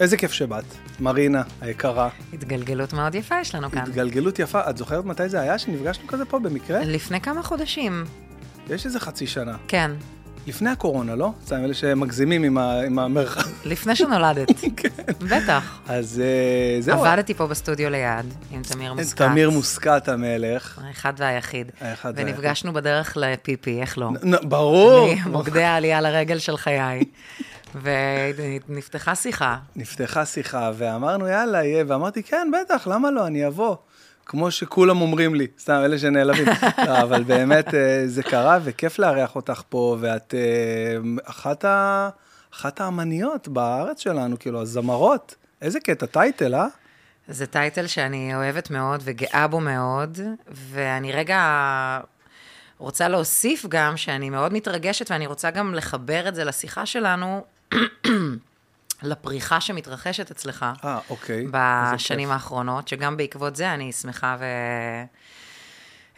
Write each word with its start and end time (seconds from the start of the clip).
איזה 0.00 0.16
כיף 0.16 0.32
שבאת. 0.32 0.64
מרינה, 1.00 1.42
היקרה. 1.60 2.08
התגלגלות 2.32 2.92
מאוד 2.92 3.14
יפה 3.14 3.40
יש 3.40 3.54
לנו 3.54 3.70
כאן. 3.70 3.78
התגלגלות 3.82 4.38
יפה. 4.38 4.60
את 4.70 4.76
זוכרת 4.76 5.04
מתי 5.04 5.28
זה 5.28 5.40
היה 5.40 5.58
שנפגשנו 5.58 6.06
כזה 6.06 6.24
פה 6.24 6.38
במקרה? 6.38 6.80
לפני 6.84 7.20
כמה 7.20 7.42
חודשים. 7.42 8.04
יש 8.70 8.86
איזה 8.86 9.00
חצי 9.00 9.26
שנה. 9.26 9.56
כן. 9.68 9.90
לפני 10.46 10.70
הקורונה, 10.70 11.14
לא? 11.16 11.32
סתם 11.46 11.64
אלה 11.64 11.74
שמגזימים 11.74 12.42
עם, 12.44 12.58
ה- 12.58 12.80
עם 12.80 12.98
המרחב. 12.98 13.50
לפני 13.64 13.96
שנולדת. 13.96 14.48
כן. 14.76 14.88
בטח. 15.20 15.80
אז 15.88 16.22
אה, 16.24 16.80
זהו. 16.82 17.04
עבדתי 17.04 17.34
פה 17.34 17.46
בסטודיו 17.46 17.90
ליד, 17.90 18.26
עם 18.50 18.62
תמיר 18.62 18.92
מוסקת. 18.94 19.22
תמיר 19.22 19.50
מוסקת 19.50 20.08
המלך. 20.08 20.80
האחד 20.86 21.12
והיחיד. 21.16 21.72
האחד 21.80 22.12
והיחיד. 22.16 22.34
ונפגשנו 22.36 22.72
בדרך 22.72 23.16
לפיפי, 23.20 23.80
איך 23.80 23.98
לא? 23.98 24.08
ברור. 24.42 25.14
ממוקדי 25.26 25.62
העלייה 25.62 26.00
לרגל 26.00 26.38
של 26.38 26.56
חיי. 26.56 27.00
ונפתחה 27.74 29.14
שיחה. 29.14 29.58
נפתחה 29.76 30.26
שיחה, 30.26 30.70
ואמרנו, 30.74 31.28
יאללה, 31.28 31.64
יהיה, 31.64 31.84
ואמרתי, 31.88 32.22
כן, 32.22 32.50
בטח, 32.52 32.86
למה 32.86 33.10
לא, 33.10 33.26
אני 33.26 33.46
אבוא. 33.46 33.76
כמו 34.26 34.50
שכולם 34.50 35.00
אומרים 35.00 35.34
לי, 35.34 35.46
סתם, 35.58 35.80
אלה 35.84 35.98
שנעלבים. 35.98 36.46
לא, 36.86 37.02
אבל 37.02 37.22
באמת, 37.22 37.74
אה, 37.74 38.02
זה 38.06 38.22
קרה, 38.22 38.58
וכיף 38.64 38.98
לארח 38.98 39.36
אותך 39.36 39.62
פה, 39.68 39.96
ואת 40.00 40.34
אה, 40.34 41.20
אחת, 41.24 41.64
ה... 41.64 42.08
אחת 42.54 42.80
האמניות 42.80 43.48
בארץ 43.48 44.00
שלנו, 44.00 44.38
כאילו, 44.38 44.62
הזמרות. 44.62 45.34
איזה 45.62 45.80
קטע, 45.80 46.06
טייטל, 46.06 46.54
אה? 46.54 46.66
זה 47.28 47.46
טייטל 47.46 47.86
שאני 47.86 48.34
אוהבת 48.34 48.70
מאוד 48.70 49.00
וגאה 49.04 49.46
בו 49.46 49.60
מאוד, 49.60 50.18
ואני 50.48 51.12
רגע 51.12 51.40
רוצה 52.78 53.08
להוסיף 53.08 53.66
גם 53.68 53.96
שאני 53.96 54.30
מאוד 54.30 54.52
מתרגשת, 54.52 55.10
ואני 55.10 55.26
רוצה 55.26 55.50
גם 55.50 55.74
לחבר 55.74 56.28
את 56.28 56.34
זה 56.34 56.44
לשיחה 56.44 56.86
שלנו, 56.86 57.44
לפריחה 59.02 59.60
שמתרחשת 59.60 60.30
אצלך 60.30 60.66
אה, 60.84 60.98
אוקיי. 61.10 61.46
בשנים. 61.50 62.30
האחרונות, 62.30 62.88
שגם 62.88 63.16
בעקבות 63.16 63.56
זה 63.56 63.74
אני 63.74 63.92
שמחה 63.92 64.36
ו... 64.40 64.44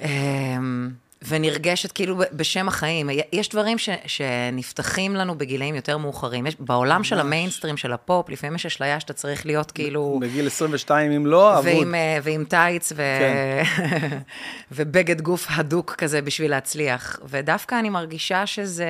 אמ, 0.00 0.90
ונרגשת 1.28 1.92
כאילו 1.92 2.16
בשם 2.32 2.68
החיים. 2.68 3.10
יש 3.32 3.48
דברים 3.48 3.78
ש, 3.78 3.88
שנפתחים 4.06 5.14
לנו 5.14 5.38
בגילאים 5.38 5.74
יותר 5.74 5.98
מאוחרים. 5.98 6.46
יש, 6.46 6.56
בעולם 6.60 7.04
של 7.04 7.18
המיינסטרים, 7.18 7.76
של 7.76 7.92
הפופ, 7.92 8.28
לפעמים 8.30 8.54
יש 8.54 8.66
אשליה 8.66 9.00
שאתה 9.00 9.12
צריך 9.12 9.46
להיות 9.46 9.70
כאילו... 9.70 10.18
בגיל 10.20 10.46
22, 10.46 11.12
אם 11.12 11.26
לא, 11.26 11.58
אבוד. 11.58 11.66
ועם, 11.66 11.94
אה, 11.94 12.18
ועם 12.22 12.44
טייץ 12.44 12.92
ו... 12.92 12.96
כן. 12.96 13.62
ובגד 14.72 15.20
גוף 15.20 15.46
הדוק 15.50 15.94
כזה 15.94 16.22
בשביל 16.22 16.50
להצליח. 16.50 17.20
ודווקא 17.24 17.78
אני 17.78 17.90
מרגישה 17.90 18.46
שזה 18.46 18.86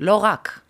לא 0.00 0.14
רק. 0.16 0.60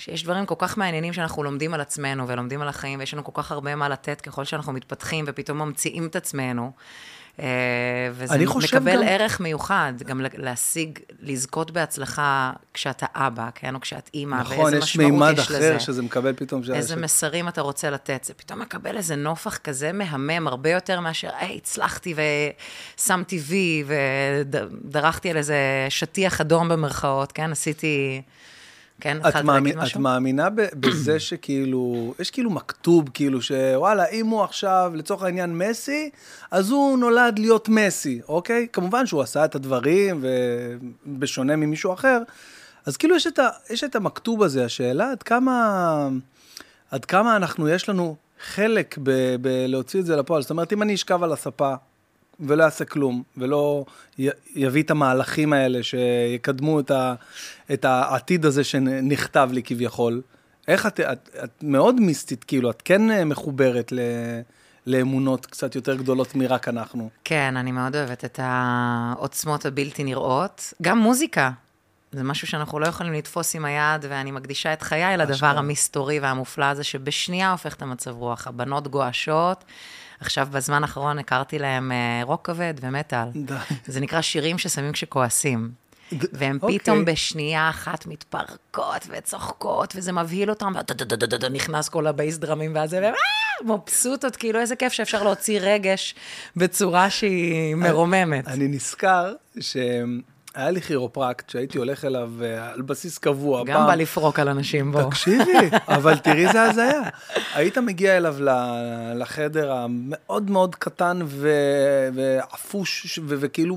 שיש 0.00 0.24
דברים 0.24 0.46
כל 0.46 0.54
כך 0.58 0.78
מעניינים 0.78 1.12
שאנחנו 1.12 1.42
לומדים 1.42 1.74
על 1.74 1.80
עצמנו 1.80 2.28
ולומדים 2.28 2.62
על 2.62 2.68
החיים, 2.68 2.98
ויש 2.98 3.14
לנו 3.14 3.24
כל 3.24 3.32
כך 3.42 3.52
הרבה 3.52 3.74
מה 3.74 3.88
לתת 3.88 4.20
ככל 4.20 4.44
שאנחנו 4.44 4.72
מתפתחים 4.72 5.24
ופתאום 5.28 5.58
ממציאים 5.58 6.06
את 6.06 6.16
עצמנו. 6.16 6.72
אה, 7.40 7.46
וזה 8.12 8.34
מקבל 8.38 8.96
גם- 8.96 9.08
ערך 9.08 9.40
מיוחד, 9.40 9.92
גם 10.06 10.20
להשיג, 10.36 10.98
לזכות 11.22 11.70
בהצלחה 11.70 12.52
כשאתה 12.74 13.06
אבא, 13.14 13.48
כן, 13.54 13.74
או 13.74 13.80
כשאת 13.80 14.10
אימא, 14.14 14.36
נכון, 14.36 14.58
ואיזה 14.64 14.76
יש 14.76 14.84
משמעות 14.84 15.10
מימד 15.12 15.32
יש 15.32 15.38
אחר 15.38 15.54
לזה. 15.56 15.80
שזה 15.80 16.02
מקבל 16.02 16.32
פתאום. 16.36 16.62
איזה 16.74 16.94
ש- 16.94 16.98
מסרים 16.98 17.48
אתה 17.48 17.60
רוצה 17.60 17.90
לתת. 17.90 18.24
זה 18.24 18.34
פתאום 18.34 18.60
מקבל 18.60 18.96
איזה 18.96 19.16
נופח 19.16 19.56
כזה 19.56 19.92
מהמם, 19.92 20.46
הרבה 20.46 20.70
יותר 20.70 21.00
מאשר, 21.00 21.30
היי, 21.38 21.56
הצלחתי 21.56 22.14
ושמתי 22.98 23.38
וי, 23.38 23.84
ודרכתי 23.86 25.30
על 25.30 25.36
איזה 25.36 25.56
שטיח 25.88 26.40
אדום 26.40 26.68
במרכאות, 26.68 27.32
כן? 27.32 27.52
עשיתי... 27.52 28.22
כן, 29.00 29.18
את, 29.28 29.36
מאמין, 29.36 29.78
את? 29.80 29.96
מאמינה 29.96 30.48
בזה 30.80 31.20
שכאילו, 31.20 32.14
יש 32.18 32.30
כאילו 32.30 32.50
מכתוב, 32.50 33.08
כאילו 33.14 33.42
שוואלה, 33.42 34.06
אם 34.06 34.26
הוא 34.26 34.42
עכשיו, 34.42 34.92
לצורך 34.94 35.22
העניין, 35.22 35.58
מסי, 35.58 36.10
אז 36.50 36.70
הוא 36.70 36.98
נולד 36.98 37.38
להיות 37.38 37.68
מסי, 37.68 38.20
אוקיי? 38.28 38.66
כמובן 38.72 39.06
שהוא 39.06 39.22
עשה 39.22 39.44
את 39.44 39.54
הדברים, 39.54 40.24
ובשונה 41.06 41.56
ממישהו 41.56 41.92
אחר, 41.92 42.22
אז 42.86 42.96
כאילו 42.96 43.16
יש 43.16 43.26
את, 43.26 43.38
ה, 43.38 43.48
יש 43.70 43.84
את 43.84 43.96
המכתוב 43.96 44.42
הזה, 44.42 44.64
השאלה 44.64 45.10
עד 45.10 45.22
כמה, 45.22 46.08
עד 46.90 47.04
כמה 47.04 47.36
אנחנו, 47.36 47.68
יש 47.68 47.88
לנו 47.88 48.16
חלק 48.40 48.98
ב- 49.02 49.36
בלהוציא 49.40 50.00
את 50.00 50.06
זה 50.06 50.16
לפועל. 50.16 50.42
זאת 50.42 50.50
אומרת, 50.50 50.72
אם 50.72 50.82
אני 50.82 50.94
אשכב 50.94 51.22
על 51.22 51.32
הספה 51.32 51.74
ולא 52.40 52.62
יעשה 52.62 52.84
כלום, 52.84 53.22
ולא 53.36 53.84
י- 54.18 54.28
יביא 54.54 54.82
את 54.82 54.90
המהלכים 54.90 55.52
האלה 55.52 55.82
שיקדמו 55.82 56.80
את, 56.80 56.90
ה, 56.90 57.14
את 57.72 57.84
העתיד 57.84 58.44
הזה 58.44 58.64
שנכתב 58.64 59.48
לי 59.52 59.62
כביכול. 59.62 60.20
איך 60.68 60.86
את, 60.86 61.00
את, 61.00 61.28
את 61.44 61.50
מאוד 61.62 62.00
מיסטית, 62.00 62.44
כאילו, 62.44 62.70
את 62.70 62.82
כן 62.84 63.10
אה, 63.10 63.24
מחוברת 63.24 63.92
ל, 63.92 63.98
לאמונות 64.86 65.46
קצת 65.46 65.74
יותר 65.74 65.94
גדולות 65.94 66.34
מרק 66.34 66.68
אנחנו. 66.68 67.10
כן, 67.24 67.56
אני 67.56 67.72
מאוד 67.72 67.96
אוהבת 67.96 68.24
את 68.24 68.40
העוצמות 68.42 69.66
הבלתי 69.66 70.04
נראות. 70.04 70.72
גם 70.82 70.98
מוזיקה. 70.98 71.50
זה 72.12 72.22
משהו 72.22 72.46
שאנחנו 72.46 72.78
לא 72.78 72.86
יכולים 72.86 73.12
לתפוס 73.12 73.54
עם 73.54 73.64
היד, 73.64 74.04
ואני 74.08 74.30
מקדישה 74.30 74.72
את 74.72 74.82
חיי 74.82 75.16
לדבר. 75.16 75.58
המסתורי 75.58 76.20
והמופלא 76.20 76.64
הזה, 76.64 76.84
שבשנייה 76.84 77.50
הופך 77.50 77.74
את 77.74 77.82
המצב 77.82 78.10
רוח. 78.10 78.46
הבנות 78.46 78.88
גועשות. 78.88 79.64
עכשיו, 80.20 80.48
בזמן 80.52 80.82
האחרון 80.82 81.18
הכרתי 81.18 81.58
להם 81.58 81.92
אה, 81.92 82.20
רוק 82.24 82.46
כבד 82.46 82.74
ומטאל. 82.80 83.28
די. 83.34 83.54
זה 83.86 84.00
נקרא 84.00 84.20
שירים 84.20 84.58
ששמים 84.58 84.92
כשכועסים. 84.92 85.70
והם 86.32 86.58
אוקיי. 86.62 86.78
פתאום 86.78 87.04
בשנייה 87.04 87.70
אחת 87.70 88.06
מתפרקות 88.06 89.06
וצוחקות, 89.08 89.92
וזה 89.96 90.12
מבהיל 90.12 90.50
אותם, 90.50 90.72
ודדדדדד, 90.78 91.44
נכנס 91.44 91.88
כל 91.88 92.06
הבייס 92.06 92.36
דרמים 92.36 92.74
והזה, 92.74 93.00
והם 93.02 93.14
אה, 93.14 93.76
מבסוטות, 93.76 94.36
כאילו 94.36 94.60
איזה 94.60 94.76
כיף 94.76 94.92
שאפשר 94.92 95.22
להוציא 95.22 95.60
רגש 95.62 96.14
בצורה 96.56 97.10
שהיא 97.10 97.74
מרוממת. 97.74 98.48
אני 98.48 98.68
נזכר 98.68 99.32
שהיה 100.54 100.70
לי 100.70 100.80
כירופרקט 100.80 101.50
שהייתי 101.50 101.78
הולך 101.78 102.04
אליו 102.04 102.30
אה, 102.42 102.72
על 102.72 102.82
בסיס 102.82 103.18
קבוע. 103.18 103.64
גם 103.64 103.76
פעם- 103.78 103.86
בא 103.86 103.94
לפרוק 103.94 104.38
על 104.38 104.48
אנשים, 104.48 104.92
בוא. 104.92 105.02
תקשיבי, 105.02 105.42
אבל 105.96 106.18
תראי 106.18 106.46
איזה 106.46 106.62
הזיה. 106.62 107.00
היית 107.54 107.78
מגיע 107.78 108.16
אליו 108.16 108.36
לחדר 109.14 109.72
המאוד 109.72 110.50
מאוד 110.50 110.74
קטן 110.74 111.20
ועפוש 112.12 113.18
ו- 113.22 113.36
וכאילו 113.40 113.76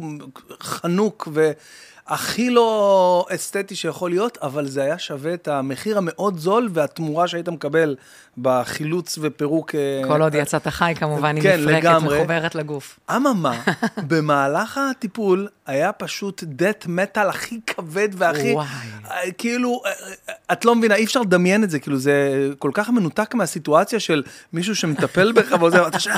חנוק 0.64 1.28
והכי 1.34 2.50
לא 2.50 3.26
אסתטי 3.36 3.76
שיכול 3.76 4.10
להיות, 4.10 4.38
אבל 4.42 4.68
זה 4.68 4.82
היה 4.84 5.00
שווה 5.00 5.34
את 5.34 5.48
המחיר 5.48 5.98
המאוד 5.98 6.38
זול 6.38 6.70
והתמורה 6.74 7.28
שהיית 7.28 7.50
מקבל 7.50 7.96
בחילוץ 8.38 9.20
ופירוק. 9.22 9.76
אה, 9.76 10.08
כל 10.08 10.22
עוד 10.22 10.36
יצאת 10.36 10.68
חי, 10.68 10.94
כמובן, 10.96 11.36
היא 11.36 11.44
כן, 11.44 11.60
נפרקת, 11.62 11.78
לגמרי. 11.84 12.18
מחוברת 12.18 12.56
לגוף. 12.56 13.00
אממה, 13.16 13.62
במהלך 14.08 14.80
הטיפול 14.92 15.48
היה 15.68 15.92
פשוט 15.92 16.44
דט 16.48 16.86
מטאל 16.88 17.30
הכי 17.30 17.60
כבד 17.68 18.10
והכי... 18.18 18.52
וואי. 18.54 18.66
אה, 19.12 19.32
כאילו, 19.38 19.82
אה, 19.86 19.92
את 20.52 20.66
לא 20.66 20.76
מבינה, 20.76 20.96
אי 20.96 21.04
אפשר 21.06 21.22
לדמיין 21.22 21.64
את 21.64 21.70
זה, 21.70 21.80
כאילו 21.80 21.98
זה 21.98 22.22
כל 22.60 22.72
כך 22.74 22.90
מנותק 22.90 23.34
מהסיטואציה 23.36 24.00
של 24.00 24.24
מישהו 24.54 24.76
שמטפל 24.76 25.32
בך 25.32 25.52
ועוזר, 25.60 25.84
ואתה 25.84 26.00
שומע, 26.00 26.16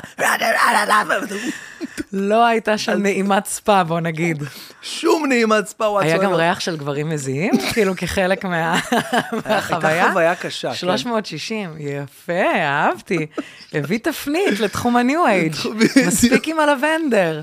לא 2.13 2.45
הייתה 2.45 2.77
שם 2.77 2.91
נעימת 3.01 3.45
ספא, 3.45 3.83
בוא 3.83 3.99
נגיד. 3.99 4.43
שום 4.81 5.25
נעימת 5.25 5.67
ספא 5.67 5.97
היה 5.99 6.17
גם. 6.17 6.33
ריח 6.33 6.59
של 6.59 6.77
גברים 6.77 7.09
מזיעים, 7.09 7.53
כאילו 7.73 7.95
כחלק 7.97 8.45
מה- 8.45 8.79
מהחוויה. 9.45 9.89
הייתה 9.93 10.09
חוויה 10.11 10.35
קשה, 10.35 10.69
כן. 10.69 10.75
360, 10.75 11.69
יפה, 11.79 12.04
אהבתי. 12.29 13.25
הביא 13.73 13.99
תפנית 13.99 14.59
לתחום 14.59 14.97
הניו 14.97 15.27
אייג'. 15.27 15.53
מספיק 16.07 16.47
עם 16.47 16.59
הלבנדר. 16.59 17.41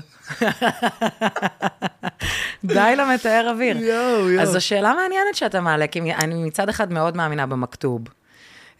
די 2.63 2.93
למתאר 2.97 3.49
אוויר. 3.49 3.77
יואו, 3.77 4.29
יואו. 4.29 4.43
אז 4.43 4.49
זו 4.49 4.61
שאלה 4.65 4.93
מעניינת 4.93 5.35
שאתה 5.35 5.61
מעלה, 5.61 5.87
כי 5.87 5.99
אני 5.99 6.43
מצד 6.43 6.69
אחד 6.69 6.93
מאוד 6.93 7.17
מאמינה 7.17 7.45
במכתוב. 7.45 8.01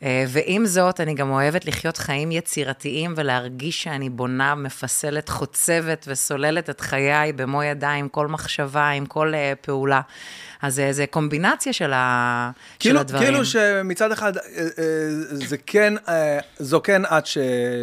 אה, 0.03 0.25
ועם 0.27 0.65
זאת, 0.65 0.99
אני 0.99 1.13
גם 1.13 1.31
אוהבת 1.31 1.65
לחיות 1.65 1.97
חיים 1.97 2.31
יצירתיים 2.31 3.13
ולהרגיש 3.17 3.83
שאני 3.83 4.09
בונה, 4.09 4.55
מפסלת, 4.55 5.29
חוצבת 5.29 6.05
וסוללת 6.09 6.69
את 6.69 6.81
חיי 6.81 7.33
במו 7.33 7.63
ידיים, 7.63 8.09
כל 8.09 8.27
מחשבה, 8.27 8.89
עם 8.89 9.05
כל 9.05 9.33
אה, 9.33 9.53
פעולה. 9.61 10.01
אז 10.63 10.79
אה, 10.79 10.93
זה 10.93 11.05
קומבינציה 11.07 11.73
של, 11.73 11.91
ה... 11.93 12.51
כאילו, 12.79 12.95
של 12.95 13.01
הדברים. 13.01 13.23
כאילו 13.23 13.45
שמצד 13.45 14.11
אחד, 14.11 14.37
אה, 14.37 14.43
אה, 14.57 14.63
זה 15.31 15.57
כן, 15.65 15.93
זו 16.59 16.81
כן 16.83 17.01
את 17.05 17.25
ש, 17.25 17.37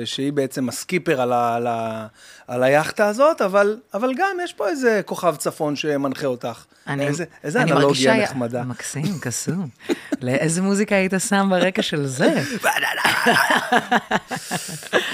שהיא 0.05 0.32
בעצם 0.32 0.69
הסקיפר 0.69 1.21
על, 1.21 1.32
ה, 1.32 1.55
על, 1.56 1.67
ה, 1.67 2.06
על 2.49 2.62
היאכטה 2.62 3.09
הזאת, 3.09 3.43
אבל, 3.43 3.77
אבל 3.94 4.12
גם 4.17 4.37
יש 4.44 4.53
פה 4.53 4.69
איזה 4.69 5.00
כוכב 5.05 5.37
צפון 5.37 5.77
שמנחה 5.77 6.27
אותך. 6.27 6.65
אני, 6.87 7.06
איזה, 7.06 7.25
איזה 7.44 7.62
אני 7.62 7.73
אנלוגיה 7.73 8.12
מרגישה- 8.15 8.31
נחמדה. 8.31 8.62
מקסים, 8.62 9.19
קסום. 9.21 9.69
לאיזה 10.23 10.62
מוזיקה 10.62 10.94
היית 10.94 11.12
שם 11.29 11.47
ברקע 11.50 11.83
של 11.83 12.06
זה? 12.06 12.35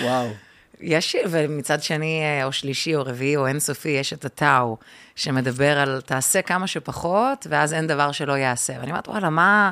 וואו. 0.03 0.29
יש, 0.81 1.17
ומצד 1.31 1.83
שני, 1.83 2.21
אה, 2.23 2.45
או 2.45 2.53
שלישי, 2.53 2.95
או 2.95 3.03
רביעי, 3.05 3.37
או 3.37 3.47
אינסופי, 3.47 3.89
יש 3.89 4.13
את 4.13 4.25
הטאו, 4.25 4.77
שמדבר 5.15 5.79
על 5.79 6.01
תעשה 6.07 6.43
כמה 6.43 6.67
שפחות, 6.67 7.47
ואז 7.51 7.73
אין 7.73 7.87
דבר 7.87 8.13
שלא 8.13 8.33
יעשה. 8.33 8.73
ואני 8.81 8.91
אומרת, 8.91 9.09
וואלה, 9.09 9.31
מה... 9.31 9.71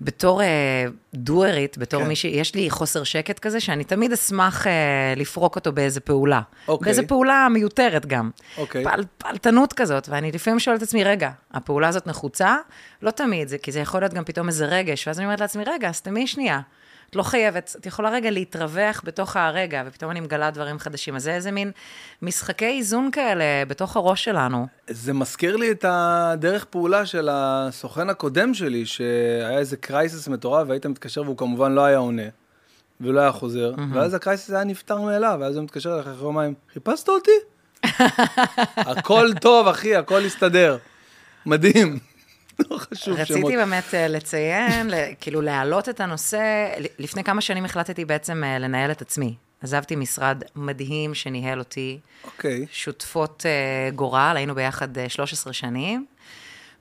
בתור 0.00 0.42
אה, 0.42 0.84
דוארית, 1.14 1.78
בתור 1.78 2.02
כן. 2.02 2.08
מישהי, 2.08 2.30
יש 2.30 2.54
לי 2.54 2.70
חוסר 2.70 3.04
שקט 3.04 3.38
כזה, 3.38 3.60
שאני 3.60 3.84
תמיד 3.84 4.12
אשמח 4.12 4.66
אה, 4.66 4.72
לפרוק 5.16 5.56
אותו 5.56 5.72
באיזה 5.72 6.00
פעולה. 6.00 6.40
אוקיי. 6.68 6.84
באיזה 6.84 7.02
פעולה 7.06 7.46
מיותרת 7.50 8.06
גם. 8.06 8.30
אוקיי. 8.58 8.84
פעל, 8.84 9.04
פעלתנות 9.18 9.72
כזאת, 9.72 10.08
ואני 10.08 10.32
לפעמים 10.32 10.58
שואלת 10.58 10.78
את 10.78 10.82
עצמי, 10.82 11.04
רגע, 11.04 11.30
הפעולה 11.52 11.88
הזאת 11.88 12.06
נחוצה? 12.06 12.56
לא 13.02 13.10
תמיד, 13.10 13.48
זה, 13.48 13.58
כי 13.58 13.72
זה 13.72 13.80
יכול 13.80 14.00
להיות 14.00 14.14
גם 14.14 14.24
פתאום 14.24 14.48
איזה 14.48 14.66
רגש, 14.66 15.06
ואז 15.06 15.18
אני 15.18 15.26
אומרת 15.26 15.40
לעצמי, 15.40 15.64
רגע, 15.66 15.88
אז 15.88 16.00
תמי 16.00 16.26
שנייה. 16.26 16.60
את 17.10 17.16
לא 17.16 17.22
חייבת, 17.22 17.76
את 17.80 17.86
יכולה 17.86 18.10
רגע 18.10 18.30
להתרווח 18.30 19.02
בתוך 19.04 19.36
הרגע, 19.36 19.82
ופתאום 19.86 20.10
אני 20.10 20.20
מגלה 20.20 20.50
דברים 20.50 20.78
חדשים. 20.78 21.16
אז 21.16 21.22
זה 21.22 21.34
איזה 21.34 21.50
מין 21.50 21.70
משחקי 22.22 22.66
איזון 22.66 23.10
כאלה 23.10 23.44
בתוך 23.68 23.96
הראש 23.96 24.24
שלנו. 24.24 24.66
זה 24.90 25.12
מזכיר 25.12 25.56
לי 25.56 25.70
את 25.70 25.84
הדרך 25.88 26.64
פעולה 26.64 27.06
של 27.06 27.28
הסוכן 27.32 28.10
הקודם 28.10 28.54
שלי, 28.54 28.86
שהיה 28.86 29.58
איזה 29.58 29.76
קרייסס 29.76 30.28
מטורף, 30.28 30.68
והיית 30.68 30.86
מתקשר 30.86 31.22
והוא 31.22 31.36
כמובן 31.36 31.72
לא 31.72 31.84
היה 31.84 31.98
עונה, 31.98 32.22
ולא 33.00 33.20
היה 33.20 33.32
חוזר, 33.32 33.72
ואז 33.94 34.14
הקרייסס 34.14 34.50
היה 34.50 34.64
נפתר 34.64 35.00
מאליו, 35.00 35.38
ואז 35.40 35.56
הוא 35.56 35.64
מתקשר 35.64 35.94
אליך 35.94 36.06
אחרי 36.06 36.24
יומיים, 36.24 36.54
חיפשת 36.72 37.08
אותי? 37.08 37.30
הכל 38.76 39.28
טוב, 39.40 39.68
אחי, 39.68 39.96
הכל 39.96 40.24
הסתדר. 40.24 40.76
מדהים. 41.46 42.09
לא 42.70 42.78
חשוב 42.78 43.24
שמות. 43.24 43.40
רציתי 43.40 43.56
באמת 43.56 43.94
אה, 43.94 44.08
לציין, 44.08 44.90
כאילו 45.20 45.40
להעלות 45.40 45.88
את 45.88 46.00
הנושא, 46.00 46.68
לפני 46.98 47.24
כמה 47.24 47.40
שנים 47.40 47.64
החלטתי 47.64 48.04
בעצם 48.04 48.44
אה, 48.44 48.58
לנהל 48.58 48.90
את 48.90 49.02
עצמי. 49.02 49.34
עזבתי 49.62 49.96
משרד 49.96 50.42
מדהים 50.56 51.14
שניהל 51.14 51.58
אותי, 51.58 51.98
אוקיי. 52.24 52.66
שותפות 52.72 53.46
אה, 53.46 53.90
גורל, 53.90 54.32
היינו 54.36 54.54
ביחד 54.54 54.98
אה, 54.98 55.08
13 55.08 55.52
שנים, 55.52 56.06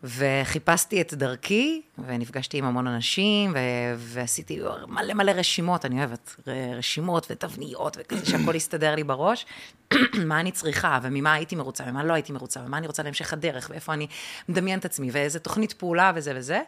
וחיפשתי 0.03 1.01
את 1.01 1.13
דרכי, 1.13 1.81
ונפגשתי 2.07 2.57
עם 2.57 2.65
המון 2.65 2.87
אנשים, 2.87 3.51
ו- 3.53 3.95
ועשיתי 3.97 4.59
מלא 4.87 5.13
מלא 5.13 5.31
רשימות, 5.31 5.85
אני 5.85 5.99
אוהבת 5.99 6.35
ר- 6.47 6.77
רשימות 6.77 7.27
ותבניות, 7.29 7.97
וכזה 7.99 8.25
שהכל 8.25 8.55
יסתדר 8.55 8.95
לי 8.95 9.03
בראש, 9.03 9.45
מה 10.25 10.39
אני 10.39 10.51
צריכה, 10.51 10.99
וממה 11.01 11.33
הייתי 11.33 11.55
מרוצה, 11.55 11.83
ומה 11.87 12.03
לא 12.03 12.13
הייתי 12.13 12.31
מרוצה, 12.33 12.59
ומה 12.65 12.77
אני 12.77 12.87
רוצה 12.87 13.03
להמשך 13.03 13.33
הדרך, 13.33 13.67
ואיפה 13.71 13.93
אני 13.93 14.07
מדמיין 14.49 14.79
את 14.79 14.85
עצמי, 14.85 15.09
ואיזה 15.11 15.39
תוכנית 15.39 15.73
פעולה 15.73 16.11
וזה 16.15 16.33
וזה. 16.35 16.61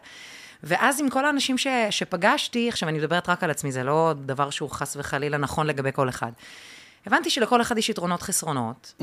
ואז 0.62 1.00
עם 1.00 1.10
כל 1.10 1.24
האנשים 1.24 1.58
ש, 1.58 1.66
שפגשתי, 1.90 2.68
עכשיו 2.68 2.88
אני 2.88 2.98
מדברת 2.98 3.28
רק 3.28 3.44
על 3.44 3.50
עצמי, 3.50 3.72
זה 3.72 3.82
לא 3.82 4.14
דבר 4.26 4.50
שהוא 4.50 4.70
חס 4.70 4.96
וחלילה 4.96 5.38
נכון 5.38 5.66
לגבי 5.66 5.90
כל 5.92 6.08
אחד. 6.08 6.32
הבנתי 7.06 7.30
שלכל 7.30 7.60
אחד 7.62 7.78
יש 7.78 7.88
יתרונות 7.88 8.22
חסרונות, 8.22 8.94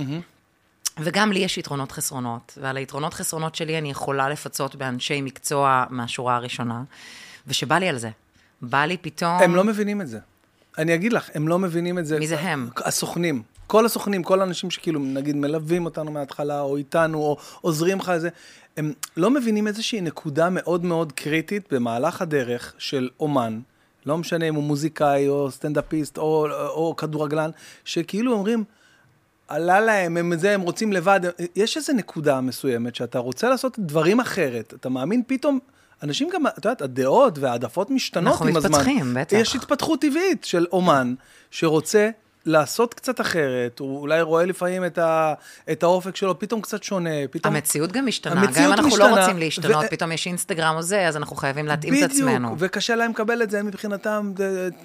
וגם 1.02 1.32
לי 1.32 1.40
יש 1.40 1.58
יתרונות 1.58 1.92
חסרונות, 1.92 2.58
ועל 2.62 2.78
היתרונות 2.78 3.14
חסרונות 3.14 3.56
שלי 3.56 3.78
אני 3.78 3.92
יכולה 3.92 4.30
לפצות 4.30 4.76
באנשי 4.76 5.22
מקצוע 5.22 5.84
מהשורה 5.90 6.36
הראשונה, 6.36 6.84
ושבא 7.48 7.78
לי 7.78 7.90
על 7.90 7.98
זה. 7.98 8.10
בא 8.62 8.86
לי 8.86 8.98
פתאום... 8.98 9.42
הם 9.42 9.56
לא 9.56 9.64
מבינים 9.64 10.02
את 10.02 10.08
זה. 10.08 10.20
אני 10.78 10.96
אגיד 10.96 11.14
לך, 11.14 11.30
הם 11.34 11.48
לא 11.48 11.60
מבינים 11.60 12.00
את 12.00 12.06
זה. 12.06 12.20
מי 12.20 12.28
זה 12.28 12.40
הם? 12.40 12.70
הסוכנים. 12.78 13.44
כל 13.68 13.86
הסוכנים, 13.86 14.24
כל 14.24 14.42
האנשים 14.42 14.72
שכאילו, 14.72 15.00
נגיד, 15.00 15.36
מלווים 15.36 15.86
אותנו 15.86 16.12
מההתחלה, 16.12 16.62
או 16.62 16.78
איתנו, 16.78 17.18
או 17.18 17.38
עוזרים 17.62 18.00
לך 18.00 18.12
לזה, 18.16 18.30
הם 18.78 18.94
לא 19.18 19.30
מבינים 19.30 19.68
איזושהי 19.68 20.02
נקודה 20.02 20.50
מאוד 20.50 20.86
מאוד 20.86 21.12
קריטית 21.12 21.74
במהלך 21.74 22.22
הדרך 22.22 22.74
של 22.78 23.10
אומן, 23.20 23.60
לא 24.06 24.18
משנה 24.18 24.46
אם 24.46 24.56
הוא 24.56 24.64
מוזיקאי, 24.64 25.28
או 25.28 25.52
סטנדאפיסט, 25.52 26.18
או, 26.18 26.48
או 26.68 26.96
כדורגלן, 26.96 27.50
שכאילו 27.86 28.34
אומרים, 28.34 28.64
עלה 29.50 29.80
להם, 29.80 30.18
הם 30.18 30.38
זה, 30.38 30.54
הם 30.54 30.62
רוצים 30.62 30.94
לבד. 30.94 31.20
יש 31.56 31.78
איזו 31.78 31.94
נקודה 31.94 32.42
מסוימת 32.42 32.96
שאתה 32.96 33.20
רוצה 33.20 33.50
לעשות 33.50 33.80
דברים 33.80 34.20
אחרת. 34.20 34.74
אתה 34.74 34.90
מאמין 34.90 35.22
פתאום, 35.28 35.60
אנשים 36.04 36.30
גם, 36.34 36.48
את 36.48 36.66
יודעת, 36.66 36.82
הדעות 36.82 37.38
והעדפות 37.38 37.90
משתנות 37.90 38.34
אנחנו 38.34 38.48
עם 38.48 38.58
הזמן. 38.58 38.72
מתפתחים, 38.72 39.14
בטח. 39.14 39.38
יש 39.38 39.56
התפתחות 39.56 40.02
טבעית 40.02 40.44
של 40.44 40.66
אומן 40.72 41.14
שרוצה 41.52 42.10
לעשות 42.46 42.94
קצת 42.94 43.22
אחרת, 43.22 43.80
הוא 43.80 44.00
אולי 44.00 44.22
רואה 44.22 44.46
לפעמים 44.46 44.86
את, 44.86 44.98
ה, 44.98 45.34
את 45.72 45.84
האופק 45.84 46.16
שלו 46.16 46.40
פתאום 46.40 46.62
קצת 46.62 46.84
שונה, 46.84 47.10
פתאום... 47.32 47.56
המציאות 47.56 47.92
גם 47.92 48.06
משתנה, 48.06 48.36
גם 48.36 48.42
אם 48.42 48.48
המציאות 48.48 48.80
אנחנו 48.80 48.98
לא 48.98 49.20
רוצים 49.20 49.38
להשתנות, 49.38 49.86
ו- 49.86 49.90
פתאום 49.90 50.12
יש 50.12 50.28
אינסטגרם 50.28 50.76
או 50.76 50.82
זה, 50.82 51.08
אז 51.08 51.18
אנחנו 51.18 51.36
חייבים 51.36 51.66
להתאים 51.66 51.94
את 51.94 52.12
עצמנו. 52.12 52.48
בדיוק, 52.48 52.60
וקשה 52.60 52.96
להם 52.96 53.12
לקבל 53.12 53.44
את 53.44 53.50
זה 53.50 53.64
מבחינתם, 53.64 54.34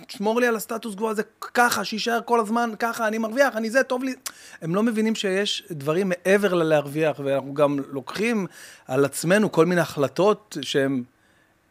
תשמור 0.06 0.40
לי 0.40 0.46
על 0.46 0.56
הסטטוס 0.56 0.94
קוו 0.94 1.10
הזה 1.10 1.22
ככה, 1.40 1.84
שיישאר 1.84 2.20
כל 2.24 2.40
הזמן 2.40 2.70
ככה, 2.78 3.08
אני 3.08 3.18
מרוויח, 3.18 3.56
אני 3.56 3.70
זה, 3.70 3.82
טוב 3.82 4.04
לי. 4.04 4.14
הם 4.62 4.74
לא 4.74 4.82
מבינים 4.82 5.14
שיש 5.14 5.64
דברים 5.70 6.08
מעבר 6.08 6.54
ללהרוויח, 6.54 7.20
ואנחנו 7.24 7.54
גם 7.54 7.78
לוקחים 7.92 8.46
על 8.88 9.04
עצמנו 9.04 9.52
כל 9.52 9.66
מיני 9.66 9.80
החלטות 9.80 10.56
שהן... 10.62 11.02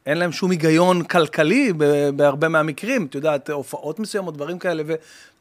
אין 0.05 0.17
להם 0.17 0.31
שום 0.31 0.51
היגיון 0.51 1.03
כלכלי 1.03 1.73
בהרבה 2.15 2.47
מהמקרים, 2.47 3.05
את 3.05 3.15
יודעת, 3.15 3.49
הופעות 3.49 3.99
מסוימות, 3.99 4.33
דברים 4.33 4.59
כאלה, 4.59 4.83
ו, 4.85 4.93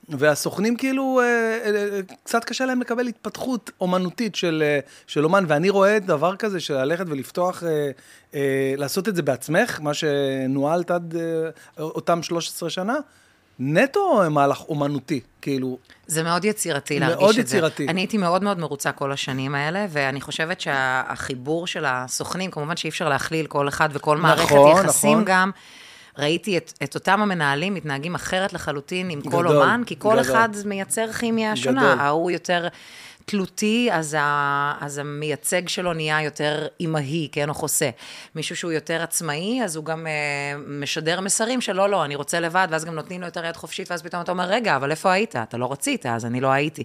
והסוכנים 0.08 0.76
כאילו, 0.76 1.20
אה, 1.20 1.24
אה, 1.24 2.00
קצת 2.24 2.44
קשה 2.44 2.66
להם 2.66 2.80
לקבל 2.80 3.06
התפתחות 3.06 3.70
אומנותית 3.80 4.34
של, 4.34 4.62
אה, 4.66 4.78
של 5.06 5.24
אומן, 5.24 5.44
ואני 5.48 5.70
רואה 5.70 5.98
דבר 5.98 6.36
כזה 6.36 6.60
של 6.60 6.74
ללכת 6.74 7.04
ולפתוח, 7.08 7.62
אה, 7.62 7.90
אה, 8.34 8.74
לעשות 8.76 9.08
את 9.08 9.16
זה 9.16 9.22
בעצמך, 9.22 9.80
מה 9.80 9.94
שנוהלת 9.94 10.90
עד 10.90 11.16
אה, 11.16 11.82
אותם 11.82 12.22
13 12.22 12.70
שנה, 12.70 12.94
נטו 13.58 14.22
מהלך 14.30 14.60
אומנותי, 14.68 15.20
כאילו, 15.42 15.78
זה 16.06 16.22
מאוד 16.22 16.44
יצירתי 16.44 16.98
מאוד 16.98 17.10
להרגיש 17.10 17.38
את 17.38 17.44
יצירתי. 17.44 17.84
זה. 17.84 17.90
אני 17.90 18.00
הייתי 18.00 18.18
מאוד 18.18 18.42
מאוד 18.42 18.58
מרוצה 18.58 18.92
כל 18.92 19.12
השנים 19.12 19.54
האלה, 19.54 19.86
ואני 19.90 20.20
חושבת 20.20 20.60
שהחיבור 20.60 21.66
של 21.66 21.84
הסוכנים, 21.86 22.50
כמובן 22.50 22.76
שאי 22.76 22.90
אפשר 22.90 23.08
להכליל 23.08 23.46
כל 23.46 23.68
אחד 23.68 23.88
וכל 23.92 24.16
מערכת 24.16 24.44
נכון, 24.44 24.84
יחסים 24.84 25.10
נכון. 25.10 25.24
גם. 25.24 25.50
ראיתי 26.18 26.58
את, 26.58 26.72
את 26.82 26.94
אותם 26.94 27.22
המנהלים 27.22 27.74
מתנהגים 27.74 28.14
אחרת 28.14 28.52
לחלוטין 28.52 29.10
עם 29.10 29.20
כל 29.20 29.28
גדול, 29.28 29.48
אומן, 29.48 29.82
כי 29.86 29.94
כל 29.98 30.08
גדול. 30.08 30.20
אחד 30.20 30.48
מייצר 30.64 31.12
כימיה 31.12 31.56
שונה. 31.56 31.80
גדול. 31.80 32.00
ההוא 32.00 32.30
יותר 32.30 32.68
תלותי, 33.24 33.88
אז, 33.92 34.16
ה, 34.20 34.74
אז 34.80 34.98
המייצג 34.98 35.68
שלו 35.68 35.92
נהיה 35.92 36.22
יותר 36.22 36.66
אימהי, 36.80 37.28
כן, 37.32 37.48
או 37.48 37.54
חוסה. 37.54 37.90
מישהו 38.34 38.56
שהוא 38.56 38.72
יותר 38.72 39.02
עצמאי, 39.02 39.60
אז 39.64 39.76
הוא 39.76 39.84
גם 39.84 40.06
אה, 40.06 40.12
משדר 40.66 41.20
מסרים 41.20 41.60
שלא, 41.60 41.88
לא, 41.88 42.04
אני 42.04 42.14
רוצה 42.14 42.40
לבד, 42.40 42.68
ואז 42.70 42.84
גם 42.84 42.94
נותנים 42.94 43.20
לו 43.20 43.26
יותר 43.26 43.44
יד 43.44 43.56
חופשית, 43.56 43.90
ואז 43.90 44.02
פתאום 44.02 44.22
אתה 44.22 44.32
אומר, 44.32 44.44
רגע, 44.44 44.76
אבל 44.76 44.90
איפה 44.90 45.12
היית? 45.12 45.36
אתה 45.36 45.56
לא 45.56 45.72
רצית, 45.72 46.06
אז 46.06 46.26
אני 46.26 46.40
לא 46.40 46.48
הייתי. 46.48 46.82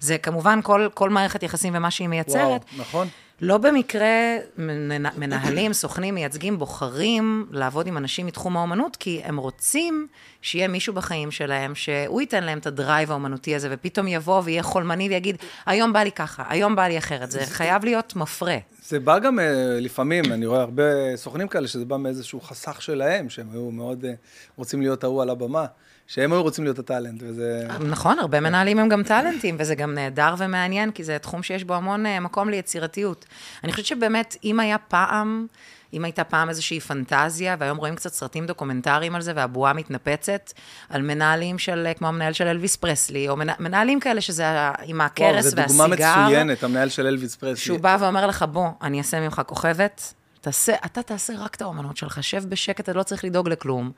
זה 0.00 0.18
כמובן 0.18 0.60
כל, 0.62 0.88
כל 0.94 1.10
מערכת 1.10 1.42
יחסים 1.42 1.72
ומה 1.76 1.90
שהיא 1.90 2.08
מייצרת. 2.08 2.38
וואו, 2.38 2.58
נכון. 2.78 3.08
לא 3.40 3.58
במקרה 3.58 4.36
מנ- 4.58 5.18
מנהלים, 5.18 5.72
סוכנים, 5.72 6.14
מייצגים, 6.14 6.58
בוחרים 6.58 7.46
לעבוד 7.50 7.86
עם 7.86 7.96
אנשים 7.96 8.26
מתחום 8.26 8.56
האומנות, 8.56 8.96
כי 8.96 9.20
הם 9.24 9.36
רוצים 9.36 10.06
שיהיה 10.42 10.68
מישהו 10.68 10.94
בחיים 10.94 11.30
שלהם, 11.30 11.74
שהוא 11.74 12.20
ייתן 12.20 12.44
להם 12.44 12.58
את 12.58 12.66
הדרייב 12.66 13.10
האומנותי 13.10 13.54
הזה, 13.54 13.68
ופתאום 13.70 14.06
יבוא 14.08 14.42
ויהיה 14.44 14.62
חולמני 14.62 15.08
ויגיד, 15.08 15.36
היום 15.66 15.92
בא 15.92 16.00
לי 16.00 16.12
ככה, 16.12 16.42
היום 16.48 16.76
בא 16.76 16.82
לי 16.86 16.98
אחרת. 16.98 17.30
זה 17.30 17.40
חייב 17.46 17.84
להיות 17.84 18.16
מפרה. 18.16 18.56
זה 18.86 19.00
בא 19.00 19.18
גם 19.18 19.38
אה, 19.38 19.44
לפעמים, 19.80 20.24
אני 20.24 20.46
רואה 20.46 20.60
הרבה 20.60 21.16
סוכנים 21.16 21.48
כאלה, 21.48 21.68
שזה 21.68 21.84
בא 21.84 21.96
מאיזשהו 21.96 22.40
חסך 22.40 22.82
שלהם, 22.82 23.30
שהם 23.30 23.46
היו 23.52 23.70
מאוד 23.70 24.04
אה, 24.04 24.12
רוצים 24.56 24.80
להיות 24.80 25.04
ההוא 25.04 25.22
על 25.22 25.30
הבמה, 25.30 25.66
שהם 26.06 26.32
היו 26.32 26.42
רוצים 26.42 26.64
להיות 26.64 26.78
הטאלנט, 26.78 27.22
וזה... 27.26 27.66
נכון, 27.80 28.18
הרבה 28.18 28.40
מנהלים 28.40 28.78
הם 28.78 28.88
גם 28.88 29.02
טאלנטים, 29.02 29.56
וזה 29.58 29.74
גם 29.74 29.94
נהדר 29.94 30.34
ומעניין, 30.38 30.90
כי 30.90 31.04
זה 31.04 31.18
תחום 31.18 31.42
שיש 31.42 31.64
בו 31.64 31.74
המון 31.74 32.06
אה, 32.06 32.20
מקום 32.20 32.48
ליצירתיות. 32.48 33.24
אני 33.64 33.72
חושבת 33.72 33.86
שבאמת, 33.86 34.36
אם 34.44 34.60
היה 34.60 34.78
פעם, 34.78 35.46
אם 35.92 36.04
הייתה 36.04 36.24
פעם 36.24 36.48
איזושהי 36.48 36.80
פנטזיה, 36.80 37.56
והיום 37.58 37.78
רואים 37.78 37.94
קצת 37.96 38.12
סרטים 38.12 38.46
דוקומנטריים 38.46 39.14
על 39.14 39.22
זה, 39.22 39.32
והבועה 39.36 39.72
מתנפצת, 39.72 40.52
על 40.90 41.02
מנהלים 41.02 41.58
של, 41.58 41.84
אה, 41.86 41.94
כמו 41.94 42.08
המנהל 42.08 42.32
של 42.32 42.46
אלוויס 42.46 42.76
פרסלי, 42.76 43.28
או 43.28 43.36
מנ- 43.36 43.58
מנהלים 43.58 44.00
כאלה 44.00 44.20
שזה 44.20 44.44
עם 44.84 44.96
וואו, 44.96 45.06
הכרס 45.06 45.44
זו 45.44 45.56
דוגמה 45.56 45.84
והסיגר. 45.90 46.22
מצוינת, 46.24 46.62
המנהל 46.64 46.88
של 46.88 47.06
אלוויס 47.06 47.36
פרסלי. 47.36 47.56
שהוא 47.56 47.80
בא 47.80 47.96
ואומר 48.00 48.26
לך, 48.26 48.44
בוא, 48.52 48.68
אני 48.82 48.98
אעשה 48.98 49.20
ממך 49.20 49.42
כוכבת, 49.46 50.14
תעשה, 50.44 50.74
אתה 50.86 51.02
תעשה 51.02 51.32
רק 51.38 51.54
את 51.54 51.62
האומנות 51.62 51.96
שלך, 51.96 52.22
שב 52.22 52.44
בשקט, 52.48 52.80
אתה 52.80 52.92
לא 52.92 53.02
צריך 53.02 53.24
לדאוג 53.24 53.48
לכלום. 53.48 53.90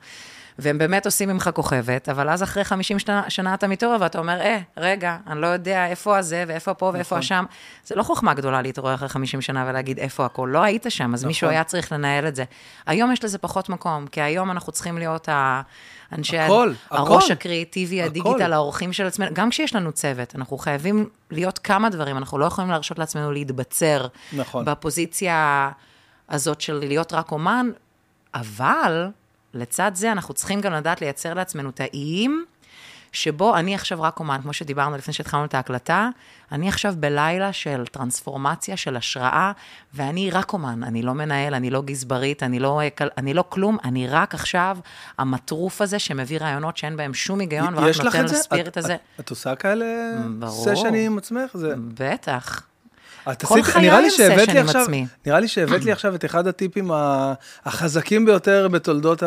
והם 0.59 0.77
באמת 0.77 1.05
עושים 1.05 1.29
ממך 1.29 1.49
כוכבת, 1.53 2.09
אבל 2.09 2.29
אז 2.29 2.43
אחרי 2.43 2.63
50 2.63 2.99
שנה, 2.99 3.29
שנה 3.29 3.53
אתה 3.53 3.67
מתעורר 3.67 3.97
ואתה 3.99 4.19
אומר, 4.19 4.41
אה, 4.41 4.59
רגע, 4.77 5.17
אני 5.27 5.41
לא 5.41 5.47
יודע 5.47 5.87
איפה 5.87 6.17
הזה 6.17 6.43
ואיפה 6.47 6.73
פה 6.73 6.85
ואיפה 6.85 7.15
נכון. 7.15 7.17
השם. 7.17 7.45
זה 7.83 7.95
לא 7.95 8.03
חוכמה 8.03 8.33
גדולה 8.33 8.61
להתעורר 8.61 8.93
אחרי 8.93 9.09
50 9.09 9.41
שנה 9.41 9.65
ולהגיד 9.69 9.99
איפה 9.99 10.25
הכל. 10.25 10.49
לא 10.53 10.63
היית 10.63 10.85
שם, 10.89 11.13
אז 11.13 11.25
מישהו 11.25 11.45
נכון. 11.45 11.55
היה 11.55 11.63
צריך 11.63 11.91
לנהל 11.91 12.27
את 12.27 12.35
זה. 12.35 12.43
היום 12.85 13.11
יש 13.11 13.23
לזה 13.23 13.37
פחות 13.37 13.69
מקום, 13.69 14.07
כי 14.07 14.21
היום 14.21 14.51
אנחנו 14.51 14.71
צריכים 14.71 14.97
להיות 14.97 15.29
ה... 15.29 15.61
אנשי 16.11 16.37
הכל, 16.37 16.73
הראש 16.89 17.23
הכל. 17.23 17.33
הקריאיטיבי, 17.33 18.01
הכל. 18.01 18.09
הדיגיטל, 18.09 18.53
האורחים 18.53 18.93
של 18.93 19.07
עצמנו, 19.07 19.29
גם 19.33 19.49
כשיש 19.49 19.75
לנו 19.75 19.91
צוות, 19.91 20.35
אנחנו 20.35 20.57
חייבים 20.57 21.09
להיות 21.31 21.59
כמה 21.59 21.89
דברים, 21.89 22.17
אנחנו 22.17 22.37
לא 22.37 22.45
יכולים 22.45 22.69
להרשות 22.69 22.99
לעצמנו 22.99 23.31
להתבצר 23.31 24.07
נכון. 24.33 24.65
בפוזיציה 24.65 25.69
הזאת 26.29 26.61
של 26.61 26.73
להיות 26.73 27.13
רק 27.13 27.31
אומן, 27.31 27.69
אבל 28.33 29.07
לצד 29.53 29.91
זה 29.95 30.11
אנחנו 30.11 30.33
צריכים 30.33 30.61
גם 30.61 30.73
לדעת 30.73 31.01
לייצר 31.01 31.33
לעצמנו 31.33 31.69
את 31.69 31.79
האיים 31.79 32.45
שבו 33.11 33.55
אני 33.55 33.75
עכשיו 33.75 34.01
רק 34.01 34.19
אומן, 34.19 34.41
כמו 34.41 34.53
שדיברנו 34.53 34.97
לפני 34.97 35.13
שהתחלנו 35.13 35.45
את 35.45 35.53
ההקלטה, 35.53 36.09
אני 36.51 36.69
עכשיו 36.69 36.93
בלילה 36.99 37.53
של 37.53 37.85
טרנספורמציה, 37.91 38.77
של 38.77 38.95
השראה, 38.95 39.51
ואני 39.93 40.31
רק 40.31 40.53
אומן, 40.53 40.83
אני 40.83 41.01
לא 41.01 41.13
מנהל, 41.13 41.53
אני 41.53 41.69
לא 41.69 41.81
גזברית, 41.81 42.43
אני 42.43 42.59
לא, 42.59 42.81
אני 43.17 43.33
לא 43.33 43.43
כלום, 43.49 43.77
אני 43.83 44.07
רק 44.07 44.33
עכשיו 44.33 44.77
המטרוף 45.17 45.81
הזה 45.81 45.99
שמביא 45.99 46.39
רעיונות 46.39 46.77
שאין 46.77 46.97
בהם 46.97 47.13
שום 47.13 47.39
היגיון, 47.39 47.73
ורק 47.77 47.95
נותן 48.03 48.23
לספיריט 48.23 48.77
הזה. 48.77 48.95
את, 48.95 49.19
את 49.19 49.29
עושה 49.29 49.55
כאלה 49.55 49.85
סשנים 50.47 51.11
עם 51.11 51.17
עצמך? 51.17 51.57
זה... 51.57 51.73
בטח. 51.77 52.61
כל 53.45 53.63
חיי 53.63 53.91
עם 53.91 54.09
סשן 54.09 54.57
עם 54.57 54.69
עצמי. 54.69 55.07
נראה 55.25 55.39
לי 55.39 55.47
שהבאת 55.47 55.83
לי 55.83 55.91
עכשיו 55.91 56.15
את 56.15 56.25
אחד 56.25 56.47
הטיפים 56.47 56.91
החזקים 57.65 58.25
ביותר 58.25 58.67
בתולדות 58.67 59.23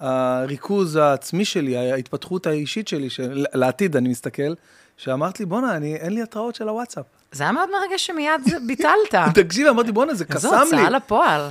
הריכוז 0.00 0.96
העצמי 0.96 1.44
שלי, 1.44 1.92
ההתפתחות 1.92 2.46
האישית 2.46 2.88
שלי, 2.88 3.10
של, 3.10 3.44
לעתיד 3.54 3.96
אני 3.96 4.08
מסתכל, 4.08 4.54
שאמרת 4.96 5.40
לי, 5.40 5.46
בואנה, 5.46 5.74
אין 5.76 6.12
לי 6.12 6.22
התראות 6.22 6.54
של 6.54 6.68
הוואטסאפ. 6.68 7.04
זה 7.32 7.42
היה 7.42 7.52
מאוד 7.52 7.68
מרגש 7.70 8.06
שמיד 8.06 8.40
ביטלת. 8.66 9.14
תקשיבי, 9.44 9.68
אמרתי, 9.68 9.92
בואנה, 9.92 10.14
זה 10.14 10.24
קסם 10.24 10.34
לי. 10.34 10.40
זו 10.40 10.62
הוצאה 10.62 10.90
לפועל. 10.90 11.50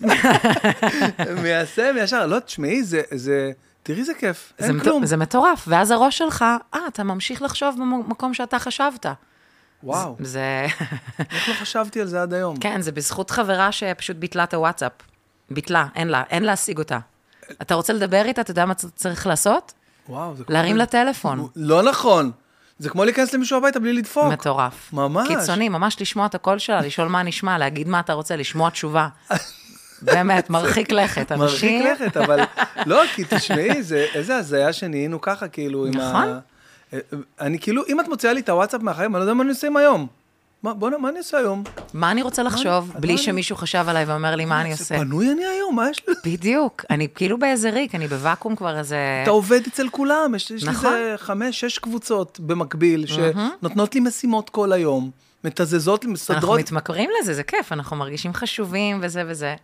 מיישם 1.42 1.96
ישר, 1.98 2.26
לא, 2.26 2.38
תשמעי, 2.38 2.82
זה... 2.84 3.52
תראי 3.82 4.00
איזה 4.00 4.14
כיף, 4.14 4.52
אין 4.58 4.80
כלום. 4.80 5.06
זה 5.06 5.16
מטורף, 5.16 5.64
ואז 5.68 5.90
הראש 5.90 6.18
שלך, 6.18 6.44
אה, 6.74 6.80
אתה 6.88 7.04
ממשיך 7.04 7.42
לחשוב 7.42 7.76
במקום 7.78 8.34
שאתה 8.34 8.58
חשבת. 8.58 9.06
וואו. 9.84 10.16
זה... 10.18 10.66
איך 11.30 11.48
לא 11.48 11.54
חשבתי 11.54 12.00
על 12.00 12.06
זה 12.06 12.22
עד 12.22 12.32
היום? 12.32 12.56
כן, 12.56 12.80
זה 12.80 12.92
בזכות 12.92 13.30
חברה 13.30 13.72
שפשוט 13.72 14.16
ביטלה 14.16 14.44
את 14.44 14.54
הוואטסאפ. 14.54 14.92
ביטלה, 15.50 15.86
אין 15.94 16.08
לה, 16.08 16.22
אין 16.30 16.42
להשיג 16.42 16.78
אותה. 16.78 16.98
אתה 17.62 17.74
רוצה 17.74 17.92
לדבר 17.92 18.22
איתה, 18.24 18.40
אתה 18.40 18.50
יודע 18.50 18.64
מה 18.64 18.74
צריך 18.74 19.26
לעשות? 19.26 19.72
וואו, 20.08 20.36
זה... 20.36 20.44
להרים 20.48 20.76
לה 20.76 20.86
טלפון. 20.86 21.48
לא 21.56 21.82
נכון. 21.82 22.30
זה 22.78 22.88
כמו 22.88 23.04
להיכנס 23.04 23.34
למישהו 23.34 23.58
הביתה 23.58 23.80
בלי 23.80 23.92
לדפוק. 23.92 24.32
מטורף. 24.32 24.92
ממש. 24.92 25.28
קיצוני, 25.28 25.68
ממש 25.68 25.96
לשמוע 26.00 26.26
את 26.26 26.34
הקול 26.34 26.58
שלה, 26.58 26.80
לשאול 26.80 27.08
מה 27.08 27.22
נשמע, 27.22 27.58
להגיד 27.58 27.88
מה 27.88 28.00
אתה 28.00 28.12
רוצה, 28.12 28.36
לשמוע 28.36 28.70
תשובה. 28.70 29.08
באמת, 30.02 30.50
מרחיק 30.50 30.92
לכת. 30.92 31.32
אנשים... 31.32 31.84
מרחיק 31.84 32.00
לכת, 32.00 32.16
אבל 32.16 32.40
לא, 32.86 33.02
כי 33.14 33.24
תשמעי, 33.28 33.70
איזה 34.14 34.36
הזיה 34.36 34.72
שנהיינו 34.72 35.20
ככה, 35.20 35.48
כאילו, 35.48 35.86
עם 35.86 36.00
ה... 36.00 36.10
נכון. 36.10 36.40
אני 37.40 37.58
כאילו, 37.58 37.82
אם 37.88 38.00
את 38.00 38.08
מוציאה 38.08 38.32
לי 38.32 38.40
את 38.40 38.48
הוואטסאפ 38.48 38.82
מהחיים, 38.82 39.16
אני 39.16 39.20
לא 39.20 39.24
יודע 39.24 39.34
מה 39.34 39.42
אני 39.42 39.50
עושה 39.50 39.66
עם 39.66 39.76
היום. 39.76 40.06
מה, 40.62 40.74
בוא'נה, 40.74 40.98
מה 40.98 41.08
אני 41.08 41.18
עושה 41.18 41.38
היום? 41.38 41.64
מה 41.94 42.10
אני 42.10 42.22
רוצה 42.22 42.42
לחשוב, 42.42 42.92
בלי 43.00 43.18
שמישהו 43.18 43.56
חשב 43.56 43.84
עליי 43.88 44.04
ואומר 44.04 44.34
לי 44.34 44.44
מה 44.44 44.60
אני 44.60 44.72
עושה? 44.72 44.98
פנוי 44.98 45.32
אני 45.32 45.46
היום, 45.46 45.76
מה 45.76 45.90
יש 45.90 46.02
לי? 46.08 46.14
בדיוק, 46.24 46.84
אני 46.90 47.08
כאילו 47.14 47.38
באיזה 47.38 47.70
ריק, 47.70 47.94
אני 47.94 48.08
בוואקום 48.08 48.56
כבר 48.56 48.78
איזה... 48.78 48.96
אתה 49.22 49.30
עובד 49.30 49.60
אצל 49.66 49.88
כולם, 49.88 50.34
יש 50.36 50.50
לי 50.50 50.56
איזה 50.56 50.70
נכון. 50.70 50.92
חמש, 51.16 51.60
שש 51.60 51.78
קבוצות 51.78 52.40
במקביל, 52.40 53.06
שנותנות 53.06 53.94
לי 53.94 54.00
משימות 54.00 54.50
כל 54.50 54.72
היום, 54.72 55.10
מתזזות 55.44 56.04
לי, 56.04 56.10
מסדרות. 56.10 56.42
אנחנו 56.42 56.54
מתמכרים 56.54 57.10
לזה, 57.20 57.34
זה 57.34 57.42
כיף, 57.42 57.72
אנחנו 57.72 57.96
מרגישים 57.96 58.34
חשובים 58.34 59.00
וזה 59.02 59.22
וזה. 59.26 59.54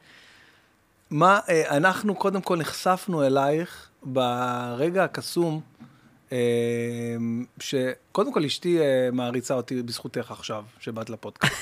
מה, 1.11 1.39
אה, 1.49 1.77
אנחנו 1.77 2.15
קודם 2.15 2.41
כל 2.41 2.57
נחשפנו 2.57 3.27
אלייך 3.27 3.89
ברגע 4.03 5.05
הקסום. 5.05 5.61
אמ, 6.33 7.45
שקודם 8.11 8.33
כל 8.33 8.45
אשתי 8.45 8.79
אה, 8.79 9.09
מעריצה 9.13 9.55
אותי 9.55 9.83
בזכותך 9.83 10.31
עכשיו, 10.31 10.63
שבאת 10.81 11.11
לפודקאסט. 11.11 11.55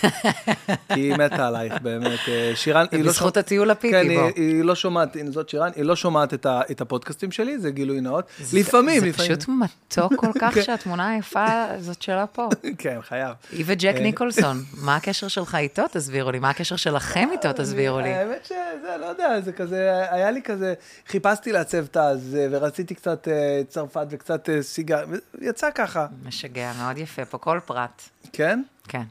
כי 0.94 1.00
היא 1.00 1.14
מתה 1.14 1.48
עלייך, 1.48 1.74
באמת. 1.82 2.18
אה, 2.28 2.52
שירן, 2.54 2.86
היא 2.92 3.04
לא... 3.04 3.10
בזכות 3.10 3.36
הטיול 3.36 3.70
הפיפי, 3.70 3.92
כן, 3.92 4.14
בוא. 4.14 4.30
כן, 4.30 4.42
היא 4.42 4.64
לא 4.64 4.74
שומעת, 4.74 5.16
הנה 5.16 5.30
זאת 5.30 5.48
שירן, 5.48 5.70
היא 5.76 5.84
לא 5.84 5.96
שומעת 5.96 6.34
את 6.46 6.80
הפודקאסטים 6.80 7.32
שלי, 7.32 7.58
זה 7.58 7.70
גילוי 7.70 8.00
נאות. 8.00 8.24
לפעמים, 8.52 9.04
לפעמים. 9.04 9.12
זה 9.12 9.36
פשוט 9.36 9.48
מתוק 9.48 10.14
כל 10.16 10.32
כך 10.40 10.54
כן. 10.54 10.62
שהתמונה 10.62 11.08
היפה 11.08 11.64
הזאת 11.68 12.02
שלה 12.02 12.26
פה. 12.26 12.48
כן, 12.78 12.98
חייב. 13.02 13.34
היא 13.52 13.64
וג'ק 13.66 13.94
אה, 13.94 14.00
ניקולסון, 14.00 14.64
מה 14.74 14.96
הקשר 14.96 15.28
שלך 15.28 15.54
איתו, 15.54 15.82
תסבירו 15.92 16.30
לי? 16.30 16.38
מה 16.38 16.50
הקשר 16.50 16.76
שלכם 16.76 17.28
איתו, 17.32 17.52
תסבירו 17.52 18.00
לי? 18.00 18.08
האמת 18.08 18.44
שזה, 18.44 18.96
לא 19.00 19.06
יודע, 19.06 19.40
זה 19.40 19.52
כזה, 19.52 20.04
היה 20.10 20.30
לי 20.30 20.42
כזה, 20.42 20.74
חיפשתי 21.06 21.52
לעצב 21.52 21.84
את 21.84 21.96
הזה, 21.96 22.48
ורציתי 22.50 22.94
קצת 22.94 23.28
צרפת 23.68 24.06
וקצת 24.10 24.48
סיגר, 24.60 25.04
יצא 25.40 25.70
ככה. 25.74 26.06
משגע, 26.38 26.72
מאוד 26.78 26.98
יפה 26.98 27.24
פה, 27.24 27.38
כל 27.38 27.60
פרט. 27.66 28.02
כן? 28.32 28.62
כן. 28.88 29.02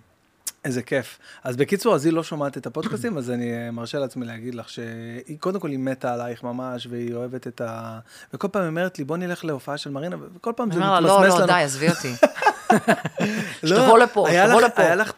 איזה 0.65 0.81
כיף. 0.81 1.19
אז 1.43 1.55
בקיצור, 1.55 1.95
אז 1.95 2.05
היא 2.05 2.13
לא 2.13 2.23
שומעת 2.23 2.57
את 2.57 2.65
הפודקאסטים, 2.65 3.17
אז 3.17 3.31
אני 3.31 3.53
אה, 3.53 3.71
מרשה 3.71 3.99
לעצמי 3.99 4.25
להגיד 4.25 4.55
לך 4.55 4.69
שהיא, 4.69 5.37
קודם 5.39 5.59
כל 5.59 5.69
היא 5.69 5.79
מתה 5.79 6.13
עלייך 6.13 6.43
ממש, 6.43 6.87
והיא 6.89 7.13
אוהבת 7.13 7.47
את 7.47 7.61
ה... 7.61 7.99
וכל 8.33 8.47
פעם 8.51 8.61
היא 8.61 8.69
אומרת 8.69 8.99
לי, 8.99 9.05
בוא 9.05 9.17
נלך 9.17 9.45
להופעה 9.45 9.77
של 9.77 9.89
מרינה, 9.89 10.15
וכל 10.35 10.53
פעם 10.55 10.71
זה 10.71 10.79
מתמסמס 10.79 11.09
לנו. 11.09 11.29
לא, 11.29 11.39
לא, 11.39 11.45
די, 11.45 11.53
עזבי 11.53 11.89
אותי. 11.89 12.13
שתבוא 13.65 13.99
לפה, 13.99 14.27
שתבוא 14.31 14.61
לפה. 14.61 14.81
היה 14.81 14.95
לך 14.95 15.11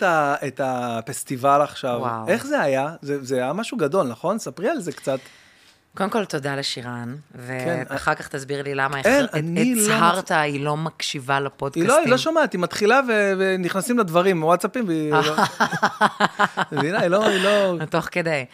את 0.48 0.62
הפסטיבל 0.64 1.62
עכשיו. 1.62 2.28
איך 2.28 2.46
זה 2.46 2.62
היה? 2.62 2.96
זה 3.02 3.36
היה 3.36 3.54
משהו 3.54 3.78
גדול, 3.78 4.08
נכון? 4.08 4.40
ספרי 4.40 4.70
על 4.70 4.82
זה 4.82 4.92
קצת. 4.92 5.20
קודם 6.00 6.10
כל, 6.10 6.26
תודה 6.26 6.56
לשירן, 6.56 7.16
כן, 7.48 7.84
ואחר 7.90 8.16
כך 8.16 8.28
תסביר 8.28 8.64
לי 8.64 8.76
למה 8.76 8.98
הצהרת, 9.00 10.32
לא... 10.32 10.36
היא 10.36 10.66
לא 10.66 10.78
מקשיבה 10.78 11.40
לפודקאסטים. 11.40 11.82
היא 11.82 11.90
לא, 11.90 11.98
היא 11.98 12.12
לא 12.12 12.18
שומעת, 12.18 12.54
היא 12.54 12.62
מתחילה 12.62 13.02
ו... 13.08 13.34
ונכנסים 13.38 14.00
לדברים, 14.00 14.44
וואטסאפים, 14.44 14.88
והיא 14.88 15.12
לא... 15.12 15.36
מבינה, 16.72 17.00
היא 17.00 17.08
לא, 17.08 17.28
היא 17.28 17.44
לא... 17.44 17.78
תוך 17.90 18.08
כדי. 18.12 18.46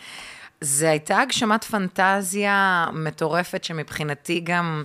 זה 0.61 0.89
הייתה 0.89 1.19
הגשמת 1.19 1.63
פנטזיה 1.63 2.85
מטורפת, 2.93 3.63
שמבחינתי 3.63 4.39
גם... 4.39 4.83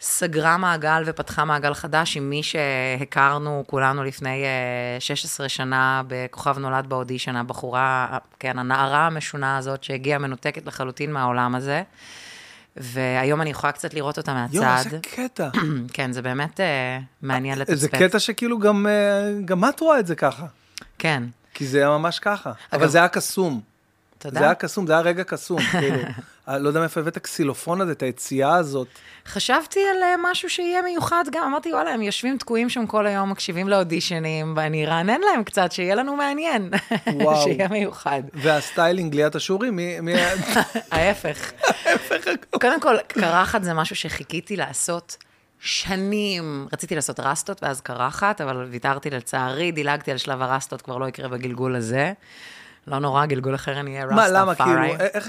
סגרה 0.00 0.56
מעגל 0.56 1.02
ופתחה 1.06 1.44
מעגל 1.44 1.74
חדש 1.74 2.16
עם 2.16 2.30
מי 2.30 2.42
שהכרנו 2.42 3.64
כולנו 3.66 4.04
לפני 4.04 4.44
16 4.98 5.44
אה, 5.44 5.48
שנה 5.48 6.02
בכוכב 6.06 6.58
נולד 6.58 6.86
באודישן, 6.86 7.36
הבחורה, 7.36 8.18
כן, 8.38 8.58
הנערה 8.58 9.06
המשונה 9.06 9.56
הזאת 9.56 9.84
שהגיעה 9.84 10.18
מנותקת 10.18 10.66
לחלוטין 10.66 11.12
מהעולם 11.12 11.54
הזה. 11.54 11.82
והיום 12.76 13.40
אני 13.40 13.50
יכולה 13.50 13.72
קצת 13.72 13.94
לראות 13.94 14.18
אותה 14.18 14.34
מהצד. 14.34 14.54
יואו, 14.54 14.78
איזה 14.78 14.98
קטע. 15.02 15.48
כן, 15.94 16.12
זה 16.12 16.22
באמת 16.22 16.60
אה, 16.60 16.62
מעניין 17.22 17.58
לתצפת. 17.58 17.78
זה 17.78 17.88
קטע 17.88 18.18
שכאילו 18.18 18.58
גם, 18.58 18.86
אה, 18.86 19.44
גם 19.44 19.64
את 19.64 19.80
רואה 19.80 20.00
את 20.00 20.06
זה 20.06 20.14
ככה. 20.14 20.46
כן. 20.98 21.22
כי 21.54 21.66
זה 21.66 21.78
היה 21.78 21.88
ממש 21.88 22.18
ככה. 22.18 22.50
אגב, 22.50 22.80
אבל 22.80 22.88
זה 22.88 22.98
היה 22.98 23.08
קסום. 23.08 23.60
תודה. 24.18 24.38
זה 24.38 24.44
היה 24.44 24.54
קסום, 24.54 24.86
זה 24.86 24.92
היה 24.92 25.02
רגע 25.02 25.24
קסום, 25.24 25.60
כאילו. 25.80 25.98
לא 26.58 26.68
יודע 26.68 26.80
מאיפה 26.80 27.00
הבאת 27.00 27.16
הקסילופון 27.16 27.80
הזה, 27.80 27.92
את 27.92 28.02
היציאה 28.02 28.56
הזאת. 28.56 28.88
חשבתי 29.26 29.80
על 29.80 30.02
אה, 30.02 30.14
משהו 30.30 30.50
שיהיה 30.50 30.82
מיוחד 30.82 31.24
גם, 31.30 31.42
אמרתי, 31.46 31.72
וואלה, 31.72 31.90
הם 31.90 32.02
יושבים 32.02 32.38
תקועים 32.38 32.68
שם 32.68 32.86
כל 32.86 33.06
היום, 33.06 33.30
מקשיבים 33.30 33.68
לאודישנים, 33.68 34.54
ואני 34.56 34.86
ארענן 34.86 35.20
להם 35.20 35.44
קצת, 35.44 35.72
שיהיה 35.72 35.94
לנו 35.94 36.16
מעניין. 36.16 36.70
וואו. 37.06 37.42
שיהיה 37.44 37.68
מיוחד. 37.68 38.22
וה 38.34 38.52
styling 38.52 39.14
ליאת 39.14 39.36
אשורי, 39.36 39.70
מי... 39.70 40.00
מי... 40.00 40.14
ההפך. 40.92 41.52
ההפך. 41.84 42.24
קודם 42.60 42.80
כל, 42.80 42.96
קרחת 43.08 43.62
זה 43.62 43.74
משהו 43.74 43.96
שחיכיתי 43.96 44.56
לעשות. 44.56 45.16
שנים, 45.60 46.66
רציתי 46.72 46.94
לעשות 46.94 47.20
רסטות 47.20 47.62
ואז 47.62 47.80
קרחת, 47.80 48.40
אבל 48.40 48.66
ויתרתי 48.70 49.10
לצערי, 49.10 49.72
דילגתי 49.72 50.10
על 50.10 50.16
שלב 50.16 50.42
הרסטות, 50.42 50.82
כבר 50.82 50.98
לא 50.98 51.08
יקרה 51.08 51.28
בגלגול 51.28 51.76
הזה. 51.76 52.12
לא 52.86 52.98
נורא, 52.98 53.26
גלגול 53.26 53.54
אחר 53.54 53.80
אני 53.80 53.90
אהיה 53.90 54.04
רסטה 54.04 54.16
מה, 54.16 54.28
למה, 54.28 54.54
כאילו, 54.54 54.82
איך, 54.98 55.28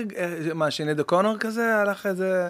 מה, 0.53 0.71
שיני 0.71 1.03
קונור 1.05 1.37
כזה, 1.37 1.75
הלך 1.75 2.05
איזה... 2.05 2.49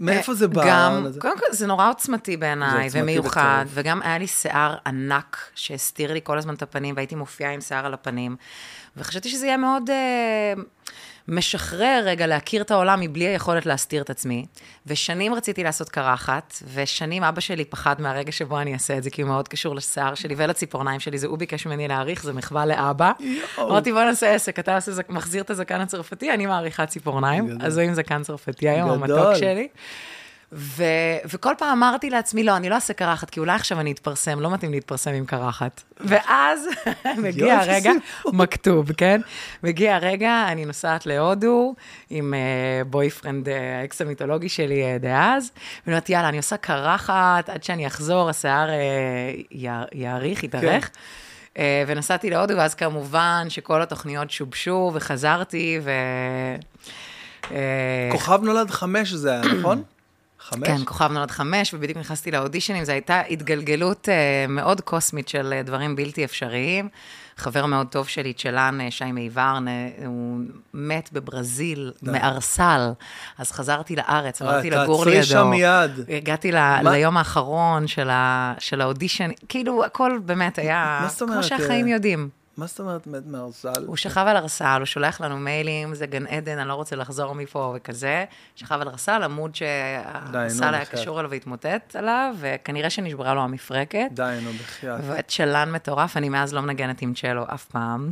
מאיפה 0.00 0.34
זה 0.34 0.48
בא? 0.48 0.62
גם, 0.66 1.06
קודם 1.18 1.38
כל, 1.38 1.46
זה 1.50 1.66
נורא 1.66 1.90
עוצמתי 1.90 2.36
בעיניי, 2.36 2.88
ומיוחד, 2.92 3.64
וגם 3.68 4.02
היה 4.02 4.18
לי 4.18 4.26
שיער 4.26 4.76
ענק 4.86 5.36
שהסתיר 5.54 6.12
לי 6.12 6.20
כל 6.24 6.38
הזמן 6.38 6.54
את 6.54 6.62
הפנים, 6.62 6.96
והייתי 6.96 7.14
מופיעה 7.14 7.52
עם 7.52 7.60
שיער 7.60 7.86
על 7.86 7.94
הפנים, 7.94 8.36
וחשבתי 8.96 9.28
שזה 9.28 9.46
יהיה 9.46 9.56
מאוד... 9.56 9.90
Uh, 9.90 10.60
משחרר 11.28 12.02
רגע 12.04 12.26
להכיר 12.26 12.62
את 12.62 12.70
העולם 12.70 13.00
מבלי 13.00 13.24
היכולת 13.24 13.66
להסתיר 13.66 14.02
את 14.02 14.10
עצמי. 14.10 14.46
ושנים 14.86 15.34
רציתי 15.34 15.64
לעשות 15.64 15.88
קרחת, 15.88 16.54
ושנים 16.74 17.24
אבא 17.24 17.40
שלי 17.40 17.64
פחד 17.64 18.00
מהרגע 18.00 18.32
שבו 18.32 18.60
אני 18.60 18.74
אעשה 18.74 18.98
את 18.98 19.02
זה, 19.02 19.10
כי 19.10 19.22
הוא 19.22 19.28
מאוד 19.28 19.48
קשור 19.48 19.74
לשיער 19.74 20.14
שלי 20.14 20.34
ולציפורניים 20.38 21.00
שלי, 21.00 21.18
זה 21.18 21.26
הוא 21.26 21.38
ביקש 21.38 21.66
ממני 21.66 21.88
להעריך, 21.88 22.22
זה 22.22 22.32
מחווה 22.32 22.66
לאבא. 22.66 23.12
אמרתי, 23.58 23.92
בוא 23.92 24.02
נעשה 24.02 24.34
עסק, 24.34 24.58
אתה 24.58 24.76
עושה, 24.76 24.92
מחזיר 25.08 25.42
את 25.42 25.50
הזקן 25.50 25.80
הצרפתי, 25.80 26.32
אני 26.32 26.46
מעריכה 26.46 26.86
ציפורניים, 26.86 27.58
אז 27.60 27.78
הוא 27.78 27.86
עם 27.86 27.94
זקן 27.94 28.22
צרפתי 28.22 28.68
היום, 28.68 28.90
המתוק 28.90 29.34
שלי. 29.38 29.68
ו, 30.54 30.84
וכל 31.30 31.54
פעם 31.58 31.78
אמרתי 31.78 32.10
לעצמי, 32.10 32.44
לא, 32.44 32.56
אני 32.56 32.68
לא 32.68 32.74
אעשה 32.74 32.92
קרחת, 32.92 33.30
כי 33.30 33.40
אולי 33.40 33.54
עכשיו 33.54 33.80
אני 33.80 33.92
אתפרסם, 33.92 34.40
לא 34.40 34.50
מתאים 34.50 34.72
להתפרסם 34.72 35.10
עם 35.10 35.26
קרחת. 35.26 35.82
ואז 36.00 36.68
מגיע 37.18 37.58
הרגע, 37.58 37.92
מכתוב, 38.32 38.92
כן? 38.92 39.20
מגיע 39.62 39.94
הרגע, 39.94 40.44
אני 40.48 40.64
נוסעת 40.64 41.06
להודו 41.06 41.74
עם 42.10 42.34
אה, 42.34 42.88
boyfriend, 42.88 43.48
אה, 43.48 43.52
האקס 43.80 44.00
המיתולוגי 44.00 44.48
שלי 44.48 44.82
אה, 44.82 45.02
דאז, 45.02 45.50
ואני 45.86 45.94
אומרת, 45.94 46.10
יאללה, 46.10 46.28
אני 46.28 46.36
עושה 46.36 46.56
קרחת 46.56 47.48
עד 47.48 47.62
שאני 47.62 47.86
אחזור, 47.86 48.30
השיער 48.30 48.68
אה, 48.68 49.56
יאריך, 49.92 50.44
יתארך. 50.44 50.90
כן. 50.94 51.00
אה, 51.54 51.58
ונסעתי 51.86 52.30
להודו, 52.30 52.56
ואז 52.56 52.74
כמובן 52.74 53.46
שכל 53.48 53.82
התוכניות 53.82 54.30
שובשו, 54.30 54.90
וחזרתי, 54.94 55.80
ו... 55.82 55.90
כוכב 58.12 58.40
נולד 58.42 58.70
חמש 58.70 59.12
זה 59.12 59.32
היה, 59.32 59.42
נכון? 59.58 59.82
חמש? 60.42 60.68
כן, 60.68 60.76
כוכב 60.84 61.12
נולד 61.12 61.30
חמש, 61.30 61.74
ובדיוק 61.74 61.98
נכנסתי 61.98 62.30
לאודישנים, 62.30 62.84
זו 62.84 62.92
הייתה 62.92 63.20
התגלגלות 63.20 64.08
אה, 64.08 64.50
מאוד 64.50 64.80
קוסמית 64.80 65.28
של 65.28 65.54
אה, 65.62 65.66
דברים 65.66 65.96
בלתי 65.96 66.24
אפשריים. 66.24 66.88
חבר 67.36 67.66
מאוד 67.66 67.86
טוב 67.86 68.08
שלי, 68.08 68.32
צ'לן, 68.32 68.78
uh, 68.80 68.90
שי 68.90 69.12
מיברן, 69.12 69.64
הוא 70.06 70.40
מת 70.74 71.08
בברזיל, 71.12 71.92
מערסל. 72.02 72.90
אז 73.38 73.52
חזרתי 73.52 73.96
לארץ, 73.96 74.42
עברתי 74.42 74.70
לגור 74.70 75.04
לידו. 75.04 75.16
תעצרי 75.16 75.22
שם 75.24 75.46
מיד. 75.50 75.90
הגעתי 76.08 76.52
ל- 76.52 76.88
ליום 76.88 77.16
האחרון 77.16 77.86
של, 77.86 78.10
ה- 78.10 78.54
של 78.58 78.80
האודישן, 78.80 79.30
כאילו, 79.48 79.84
הכל 79.84 80.18
באמת 80.24 80.58
היה 80.58 80.98
מה 81.02 81.08
זאת 81.08 81.18
כמו 81.18 81.28
אומרת, 81.28 81.44
שהחיים 81.44 81.86
אה, 81.86 81.92
יודעים. 81.92 82.28
מה 82.56 82.66
זאת 82.66 82.80
אומרת 82.80 83.06
מת 83.06 83.26
מהרסל? 83.26 83.84
הוא 83.86 83.96
שכב 83.96 84.24
על 84.28 84.36
הרסל, 84.36 84.76
הוא 84.78 84.84
שולח 84.84 85.20
לנו 85.20 85.36
מיילים, 85.36 85.94
זה 85.94 86.06
גן 86.06 86.26
עדן, 86.26 86.58
אני 86.58 86.68
לא 86.68 86.74
רוצה 86.74 86.96
לחזור 86.96 87.34
מפה 87.34 87.72
וכזה. 87.76 88.24
שכב 88.56 88.78
על 88.80 88.88
הרסל, 88.88 89.22
עמוד 89.22 89.54
שהרסל 89.54 90.74
היה. 90.74 90.84
קשור 90.84 91.20
אליו 91.20 91.30
והתמוטט 91.30 91.96
עליו, 91.96 92.34
וכנראה 92.38 92.90
שנשברה 92.90 93.34
לו 93.34 93.40
המפרקת. 93.40 94.08
די, 94.10 94.38
נו, 94.42 94.50
בחייאת. 94.52 95.00
וצ'לן 95.06 95.72
מטורף, 95.72 96.16
אני 96.16 96.28
מאז 96.28 96.54
לא 96.54 96.60
מנגנת 96.60 97.02
עם 97.02 97.14
צ'לו 97.14 97.44
אף 97.54 97.64
פעם. 97.64 98.10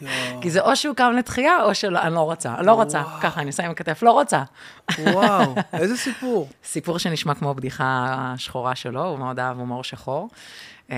יואו. 0.00 0.40
כי 0.42 0.50
זה 0.50 0.60
או 0.60 0.76
שהוא 0.76 0.94
קם 0.94 1.12
לתחייה, 1.18 1.62
או 1.62 1.74
שלא, 1.74 1.98
אני 2.02 2.14
לא 2.14 2.20
רוצה, 2.20 2.54
אני 2.58 2.66
לא 2.66 2.72
רוצה. 2.72 3.02
ככה, 3.22 3.40
אני 3.40 3.46
עושה 3.46 3.64
עם 3.64 3.70
הכתף, 3.70 4.02
לא 4.02 4.10
רוצה. 4.10 4.42
וואו, 4.98 5.54
איזה 5.72 5.96
סיפור. 5.96 6.48
סיפור 6.64 6.98
שנשמע 6.98 7.34
כמו 7.34 7.54
בדיחה 7.54 8.34
שחורה 8.36 8.74
שלו, 8.74 9.04
הוא 9.04 9.18
מאוד 9.18 9.40
אהב 9.40 9.58
הומור 9.58 9.84
שחור. 9.84 10.28
אה, 10.90 10.96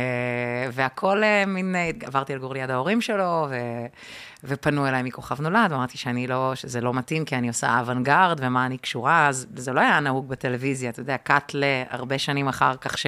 והכל 0.73 1.25
אה, 1.25 1.47
מין, 1.47 1.77
אה, 1.77 1.91
עברתי 2.05 2.35
לגור 2.35 2.55
ליד 2.55 2.71
ההורים 2.71 3.01
שלו, 3.01 3.47
ו, 3.51 3.57
ופנו 4.45 4.89
אליי 4.89 5.03
מכוכב 5.03 5.41
נולד, 5.41 5.73
ואמרתי 5.73 5.99
שאני 5.99 6.27
לא, 6.27 6.55
שזה 6.55 6.81
לא 6.81 6.95
מתאים, 6.95 7.25
כי 7.25 7.37
אני 7.37 7.49
עושה 7.49 7.81
אוונגרד, 7.81 8.39
ומה 8.43 8.67
אני 8.67 8.79
קשורה, 8.79 9.29
אז 9.29 9.47
זה 9.57 9.73
לא 9.73 9.81
היה 9.81 10.01
נהוג 10.01 10.29
בטלוויזיה, 10.29 10.91
אתה 10.91 11.01
יודע, 11.01 11.17
קאט 11.17 11.53
להרבה 11.55 12.19
שנים 12.19 12.49
אחר 12.49 12.77
כך, 12.77 12.99
ש, 12.99 13.07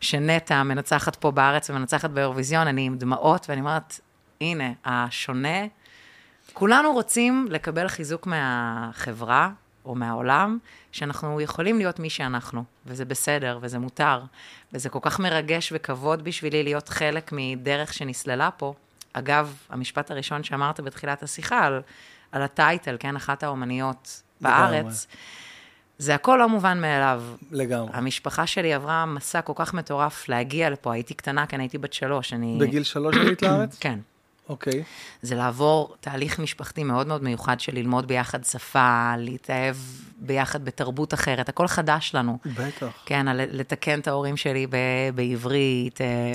שנטע 0.00 0.62
מנצחת 0.62 1.16
פה 1.16 1.30
בארץ 1.30 1.70
ומנצחת 1.70 2.10
באירוויזיון, 2.10 2.66
אני 2.66 2.86
עם 2.86 2.98
דמעות, 2.98 3.46
ואני 3.48 3.60
אומרת, 3.60 4.00
הנה, 4.40 4.72
השונה, 4.84 5.58
כולנו 6.52 6.92
רוצים 6.92 7.46
לקבל 7.50 7.88
חיזוק 7.88 8.26
מהחברה 8.26 9.50
או 9.84 9.94
מהעולם, 9.94 10.58
שאנחנו 10.92 11.40
יכולים 11.40 11.78
להיות 11.78 11.98
מי 11.98 12.10
שאנחנו, 12.10 12.64
וזה 12.86 13.04
בסדר, 13.04 13.58
וזה 13.62 13.78
מותר, 13.78 14.22
וזה 14.72 14.88
כל 14.88 14.98
כך 15.02 15.20
מרגש 15.20 15.72
וכבוד 15.76 16.24
בשבילי 16.24 16.62
להיות 16.62 16.88
חלק 16.88 17.30
מדרך 17.32 17.94
שנסללה 17.94 18.50
פה. 18.50 18.74
אגב, 19.12 19.54
המשפט 19.70 20.10
הראשון 20.10 20.42
שאמרת 20.42 20.80
בתחילת 20.80 21.22
השיחה 21.22 21.64
על, 21.64 21.80
על 22.32 22.42
הטייטל, 22.42 22.96
כן, 23.00 23.16
אחת 23.16 23.42
האומניות 23.42 24.22
לגמרי. 24.40 24.82
בארץ, 24.82 25.06
זה 25.98 26.14
הכל 26.14 26.36
לא 26.40 26.48
מובן 26.48 26.80
מאליו. 26.80 27.22
לגמרי. 27.50 27.90
המשפחה 27.94 28.46
שלי 28.46 28.74
עברה 28.74 29.06
מסע 29.06 29.40
כל 29.40 29.52
כך 29.56 29.74
מטורף 29.74 30.28
להגיע 30.28 30.70
לפה, 30.70 30.92
הייתי 30.92 31.14
קטנה, 31.14 31.46
כן, 31.46 31.60
הייתי 31.60 31.78
בת 31.78 31.92
שלוש, 31.92 32.32
אני... 32.32 32.56
בגיל 32.60 32.82
שלוש 32.82 33.16
עלית 33.16 33.42
לארץ? 33.42 33.78
כן. 33.78 33.98
אוקיי. 34.48 34.82
זה 35.22 35.34
לעבור 35.34 35.94
תהליך 36.00 36.38
משפחתי 36.38 36.84
מאוד 36.84 37.06
מאוד 37.06 37.22
מיוחד 37.22 37.60
של 37.60 37.74
ללמוד 37.74 38.08
ביחד 38.08 38.44
שפה, 38.44 39.14
להתאהב 39.18 39.76
ביחד 40.18 40.64
בתרבות 40.64 41.14
אחרת, 41.14 41.48
הכל 41.48 41.66
חדש 41.66 42.14
לנו. 42.14 42.38
בטח. 42.46 43.02
כן, 43.06 43.26
לתקן 43.36 44.00
את 44.00 44.08
ההורים 44.08 44.36
שלי 44.36 44.66
ב- 44.66 45.10
בעברית, 45.14 46.00
אה, 46.00 46.32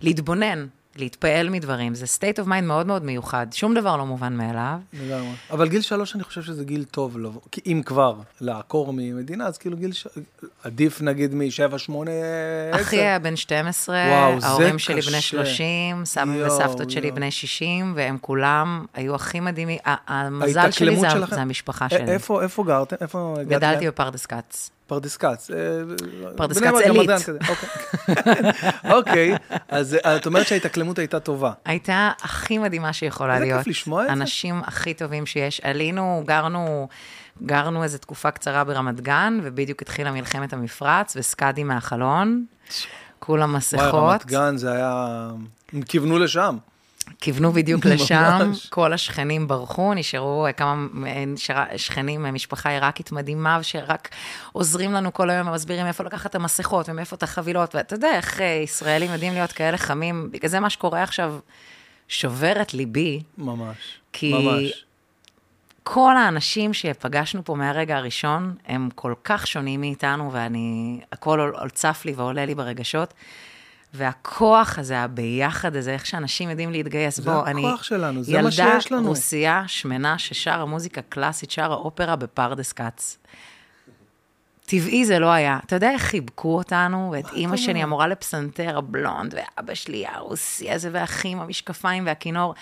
להתבונן, 0.00 0.66
להתפעל 0.96 1.48
מדברים, 1.50 1.94
זה 1.94 2.04
state 2.18 2.44
of 2.44 2.48
mind 2.48 2.60
מאוד 2.62 2.86
מאוד 2.86 3.04
מיוחד, 3.04 3.46
שום 3.52 3.74
דבר 3.74 3.96
לא 3.96 4.06
מובן 4.06 4.32
מאליו. 4.36 4.78
לגמרי. 4.92 5.32
אבל 5.50 5.68
גיל 5.68 5.80
שלוש, 5.80 6.14
אני 6.14 6.22
חושב 6.24 6.42
שזה 6.42 6.64
גיל 6.64 6.84
טוב 6.84 7.18
לבוא. 7.18 7.40
כי 7.52 7.60
אם 7.66 7.82
כבר 7.86 8.14
לעקור 8.40 8.92
ממדינה, 8.92 9.46
אז 9.46 9.58
כאילו 9.58 9.76
גיל 9.76 9.92
ש... 9.92 10.06
עדיף 10.64 11.02
נגיד 11.02 11.34
משבע, 11.34 11.78
שמונה, 11.78 12.10
עשר. 12.72 12.82
אחי 12.82 12.96
היה 12.96 13.18
בן 13.18 13.36
12, 13.36 13.96
וואו, 14.08 14.38
ההורים 14.42 14.78
שלי 14.78 14.96
קשה. 15.00 15.10
בני 15.10 15.20
30, 15.20 16.04
סבא 16.04 16.46
וסבתות 16.46 16.90
שלי. 16.90 17.10
בני 17.10 17.30
60, 17.30 17.92
והם 17.96 18.18
כולם 18.20 18.84
היו 18.94 19.14
הכי 19.14 19.40
מדהימים. 19.40 19.78
המזל 19.84 20.70
שלי 20.70 20.96
זה, 20.96 21.10
שלכם- 21.10 21.34
זה 21.34 21.40
המשפחה 21.42 21.88
שלי. 21.88 22.12
איפה, 22.12 22.42
איפה 22.42 22.64
גרתם? 22.64 22.96
איפה? 23.00 23.34
גדלתי? 23.48 23.86
בפרדס 23.86 24.26
כץ. 24.26 24.70
פרדס 24.86 25.16
כץ. 25.16 25.50
פרדס 26.36 26.58
כץ 26.58 26.74
עילית. 26.84 27.10
אוקיי. 28.90 29.36
אז 29.68 29.96
אה, 30.04 30.16
את 30.16 30.26
אומרת 30.26 30.46
שההתאקלמות 30.46 30.98
הייתה 30.98 31.20
טובה. 31.20 31.52
הייתה 31.64 32.10
הכי 32.22 32.58
מדהימה 32.58 32.92
שיכולה 32.92 33.34
איזה 33.34 33.44
כיף 33.44 33.54
להיות. 33.54 33.66
לשמוע 33.66 34.02
את 34.02 34.06
זה. 34.06 34.12
אנשים 34.12 34.60
הכי 34.64 34.94
טובים 34.94 35.26
שיש. 35.26 35.60
עלינו, 35.60 36.22
גרנו, 36.26 36.88
גרנו 37.42 37.82
איזו 37.82 37.98
תקופה 37.98 38.30
קצרה 38.30 38.64
ברמת 38.64 39.00
גן, 39.00 39.40
ובדיוק 39.42 39.82
התחילה 39.82 40.12
מלחמת 40.12 40.52
המפרץ, 40.52 41.16
וסקאדים 41.16 41.64
מהחלון, 41.64 42.44
כולם 43.18 43.48
וואי, 43.48 43.58
מסכות. 43.58 43.94
רמת 43.94 44.26
גן 44.26 44.56
זה 44.56 44.72
היה... 44.72 45.28
הם 45.72 45.82
כיוונו 45.82 46.18
לשם. 46.18 46.56
כיוונו 47.20 47.52
בדיוק 47.52 47.86
לשם, 47.86 48.14
ממש. 48.42 48.66
כל 48.66 48.92
השכנים 48.92 49.48
ברחו, 49.48 49.94
נשארו 49.94 50.46
כמה 50.56 50.86
אה, 51.06 51.24
נשארה- 51.26 51.66
שכנים, 51.78 52.26
אה, 52.26 52.30
משפחה 52.30 52.70
עיראקית 52.70 53.12
מדהימה, 53.12 53.62
שרק 53.62 54.08
עוזרים 54.52 54.92
לנו 54.92 55.12
כל 55.12 55.30
היום, 55.30 55.48
ומסבירים 55.48 55.84
מאיפה 55.84 56.04
לקחת 56.04 56.30
את 56.30 56.34
המסכות 56.34 56.88
ומאיפה 56.88 57.16
את 57.16 57.22
החבילות, 57.22 57.74
ואתה 57.74 57.94
יודע 57.94 58.10
איך 58.16 58.40
אה, 58.40 58.60
ישראלים 58.64 59.10
יודעים 59.12 59.32
להיות 59.32 59.52
כאלה 59.52 59.78
חמים, 59.78 60.28
בגלל 60.32 60.50
זה 60.50 60.60
מה 60.60 60.70
שקורה 60.70 61.02
עכשיו 61.02 61.34
שובר 62.08 62.62
את 62.62 62.74
ליבי, 62.74 63.22
ממש. 63.38 63.76
כי 64.12 64.32
ממש. 64.32 64.84
כל 65.82 66.16
האנשים 66.16 66.74
שפגשנו 66.74 67.44
פה 67.44 67.54
מהרגע 67.54 67.96
הראשון, 67.96 68.54
הם 68.66 68.88
כל 68.94 69.14
כך 69.24 69.46
שונים 69.46 69.80
מאיתנו, 69.80 70.32
ואני, 70.32 71.00
הכל 71.12 71.50
צף 71.72 72.02
לי 72.04 72.12
ועולה 72.16 72.46
לי 72.46 72.54
ברגשות. 72.54 73.14
והכוח 73.94 74.78
הזה, 74.78 74.98
הביחד 74.98 75.76
הזה, 75.76 75.92
איך 75.92 76.06
שאנשים 76.06 76.50
יודעים 76.50 76.72
להתגייס. 76.72 77.16
זה 77.16 77.22
בוא, 77.22 77.46
אני... 77.46 77.66
הכוח 77.66 77.82
שלנו, 77.82 78.22
זה 78.22 78.42
מה 78.42 78.50
שיש 78.50 78.92
לנו. 78.92 79.00
ילדה 79.00 79.08
רוסייה 79.08 79.64
שמנה 79.66 80.18
ששרה 80.18 80.64
מוזיקה 80.64 81.02
קלאסית, 81.02 81.50
שרה 81.50 81.74
אופרה 81.74 82.16
בפרדס 82.16 82.72
כץ. 82.72 83.18
טבעי 84.66 85.04
זה 85.04 85.18
לא 85.18 85.26
היה. 85.26 85.58
אתה 85.66 85.76
יודע 85.76 85.90
איך 85.90 86.02
חיבקו 86.02 86.56
אותנו, 86.56 87.10
ואת 87.12 87.32
אימא 87.32 87.56
שלי, 87.56 87.82
המורה 87.82 88.08
לפסנתר, 88.08 88.78
הבלונד, 88.78 89.34
ואבא 89.34 89.74
שלי, 89.74 90.06
הרוסי 90.06 90.70
הזה, 90.70 90.88
והאחים, 90.92 91.40
המשקפיים 91.40 92.06
והכינור. 92.06 92.54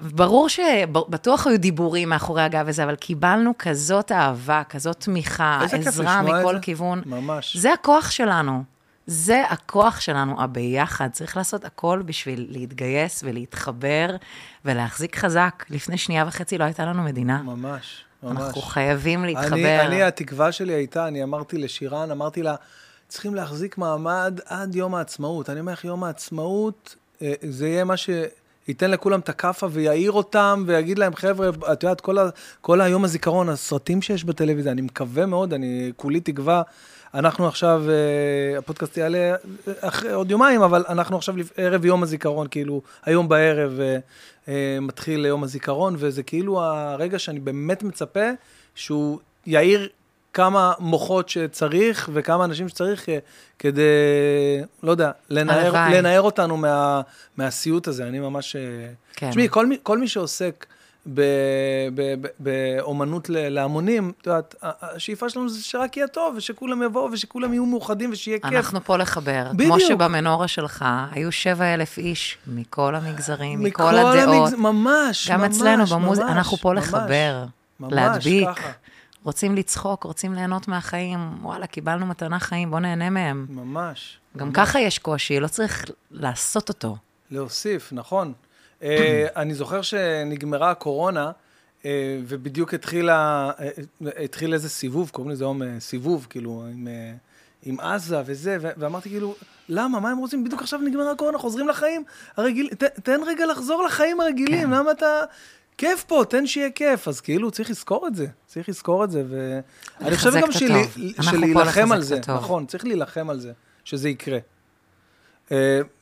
ברור 0.00 0.48
שבטוח 0.48 1.46
היו 1.46 1.58
דיבורים 1.58 2.08
מאחורי 2.08 2.42
הגב 2.42 2.68
הזה, 2.68 2.84
אבל 2.84 2.96
קיבלנו 2.96 3.52
כזאת 3.58 4.12
אהבה, 4.12 4.62
כזאת 4.68 5.00
תמיכה, 5.00 5.60
עזרה 5.72 6.22
מכל 6.22 6.54
זה. 6.54 6.60
כיוון. 6.60 7.02
ממש. 7.06 7.56
זה 7.56 7.72
הכוח 7.72 8.10
שלנו. 8.10 8.73
זה 9.06 9.42
הכוח 9.48 10.00
שלנו, 10.00 10.42
הביחד. 10.42 11.08
צריך 11.12 11.36
לעשות 11.36 11.64
הכל 11.64 12.02
בשביל 12.06 12.46
להתגייס 12.50 13.22
ולהתחבר 13.24 14.16
ולהחזיק 14.64 15.16
חזק. 15.16 15.64
לפני 15.70 15.98
שנייה 15.98 16.24
וחצי 16.28 16.58
לא 16.58 16.64
הייתה 16.64 16.84
לנו 16.84 17.02
מדינה. 17.02 17.42
ממש, 17.42 18.04
ממש. 18.22 18.42
אנחנו 18.42 18.62
חייבים 18.62 19.24
להתחבר. 19.24 19.54
אני, 19.54 19.80
אני, 19.80 20.02
התקווה 20.02 20.52
שלי 20.52 20.72
הייתה, 20.72 21.08
אני 21.08 21.22
אמרתי 21.22 21.58
לשירן, 21.58 22.10
אמרתי 22.10 22.42
לה, 22.42 22.54
צריכים 23.08 23.34
להחזיק 23.34 23.78
מעמד 23.78 24.40
עד 24.46 24.74
יום 24.74 24.94
העצמאות. 24.94 25.50
אני 25.50 25.60
אומר 25.60 25.72
לך, 25.72 25.84
יום 25.84 26.04
העצמאות, 26.04 26.96
אה, 27.22 27.32
זה 27.42 27.68
יהיה 27.68 27.84
מה 27.84 27.94
שייתן 27.96 28.90
לכולם 28.90 29.20
את 29.20 29.28
הכאפה 29.28 29.66
ויעיר 29.70 30.12
אותם, 30.12 30.64
ויגיד 30.66 30.98
להם, 30.98 31.14
חבר'ה, 31.14 31.48
את 31.72 31.82
יודעת, 31.82 32.00
כל, 32.00 32.18
ה, 32.18 32.28
כל 32.60 32.80
היום 32.80 33.04
הזיכרון, 33.04 33.48
הסרטים 33.48 34.02
שיש 34.02 34.24
בטלוויזיה, 34.24 34.72
אני 34.72 34.82
מקווה 34.82 35.26
מאוד, 35.26 35.52
אני 35.52 35.92
כולי 35.96 36.20
תקווה. 36.20 36.62
אנחנו 37.14 37.48
עכשיו, 37.48 37.82
אה, 37.88 38.58
הפודקאסט 38.58 38.96
יעלה 38.96 39.18
אה, 39.18 39.34
אחרי 39.80 40.12
עוד 40.12 40.30
יומיים, 40.30 40.62
אבל 40.62 40.84
אנחנו 40.88 41.16
עכשיו 41.16 41.34
ערב 41.56 41.84
יום 41.84 42.02
הזיכרון, 42.02 42.46
כאילו, 42.50 42.82
היום 43.04 43.28
בערב 43.28 43.80
אה, 44.48 44.78
מתחיל 44.80 45.26
יום 45.26 45.44
הזיכרון, 45.44 45.94
וזה 45.98 46.22
כאילו 46.22 46.60
הרגע 46.60 47.18
שאני 47.18 47.40
באמת 47.40 47.82
מצפה 47.82 48.28
שהוא 48.74 49.18
יעיר 49.46 49.88
כמה 50.32 50.72
מוחות 50.78 51.28
שצריך 51.28 52.10
וכמה 52.12 52.44
אנשים 52.44 52.68
שצריך 52.68 53.06
כדי, 53.58 53.82
לא 54.82 54.90
יודע, 54.90 55.10
לנער. 55.30 55.72
לנער 55.92 56.22
אותנו 56.22 56.56
מה, 56.56 57.00
מהסיוט 57.36 57.88
הזה. 57.88 58.08
אני 58.08 58.20
ממש... 58.20 58.56
כן. 59.16 59.30
תשמעי, 59.30 59.48
כל, 59.50 59.66
כל 59.82 59.98
מי 59.98 60.08
שעוסק 60.08 60.66
באומנות 62.38 63.28
להמונים, 63.30 64.12
את 64.20 64.26
יודעת, 64.26 64.54
השאיפה 64.62 65.28
שלנו 65.28 65.48
זה 65.48 65.64
שרק 65.64 65.96
יהיה 65.96 66.08
טוב, 66.08 66.34
ושכולם 66.36 66.82
יבואו, 66.82 67.12
ושכולם 67.12 67.52
יהיו 67.52 67.66
מאוחדים, 67.66 68.10
ושיהיה 68.12 68.38
כיף. 68.38 68.52
אנחנו 68.52 68.84
פה 68.84 68.96
לחבר. 68.96 69.46
בדיוק. 69.52 69.68
כמו 69.70 69.80
שבמנורה 69.80 70.48
שלך 70.48 70.84
היו 71.12 71.32
שבע 71.32 71.74
אלף 71.74 71.98
איש 71.98 72.38
מכל 72.46 72.94
המגזרים, 72.94 73.60
מכל 73.62 73.84
מכל 73.84 73.98
הדעות. 73.98 74.52
המגז- 74.52 74.56
ממש, 74.56 75.30
גם 75.30 75.40
ממש, 75.40 75.56
אצלנו 75.56 75.86
במוזיקה, 75.86 76.26
ממש, 76.26 76.36
אנחנו 76.36 76.56
פה 76.56 76.72
ממש. 76.72 76.84
לחבר, 76.84 77.44
ממש, 77.80 77.92
להדביק. 77.92 78.48
ככה. 78.48 78.70
רוצים 79.24 79.56
לצחוק, 79.56 80.04
רוצים 80.04 80.34
ליהנות 80.34 80.68
מהחיים. 80.68 81.18
וואלה, 81.42 81.66
קיבלנו 81.66 82.06
מתנה 82.06 82.38
חיים, 82.38 82.70
בוא 82.70 82.80
נהנה 82.80 83.10
מהם. 83.10 83.46
ממש. 83.48 84.18
גם 84.36 84.52
ככה 84.52 84.80
יש 84.80 84.98
קושי, 84.98 85.40
לא 85.40 85.48
צריך 85.48 85.84
לעשות 86.10 86.68
אותו. 86.68 86.96
להוסיף, 87.30 87.88
נכון. 87.92 88.32
אה, 88.84 89.26
אני 89.36 89.54
זוכר 89.54 89.82
שנגמרה 89.82 90.70
הקורונה, 90.70 91.30
אה, 91.84 92.20
ובדיוק 92.26 92.74
התחילה, 92.74 93.50
אה, 93.60 94.24
התחיל 94.24 94.54
איזה 94.54 94.68
סיבוב, 94.68 95.10
קוראים 95.10 95.32
לזה 95.32 95.44
היום 95.44 95.62
סיבוב, 95.78 96.26
כאילו, 96.30 96.64
עם, 96.72 96.88
עם 97.62 97.80
עזה 97.80 98.22
וזה, 98.26 98.56
ואמרתי 98.60 99.08
כאילו, 99.08 99.34
למה, 99.68 100.00
מה 100.00 100.10
הם 100.10 100.18
רוצים? 100.18 100.44
בדיוק 100.44 100.62
עכשיו 100.62 100.80
נגמר 100.80 101.08
הקורונה, 101.08 101.38
חוזרים 101.38 101.68
לחיים 101.68 102.04
הרגילים, 102.36 102.70
תן 103.02 103.20
רגע 103.26 103.46
לחזור 103.46 103.84
לחיים 103.84 104.20
הרגילים. 104.20 104.70
למה 104.70 104.90
אתה... 104.90 105.24
כיף 105.78 106.04
פה, 106.04 106.24
תן 106.28 106.46
שיהיה 106.46 106.70
כיף. 106.70 107.08
אז 107.08 107.20
כאילו, 107.20 107.50
צריך 107.50 107.70
לזכור 107.70 108.06
את 108.06 108.14
זה, 108.14 108.26
צריך 108.46 108.68
לזכור 108.68 109.04
את 109.04 109.10
זה, 109.10 109.24
ואני 109.28 110.16
חושב 110.16 110.30
גם 110.40 110.52
שלהילחם 111.22 111.92
על 111.92 112.02
זה. 112.02 112.20
נכון, 112.28 112.66
צריך 112.66 112.84
להילחם 112.84 113.30
על 113.30 113.40
זה, 113.40 113.52
שזה 113.84 114.08
יקרה. 114.08 114.38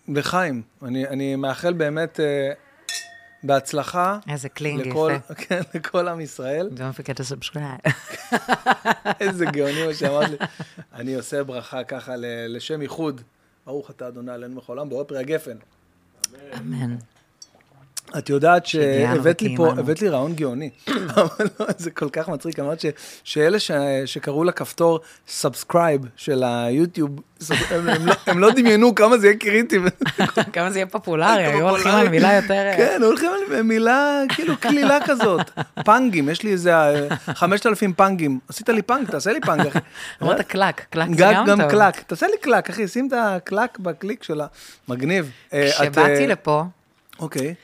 לחיים, 0.09 0.63
אני, 0.83 1.09
אני 1.09 1.37
מאחל 1.37 1.73
באמת 1.73 2.21
בהצלחה. 3.43 4.19
איזה 4.29 4.49
cling 4.49 4.87
לכל, 4.87 5.13
יפה. 5.17 5.35
כן, 5.45 5.61
לכל 5.75 6.09
עם 6.09 6.21
ישראל. 6.21 6.71
Don't 6.77 7.01
forget 7.01 7.15
to 7.15 7.23
subscribe. 7.23 7.93
איזה 9.21 9.45
גאוני 9.45 9.87
מה 9.87 9.95
שאמרת 9.95 10.31
לי. 10.31 10.37
אני 10.93 11.15
עושה 11.15 11.45
ברכה 11.45 11.85
ככה 11.85 12.15
לשם 12.49 12.83
ייחוד. 12.83 13.21
ברוך 13.67 13.91
אתה 13.91 14.09
אדוני 14.09 14.33
עלינו 14.33 14.61
בכל 14.61 14.79
העולם, 14.79 14.89
בורא 14.89 15.09
פרי 15.09 15.19
הגפן. 15.19 15.57
אמן. 16.59 16.97
את 18.19 18.29
יודעת 18.31 18.67
שהבאת 18.67 19.43
לי 19.43 19.57
פה. 19.57 19.71
הבאת 19.71 20.03
לי 20.03 20.09
רעיון 20.09 20.35
גאוני. 20.35 20.71
אבל 21.17 21.47
לא, 21.61 21.67
זה 21.79 21.91
כל 21.91 22.09
כך 22.13 22.29
מצחיק. 22.29 22.59
אמרת 22.59 22.81
ש- 22.81 22.87
שאלה 23.25 23.59
ש- 23.59 23.71
שקראו 24.05 24.45
לכפתור 24.45 25.01
subscribe 25.29 26.01
של 26.17 26.43
היוטיוב, 26.47 27.11
הם- 27.71 27.89
הם 27.89 28.07
לא- 28.07 28.15
הם 28.27 28.39
לא 28.39 28.51
דמיינו 28.51 28.95
כמה 28.95 29.19
זה 29.19 29.27
יהיה 29.27 29.37
קריטי. 29.39 29.79
כמה 30.53 30.71
זה 30.71 30.79
יהיה 30.79 30.87
פופולרי, 30.87 31.45
היו 31.47 31.69
הולכים. 31.69 31.93
על 31.95 32.09
מילה 32.09 32.33
יותר... 32.35 32.55
אה, 32.55 32.77
כן, 32.77 33.01
הולכים 33.05 33.31
על 33.55 33.63
מילה 33.63 34.23
כאילו 34.29 34.57
קלילה 34.57 34.99
כזאת. 35.07 35.51
פאנגים, 35.85 36.29
יש 36.29 36.43
לי 36.43 36.53
איזה 36.53 36.75
אה, 36.75 37.17
5,000 37.35 37.93
פאנגים. 37.93 38.39
עשית 38.49 38.69
לי 38.69 38.83
פאנג, 38.83 39.11
תעשה 39.11 39.33
לי 39.33 39.41
פאנג, 39.41 39.67
אחי. 39.67 39.79
אמרת 40.23 40.41
קלק, 40.41 40.81
קלק 40.91 41.09
זה 41.09 41.15
גם, 41.17 41.33
גם 41.35 41.47
גם 41.47 41.61
טוב. 41.63 41.71
קלק, 41.71 42.01
תעשה 42.03 42.27
לי 42.27 42.37
קלק, 42.41 42.71
אחי, 42.71 42.89
שים 42.89 43.09
את 43.09 43.13
הקלק 43.17 43.79
בקליק 43.79 44.23
שלה. 44.23 44.47
מגניב. 44.89 45.31
אה, 45.53 45.69
את, 45.69 45.73
כשבאתי 45.75 46.01
אה, 46.23 46.27
לפה, 46.27 46.63
אוקיי. 47.19 47.55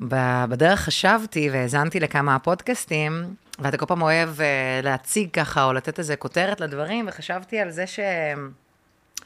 בדרך 0.00 0.80
חשבתי 0.80 1.50
והאזנתי 1.52 2.00
לכמה 2.00 2.38
פודקאסטים, 2.38 3.34
ואתה 3.58 3.76
כל 3.76 3.86
פעם 3.86 4.02
אוהב 4.02 4.40
אה, 4.40 4.80
להציג 4.82 5.30
ככה, 5.32 5.64
או 5.64 5.72
לתת 5.72 5.98
איזה 5.98 6.16
כותרת 6.16 6.60
לדברים, 6.60 7.04
וחשבתי 7.08 7.58
על 7.58 7.70
זה 7.70 7.86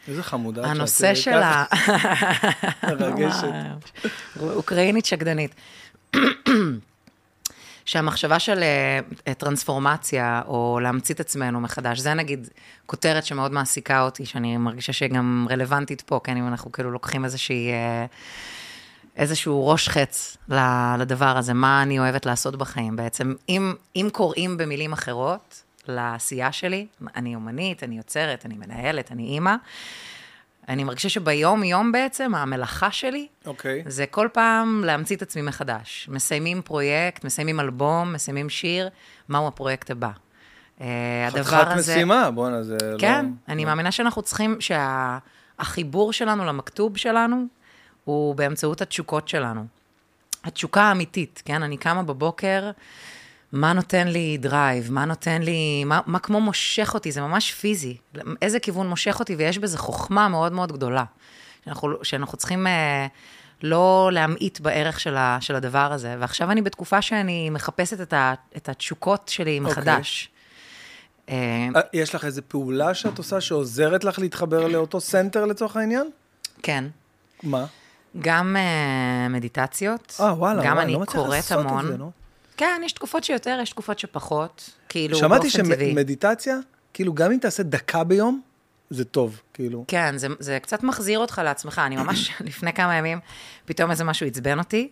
איזה 0.08 0.22
חמודה. 0.22 0.62
של 1.14 1.30
אה, 1.30 1.48
ה... 1.48 1.64
ככה 2.82 2.94
מרגשת. 3.00 3.48
אוקראינית 4.40 5.06
שקדנית. 5.06 5.54
שהמחשבה 7.84 8.38
של 8.38 8.62
אה, 9.26 9.34
טרנספורמציה, 9.34 10.42
או 10.46 10.78
להמציא 10.82 11.14
את 11.14 11.20
עצמנו 11.20 11.60
מחדש, 11.60 11.98
זה 11.98 12.14
נגיד 12.14 12.48
כותרת 12.86 13.24
שמאוד 13.24 13.52
מעסיקה 13.52 14.02
אותי, 14.02 14.26
שאני 14.26 14.56
מרגישה 14.56 14.92
שהיא 14.92 15.10
גם 15.10 15.46
רלוונטית 15.50 16.00
פה, 16.00 16.20
כן, 16.24 16.36
אם 16.36 16.48
אנחנו 16.48 16.72
כאילו 16.72 16.90
לוקחים 16.90 17.24
איזושהי, 17.24 17.72
אה, 17.72 18.06
איזשהו 19.20 19.68
ראש 19.68 19.88
חץ 19.88 20.36
לדבר 20.98 21.38
הזה, 21.38 21.54
מה 21.54 21.82
אני 21.82 21.98
אוהבת 21.98 22.26
לעשות 22.26 22.56
בחיים 22.56 22.96
בעצם. 22.96 23.34
אם, 23.48 23.74
אם 23.96 24.08
קוראים 24.12 24.56
במילים 24.56 24.92
אחרות 24.92 25.62
לעשייה 25.88 26.52
שלי, 26.52 26.86
אני 27.16 27.34
אומנית, 27.34 27.82
אני 27.82 27.96
יוצרת, 27.96 28.46
אני 28.46 28.54
מנהלת, 28.54 29.12
אני 29.12 29.22
אימא, 29.22 29.54
אני 30.68 30.84
מרגישה 30.84 31.08
שביום-יום 31.08 31.92
בעצם, 31.92 32.34
המלאכה 32.34 32.90
שלי, 32.90 33.26
אוקיי. 33.46 33.82
זה 33.86 34.06
כל 34.06 34.28
פעם 34.32 34.82
להמציא 34.86 35.16
את 35.16 35.22
עצמי 35.22 35.42
מחדש. 35.42 36.08
מסיימים 36.12 36.62
פרויקט, 36.62 37.24
מסיימים 37.24 37.60
אלבום, 37.60 38.12
מסיימים 38.12 38.48
שיר, 38.48 38.88
מהו 39.28 39.48
הפרויקט 39.48 39.90
הבא. 39.90 40.10
אה, 40.80 41.26
הדבר 41.26 41.42
חתיכת 41.42 41.66
הזה... 41.70 41.94
משימה, 41.94 42.30
בואנה, 42.30 42.62
זה 42.62 42.76
לא... 42.82 42.98
כן, 42.98 43.26
אני 43.48 43.64
מאמינה 43.64 43.92
שאנחנו 43.92 44.22
צריכים, 44.22 44.58
שהחיבור 44.60 46.12
שלנו 46.12 46.44
למכתוב 46.44 46.96
שלנו, 46.96 47.46
הוא 48.10 48.34
באמצעות 48.34 48.82
התשוקות 48.82 49.28
שלנו. 49.28 49.64
התשוקה 50.44 50.82
האמיתית, 50.82 51.42
כן? 51.44 51.62
אני 51.62 51.76
קמה 51.76 52.02
בבוקר, 52.02 52.70
מה 53.52 53.72
נותן 53.72 54.08
לי 54.08 54.38
drive? 54.38 54.92
מה 54.92 55.04
נותן 55.04 55.42
לי... 55.42 55.84
מה, 55.84 56.00
מה 56.06 56.18
כמו 56.18 56.40
מושך 56.40 56.90
אותי? 56.94 57.12
זה 57.12 57.20
ממש 57.20 57.52
פיזי. 57.52 57.96
איזה 58.42 58.60
כיוון 58.60 58.88
מושך 58.88 59.16
אותי, 59.20 59.34
ויש 59.34 59.58
בזה 59.58 59.78
חוכמה 59.78 60.28
מאוד 60.28 60.52
מאוד 60.52 60.72
גדולה. 60.72 61.04
שאנחנו, 61.64 61.92
שאנחנו 62.02 62.38
צריכים 62.38 62.66
אה, 62.66 63.06
לא 63.62 64.10
להמעיט 64.12 64.60
בערך 64.60 65.00
של, 65.00 65.16
ה, 65.16 65.38
של 65.40 65.54
הדבר 65.54 65.92
הזה. 65.92 66.16
ועכשיו 66.18 66.50
אני 66.50 66.62
בתקופה 66.62 67.02
שאני 67.02 67.50
מחפשת 67.50 68.00
את, 68.00 68.12
ה, 68.12 68.34
את 68.56 68.68
התשוקות 68.68 69.28
שלי 69.28 69.60
מחדש. 69.60 70.28
אה, 71.28 71.68
אה, 71.76 71.80
יש 71.92 72.14
לך 72.14 72.24
איזה 72.24 72.42
פעולה 72.42 72.94
שאת 72.94 73.18
עושה 73.18 73.40
שעוזרת 73.40 74.04
לך 74.04 74.18
להתחבר 74.18 74.68
לאותו 74.68 75.00
center 75.00 75.44
לצורך 75.44 75.76
העניין? 75.76 76.10
כן. 76.62 76.84
מה? 77.42 77.66
גם 78.18 78.56
אה, 78.56 79.32
מדיטציות. 79.32 80.16
אה, 80.20 80.34
וואלה, 80.34 80.62
גם 80.64 80.72
וואי, 80.72 80.84
אני 80.84 80.92
לא 80.92 81.04
קוראת 81.04 81.52
המון. 81.52 81.86
זה, 81.86 81.96
נו. 81.96 82.10
כן, 82.56 82.82
יש 82.84 82.92
תקופות 82.92 83.24
שיותר, 83.24 83.58
יש 83.62 83.70
תקופות 83.70 83.98
שפחות. 83.98 84.70
כאילו, 84.88 85.16
שמעתי 85.16 85.48
באופן 85.48 85.74
טבעי. 85.74 85.90
שמדיטציה, 85.90 86.58
כאילו, 86.94 87.14
גם 87.14 87.32
אם 87.32 87.38
תעשה 87.38 87.62
דקה 87.62 88.04
ביום, 88.04 88.40
זה 88.90 89.04
טוב, 89.04 89.40
כאילו. 89.54 89.84
כן, 89.88 90.18
זה, 90.18 90.28
זה 90.38 90.58
קצת 90.62 90.82
מחזיר 90.82 91.18
אותך 91.18 91.40
לעצמך. 91.44 91.80
אני 91.86 91.96
ממש, 91.96 92.30
לפני 92.40 92.72
כמה 92.72 92.94
ימים, 92.94 93.18
פתאום 93.64 93.90
איזה 93.90 94.04
משהו 94.04 94.26
עצבן 94.26 94.58
אותי. 94.58 94.90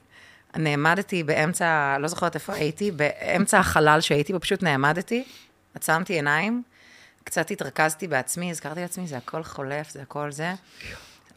נעמדתי 0.57 1.22
באמצע, 1.22 1.96
לא 2.00 2.09
זוכרת 2.09 2.35
איפה 2.35 2.52
הייתי, 2.52 2.90
באמצע 2.90 3.59
החלל 3.59 4.00
שהייתי 4.00 4.33
בו, 4.33 4.40
פשוט 4.40 4.62
נעמדתי, 4.62 5.24
עצמתי 5.74 6.12
עיניים, 6.12 6.62
קצת 7.24 7.50
התרכזתי 7.50 8.09
בעצמי, 8.09 8.50
הזכרתי 8.50 8.81
לעצמי, 8.81 9.07
זה 9.07 9.16
הכל 9.16 9.42
חולף, 9.42 9.90
זה 9.90 10.02
הכל 10.02 10.33
זה. 10.33 10.54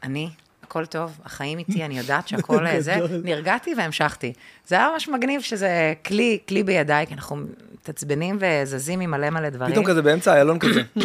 אני, 0.03 0.29
הכל 0.71 0.85
טוב, 0.85 1.19
החיים 1.25 1.57
איתי, 1.57 1.85
אני 1.85 1.97
יודעת 1.97 2.27
שהכל 2.27 2.65
אה, 2.67 2.81
זה, 2.81 2.95
נרגעתי 3.23 3.73
והמשכתי. 3.77 4.33
זה 4.67 4.75
היה 4.75 4.89
ממש 4.93 5.09
מגניב 5.09 5.41
שזה 5.41 5.93
כלי, 6.05 6.37
כלי 6.47 6.63
בידיי, 6.63 7.07
כי 7.07 7.13
אנחנו 7.13 7.37
מתעצבנים 7.73 8.37
וזזים 8.39 8.99
עם 8.99 9.11
מלא 9.11 9.29
מלא 9.29 9.49
דברים. 9.49 9.71
פתאום 9.71 9.85
כזה 9.85 10.01
באמצע 10.01 10.33
איילון 10.33 10.59
כזה. 10.59 10.81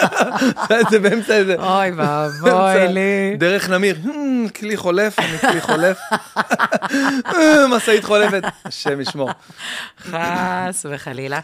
זה 0.90 0.98
באמצע 0.98 1.36
איזה... 1.36 1.54
אוי 1.58 1.90
ואבוי 1.96 2.88
לי. 2.88 3.36
דרך 3.38 3.70
נמיר, 3.70 3.96
"Hmm, 4.04 4.50
כלי 4.58 4.76
חולף, 4.76 5.18
אני 5.18 5.38
כלי 5.38 5.60
חולף. 5.60 5.98
משאית 7.68 8.04
חולפת, 8.04 8.42
השם 8.64 9.00
ישמור. 9.00 9.30
חס 10.00 10.86
וחלילה. 10.90 11.40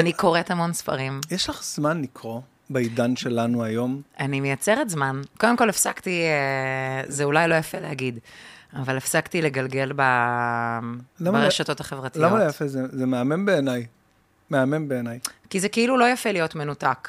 אני 0.00 0.12
קוראת 0.12 0.50
המון 0.50 0.72
ספרים. 0.72 1.20
יש 1.30 1.48
לך 1.48 1.62
זמן 1.64 2.02
לקרוא 2.02 2.40
בעידן 2.70 3.16
שלנו 3.16 3.64
היום? 3.64 4.02
אני 4.20 4.40
מייצרת 4.40 4.90
זמן. 4.90 5.20
קודם 5.38 5.56
כל 5.56 5.68
הפסקתי, 5.68 6.22
אה, 6.22 7.02
זה 7.06 7.24
אולי 7.24 7.48
לא 7.48 7.54
יפה 7.54 7.78
להגיד, 7.78 8.18
אבל 8.72 8.96
הפסקתי 8.96 9.42
לגלגל 9.42 9.92
ב... 9.96 10.00
למה 10.00 10.98
לא- 11.20 11.32
ברשתות 11.32 11.80
החברתיות. 11.80 12.24
למה 12.24 12.38
לא 12.38 12.48
יפה? 12.48 12.66
זה 12.66 12.80
זה 12.92 13.06
מהמם 13.06 13.46
בעיניי. 13.46 13.86
מהמם 14.50 14.88
בעיניי. 14.88 15.18
כי 15.50 15.60
זה 15.60 15.68
כאילו 15.68 15.96
לא 15.96 16.04
יפה 16.08 16.32
להיות 16.32 16.54
מנותק. 16.54 17.08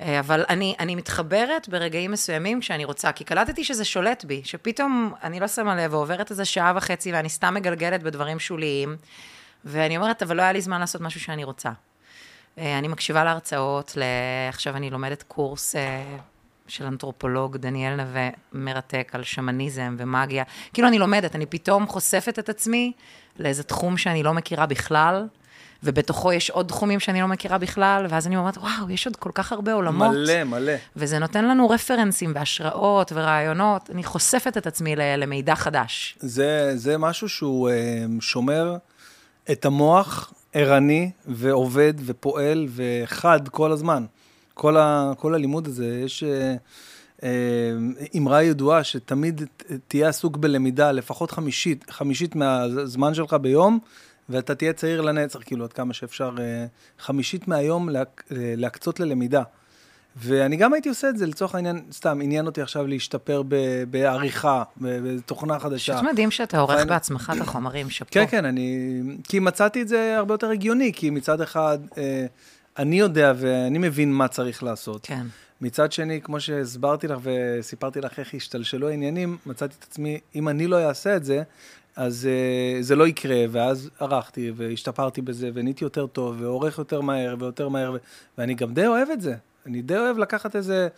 אה, 0.00 0.20
אבל 0.20 0.44
אני, 0.48 0.74
אני 0.78 0.94
מתחברת 0.94 1.68
ברגעים 1.68 2.10
מסוימים 2.10 2.60
כשאני 2.60 2.84
רוצה, 2.84 3.12
כי 3.12 3.24
קלטתי 3.24 3.64
שזה 3.64 3.84
שולט 3.84 4.24
בי, 4.24 4.40
שפתאום 4.44 5.12
אני 5.22 5.40
לא 5.40 5.48
שמה 5.48 5.76
לב 5.76 5.94
ועוברת 5.94 6.30
איזה 6.30 6.44
שעה 6.44 6.72
וחצי 6.76 7.12
ואני 7.12 7.28
סתם 7.28 7.54
מגלגלת 7.54 8.02
בדברים 8.02 8.38
שוליים, 8.38 8.96
ואני 9.64 9.96
אומרת, 9.96 10.22
אבל 10.22 10.36
לא 10.36 10.42
היה 10.42 10.52
לי 10.52 10.60
זמן 10.60 10.80
לעשות 10.80 11.00
משהו 11.00 11.20
שאני 11.20 11.44
רוצה. 11.44 11.70
אה, 12.58 12.78
אני 12.78 12.88
מקשיבה 12.88 13.24
להרצאות. 13.24 13.98
עכשיו 14.48 14.76
אני 14.76 14.90
לומדת 14.90 15.22
קורס 15.22 15.76
אה, 15.76 16.16
של 16.68 16.84
אנתרופולוג, 16.84 17.56
דניאל 17.56 17.96
נווה, 17.96 18.28
מרתק 18.52 19.10
על 19.12 19.24
שמניזם 19.24 19.96
ומאגיה. 19.98 20.44
כאילו 20.72 20.88
אני 20.88 20.98
לומדת, 20.98 21.34
אני 21.34 21.46
פתאום 21.46 21.86
חושפת 21.86 22.38
את 22.38 22.48
עצמי 22.48 22.92
לאיזה 23.38 23.62
תחום 23.62 23.96
שאני 23.96 24.22
לא 24.22 24.34
מכירה 24.34 24.66
בכלל, 24.66 25.26
ובתוכו 25.82 26.32
יש 26.32 26.50
עוד 26.50 26.66
תחומים 26.66 27.00
שאני 27.00 27.20
לא 27.20 27.28
מכירה 27.28 27.58
בכלל, 27.58 28.06
ואז 28.08 28.26
אני 28.26 28.36
אומרת, 28.36 28.58
וואו, 28.58 28.90
יש 28.90 29.06
עוד 29.06 29.16
כל 29.16 29.30
כך 29.34 29.52
הרבה 29.52 29.72
עולמות. 29.72 30.10
מלא, 30.10 30.44
מלא. 30.44 30.72
וזה 30.96 31.18
נותן 31.18 31.44
לנו 31.44 31.68
רפרנסים 31.68 32.32
והשראות 32.34 33.12
ורעיונות. 33.14 33.90
אני 33.90 34.04
חושפת 34.04 34.56
את 34.56 34.66
עצמי 34.66 34.96
למידע 34.96 35.54
חדש. 35.54 36.18
זה, 36.20 36.72
זה 36.74 36.98
משהו 36.98 37.28
שהוא 37.28 37.70
אה, 37.70 38.04
שומר 38.20 38.76
את 39.50 39.64
המוח 39.64 40.32
ערני 40.58 41.10
ועובד 41.26 41.94
ופועל 42.06 42.66
וחד 42.70 43.48
כל 43.48 43.72
הזמן. 43.72 44.04
כל, 44.54 44.76
ה, 44.76 45.12
כל 45.18 45.34
הלימוד 45.34 45.66
הזה, 45.66 46.00
יש 46.04 46.22
אה, 46.24 46.54
אה, 47.22 47.28
אמרה 48.16 48.42
ידועה 48.42 48.84
שתמיד 48.84 49.42
תהיה 49.88 50.08
עסוק 50.08 50.36
בלמידה, 50.36 50.92
לפחות 50.92 51.30
חמישית, 51.30 51.90
חמישית 51.90 52.36
מהזמן 52.36 53.14
שלך 53.14 53.34
ביום, 53.34 53.78
ואתה 54.28 54.54
תהיה 54.54 54.72
צעיר 54.72 55.00
לנצח, 55.00 55.40
כאילו, 55.44 55.64
עד 55.64 55.72
כמה 55.72 55.94
שאפשר, 55.94 56.34
אה, 56.38 56.66
חמישית 56.98 57.48
מהיום 57.48 57.88
להק, 57.88 58.24
אה, 58.32 58.54
להקצות 58.56 59.00
ללמידה. 59.00 59.42
ואני 60.16 60.56
גם 60.56 60.72
הייתי 60.72 60.88
עושה 60.88 61.08
את 61.08 61.18
זה, 61.18 61.26
לצורך 61.26 61.54
העניין, 61.54 61.82
סתם, 61.92 62.18
עניין 62.22 62.46
אותי 62.46 62.62
עכשיו 62.62 62.86
להשתפר 62.86 63.42
ב- 63.48 63.84
בעריכה, 63.90 64.62
בתוכנה 64.76 65.58
חדשה. 65.58 65.94
פשוט 65.96 66.10
מדהים 66.12 66.30
שאתה 66.30 66.58
עורך 66.58 66.76
ואני- 66.76 66.88
בעצמך 66.88 67.32
את 67.36 67.40
החומרים, 67.40 67.90
שאפו. 67.90 68.10
כן, 68.12 68.24
כן, 68.30 68.44
אני... 68.44 69.00
כי 69.24 69.38
מצאתי 69.38 69.82
את 69.82 69.88
זה 69.88 70.14
הרבה 70.18 70.34
יותר 70.34 70.50
הגיוני, 70.50 70.92
כי 70.92 71.10
מצד 71.10 71.40
אחד, 71.40 71.78
אה, 71.98 72.26
אני 72.78 72.98
יודע 72.98 73.32
ואני 73.36 73.78
מבין 73.78 74.12
מה 74.12 74.28
צריך 74.28 74.62
לעשות. 74.62 75.00
כן. 75.06 75.26
מצד 75.60 75.92
שני, 75.92 76.20
כמו 76.22 76.40
שהסברתי 76.40 77.08
לך 77.08 77.18
וסיפרתי 77.22 78.00
לך 78.00 78.18
איך 78.18 78.34
השתלשלו 78.34 78.88
העניינים, 78.88 79.36
מצאתי 79.46 79.74
את 79.78 79.84
עצמי, 79.90 80.18
אם 80.34 80.48
אני 80.48 80.66
לא 80.66 80.88
אעשה 80.88 81.16
את 81.16 81.24
זה, 81.24 81.42
אז 81.96 82.28
uh, 82.28 82.82
זה 82.82 82.96
לא 82.96 83.06
יקרה, 83.06 83.44
ואז 83.50 83.90
ערכתי 84.00 84.52
והשתפרתי 84.56 85.22
בזה, 85.22 85.50
ונהייתי 85.54 85.84
יותר 85.84 86.06
טוב, 86.06 86.36
ועורך 86.40 86.78
יותר 86.78 87.00
מהר 87.00 87.36
ויותר 87.38 87.68
מהר, 87.68 87.92
ו... 87.92 87.96
ואני 88.38 88.54
גם 88.54 88.74
די 88.74 88.86
אוהב 88.86 89.08
את 89.10 89.20
זה. 89.20 89.34
אני 89.66 89.82
די 89.82 89.96
אוהב 89.98 90.18
לקחת 90.18 90.56
איזה 90.56 90.88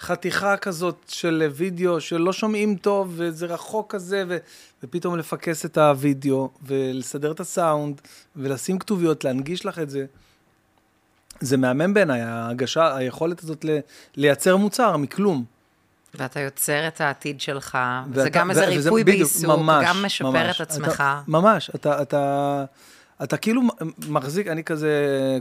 חתיכה 0.00 0.56
כזאת 0.56 1.04
של 1.08 1.48
וידאו 1.54 2.00
שלא 2.00 2.32
שומעים 2.32 2.76
טוב, 2.76 3.12
וזה 3.16 3.46
רחוק 3.46 3.92
כזה, 3.94 4.24
ו... 4.28 4.36
ופתאום 4.82 5.18
לפקס 5.18 5.64
את 5.64 5.78
הוידאו, 5.78 6.50
ולסדר 6.62 7.32
את 7.32 7.40
הסאונד, 7.40 8.00
ולשים 8.36 8.78
כתוביות, 8.78 9.24
להנגיש 9.24 9.66
לך 9.66 9.78
את 9.78 9.90
זה. 9.90 10.04
זה 11.40 11.56
מהמם 11.56 11.94
בעיניי, 11.94 12.20
ההגשה, 12.20 12.96
היכולת 12.96 13.42
הזאת 13.42 13.64
ל... 13.64 13.78
לייצר 14.16 14.56
מוצר 14.56 14.96
מכלום. 14.96 15.44
ואתה 16.14 16.40
יוצר 16.40 16.88
את 16.88 17.00
העתיד 17.00 17.40
שלך, 17.40 17.78
ואתה- 18.10 18.22
זה 18.22 18.30
גם 18.30 18.50
איזה 18.50 18.66
ריפוי 18.66 19.04
בעיסוק, 19.04 19.60
גם 19.84 20.04
משפר 20.04 20.30
ממש. 20.30 20.60
את 20.60 20.70
עצמך. 20.70 20.94
אתה, 20.94 21.20
ממש, 21.28 21.70
אתה, 21.74 22.02
אתה, 22.02 22.64
אתה 23.22 23.36
כאילו 23.36 23.62
מחזיק, 24.08 24.46
אני 24.46 24.64
כזה 24.64 24.90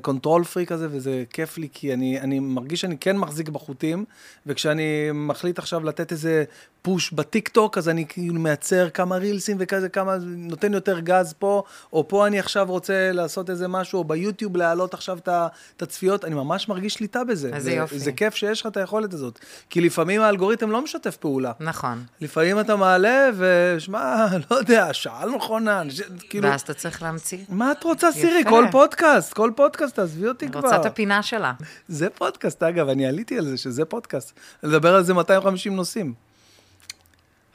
control 0.02 0.44
freak 0.44 0.66
כזה, 0.66 0.88
וזה 0.92 1.24
כיף 1.30 1.58
לי, 1.58 1.68
כי 1.74 1.94
אני, 1.94 2.20
אני 2.20 2.40
מרגיש 2.40 2.82
שאני 2.82 2.98
כן 2.98 3.18
מחזיק 3.18 3.50
בחוטים, 3.50 4.06
וכשאני 4.46 5.10
מחליט 5.14 5.60
עכשיו 5.60 5.84
לתת 5.84 6.12
איזה 6.12 6.44
push 6.82 7.14
בטיק 7.14 7.50
טוק, 7.50 7.78
אז 7.78 7.90
אני 7.90 8.06
כאילו 8.08 8.40
מייצר 8.40 8.90
כמה 8.90 9.16
רילסים 9.16 9.58
וכזה, 9.60 9.90
כמה, 9.90 10.18
נותן 10.26 10.74
יותר 10.74 11.00
גז 11.00 11.34
פה, 11.40 11.64
או 11.94 12.08
פה 12.08 12.28
אני 12.28 12.40
עכשיו 12.40 12.66
רוצה 12.70 13.12
לעשות 13.12 13.50
איזה 13.50 13.68
משהו, 13.68 14.00
או 14.00 14.04
ביוטיוב 14.04 14.58
להעלות 14.58 14.94
עכשיו 14.94 15.18
את 15.18 15.82
הצפיות, 15.82 16.26
אני 16.26 16.36
ממש 16.36 16.70
מרגיש 16.70 16.94
שליטה 16.94 17.24
בזה. 17.24 17.52
איזה 17.54 17.72
ו- 17.72 17.74
יופי. 17.74 18.00
זה 18.00 18.12
כיף 18.12 18.36
שיש 18.36 18.62
לך 18.62 18.68
את 18.68 18.78
היכולת 18.78 19.14
הזאת, 19.14 19.40
כי 19.70 19.82
לפעמים 19.82 20.22
האלגוריתם 20.22 20.72
לא 20.72 20.82
משתף 20.82 21.18
פעולה. 21.18 21.52
נכון. 21.60 22.04
לפעמים 22.22 22.60
אתה 22.60 22.76
מעלה, 22.76 23.30
ושמע, 23.38 24.26
לא 24.52 24.56
יודע, 24.56 24.94
שעה 24.94 25.26
לא 25.26 25.36
נכונה, 25.36 25.84
כאילו, 26.30 26.50
ואז 26.50 26.62
אתה 26.62 26.74
צריך 26.74 27.02
להמציא. 27.02 27.38
מה 27.50 27.71
את 27.72 27.84
רוצה, 27.84 28.12
סירי? 28.12 28.44
כל 28.50 28.66
פודקאסט, 28.72 29.34
כל 29.34 29.52
פודקאסט, 29.56 29.96
תעזבי 29.96 30.28
אותי 30.28 30.50
כבר. 30.50 30.60
רוצה 30.60 30.76
את 30.76 30.86
הפינה 30.86 31.24
שלה. 31.24 31.54
זה 31.88 32.10
פודקאסט, 32.10 32.64
אגב, 32.64 32.90
אני 32.90 33.06
עליתי 33.08 33.38
על 33.38 33.46
זה, 33.46 33.58
שזה 33.58 33.86
פודקאסט. 33.86 34.40
לדבר 34.64 34.96
על 34.96 35.04
זה 35.04 35.14
250 35.14 35.76
נושאים. 35.76 36.14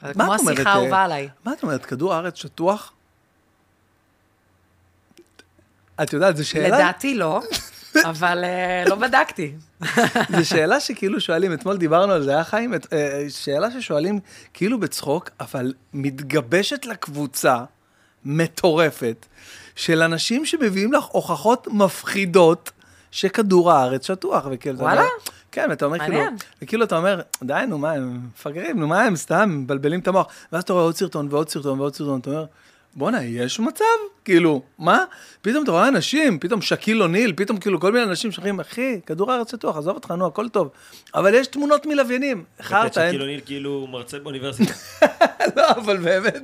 זה 0.01 0.07
מה 0.07 0.13
כמו 0.13 0.35
את 0.35 0.39
אומרת, 0.39 0.55
השיחה 0.55 0.69
אה, 0.69 0.75
האהובה 0.75 1.03
עליי. 1.03 1.29
מה 1.45 1.53
את 1.53 1.63
אומרת, 1.63 1.85
כדור 1.85 2.13
הארץ 2.13 2.35
שטוח? 2.35 2.93
את 6.03 6.13
יודעת, 6.13 6.37
זו 6.37 6.47
שאלה, 6.47 6.67
לדעתי 6.67 7.15
לא, 7.15 7.41
אבל 8.11 8.43
אה, 8.43 8.83
לא 8.87 8.95
בדקתי. 8.95 9.53
זו 10.37 10.45
שאלה 10.45 10.79
שכאילו 10.79 11.21
שואלים, 11.21 11.53
אתמול 11.53 11.77
דיברנו 11.77 12.13
על 12.13 12.23
זה, 12.23 12.31
היה 12.31 12.43
חיים? 12.43 12.73
אה, 12.73 13.25
שאלה 13.29 13.71
ששואלים 13.71 14.19
כאילו 14.53 14.79
בצחוק, 14.79 15.29
אבל 15.39 15.73
מתגבשת 15.93 16.85
לקבוצה 16.85 17.63
מטורפת 18.25 19.25
של 19.77 20.01
אנשים 20.01 20.45
שמביאים 20.45 20.93
לך 20.93 21.03
הוכחות 21.03 21.67
מפחידות 21.71 22.71
שכדור 23.11 23.71
הארץ 23.71 24.07
שטוח. 24.07 24.45
וכאילו, 24.51 24.79
וואלה? 24.79 25.01
אומר- 25.01 25.09
כן, 25.51 25.67
ואתה 25.69 25.85
אומר 25.85 25.99
כאילו. 25.99 26.19
וכאילו 26.61 26.85
אתה 26.85 26.97
אומר, 26.97 27.21
די, 27.43 27.61
נו 27.67 27.77
מה, 27.77 27.91
הם 27.91 28.19
מפגרים, 28.35 28.79
נו 28.79 28.87
מה 28.87 29.01
הם, 29.03 29.15
סתם, 29.15 29.49
מבלבלים 29.63 29.99
את 29.99 30.07
המוח. 30.07 30.27
ואז 30.51 30.63
אתה 30.63 30.73
רואה 30.73 30.83
עוד 30.83 30.95
סרטון 30.95 31.27
ועוד 31.31 31.49
סרטון 31.49 31.79
ועוד 31.79 31.95
סרטון, 31.95 32.19
אתה 32.19 32.29
אומר, 32.29 32.45
בואנה, 32.97 33.23
יש 33.23 33.59
מצב? 33.59 33.83
כאילו, 34.25 34.61
מה? 34.79 35.03
פתאום 35.41 35.63
אתה 35.63 35.71
רואה 35.71 35.87
אנשים, 35.87 36.39
פתאום 36.39 36.61
שקיל 36.61 37.01
אוניל, 37.01 37.33
פתאום 37.35 37.57
כאילו 37.57 37.79
כל 37.79 37.91
מיני 37.91 38.03
אנשים 38.03 38.31
שאומרים, 38.31 38.59
אחי, 38.59 38.99
כדור 39.05 39.31
הארץ 39.31 39.51
שטוח, 39.51 39.77
עזוב 39.77 39.95
אותך, 39.95 40.11
נו, 40.11 40.25
הכל 40.25 40.49
טוב. 40.49 40.69
אבל 41.15 41.33
יש 41.33 41.47
תמונות 41.47 41.85
מלוויינים. 41.85 42.43
חרטא, 42.61 42.99
אין... 42.99 43.09
שקיל 43.09 43.21
אוניל 43.21 43.39
כאילו 43.45 43.87
מרצה 43.91 44.19
באוניברסיטה. 44.19 44.73
לא, 45.57 45.69
אבל 45.69 45.97
באמת, 45.97 46.43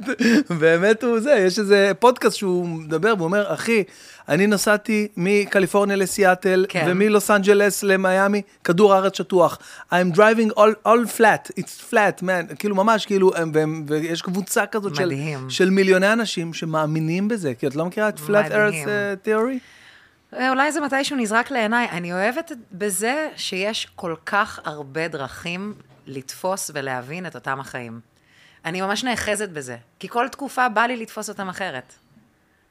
באמת 0.60 1.04
הוא 1.04 1.20
זה, 1.20 1.32
יש 1.32 1.60
איזה 1.60 1.92
פודקאסט 2.00 2.36
שהוא 2.36 2.68
מדבר, 2.68 3.14
והוא 3.18 3.26
אומר, 3.26 3.54
אחי, 3.54 3.84
אני 4.30 4.48
נסעתי 4.48 5.08
מקליפורניה 5.18 5.96
לסיאטל, 5.96 6.66
כן. 6.70 6.86
ומלוס 6.90 7.32
אנג'לס 7.32 7.84
למיאמי, 7.84 8.42
כדור 8.64 8.94
הארץ 8.94 9.18
שטוח. 9.18 9.58
I'm 9.92 10.16
driving 10.16 10.52
all, 10.58 10.88
all 10.88 11.18
flat, 11.18 11.52
it's 11.60 11.92
flat, 11.94 12.22
man, 12.22 12.56
כאילו 12.60 12.76
ממש, 12.76 13.06
כאילו, 13.06 13.36
הם- 13.36 13.52
והם- 13.54 13.86
ויש 13.88 14.22
קבוצה 14.22 14.66
כזאת 14.66 14.96
של. 14.96 15.12
של 15.50 15.70
מיליוני 15.70 16.14
אנשים 16.14 16.54
שמאמינים 16.54 17.28
בזה, 17.28 17.54
כי 17.54 17.68
את 17.68 17.76
לא 17.76 17.86
מכירה 17.86 18.10
את 18.10 18.18
flat 18.20 18.32
מדהים. 18.32 18.86
earth 18.86 18.90
אה, 18.90 19.14
theory? 19.26 19.60
אה, 20.38 20.50
אולי 20.50 20.72
זה 20.72 20.82
מתישהו 20.82 21.18
נזרק 21.18 21.52
לעיניי. 21.52 21.88
אני 21.92 22.14
אוהבת 22.14 22.52
בזה 22.72 23.28
שיש 23.36 23.88
כל 23.96 24.16
כך 24.26 24.60
הרבה 24.66 25.08
דרכים 25.08 25.74
לתפוס 26.08 26.72
ולהבין 26.74 27.26
את 27.26 27.36
אותם 27.36 27.60
החיים. 27.60 28.00
אני 28.66 28.82
ממש 28.82 29.04
נאחזת 29.04 29.50
בזה, 29.50 29.78
כי 30.00 30.08
כל 30.08 30.28
תקופה 30.28 30.70
בא 30.70 30.82
לי 30.82 30.98
לתפוס 30.98 31.30
אותם 31.30 31.50
אחרת. 31.50 31.94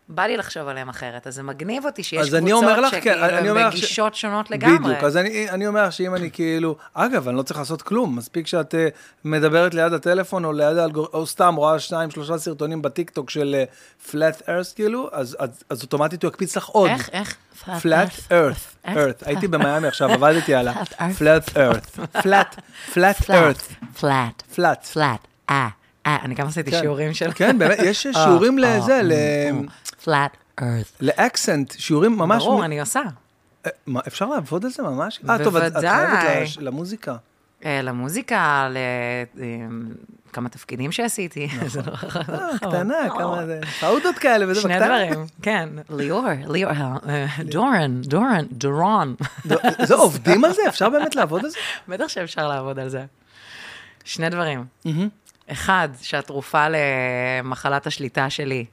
בא 0.08 0.22
לי 0.22 0.36
לחשוב 0.36 0.68
עליהם 0.68 0.88
אחרת, 0.88 1.26
אז 1.26 1.34
זה 1.34 1.42
מגניב 1.42 1.84
אותי 1.84 2.02
שיש 2.02 2.30
קבוצות 2.34 2.64
לך, 2.78 2.94
כן, 2.94 3.00
שכאילו 3.00 3.58
הן 3.58 3.66
לך 3.66 3.72
ש- 3.72 3.76
בגישות 3.76 4.14
שונות 4.14 4.50
לגמרי. 4.50 4.78
בדיוק, 4.78 5.04
אז 5.04 5.16
אני, 5.16 5.50
אני 5.50 5.66
אומר 5.66 5.90
שאם 5.90 6.14
אני 6.14 6.30
כאילו, 6.30 6.76
אגב, 6.94 7.28
אני 7.28 7.36
לא 7.36 7.42
צריך 7.42 7.58
לעשות 7.60 7.82
כלום, 7.82 8.16
מספיק 8.16 8.46
שאת 8.46 8.74
אה, 8.74 8.88
מדברת 9.24 9.74
ליד 9.74 9.92
הטלפון 9.92 10.44
או 10.44 10.52
ליד 10.52 10.76
האלגור... 10.76 11.08
או 11.12 11.26
סתם 11.26 11.54
רואה 11.54 11.78
שניים, 11.78 12.10
שלושה 12.10 12.38
סרטונים 12.38 12.82
בטיקטוק 12.82 13.30
של 13.30 13.54
אה, 13.58 13.64
flat 14.10 14.42
earth 14.42 14.74
כאילו, 14.74 15.08
אז, 15.12 15.36
אז, 15.38 15.50
אז 15.70 15.82
אוטומטית 15.82 16.22
הוא 16.22 16.28
יקפיץ 16.28 16.56
לך 16.56 16.66
עוד. 16.66 16.90
איך, 16.90 17.08
איך? 17.12 17.36
flat 17.66 18.30
earth, 18.30 18.32
איך? 18.84 18.96
earth, 18.96 19.26
הייתי 19.26 19.48
במיאמי 19.48 19.88
עכשיו, 19.88 20.10
עבדתי 20.10 20.54
על 20.54 20.68
ה... 20.68 20.72
Flat 20.98 21.48
earth. 21.54 21.98
flat 22.16 22.16
earth, 22.16 22.18
flat, 22.22 22.58
flat 22.94 23.30
earth, 23.30 23.98
פלאט, 24.00 24.42
flat. 24.54 24.86
פלאט, 24.92 25.26
אה, 25.50 25.68
אה, 26.06 26.16
אני 26.22 26.34
גם 26.34 26.46
עשיתי 26.46 26.70
כן. 26.70 26.80
שיעורים 26.80 27.14
של... 27.14 27.32
כן, 27.34 27.58
באמת, 27.58 27.78
יש 27.82 28.06
אה, 28.06 28.12
שיעורים 28.12 28.64
אה, 28.64 28.76
לזה, 28.78 29.00
ל- 29.02 29.66
flat 30.04 30.60
earth. 30.60 30.64
לאקסנט, 31.00 31.74
שיעורים 31.78 32.18
ממש... 32.18 32.42
ברור, 32.42 32.64
אני 32.64 32.80
עושה. 32.80 33.00
אפשר 34.06 34.26
לעבוד 34.26 34.64
על 34.64 34.70
זה 34.70 34.82
ממש? 34.82 35.20
אה, 35.30 35.44
טוב, 35.44 35.56
את-. 35.56 35.72
חייבת 35.76 36.56
למוזיקה. 36.58 37.16
למוזיקה, 37.64 38.68
לכמה 40.30 40.48
תפקידים 40.48 40.92
שעשיתי. 40.92 41.48
נורא 41.86 41.96
חשוב. 41.96 42.30
אה, 42.30 42.58
קטנה, 42.58 42.94
כמה 43.18 43.46
זה... 43.46 43.60
פאודות 43.80 44.18
כאלה 44.18 44.46
וזה 44.48 44.60
שני 44.60 44.74
בקטנה. 44.74 45.04
דברים, 45.04 45.26
כן. 45.42 45.68
ליאור, 45.90 46.24
ליאור, 46.46 46.72
דורן, 47.44 48.00
דורן, 48.02 48.44
דורון. 48.52 49.14
זה 49.82 49.94
עובדים 49.94 50.44
על 50.44 50.52
זה? 50.52 50.62
אפשר 50.68 50.88
באמת 50.90 51.16
לעבוד 51.16 51.44
על 51.44 51.50
זה? 51.50 51.58
בטח 51.88 52.08
שאפשר 52.08 52.48
לעבוד 52.48 52.78
על 52.78 52.88
זה. 52.88 53.04
שני 54.04 54.28
דברים. 54.30 54.64
אחד, 55.52 55.88
שהתרופה 56.02 56.66
למחלת 56.68 57.86
השליטה 57.86 58.30
שלי 58.30 58.64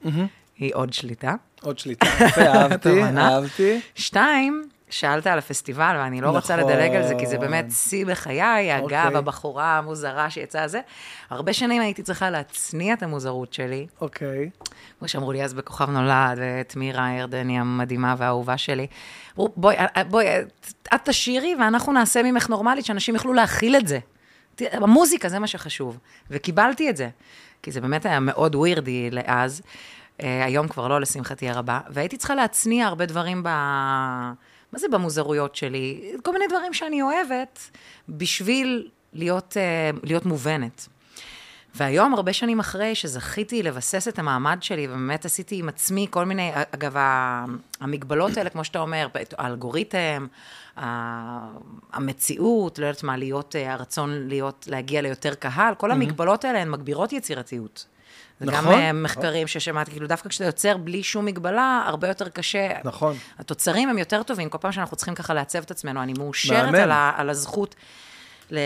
היא 0.57 0.71
עוד 0.73 0.93
שליטה. 0.93 1.33
עוד 1.61 1.79
שליטה. 1.79 2.07
יפה, 2.19 2.41
אהבתי. 2.55 3.03
אהבתי. 3.03 3.79
שתיים, 3.95 4.69
שאלת 4.89 5.27
על 5.27 5.37
הפסטיבל, 5.37 5.95
ואני 5.99 6.21
לא 6.21 6.29
רוצה 6.29 6.55
נכון. 6.55 6.71
לדלג 6.71 6.95
על 6.95 7.07
זה, 7.07 7.15
כי 7.19 7.25
זה 7.25 7.37
באמת 7.37 7.65
שיא 7.71 8.05
בחיי, 8.05 8.77
אגב, 8.77 8.83
אוקיי. 8.83 9.17
הבחורה 9.17 9.77
המוזרה 9.77 10.29
שיצאה 10.29 10.67
זה. 10.67 10.81
הרבה 11.29 11.53
שנים 11.53 11.81
הייתי 11.81 12.03
צריכה 12.03 12.29
להצניע 12.29 12.93
את 12.93 13.03
המוזרות 13.03 13.53
שלי. 13.53 13.87
אוקיי. 14.01 14.49
כמו 14.99 15.07
שאמרו 15.07 15.31
לי 15.31 15.43
אז 15.43 15.53
בכוכב 15.53 15.89
נולד, 15.89 16.37
ואת 16.37 16.75
מירה 16.75 17.05
הירדני 17.05 17.59
המדהימה 17.59 18.15
והאהובה 18.17 18.57
שלי. 18.57 18.87
בואי, 19.37 19.75
אה, 19.75 20.03
בואי, 20.03 20.25
את 20.95 20.99
תשאירי 21.03 21.55
ואנחנו 21.59 21.93
נעשה 21.93 22.23
ממך 22.23 22.49
נורמלית, 22.49 22.85
שאנשים 22.85 23.15
יוכלו 23.15 23.33
להכיל 23.33 23.75
את 23.75 23.87
זה. 23.87 23.99
המוזיקה, 24.71 25.29
זה 25.29 25.39
מה 25.39 25.47
שחשוב. 25.47 25.97
וקיבלתי 26.29 26.89
את 26.89 26.97
זה, 26.97 27.09
כי 27.63 27.71
זה 27.71 27.81
באמת 27.81 28.05
היה 28.05 28.19
מאוד 28.19 28.55
ווירדי 28.55 29.11
לאז. 29.11 29.61
אה, 30.23 30.45
היום 30.45 30.67
כבר 30.67 30.87
לא, 30.87 31.01
לשמחתי 31.01 31.49
הרבה. 31.49 31.79
והייתי 31.89 32.17
צריכה 32.17 32.35
להצניע 32.35 32.87
הרבה 32.87 33.05
דברים 33.05 33.43
ב... 33.43 33.47
מה 34.73 34.79
זה 34.79 34.87
במוזרויות 34.91 35.55
שלי? 35.55 36.11
כל 36.23 36.33
מיני 36.33 36.45
דברים 36.47 36.73
שאני 36.73 37.01
אוהבת, 37.01 37.69
בשביל 38.09 38.87
להיות, 39.13 39.57
אה, 39.57 39.89
להיות 40.03 40.25
מובנת. 40.25 40.87
והיום, 41.75 42.13
הרבה 42.13 42.33
שנים 42.33 42.59
אחרי 42.59 42.95
שזכיתי 42.95 43.63
לבסס 43.63 44.07
את 44.07 44.19
המעמד 44.19 44.57
שלי, 44.61 44.87
ובאמת 44.87 45.25
עשיתי 45.25 45.59
עם 45.59 45.69
עצמי 45.69 46.07
כל 46.09 46.25
מיני, 46.25 46.51
אגב, 46.71 46.95
המגבלות 47.81 48.37
האלה, 48.37 48.49
כמו 48.49 48.63
שאתה 48.63 48.79
אומר, 48.79 49.07
האלגוריתם, 49.37 50.27
המציאות, 51.93 52.79
לא 52.79 52.85
יודעת 52.85 53.03
מה, 53.03 53.17
להיות, 53.17 53.55
אה, 53.55 53.73
הרצון 53.73 54.27
להיות, 54.27 54.65
להגיע 54.69 55.01
ליותר 55.01 55.33
קהל, 55.33 55.75
כל 55.75 55.91
המגבלות 55.91 56.45
האלה 56.45 56.61
הן 56.61 56.69
מגבירות 56.69 57.13
יצירתיות. 57.13 57.85
זה 58.39 58.45
גם 58.45 58.53
נכון. 58.53 58.73
אה, 58.73 58.93
מחקרים 58.93 59.47
ששמעתי, 59.47 59.91
כאילו 59.91 60.07
דווקא 60.07 60.29
כשאתה 60.29 60.45
יוצר 60.45 60.77
בלי 60.77 61.03
שום 61.03 61.25
מגבלה, 61.25 61.83
הרבה 61.85 62.07
יותר 62.07 62.29
קשה. 62.29 62.69
נכון. 62.83 63.15
התוצרים 63.39 63.89
הם 63.89 63.97
יותר 63.97 64.23
טובים, 64.23 64.49
כל 64.49 64.57
פעם 64.57 64.71
שאנחנו 64.71 64.97
צריכים 64.97 65.15
ככה 65.15 65.33
לעצב 65.33 65.59
את 65.59 65.71
עצמנו, 65.71 66.03
אני 66.03 66.13
מאושרת. 66.17 66.73
על, 66.73 66.91
ה, 66.91 67.11
על 67.15 67.29
הזכות 67.29 67.75
ל, 68.51 68.57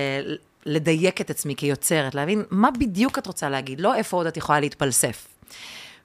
לדייק 0.66 1.22
את 1.22 1.30
עצמי 1.30 1.56
כיוצרת, 1.56 2.16
להבין 2.16 2.44
מה 2.50 2.72
בדיוק 2.72 3.18
את 3.18 3.28
רוצה 3.28 3.50
להגיד, 3.50 3.80
לא 3.80 3.96
איפה 3.96 4.18
עוד 4.18 4.28
את 4.28 4.38
יכולה 4.38 4.60
להתפלסף. 4.60 5.28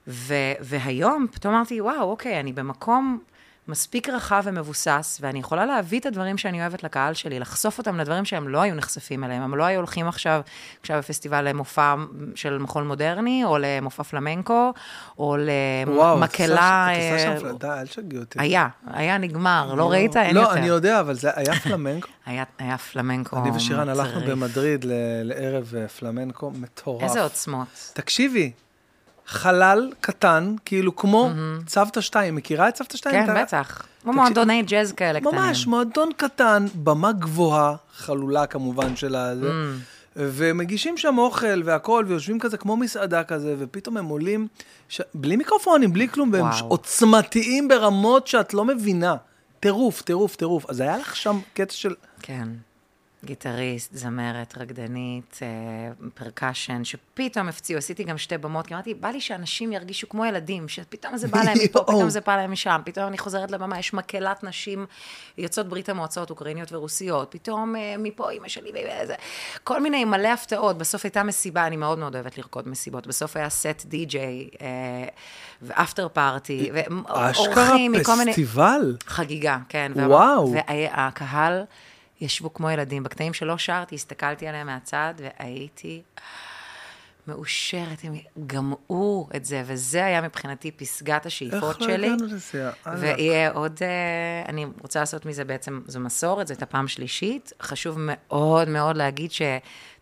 ו, 0.07 0.33
והיום 0.59 1.27
פתאום 1.31 1.53
אמרתי, 1.53 1.81
וואו, 1.81 2.01
אוקיי, 2.01 2.39
אני 2.39 2.53
במקום 2.53 3.19
מספיק 3.69 4.09
רחב 4.09 4.41
ומבוסס, 4.45 5.17
ואני 5.21 5.39
יכולה 5.39 5.65
להביא 5.65 5.99
את 5.99 6.05
הדברים 6.05 6.37
שאני 6.37 6.61
אוהבת 6.61 6.83
לקהל 6.83 7.13
שלי, 7.13 7.39
לחשוף 7.39 7.77
אותם 7.77 7.97
לדברים 7.97 8.25
שהם 8.25 8.47
לא 8.47 8.61
היו 8.61 8.75
נחשפים 8.75 9.23
אליהם. 9.23 9.41
הם 9.41 9.55
לא 9.55 9.63
היו 9.63 9.77
הולכים 9.77 10.07
עכשיו, 10.07 10.41
עכשיו 10.81 10.97
בפסטיבל 10.97 11.49
למופע 11.49 11.95
של 12.35 12.57
מחול 12.57 12.83
מודרני, 12.83 13.45
או 13.45 13.57
למופע 13.59 14.03
פלמנקו, 14.03 14.73
או 15.19 15.35
וואו, 15.87 16.17
למקהלה... 16.17 16.87
את 16.91 16.97
עושה 17.13 17.31
אה, 17.31 17.39
שם 17.39 17.47
פל- 17.47 17.57
די, 17.57 17.67
אל 17.67 17.87
תשגעי 17.87 18.19
אותי. 18.19 18.39
היה, 18.41 18.67
היה 18.93 19.17
נגמר, 19.17 19.73
לא 19.73 19.91
ראית? 19.91 20.17
אין 20.17 20.35
לא, 20.35 20.41
יותר. 20.41 20.53
אני 20.53 20.67
יודע, 20.67 20.99
אבל 20.99 21.13
זה 21.13 21.29
היה 21.35 21.55
פלמנקו. 21.55 22.07
היה, 22.59 22.77
פלמנקו 22.77 23.37
אני 23.37 23.49
ושירן 23.55 23.89
הלכנו. 23.89 24.21
במדריד 24.27 24.85
לערב 25.23 25.73
אה, 25.77 25.87
פלמנקו 25.87 26.51
מטורף. 26.51 27.03
איזה 27.03 27.23
עוצמות. 27.23 27.91
תקשיבי, 27.93 28.51
חלל 29.29 29.91
קטן, 30.01 30.55
כאילו 30.65 30.95
כמו 30.95 31.29
צוותא 31.65 32.01
2, 32.01 32.35
מכירה 32.35 32.69
את 32.69 32.73
צוותא 32.73 32.97
2? 32.97 33.15
כן, 33.25 33.31
אתה- 33.31 33.41
בטח. 33.43 33.81
כמו 34.03 34.13
מועדוני 34.13 34.63
ג'אז 34.63 34.91
כאלה 34.91 35.19
קטנים. 35.19 35.35
ממש, 35.35 35.67
מועדון 35.67 36.09
קטן, 36.17 36.65
במה 36.75 37.11
גבוהה, 37.11 37.75
חלולה 37.97 38.45
כמובן 38.45 38.95
של 38.95 39.15
הזה, 39.15 39.49
Mm. 39.49 39.53
ומגישים 40.15 40.97
שם 40.97 41.17
אוכל 41.17 41.61
והכול, 41.65 42.05
ויושבים 42.07 42.39
כזה 42.39 42.57
כמו 42.57 42.77
מסעדה 42.77 43.23
כזה, 43.23 43.55
ופתאום 43.59 43.97
הם 43.97 44.05
עולים, 44.05 44.47
ש... 44.89 45.01
בלי 45.13 45.35
מיקרופונים, 45.35 45.93
בלי 45.93 46.07
כלום, 46.09 46.29
והם 46.33 46.41
וואו. 46.45 46.67
עוצמתיים 46.67 47.67
ברמות 47.67 48.27
שאת 48.27 48.53
לא 48.53 48.65
מבינה. 48.65 49.15
טירוף, 49.59 50.01
טירוף, 50.01 50.35
טירוף. 50.35 50.65
אז 50.69 50.79
היה 50.79 50.97
לך 50.97 51.15
שם 51.15 51.39
קטע 51.53 51.73
של... 51.73 51.93
כן. 52.21 52.47
גיטריסטית, 53.25 53.95
זמרת, 53.95 54.57
רקדנית, 54.57 55.39
אה, 55.41 55.47
percussion, 56.13 56.83
שפתאום 56.83 57.47
הפציעו, 57.47 57.77
עשיתי 57.77 58.03
גם 58.03 58.17
שתי 58.17 58.37
במות, 58.37 58.67
כי 58.67 58.73
אמרתי, 58.73 58.93
בא 58.93 59.07
לי 59.07 59.21
שאנשים 59.21 59.71
ירגישו 59.71 60.09
כמו 60.09 60.25
ילדים, 60.25 60.67
שפתאום 60.67 61.17
זה 61.17 61.27
בא 61.27 61.43
להם 61.43 61.57
מפה. 61.63 61.79
פתאום 61.79 62.09
זה 62.09 62.21
בא 62.21 62.35
להם 62.35 62.51
משם, 62.51 62.81
פתאום 62.85 63.07
אני 63.07 63.17
חוזרת 63.17 63.51
לבמה, 63.51 63.79
יש 63.79 63.93
מקהלת 63.93 64.43
נשים 64.43 64.85
יוצאות 65.37 65.67
ברית 65.67 65.89
המועצות, 65.89 66.29
אוקראיניות 66.29 66.71
ורוסיות, 66.71 67.31
פתאום 67.31 67.75
אה, 67.75 67.95
מפה 67.99 68.29
אימא 68.29 68.47
שלי, 68.47 68.71
וזה, 69.03 69.15
כל 69.63 69.81
מיני 69.81 70.05
מלא 70.05 70.27
הפתעות, 70.27 70.77
בסוף 70.77 71.05
הייתה 71.05 71.23
מסיבה, 71.23 71.67
אני 71.67 71.77
מאוד 71.77 71.99
מאוד 71.99 72.15
אוהבת 72.15 72.37
לרקוד 72.37 72.67
מסיבות, 72.67 73.07
בסוף 73.07 73.37
היה 73.37 73.49
סט 73.49 73.85
די-ג'יי, 73.85 74.49
אה, 74.61 74.67
ו 75.61 75.69
after 75.69 76.07
party, 76.07 76.71
אשכרה 77.07 77.53
ואורחים 77.55 77.91
מכל 77.91 78.15
מיני... 78.15 78.31
פסטיבל. 78.31 78.97
חגיגה, 79.07 79.57
כן. 79.69 79.91
וואו. 79.95 80.53
והקהל 80.53 81.63
ישבו 82.21 82.53
כמו 82.53 82.69
ילדים. 82.69 83.03
בקטעים 83.03 83.33
שלא 83.33 83.57
שרתי, 83.57 83.95
הסתכלתי 83.95 84.47
עליהם 84.47 84.67
מהצד, 84.67 85.13
והייתי 85.17 86.01
מאושרת. 87.27 88.03
הם 88.03 88.13
גמעו 88.47 89.29
את 89.35 89.45
זה, 89.45 89.63
וזה 89.65 90.05
היה 90.05 90.21
מבחינתי 90.21 90.71
פסגת 90.71 91.25
השאיפות 91.25 91.63
איך 91.63 91.81
לא 91.81 91.87
שלי. 91.87 92.07
הגענו 92.07 92.25
לזה? 92.25 92.69
אללה. 92.87 92.99
ויהיה 92.99 93.51
עוד, 93.51 93.79
אה, 93.81 94.49
אני 94.49 94.65
רוצה 94.81 94.99
לעשות 94.99 95.25
מזה 95.25 95.45
בעצם, 95.45 95.81
זו 95.87 95.99
מסורת, 95.99 96.47
זו 96.47 96.53
הייתה 96.53 96.65
פעם 96.65 96.87
שלישית. 96.87 97.53
חשוב 97.61 97.95
מאוד 97.99 98.69
מאוד 98.69 98.97
להגיד 98.97 99.31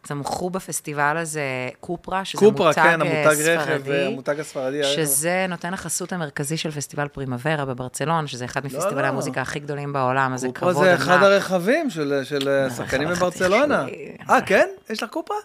שצמחו 0.03 0.49
בפסטיבל 0.49 1.17
הזה 1.17 1.41
קופרה, 1.79 2.25
שזה 2.25 2.39
קופרה, 2.39 2.67
מותג 2.67 2.81
כן, 2.81 3.01
אה, 3.01 3.23
המותג 3.23 3.41
רכב, 3.41 3.63
ספרדי. 3.63 4.05
המותג 4.05 4.39
הספרדי. 4.39 4.83
שזה 4.83 5.45
נותן 5.49 5.73
החסות 5.73 6.13
המרכזי 6.13 6.57
של 6.57 6.71
פסטיבל 6.71 7.07
פרימוורה 7.07 7.65
בברצלון, 7.65 8.27
שזה 8.27 8.45
אחד 8.45 8.65
מפסטיבלי 8.65 9.01
לא. 9.01 9.07
המוזיקה 9.07 9.41
הכי 9.41 9.59
גדולים 9.59 9.93
בעולם, 9.93 10.33
אז 10.33 10.41
זה 10.41 10.47
קופרה 10.47 10.71
כבוד 10.71 10.85
זה 10.85 10.91
ענק. 10.91 11.01
אחד 11.01 11.23
הרכבים 11.23 11.89
של 11.89 12.21
של 12.23 12.67
שחקנים 12.77 13.07
הרכב 13.07 13.19
בברצלונה. 13.19 13.85
אה, 14.29 14.41
כן? 14.41 14.67
יש 14.89 15.03
לך 15.03 15.09
קופרה? 15.09 15.37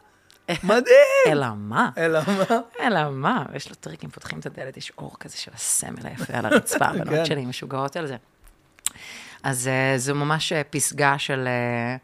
מדהים! 0.62 0.86
אלא 1.32 1.46
מה? 1.56 1.90
אלא 1.98 2.20
מה? 2.26 2.58
אלא 2.80 3.10
מה? 3.10 3.44
יש 3.54 3.68
לו 3.68 3.74
טריקים, 3.74 4.10
פותחים 4.10 4.38
את 4.38 4.46
הדלת, 4.46 4.76
יש 4.76 4.92
אור 4.98 5.16
כזה 5.20 5.36
של 5.36 5.50
הסמל 5.54 6.02
היפה 6.04 6.38
על 6.38 6.46
הרצפה, 6.46 6.86
כן. 6.92 7.00
הבנות 7.00 7.26
שלי 7.26 7.46
משוגעות 7.46 7.96
על 7.96 8.06
זה. 8.06 8.16
אז 9.42 9.68
אה, 9.68 9.98
זו 9.98 10.14
ממש 10.14 10.52
אה, 10.52 10.62
פסגה 10.70 11.14
של, 11.18 11.44
אה, 11.46 11.96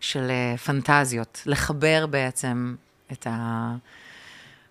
של 0.00 0.26
אה, 0.30 0.56
פנטזיות, 0.56 1.42
לחבר 1.46 2.06
בעצם 2.06 2.74
את 3.12 3.26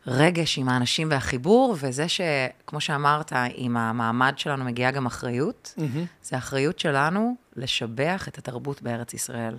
הרגש 0.08 0.58
עם 0.58 0.70
האנשים 0.70 1.08
והחיבור, 1.12 1.76
וזה 1.80 2.06
שכמו 2.10 2.82
שאמרת, 2.82 3.32
עם 3.56 3.78
המעמד 3.78 4.34
שלנו 4.38 4.66
מגיעה 4.66 4.92
גם 4.92 5.06
אחריות, 5.06 5.74
זה 6.24 6.38
אחריות 6.38 6.80
שלנו 6.80 7.36
לשבח 7.56 8.28
את 8.28 8.38
התרבות 8.38 8.82
בארץ 8.82 9.14
ישראל. 9.14 9.56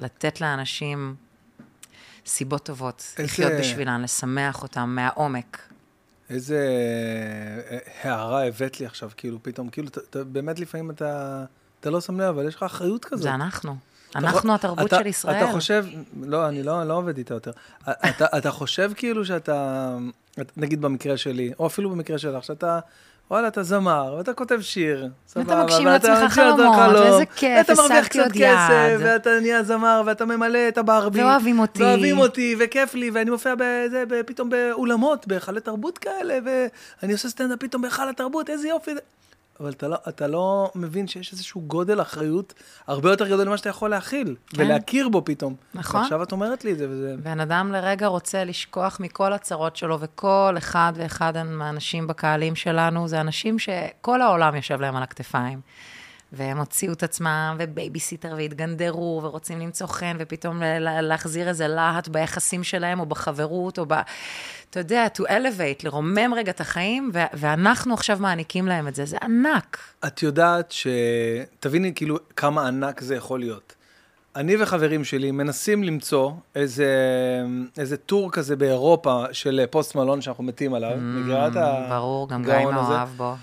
לתת 0.00 0.40
לאנשים 0.40 1.14
סיבות 2.26 2.64
טובות, 2.66 3.04
איזה- 3.18 3.22
לחיות 3.22 3.52
בשבילן, 3.60 4.02
לשמח 4.02 4.62
אותם 4.62 4.88
מהעומק. 4.94 5.58
איזה 6.30 6.66
אה, 7.70 7.78
הערה 8.02 8.46
הבאת 8.46 8.80
לי 8.80 8.86
עכשיו, 8.86 9.10
כאילו, 9.16 9.38
פתאום, 9.42 9.68
כאילו, 9.68 9.88
אתה- 9.88 10.00
אתה- 10.10 10.24
באמת 10.24 10.58
לפעמים 10.60 10.90
אתה 10.90 11.44
אתה 11.80 11.90
לא 11.90 12.00
שם 12.00 12.20
לב, 12.20 12.26
אבל 12.28 12.48
יש 12.48 12.54
לך 12.54 12.62
אחריות 12.62 13.04
כזאת. 13.04 13.22
זה 13.22 13.34
אנחנו. 13.34 13.76
אנחנו 14.14 14.54
התרבות 14.54 14.90
של 14.90 15.06
ישראל. 15.06 15.36
אתה 15.36 15.52
חושב, 15.52 15.86
לא, 16.22 16.48
אני 16.48 16.62
לא, 16.62 16.84
לא 16.84 16.94
עובד 16.94 17.18
איתה 17.18 17.34
יותר. 17.34 17.50
אתה, 17.90 18.26
אתה 18.38 18.50
חושב 18.50 18.90
כאילו 18.96 19.24
שאתה, 19.24 19.88
נגיד 20.56 20.80
במקרה 20.80 21.16
שלי, 21.16 21.52
או 21.58 21.66
אפילו 21.66 21.90
במקרה 21.90 22.18
שלך, 22.18 22.44
שאתה, 22.44 22.78
וואלה, 23.30 23.48
אתה 23.48 23.62
זמר, 23.62 24.14
ואתה 24.18 24.32
כותב 24.32 24.60
שיר, 24.60 25.08
סבבה, 25.28 25.52
ואתה 25.52 25.64
מגשים 25.64 25.86
לעצמך 25.86 26.32
חלומות, 26.32 26.76
ואיזה 26.94 27.26
כיף, 27.26 27.68
ואתה 27.68 27.82
מרוויח 27.82 28.06
קצת 28.06 28.32
כסף. 28.32 28.96
ואתה 28.98 29.30
נהיה 29.40 29.62
זמר, 29.62 30.02
ואתה 30.06 30.24
ממלא 30.24 30.68
את 30.68 30.78
הברבי. 30.78 31.22
ואוהבים 31.22 31.58
אותי. 31.58 31.82
ואוהבים 31.82 32.18
אותי, 32.18 32.56
וכיף 32.58 32.94
לי, 32.94 33.10
ואני 33.10 33.30
מופיע 33.30 33.54
בזה, 33.54 34.04
פתאום 34.26 34.50
באולמות, 34.50 35.26
בהיכלי 35.26 35.60
תרבות 35.60 35.98
כאלה, 35.98 36.38
ואני 36.44 37.12
עושה 37.12 37.28
סטנדאפ 37.28 37.58
פתאום 37.58 37.82
בהיכל 37.82 38.08
התרבות, 38.08 38.50
איזה 38.50 38.68
יופי. 38.68 38.90
אבל 39.60 39.70
אתה 39.70 39.88
לא, 39.88 39.96
אתה 40.08 40.26
לא 40.26 40.70
מבין 40.74 41.08
שיש 41.08 41.32
איזשהו 41.32 41.60
גודל 41.60 42.00
אחריות 42.00 42.54
הרבה 42.86 43.10
יותר 43.10 43.28
גדול 43.28 43.48
ממה 43.48 43.56
שאתה 43.56 43.68
יכול 43.68 43.90
להכיל, 43.90 44.36
כן. 44.46 44.62
ולהכיר 44.62 45.08
בו 45.08 45.24
פתאום. 45.24 45.54
נכון. 45.74 46.00
ועכשיו 46.00 46.22
את 46.22 46.32
אומרת 46.32 46.64
לי 46.64 46.72
את 46.72 46.78
זה, 46.78 46.86
וזה... 46.90 47.14
בן 47.22 47.40
אדם 47.40 47.72
לרגע 47.72 48.06
רוצה 48.06 48.44
לשכוח 48.44 49.00
מכל 49.00 49.32
הצרות 49.32 49.76
שלו, 49.76 50.00
וכל 50.00 50.54
אחד 50.58 50.92
ואחד 50.96 51.42
מהאנשים 51.42 52.06
בקהלים 52.06 52.54
שלנו, 52.54 53.08
זה 53.08 53.20
אנשים 53.20 53.58
שכל 53.58 54.22
העולם 54.22 54.54
יושב 54.54 54.80
להם 54.80 54.96
על 54.96 55.02
הכתפיים. 55.02 55.60
והם 56.32 56.58
הוציאו 56.58 56.92
את 56.92 57.02
עצמם, 57.02 57.56
ובייביסיטר, 57.58 58.34
והתגנדרו, 58.36 59.20
ורוצים 59.22 59.60
למצוא 59.60 59.86
חן, 59.86 60.16
ופתאום 60.18 60.62
להחזיר 60.80 61.48
איזה 61.48 61.68
להט 61.68 62.08
ביחסים 62.08 62.64
שלהם, 62.64 63.00
או 63.00 63.06
בחברות, 63.06 63.78
או 63.78 63.86
ב... 63.88 63.94
אתה 64.70 64.80
יודע, 64.80 65.06
to 65.16 65.20
elevate, 65.20 65.84
לרומם 65.84 66.34
רגע 66.36 66.50
את 66.50 66.60
החיים, 66.60 67.10
ו- 67.14 67.18
ואנחנו 67.34 67.94
עכשיו 67.94 68.18
מעניקים 68.20 68.66
להם 68.66 68.88
את 68.88 68.94
זה, 68.94 69.04
זה 69.04 69.16
ענק. 69.22 69.78
את 70.06 70.22
יודעת 70.22 70.72
ש... 70.72 70.86
תביני 71.60 71.94
כאילו 71.94 72.16
כמה 72.36 72.68
ענק 72.68 73.00
זה 73.00 73.16
יכול 73.16 73.40
להיות. 73.40 73.74
אני 74.36 74.62
וחברים 74.62 75.04
שלי 75.04 75.30
מנסים 75.30 75.84
למצוא 75.84 76.30
איזה, 76.54 76.92
איזה 77.78 77.96
tour 77.96 78.32
כזה 78.32 78.56
באירופה 78.56 79.24
של 79.32 79.64
Post 79.70 79.94
Malone 79.94 80.20
שאנחנו 80.20 80.44
מתים 80.44 80.74
עליו. 80.74 80.92
Mm, 80.92 81.58
ברור, 81.88 82.28
גם 82.28 82.44
גיא? 82.44 82.64
מאוהב 82.64 83.08
בו. 83.08 83.34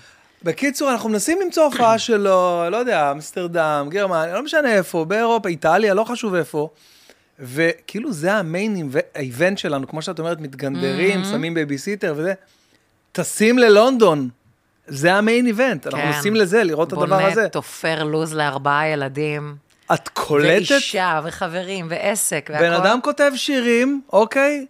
בקיצור, 0.44 0.90
אנחנו 0.92 1.08
מנסים 1.08 1.38
למצוא 1.40 1.64
הופעה 1.64 1.98
שלו, 2.08 2.64
לא 2.70 2.76
יודע, 2.76 3.10
אמסטרדם, 3.12 3.86
גרמניה, 3.90 4.34
לא 4.34 4.42
משנה 4.42 4.72
איפה, 4.72 5.04
באירופה, 5.04 5.48
איטליה, 5.48 5.94
לא 5.94 6.04
חשוב 6.04 6.34
איפה. 6.34 6.68
וכאילו 7.38 8.12
זה 8.12 8.32
ה 8.34 8.45
main 8.45 8.90
event 9.16 9.58
שלנו, 9.58 9.88
כמו 9.88 10.02
שאת 10.02 10.18
אומרת, 10.18 10.40
מתגנדרים, 10.40 11.22
Mm-hmm. 11.22 11.26
שמים 11.26 11.54
בייביסיטר 11.54 12.14
וזה. 12.16 12.34
טסים 13.12 13.58
ללונדון, 13.58 14.28
זה 14.86 15.14
ה 15.14 15.20
main 15.20 15.46
event, 15.46 15.86
אנחנו 15.86 16.00
כן. 16.00 16.12
נוסעים 16.12 16.36
לזה, 16.36 16.64
לראות 16.64 16.88
את 16.88 16.92
הדבר 16.92 17.24
הזה. 17.26 17.34
בונה, 17.34 17.48
תופר 17.48 18.04
לו"ז 18.04 18.34
לארבעה 18.34 18.88
ילדים. 18.88 19.56
את 19.94 20.08
קולטת, 20.08 20.70
ואישה, 20.70 21.20
וחברים, 21.24 21.86
ועסק, 21.90 22.50
והכל. 22.52 22.64
בן 22.64 22.72
אדם 22.72 22.98
כותב 23.02 23.30
שירים, 23.36 24.00
אוקיי? 24.12 24.66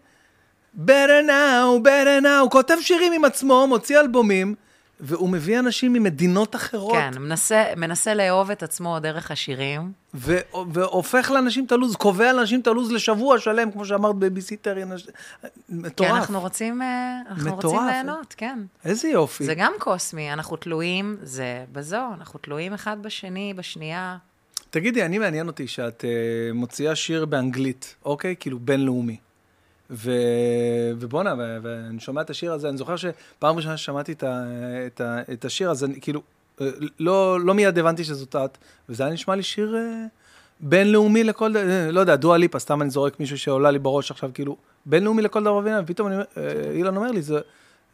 better 0.86 1.26
now, 1.26 1.84
better 1.84 2.22
now, 2.24 2.40
הוא 2.40 2.50
כותב 2.50 2.76
שירים 2.80 3.12
עם 3.12 3.24
עצמו, 3.24 3.66
מוציא 3.68 4.00
אלבומים, 4.00 4.54
והוא 5.00 5.28
מביא 5.28 5.58
אנשים 5.58 5.92
ממדינות 5.92 6.56
אחרות. 6.56 6.92
כן, 6.92 7.10
מנסה, 7.18 7.64
מנסה 7.76 8.14
לאהוב 8.14 8.50
את 8.50 8.62
עצמו 8.62 8.98
דרך 9.00 9.30
השירים. 9.30 9.92
ו- 10.14 10.38
והופך 10.72 11.30
לאנשים 11.30 11.64
את 11.64 11.72
הלו"ז, 11.72 11.96
קובע 11.96 12.32
לאנשים 12.32 12.60
את 12.60 12.66
הלו"ז 12.66 12.92
לשבוע 12.92 13.38
שלם, 13.38 13.70
כמו 13.70 13.84
שאמרת 13.84 14.16
בייביסיטר, 14.16 14.76
מטורף. 15.68 16.10
אנחנו 16.10 16.40
רוצים, 16.40 16.82
אה, 16.82 17.20
אנחנו 17.28 17.56
מטורף. 17.56 17.64
רוצים 17.64 17.86
ליהנות, 17.86 18.34
כן. 18.36 18.58
איזה 18.84 19.08
יופי. 19.08 19.44
זה 19.44 19.54
גם 19.54 19.72
קוסמי, 19.78 20.32
אנחנו 20.32 20.56
תלויים, 20.56 21.16
זה 21.22 21.64
בזו, 21.72 22.02
אנחנו 22.14 22.38
תלויים 22.38 22.72
אחד 22.72 22.96
בשני, 23.02 23.54
בשנייה. 23.56 24.16
תגידי, 24.70 25.04
אני 25.04 25.18
מעניין 25.18 25.46
אותי 25.46 25.68
שאת 25.68 26.04
uh, 26.04 26.54
מוציאה 26.54 26.96
שיר 26.96 27.24
באנגלית, 27.24 27.94
אוקיי? 28.04 28.34
כאילו 28.40 28.58
בינלאומי. 28.58 29.16
ו... 29.90 30.10
ובואנה, 30.98 31.34
ו... 31.38 31.58
ואני 31.62 32.00
שומע 32.00 32.20
את 32.20 32.30
השיר 32.30 32.52
הזה, 32.52 32.68
אני 32.68 32.76
זוכר 32.76 32.96
שפעם 32.96 33.56
ראשונה 33.56 33.76
ששמעתי 33.76 34.12
את, 34.12 34.22
ה... 34.22 34.44
את, 34.86 35.00
ה... 35.00 35.18
את 35.32 35.44
השיר 35.44 35.70
הזה, 35.70 35.86
אני 35.86 36.00
כאילו, 36.00 36.22
אה, 36.60 36.66
לא, 37.00 37.40
לא 37.40 37.54
מיד 37.54 37.78
הבנתי 37.78 38.04
שזאת 38.04 38.36
את, 38.36 38.58
וזה 38.88 39.04
היה 39.04 39.12
נשמע 39.12 39.34
לי 39.34 39.42
שיר 39.42 39.76
אה, 39.76 40.06
בינלאומי 40.60 41.24
לכל 41.24 41.56
אה, 41.56 41.90
לא 41.90 42.00
יודע, 42.00 42.16
דואה 42.16 42.36
ליפה, 42.36 42.58
סתם 42.58 42.82
אני 42.82 42.90
זורק 42.90 43.20
מישהו 43.20 43.38
שעולה 43.38 43.70
לי 43.70 43.78
בראש 43.78 44.10
עכשיו, 44.10 44.30
כאילו, 44.34 44.56
בינלאומי 44.86 45.22
לכל 45.22 45.44
דבר 45.44 45.60
ופתאום 45.82 46.08
אני, 46.08 46.16
אילן 46.74 46.96
אומר 46.96 47.10
לי, 47.10 47.22
זה, 47.22 47.40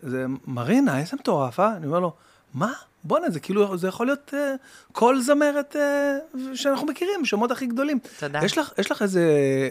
זה 0.02 0.26
מרינה, 0.46 0.98
איזה 0.98 1.16
מטורף, 1.16 1.60
אה? 1.60 1.76
אני 1.76 1.86
אומר 1.86 2.00
לו, 2.00 2.12
מה? 2.54 2.72
בואנה, 3.04 3.30
זה 3.30 3.40
כאילו, 3.40 3.76
זה 3.76 3.88
יכול 3.88 4.06
להיות 4.06 4.34
אה, 4.34 4.54
כל 4.92 5.20
זמרת 5.20 5.76
אה, 5.76 6.16
שאנחנו 6.54 6.86
מכירים, 6.86 7.24
שמות 7.24 7.50
הכי 7.50 7.66
גדולים. 7.66 7.98
תודה. 8.18 8.40
יש 8.44 8.58
לך, 8.58 8.72
יש 8.78 8.90
לך 8.90 9.02
איזה 9.02 9.22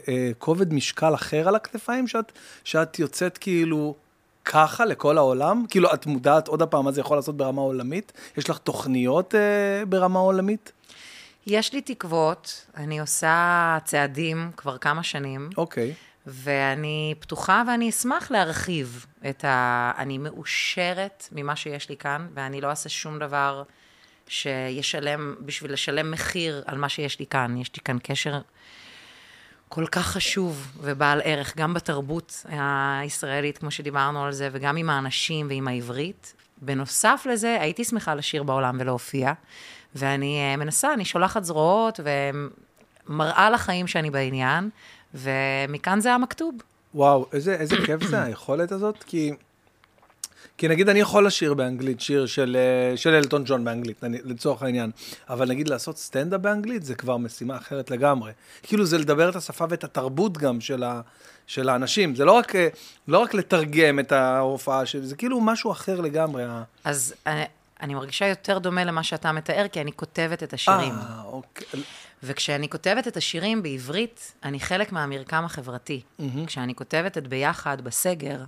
אה, 0.08 0.32
כובד 0.38 0.74
משקל 0.74 1.14
אחר 1.14 1.48
על 1.48 1.56
הכתפיים, 1.56 2.08
שאת, 2.08 2.32
שאת 2.64 3.00
יוצאת 3.00 3.38
כאילו 3.38 3.96
ככה 4.46 4.86
לכל 4.86 5.18
העולם? 5.18 5.66
כאילו, 5.70 5.94
את 5.94 6.06
מודעת 6.06 6.48
עוד 6.48 6.64
פעם 6.64 6.86
מה 6.86 6.92
זה 6.92 7.02
יכול 7.02 7.18
לעשות 7.18 7.38
ברמה 7.38 7.62
עולמית? 7.62 8.12
יש 8.38 8.50
לך 8.50 8.58
תוכניות 8.58 9.36
אה, 9.36 9.86
ברמה 9.86 10.20
עולמית? 10.20 10.72
יש 11.48 11.74
לי 11.74 11.82
תקוות, 11.82 12.66
אני 12.78 13.00
עושה 13.00 13.78
צעדים 13.86 14.52
כבר 14.58 14.78
כמה 14.78 15.04
שנים, 15.04 15.50
אוקיי. 15.58 15.94
ואני 16.32 17.16
פתוחה 17.20 17.64
ואני 17.68 17.90
אשמח 17.90 18.32
להרחיב 18.32 19.06
את 19.30 19.46
ה... 19.46 19.92
אני 19.98 20.18
מאושרת 20.18 21.28
ממה 21.32 21.56
שיש 21.56 21.90
לי 21.90 21.98
כאן, 21.98 22.28
ואני 22.34 22.62
לא 22.62 22.68
אעשה 22.68 22.90
שום 22.90 23.20
דבר 23.20 23.64
שישלם, 24.28 25.36
בשביל 25.42 25.74
לשלם 25.74 26.12
מחיר 26.12 26.64
על 26.66 26.78
מה 26.78 26.90
שיש 26.90 27.20
לי 27.20 27.26
כאן. 27.26 27.58
יש 27.58 27.76
לי 27.76 27.84
כאן 27.84 27.98
קשר 28.04 28.40
כל 29.70 29.86
כך 29.88 30.08
חשוב 30.08 30.72
ובעל 30.82 31.22
ערך, 31.24 31.58
גם 31.58 31.74
בתרבות 31.74 32.46
הישראלית, 33.02 33.58
כמו 33.58 33.72
שדיברנו 33.72 34.26
על 34.26 34.32
זה, 34.32 34.50
וגם 34.52 34.78
עם 34.78 34.90
האנשים 34.90 35.48
ועם 35.50 35.68
העברית. 35.68 36.34
בנוסף 36.62 37.26
לזה, 37.30 37.58
הייתי 37.62 37.84
שמחה 37.84 38.16
לשיר 38.16 38.44
בעולם 38.44 38.78
ולהופיע, 38.80 39.34
ואני 39.96 40.40
אה, 40.40 40.58
מנסה, 40.58 40.94
אני 40.94 41.06
שולחת 41.06 41.44
זרועות 41.44 42.00
ומראה 43.10 43.50
לחיים 43.50 43.88
שאני 43.88 44.10
בעניין, 44.10 44.70
ומכאן 45.14 46.00
זה 46.00 46.14
המכתוב. 46.14 46.56
וואו, 46.96 47.26
איזה, 47.34 47.56
איזה 47.56 47.76
כיף 47.86 48.04
זה 48.04 48.22
היכולת 48.24 48.72
הזאת, 48.72 49.04
כי... 49.04 49.32
כי 50.58 50.68
נגיד 50.68 50.90
אני 50.90 51.00
יכול 51.00 51.26
לשיר 51.28 51.54
באנגלית, 51.54 52.02
שיר 52.02 52.26
של, 52.26 52.58
אה, 52.92 52.98
של 52.98 53.10
אלטון 53.16 53.44
ג'ון 53.46 53.64
באנגלית, 53.66 54.04
אני- 54.04 54.18
לצורך 54.24 54.64
העניין, 54.64 54.92
אבל 55.30 55.50
נגיד 55.50 55.68
לעשות 55.70 55.98
סטנדאפ 55.98 56.42
באנגלית 56.42 56.84
זה 56.86 56.96
כבר 56.96 57.18
משימה 57.18 57.58
אחרת 57.58 57.92
לגמרי. 57.92 58.32
כאילו 58.64 58.86
זה 58.86 58.98
לדבר 58.98 59.30
את 59.30 59.36
השפה 59.36 59.66
ואת 59.70 59.84
התרבות 59.84 60.38
גם 60.38 60.62
של, 60.62 60.84
ה, 60.84 61.02
של 61.48 61.70
האנשים, 61.70 62.16
זה 62.16 62.26
לא 62.26 62.32
רק, 62.32 62.56
אה, 62.56 62.68
לא 63.08 63.20
רק 63.20 63.34
לתרגם 63.34 64.00
את 64.00 64.12
ההופעה 64.12 64.86
שלי, 64.86 65.02
זה 65.08 65.16
כאילו 65.16 65.42
משהו 65.42 65.72
אחר 65.72 66.02
לגמרי. 66.02 66.44
אז 66.84 67.14
אני, 67.28 67.44
אני 67.82 67.94
מרגישה 67.96 68.28
יותר 68.28 68.58
דומה 68.60 68.84
למה 68.84 69.04
שאתה 69.04 69.32
מתאר, 69.32 69.66
כי 69.72 69.82
אני 69.82 69.92
כותבת 69.92 70.44
את 70.44 70.54
השירים. 70.54 70.94
אה, 70.94 71.22
אוקיי. 71.26 71.82
וכשאני 72.24 72.70
כותבת 72.70 73.08
את 73.08 73.18
השירים 73.18 73.64
בעברית, 73.64 74.34
אני 74.44 74.60
חלק 74.60 74.92
מהמרקם 74.92 75.44
החברתי. 75.46 76.02
כשאני 76.48 76.76
כותבת 76.76 77.18
את 77.18 77.28
ביחד 77.28 77.82
בסגר, 77.82 78.44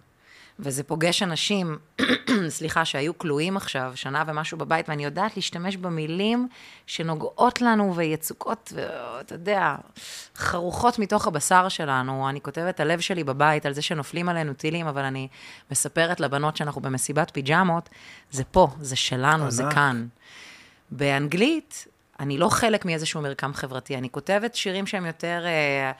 וזה 0.59 0.84
פוגש 0.84 1.24
אנשים, 1.24 1.78
סליחה, 2.49 2.86
שהיו 2.86 3.17
כלואים 3.17 3.57
עכשיו, 3.57 3.91
שנה 3.95 4.24
ומשהו 4.28 4.57
בבית, 4.57 4.89
ואני 4.89 5.05
יודעת 5.05 5.36
להשתמש 5.36 5.78
במילים 5.78 6.47
שנוגעות 6.88 7.61
לנו 7.61 7.95
ויצוקות, 7.95 8.74
ואתה 8.76 9.36
יודע, 9.36 9.76
חרוכות 10.36 10.99
מתוך 10.99 11.28
הבשר 11.28 11.69
שלנו. 11.69 12.30
אני 12.30 12.41
כותבת 12.41 12.80
הלב 12.80 12.99
שלי 12.99 13.24
בבית 13.24 13.65
על 13.65 13.74
זה 13.74 13.82
שנופלים 13.82 14.30
עלינו 14.30 14.53
טילים, 14.53 14.88
אבל 14.88 15.03
אני 15.03 15.28
מספרת 15.72 16.19
לבנות 16.19 16.57
שאנחנו 16.57 16.82
במסיבת 16.82 17.30
פיג'מות, 17.30 17.89
זה 18.32 18.43
פה, 18.43 18.67
זה 18.82 18.95
שלנו, 18.95 19.51
זה. 19.51 19.63
כאן. 19.74 20.07
באנגלית, 20.91 21.88
אני 22.22 22.38
לא 22.38 22.49
חלק 22.49 22.86
מאיזשהו 22.86 23.22
מרקם 23.22 23.53
חברתי, 23.53 23.97
אני 23.97 24.09
כותבת 24.09 24.55
שירים 24.55 24.88
שהם 24.88 25.05
יותר 25.05 25.43
אה, 25.45 25.91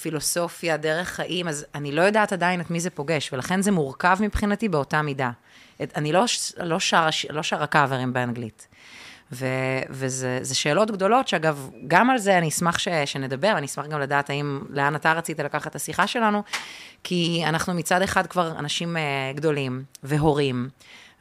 פילוסופיה, 0.00 0.76
דרך 0.76 1.08
חיים, 1.08 1.48
אז 1.48 1.66
אני 1.74 1.92
לא 1.92 2.02
יודעת 2.02 2.32
עדיין 2.32 2.60
את 2.60 2.70
מי 2.70 2.80
זה 2.80 2.90
פוגש, 2.90 3.32
ולכן 3.32 3.62
זה 3.62 3.72
מורכב 3.72 4.16
מבחינתי 4.20 4.68
באותה 4.68 5.02
מידה. 5.02 5.30
את, 5.82 5.92
אני 5.96 6.12
לא, 6.12 6.24
לא 6.58 6.80
שרה 6.80 7.12
ש- 7.12 7.26
לא 7.30 7.42
שרה 7.42 7.66
קאברים 7.66 8.12
באנגלית. 8.12 8.68
ו, 9.32 9.46
וזה 9.90 10.38
זה 10.42 10.54
שאלות 10.54 10.90
גדולות, 10.90 11.28
שאגב, 11.28 11.70
גם 11.88 12.10
על 12.10 12.18
זה 12.18 12.38
אני 12.38 12.48
אשמח 12.48 12.78
ש, 12.78 12.88
שנדבר, 13.04 13.52
אני 13.58 13.66
אשמח 13.66 13.86
גם 13.86 14.00
לדעת 14.00 14.30
האם, 14.30 14.60
לאן 14.70 14.96
אתה 14.96 15.12
רצית 15.12 15.40
לקחת 15.40 15.66
את 15.66 15.76
השיחה 15.76 16.06
שלנו, 16.06 16.42
כי 17.04 17.42
אנחנו 17.46 17.74
מצד 17.74 18.02
אחד 18.02 18.26
כבר 18.26 18.58
אנשים 18.58 18.96
אה, 18.96 19.02
גדולים 19.34 19.84
והורים. 20.02 20.68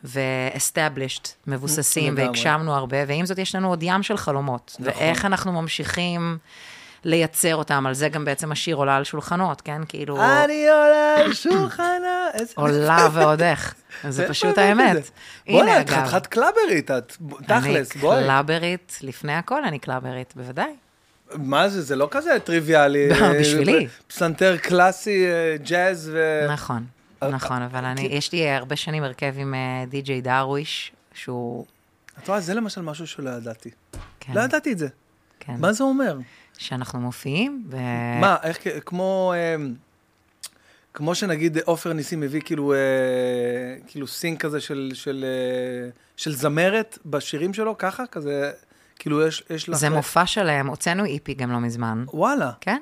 ו-established, 0.05 1.27
מבוססים. 1.47 2.13
והגשמנו 2.17 2.75
הרבה, 2.75 2.97
ועם 3.07 3.25
זאת 3.25 3.37
יש 3.37 3.55
לנו 3.55 3.69
עוד 3.69 3.83
ים 3.83 4.03
של 4.03 4.17
חלומות. 4.17 4.75
נכון. 4.79 4.93
ואיך 4.93 5.25
אנחנו 5.25 5.61
ממשיכים 5.61 6.37
לייצר 7.05 7.55
אותם, 7.55 7.85
על 7.85 7.93
זה 7.93 8.09
גם 8.09 8.25
בעצם 8.25 8.51
השיר 8.51 8.75
עולה 8.75 8.95
על 8.95 9.03
שולחנות, 9.03 9.61
כן? 9.61 9.81
כאילו, 9.87 10.21
אני 10.21 10.69
עולה 10.69 11.15
על 11.17 11.33
שולחנה, 11.33 12.27
איזה... 12.33 12.53
עולה 12.55 13.07
ועוד 13.13 13.41
איך. 13.41 13.75
זה 14.09 14.27
פשוט 14.27 14.57
האמת. 14.57 15.09
בוא'נה, 15.49 15.81
את 15.81 15.89
חתיכת 15.89 16.27
קלאברית, 16.27 16.91
את 16.91 17.17
תכלס, 17.47 17.91
אני 17.91 18.01
בואי. 18.01 18.23
קלאברית, 18.23 18.99
לפני 19.01 19.33
הכל 19.33 19.63
אני 19.63 19.79
קלאברית, 19.79 20.33
בוודאי. 20.35 20.71
מה 21.33 21.69
זה, 21.69 21.81
זה 21.81 21.95
לא 21.95 22.07
כזה 22.11 22.37
טריוויאלי. 22.43 23.09
לא, 23.09 23.39
בשבילי. 23.39 23.87
פסנתר 24.07 24.57
קלאסי, 24.57 25.25
אה, 25.25 25.55
ג'אז 25.57 26.11
ו... 26.13 26.45
נכון, 26.49 26.85
נכון, 27.29 27.61
אבל 27.61 27.85
אני, 27.85 28.01
יש 28.01 28.31
לי 28.31 28.49
הרבה 28.49 28.75
שנים 28.75 29.03
הרכב 29.03 29.33
עם 29.37 29.53
אה, 29.53 29.83
די.ג'יי 29.87 30.21
דרוויש, 30.21 30.91
שהוא... 31.13 31.65
את 32.23 32.27
רואה, 32.27 32.39
זה 32.39 32.53
למשל 32.53 32.81
משהו 32.81 33.07
שלא 33.07 33.29
ידעתי. 33.29 33.69
כן, 34.19 34.33
לא 34.33 34.41
ידעתי 34.41 34.71
את 34.71 34.77
זה. 34.77 34.87
כן. 35.39 35.55
מה 35.59 35.73
זה 35.73 35.83
אומר? 35.83 36.17
שאנחנו 36.57 36.99
מופיעים, 36.99 37.65
ו... 37.69 37.77
מה, 38.21 38.37
איך, 38.43 38.57
כמו... 38.85 39.33
אה, 39.35 39.55
כמו 40.95 41.15
שנגיד 41.15 41.57
עופר 41.57 41.93
ניסים 41.93 42.19
מביא 42.19 42.41
כאילו, 42.45 42.73
אה, 42.73 42.77
כאילו 43.87 44.07
סינק 44.07 44.41
כזה 44.41 44.61
של, 44.61 44.91
של, 44.93 45.25
אה, 45.27 45.89
של 46.17 46.35
זמרת 46.35 46.97
בשירים 47.05 47.53
שלו, 47.53 47.77
ככה? 47.77 48.07
כזה, 48.07 48.51
כאילו 48.99 49.27
יש, 49.27 49.43
יש 49.49 49.69
לך... 49.69 49.77
זה 49.77 49.89
מופע 49.89 50.25
שלהם, 50.25 50.67
הוצאנו 50.67 51.05
איפי 51.05 51.33
גם 51.33 51.51
לא 51.51 51.59
מזמן. 51.59 52.05
וואלה. 52.13 52.51
כן, 52.61 52.81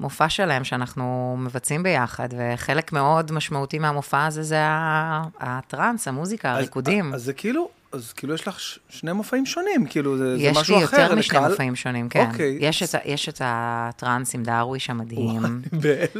מופע 0.00 0.28
שלם 0.28 0.64
שאנחנו 0.64 1.36
מבצעים 1.38 1.82
ביחד, 1.82 2.28
וחלק 2.38 2.92
מאוד 2.92 3.32
משמעותי 3.32 3.78
מהמופע 3.78 4.26
הזה 4.26 4.42
זה 4.42 4.56
הטראנס, 5.40 6.08
המוזיקה, 6.08 6.50
אז- 6.52 6.56
הריקודים. 6.58 7.14
אז 7.14 7.22
זה 7.24 7.32
כאילו, 7.32 7.68
אז 7.92 8.12
כאילו 8.12 8.34
יש 8.34 8.48
לך 8.48 8.60
ש- 8.60 8.78
שני 8.88 9.12
מופעים 9.12 9.46
שונים, 9.46 9.86
כאילו 9.86 10.18
זה, 10.18 10.36
זה 10.36 10.42
יש 10.42 10.56
משהו 10.56 10.78
לי 10.78 10.84
אחר. 10.84 11.00
יותר 11.00 11.14
משני 11.14 11.38
לקהל- 11.38 11.50
מופעים 11.50 11.76
שונים, 11.76 12.08
כן. 12.08 12.28
אוקיי. 12.32 12.56
יש 12.60 12.82
את 12.82 12.94
ה- 12.94 12.98
יש 13.04 13.28
את 13.28 13.40
הטראנס 13.44 14.34
עם 14.34 14.42
דרוויש 14.42 14.90
המדהים. 14.90 15.42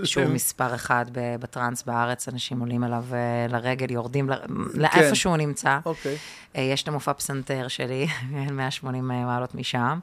שהוא 0.04 0.24
מספר 0.26 0.74
אחד 0.74 1.04
בטראנס 1.12 1.82
בארץ, 1.82 2.28
אנשים 2.28 2.60
עולים 2.60 2.84
אליו 2.84 3.04
אה, 3.12 3.18
לרגל, 3.48 3.90
יורדים 3.92 4.30
ל- 4.30 4.34
כן. 4.36 4.52
לאיפה 4.80 5.14
שהוא 5.14 5.36
נמצא. 5.36 5.78
אוקיי. 5.84 6.16
אה, 6.56 6.62
יש 6.62 6.82
את 6.82 6.88
המופע 6.88 7.12
פסנתר 7.12 7.68
שלי, 7.68 8.06
180 8.52 9.08
מעלות 9.08 9.54
משם, 9.54 9.98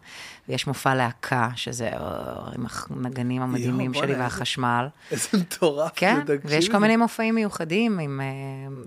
ויש 0.49 0.67
מופע 0.67 0.95
להקה, 0.95 1.49
שזה 1.55 1.87
אה, 1.87 1.99
עם 2.55 2.65
הנגנים 3.05 3.41
המדהימים 3.41 3.93
שלי 3.93 4.13
והחשמל. 4.15 4.87
איזה 5.11 5.27
מטורף. 5.33 5.91
כן. 5.95 6.19
ויש 6.45 6.69
כל 6.69 6.77
מיני 6.77 6.95
מופעים 6.97 7.35
מיוחדים 7.35 7.99
עם 7.99 8.21
אה, 8.23 8.25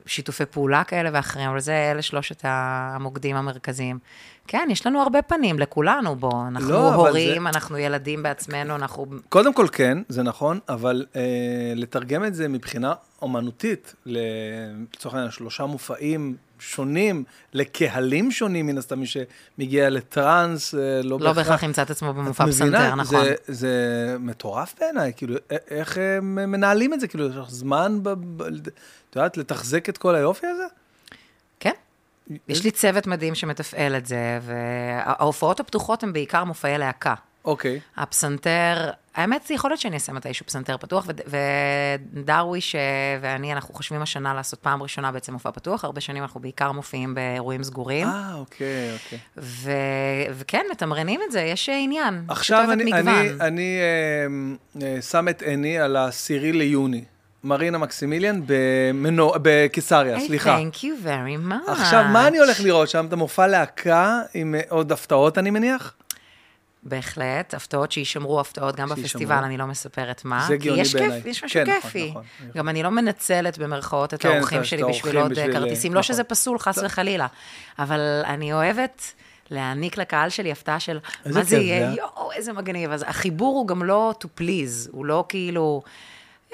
שיתופי 0.06 0.46
פעולה 0.46 0.84
כאלה 0.84 1.10
ואחרים, 1.12 1.50
אבל 1.50 1.60
זה 1.60 1.90
אלה 1.92 2.02
שלושת 2.02 2.44
המוקדים 2.70 3.36
המרכזיים. 3.36 3.98
כן, 4.46 4.68
יש 4.70 4.86
לנו 4.86 5.02
הרבה 5.02 5.22
פנים, 5.22 5.58
לכולנו, 5.58 6.16
בוא. 6.16 6.46
אנחנו 6.48 6.70
לא, 6.70 6.94
הורים, 6.94 7.42
זה- 7.42 7.48
אנחנו 7.48 7.78
ילדים 7.78 8.22
בעצמנו, 8.22 8.74
אנחנו... 8.74 9.06
קודם 9.28 9.54
כל 9.54 9.66
כן, 9.72 9.98
זה 10.08 10.22
נכון, 10.22 10.58
אבל 10.68 11.06
אה, 11.16 11.22
לתרגם 11.76 12.24
את 12.24 12.34
זה 12.34 12.48
מבחינה 12.48 12.92
אומנותית, 13.22 13.94
לצורך 14.06 15.14
העניין, 15.14 15.30
שלושה 15.30 15.66
מופעים 15.66 16.36
שונים, 16.58 17.24
לקהלים 17.52 18.30
שונים, 18.30 18.66
מן 18.66 18.78
הסתם, 18.78 18.98
מי 19.00 19.06
שמגיע 19.06 19.90
לטראנס, 19.90 20.74
אה, 20.74 20.80
לא 21.04 21.18
לא 21.20 21.32
בהכרח 21.32 21.62
ימצא 21.62 21.82
את 21.82 21.90
עצמו 21.90 22.14
במופע? 22.14 22.46
פסנתר, 22.46 22.94
נכון. 22.94 23.24
זה, 23.24 23.34
זה 23.46 23.70
מטורף 24.20 24.74
בעיניי, 24.80 25.12
כאילו, 25.16 25.34
איך 25.70 25.98
הם 25.98 26.34
מנהלים 26.34 26.94
את 26.94 27.00
זה? 27.00 27.08
כאילו, 27.08 27.28
יש 27.28 27.36
לך 27.36 27.50
זמן, 27.50 27.98
ב, 28.02 28.08
ב, 28.36 28.42
את 28.42 29.16
יודעת, 29.16 29.36
לתחזק 29.36 29.88
את 29.88 29.98
כל 29.98 30.14
היופי 30.14 30.46
הזה? 30.46 30.64
יש 32.48 32.64
לי 32.64 32.70
צוות 32.70 33.06
מדהים 33.06 33.34
שמתפעל 33.34 33.96
את 33.96 34.06
זה, 34.06 34.38
וההופעות 34.42 35.60
הפתוחות 35.60 36.02
הן 36.02 36.12
בעיקר 36.12 36.44
מופעי 36.44 36.78
להקה. 36.78 37.14
אוקיי. 37.44 37.80
הפסנתר, 37.96 38.90
האמת, 39.14 39.42
זה 39.46 39.54
יכול 39.54 39.70
להיות 39.70 39.80
שאני 39.80 39.94
אעשה 39.94 40.12
מתישהו 40.12 40.46
פסנתר 40.46 40.76
פתוח, 40.76 41.04
וד- 41.08 41.20
ודרוויש 42.14 42.74
אה, 42.74 42.80
ואני, 43.20 43.52
אנחנו 43.52 43.74
חושבים 43.74 44.02
השנה 44.02 44.34
לעשות 44.34 44.58
פעם 44.58 44.82
ראשונה 44.82 45.12
בעצם 45.12 45.32
מופע 45.32 45.50
פתוח, 45.50 45.84
הרבה 45.84 46.00
שנים 46.00 46.22
אנחנו 46.22 46.40
בעיקר 46.40 46.72
מופיעים 46.72 47.14
באירועים 47.14 47.62
סגורים, 47.62 48.06
אה, 48.06 48.34
אוקיי, 48.34 48.92
אוקיי. 48.92 49.18
וכן, 50.34 50.64
מתמרנים 50.70 51.20
את 51.26 51.32
זה, 51.32 51.40
יש 51.40 51.68
עניין. 51.68 52.24
עכשיו 52.28 52.72
אני. 52.72 52.92
אני, 52.92 53.30
אני 53.40 53.78
אה, 53.80 54.86
אה, 54.86 55.02
שם 55.02 55.28
את 55.28 55.42
עיני 55.42 55.78
על 55.78 55.96
העשירי 55.96 56.52
ליוני, 56.52 57.04
מרינה 57.45 57.78
מקסימיליאן 57.78 58.41
במנו- 58.47 59.32
בקיסריה, 59.43 60.16
Hey, 60.16 60.20
סליחה. 60.26 60.59
thank 60.59 60.76
you 60.76 61.05
very 61.07 61.51
much. 61.51 61.70
עכשיו, 61.70 62.05
מה 62.12 62.28
אני 62.28 62.38
הולך 62.38 62.61
לראות 62.61 62.88
שם? 62.88 63.07
את 63.09 63.12
המופע 63.12 63.47
להקה 63.47 64.20
עם 64.34 64.55
אה, 64.55 64.61
עוד 64.68 64.93
הפתעות, 64.93 65.38
אני 65.38 65.51
מניח? 65.51 65.95
בהחלט, 66.82 67.55
הפתעות 67.55 67.93
שיישמרו 67.93 68.41
הפתעות 68.41 68.76
גם 68.76 68.88
שיישמרו. 68.88 69.05
בפסטיבל, 69.05 69.34
אני 69.45 69.57
לא 69.57 69.66
מספרת 69.66 70.24
מה. 70.24 70.45
זה 70.49 70.59
כי 70.59 70.64
גאוני 70.68 70.80
יש 70.82 70.95
בעיניי. 70.95 71.16
כיף, 71.18 71.26
יש 71.26 71.45
משהו 71.45 71.61
כן, 71.64 71.70
נכון, 71.70 71.80
כיפי. 71.80 72.11
נכון, 72.11 72.22
נכון. 72.41 72.51
גם 72.59 72.68
אני 72.68 72.82
לא 72.82 72.91
מנצלת 72.91 73.59
במרכאות 73.59 74.14
את 74.14 74.22
כן, 74.22 74.28
האורחים 74.28 74.64
שלי 74.64 74.84
בשביל 74.84 75.16
עוד 75.18 75.30
בשביל, 75.30 75.53
כרטיסים. 75.53 75.93
אה, 75.93 75.95
לא 75.95 76.01
נכון. 76.01 76.14
שזה 76.14 76.24
פסול, 76.24 76.59
חס 76.59 76.78
וחלילה. 76.84 77.26
אבל 77.78 78.01
אני 78.26 78.53
אוהבת 78.53 79.12
להעניק 79.51 79.97
לקהל 79.99 80.28
שלי 80.30 80.53
הפתעה 80.53 80.80
של 80.80 80.99
מה 81.26 81.43
זה 81.45 81.57
יהיה, 81.57 81.88
אה? 81.88 81.95
יואו, 81.95 82.32
איזה 82.32 82.53
מגניב. 82.53 82.91
אז 82.93 83.05
החיבור 83.09 83.57
הוא 83.57 83.68
גם 83.68 83.82
לא 83.82 84.14
to 84.24 84.41
please, 84.41 84.88
הוא 84.91 85.05
לא 85.07 85.24
כאילו... 85.28 85.82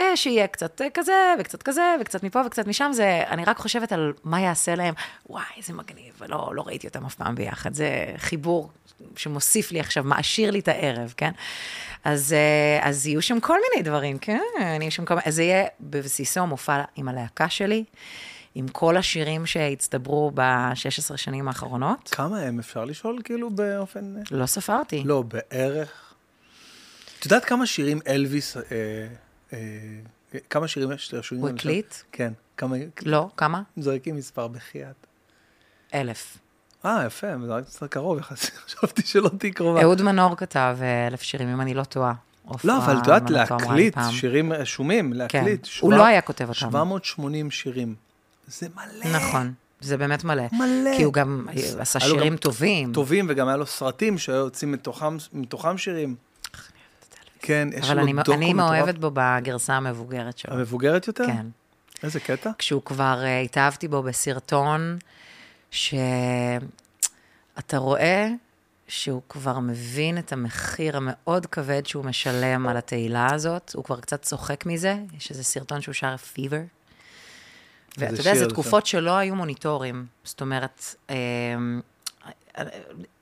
אה, 0.01 0.17
שיהיה 0.17 0.47
קצת 0.47 0.81
אה, 0.81 0.87
כזה, 0.95 1.35
וקצת 1.41 1.63
כזה, 1.63 1.97
וקצת 2.01 2.23
מפה 2.23 2.43
וקצת 2.47 2.67
משם, 2.67 2.91
זה, 2.93 3.23
אני 3.29 3.45
רק 3.45 3.59
חושבת 3.59 3.93
על 3.93 4.13
מה 4.25 4.41
יעשה 4.41 4.75
להם, 4.75 4.95
וואי, 5.29 5.45
איזה 5.57 5.73
מגניב, 5.73 6.15
ולא 6.19 6.51
לא 6.55 6.63
ראיתי 6.63 6.87
אותם 6.87 7.07
אף 7.07 7.15
פעם 7.15 7.35
ביחד. 7.35 7.75
זה 7.75 8.07
חיבור 8.17 8.71
שמוסיף 9.17 9.73
לי 9.73 9.81
עכשיו, 9.81 10.05
מעשיר 10.05 10.51
לי 10.51 10.59
את 10.59 10.69
הערב, 10.69 11.15
כן? 11.17 11.31
אז, 12.05 12.33
אה, 12.33 12.89
אז 12.89 13.07
יהיו 13.07 13.23
שם 13.23 13.41
כל 13.41 13.59
מיני 13.71 13.83
דברים, 13.83 14.19
כן, 14.19 14.41
יהיו 14.81 14.91
שם 14.91 15.05
כל 15.05 15.15
מיני, 15.15 15.27
אז 15.27 15.35
זה 15.35 15.43
יהיה 15.43 15.67
בבסיסו 15.81 16.47
מופע 16.47 16.83
עם 16.97 17.09
הלהקה 17.09 17.49
שלי, 17.49 17.85
עם 18.55 18.69
כל 18.69 18.97
השירים 18.97 19.47
שהצטברו 19.47 20.31
ב-16 20.35 21.17
שנים 21.17 21.49
האחרונות. 21.49 22.09
כמה 22.13 22.41
הם 22.41 22.59
אפשר 22.59 22.85
לשאול, 22.85 23.21
כאילו, 23.25 23.51
באופן... 23.51 24.15
לא 24.31 24.47
ספרתי. 24.47 25.03
לא, 25.05 25.23
בערך. 25.23 26.15
את 27.19 27.25
יודעת 27.25 27.45
כמה 27.45 27.67
שירים 27.67 28.01
אלוויס, 28.07 28.57
אה, 28.57 28.63
אה, 28.73 29.07
כמה 30.51 30.69
שירים 30.69 30.93
יש 30.93 31.15
רשומים? 31.15 31.45
הוא? 31.45 31.51
הקליט? 31.51 31.95
כן. 32.13 32.33
כמה... 32.57 32.77
לא, 33.03 33.29
כמה? 33.37 33.63
זורקים 33.77 34.17
מספר 34.17 34.49
בחייאת. 34.49 35.07
אלף. 35.95 36.39
אה, 36.85 37.05
יפה, 37.07 37.27
זה 37.47 37.79
רק 37.83 37.93
קרוב 37.93 38.19
יחסית, 38.19 38.55
חשבתי 38.67 39.03
שלא 39.03 39.31
תהיי 39.39 39.53
קרובה. 39.53 39.83
אהוד 39.83 40.03
מנור 40.03 40.37
כתב 40.37 40.79
אה, 40.81 41.07
אלף 41.07 41.23
שירים, 41.23 41.49
אם 41.49 41.61
אני 41.61 41.75
לא 41.75 41.85
טועה. 41.85 42.13
לא, 42.65 42.79
אבל 42.79 42.97
את 42.99 43.07
יודעת, 43.07 43.31
להקליט. 43.31 43.97
שירים 44.11 44.53
רשומים, 44.53 45.13
להקליט. 45.13 45.67
כן. 45.67 45.71
הוא 45.81 45.93
לא 45.93 46.07
היה 46.07 46.21
כותב 46.21 46.45
אותם. 46.49 46.55
780 46.55 47.51
שירים. 47.51 47.95
זה 48.47 48.67
מלא. 48.75 49.17
נכון, 49.17 49.53
זה 49.81 49.97
באמת 49.97 50.25
מלא. 50.25 50.43
מלא. 50.53 50.97
כי 50.97 51.03
הוא 51.03 51.13
גם 51.13 51.47
עשה 51.79 52.01
שירים 52.01 52.37
טובים. 52.37 52.93
טובים, 52.93 53.27
וגם 53.29 53.49
היה 53.49 53.57
לו 53.57 53.67
סרטים 53.67 54.19
שהיו 54.19 54.37
יוצאים 54.37 54.73
מתוכם, 54.73 55.17
מתוכם 55.33 55.79
שירים. 55.79 56.15
כן, 57.41 57.69
יש 57.73 57.85
אבל 57.87 57.97
לו 57.97 58.03
אני, 58.03 58.13
דוקו 58.13 58.33
אני 58.33 58.55
מטורף. 58.55 58.71
מאוהבת 58.71 58.99
בו 58.99 59.11
בגרסה 59.15 59.75
המבוגרת 59.75 60.39
שלו. 60.39 60.55
המבוגרת 60.55 61.07
יותר? 61.07 61.27
כן. 61.27 61.47
איזה 62.03 62.21
קטע? 62.21 62.51
כשהוא 62.59 62.83
כבר, 62.83 63.23
uh, 63.23 63.45
התאהבתי 63.45 63.89
בו 63.89 64.03
בסרטון, 64.03 64.99
שאתה 65.71 66.07
רואה 67.75 68.29
שהוא 68.89 69.23
כבר 69.29 69.59
מבין 69.59 70.19
את 70.19 70.33
המחיר 70.33 70.97
המאוד 70.97 71.47
כבד 71.47 71.87
שהוא 71.87 72.05
משלם 72.05 72.69
על 72.69 72.77
התהילה 72.77 73.35
הזאת, 73.35 73.73
הוא 73.75 73.85
כבר 73.85 74.01
קצת 74.01 74.23
צוחק 74.23 74.67
מזה, 74.67 74.97
יש 75.17 75.31
איזה 75.31 75.45
סרטון 75.45 75.81
שהוא 75.81 75.93
שר 75.93 76.17
פיבר. 76.17 76.61
ואתה 77.99 78.21
יודע, 78.21 78.35
זה? 78.35 78.47
תקופות 78.49 78.87
שלא 78.87 79.17
היו 79.17 79.35
מוניטורים. 79.35 80.07
זאת 80.25 80.41
אומרת, 80.41 80.95
אמ, 81.11 81.81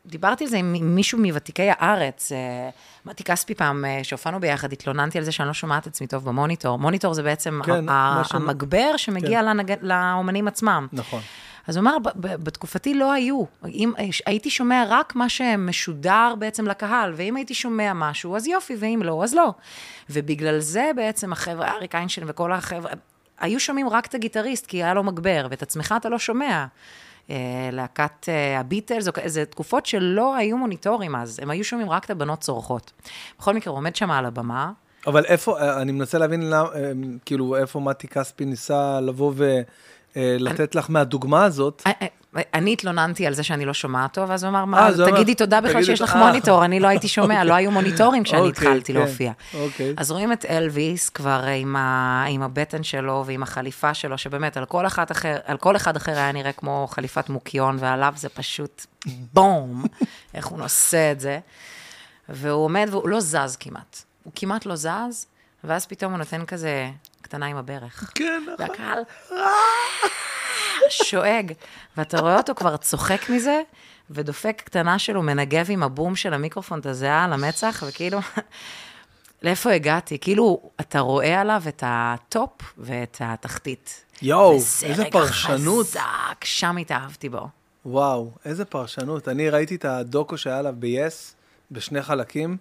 דיברתי 0.07 0.45
על 0.45 0.51
זה 0.51 0.57
עם 0.57 0.95
מישהו 0.95 1.19
מוותיקי 1.19 1.69
הארץ, 1.71 2.33
אה, 2.33 2.71
מתי 3.07 3.25
כספי 3.25 3.55
פעם, 3.55 3.85
אה, 3.85 4.01
שהופענו 4.03 4.41
ביחד, 4.41 4.73
התלוננתי 4.73 5.19
על 5.19 5.25
זה 5.25 5.33
שאני 5.33 5.49
לא 5.49 5.55
שומעת 5.55 5.83
את 5.83 5.87
עצמי 5.87 6.07
טוב 6.07 6.25
במוניטור. 6.25 6.79
מוניטור 6.79 7.15
זה 7.15 7.23
בעצם 7.23 7.61
כן, 7.65 7.73
ה- 7.73 8.15
מה 8.17 8.23
ש- 8.25 8.35
המגבר 8.35 8.97
שמגיע 8.97 9.43
לנג... 9.43 9.73
לאומנים 9.83 10.49
עצמם. 10.49 10.87
נכון. 10.93 11.21
אז 11.67 11.77
הוא 11.77 11.83
אמר, 11.83 11.99
"ב- 11.99 12.09
ב- 12.27 12.45
בתקופתי 12.45 12.95
לא 12.95 13.13
היו. 13.13 13.45
אם, 13.67 13.93
הייתי 14.27 14.51
שומע 14.51 14.85
רק 14.89 15.15
מה 15.17 15.29
שמשודר 15.29 16.35
בעצם 16.39 16.67
לקהל, 16.67 17.13
ואם 17.17 17.37
הייתי 17.37 17.55
שומע 17.55 17.93
משהו, 17.95 18.37
אז 18.37 18.47
יופי, 18.47 18.77
ואם 18.79 19.01
לא, 19.05 19.25
אז 19.25 19.35
לא. 19.35 19.53
ובגלל 20.11 20.59
זה 20.59 20.91
בעצם 20.97 21.33
החבר'ה, 21.33 21.71
אריק 21.71 21.95
איינשטיין 21.95 22.27
וכל 22.31 22.53
החבר'ה, 22.53 22.93
היו 23.41 23.61
שומעים 23.61 23.89
רק 23.89 24.07
את 24.07 24.15
הגיטריסט, 24.15 24.67
כי 24.67 24.77
היה 24.83 24.95
לו 24.95 25.03
מגבר, 25.03 25.47
ואת 25.51 25.63
עצמך 25.63 25.95
אתה 25.97 26.09
לא 26.09 26.19
שומע. 26.19 26.67
אה, 27.31 27.37
להקת 27.73 28.29
אה, 28.29 28.61
הביטלס, 28.61 29.09
או 29.09 29.13
כ- 29.13 29.27
זה 29.27 29.45
תקופות 29.45 29.87
שלא 29.87 30.37
היו 30.37 30.59
מוניטורים 30.59 31.17
אז, 31.17 31.39
הם 31.43 31.51
היו 31.51 31.65
שומעים 31.65 31.91
רק 31.91 32.05
את 32.05 32.11
הבנות 32.11 32.41
צורחות. 32.41 32.93
בכל 33.39 33.55
מקרה, 33.55 33.71
הוא 33.71 33.79
עומד 33.79 33.97
שם 33.97 34.11
על 34.11 34.27
הבמה, 34.27 34.73
אבל 35.07 35.25
איפה, 35.25 35.61
אה, 35.61 35.83
אני 35.83 35.93
מנסה 35.93 36.19
להבין, 36.19 36.51
למה, 36.51 36.69
כאילו, 37.25 37.57
איפה 37.57 37.81
מתי 37.81 38.09
כספי 38.09 38.45
ניסה 38.45 39.01
לבוא 39.01 39.33
ולתת 40.17 40.75
לך 40.75 40.91
מהדוגמה 40.91 41.45
הזאת. 41.45 41.83
אה, 42.37 42.41
אה, 42.41 42.43
אני 42.55 42.73
התלוננתי 42.73 43.27
על 43.27 43.35
זה 43.35 43.43
שאני 43.43 43.65
לא 43.65 43.75
שומעת 43.75 44.13
טוב, 44.13 44.31
אז 44.31 44.45
הוא 44.45 44.51
אמר, 44.51 44.59
אה, 44.59 44.65
מה, 44.65 44.89
אמר, 44.89 45.11
תגידי 45.11 45.35
תודה 45.35 45.61
בכלל 45.61 45.83
שיש 45.83 46.01
לך 46.01 46.17
אה. 46.17 46.27
מוניטור, 46.27 46.65
אני 46.65 46.81
לא 46.81 46.89
הייתי 46.89 47.09
שומע, 47.09 47.45
לא 47.45 47.55
היו 47.55 47.71
מוניטורים 47.71 48.23
כשאני 48.23 48.41
אוקיי, 48.49 48.69
התחלתי 48.69 48.93
כן, 48.93 48.99
להופיע. 48.99 49.33
אוקיי. 49.55 49.95
אז 49.97 50.11
רואים 50.11 50.33
את 50.33 50.45
אלוויס 50.45 51.09
כבר 51.09 51.45
עם, 52.27 52.43
הבטן 52.43 52.83
שלו 52.83 53.23
ועם 53.27 53.43
החליפה 53.43 53.95
שלו, 53.95 54.19
שבאמת 54.19 54.57
על 54.57 54.65
כל 55.59 55.77
אחד 55.77 55.97
אחר 55.97 56.13
היה 56.13 56.33
נראה 56.33 56.53
כמו 56.53 56.87
חליפת 56.91 57.29
מוקיון, 57.29 57.77
ועליו 57.81 58.13
זה 58.17 58.29
פשוט 58.29 58.87
בום, 59.33 59.85
איך 60.35 60.47
הוא 60.47 60.59
נושא 60.59 61.13
את 61.13 61.21
זה. 61.21 61.39
והוא 62.29 62.65
עומד 62.65 62.89
והוא 62.91 63.09
לא 63.09 63.21
זז 63.21 63.57
כמעט. 63.61 64.03
הוא 64.23 64.33
כמעט 64.37 64.67
לא 64.67 64.77
זז, 64.77 65.27
ואז 65.65 65.87
פתאום 65.87 66.13
הוא 66.13 66.19
נותן 66.19 66.45
כזה 66.45 66.91
קטנה 67.35 67.47
עם 67.47 67.57
הברך. 67.57 68.11
כן, 68.15 68.43
נכון. 68.43 68.55
והקהל 68.59 69.03
שואג, 70.89 71.53
ואתה 71.97 72.21
רואה 72.21 72.37
אותו 72.37 72.55
כבר 72.55 72.77
צוחק 72.77 73.31
מזה, 73.31 73.63
ודופק 74.11 74.63
קטנה 74.65 74.99
שלו, 74.99 75.23
מנגב 75.23 75.67
עם 75.69 75.83
הבום 75.83 76.17
של 76.17 76.35
המיקרופון 76.35 76.81
את 76.81 76.87
הזיעה 76.87 77.25
על 77.25 77.33
המצח, 77.33 77.83
וכאילו, 77.89 78.19
לאיפה 79.43 79.73
הגעתי? 79.73 80.19
כאילו, 80.19 80.71
אתה 80.81 81.01
רואה 81.01 81.41
עליו 81.41 81.63
את 81.69 81.83
ה 81.87 82.03
top 82.03 82.51
ואת 82.79 83.17
התחתית. 83.21 84.05
יואו, 84.23 84.57
וזה 84.57 84.87
איזה 84.87 85.03
רגע 85.03 85.11
פרשנות. 85.11 85.87
חזק, 85.87 86.45
שם 86.45 86.77
התאהבתי 86.77 87.29
בו. 87.29 87.49
וואו, 87.87 88.31
איזה 88.45 88.65
פרשנות. 88.65 89.29
אני 89.29 89.51
ראיתי 89.51 89.75
את 89.75 89.85
הדוקו 89.85 90.39
שהיה 90.39 90.59
עליו 90.59 90.75
ב-yes, 90.79 91.35
בשני 91.71 92.03
חלקים, 92.03 92.57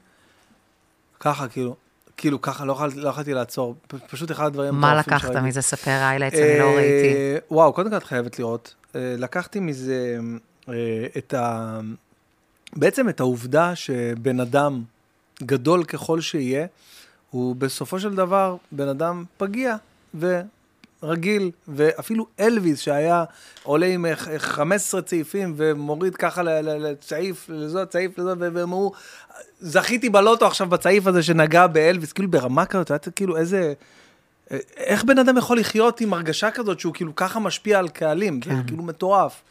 ככה, 1.19 1.47
כאילו, 1.47 1.75
כאילו, 2.17 2.41
ככה, 2.41 2.65
לא 2.65 2.71
יכולתי- 2.73 2.99
לא 2.99 3.09
יכולתי 3.09 3.33
לעצור. 3.33 3.75
פשוט 4.09 4.31
אחד 4.31 4.45
הדברים 4.45 4.73
מה 4.75 4.95
לקחת. 4.95 5.35
מזה? 5.35 5.61
ספר 5.61 5.91
highlights, 5.91 6.37
אני 6.39 6.59
לא 6.59 6.65
ראיתי. 6.65 7.13
אה, 7.15 7.37
וואו, 7.51 7.73
קודם 7.73 7.89
כל 7.89 7.97
את 7.97 8.03
חייבת 8.03 8.39
לראות. 8.39 8.73
אה, 8.95 9.15
לקחתי 9.17 9.59
מזה 9.59 10.17
אה, 10.69 10.73
את 11.17 11.33
ה... 11.33 11.79
בעצם 12.75 13.09
את 13.09 13.19
העובדה 13.19 13.75
שבן 13.75 14.39
אדם, 14.39 14.83
גדול 15.43 15.83
ככל 15.83 16.21
שיהיה, 16.21 16.65
הוא 17.29 17.55
בסופו 17.55 17.99
של 17.99 18.15
דבר 18.15 18.55
בן 18.71 18.87
אדם 18.87 19.23
פגיע 19.37 19.75
ורגיל, 20.19 21.51
ואפילו 21.67 22.27
אלוויס 22.39 22.79
שהיה 22.79 23.23
עולה 23.63 23.85
עם 23.85 24.05
אה, 24.05 24.15
15 24.37 25.01
צעיפים 25.01 25.53
ומוריד 25.57 26.15
ככה 26.15 26.43
לצעיף 26.43 27.45
לזאת, 27.49 27.89
צעיף 27.89 28.17
לזאת, 28.17 28.37
והם 28.39 28.57
אמרו, 28.57 28.91
זכיתי 29.63 30.09
בלוטו 30.09 30.45
עכשיו 30.45 30.67
בצעיף 30.67 31.07
הזה 31.07 31.23
שנגע 31.23 31.67
באלוויס, 31.67 32.13
כאילו 32.13 32.31
ברמה 32.31 32.65
כזאת, 32.65 32.85
את 32.85 32.89
יודעת, 32.89 33.07
כאילו 33.15 33.37
איזה... 33.37 33.73
איך 34.77 35.03
בן 35.03 35.19
אדם 35.19 35.37
יכול 35.37 35.59
לחיות 35.59 36.01
עם 36.01 36.13
הרגשה 36.13 36.51
כזאת 36.51 36.79
שהוא 36.79 36.93
כאילו 36.93 37.15
ככה 37.15 37.39
משפיע 37.39 37.79
על 37.79 37.89
קהלים? 37.89 38.39
זה 38.43 38.49
כן. 38.49 38.63
כאילו 38.67 38.83
מטורף. 38.83 39.41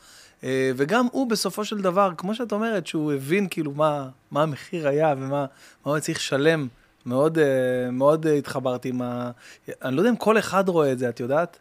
אה, 0.45 0.71
וגם 0.77 1.07
הוא 1.13 1.31
בסופו 1.31 1.65
של 1.65 1.79
דבר, 1.79 2.11
כמו 2.17 2.35
שאת 2.35 2.53
אומרת, 2.53 2.87
שהוא 2.87 3.13
הבין 3.13 3.47
כאילו 3.51 3.73
מה, 3.73 4.09
מה 4.31 4.43
המחיר 4.43 4.89
היה 4.89 5.15
ומה 5.17 5.47
מה 5.87 5.93
הוא 5.93 5.99
צריך 5.99 6.19
לשלם. 6.19 6.69
מאוד, 7.07 7.39
אה, 7.39 7.91
מאוד 7.91 8.27
התחברתי 8.27 8.89
עם 8.89 9.03
ה... 9.03 9.31
אני 9.83 9.97
לא 9.97 10.01
יודע 10.01 10.11
אם 10.11 10.17
כל 10.17 10.39
אחד 10.39 10.69
רואה 10.69 10.93
את 10.93 10.99
זה, 10.99 11.09
את 11.09 11.21
יודעת? 11.21 11.59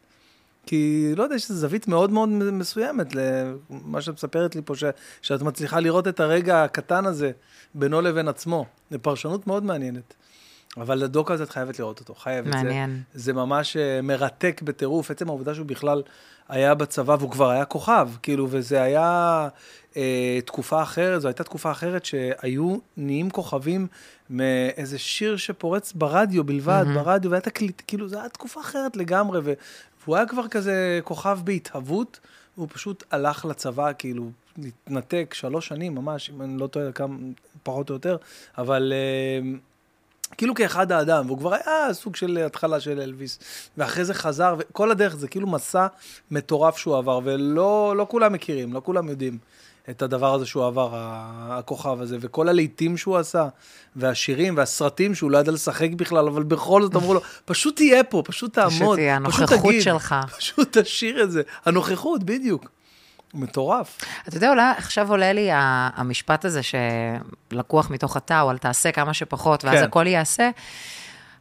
כי, 0.65 1.11
לא 1.17 1.23
יודע, 1.23 1.35
יש 1.35 1.49
איזו 1.49 1.59
זווית 1.59 1.87
מאוד 1.87 2.11
מאוד 2.11 2.29
מסוימת 2.29 3.07
למה 3.15 4.01
שאת 4.01 4.13
מספרת 4.13 4.55
לי 4.55 4.61
פה, 4.65 4.75
ש, 4.75 4.83
שאת 5.21 5.41
מצליחה 5.41 5.79
לראות 5.79 6.07
את 6.07 6.19
הרגע 6.19 6.63
הקטן 6.63 7.05
הזה 7.05 7.31
בינו 7.73 8.01
לבין 8.01 8.27
עצמו. 8.27 8.65
זו 8.91 8.97
פרשנות 9.01 9.47
מאוד 9.47 9.63
מעניינת. 9.63 10.13
אבל 10.77 11.03
הדוק 11.03 11.31
הזה 11.31 11.43
את 11.43 11.49
חייבת 11.49 11.79
לראות 11.79 11.99
אותו, 11.99 12.15
חייבת. 12.15 12.47
מעניין. 12.47 13.01
זה, 13.13 13.23
זה 13.23 13.33
ממש 13.33 13.77
אה, 13.77 14.01
מרתק 14.01 14.61
בטירוף, 14.63 15.11
עצם 15.11 15.29
העובדה 15.29 15.55
שהוא 15.55 15.65
בכלל 15.65 16.01
היה 16.49 16.75
בצבא 16.75 17.15
והוא 17.19 17.31
כבר 17.31 17.49
היה 17.49 17.65
כוכב, 17.65 18.09
כאילו, 18.23 18.47
וזה 18.49 18.81
היה 18.81 19.47
אה, 19.97 20.39
תקופה 20.45 20.83
אחרת, 20.83 21.21
זו 21.21 21.27
הייתה 21.27 21.43
תקופה 21.43 21.71
אחרת 21.71 22.05
שהיו 22.05 22.77
נהיים 22.97 23.29
כוכבים 23.29 23.87
מאיזה 24.29 24.99
שיר 24.99 25.37
שפורץ 25.37 25.93
ברדיו 25.93 26.43
בלבד, 26.43 26.83
מהמם. 26.85 27.03
ברדיו, 27.03 27.31
והיה 27.31 27.41
תקליט, 27.41 27.81
כאילו, 27.87 28.07
זו 28.07 28.17
הייתה 28.17 28.29
תקופה 28.29 28.61
אחרת 28.61 28.97
לגמרי, 28.97 29.39
ו, 29.43 29.53
והוא 30.03 30.15
היה 30.15 30.25
כבר 30.25 30.47
כזה 30.47 30.99
כוכב 31.03 31.39
בהתהוות, 31.43 32.19
והוא 32.57 32.67
פשוט 32.73 33.03
הלך 33.11 33.45
לצבא, 33.45 33.91
כאילו, 33.97 34.31
להתנתק 34.57 35.33
שלוש 35.33 35.67
שנים 35.67 35.95
ממש, 35.95 36.29
אם 36.29 36.41
אני 36.41 36.57
לא 36.57 36.67
טועה, 36.67 36.91
כמה, 36.91 37.15
פחות 37.63 37.89
או 37.89 37.95
יותר, 37.95 38.17
אבל... 38.57 38.93
אה, 38.95 39.57
כאילו 40.37 40.55
כאחד 40.55 40.91
האדם, 40.91 41.25
והוא 41.25 41.37
כבר 41.37 41.53
היה 41.53 41.93
סוג 41.93 42.15
של 42.15 42.37
התחלה 42.45 42.79
של 42.79 42.99
אלוויס, 42.99 43.39
ואחרי 43.77 44.05
זה 44.05 44.13
חזר, 44.13 44.55
וכל 44.57 44.91
הדרך 44.91 45.15
זה 45.15 45.27
כאילו 45.27 45.47
מסע 45.47 45.87
מטורף 46.31 46.77
שהוא 46.77 46.97
עבר, 46.97 47.19
ולא 47.23 47.93
לא 47.97 48.05
כולם 48.09 48.33
מכירים, 48.33 48.73
לא 48.73 48.81
כולם 48.85 49.09
יודעים 49.09 49.37
את 49.89 50.01
הדבר 50.01 50.33
הזה 50.33 50.45
שהוא 50.45 50.65
עבר, 50.65 50.89
הכוכב 51.49 52.01
הזה, 52.01 52.17
וכל 52.19 52.49
הלהיטים 52.49 52.97
שהוא 52.97 53.17
עשה, 53.17 53.47
והשירים 53.95 54.57
והסרטים 54.57 55.15
שהוא 55.15 55.31
לא 55.31 55.37
ידע 55.37 55.51
לשחק 55.51 55.89
בכלל, 55.95 56.27
אבל 56.27 56.43
בכל 56.43 56.81
זאת 56.81 56.95
אמרו 56.95 57.13
לו, 57.13 57.21
פשוט 57.45 57.75
תהיה 57.75 58.03
פה, 58.03 58.23
פשוט 58.25 58.53
תעמוד, 58.53 58.97
תהיה, 58.97 59.17
פשוט 59.25 59.39
הנוכחות 59.41 59.69
תגיד, 59.69 59.81
שלך. 59.81 60.15
פשוט 60.37 60.77
תשאיר 60.77 61.23
את 61.23 61.31
זה, 61.31 61.41
הנוכחות, 61.65 62.23
בדיוק. 62.23 62.65
מטורף. 63.33 63.97
אתה 64.27 64.37
יודע, 64.37 64.49
אולי 64.49 64.71
עכשיו 64.77 65.09
עולה 65.09 65.33
לי 65.33 65.49
המשפט 65.51 66.45
הזה 66.45 66.61
שלקוח 66.63 67.89
מתוך 67.89 68.17
הטאו, 68.17 68.49
על 68.49 68.57
תעשה 68.57 68.91
כמה 68.91 69.13
שפחות, 69.13 69.65
ואז 69.65 69.77
כן. 69.79 69.83
הכל 69.83 70.07
ייעשה. 70.07 70.49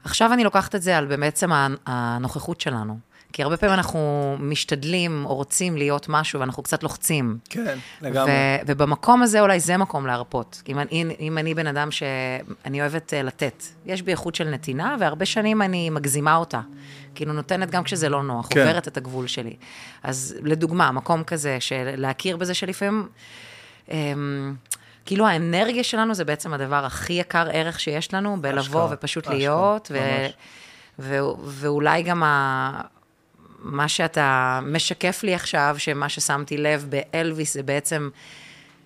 עכשיו 0.05 0.33
אני 0.33 0.45
לוקחת 0.45 0.75
את 0.75 0.83
זה 0.83 0.99
על 0.99 1.17
בעצם 1.17 1.51
הנוכחות 1.87 2.61
שלנו. 2.61 3.10
כי 3.33 3.43
הרבה 3.43 3.57
פעמים 3.57 3.75
אנחנו 3.75 4.37
משתדלים 4.41 5.25
או 5.27 5.35
רוצים 5.35 5.77
להיות 5.77 6.07
משהו, 6.09 6.41
ואנחנו 6.41 6.63
קצת 6.63 6.83
לוחצים. 6.83 7.39
כן, 7.51 7.79
לגמרי. 8.03 8.31
ו- 8.31 8.57
ובמקום 8.67 9.23
הזה 9.23 9.41
אולי 9.41 9.61
זה 9.61 9.77
מקום 9.77 10.07
להרפות. 10.07 10.63
אם 10.69 10.79
אני, 10.79 11.05
אם 11.21 11.39
אני 11.39 11.55
בן 11.55 11.67
אדם 11.67 11.89
שאני 11.91 12.81
אוהבת 12.81 13.13
uh, 13.13 13.27
לתת, 13.27 13.63
יש 13.87 14.03
בי 14.03 14.11
איכות 14.11 14.35
של 14.35 14.49
נתינה, 14.49 14.97
והרבה 15.01 15.25
שנים 15.25 15.63
אני 15.63 15.91
מגזימה 15.91 16.37
אותה. 16.37 16.61
כאילו 17.15 17.33
נותנת 17.33 17.71
גם 17.71 17.85
כשזה 17.85 18.09
לא 18.09 18.23
נוח, 18.23 18.49
כן. 18.51 18.61
עוברת 18.61 18.89
את 18.89 18.97
הגבול 18.97 19.27
שלי. 19.27 19.57
אז 20.03 20.37
לדוגמה, 20.43 20.93
מקום 20.93 21.25
כזה, 21.25 21.57
של 21.61 21.95
להכיר 21.97 22.37
בזה 22.37 22.55
שלפעמים... 22.55 23.09
Um, 23.89 23.93
כאילו 25.07 25.27
האנרגיה 25.27 25.85
שלנו 25.85 26.15
זה 26.15 26.25
בעצם 26.25 26.53
הדבר 26.53 26.85
הכי 26.85 27.13
יקר 27.13 27.47
ערך 27.53 27.81
שיש 27.81 28.15
לנו, 28.15 28.37
בלבוא 28.41 28.61
אשכרה, 28.61 28.89
ופשוט 28.91 29.25
אשכרה, 29.25 29.39
להיות, 29.39 29.91
ו-. 29.95 30.27
ו- 30.99 31.45
ואולי 31.45 32.03
גם 32.03 32.23
ה... 32.23 32.81
מה 33.63 33.89
שאתה 33.89 34.61
משקף 34.63 35.23
לי 35.23 35.35
עכשיו, 35.35 35.75
שמה 35.79 36.09
ששמתי 36.09 36.57
לב 36.57 36.87
באלוויס 36.91 37.55
זה 37.55 37.63
בעצם 37.63 38.11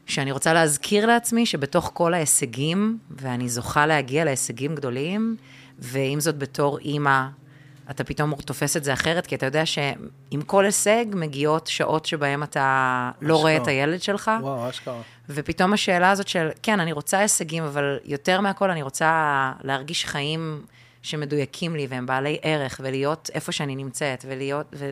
שאני 0.06 0.32
רוצה 0.32 0.52
להזכיר 0.52 1.06
לעצמי 1.06 1.46
שבתוך 1.46 1.90
כל 1.94 2.14
ההישגים, 2.14 2.98
ואני 3.10 3.48
זוכה 3.48 3.86
להגיע 3.86 4.24
להישגים 4.24 4.74
גדולים, 4.74 5.36
ועם 5.78 6.20
זאת 6.20 6.38
בתור 6.38 6.78
אימא, 6.78 7.26
אתה 7.90 8.04
פתאום 8.04 8.34
תופס 8.34 8.76
את 8.76 8.84
זה 8.84 8.92
אחרת, 8.92 9.26
כי 9.26 9.34
אתה 9.34 9.46
יודע 9.46 9.66
שעם 9.66 10.42
כל 10.46 10.64
הישג 10.64 11.04
מגיעות 11.14 11.66
שעות 11.66 12.06
שבהן 12.06 12.42
אתה 12.42 13.10
לא 13.20 13.36
רואה 13.36 13.56
את 13.56 13.60
אשכרה. 13.60 13.74
הילד 13.74 14.02
שלך, 14.02 14.30
וואו, 14.40 14.70
אשכרה. 14.70 15.00
ופתאום 15.28 15.72
השאלה 15.72 16.10
הזאת 16.10 16.28
של, 16.28 16.48
כן, 16.62 16.80
אני 16.80 16.92
רוצה 16.92 17.18
הישגים, 17.18 17.64
אבל 17.64 17.98
יותר 18.04 18.40
מהכל 18.40 18.70
אני 18.70 18.82
רוצה 18.82 19.52
להרגיש 19.62 20.04
חיים 20.04 20.62
שמדויקים 21.04 21.76
לי 21.76 21.86
והם 21.90 22.06
בעלי 22.06 22.38
ערך, 22.42 22.80
ולהיות 22.84 23.30
איפה 23.34 23.52
שאני 23.52 23.76
נמצאת, 23.76 24.24
ולהיות... 24.28 24.66
ו... 24.72 24.90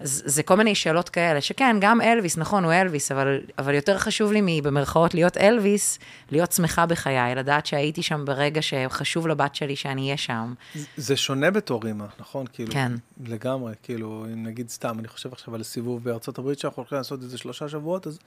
אז 0.00 0.22
זה 0.26 0.42
כל 0.42 0.54
מיני 0.54 0.74
שאלות 0.74 1.08
כאלה, 1.08 1.40
שכן, 1.40 1.76
גם 1.80 2.00
אלוויס, 2.00 2.36
נכון, 2.36 2.64
הוא 2.64 2.72
אלוויס, 2.72 3.12
אבל, 3.12 3.40
אבל 3.58 3.74
יותר 3.74 3.98
חשוב 3.98 4.32
לי 4.32 4.40
מבמרכאות 4.42 5.14
להיות 5.14 5.36
אלוויס, 5.36 5.98
להיות 6.30 6.52
שמחה 6.52 6.86
בחיי, 6.86 7.34
לדעת 7.34 7.66
שהייתי 7.66 8.02
שם 8.02 8.24
ברגע 8.24 8.62
שחשוב 8.62 9.28
לבת 9.28 9.54
שלי 9.54 9.76
שאני 9.76 10.02
אהיה 10.02 10.16
שם. 10.16 10.54
זה 10.96 11.16
שונה 11.16 11.50
בתור 11.50 11.86
אימא, 11.86 12.06
נכון? 12.20 12.46
כאילו, 12.52 12.72
כן. 12.72 12.92
לגמרי, 13.24 13.74
כאילו, 13.82 14.26
אם 14.32 14.46
נגיד 14.46 14.68
סתם, 14.68 14.98
אני 14.98 15.08
חושב 15.08 15.32
עכשיו 15.32 15.54
על 15.54 15.62
סיבוב 15.62 16.04
בארצות 16.04 16.38
הברית 16.38 16.58
שאנחנו 16.58 16.80
הולכים 16.80 16.98
לעשות 16.98 17.22
איזה 17.22 17.38
שלושה 17.38 17.68
שבועות, 17.68 18.06
אז, 18.06 18.18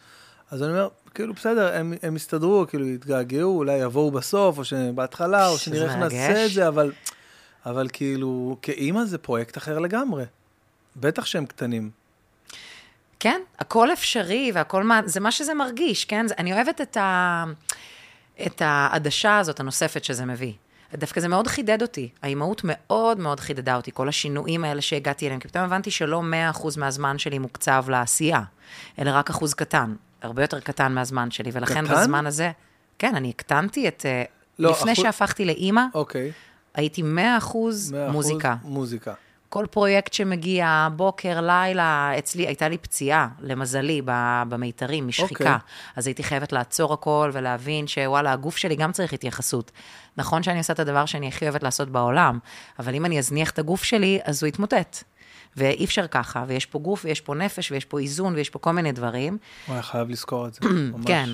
אז 0.52 0.64
אני 0.64 0.72
אומר, 0.72 0.88
כאילו, 1.14 1.34
בסדר, 1.34 1.76
הם, 1.76 1.94
הם 2.04 2.16
יסתדרו, 2.16 2.66
כאילו, 2.68 2.88
יתגעגעו, 2.88 3.58
אולי 3.58 3.78
יבואו 3.78 4.12
בסוף, 4.12 4.58
או 4.58 4.66
שבהתחלה, 4.66 5.48
או 5.48 5.58
שנראה 5.58 5.86
איך. 5.86 5.96
נעשה 5.96 6.46
את 6.46 6.52
זה, 6.52 6.68
אבל, 6.68 6.92
אבל 7.66 7.88
כאילו, 7.94 8.58
כאימא 8.62 9.06
זה 9.06 9.18
פרויקט 9.18 9.58
אחר 9.58 9.80
לגמרי. 9.80 10.24
בטח 10.96 11.26
שהם 11.26 11.46
קטנים. 11.46 11.90
כן, 13.20 13.42
הכל 13.60 13.94
אפשרי 13.94 14.52
והכל 14.54 14.84
מה, 14.84 15.02
זה 15.06 15.20
מה 15.20 15.32
שזה 15.32 15.54
מרגיש, 15.54 16.06
כן? 16.06 16.28
זה, 16.28 16.34
אני 16.38 16.54
אוהבת 16.54 16.82
את, 16.82 16.98
ה, 16.98 17.44
את 18.46 18.62
העדשה 18.66 19.38
הזאת 19.38 19.60
הנוספת 19.60 20.04
שזה 20.04 20.26
מביא. 20.26 20.54
דווקא 20.94 21.22
זה 21.22 21.28
מאוד 21.28 21.48
חידד 21.48 21.82
אותי. 21.82 22.10
האימהות 22.22 22.62
מאוד 22.64 23.20
מאוד 23.20 23.40
חידדה 23.40 23.76
אותי, 23.76 23.92
כל 23.94 24.10
השינויים 24.10 24.64
האלה 24.64 24.82
שהגעתי 24.82 25.26
אליהם, 25.26 25.40
כי 25.40 25.48
פתאום 25.48 25.64
הבנתי 25.64 25.92
שלא 25.92 26.22
100% 26.54 26.68
מהזמן 26.78 27.18
שלי 27.18 27.40
מוקצב 27.40 27.86
לעשייה, 27.90 28.42
אלא 29.00 29.12
רק 29.14 29.30
אחוז 29.30 29.54
קטן, 29.54 29.96
הרבה 30.22 30.44
יותר 30.44 30.60
קטן 30.60 30.92
מהזמן 30.94 31.32
שלי, 31.32 31.50
ולכן 31.54 31.86
קטן? 31.86 31.96
בזמן 32.02 32.26
הזה, 32.26 32.52
כן, 33.00 33.16
אני 33.16 33.30
הקטנתי 33.30 33.88
את... 33.88 34.06
אה, 34.06 34.24
לא, 34.60 34.72
לפני 34.72 34.92
אחוז- 34.94 35.04
שהפכתי 35.04 35.46
לאימא, 35.46 35.82
אוקיי. 35.94 36.32
הייתי 36.76 37.02
100% 37.02 37.06
מאה 37.06 37.38
אחוז 37.38 37.96
מוזיקה. 38.12 38.56
מוזיקה. 38.64 39.14
כל 39.50 39.66
פרויקט 39.72 40.14
שמגיע, 40.14 40.88
בוקר, 40.96 41.42
לילה, 41.42 42.12
אצלי 42.18 42.48
הייתה 42.48 42.70
לי 42.70 42.78
פציעה, 42.78 43.28
למזלי, 43.40 44.02
במיתרים, 44.50 45.08
משחיקה. 45.08 45.44
אוקיי. 45.44 45.58
אז 45.96 46.08
הייתי 46.08 46.24
חייבת 46.24 46.52
לעצור 46.52 46.94
הכל 46.94 47.30
ולהבין 47.34 47.88
שוואלה, 47.88 48.32
הגוף 48.32 48.58
שלי 48.58 48.76
גם 48.76 48.92
צריך 48.92 49.14
התייחסות. 49.14 49.72
נכון 50.18 50.44
שאני 50.44 50.58
עושה 50.58 50.74
את 50.74 50.80
הדבר 50.80 51.06
שאני 51.06 51.28
הכי 51.28 51.46
אוהבת 51.46 51.64
לעשות 51.64 51.90
בעולם, 51.90 52.40
אבל 52.80 52.96
אם 52.96 53.06
אני 53.06 53.20
אזניח 53.20 53.50
את 53.50 53.60
הגוף 53.60 53.84
שלי, 53.84 54.20
אז 54.24 54.44
הוא 54.44 54.48
יתמוטט. 54.48 55.04
ואי 55.58 55.86
אפשר 55.86 56.08
ככה, 56.08 56.44
ויש 56.48 56.66
פה 56.66 56.80
גוף, 56.80 57.06
ויש 57.06 57.22
פה 57.22 57.36
נפש, 57.36 57.72
ויש 57.72 57.86
פה 57.86 58.00
איזון, 58.00 58.36
ויש 58.36 58.50
פה 58.50 58.60
כל 58.60 58.72
מיני 58.72 58.92
דברים. 58.92 59.38
וואי, 59.68 59.82
חייב 59.82 60.10
לזכור 60.10 60.48
את 60.48 60.54
זה, 60.54 60.60
ממש. 60.70 61.06
כן, 61.06 61.30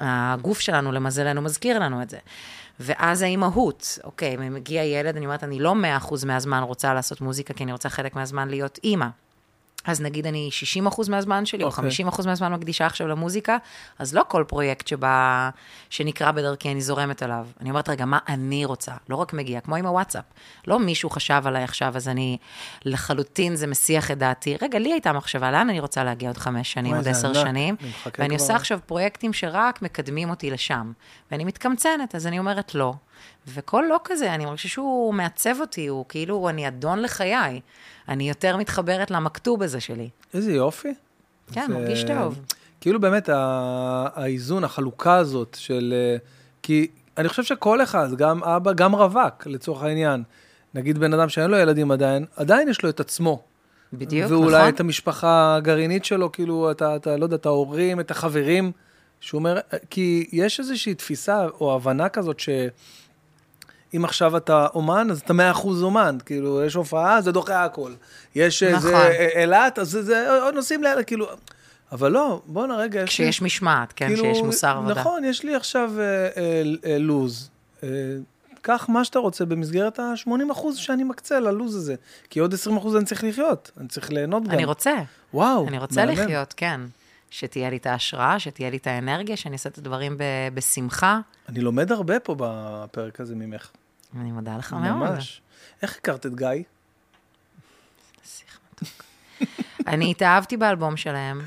הגוף 0.00 0.60
שלנו, 0.60 0.92
למזלנו, 0.92 1.42
מזכיר 1.42 1.78
לנו 1.78 2.02
את 2.02 2.10
זה. 2.10 2.18
ואז 2.80 3.22
האימהות, 3.22 3.98
אוקיי, 4.04 4.36
מגיע 4.36 4.84
ילד, 4.84 5.16
אני 5.16 5.26
אומרת, 5.26 5.44
אני 5.44 5.60
לא 5.60 5.74
100% 6.00 6.26
מהזמן 6.26 6.62
רוצה 6.62 6.94
לעשות 6.94 7.20
מוזיקה, 7.20 7.54
כי 7.54 7.64
אני 7.64 7.72
רוצה 7.72 7.88
חלק 7.88 8.16
מהזמן 8.16 8.48
להיות 8.48 8.78
אימא. 8.84 9.06
אז 9.86 10.00
נגיד 10.00 10.26
אני 10.26 10.50
60% 10.86 11.10
מהזמן 11.10 11.46
שלי, 11.46 11.64
או 11.64 11.68
אוקיי. 11.68 11.90
50% 12.08 12.26
מהזמן 12.26 12.52
מקדישה 12.52 12.86
עכשיו 12.86 13.08
למוזיקה, 13.08 13.56
אז 13.98 14.14
לא 14.14 14.22
כל 14.28 14.44
פרויקט 14.48 14.86
שבא, 14.86 15.50
שנקרא 15.90 16.30
בדרכי, 16.30 16.72
אני 16.72 16.80
זורמת 16.80 17.22
עליו. 17.22 17.46
אני 17.60 17.70
אומרת, 17.70 17.88
רגע, 17.88 18.04
מה 18.04 18.18
אני 18.28 18.64
רוצה? 18.64 18.92
לא 19.08 19.16
רק 19.16 19.32
מגיע, 19.32 19.60
כמו 19.60 19.76
עם 19.76 19.86
הוואטסאפ. 19.86 20.24
לא 20.66 20.78
מישהו 20.78 21.10
חשב 21.10 21.42
עליי 21.44 21.64
עכשיו, 21.64 21.96
אז 21.96 22.08
אני 22.08 22.38
לחלוטין, 22.84 23.56
זה 23.56 23.66
מסיח 23.66 24.10
את 24.10 24.18
דעתי. 24.18 24.56
רגע, 24.62 24.78
לי 24.78 24.92
הייתה 24.92 25.12
מחשבה, 25.12 25.50
לאן 25.50 25.70
אני 25.70 25.80
רוצה 25.80 26.04
להגיע 26.04 26.28
עוד 26.28 26.38
חמש 26.38 26.72
שנים, 26.72 26.94
עוד 26.94 27.08
עשר. 27.08 27.34
שנים? 27.34 27.76
ואני 28.18 28.28
כבר. 28.28 28.44
עושה 28.44 28.56
עכשיו 28.56 28.78
פרויקטים 28.86 29.32
שרק 29.32 29.82
מקדמים 29.82 30.30
אותי 30.30 30.50
לשם. 30.50 30.92
ואני 31.30 31.44
מתקמצנת, 31.44 32.14
אז 32.14 32.26
אני 32.26 32.38
אומרת 32.38 32.74
לא. 32.74 32.94
וכל 33.48 33.84
לא 33.88 34.00
כזה, 34.04 34.34
אני 34.34 34.44
מרגישה 34.44 34.68
שהוא 34.68 35.14
מעצב 35.14 35.54
אותי, 35.60 35.86
הוא 35.86 36.04
כאילו, 36.08 36.48
אני 36.48 36.68
אדון 36.68 36.98
לחיי. 37.02 37.60
אני 38.08 38.28
יותר 38.28 38.56
מתחברת 38.56 39.10
למכתוב 39.10 39.62
הזה 39.62 39.80
שלי. 39.80 40.08
איזה 40.34 40.52
יופי. 40.52 40.94
כן, 41.52 41.64
זה- 41.68 41.74
מרגיש 41.74 42.04
טוב. 42.04 42.38
כאילו 42.80 43.00
באמת 43.00 43.28
האיזון, 43.32 44.64
החלוקה 44.64 45.16
הזאת 45.16 45.56
של... 45.60 45.94
אה, 45.96 46.16
כי 46.62 46.86
אני 47.18 47.28
חושב 47.28 47.42
שכל 47.44 47.82
אחד, 47.82 48.08
גם 48.16 48.44
אבא, 48.44 48.72
גם 48.72 48.94
רווק, 48.94 49.46
לצורך 49.46 49.82
העניין. 49.82 50.22
נגיד 50.74 50.98
בן 50.98 51.14
אדם 51.14 51.28
שאין 51.28 51.50
לו 51.50 51.56
ילדים 51.56 51.90
עדיין, 51.90 52.24
עדיין 52.36 52.68
יש 52.68 52.82
לו 52.82 52.88
את 52.90 53.00
עצמו. 53.00 53.42
בדיוק, 53.92 54.30
ואולי 54.30 54.56
נכון? 54.58 54.68
את 54.68 54.80
המשפחה 54.80 55.56
הגרעינית 55.56 56.04
שלו, 56.04 56.32
כאילו, 56.32 56.70
אתה, 56.70 56.96
אתה, 56.96 57.16
לא 57.16 57.24
יודע, 57.24 57.36
את 57.36 57.46
ההורים, 57.46 58.00
את 58.00 58.10
החברים. 58.10 58.72
שהוא 59.20 59.38
אומר, 59.38 59.58
כי 59.90 60.28
יש 60.32 60.60
איזושהי 60.60 60.94
תפיסה 60.94 61.46
או 61.60 61.74
הבנה 61.74 62.08
כזאת 62.08 62.40
ש... 62.40 62.48
אם 63.96 64.04
עכשיו 64.04 64.36
אתה 64.36 64.66
אומן, 64.74 65.08
אז 65.10 65.20
אתה 65.20 65.32
מאה 65.32 65.50
אחוז 65.50 65.82
אומן. 65.82 66.18
כאילו, 66.26 66.64
יש 66.64 66.74
הופעה, 66.74 67.20
זה 67.20 67.32
דוחה 67.32 67.64
הכל. 67.64 67.92
יש 68.34 68.62
איזה 68.62 68.88
נכון. 68.88 69.06
אילת, 69.36 69.78
אז 69.78 69.90
זה, 69.90 70.40
עוד 70.42 70.54
נוסעים 70.54 70.82
לאילת, 70.82 71.06
כאילו... 71.06 71.26
אבל 71.92 72.12
לא, 72.12 72.40
בואנה 72.46 72.76
רגע, 72.76 73.00
יש 73.00 73.02
לי... 73.02 73.06
כשיש 73.06 73.42
משמעת, 73.42 73.92
כן, 73.96 74.06
כאילו, 74.06 74.22
שיש 74.24 74.38
מוסר 74.38 74.76
עבודה. 74.76 75.00
נכון, 75.00 75.24
יש 75.24 75.44
לי 75.44 75.54
עכשיו 75.54 75.92
אה, 75.98 76.04
אה, 76.04 76.62
אה, 76.86 76.98
לוז. 76.98 77.50
אה, 77.82 77.88
קח 78.62 78.86
מה 78.88 79.04
שאתה 79.04 79.18
רוצה 79.18 79.44
במסגרת 79.44 79.98
ה-80 79.98 80.52
אחוז 80.52 80.76
שאני 80.76 81.04
מקצה 81.04 81.40
ללוז 81.40 81.76
הזה. 81.76 81.94
כי 82.30 82.40
עוד 82.40 82.54
20 82.54 82.76
אחוז 82.76 82.96
אני 82.96 83.04
צריך 83.04 83.24
לחיות, 83.24 83.70
אני 83.80 83.88
צריך 83.88 84.12
ליהנות 84.12 84.44
גם. 84.44 84.50
אני 84.50 84.64
רוצה, 84.64 84.94
וואו, 85.34 85.68
אני 85.68 85.78
רוצה 85.78 86.06
מהמם. 86.06 86.18
לחיות, 86.20 86.54
כן. 86.56 86.80
שתהיה 87.30 87.70
לי 87.70 87.76
את 87.76 87.86
ההשראה, 87.86 88.38
שתהיה 88.38 88.70
לי 88.70 88.76
את 88.76 88.86
האנרגיה, 88.86 89.36
שאני 89.36 89.52
אעשה 89.52 89.68
את 89.68 89.78
הדברים 89.78 90.16
ב- 90.18 90.54
בשמחה. 90.54 91.20
אני 91.48 91.60
לומד 91.60 91.92
הרבה 91.92 92.20
פה 92.20 92.36
בפרק 92.38 93.20
הזה 93.20 93.34
ממך. 93.34 93.70
אני 94.20 94.32
מודה 94.32 94.56
לך 94.56 94.72
מאוד. 94.72 95.10
ממש. 95.10 95.40
איך 95.82 95.96
הכרת 95.96 96.26
את 96.26 96.34
גיא? 96.34 96.48
שיח 98.24 98.58
מתוק. 98.72 99.04
אני 99.86 100.10
התאהבתי 100.10 100.56
באלבום 100.56 100.96
שלהם, 100.96 101.40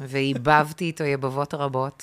ועיבבתי 0.00 0.84
איתו 0.84 1.04
יבבות 1.04 1.54
רבות. 1.54 2.02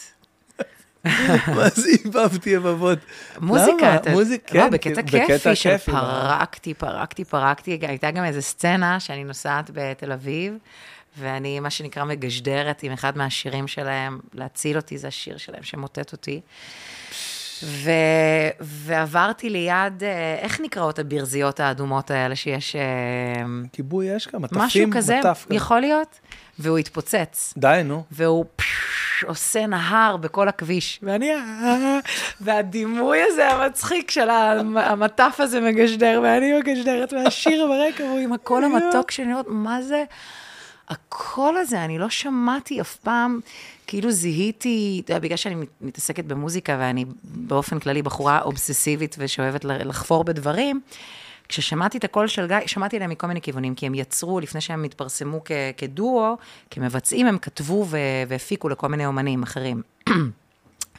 מה 1.55 1.69
זה 1.75 1.89
איבבתי 2.05 2.49
יבבות? 2.49 2.99
מוזיקה, 3.39 3.71
למה? 3.81 3.95
אתה... 3.95 4.11
מוזיק, 4.11 4.55
לא, 4.55 4.61
כן, 4.61 4.69
בקטע 4.71 5.01
כאילו, 5.03 5.23
בקטע 5.23 5.37
כיפי 5.37 5.55
של 5.55 5.77
כיפי, 5.77 5.91
מה? 5.91 6.37
פרקתי, 6.39 6.73
פרקתי, 6.73 7.25
פרקתי. 7.25 7.79
הייתה 7.81 8.11
גם 8.11 8.23
איזו 8.23 8.41
סצנה 8.41 8.99
שאני 8.99 9.23
נוסעת 9.23 9.69
בתל 9.73 10.11
אביב, 10.11 10.57
ואני, 11.17 11.59
מה 11.59 11.69
שנקרא, 11.69 12.03
מגשדרת 12.03 12.83
עם 12.83 12.91
אחד 12.91 13.17
מהשירים 13.17 13.67
שלהם, 13.67 14.19
להציל 14.33 14.77
אותי, 14.77 14.97
זה 14.97 15.07
השיר 15.07 15.37
שלהם 15.37 15.63
שמוטט 15.63 16.11
אותי. 16.11 16.41
ו... 17.63 17.89
ועברתי 18.61 19.49
ליד, 19.49 20.03
אה, 20.03 20.35
איך 20.41 20.59
נקראות 20.61 20.99
הברזיות 20.99 21.59
האדומות 21.59 22.11
האלה 22.11 22.35
שיש... 22.35 22.75
אה, 22.75 22.81
כיבוי 23.73 24.17
אש 24.17 24.27
גם, 24.33 24.41
מטפים, 24.41 24.59
משהו 24.61 24.81
כזה, 24.93 25.19
מטף 25.19 25.45
גם. 25.49 25.55
יכול 25.55 25.79
להיות, 25.79 26.19
והוא 26.59 26.77
התפוצץ. 26.77 27.53
די, 27.57 27.81
נו. 27.85 28.03
והוא 28.11 28.45
פש, 28.55 29.23
עושה 29.27 29.65
נהר 29.67 30.17
בכל 30.17 30.47
הכביש. 30.47 30.99
ואני, 31.03 31.31
"אה", 31.33 31.99
והדימוי 32.41 33.19
הזה 33.27 33.47
המצחיק 33.49 34.11
של 34.11 34.29
המ- 34.29 34.77
המטף 34.77 35.35
הזה 35.39 35.61
מגשדר, 35.61 36.19
ואני 36.23 36.59
מגשדרת, 36.59 37.13
והשיר 37.13 37.67
ברקע, 37.67 38.03
והוא 38.03 38.19
עם 38.19 38.33
הקול 38.33 38.63
המתוק 38.63 39.11
שלי, 39.11 39.25
לראות 39.25 39.45
מה 39.49 39.81
זה, 39.81 40.03
הקול 40.89 41.57
הזה, 41.57 41.85
אני 41.85 41.97
לא 41.97 42.09
שמעתי 42.09 42.81
אף 42.81 42.95
פעם, 42.95 43.39
כאילו 43.87 44.11
זיהיתי, 44.11 45.01
אתה 45.05 45.11
יודע, 45.11 45.19
בגלל 45.19 45.37
שאני 45.37 45.55
מת- 45.55 45.67
מתעסקת 45.81 46.25
במוזיקה, 46.25 46.75
ואני 46.79 47.05
באופן 47.23 47.79
כללי 47.79 48.01
בחורה 48.01 48.41
אובססיבית 48.41 49.15
ושאוהבת 49.19 49.65
לחפור 49.65 50.23
בדברים, 50.23 50.81
כששמעתי 51.49 51.97
את 51.97 52.03
הקול 52.03 52.27
של 52.27 52.47
גיא, 52.47 52.57
שמעתי 52.65 52.95
עליהם 52.95 53.11
מכל 53.11 53.27
מיני 53.27 53.41
כיוונים, 53.41 53.75
כי 53.75 53.85
הם 53.85 53.95
יצרו, 53.95 54.39
לפני 54.39 54.61
שהם 54.61 54.83
התפרסמו 54.83 55.41
כ- 55.45 55.51
כדואו, 55.77 56.37
כמבצעים, 56.71 57.27
הם 57.27 57.37
כתבו 57.37 57.85
ו- 57.89 57.97
והפיקו 58.27 58.69
לכל 58.69 58.87
מיני 58.87 59.05
אומנים 59.05 59.43
אחרים. 59.43 59.81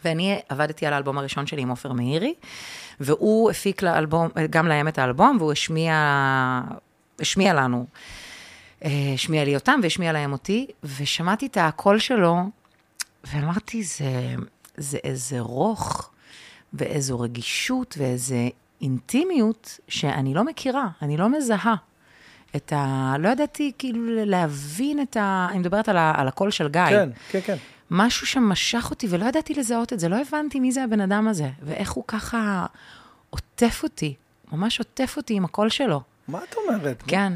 ואני 0.05 0.39
עבדתי 0.49 0.87
על 0.87 0.93
האלבום 0.93 1.19
הראשון 1.19 1.47
שלי 1.47 1.63
עם 1.63 1.69
עופר 1.69 1.93
מאירי, 1.93 2.35
והוא 3.01 3.51
הפיק 3.51 3.83
לאלבום, 3.83 4.29
גם 4.51 4.67
להם 4.69 4.89
את 4.89 4.99
האלבום, 4.99 5.37
והוא 5.41 5.53
השמיע, 5.53 5.95
השמיע 7.21 7.55
לנו, 7.55 7.87
השמיע 9.15 9.45
לי 9.45 9.55
אותם 9.55 9.81
והשמיע 9.83 10.13
להם 10.13 10.33
אותי, 10.33 10.67
ושמעתי 10.85 11.47
את 11.47 11.57
הקול 11.61 11.99
שלו, 11.99 12.37
ואמרתי, 13.25 13.83
זה, 13.83 14.35
זה 14.77 14.99
איזה 15.05 15.41
רוך, 15.41 16.11
ואיזו 16.73 17.21
רגישות, 17.21 17.95
ואיזה 17.99 18.49
אינטימיות 18.81 19.81
שאני 19.89 20.35
לא 20.35 20.45
מכירה, 20.45 20.89
אני 21.03 21.17
לא 21.17 21.29
מזהה. 21.29 21.75
את 22.57 22.73
ה... 22.73 23.15
לא 23.19 23.29
ידעתי 23.29 23.73
כאילו 23.79 24.01
להבין 24.07 25.03
את 25.03 25.17
ה... 25.17 25.47
אני 25.51 25.59
מדברת 25.59 25.89
על, 25.89 25.97
ה... 25.97 26.13
על 26.17 26.29
הקול 26.29 26.51
של 26.51 26.69
גיא. 26.69 26.89
כן, 26.89 27.09
כן, 27.31 27.41
כן. 27.41 27.57
משהו 27.91 28.27
שמשך 28.27 28.87
אותי 28.91 29.07
ולא 29.11 29.25
ידעתי 29.25 29.55
לזהות 29.55 29.93
את 29.93 30.01
זה, 30.01 30.09
לא 30.09 30.17
הבנתי 30.21 30.61
מי 30.61 30.73
זה 30.73 30.85
הבן 30.85 31.01
אדם 31.01 31.29
הזה, 31.29 31.51
ואיך 31.63 31.91
הוא 31.91 32.05
ככה 32.07 32.67
עוטף 33.31 33.81
אותי, 33.83 34.15
ממש 34.53 34.79
עוטף 34.79 35.15
אותי 35.17 35.35
עם 35.35 35.45
הקול 35.45 35.69
שלו. 35.69 36.01
מה 36.29 36.41
את 36.45 36.55
אומרת? 36.57 37.03
כן, 37.07 37.33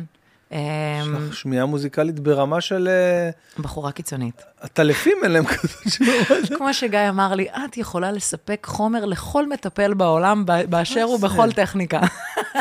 יש 0.51 0.59
אמ, 1.07 1.28
לך 1.28 1.34
שמיעה 1.34 1.66
מוזיקלית 1.66 2.20
ברמה 2.20 2.61
של... 2.61 2.88
אה, 2.88 3.62
בחורה 3.62 3.92
קיצונית. 3.92 4.42
הטלפים 4.61 5.18
אין 5.22 5.30
להם 5.32 5.44
כזאת 5.44 5.70
שמעה. 5.92 6.46
כמו 6.57 6.74
שגיא 6.74 7.09
אמר 7.09 7.34
לי, 7.34 7.46
את 7.64 7.76
יכולה 7.76 8.12
לספק 8.12 8.66
חומר 8.70 9.05
לכל 9.05 9.48
מטפל 9.48 9.94
בעולם 9.94 10.44
באשר 10.68 11.03
הוא? 11.03 11.20
בכל 11.20 11.53
טכניקה. 11.53 12.01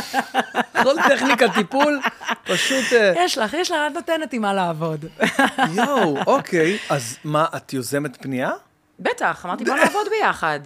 כל 0.84 0.96
טכניקה 1.10 1.46
טיפול, 1.54 2.00
פשוט... 2.44 2.94
אה, 2.94 3.14
יש 3.18 3.38
לך, 3.38 3.54
יש 3.54 3.72
לך, 3.72 3.78
את 3.92 3.94
נותנת 3.96 4.34
עם 4.34 4.42
מה 4.42 4.54
לעבוד. 4.54 5.06
יואו, 5.76 6.18
אוקיי. 6.28 6.78
אז 6.90 7.18
מה, 7.24 7.46
את 7.58 7.74
יוזמת 7.74 8.18
פנייה? 8.22 8.52
בטח, 9.00 9.46
אמרתי, 9.46 9.66
בוא 9.66 9.76
נעבוד 9.76 10.08
ביחד. 10.20 10.60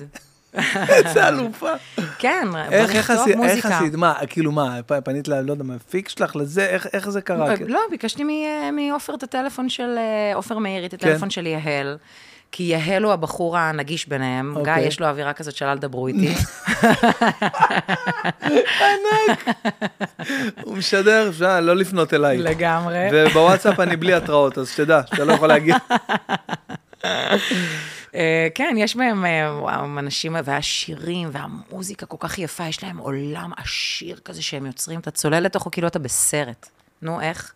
איזה 1.06 1.28
אלופה. 1.28 1.70
כן, 2.20 2.48
איך 2.72 2.90
בוא 2.92 2.98
איך 2.98 3.10
עשית? 3.10 3.36
מוזיקה. 3.36 3.80
מה, 3.98 4.14
כאילו 4.30 4.52
מה, 4.52 4.80
פנית 5.04 5.28
ל... 5.28 5.42
לא 5.42 5.52
יודע, 5.52 5.64
מהפיק 5.64 6.10
שלך 6.10 6.36
לזה? 6.36 6.66
איך- 6.66 6.88
איך 6.94 7.10
זה 7.10 7.22
קרה? 7.22 7.54
לא, 7.68 7.80
ביקשתי 7.92 8.24
מ- 8.24 8.76
מעופר 8.76 9.16
את 9.16 9.24
הטלפון 9.24 9.70
של, 9.70 9.96
אה, 9.98 10.36
עופר 10.36 10.58
מאירי, 10.58 10.86
את 10.86 10.94
הטלפון 10.94 11.30
של 11.30 11.48
יהל. 11.48 11.98
כי 12.56 12.64
יהל 12.64 13.04
הוא 13.04 13.14
הבחור 13.14 13.58
הנגיש 13.58 14.08
ביניהם. 14.08 14.52
גיא, 14.54 14.60
אוקיי. 14.60 14.88
יש 14.88 15.00
לו 15.00 15.08
אווירה 15.08 15.34
כזאת 15.34 15.56
של 15.56 15.66
אל 15.66 15.78
דברו 15.78 16.08
איתי. 16.08 16.34
הוא 20.64 20.78
משדר, 20.78 21.30
אפשר 21.30 21.60
לא 21.60 21.76
לפנות 21.76 22.14
אליי. 22.14 22.38
לגמרי. 22.38 23.08
ובוואטסאפ 23.12 23.80
אני 23.80 23.96
בלי 23.96 24.14
התראות, 24.14 24.58
אז 24.58 24.70
שתדע, 24.70 25.02
שאתה 25.10 25.24
לא 25.24 25.34
יכול 25.34 25.48
להגיע. 25.48 25.76
אה, 28.16 28.48
כן, 28.56 28.76
יש 28.78 28.96
בהם 28.96 29.26
אה, 29.26 29.58
וואו, 29.62 29.86
אנשים, 30.00 30.36
והשירים, 30.44 31.30
והמוזיקה 31.32 32.06
כל 32.06 32.18
כך 32.20 32.40
יפה, 32.40 32.64
יש 32.68 32.84
להם 32.84 32.98
עולם 32.98 33.52
עשיר 33.58 34.20
כזה 34.26 34.42
שהם 34.42 34.66
יוצרים, 34.66 35.00
אתה 35.00 35.12
צולל 35.12 35.40
לתוכו 35.40 35.72
כאילו 35.72 35.88
אתה 35.88 36.00
בסרט. 36.00 36.70
נו, 37.02 37.22
איך? 37.22 37.54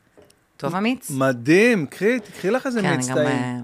טוב 0.58 0.76
אמיץ? 0.76 1.12
מדהים, 1.12 1.86
קחי, 1.86 2.20
תקחי 2.20 2.49
לך 2.51 2.66
איזה 2.66 2.82
כן, 2.82 2.95
מיץ. 2.95 3.08
טעים. 3.08 3.18
אה, 3.28 3.58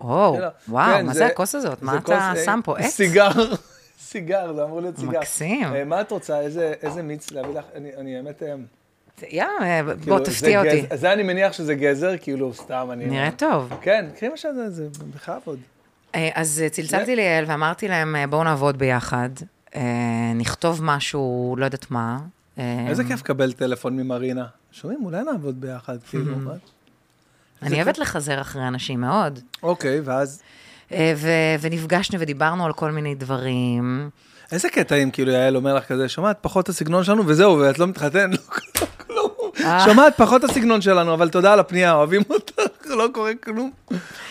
וואו, 0.00 0.36
כן, 0.36 0.42
וואו, 0.72 1.04
מה 1.04 1.14
זה 1.14 1.26
הכוס 1.26 1.54
הזאת? 1.54 1.82
מה 1.82 1.96
אתה 1.96 2.32
שם 2.44 2.60
פה? 2.64 2.78
עץ? 2.78 2.86
סיגר, 2.94 3.30
סיגר, 4.00 4.52
זה 4.52 4.64
אמור 4.64 4.80
להיות 4.80 4.96
סיגר. 4.96 5.18
מקסים. 5.18 5.88
מה 5.88 6.00
את 6.00 6.10
רוצה? 6.10 6.40
איזה 6.82 7.02
מיץ 7.02 7.30
להביא 7.30 7.54
לך? 7.54 7.64
אני- 7.74 8.16
האמת... 8.16 8.42
יא, 9.30 9.44
בוא, 9.84 9.94
כאילו, 10.02 10.18
זה 10.18 10.24
תפתיע 10.24 10.60
אותי. 10.64 10.96
זה 10.96 11.12
אני 11.12 11.22
מניח 11.22 11.52
שזה 11.52 11.74
גזר, 11.74 12.18
כאילו, 12.20 12.54
סתם, 12.54 12.88
אני... 12.92 13.06
נראה 13.06 13.30
טוב. 13.30 13.72
כן, 13.80 14.06
קחי 14.16 14.28
מה 14.28 14.36
שזה, 14.36 14.70
זה 14.70 14.88
בכבוד. 15.14 15.58
אה, 16.14 16.28
אז 16.34 16.64
צלצלתי 16.70 17.16
ליעל 17.16 17.44
ואמרתי 17.48 17.88
להם, 17.88 18.16
אה, 18.16 18.26
בואו 18.26 18.44
נעבוד 18.44 18.78
ביחד, 18.78 19.28
אה, 19.74 19.82
נכתוב 20.34 20.80
משהו, 20.82 21.54
לא 21.58 21.64
יודעת 21.64 21.90
מה. 21.90 22.18
איזה 22.88 23.04
כיף 23.04 23.20
לקבל 23.20 23.52
טלפון 23.52 23.96
ממרינה. 23.96 24.44
שומעים, 24.72 25.04
אולי 25.04 25.22
נעבוד 25.22 25.60
ביחד, 25.60 25.96
כאילו. 26.02 26.36
מה? 26.36 26.52
אני 27.62 27.76
אוהבת 27.76 27.98
לחזר 27.98 28.40
אחרי 28.40 28.68
אנשים 28.68 29.00
מאוד. 29.00 29.38
אוקיי, 29.62 30.00
ואז... 30.00 30.42
ונפגשנו 31.60 32.20
ודיברנו 32.20 32.66
על 32.66 32.72
כל 32.72 32.90
מיני 32.90 33.14
דברים. 33.14 34.10
איזה 34.52 34.68
קטע 34.68 34.94
אם 34.94 35.10
כאילו 35.10 35.32
יעל 35.32 35.56
אומר 35.56 35.74
לך 35.74 35.84
כזה, 35.84 36.08
שומעת 36.08 36.38
פחות 36.40 36.68
הסגנון 36.68 37.04
שלנו 37.04 37.26
וזהו, 37.26 37.58
ואת 37.58 37.78
לא 37.78 37.86
מתחתן, 37.86 38.30
לא 38.30 38.36
כלום. 38.36 38.93
שומעת 39.84 40.16
פחות 40.16 40.44
הסגנון 40.44 40.80
שלנו, 40.80 41.14
אבל 41.14 41.28
תודה 41.28 41.52
על 41.52 41.60
הפנייה, 41.60 41.92
אוהבים 41.92 42.22
אותך, 42.30 42.54
לא 42.86 43.08
קורה 43.12 43.32
כלום. 43.44 43.70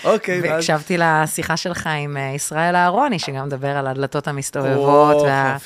אוקיי, 0.03 0.41
ואז... 0.41 0.51
והקשבתי 0.51 0.97
לשיחה 0.99 1.57
שלך 1.57 1.89
עם 2.03 2.17
אה, 2.17 2.31
ישראל 2.35 2.75
אהרוני, 2.75 3.19
שגם 3.19 3.45
מדבר 3.45 3.77
על 3.77 3.87
הדלתות 3.87 4.27
המסתובבות, 4.27 5.21
וה-. 5.21 5.57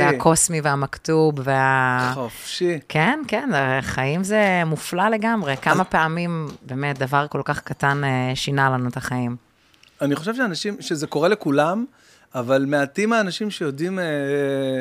והקוסמי 0.00 0.60
והמכתוב, 0.60 1.34
וה... 1.36 2.10
חופשי. 2.14 2.78
כן, 2.88 3.20
כן, 3.28 3.50
החיים 3.54 4.24
זה 4.24 4.62
מופלא 4.66 5.08
לגמרי. 5.08 5.56
כמה 5.62 5.84
פעמים, 5.84 6.48
באמת, 6.62 6.98
דבר 6.98 7.26
כל 7.30 7.42
כך 7.44 7.60
קטן 7.60 8.04
אה, 8.04 8.32
שינה 8.34 8.70
לנו 8.70 8.88
את 8.88 8.96
החיים. 8.96 9.36
אני 10.00 10.16
חושב 10.16 10.34
שאנשים, 10.34 10.76
שזה 10.80 11.06
קורה 11.06 11.28
לכולם, 11.28 11.84
אבל 12.34 12.64
מעטים 12.68 13.12
האנשים 13.12 13.50
שיודעים 13.50 13.98
אה, 13.98 14.04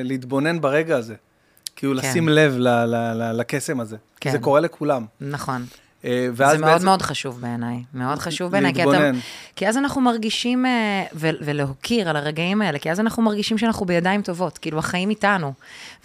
להתבונן 0.04 0.62
ברגע 0.62 0.98
הזה. 0.98 1.16
כאילו, 1.82 2.02
כן. 2.02 2.08
לשים 2.10 2.30
לב 2.30 2.56
ל- 2.58 2.68
ל- 2.68 3.14
ל- 3.14 3.32
לקסם 3.40 3.80
הזה. 3.80 3.98
כן. 4.20 4.32
זה 4.32 4.40
קורה 4.40 4.60
לכולם. 4.60 5.06
נכון. 5.22 5.66
ואז 6.34 6.52
זה 6.52 6.58
מאוד 6.58 6.74
בעצם- 6.74 6.86
מאוד 6.86 7.02
חשוב 7.02 7.42
בעיניי, 7.42 7.84
מאוד 7.94 8.20
חשוב 8.20 8.52
בעיניי, 8.52 8.74
כי, 8.74 8.84
אתה. 8.84 9.12
כי 9.56 9.68
אז 9.68 9.78
אנחנו 9.78 10.02
מרגישים, 10.02 10.66
אה, 10.66 11.04
ו- 11.14 11.30
ולהוקיר 11.42 12.10
על 12.10 12.16
הרגעים 12.16 12.62
האלה, 12.62 12.80
כי 12.80 12.92
אז 12.92 13.00
אנחנו 13.00 13.24
מרגישים 13.24 13.58
שאנחנו 13.58 13.86
בידיים 13.86 14.22
טובות, 14.22 14.58
כאילו 14.58 14.80
החיים 14.80 15.10
איתנו. 15.10 15.54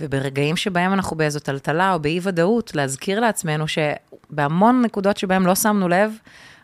וברגעים 0.01 0.57
שבהם 0.57 0.93
אנחנו 0.93 1.17
באיזו 1.17 1.41
טלטלה 1.41 1.93
או 1.95 2.01
באי-ודאות, 2.01 2.75
להזכיר 2.75 3.21
לעצמנו 3.21 3.65
שבהמון 3.69 4.83
נקודות 4.83 5.17
שבהם 5.17 5.47
לא 5.47 5.55
שמנו 5.55 5.89
לב, 5.89 6.13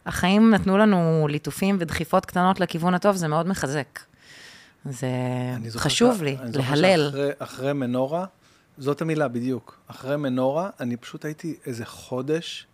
החיים 0.07 0.51
נתנו 0.51 0.79
לנו 0.79 1.27
ליטופים 1.31 1.77
ודחיפות 1.81 2.27
קטנות 2.27 2.61
לכיוון 2.61 2.95
הטוב, 2.95 3.17
זה 3.17 3.29
מאוד 3.29 3.49
מחזק. 3.49 3.99
זה 4.85 5.09
חשוב 5.77 6.19
ש- 6.19 6.21
לי, 6.21 6.37
אני 6.43 6.53
זוכר 6.53 6.75
להלל. 6.75 7.07
שאחרי- 7.11 7.31
אחרי 7.39 7.73
מנורה, 7.73 8.25
זאת 8.79 9.03
המילה 9.03 9.29
בדיוק, 9.29 9.79
אחרי 9.87 10.17
מנורה, 10.17 10.71
אני 10.81 10.97
פשוט 10.97 11.25
הייתי 11.25 11.57
איזה 11.67 11.85
חודש, 11.87 12.67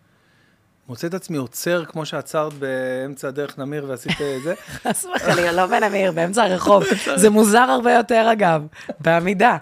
מוצא 0.88 1.06
את 1.06 1.14
עצמי 1.14 1.36
עוצר 1.36 1.84
כמו 1.84 2.06
שעצרת 2.06 2.52
באמצע 2.52 3.28
הדרך 3.28 3.58
נמיר 3.58 3.84
ועשית 3.88 4.12
את 4.12 4.42
זה. 4.42 4.54
חס 4.82 5.04
וחלילה, 5.04 5.52
לא 5.52 5.66
בן 5.66 5.82
אמיר, 5.82 6.12
באמצע 6.12 6.44
הרחוב. 6.44 6.84
זה 7.16 7.30
מוזר 7.30 7.58
הרבה 7.58 7.92
יותר, 7.92 8.28
אגב, 8.32 8.66
בעמידה. 9.00 9.56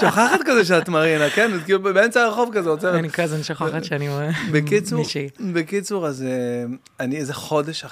שוכחת 0.00 0.40
כזה 0.46 0.64
שאת 0.64 0.88
מרינה, 0.88 1.30
כן? 1.30 1.54
את 1.54 1.64
כאילו 1.64 1.82
באמצע 1.82 2.22
הרחוב 2.22 2.50
כזה 2.54 2.70
עוצרת. 2.70 2.94
אני 2.94 3.10
כזה 3.10 3.44
שוכחת 3.44 3.84
שאני 3.84 4.08
בקיצור, 4.52 4.98
מישהי. 4.98 5.28
בקיצור, 5.52 6.06
אז 6.06 6.22
אה, 6.22 6.64
אני 7.00 7.16
איזה 7.16 7.34
חודש 7.34 7.84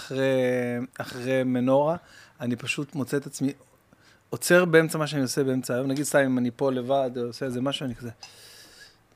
אחרי 0.99 1.43
מנורה, 1.45 1.97
אני 2.41 2.57
פשוט 2.57 2.95
מוצא 2.95 3.17
את 3.17 3.27
עצמי 3.27 3.53
עוצר 4.31 4.65
באמצע 4.65 4.99
מה 4.99 5.07
שאני 5.07 5.23
עושה 5.23 5.45
באמצע 5.45 5.75
היום. 5.75 5.87
נגיד 5.87 6.05
סתם 6.05 6.19
אם 6.19 6.39
אני 6.39 6.51
פה 6.57 6.73
לבד, 6.73 7.11
או 7.17 7.23
עושה 7.23 7.47
איזה 7.47 7.61
משהו, 7.61 7.87
אני 7.87 7.95
כזה, 7.95 8.11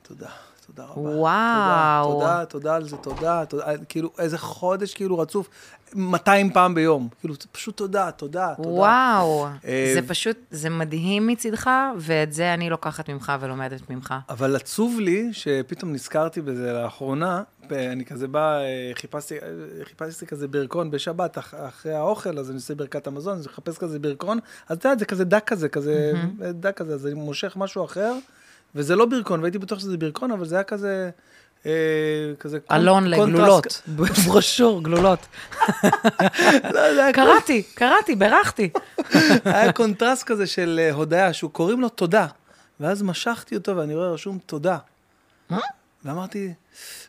תודה. 0.02 0.28
תודה 0.66 0.84
רבה. 0.84 1.00
וואו. 1.00 2.12
תודה, 2.12 2.26
תודה, 2.26 2.44
תודה 2.46 2.74
על 2.74 2.88
זה, 2.88 2.96
תודה, 2.96 3.44
תודה. 3.46 3.64
כאילו, 3.88 4.10
איזה 4.18 4.38
חודש 4.38 4.94
כאילו 4.94 5.18
רצוף, 5.18 5.48
200 5.94 6.52
פעם 6.52 6.74
ביום. 6.74 7.08
כאילו, 7.20 7.34
זה 7.34 7.46
פשוט 7.52 7.76
תודה, 7.76 8.10
תודה, 8.10 8.52
תודה. 8.56 8.68
וואו, 8.68 9.46
אה, 9.64 9.92
זה 9.94 10.08
פשוט, 10.08 10.36
זה 10.50 10.70
מדהים 10.70 11.26
מצידך, 11.26 11.70
ואת 11.98 12.32
זה 12.32 12.54
אני 12.54 12.70
לוקחת 12.70 13.10
ממך 13.10 13.32
ולומדת 13.40 13.90
ממך. 13.90 14.14
אבל 14.28 14.56
עצוב 14.56 15.00
לי 15.00 15.28
שפתאום 15.32 15.92
נזכרתי 15.92 16.40
בזה 16.40 16.72
לאחרונה, 16.72 17.42
אני 17.70 18.04
כזה 18.04 18.28
בא, 18.28 18.58
אה, 18.58 18.90
חיפשתי, 18.94 19.34
אה, 19.34 19.84
חיפשתי 19.84 20.26
כזה 20.26 20.48
ברכון 20.48 20.90
בשבת 20.90 21.38
אח, 21.38 21.54
אחרי 21.54 21.92
האוכל, 21.92 22.38
אז 22.38 22.50
אני 22.50 22.56
עושה 22.56 22.74
ברכת 22.74 23.06
המזון, 23.06 23.38
אז 23.38 23.46
אני 23.46 23.52
מחפש 23.52 23.78
כזה 23.78 23.98
ברכון, 23.98 24.38
אז 24.68 24.76
אתה 24.76 24.88
יודע, 24.88 24.98
זה 24.98 25.04
כזה 25.04 25.24
דק 25.24 25.44
כזה, 25.46 25.68
כזה 25.68 26.12
דק 26.54 26.76
כזה, 26.76 26.94
אז 26.94 27.06
אני 27.06 27.14
מושך 27.14 27.56
משהו 27.56 27.84
אחר, 27.84 28.12
וזה 28.74 28.96
לא 28.96 29.06
ברכון, 29.06 29.40
והייתי 29.40 29.58
בטוח 29.58 29.78
שזה 29.78 29.96
ברכון, 29.96 30.30
אבל 30.30 30.44
זה 30.44 30.54
היה 30.54 30.64
כזה... 30.64 31.10
אה, 31.66 31.70
כזה 32.40 32.58
אלון 32.72 33.04
לגלולות, 33.06 33.82
ברושור 34.26 34.82
גלולות. 34.82 35.18
לא, 36.72 37.12
קראתי, 37.12 37.62
קראתי, 37.74 38.14
בירכתי. 38.14 38.70
היה 39.44 39.72
קונטרסט 39.72 40.22
כזה 40.24 40.46
של 40.46 40.80
אה, 40.82 40.92
הודיה, 40.92 41.32
שהוא 41.32 41.50
קוראים 41.50 41.80
לו 41.80 41.88
תודה. 41.88 42.26
ואז 42.80 43.02
משכתי 43.02 43.56
אותו 43.56 43.76
ואני 43.76 43.94
רואה 43.94 44.10
רשום 44.10 44.38
תודה. 44.46 44.78
מה? 45.50 45.58
ואמרתי, 46.04 46.52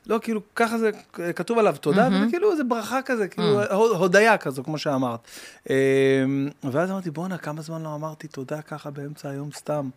לא, 0.07 0.19
כאילו, 0.21 0.41
ככה 0.55 0.77
זה, 0.77 0.89
אה, 1.19 1.33
כתוב 1.33 1.57
עליו 1.57 1.75
תודה, 1.81 2.07
וזה 2.11 2.25
כאילו 2.29 2.51
איזה 2.51 2.63
ברכה 2.63 3.01
כזה, 3.01 3.27
כאילו, 3.27 3.61
הו- 3.71 3.95
הודיה 3.95 4.37
כזו, 4.37 4.63
כמו 4.63 4.77
שאמרת. 4.77 5.19
ואז 6.71 6.91
אמרתי, 6.91 7.11
בואנה, 7.11 7.37
כמה 7.37 7.61
זמן 7.61 7.83
לא 7.83 7.95
אמרתי 7.95 8.27
תודה 8.27 8.61
ככה 8.61 8.91
באמצע 8.91 9.29
היום 9.29 9.49
סתם. 9.55 9.89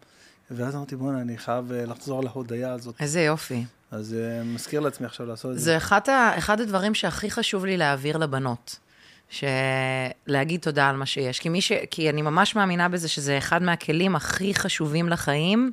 ואז 0.50 0.76
אמרתי, 0.76 0.96
בואנה, 0.96 1.20
אני 1.20 1.38
חייב 1.38 1.72
אה, 1.72 1.86
לחזור 1.86 2.24
להודיה 2.24 2.72
הזאת. 2.72 2.94
איזה 3.00 3.20
יופי. 3.20 3.64
אז 3.90 4.14
אה, 4.14 4.44
מזכיר 4.44 4.80
לעצמי 4.80 5.06
עכשיו 5.06 5.26
לעשות 5.26 5.52
את 5.52 5.58
זה. 5.58 5.64
זה 5.64 5.76
אחד, 5.76 6.08
ה, 6.08 6.38
אחד 6.38 6.60
הדברים 6.60 6.94
שהכי 6.94 7.30
חשוב 7.30 7.64
לי 7.64 7.76
להעביר 7.76 8.16
לבנות. 8.16 8.78
שלהגיד 9.30 10.60
תודה 10.60 10.88
על 10.88 10.96
מה 10.96 11.06
שיש. 11.06 11.40
כי, 11.40 11.48
מי 11.48 11.60
ש... 11.60 11.72
כי 11.90 12.10
אני 12.10 12.22
ממש 12.22 12.56
מאמינה 12.56 12.88
בזה 12.88 13.08
שזה 13.08 13.38
אחד 13.38 13.62
מהכלים 13.62 14.16
הכי 14.16 14.54
חשובים 14.54 15.08
לחיים, 15.08 15.72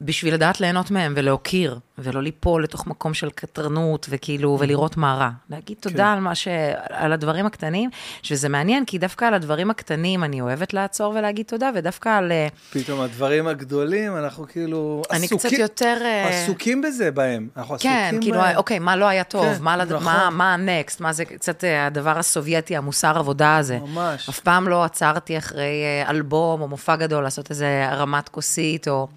בשביל 0.00 0.34
לדעת 0.34 0.60
ליהנות 0.60 0.90
מהם 0.90 1.12
ולהוקיר, 1.16 1.78
ולא 1.98 2.22
ליפול 2.22 2.64
לתוך 2.64 2.86
מקום 2.86 3.14
של 3.14 3.30
קטרנות, 3.30 4.06
וכאילו, 4.10 4.56
ולראות 4.60 4.96
מה 4.96 5.14
רע. 5.14 5.30
להגיד 5.50 5.76
תודה 5.80 6.12
על 6.12 6.20
מה 6.20 6.34
ש... 6.34 6.48
על 6.88 7.12
הדברים 7.12 7.46
הקטנים, 7.46 7.90
שזה 8.22 8.48
מעניין, 8.48 8.84
כי 8.84 8.98
דווקא 8.98 9.24
על 9.24 9.34
הדברים 9.34 9.70
הקטנים 9.70 10.24
אני 10.24 10.40
אוהבת 10.40 10.74
לעצור 10.74 11.14
ולהגיד 11.16 11.46
תודה, 11.46 11.70
ודווקא 11.74 12.08
על... 12.08 12.32
אה, 12.32 12.48
פתאום 12.72 13.00
הדברים 13.00 13.46
הגדולים, 13.46 14.16
אנחנו 14.16 14.48
כאילו 14.48 15.02
אני 15.10 15.24
עסוקים, 15.24 15.38
קצת 15.38 15.58
יותר... 15.58 15.96
אה, 16.04 16.28
עסוקים 16.28 16.82
בזה 16.82 17.10
בהם. 17.10 17.48
אנחנו 17.56 17.76
כן, 17.80 18.02
עסוקים 18.02 18.20
כאילו, 18.20 18.38
בהם. 18.38 18.56
אוקיי, 18.56 18.78
מה 18.78 18.96
לא 18.96 19.04
היה 19.04 19.24
טוב? 19.24 19.44
כן, 19.44 19.62
מה, 19.62 19.76
לד... 19.76 19.92
נכון. 19.92 20.04
מה, 20.04 20.30
מה 20.30 20.54
הנקסט? 20.54 21.00
מה 21.00 21.12
זה 21.12 21.24
קצת 21.24 21.64
אה, 21.64 21.86
הדבר 21.86 22.18
הסובייטי, 22.18 22.76
המוסר 22.76 23.18
עבודה 23.18 23.56
הזה? 23.56 23.78
ממש. 23.78 24.28
אף 24.28 24.40
פעם 24.40 24.68
לא 24.68 24.84
עצרתי 24.84 25.38
אחרי 25.38 25.82
אלבום 26.08 26.60
או 26.60 26.68
מופע 26.68 26.96
גדול 26.96 27.22
לעשות 27.22 27.50
איזה 27.50 27.88
הרמת 27.88 28.28
כוסית, 28.28 28.88
או... 28.88 29.08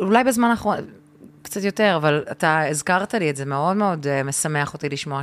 אולי 0.00 0.24
בזמן 0.24 0.48
האחרון, 0.48 0.76
קצת 1.42 1.64
יותר, 1.64 1.92
אבל 1.96 2.24
אתה 2.30 2.68
הזכרת 2.68 3.14
לי 3.14 3.30
את 3.30 3.36
זה, 3.36 3.44
מאוד 3.44 3.76
מאוד 3.76 4.06
אה, 4.06 4.22
משמח 4.22 4.74
אותי 4.74 4.88
לשמוע 4.88 5.20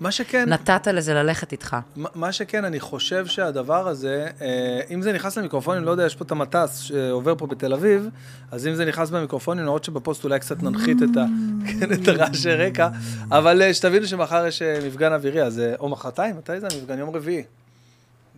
מה 0.00 0.10
שכן, 0.10 0.44
שנתת 0.46 0.86
לזה 0.86 1.14
ללכת 1.14 1.52
איתך. 1.52 1.76
מה- 1.96 2.08
מה 2.14 2.32
שכן, 2.32 2.64
אני 2.64 2.80
חושב 2.80 3.26
שהדבר 3.26 3.88
הזה, 3.88 4.26
אה, 4.40 4.46
אם 4.90 5.02
זה 5.02 5.12
נכנס 5.12 5.38
למיקרופונים, 5.38 5.84
לא 5.84 5.90
יודע, 5.90 6.06
יש 6.06 6.16
פה 6.16 6.24
את 6.24 6.30
המטס 6.30 6.78
שעובר 6.78 7.34
פה 7.38 7.46
בתל 7.46 7.72
אביב, 7.72 8.08
אז 8.50 8.66
אם 8.66 8.74
זה 8.74 8.84
נכנס 8.84 9.10
במיקרופונים, 9.10 9.64
למרות 9.64 9.84
שבפוסט 9.84 10.24
אולי 10.24 10.38
קצת 10.40 10.62
ננחית 10.62 11.02
את, 11.02 11.16
ה, 11.16 11.24
כן, 11.80 11.92
את 12.02 12.08
הרעשי 12.08 12.50
רקע, 12.54 12.88
אבל 13.30 13.62
אה, 13.62 13.74
שתבינו 13.74 14.06
שמחר 14.06 14.46
יש 14.46 14.62
אה, 14.62 14.78
מפגן 14.86 15.12
אווירי, 15.12 15.42
אז 15.42 15.58
אה, 15.58 15.74
או 15.80 15.88
מחרתיים, 15.88 16.36
מתי 16.36 16.60
זה 16.60 16.66
המפגן? 16.72 16.98
יום 16.98 17.16
רביעי. 17.16 17.42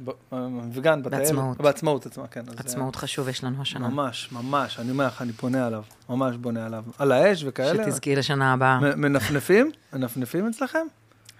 ב- 0.04 0.10
המפגן, 0.34 1.02
בטיילת. 1.02 1.22
בעצמאות. 1.26 1.60
בעצמאות 1.60 2.06
עצמה, 2.06 2.26
כן. 2.26 2.40
אז, 2.40 2.54
אה, 2.54 2.60
עצמאות 2.60 2.96
חשוב 2.96 3.28
יש 3.28 3.44
לנו 3.44 3.62
השנה. 3.62 3.88
ממש, 3.88 4.28
ממש, 4.32 4.78
אני 4.78 4.90
אומר 4.90 5.06
לך, 5.06 5.22
אני 5.22 5.32
פונה 5.32 5.66
עליו, 5.66 5.82
ממש 6.08 6.36
בונה 6.36 6.66
עליו. 6.66 6.84
על 6.98 7.12
האש 7.12 7.44
וכאלה. 7.46 7.84
שתזכי 7.84 8.16
לשנה 8.16 8.52
הבאה. 8.52 8.78
מנפנפים? 8.96 9.70
מנפנפים 9.92 10.48
אצלכם? 10.48 10.86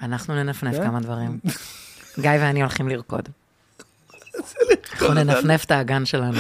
אנחנו 0.03 0.35
ננפנף 0.35 0.77
כן? 0.77 0.85
כמה 0.85 1.01
דברים. 1.01 1.39
גיא 2.21 2.31
ואני 2.41 2.61
הולכים 2.61 2.89
לרקוד. 2.89 3.29
אנחנו 4.37 5.15
ננפנף 5.15 5.65
את 5.65 5.71
האגן 5.71 6.05
שלנו. 6.05 6.39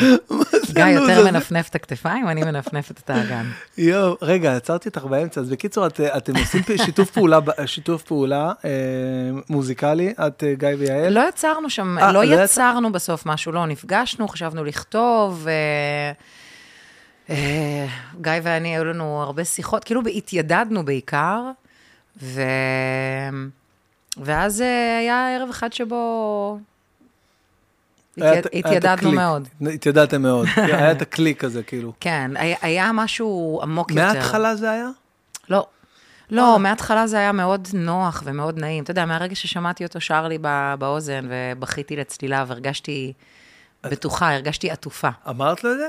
גיא 0.73 0.85
הלו"ז 0.85 1.09
יותר? 1.11 1.25
מנפנף 1.33 1.69
את 1.69 1.75
הכתפיים, 1.75 2.29
אני 2.29 2.41
מנפנפת 2.45 2.99
את 2.99 3.11
האגן. 3.11 3.47
יואו, 3.79 4.17
רגע, 4.23 4.57
עצרתי 4.57 4.89
אותך 4.89 5.05
באמצע. 5.05 5.41
אז 5.41 5.51
בקיצור, 5.51 5.87
את, 5.87 6.01
אתם 6.01 6.33
עושים 6.37 6.63
שיתוף 7.67 8.03
פעולה, 8.03 8.53
אה, 8.65 8.71
מוזיקלי, 9.51 10.13
את, 10.27 10.45
אה, 10.45 10.55
גיא 10.55 10.69
ויעל? 10.79 11.13
לא 11.13 11.29
יצרנו 11.29 11.71
שם, 11.71 11.99
אה, 11.99 12.13
לא 12.13 12.25
לא 12.25 12.35
יצ- 12.35 12.45
יצרנו 12.45 12.93
בסוף 12.93 13.27
משהו, 13.27 13.53
לא, 13.53 13.67
נפגשנו, 13.67 14.29
חשבנו 14.29 14.65
לכתוב. 14.65 15.47
גיא 17.29 18.33
ואני, 18.43 18.75
היו 18.77 18.85
לנו 18.85 19.23
הרבה 19.23 19.45
שיחות, 19.45 19.85
כאילו 19.85 20.01
התיידדנו 20.15 20.85
בעיקר, 20.85 21.41
ו... 22.23 22.43
ואז 24.17 24.61
היה 25.01 25.37
ערב 25.37 25.49
אחד 25.49 25.73
שבו 25.73 26.59
היה 26.59 26.59
התייד- 26.59 26.59
את- 26.59 26.59
היה 26.59 26.59
את 26.59 28.02
התיידדנו. 28.55 29.13
מאוד. 29.13 29.49
התיידדתם 29.75 30.23
מאוד. 30.23 30.47
היה 30.57 30.93
את 30.93 31.03
הקליק 31.03 31.45
הזה, 31.45 31.63
כאילו. 31.63 31.93
כן, 32.01 32.31
היה- 32.61 32.91
משהו 32.95 33.61
עמוק 33.63 33.91
יותר. 33.91 34.03
מההתחלה 34.03 34.57
זה 34.57 34.71
היה? 34.71 34.89
לא. 35.51 35.67
לא, 36.31 36.59
מההתחלה 36.59 37.07
זה 37.07 37.19
היה 37.19 37.33
מאוד 37.33 37.69
נוח 37.75 38.23
ומאוד 38.27 38.59
נעים. 38.59 38.83
אתה 38.85 38.91
יודע, 38.91 39.05
מהרגע 39.07 39.35
ששמעתי 39.35 39.85
אותו 39.85 40.01
שר 40.01 40.29
לי 40.29 40.39
בא- 40.39 40.75
באוזן 40.79 41.27
ובכיתי 41.29 41.97
לצלילה 41.97 42.45
והרגשתי 42.49 43.13
בטוחה, 43.85 44.35
הרגשתי 44.35 44.71
עטופה. 44.71 45.09
אמרת 45.29 45.65
לו 45.65 45.73
את 45.73 45.79
זה? 45.79 45.89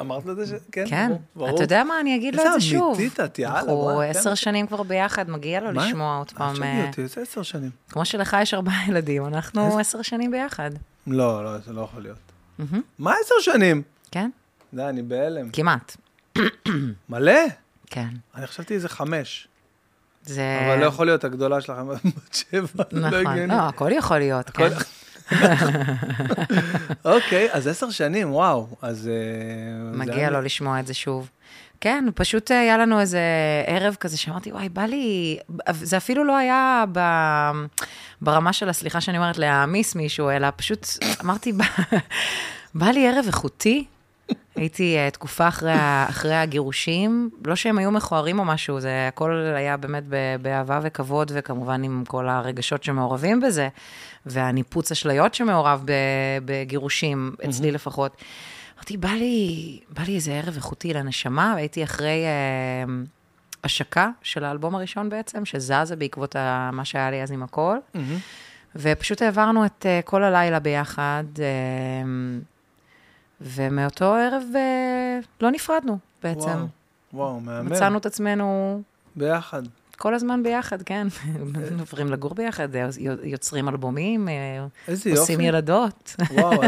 אמרת 0.00 0.26
לו 0.26 0.32
את 0.32 0.36
זה? 0.36 0.46
ש- 0.46 0.60
כן, 0.72 0.84
כן, 0.88 1.12
ברור. 1.36 1.54
אתה 1.54 1.62
יודע 1.64 1.84
מה, 1.84 2.00
אני 2.00 2.16
אגיד 2.16 2.34
לו 2.34 2.42
את 2.42 2.46
איזה 2.46 2.58
זה 2.58 2.64
שוב. 2.66 2.96
אמיתית 2.98 3.20
את, 3.20 3.38
יאללה, 3.38 3.58
אנחנו 3.58 3.72
וואי, 3.72 4.08
עשר 4.08 4.30
כן. 4.30 4.36
שנים 4.36 4.66
כבר 4.66 4.82
ביחד, 4.82 5.30
מגיע 5.30 5.60
לו 5.60 5.72
מה? 5.72 5.86
לשמוע 5.86 6.18
עוד 6.18 6.30
פעם. 6.32 6.52
תשאלי 6.54 6.66
אה, 6.68 6.86
אותי, 6.86 7.06
זה 7.06 7.20
עשר 7.20 7.42
שנים. 7.42 7.70
כמו 7.88 8.04
שלך 8.04 8.36
יש 8.42 8.54
ארבעה 8.54 8.84
ילדים, 8.88 9.26
אנחנו 9.26 9.78
עשר 9.78 10.02
שנים 10.02 10.30
ביחד. 10.30 10.70
לא, 11.06 11.44
לא, 11.44 11.58
זה 11.58 11.72
לא 11.72 11.80
יכול 11.80 12.02
להיות. 12.02 12.18
מהמם. 12.58 12.82
מה 12.98 13.14
עשר 13.24 13.34
שנים? 13.40 13.82
כן? 14.10 14.30
די, 14.74 14.82
אני 14.82 15.02
בהלם. 15.02 15.50
כמעט. 15.50 15.96
מלא? 17.08 17.40
כן. 17.86 18.08
אני 18.34 18.46
חשבתי 18.46 18.74
איזה 18.74 18.88
חמש. 18.88 19.48
זה... 20.22 20.60
אבל 20.66 20.80
לא 20.80 20.86
יכול 20.86 21.06
להיות, 21.06 21.24
הגדולה 21.24 21.60
שלכם 21.60 21.88
בת 21.88 22.34
שבע, 22.34 22.84
לא 22.92 23.08
נכון. 23.08 23.26
הגיוני. 23.26 23.46
לא, 23.46 23.62
הכל 23.62 23.92
יכול 23.92 24.18
להיות, 24.18 24.50
כן. 24.50 24.68
אוקיי, 27.04 27.48
אז 27.52 27.66
עשר 27.66 27.90
שנים, 27.90 28.32
וואו. 28.32 28.66
אז... 28.82 29.08
אה, 29.08 29.96
מגיע 29.98 30.30
לו 30.30 30.40
לשמוע 30.40 30.80
את 30.80 30.86
זה 30.86 30.94
שוב. 30.94 31.30
כן, 31.80 32.04
פשוט 32.14 32.50
היה 32.50 32.78
לנו 32.78 33.00
איזה 33.00 33.20
ערב 33.66 33.96
כזה 34.00 34.18
שאמרתי, 34.18 34.52
וואי, 34.52 34.68
בא 34.68 34.82
לי... 34.82 35.38
זה 35.72 35.96
אפילו 35.96 36.24
לא 36.24 36.36
היה 36.36 36.84
ב... 36.92 37.00
ברמה 38.20 38.52
של 38.52 38.68
הסליחה 38.68 39.00
שאני 39.00 39.18
אומרת 39.18 39.38
להעמיס 39.38 39.94
מישהו, 39.94 40.30
אלא 40.30 40.48
פשוט 40.56 40.86
אמרתי, 41.24 41.52
בא, 41.52 41.64
בא 42.74 42.86
לי 42.86 43.08
ערב 43.08 43.24
איכותי. 43.26 43.84
הייתי 44.56 44.96
uh, 44.96 45.10
תקופה 45.10 45.48
אחרי, 45.48 45.72
אחרי 46.08 46.34
הגירושים, 46.34 47.30
לא 47.44 47.56
שהם 47.56 47.78
היו 47.78 47.90
מכוערים 47.90 48.38
או 48.38 48.44
משהו, 48.44 48.80
זה 48.80 49.08
הכל 49.08 49.52
היה 49.56 49.76
באמת 49.76 50.04
ב- 50.08 50.36
באהבה 50.42 50.80
וכבוד, 50.82 51.32
וכמובן 51.34 51.82
עם 51.82 52.04
כל 52.08 52.28
הרגשות 52.28 52.84
שמעורבים 52.84 53.40
בזה, 53.40 53.68
והניפוץ 54.26 54.92
אשליות 54.92 55.34
שמעורב 55.34 55.84
בגירושים, 56.44 57.34
אצלי 57.48 57.72
לפחות. 57.72 58.22
אמרתי, 58.84 58.96
בא 58.96 59.08
לי, 59.08 59.80
בא 59.90 60.02
לי 60.02 60.14
איזה 60.14 60.32
ערב 60.32 60.54
איכותי 60.54 60.94
לנשמה, 60.94 61.52
והייתי 61.54 61.84
אחרי 61.84 62.24
אה, 62.24 62.94
השקה 63.64 64.10
של 64.22 64.44
האלבום 64.44 64.74
הראשון 64.74 65.08
בעצם, 65.08 65.44
שזזה 65.44 65.96
בעקבות 65.98 66.36
ה, 66.36 66.70
מה 66.72 66.84
שהיה 66.84 67.10
לי 67.10 67.22
אז 67.22 67.32
עם 67.32 67.42
הכל, 67.42 67.76
מהמם. 67.94 68.16
ופשוט 68.76 69.22
העברנו 69.22 69.66
את 69.66 69.86
אה, 69.86 70.00
כל 70.04 70.24
הלילה 70.24 70.58
ביחד, 70.58 71.24
אה, 71.38 71.44
ומאותו 73.40 74.14
ערב 74.14 74.42
אה, 74.56 75.18
לא 75.40 75.50
נפרדנו 75.50 75.98
בעצם. 76.22 76.48
וואו, 76.48 76.66
וואו, 77.12 77.40
מהמם. 77.40 77.72
מצאנו 77.72 77.98
את 77.98 78.06
עצמנו 78.06 78.82
ביחד. 79.16 79.62
כל 79.94 80.14
הזמן 80.14 80.42
ביחד, 80.42 80.82
כן. 80.82 81.06
עוברים 81.80 82.08
לגור 82.08 82.34
ביחד, 82.34 82.68
יוצרים 83.22 83.68
אלבומים, 83.68 84.28
אה. 84.28 84.66
עושים 85.16 85.40
ילדות, 85.40 86.16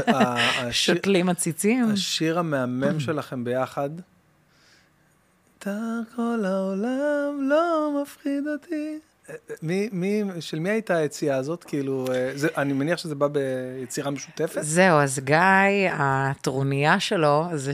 שותלים 0.71 1.29
עציצים. 1.29 1.91
השיר 1.93 2.39
המהמם 2.39 3.01
שלכם 3.01 3.45
ביחד. 3.45 3.91
אתה 5.59 5.99
כל 6.17 6.45
העולם 6.45 7.49
לא 7.49 7.93
מפחיד 8.03 8.47
אותי. 8.47 8.99
מי, 9.63 9.89
מי, 9.93 10.23
של 10.41 10.59
מי 10.59 10.71
הייתה 10.71 10.97
היציאה 10.97 11.37
הזאת? 11.37 11.65
כאילו, 11.65 12.07
אה, 12.15 12.31
זה, 12.35 12.49
אני 12.57 12.73
מניח 12.73 12.99
שזה 12.99 13.15
בא 13.15 13.27
ביצירה 13.29 14.11
משותפת? 14.11 14.63
זהו, 14.63 14.99
אז 14.99 15.19
גיא, 15.19 15.91
הטרוניה 15.93 17.01
שלו 17.01 17.47
זה 17.55 17.73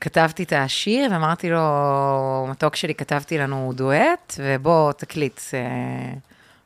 כתבתי 0.00 0.42
את 0.42 0.52
השיר, 0.52 1.08
ואמרתי 1.12 1.50
לו, 1.50 2.46
מתוק 2.50 2.76
שלי, 2.76 2.94
כתבתי 2.94 3.38
לנו 3.38 3.72
דואט, 3.74 4.34
ובוא, 4.38 4.92
תקליט. 4.92 5.40
אה, 5.54 6.12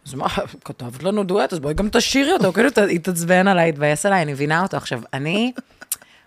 אז 0.07 0.15
מה, 0.15 0.27
כתבת 0.65 1.03
לנו 1.03 1.25
דואט, 1.25 1.53
אז 1.53 1.59
בואי 1.59 1.75
גם 1.75 1.89
תשאירי 1.93 2.33
אותו, 2.33 2.53
כאילו 2.53 2.69
התעצבן 2.95 3.49
עליי, 3.49 3.69
התבאס 3.69 4.07
עליי, 4.07 4.23
אני 4.23 4.33
מבינה 4.33 4.63
אותו. 4.63 4.77
עכשיו, 4.77 5.01
אני, 5.13 5.53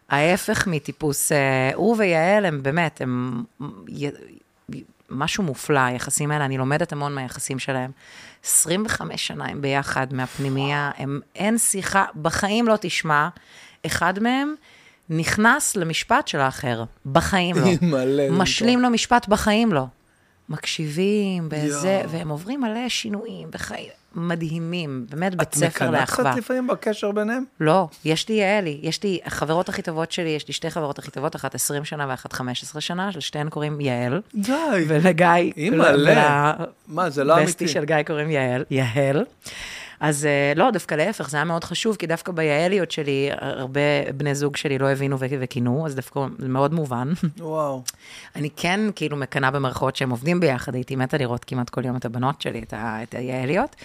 ההפך 0.10 0.68
מטיפוס, 0.68 1.32
אה, 1.32 1.72
הוא 1.76 1.95
ויעל 1.99 2.45
הם 2.45 2.64
באמת, 2.64 3.01
הם 3.01 3.43
משהו 5.10 5.43
מופלא, 5.43 5.80
היחסים 5.80 6.32
האלה, 6.32 6.45
אני 6.45 6.58
לומדת 6.58 6.91
המון 6.91 7.16
מהיחסים 7.16 7.60
שלהם. 7.60 7.91
25 8.43 9.28
שנה 9.28 9.45
הם 9.45 9.62
ביחד 9.62 10.14
מהפנימייה, 10.14 10.91
הם, 10.97 11.20
אין 11.36 11.58
שיחה, 11.58 12.06
בחיים 12.22 12.68
לא 12.68 12.76
תשמע, 12.82 13.30
אחד 13.86 14.20
מהם 14.20 14.56
נכנס 15.10 15.76
למשפט 15.76 16.28
של 16.28 16.39
האחר, 16.39 16.84
בחיים 17.06 17.56
לא. 17.56 17.72
מלא, 17.91 18.30
משלים 18.30 18.80
לו 18.80 18.89
משפט, 18.89 19.28
בחיים 19.28 19.74
לא. 19.74 19.86
מקשיבים, 20.49 21.49
יואו. 21.64 22.10
והם 22.10 22.30
עוברים 22.30 22.62
מלא 22.62 22.89
שינויים 22.89 23.51
בחיים 23.51 23.89
מדהימים, 24.16 25.06
באמת 25.10 25.36
בית 25.36 25.47
את 25.47 25.56
ספר 25.56 25.91
לאחווה. 25.91 26.32
קצת 26.32 26.38
לפעמים 26.38 26.68
בקשר 26.68 27.12
ביניהם? 27.12 27.43
לא, 27.60 27.88
יש 28.06 28.30
לי 28.30 28.36
יעלי, 28.36 28.80
יש 28.82 29.04
לי 29.04 29.20
החברות 29.26 29.70
הכי 29.70 29.82
טובות 29.82 30.12
שלי, 30.12 30.30
יש 30.30 30.47
לי 30.47 30.54
שתי 30.54 30.70
חברות 30.70 30.99
הכי 30.99 31.12
טובות, 31.12 31.36
אחת 31.36 31.56
20 31.56 31.86
שנה 31.86 32.06
ואחת 32.10 32.34
15 32.34 32.82
שנה, 32.82 33.10
לשתיהן 33.16 33.49
קוראים 33.49 33.82
יעל. 33.82 34.22
די. 34.36 34.51
ולגיא, 34.88 35.28
אימא'לה. 35.58 36.54
מה, 36.88 37.10
זה 37.10 37.24
לא 37.24 37.39
לבסטי 37.39 37.64
אמיתי. 37.64 37.74
של 37.74 37.86
גיא 37.86 38.04
קוראים 38.08 38.32
יעל, 38.32 38.66
יהל. 38.70 39.26
אז 40.04 40.26
אה, 40.26 40.54
לא, 40.56 40.72
דווקא 40.72 40.95
להפך, 40.95 41.30
זה 41.30 41.38
היה 41.38 41.43
מאוד 41.43 41.64
חשוב, 41.64 41.95
כי 41.95 42.08
דווקא 42.08 42.32
ביעליות 42.32 42.91
שלי, 42.91 43.30
הרבה 43.39 43.80
בני 44.18 44.36
זוג 44.36 44.56
שלי 44.56 44.78
לא 44.78 44.89
הבינו 44.89 45.18
וכינו, 45.20 45.86
אז 45.86 45.95
דווקא 45.95 46.20
זה 46.38 46.47
מאוד 46.47 46.74
מובן. 46.74 47.14
וואו. 47.39 47.82
אני 48.36 48.49
כן 48.56 48.80
כאילו 48.95 49.18
מקנאה 49.18 49.51
במרכאות 49.51 49.95
שהם 49.95 50.10
עובדים 50.10 50.39
ביחד, 50.39 50.76
הייתי 50.76 50.95
מתה 50.95 51.18
לראות 51.18 51.45
כמעט 51.45 51.70
כל 51.70 51.86
יום 51.86 51.95
את 51.95 52.06
הבנות 52.06 52.41
שלי, 52.41 52.60
את, 52.60 52.74
ה- 52.74 53.04
את 53.04 53.16
היעליות. 53.16 53.76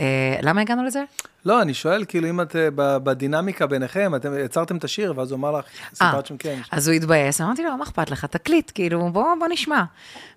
אה, 0.00 0.36
למה 0.42 0.60
הגענו 0.60 0.84
לזה? 0.84 1.04
לא, 1.44 1.62
אני 1.62 1.74
שואל, 1.74 2.04
כאילו, 2.08 2.30
אם 2.30 2.40
את 2.40 2.56
אה, 2.56 2.68
בדינמיקה 2.98 3.66
ביניכם, 3.66 4.14
אתם 4.14 4.38
יצרתם 4.44 4.76
את 4.76 4.84
השיר, 4.84 5.12
ואז 5.16 5.30
הוא 5.30 5.38
אמר 5.38 5.50
לך, 5.50 5.64
סיפרת 5.94 6.26
שם 6.26 6.36
כן. 6.36 6.60
אז 6.70 6.88
הוא 6.88 6.94
התבאס, 6.94 7.40
אמרתי 7.40 7.62
לו, 7.62 7.76
מה 7.76 7.84
אכפת 7.84 8.10
לך, 8.10 8.24
תקליט, 8.24 8.70
כאילו, 8.74 9.10
בוא, 9.12 9.24
בוא 9.38 9.48
נשמע. 9.50 9.84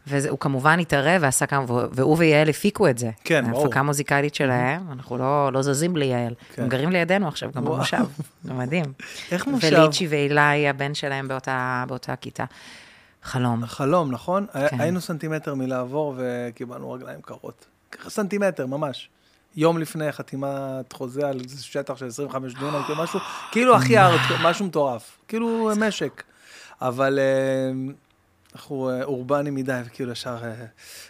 והוא 0.08 0.40
כמובן 0.40 0.80
התערב 0.80 1.22
ועשה 1.22 1.46
כמה, 1.46 1.66
והוא 1.68 2.18
ויעל 2.18 2.50
הפיקו 2.50 2.88
את 2.88 2.98
זה. 2.98 3.10
כן, 3.24 3.46
ברור. 3.52 3.64
ההפקה 3.64 3.80
המוזיקלית 3.80 4.36
שלהם, 4.36 4.82
אנחנו 4.92 5.18
לא, 5.18 5.54
לא 5.54 5.62
זזים 5.62 5.94
בלי 5.94 6.06
יעל. 6.06 6.34
כן. 6.56 6.62
הם 6.62 6.70
גרים 6.70 6.90
לידינו 6.90 7.28
עכשיו, 7.28 7.50
גם 7.56 7.64
וואו. 7.64 7.76
במושב. 7.76 7.98
זה 8.44 8.54
מדהים. 8.54 8.86
איך 9.32 9.48
מושב? 9.48 9.78
וליצ'י 9.78 10.08
ואילי, 10.08 10.68
הבן 10.68 10.94
שלהם 10.94 11.28
באותה, 11.28 11.84
באותה 11.88 12.16
כיתה. 12.16 12.46
חלום. 13.24 13.66
חלום, 13.66 14.12
נכון? 14.12 14.46
כן. 14.54 14.80
היינו 14.80 15.02
סנטימטר 15.02 15.56
מלעבור 15.56 16.16
וקיבלנו 16.18 16.92
רגליים 16.92 17.22
קרות. 17.22 17.66
ככה 17.92 18.10
סנטימטר, 18.10 18.66
ממש. 18.66 19.10
יום 19.58 19.78
לפני 19.78 20.12
חתימת 20.12 20.94
חוזה 20.94 21.28
על 21.30 21.40
איזה 21.44 21.64
שטח 21.64 21.98
של 21.98 22.08
25 22.08 22.54
דונם, 22.54 22.82
כאילו 22.86 23.04
משהו, 23.04 23.20
כאילו 23.52 23.76
הכי 23.76 23.98
ארץ, 23.98 24.22
משהו 24.44 24.66
מטורף. 24.66 25.18
כאילו 25.28 25.72
משק. 25.80 26.24
אבל 26.82 27.20
אה, 27.20 27.72
אנחנו 28.56 28.90
אה, 28.90 29.04
אורבנים 29.04 29.56
מדי, 29.56 29.82
וכאילו 29.86 30.12
ישר 30.12 30.38
אה, 30.44 30.54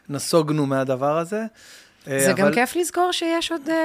נסוגנו 0.10 0.66
מהדבר 0.66 1.18
הזה. 1.18 1.46
זה 2.06 2.34
גם 2.36 2.46
אבל- 2.46 2.54
כיף 2.56 2.76
לזכור 2.76 3.12
שיש 3.12 3.52
עוד 3.52 3.70
אה, 3.70 3.76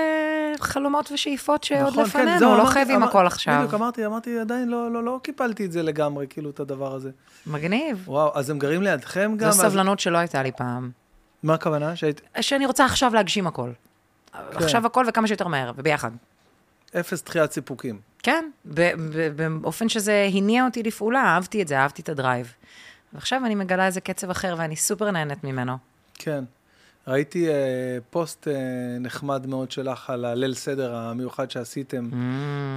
חלומות 0.60 1.12
ושאיפות 1.12 1.64
שעוד 1.64 1.80
נכון, 1.88 2.04
כן, 2.04 2.20
לפנינו, 2.20 2.38
זהו, 2.38 2.58
לא 2.58 2.64
חייבים 2.64 2.96
אמר- 2.96 3.08
הכל 3.08 3.26
עכשיו. 3.26 3.54
בדיוק, 3.58 3.74
אמרתי, 3.74 4.06
אמרתי, 4.06 4.38
עדיין 4.38 4.68
לא, 4.68 4.90
לא, 4.92 5.04
לא 5.04 5.20
קיפלתי 5.22 5.64
את 5.64 5.72
זה 5.72 5.82
לגמרי, 5.82 6.26
כאילו, 6.30 6.50
את 6.50 6.60
הדבר 6.60 6.94
הזה. 6.94 7.10
מגניב. 7.46 8.02
וואו, 8.06 8.30
אז 8.38 8.50
הם 8.50 8.58
גרים 8.58 8.82
לידכם 8.82 9.34
גם? 9.36 9.50
זו 9.50 9.62
אז- 9.64 9.70
סבלנות 9.70 10.00
שלא 10.00 10.18
הייתה 10.18 10.42
לי 10.42 10.52
פעם. 10.52 10.90
מה 11.42 11.54
הכוונה? 11.54 11.96
שהיית 11.96 12.20
שאני 12.40 12.66
רוצה 12.66 12.84
עכשיו 12.84 13.14
להגשים 13.14 13.46
הכל. 13.46 13.70
כן. 14.32 14.38
עכשיו 14.64 14.86
הכל 14.86 15.04
וכמה 15.08 15.26
שיותר 15.26 15.48
מהר, 15.48 15.72
וביחד. 15.76 16.10
אפס 17.00 17.22
דחיית 17.22 17.52
סיפוקים. 17.52 18.00
כן, 18.22 18.44
באופן 19.60 19.88
שזה 19.88 20.28
הניע 20.34 20.64
אותי 20.64 20.82
לפעולה, 20.82 21.20
אהבתי 21.24 21.62
את 21.62 21.68
זה, 21.68 21.78
אהבתי 21.78 22.02
את 22.02 22.08
ה 22.08 22.15
drive. 22.15 22.52
ועכשיו 23.12 23.42
אני 23.46 23.54
מגלה 23.54 23.86
איזה 23.86 24.00
קצב 24.00 24.30
אחר, 24.30 24.54
ואני 24.58 24.76
סופר 24.76 25.10
נהנית 25.10 25.44
ממנו. 25.44 25.76
כן. 26.14 26.44
ראיתי 27.08 27.48
אה, 27.48 27.52
פוסט 28.10 28.48
אה, 28.48 28.54
נחמד 29.00 29.46
מאוד 29.46 29.70
שלך 29.70 30.10
על 30.10 30.24
הליל 30.24 30.54
סדר 30.54 30.94
המיוחד 30.94 31.50
שעשיתם. 31.50 32.10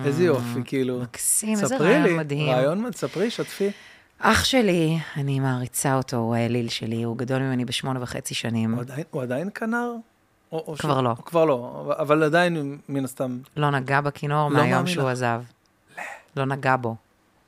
איזה 0.06 0.24
יופי, 0.24 0.60
כאילו. 0.66 1.00
מקסים, 1.02 1.50
איזה 1.52 1.66
ספרי 1.68 1.88
רעיון 1.88 2.04
לי, 2.04 2.14
מדהים. 2.14 2.50
רעיון, 2.50 2.92
ספרי, 2.94 3.30
שתפי. 3.32 3.72
אח 4.20 4.44
שלי, 4.44 4.98
אני 5.18 5.40
מעריצה 5.40 5.96
אותו, 5.96 6.18
הוא 6.18 6.36
האליל 6.36 6.70
שלי, 6.70 7.04
הוא 7.04 7.18
גדול 7.18 7.42
ממני 7.42 7.66
בשמונה 7.66 8.04
וחצי 8.04 8.34
שנים. 8.34 8.74
הוא 8.74 8.82
עדיין- 8.82 9.04
הוא 9.12 9.22
עדיין 9.22 9.50
כנר? 9.56 9.92
או- 10.52 10.64
או 10.68 10.76
כבר 10.78 10.94
שהוא- 10.94 11.04
לא. 11.04 11.16
כבר 11.26 11.46
לא, 11.46 11.86
אבל- 12.00 12.24
עדיין, 12.24 12.78
מן 12.90 13.04
הסתם, 13.04 13.38
לא 13.58 13.70
נגע 13.72 14.02
בכינור 14.02 14.50
לא 14.50 14.58
מהיום 14.58 14.88
שהוא. 14.88 15.10
עזב. 15.10 15.42
לא 16.38 16.46
נגע 16.46 16.76
בו, 16.76 16.96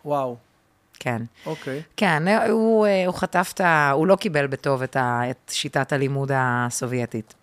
וואו, 0.05 0.35
כן. 0.99 1.21
אוקיי. 1.45 1.81
כן, 1.97 2.23
הוא, 2.49 2.85
אה, 2.85 3.05
הוא 3.07 3.15
חטף 3.15 3.51
את 3.53 3.61
ה... 3.61 3.91
הוא 3.91 4.07
לא 4.07 4.15
קיבל 4.15 4.47
בטוב 4.47 4.81
את, 4.83 4.95
ה, 4.95 5.21
את 5.29 5.51
שיטת 5.53 5.93
הלימוד 5.93 6.31
הסובייטית. 6.35 7.33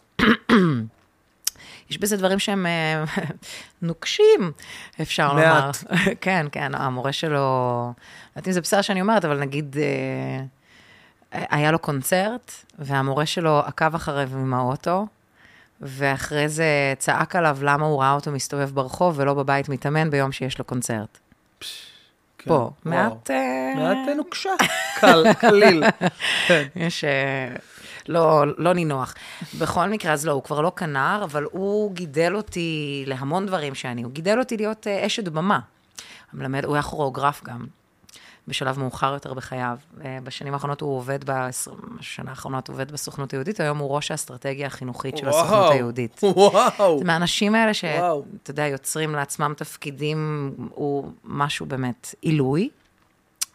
יש 1.90 1.98
בזה 1.98 2.16
דברים 2.16 2.38
שהם 2.38 2.66
אה, 2.66 3.05
נוקשים, 3.82 4.52
אפשר 5.02 5.28
לומר. 5.32 5.61
מעט. 5.66 5.76
כן, 6.20 6.46
כן, 6.52 6.74
המורה 6.74 7.12
שלו, 7.12 7.34
לא 7.36 7.92
יודעת 8.36 8.48
אם 8.48 8.52
זה 8.52 8.61
בסדר 8.61 8.80
שאני 8.82 9.00
אומרת, 9.00 9.24
אבל 9.24 9.38
נגיד, 9.40 9.76
אה, 9.78 10.44
היה 11.50 11.70
לו 11.72 11.78
קונצרט, 11.78 12.52
והמורה 12.78 13.26
שלו 13.26 13.59
עקב 13.59 13.94
אחריו 13.94 14.28
עם 14.32 14.55
האוטו, 14.55 15.07
ואחרי 15.85 16.49
זה 16.49 16.95
צעק 16.99 17.37
עליו 17.37 17.59
למה 17.62 17.87
הוא 17.87 18.01
ראה 18.01 18.12
אותו 18.12 18.32
מסתובב 18.32 18.70
ברחוב 18.70 19.14
ולא 19.18 19.35
בבית 19.35 19.68
מתאמן 19.68 20.11
ביום 20.11 20.32
שיש 20.32 20.59
לו 20.59 20.64
קונצרט. 20.64 21.18
כן, 22.39 22.51
פה. 22.51 22.70
מעט... 22.85 23.30
אה, 23.30 23.72
מעט 23.76 24.16
נוקשה. 24.16 24.51
קל, 25.01 25.32
קליל. 25.39 25.85
כן. 26.49 26.64
יש... 26.76 27.05
אה, 27.05 27.57
לא, 28.09 28.45
לא 28.59 28.72
נינוח. 28.72 29.14
בכל 29.59 29.89
מקרה, 29.89 30.12
אז 30.12 30.26
לא, 30.26 30.32
הוא 30.32 30.43
כבר 30.43 30.61
לא 30.61 30.72
כנר, 30.76 31.20
אבל 31.24 31.45
הוא 31.53 31.93
גידל 31.93 32.37
אותי 32.37 33.05
להמון 33.07 33.47
דברים 33.47 33.74
שאני. 33.74 34.03
הוא 34.03 34.12
גידל 34.12 34.39
אותי 34.39 34.57
להיות 34.57 34.87
אה, 34.87 35.07
אשת 35.07 35.28
במה. 35.28 35.59
הוא 36.64 36.74
היה 36.74 36.82
כוריאוגרף 36.82 37.45
גם, 37.45 37.66
בשלב 38.49 38.78
מאוחר 38.78 39.12
יותר 39.14 39.34
בחייו. 39.34 39.78
אה, 40.05 40.18
בשנים 40.24 40.55
האחרונות 40.55 40.80
הוא 40.80 40.97
עובד, 40.97 41.18
בשנה 41.24 42.30
האחרונות 42.30 42.68
הוא 42.68 42.74
עובד 42.74 42.92
בסוכנות 42.92 43.32
היהודית, 43.32 43.61
היום 43.61 43.78
הוא 43.78 43.90
ראש 43.90 44.11
האסטרטגיה 44.11 44.66
החינוכית 44.66 45.16
של 45.16 45.28
הסוכנות 45.28 45.51
וואו, 45.51 45.72
היהודית. 45.72 46.20
וואו. 46.36 46.99
זה 46.99 47.05
מהאנשים 47.05 47.55
האלה. 47.55 47.74
שאתה 47.74 48.51
יודע, 48.51 48.66
יוצרים 48.66 49.12
לעצמם 49.12 49.53
תפקידים, 49.57 50.55
הוא 50.70 51.12
משהו 51.24 51.66
באמת 51.66 52.14
עילוי. 52.20 52.68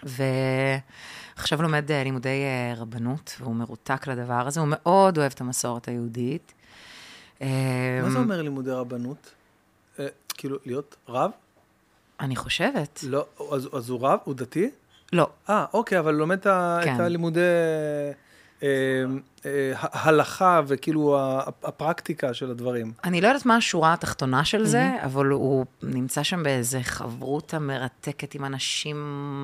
ועכשיו 0.03 1.61
לומד 1.61 1.91
אה, 1.91 2.03
לימודי 2.03 2.43
אה, 2.43 2.73
רבנות, 2.77 3.35
והוא 3.39 3.55
מרותק 3.55 4.07
לדבר 4.07 4.47
הזה, 4.47 4.59
הוא 4.59 4.67
מאוד 4.71 5.17
אוהב 5.17 5.31
את 5.35 5.41
המסורת 5.41 5.87
היהודית. 5.87 6.53
מה 7.39 7.47
זה 8.09 8.17
אומר 8.17 8.41
לימודי 8.41 8.71
רבנות? 8.71 9.33
כאילו, 10.39 10.57
להיות 10.65 10.95
רב? 11.09 11.31
אני 12.19 12.35
חושבת. 12.35 12.99
לא, 13.03 13.25
אז, 13.51 13.69
אז 13.73 13.89
הוא 13.89 14.07
רב? 14.07 14.19
הוא 14.23 14.35
דתי? 14.35 14.69
לא, 15.13 15.29
אה, 15.49 15.65
אוקיי, 15.73 15.99
אבל 15.99 16.13
לומד 16.13 16.43
כן. 16.43 16.95
את 16.95 16.99
הלימודי 16.99 17.39
אה, 18.63 18.67
אה, 19.45 19.51
ה- 19.75 20.07
הלכה 20.09 20.61
וכאילו 20.67 21.17
הפרקטיקה 21.63 22.33
של 22.33 22.51
הדברים. 22.51 22.91
אני 23.03 23.21
לא 23.21 23.27
יודעת 23.27 23.45
מה 23.45 23.55
השורה 23.55 23.93
התחתונה 23.93 24.45
של 24.45 24.65
זה, 24.65 24.89
אבל 25.03 25.25
הוא 25.25 25.65
נמצא 25.83 26.23
שם 26.23 26.43
באיזה 26.43 26.79
חברותה 26.83 27.59
מרתקת 27.59 28.35
עם 28.35 28.45
אנשים 28.45 28.95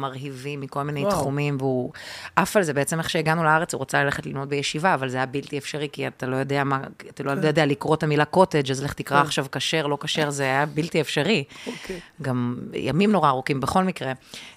מרהיבים 0.02 0.62
מכל 0.62 0.84
מיני 0.84 1.02
וואו. 1.02 1.12
תחומים, 1.12 1.58
והוא 1.60 1.91
עף 2.36 2.58
על 2.58 2.64
זה. 2.64 2.74
בעצם 2.74 3.00
איך 3.00 3.10
שהגענו 3.10 3.43
לארץ, 3.43 3.74
הוא 3.74 3.80
רוצה 3.80 4.04
ללכת 4.04 4.26
ללמוד 4.26 4.50
בישיבה, 4.50 4.93
אבל 4.93 5.10
זה 5.10 5.18
היה 5.18 5.26
בלתי 5.26 5.58
אפשרי, 5.58 5.88
כי 5.91 6.08
אתה 6.08 6.26
לא 6.26 6.36
יודע 6.36 6.64
מה, 6.64 6.80
אתה 7.10 7.24
לא 7.24 7.32
יודע 7.32 7.66
לקרוא 7.66 7.96
את 7.96 8.04
המילה 8.04 8.26
קוטג', 8.26 8.72
אז 8.72 8.84
לך 8.84 8.93
תקרא 8.93 9.20
כן. 9.22 9.26
עכשיו 9.26 9.46
כשר, 9.52 9.88
לא 9.88 9.98
כשר, 10.02 10.30
זה 10.30 10.43
היה 10.43 10.66
בלתי 10.66 11.02
אפשרי. 11.02 11.43
אוקיי. 11.68 12.00
גם 12.22 12.56
ימים 12.74 13.12
נורא 13.12 13.30
ארוכים, 13.30 13.60
בכל 13.62 13.84
מקרה. 13.84 14.12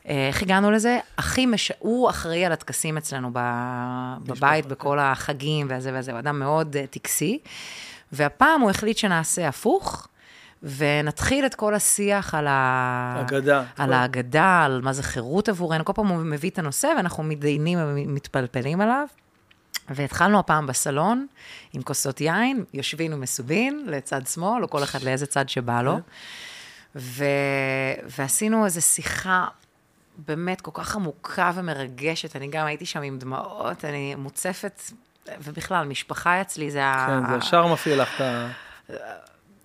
אה, 0.09 0.28
איך 0.28 0.42
הגענו 0.42 0.70
לזה? 0.70 0.98
הכי 1.18 1.46
מש... 1.46 1.72
הוא 1.78 2.11
אחראי 2.11 2.44
על 2.44 2.52
הטקסים 2.52 2.96
אצלנו 2.96 3.30
ב... 3.32 3.38
בבית, 4.26 4.66
בכל 4.66 4.98
החגים 4.98 5.66
והזה 5.70 5.90
וזה, 5.94 6.12
הוא 6.12 6.18
אדם 6.18 6.38
מאוד 6.38 6.76
אה, 6.76 6.86
טקסי. 6.86 7.38
והפעם 8.12 8.61
הוא 8.61 8.70
החליט 8.70 8.96
שנעשה 8.96 9.48
הפוך, 9.48 10.09
ונתחיל 10.62 11.46
את 11.46 11.54
כל 11.54 11.74
השיח 11.74 12.34
על 12.34 12.46
ה... 12.46 13.16
אגדה. 13.20 13.64
על 13.76 13.92
ההגדה, 13.92 14.62
על 14.64 14.80
מה 14.82 14.92
זה 14.92 15.02
חירות 15.02 15.48
עבורנו. 15.48 15.84
כל 15.84 15.92
פעם 15.92 16.06
הוא 16.06 16.18
מביא 16.18 16.50
את 16.50 16.59
הנושא, 16.59 16.88
ואנחנו 16.96 17.22
מתדיינים 17.22 17.78
ומתפלפלים 17.82 18.80
עליו. 18.80 19.06
והתחלנו 19.90 20.38
הפעם 20.38 20.66
בסלון, 20.66 21.26
עם 21.72 21.82
כוסות 21.82 22.20
יין, 22.20 22.64
יושבים 22.74 23.12
ומסובין, 23.12 23.84
לצד 23.86 24.26
שמאל, 24.26 24.62
או 24.62 24.70
כל 24.70 24.82
אחד 24.82 25.02
לאיזה 25.02 25.26
צד 25.26 25.48
שבא 25.48 25.82
לו. 25.82 25.98
ו... 26.96 27.24
ועשינו 28.18 28.64
איזו 28.64 28.82
שיחה 28.82 29.46
באמת 30.18 30.60
כל 30.60 30.70
כך 30.74 30.96
עמוקה 30.96 31.50
ומרגשת. 31.54 32.36
אני 32.36 32.48
גם 32.48 32.66
הייתי 32.66 32.86
שם 32.86 33.02
עם 33.02 33.18
דמעות, 33.18 33.84
אני 33.84 34.14
מוצפת, 34.14 34.82
ובכלל, 35.38 35.86
משפחה 35.86 36.40
אצלי 36.40 36.70
זה 36.70 36.84
ה... 36.84 37.06
כן, 37.06 37.32
זה 37.32 37.38
ישר 37.38 37.66
מפעיל 37.66 38.02
לך 38.02 38.08
את 38.16 38.20
ה... 38.20 38.48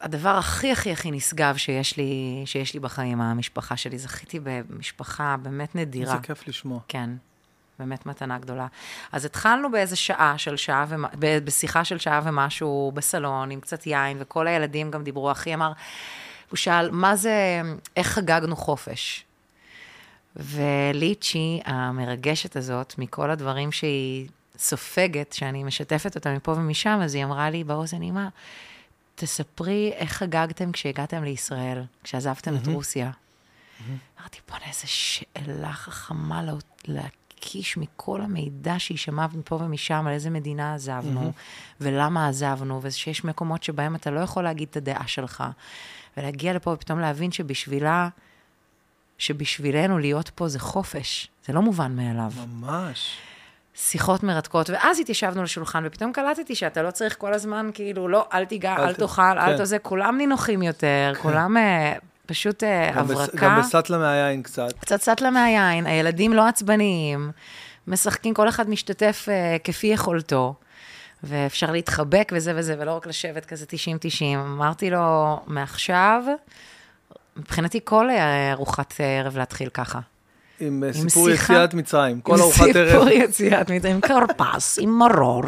הדבר 0.01 0.29
הכי 0.29 0.71
הכי 0.71 0.91
הכי 0.91 1.11
נשגב 1.11 1.57
שיש 1.57 1.97
לי, 1.97 2.41
שיש 2.45 2.73
לי 2.73 2.79
בחיים, 2.79 3.21
המשפחה 3.21 3.77
שלי. 3.77 3.97
זכיתי 3.97 4.39
במשפחה 4.43 5.35
באמת 5.41 5.75
נדירה. 5.75 6.15
זה 6.15 6.17
כיף 6.23 6.47
לשמוע. 6.47 6.79
כן, 6.87 7.09
באמת 7.79 8.05
מתנה 8.05 8.37
גדולה. 8.37 8.67
אז 9.11 9.25
התחלנו 9.25 9.71
באיזה 9.71 9.95
שעה 9.95 10.37
של 10.37 10.57
שעה. 10.57 10.85
ב- 11.19 11.37
בשיחה 11.45 11.83
של 11.83 11.97
שעה 11.97 12.21
ומשהו 12.23 12.91
בסלון, 12.95 13.51
עם 13.51 13.59
קצת 13.59 13.87
יין, 13.87 14.17
וכל 14.19 14.47
הילדים 14.47 14.91
גם 14.91 15.03
דיברו. 15.03 15.31
אחי 15.31 15.53
אמר, 15.53 15.71
הוא 16.49 16.57
שאל, 16.57 16.91
מה 16.91 17.15
זה, 17.15 17.61
איך 17.97 18.07
חגגנו 18.07 18.55
חופש? 18.55 19.25
וליצ'י, 20.35 21.59
המרגשת 21.65 22.55
הזאת, 22.55 22.95
מכל 22.97 23.29
הדברים 23.31 23.71
שהיא 23.71 24.27
סופגת, 24.57 25.33
שאני 25.33 25.63
משתפת 25.63 26.15
אותה 26.15 26.33
מפה 26.35 26.51
ומשם, 26.51 26.99
אז 27.03 27.15
היא 27.15 27.23
אמרה 27.23 27.49
לי 27.49 27.63
באוזן, 27.63 28.01
אמא, 28.01 28.27
תספרי 29.15 29.91
איך 29.95 30.11
חגגתם 30.13 30.71
כשהגעתם 30.71 31.23
לישראל, 31.23 31.83
כשעזבתם 32.03 32.55
את 32.55 32.67
רוסיה. 32.67 33.11
אמרתי, 34.19 34.39
בוא'נה, 34.49 34.65
איזה 34.67 34.87
שאלה 34.87 35.73
חכמה 35.73 36.43
לה- 36.43 36.53
להקיש 36.87 37.77
מכל 37.77 38.21
המידע 38.21 38.75
שהיא 38.77 38.97
שמעה 38.97 39.27
מפה 39.33 39.55
ומשם, 39.55 40.07
על 40.07 40.13
איזה 40.13 40.29
מדינה 40.29 40.73
עזבנו, 40.75 41.31
ולמה 41.81 42.27
עזבנו, 42.27 42.79
ושיש 42.83 43.23
מקומות 43.23 43.63
שבהם 43.63 43.95
אתה 43.95 44.11
לא 44.11 44.19
יכול 44.19 44.43
להגיד 44.43 44.67
את 44.71 44.77
הדעה 44.77 45.07
שלך, 45.07 45.43
ולהגיע 46.17 46.53
לפה 46.53 46.71
ופתאום 46.71 46.99
להבין 46.99 47.31
שבשבילה, 47.31 48.09
שבשבילנו 49.17 49.99
להיות 49.99 50.29
פה 50.29 50.47
זה 50.47 50.59
חופש, 50.59 51.27
זה 51.47 51.53
לא 51.53 51.61
מובן 51.61 51.95
מאליו. 51.95 52.31
ממש. 52.47 53.17
שיחות 53.75 54.23
מרתקות, 54.23 54.69
ואז 54.69 54.99
התיישבנו 54.99 55.43
לשולחן, 55.43 55.83
ופתאום 55.85 56.11
קלטתי 56.13 56.55
שאתה 56.55 56.81
לא 56.81 56.91
צריך 56.91 57.15
כל 57.17 57.33
הזמן, 57.33 57.69
כאילו, 57.73 58.07
לא, 58.07 58.27
אל 58.33 58.45
תיגע, 58.45 58.75
אל 58.75 58.81
אל 58.83 58.93
ת- 58.93 58.99
תאכל, 58.99 59.21
אל 59.21 59.57
כן. 59.57 59.63
תזה, 59.63 59.79
כולם 59.79 60.17
נינוחים 60.17 60.61
יותר, 60.63 61.13
כולם 61.21 61.57
אה, 61.57 61.93
פשוט 62.25 62.63
אה, 62.63 62.91
גם 62.95 63.05
בס- 63.07 63.11
הברקה. 63.11 63.37
גם 63.37 63.59
בסטלה 63.59 63.97
מהיין 63.97 64.41
קצת. 64.43 64.73
קצת 64.79 65.01
סטלה 65.01 65.29
מהיין, 65.31 65.85
הילדים 65.85 66.33
לא 66.33 66.47
עצבניים, 66.47 67.31
משחקים, 67.87 68.33
כל 68.33 68.49
אחד 68.49 68.69
משתתף 68.69 69.27
uh, 69.29 69.59
כפי 69.63 69.87
יכולתו, 69.87 70.53
ואפשר 71.23 71.71
להתחבק 71.71 72.31
וזה 72.35 72.53
וזה, 72.55 72.75
ולא 72.79 72.91
רק 72.95 73.07
לשבת 73.07 73.45
כזה 73.45 73.65
90-90. 73.65 74.23
אמרתי 74.35 74.89
לו, 74.89 75.39
מעכשיו, 75.47 76.23
מבחינתי 77.37 77.79
כל 77.83 78.09
אה, 78.09 78.51
ארוחת 78.51 78.93
ערב 78.99 79.37
להתחיל 79.37 79.69
ככה. 79.69 79.99
עם 80.59 80.83
אה, 80.83 80.87
עם 80.87 81.09
סיפור 81.09 81.29
שיחה- 81.29 81.53
יציאת 81.53 81.73
מצרים. 81.73 82.21
כל 82.21 82.33
עם 82.33 82.39
ארוחת 82.41 82.63
סיפור 82.65 82.81
ערב. 82.81 83.07
יציאת 83.23 83.69
מצרים, 83.71 83.95
עם 83.95 84.01
כרפס, 84.01 84.79
עם 84.81 84.89
מרור, 84.89 85.43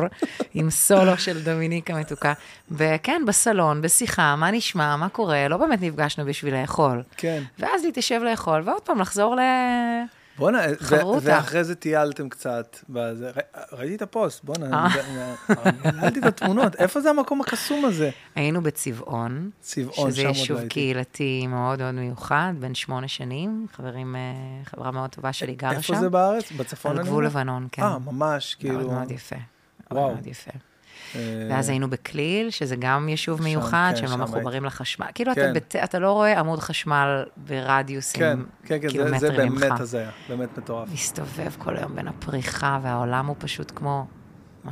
עם 0.54 0.70
סולו 0.70 1.18
של 1.18 1.44
דומיניקה 1.44 1.94
מתוקה. 1.96 2.34
וכן, 2.72 3.22
בסלון, 3.28 3.82
בשיחה, 3.82 4.36
מה 4.36 4.52
נשמע, 4.52 4.96
מה 4.96 5.10
קורה, 5.10 5.48
לא 5.48 5.58
באמת 5.58 5.82
נפגשנו 5.82 6.26
בשביל 6.26 6.62
לאכול. 6.62 7.04
כן. 7.18 7.44
ואז 7.60 7.84
להתיישב 7.86 8.22
לאכול, 8.24 8.62
ועוד 8.66 8.82
פעם 8.82 9.00
לחזור 9.00 9.36
ל... 9.36 9.40
בואנה. 10.38 10.60
ואחרי 11.22 11.64
זה 11.64 11.76
טיילתם 11.76 12.30
קצת. 12.30 12.78
ראיתי 13.72 13.96
את 13.96 14.02
הפוסט, 14.02 14.44
בואנה, 14.44 14.88
אה. 14.88 14.88
ראיתי 16.02 16.20
את 16.20 16.26
התמונות. 16.26 16.76
איפה 16.76 17.02
זה 17.02 17.10
המקום 17.10 17.42
הקסום 17.42 17.86
הזה? 17.86 18.10
היינו 18.36 18.64
בצבעון, 18.64 19.50
צבעון, 19.60 20.12
שזה 20.12 20.22
יישוב. 20.22 20.68
קהילתי 20.68 21.48
מאוד 21.48 21.80
מאוד 21.80 21.96
מיוחד, 21.96 22.54
בן 22.60 22.76
שמונה 22.76 23.08
שנים, 23.08 23.66
חברים, 23.74 24.16
אה, 24.16 24.22
חברה 24.66 24.92
מאוד 24.92 25.10
טובה 25.10 25.34
שלי 25.34 25.56
גרה 25.56 25.72
שם. 25.72 25.78
איפה 25.78 25.96
זה 25.96 26.10
בארץ? 26.10 26.52
בצפון? 26.52 26.98
על 26.98 27.06
גבול? 27.06 27.26
לבנון, 27.26 27.68
כן. 27.72 27.82
אה, 27.82 28.00
ממש, 28.00 28.56
כאילו... 28.60 28.80
מאוד 28.80 28.92
מאוד 28.92 29.12
יפה. 29.12 29.36
וואו. 29.92 30.14
מאוד 30.14 30.28
יפה. 30.28 30.52
אה, 31.16 31.20
ואז 31.50 31.70
היינו 31.70 31.90
בכליל, 31.90 32.50
שזה 32.50 32.76
גם 32.76 33.10
יישוב 33.10 33.38
שם, 33.38 33.44
מיוחד, 33.44 33.92
כן, 33.96 34.08
שהם 34.08 34.20
לא 34.20 34.26
מחוברים 34.26 34.66
לחשמל. 34.66 35.06
כאילו, 35.16 35.32
אתה 35.32 35.42
כן. 35.42 35.54
בת- 35.54 35.76
אתה 35.76 36.00
לא 36.00 36.12
רואה 36.12 36.40
עמוד 36.40 36.60
חשמל 36.60 37.24
ברדיוסים 37.38 38.20
כן, 38.22 38.40
כן, 38.66 38.78
כן, 38.82 38.88
זה- 38.88 38.88
זה 38.88 38.88
קילומטרים 38.90 39.52
ממך. 39.52 39.62
באמת 39.64 39.80
הזיה, 39.80 40.10
באמת 40.30 40.58
מטורף. 40.58 40.90
מסתובב 40.94 41.52
כל 41.58 41.78
היום 41.78 41.96
בין 41.96 42.08
הפריחה, 42.08 42.80
והעולם 42.84 43.26
הוא 43.28 43.36
פשוט 43.40 43.72
כמו... 43.76 44.06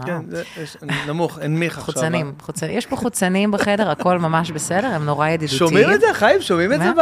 כן, 0.06 0.22
זה 0.30 0.44
יש- 0.64 0.78
נמוך, 1.08 1.38
הנמיך 1.38 1.78
עכשיו. 1.78 1.94
חוצנים, 1.94 2.34
חוצנים, 2.42 2.78
יש 2.78 2.86
פה 2.86 2.96
חוצנים 2.96 3.52
בחדר, 3.52 3.90
הכל 3.90 4.20
ממש 4.20 4.52
בסדר, 4.52 4.88
הם 4.88 5.06
נורא 5.06 5.28
ידידותיים. 5.28 5.60
שומעים 5.70 5.92
את 5.92 6.02
זה, 6.02 6.08
חיים? 6.14 6.42
שומעים 6.42 6.74
את 6.74 6.80
זה 6.80 6.92
ב... 6.92 7.00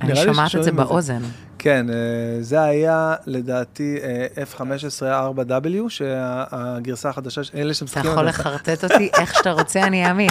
אני 0.00 0.16
שומעת 0.16 0.56
את 0.56 0.64
זה 0.64 0.72
באוזן. 0.72 1.22
כן, 1.62 1.86
אה, 1.90 1.94
זה 2.40 2.62
היה 2.62 3.14
לדעתי 3.26 3.96
אה, 4.02 4.44
F15-4W, 4.58 5.88
שהגרסה 5.88 7.08
החדשה, 7.08 7.40
אלה 7.54 7.64
אתה 7.64 7.74
שמשחקים... 7.74 8.10
יכול 8.10 8.26
על 8.26 8.32
זה. 8.32 8.38
לחרטט 8.38 8.84
אותי 8.84 9.10
איך 9.18 9.34
שאתה 9.34 9.50
רוצה, 9.50 9.82
אני 9.82 10.08
אאמין. 10.08 10.30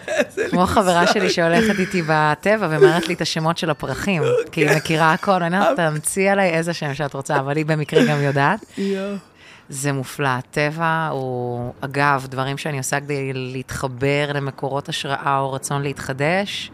כמו 0.50 0.66
חברה 0.66 1.06
שלי 1.06 1.30
שהולכת 1.30 1.78
איתי 1.78 2.02
בטבע 2.08 2.68
ואומרת 2.70 3.08
לי 3.08 3.14
את 3.14 3.20
השמות 3.20 3.58
של 3.58 3.70
הפרחים, 3.70 4.22
כי 4.52 4.68
היא 4.68 4.76
מכירה 4.76 5.12
הכל, 5.12 5.42
אני 5.42 5.58
אומרת, 5.58 5.76
תמציא 5.76 6.32
עליי 6.32 6.50
איזה 6.50 6.72
שם 6.72 6.94
שאת 6.94 7.14
רוצה, 7.14 7.36
אבל 7.36 7.56
היא 7.56 7.66
במקרה 7.66 8.04
גם 8.04 8.20
יודעת. 8.20 8.64
זה 9.68 9.92
מופלא. 9.92 10.28
הטבע 10.28 11.08
הוא, 11.12 11.72
אגב, 11.80 12.26
דברים 12.30 12.58
שאני 12.58 12.78
עושה 12.78 13.00
כדי 13.00 13.32
להתחבר 13.32 14.30
למקורות 14.34 14.88
השראה 14.88 15.38
או 15.38 15.52
רצון 15.52 15.82
להתחדש, 15.82 16.70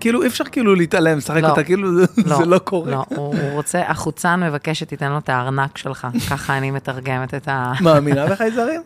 כאילו, 0.00 0.22
אי 0.22 0.26
אפשר 0.26 0.44
כאילו 0.44 0.74
להתעלם, 0.74 1.18
לשחק 1.18 1.42
לא. 1.42 1.48
אותה, 1.48 1.64
כאילו, 1.64 1.94
זה 1.94 2.06
זה 2.16 2.44
לא 2.44 2.58
קורה. 2.58 2.90
לא, 2.90 3.04
הוא, 3.08 3.34
הוא 3.42 3.52
רוצה, 3.52 3.82
החוצן 3.86 4.40
מבקש 4.42 4.78
שתיתן 4.78 5.12
לו 5.12 5.18
את 5.18 5.28
הארנק 5.28 5.78
שלך, 5.78 6.06
ככה 6.30 6.58
אני 6.58 6.70
מתרגמת 6.70 7.34
את 7.34 7.48
ה... 7.48 7.72
מאמינה 7.80 8.26
בחייזרים? 8.26 8.80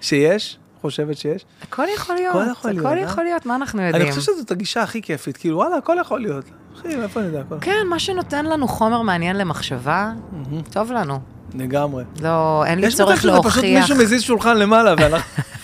שיש? 0.00 0.58
חושבת 0.80 1.16
שיש? 1.16 1.44
הכל 1.62 1.84
יכול 1.94 2.14
להיות, 2.14 2.34
הכל 2.36 2.50
יכול 2.50 2.70
להיות, 2.70 2.86
הכל 2.86 2.98
אה? 2.98 3.02
יכול 3.02 3.24
להיות, 3.24 3.46
מה 3.46 3.56
אנחנו 3.56 3.82
יודעים? 3.82 4.02
אני 4.02 4.12
חושב 4.12 4.32
שזאת 4.32 4.50
הגישה 4.50 4.82
הכי 4.82 5.02
כיפית, 5.02 5.36
כאילו, 5.36 5.56
וואלה, 5.56 5.76
הכל 5.76 5.96
יכול 6.00 6.20
להיות. 6.20 6.44
אחי, 6.76 6.96
מאיפה 6.96 7.20
אני 7.20 7.28
יודע 7.28 7.40
הכל? 7.40 7.54
כן, 7.60 7.86
מה 7.90 7.98
שנותן 7.98 8.46
לנו 8.46 8.68
חומר 8.68 9.02
מעניין 9.02 9.36
למחשבה, 9.36 10.12
טוב 10.72 10.92
לנו. 10.92 11.20
לגמרי. 11.54 12.04
לא, 12.22 12.64
אין 12.66 12.78
לי 12.78 12.86
יש 12.86 12.94
מצב 12.94 13.04
צורך 13.04 13.20
שזה 13.20 13.30
פשוט 13.30 13.44
להוכיח. 13.44 13.80
מישהו 13.80 13.96
מזיז 13.96 14.22
שולחן 14.22 14.56
למעלה, 14.56 14.94
ואנחנו... 14.98 15.42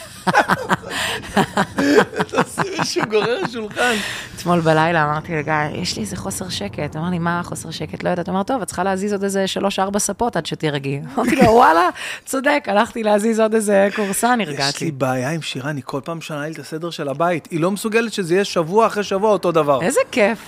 עושה 2.39 2.62
מישהו 2.79 3.03
גורר 3.11 3.39
שולחן. 3.53 3.95
אתמול 4.37 4.61
בלילה 4.61 5.05
אמרתי 5.05 5.33
לגיא, 5.37 5.53
יש 5.75 5.97
לי 5.97 6.03
איזה 6.03 6.16
חוסר 6.16 6.49
שקט. 6.49 6.97
אמר 6.97 7.11
לי, 7.11 7.18
מה 7.18 7.41
חוסר 7.45 7.70
שקט? 7.70 8.03
לא 8.03 8.11
יודעת. 8.11 8.29
אמר, 8.29 8.43
טוב, 8.43 8.62
את 8.62 8.66
צריכה 8.66 8.85
להזיז 8.85 9.12
עוד 9.12 9.25
איזה 9.25 9.47
שלוש-ארבע 9.47 9.99
ספות 9.99 10.37
עד 10.37 10.47
שתירגעי. 10.47 11.01
אמרתי 11.16 11.37
לו, 11.37 11.45
וואלה, 11.45 11.89
צודק, 12.25 12.64
הלכתי 12.66 13.03
להזיז 13.03 13.41
עוד 13.41 13.55
איזה 13.55 13.89
קורסה, 13.97 14.27
יש 14.27 14.39
לי 14.39 14.53
נרגעתי. 14.53 14.91
בעיה 14.91 15.31
עם 15.31 15.43
שירה, 15.43 15.70
אני 15.70 15.81
כל 15.85 16.01
פעם 16.05 16.18
משנה 16.18 16.47
לי 16.47 16.53
את 16.53 16.59
הסדר 16.59 16.91
של 16.91 17.09
הבית. 17.09 17.49
היא 17.51 17.61
לא 17.61 17.70
מסוגלת 17.70 18.12
שזה 18.12 18.35
יהיה 18.35 18.45
שבוע 18.45 18.87
אחרי 18.87 19.03
שבוע 19.05 19.31
אותו 19.31 19.53
דבר. 19.53 19.83
איזה 19.83 20.01
כיף. 20.11 20.39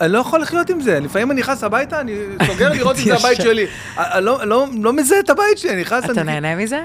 אני 0.00 0.12
לא 0.12 0.18
יכול 0.18 0.40
לחיות 0.42 0.70
עם 0.70 0.80
זה. 0.80 1.00
לפעמים 1.00 1.30
אני 1.30 1.40
נכנס 1.40 1.64
הביתה, 1.64 2.00
אני 2.00 2.12
סוגר 2.46 2.72
לראות 2.72 2.96
אם 2.98 3.04
זה 3.04 3.14
הבית. 3.20 3.36
שלי. 3.40 3.66
אני 3.98 4.24
לא- 4.24 4.44
לא 4.44 4.66
לא 4.82 4.92
מזהה 4.92 5.18
את 5.20 5.30
הבית 5.30 5.58
שלי, 5.58 5.70
אני 5.70 5.80
נכנס... 5.80 6.04
אתה 6.10 6.22
נהנה 6.22 6.56
מזה? 6.56 6.84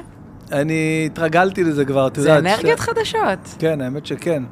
אני 0.51 1.09
התרגלתי 1.11 1.63
לזה 1.63 1.85
כבר, 1.85 2.07
את 2.07 2.15
זה 2.15 2.29
יודעת. 2.29 2.53
אנרגיות 2.55 2.77
ש- 2.79 2.81
חדשות. 2.81 3.55
כן, 3.59 3.81
האמת 3.81 4.05
שכן. 4.05 4.43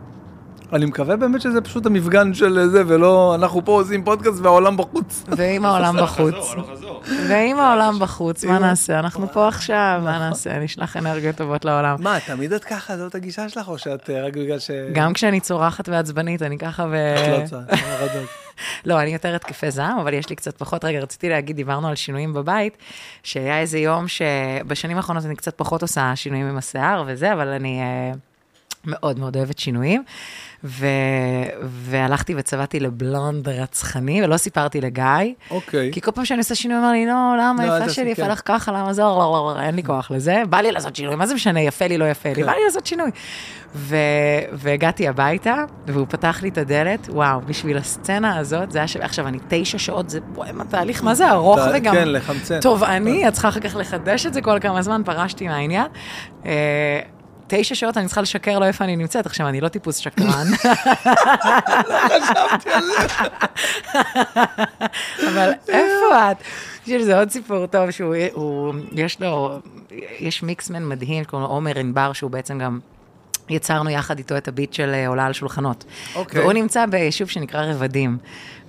אני 0.74 0.86
מקווה 0.86 1.16
באמת 1.16 1.42
שזה 1.42 1.62
פשוט 1.62 1.86
המפגן 1.86 2.34
של 2.34 2.68
זה, 2.72 2.84
ולא 2.88 3.36
אנחנו 3.36 3.66
פה 3.66 3.72
עושים 3.72 4.04
פודקאסט 4.04 4.40
והעולם 4.42 4.78
בחוץ. 4.78 5.24
ואם 5.38 5.66
העולם 5.66 5.98
הלוך 5.98 6.12
בחוץ. 6.20 6.36
חזור. 6.72 7.02
ואם 7.30 7.60
העולם 7.60 8.00
בחוץ, 8.00 8.46
מה 8.46 8.60
נעשה? 8.60 9.00
אנחנו 9.00 9.28
פה 9.34 9.48
עכשיו, 9.48 10.02
מה 10.04 10.20
נעשה? 10.20 10.60
נשלח 10.60 10.98
אנרגיות 10.98 11.36
טובות 11.36 11.66
לעולם. 11.66 11.96
מה, 12.00 12.18
תמיד 12.28 12.54
את 12.54 12.64
ככה, 12.64 12.98
זאת 12.98 13.16
הגישה 13.16 13.50
שלך, 13.50 13.68
או 13.68 13.78
שאת 13.78 14.10
אה, 14.10 14.26
רק 14.28 14.34
בגלל 14.38 14.60
ש... 14.60 14.72
גם 14.94 15.14
כשאני 15.14 15.40
צורחת 15.40 15.90
ועצבנית, 15.90 16.42
אני 16.42 16.58
ככה 16.58 16.86
ו... 16.92 17.16
את 17.18 17.42
לא 17.42 17.48
צועקת, 17.48 17.74
לא 18.86 19.02
אני 19.02 19.14
יותר 19.14 19.36
התקפי 19.36 19.72
זעם, 19.72 20.00
אבל 20.00 20.14
יש 20.14 20.30
לי 20.30 20.36
קצת 20.36 20.58
פחות. 20.58 20.86
רגע, 20.86 21.00
רציתי 21.00 21.30
להגיד, 21.30 21.56
דיברנו 21.56 21.88
על 21.88 21.96
שינויים 21.96 22.34
בבית, 22.34 22.78
שהיה 23.24 23.60
איזה 23.60 23.80
יום 23.80 24.08
שבשנים 24.08 24.98
האחרונות 24.98 25.26
אני 25.26 25.36
קצת 25.36 25.58
פחות 25.58 25.82
עושה 25.82 26.16
שינויים 26.16 26.46
עם 26.46 26.58
השיער 26.58 27.04
וזה, 27.08 27.34
אבל 27.34 27.48
אני 27.48 27.82
אה, 27.82 28.12
מאוד 28.86 29.20
מאוד 29.20 29.38
אוהבת 29.38 29.60
שינויים. 29.60 30.04
ו... 30.66 30.88
והלכתי 31.62 32.34
וצבעתי 32.38 32.80
לבלונד 32.80 33.50
רצחני, 33.50 34.24
ולא 34.24 34.38
סיפרתי 34.38 34.82
לגיא, 34.82 35.04
אוקיי. 35.52 35.92
כי 35.94 36.02
כל 36.02 36.12
פעם 36.12 36.26
שאני 36.26 36.40
עושה 36.40 36.56
שינוי, 36.56 36.78
הוא 36.78 36.84
אמר 36.84 36.92
לי, 36.92 37.06
לא, 37.06 37.36
למה, 37.40 37.66
לא, 37.66 37.78
יפה 37.78 37.90
שלי, 37.90 38.10
יפה 38.10 38.22
כן. 38.22 38.32
לך 38.32 38.42
ככה, 38.46 38.72
למה 38.72 38.94
זה, 38.94 39.02
לא, 39.02 39.08
לא, 39.08 39.54
לא, 39.58 39.62
אין 39.62 39.76
לי 39.76 39.84
כוח 39.84 40.12
לזה. 40.12 40.44
בא 40.50 40.58
לי 40.58 40.72
לעשות 40.72 40.96
שינוי, 40.96 41.16
מה 41.16 41.26
זה 41.28 41.34
משנה, 41.34 41.62
יפה 41.62 41.88
לי, 41.88 41.98
לא 41.98 42.06
יפה 42.06 42.30
לי, 42.30 42.36
כן. 42.36 42.46
בא 42.46 42.52
לי 42.52 42.60
לעשות 42.66 42.86
שינוי. 42.86 43.12
ו... 43.76 43.96
והגעתי 44.54 45.08
הביתה, 45.08 45.64
והוא 45.88 46.08
פתח 46.10 46.40
לי 46.42 46.50
את 46.50 46.58
הדלת, 46.58 47.08
וואו, 47.10 47.42
בשביל 47.42 47.78
הסצנה 47.78 48.38
הזאת, 48.38 48.72
זה 48.72 48.78
היה 48.78 48.88
ש... 48.88 48.96
עכשיו, 48.98 49.28
אני 49.28 49.38
תשע 49.48 49.78
שעות, 49.78 50.10
זה 50.10 50.20
תהליך, 50.70 51.04
מה 51.04 51.16
זה 51.16 51.30
ארוך 51.32 51.60
וגם 51.74 51.94
כן, 51.94 52.08
לחמצן. 52.08 52.60
תובעני, 52.60 53.28
את 53.28 53.34
צריכה 53.34 53.50
אחר 53.50 53.60
כך 53.60 53.76
לחדש 53.76 54.26
את 54.26 54.34
זה 54.34 54.42
כל 54.42 54.60
כמה 54.62 54.82
זמן, 54.82 55.02
פרשתי 55.06 55.48
מהעניין. 55.48 55.88
תשע 57.48 57.76
שעות 57.76 57.98
אני 57.98 58.06
צריכה 58.06 58.22
לשקר 58.22 58.60
לו 58.60 58.66
איפה 58.66 58.84
אני 58.84 58.96
נמצאת. 58.96 59.26
עכשיו, 59.26 59.48
אני 59.48 59.62
לא 59.62 59.68
טיפוס 59.68 59.98
שקרן. 59.98 60.48
אבל 65.30 65.52
איפה 65.68 66.32
את? 66.32 66.38
יש 66.88 67.02
לזה 67.02 67.20
עוד 67.20 67.30
סיפור 67.30 67.66
טוב, 67.66 67.92
שהוא, 67.92 68.16
הוא, 68.34 68.74
יש 68.92 69.22
לו, 69.22 69.60
יש 70.20 70.44
מיקסמן 70.44 70.90
מדהים, 70.90 71.24
קוראים 71.24 71.48
לו 71.48 71.54
עומר 71.54 71.80
ענבר, 71.80 72.14
שהוא 72.14 72.32
בעצם 72.32 72.60
גם... 72.60 72.80
יצרנו 73.50 73.90
יחד 73.90 74.18
איתו 74.18 74.38
את 74.38 74.48
הביט 74.48 74.74
של 74.74 74.92
אה, 74.94 75.08
עולה 75.08 75.26
על 75.26 75.34
שולחנות. 75.34 75.84
אוקיי. 76.16 76.42
והוא 76.42 76.54
נמצא 76.54 76.86
ביישוב 76.86 77.30
שנקרא 77.30 77.66
רבדים. 77.66 78.18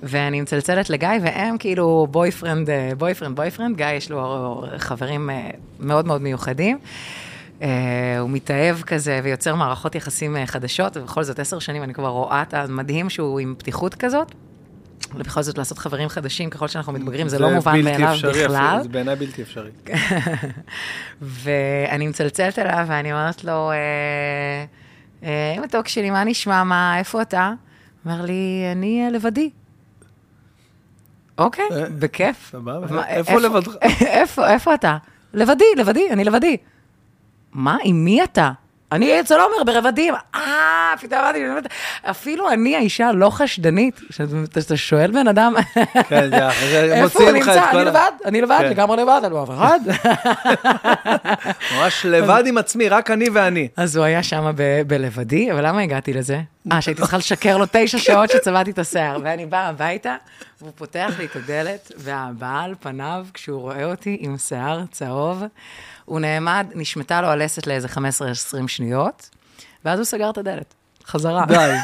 ואני 0.03 0.41
מצלצלת 0.41 0.91
לגיא, 0.91 1.09
והם 1.23 1.59
כאילו 1.59 2.07
boyfriend, 2.11 2.71
אה, 2.71 2.91
boyfriend, 2.99 3.37
boyfriend. 3.37 3.77
גיא 3.77 3.87
יש 3.87 4.11
לו 4.11 4.65
חברים 4.77 5.31
אה, 5.31 5.51
מאוד 5.81 6.07
מאוד 6.07 6.23
מיוחדים. 6.23 6.79
Uh, 7.61 7.65
הוא 8.21 8.31
מתאהב 8.31 8.81
כזה 8.81 9.21
ויוצר 9.25 9.55
מערכות 9.55 9.95
יחסים 9.95 10.37
uh, 10.37 10.47
חדשות, 10.47 10.97
ובכל 10.97 11.23
זאת 11.23 11.39
עשר 11.39 11.59
שנים 11.59 11.83
אני 11.83 11.95
כבר 11.95 12.09
רואה 12.09 12.43
את 12.43 12.55
המדהים 12.55 13.11
שהוא 13.11 13.41
עם 13.41 13.55
פתיחות 13.59 13.95
כזאת. 13.95 14.35
ובכל 15.15 15.43
זאת 15.43 15.59
לעשות 15.59 15.79
חברים 15.79 16.09
חדשים 16.09 16.51
ככל 16.51 16.69
שאנחנו 16.69 16.93
מתבגרים, 16.93 17.29
זה, 17.29 17.37
זה 17.37 17.43
לא 17.43 17.51
מובן 17.51 17.85
מאליו 17.85 18.15
אפשרי, 18.15 18.45
בכלל. 18.45 18.67
אפילו, 18.69 18.83
זה 18.83 18.89
בעיניי 18.89 19.17
בלתי 19.17 19.43
אפשרי. 19.43 19.71
ואני 21.23 22.07
מצלצלת 22.07 22.59
אליו 22.59 22.85
ואני 22.89 23.13
אומרת 23.13 23.45
לו, 23.45 23.71
אה, 23.71 23.77
אה, 25.23 25.61
מתוק 25.63 25.89
שלי, 25.89 26.11
מה 26.11 26.25
נשמע, 26.25 26.65
מה, 26.65 26.99
איפה 26.99 27.23
אתה? 27.23 27.53
אומר 28.05 28.23
לי, 28.23 28.63
אני 28.73 29.05
אה, 29.05 29.11
לבדי. 29.11 29.51
אוקיי, 31.39 31.65
אה, 31.73 31.85
בכיף. 31.99 32.49
סבבה, 32.53 33.07
איפה 33.07 33.41
לבדך? 33.41 33.73
איפה, 34.21 34.51
איפה 34.51 34.75
אתה? 34.75 34.97
לבדי, 35.35 35.65
לבדי, 35.77 36.11
אני 36.11 36.25
לבדי. 36.25 36.57
מה, 37.57 37.77
עם 37.85 38.05
מי 38.05 38.25
אתה? 38.25 38.51
אני 38.93 39.21
אצל 39.21 39.35
עומר 39.35 39.65
ברבדים. 39.73 40.15
אה, 40.35 40.41
פתאום 41.01 41.21
אמרתי, 41.21 41.39
באמת, 41.41 41.67
אפילו 42.11 42.51
אני 42.51 42.77
האישה 42.77 43.09
הלא 43.09 43.31
חשדנית, 43.31 44.01
שאתה 44.11 44.61
שאתה 44.63 44.77
שואל 44.77 45.11
בן 45.11 45.29
אדם, 45.29 45.55
כן, 46.09 46.31
זה 46.31 46.49
אחרי, 46.49 46.69
זה 46.71 46.95
איפה 46.95 47.03
מוציאים 47.03 47.29
הוא 47.29 47.39
לך 47.43 47.49
נמצא? 47.49 47.65
את 47.65 47.71
כל 47.71 47.79
אני 47.79 47.89
ה- 47.89 47.91
לבד, 47.91 48.11
אני 48.25 48.41
לבד. 48.41 48.61
לגמרי 48.71 48.97
לבד, 49.03 49.21
אני 49.25 49.33
לא 49.33 49.43
אף 49.45 49.51
אחד. 49.51 49.81
ממש 51.79 52.07
לבד 52.07 52.43
עם 52.47 52.59
עצמי, 52.59 52.89
רק 52.89 53.11
אני 53.11 53.29
ואני. 53.33 53.69
אז 53.77 53.97
הוא 53.97 54.05
היה 54.05 54.23
שם 54.23 54.53
ב- 54.57 54.83
בלבדי, 54.87 55.53
אבל 55.53 55.67
למה 55.67 55.81
הגעתי 55.81 56.13
לזה? 56.13 56.41
אה, 56.73 56.81
שהייתי 56.81 57.01
צריכה 57.01 57.17
לשקר 57.17 57.57
לו 57.57 57.65
תשע 57.73 57.99
שעות 57.99 58.31
שצבעתי 58.31 58.71
את 58.71 58.79
השיער. 58.79 59.19
ואני 59.23 59.47
באה 59.47 59.69
הביתה, 59.69 60.17
והוא 60.61 60.73
פותח 60.75 61.15
לי 61.19 61.25
את 61.25 61.37
הדלת, 61.37 61.93
והבעל 61.97 62.75
פניו, 62.81 63.27
כשהוא 63.35 63.61
רואה 63.61 63.85
אותי 63.85 64.17
עם 64.21 64.39
שיער 64.39 64.85
צהוב, 64.91 65.43
הוא 66.05 66.21
נעמד, 66.21 66.67
נשמטה 66.75 67.21
לו 67.21 67.29
הלסת 67.29 67.67
לאיזה 67.67 67.89
15-20 67.89 67.99
שניות, 68.67 69.31
ואז 69.85 69.99
הוא 69.99 70.05
סגר 70.05 70.31
את 70.31 70.39
הדלת. 70.39 70.75
חזרה. 71.07 71.45
די. 71.49 71.75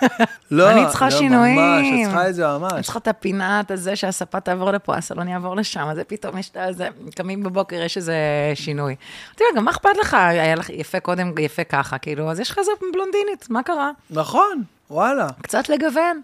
לא, 0.50 0.70
אני 0.70 0.86
צריכה 0.88 1.04
לא, 1.04 1.10
שינויים. 1.10 1.56
ממש, 1.58 1.86
את 1.86 2.04
צריכה 2.04 2.28
את 2.28 2.34
זה 2.34 2.50
אני 2.50 2.58
ממש. 2.58 2.84
צריכה 2.84 2.98
את 2.98 3.08
הפינת 3.08 3.70
הזה 3.70 3.96
שהספה 3.96 4.40
תעבור 4.40 4.70
לפה, 4.70 4.96
הסלון 4.96 5.28
יעבור 5.28 5.56
לשם, 5.56 5.86
אז 5.88 6.00
פתאום 6.06 6.38
יש 6.38 6.50
את 6.68 6.76
זה, 6.76 6.88
קמים 7.14 7.42
בבוקר, 7.42 7.76
יש 7.76 7.96
איזה 7.96 8.14
שינוי. 8.54 8.96
אתה 9.34 9.44
יודע, 9.44 9.58
גם 9.58 9.64
מה 9.64 9.70
אכפת 9.70 9.96
לך? 10.00 10.14
היה 10.14 10.54
לך 10.54 10.70
יפה 10.70 11.00
קודם, 11.00 11.32
יפה 11.38 11.64
ככה, 11.64 11.98
כאילו, 11.98 12.30
אז 12.30 12.40
יש 12.40 12.50
לך 12.50 12.58
איזה 12.58 12.70
בלונדינית, 12.92 13.46
מה 13.50 13.62
קרה? 13.62 13.90
נכון, 14.10 14.62
וואלה. 14.90 15.28
קצת 15.42 15.68
לגוון. 15.68 16.20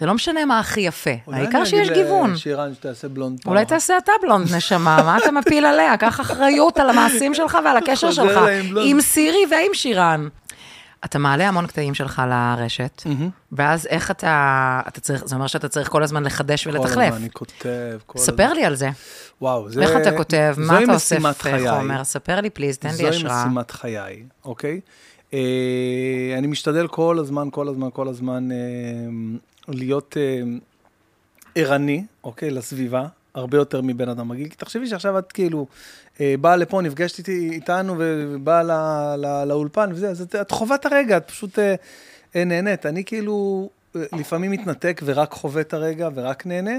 זה 0.00 0.06
לא 0.06 0.14
משנה 0.14 0.44
מה 0.44 0.58
הכי 0.58 0.80
יפה, 0.80 1.10
אולי 1.26 1.38
העיקר 1.38 1.58
אני 1.58 1.66
שיש 1.66 1.90
גיוון. 1.90 2.32
לשירן 2.32 2.74
שתעשה 2.74 3.08
בלונד 3.08 3.40
פעם 3.42 3.52
אולי. 3.52 3.64
תעשה 3.64 3.98
אתה 3.98 4.12
בלונד, 4.22 4.54
נשמה, 4.54 5.02
מה 5.02 5.18
אתה 5.18 5.30
מפיל 5.30 5.66
עליה? 5.66 5.96
קח 5.96 6.20
אחריות 6.20 6.78
על 6.78 6.90
המעשים 6.90 7.34
שלך 7.34 7.58
ועל 7.64 7.76
הקשר 7.76 8.10
שלך. 8.10 8.40
עם 8.84 9.00
סירי 9.00 9.44
ועם 9.50 9.74
שירן. 9.74 10.28
אתה 11.04 11.18
מעלה 11.18 11.48
המון 11.48 11.66
קטעים 11.66 11.94
שלך 11.94 12.22
לרשת, 12.28 13.02
ואז 13.52 13.86
איך 13.86 14.10
אתה, 14.10 14.80
אתה 14.88 15.00
צריך, 15.00 15.26
זה 15.26 15.34
אומר 15.34 15.46
שאתה 15.46 15.68
צריך 15.68 15.88
כל 15.88 16.02
הזמן 16.02 16.24
לחדש 16.24 16.68
כל 16.68 16.70
ולתחלף. 16.70 17.12
הזמן 17.12 17.16
אני 17.16 17.30
כותב, 17.30 17.98
כל 18.06 18.18
הזמן. 18.18 18.34
ספר 18.34 18.52
לי 18.52 18.64
על 18.64 18.74
זה. 18.74 18.90
וואו, 19.40 19.70
זה... 19.70 19.82
איך 19.82 19.90
אתה 20.02 20.16
כותב, 20.16 20.54
מה 20.56 20.66
זוהי 20.66 20.84
אתה 20.84 20.92
אוסף. 20.92 21.18
חומר? 21.70 22.04
ספר 22.04 22.40
לי 22.40 22.50
פליז, 22.50 22.78
תן 22.78 22.88
לי 22.88 22.94
זוהי 22.94 23.08
השראה. 23.08 23.46
משימת 23.46 23.70
חיי, 23.70 24.24
אוקיי? 24.44 24.80
אה, 25.34 26.34
אני 26.38 26.46
משתדל 26.46 26.88
כל 26.88 27.18
הזמן, 27.18 27.48
כל 27.50 27.68
הזמן, 27.68 27.88
כל 27.92 28.08
הזמן 28.08 28.52
אה, 28.52 28.56
להיות 29.68 30.16
אה, 30.16 30.42
ערני, 31.54 32.04
אוקיי? 32.24 32.50
לסביבה, 32.50 33.06
הרבה 33.34 33.58
יותר 33.58 33.80
מבן 33.82 34.08
אדם 34.08 34.32
רגיל. 34.32 34.48
כי 34.48 34.56
תחשבי 34.56 34.86
שעכשיו 34.86 35.18
את 35.18 35.32
כאילו 35.32 35.66
באה 36.40 36.56
לפה, 36.56 36.80
נפגשת 36.82 37.18
איתי, 37.18 37.50
איתנו 37.52 37.94
ובאה 37.98 38.62
ל, 38.62 38.70
ל, 39.16 39.44
לאולפן 39.44 39.90
וזה, 39.92 40.08
אז 40.10 40.20
את, 40.22 40.34
את 40.34 40.50
חווה 40.50 40.76
את 40.76 40.86
הרגע, 40.86 41.16
את 41.16 41.28
פשוט 41.28 41.58
אה, 41.58 41.74
אה, 42.36 42.44
נהנית. 42.44 42.86
אני 42.86 43.04
כאילו 43.04 43.68
אה, 43.96 44.02
לפעמים 44.18 44.50
מתנתק 44.50 45.00
ורק 45.04 45.32
חווה 45.32 45.60
את 45.60 45.74
הרגע 45.74 46.08
ורק 46.14 46.46
נהנה, 46.46 46.74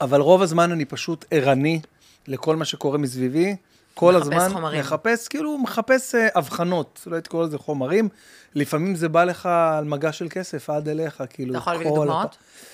אבל 0.00 0.20
רוב 0.20 0.42
הזמן 0.42 0.72
אני 0.72 0.84
פשוט 0.84 1.24
ערני 1.30 1.80
לכל 2.28 2.56
מה 2.56 2.64
שקורה 2.64 2.98
מסביבי. 2.98 3.56
כל 3.94 4.12
מחפש 4.16 4.22
הזמן 4.26 4.48
חומרים. 4.52 4.80
מחפש, 4.80 5.28
כאילו 5.28 5.58
מחפש 5.58 6.14
אה, 6.14 6.28
הבחנות, 6.34 7.00
לא 7.06 7.14
הייתי 7.16 7.28
קורא 7.28 7.46
לזה 7.46 7.58
חומרים. 7.58 8.08
לפעמים 8.54 8.94
זה 8.94 9.08
בא 9.08 9.24
לך 9.24 9.46
על 9.46 9.84
מגע 9.84 10.12
של 10.12 10.26
כסף 10.30 10.70
עד 10.70 10.88
אליך, 10.88 11.22
כאילו. 11.30 11.50
אתה 11.50 11.58
יכול 11.58 11.72
להביא 11.72 11.86
דוגמאות? 11.88 12.26
הפ- 12.26 12.34
אה, 12.34 12.69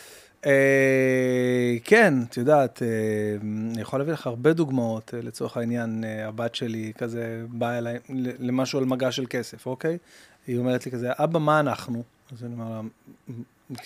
כן, 1.85 2.15
את 2.29 2.37
יודעת, 2.37 2.83
אה, 2.83 2.89
אני 3.73 3.81
יכול 3.81 4.01
להביא 4.01 4.13
לך 4.13 4.27
הרבה 4.27 4.53
דוגמאות, 4.53 5.15
אה, 5.15 5.23
לצורך 5.23 5.57
העניין, 5.57 6.05
אה, 6.05 6.29
הבת 6.29 6.55
שלי 6.55 6.93
כזה 6.99 7.45
באה 7.49 7.79
אליי 7.79 7.99
למשהו 8.39 8.79
על 8.79 8.85
מגע 8.85 9.13
של 9.13 9.25
כסף, 9.31 9.67
אוקיי? 9.67 9.99
היא 10.47 10.59
אומרת 10.59 10.87
לי 10.87 10.93
כזה, 10.93 11.11
אבא, 11.13 11.39
מה 11.39 11.61
אנחנו? 11.61 12.03
אז 12.33 12.45
אני 12.45 12.53
אומר 12.53 12.71
לה, 12.71 12.81
"מ- 12.83 13.43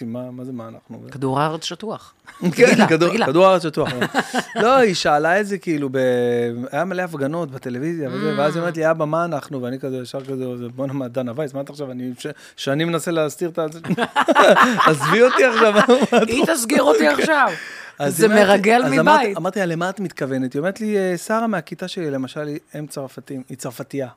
מה, 0.07 0.31
מה 0.31 0.45
זה 0.45 0.53
מה 0.53 0.69
אנחנו? 0.69 1.03
כדור 1.11 1.41
הארץ 1.41 1.65
שטוח. 1.65 2.15
כן, 2.57 2.87
כדור- 2.89 3.47
הארץ 3.47 3.63
שטוח. 3.63 3.89
לא, 4.63 4.77
היא 4.77 4.95
שאלה 4.95 5.41
את 5.41 5.47
זה 5.47 5.59
כאילו, 5.59 5.89
ב... 5.93 5.97
היה 6.73 6.85
מלא 6.85 7.03
הפגנות 7.03 7.51
בטלוויזיה 7.51 8.09
וזה, 8.13 8.35
ואז 8.39 8.55
היא 8.57 8.61
אומרת 8.61 8.77
לי, 8.77 8.91
אבא, 8.91 9.05
מה 9.05 9.25
אנחנו? 9.25 9.63
ואני 9.63 9.79
כזה, 9.79 9.97
ישר 9.97 10.25
כזה, 10.25 10.45
בואנה, 10.75 10.93
מה, 10.93 11.09
דנה 11.09 11.33
וייס, 11.37 11.55
מה 11.55 11.61
אתה 11.61 11.73
עכשיו? 11.73 11.91
אני, 11.91 12.13
שאני 12.57 12.85
מנסה 12.85 13.11
להסתיר 13.11 13.51
את 13.51 13.59
ה... 13.59 13.67
עזבי 14.91 15.23
אותי 15.23 15.45
עכשיו, 15.45 15.75
היא 16.29 16.45
תסגיר 16.47 16.83
אותי 16.83 17.09
עכשיו. 17.09 17.49
אז 17.99 18.17
זה 18.17 18.29
מרגל 18.29 18.83
מבית. 18.91 19.37
אמרתי 19.37 19.59
לה, 19.59 19.67
למה 19.67 19.91
את 19.91 20.01
מתכוונת? 20.01 20.53
היא 20.53 20.61
אומרת 20.61 20.81
לי, 20.81 20.97
"אה, 20.99 21.17
שרה 21.19 21.47
מהכיתה 21.47 21.89
שלי, 21.89 22.11
למשל, 22.11 22.47
היא 22.47 22.59
אם 22.79 22.87
צרפתים, 22.87 23.43
היא 23.49 23.57
צרפתייה. 23.59 24.09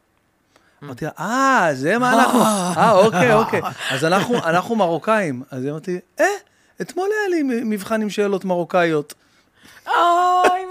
אמרתי 0.84 1.06
לה, 1.06 1.12
אה, 1.20 1.70
זה 1.74 1.98
מה 1.98 2.14
אנחנו, 2.14 2.42
אה, 2.44 2.92
אוקיי, 2.92 3.34
אוקיי. 3.34 3.62
אז 3.92 4.06
אנחנו 4.46 4.76
מרוקאים. 4.76 5.44
אז 5.52 5.64
היא 5.64 5.72
אמרת 5.72 5.88
לי, 5.88 6.00
אה, 6.20 6.26
אתמול 6.82 7.10
היה 7.12 7.30
לי 7.38 7.62
מבחן 7.66 8.02
עם 8.02 8.10
שאלות 8.10 8.46
מרוקאיות. 8.46 9.14
אוי, 9.88 9.96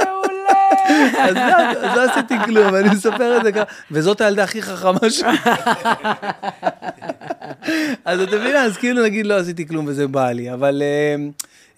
מעולה. 0.04 0.52
אז 1.28 1.34
לא- 1.36 1.88
אז 1.88 1.96
לא 1.96 2.12
עשיתי 2.12 2.34
כלום, 2.44 2.74
אני 2.74 2.88
מספר 2.88 3.36
את 3.36 3.44
זה 3.44 3.52
ככה, 3.52 3.62
וזאת 3.90 4.20
הילדה 4.20 4.44
הכי 4.44 4.62
חכמה 4.62 5.10
שלי. 5.10 5.28
אז 8.04 8.20
אתה 8.20 8.36
מבין, 8.36 8.56
אז 8.56 8.76
כאילו 8.76 9.02
נגיד 9.04 9.26
לא 9.26 9.34
עשיתי 9.38 9.68
כלום 9.68 9.84
וזה 9.88 10.06
בא 10.08 10.30
לי, 10.30 10.52
אבל 10.52 10.82
אה, 10.82 11.16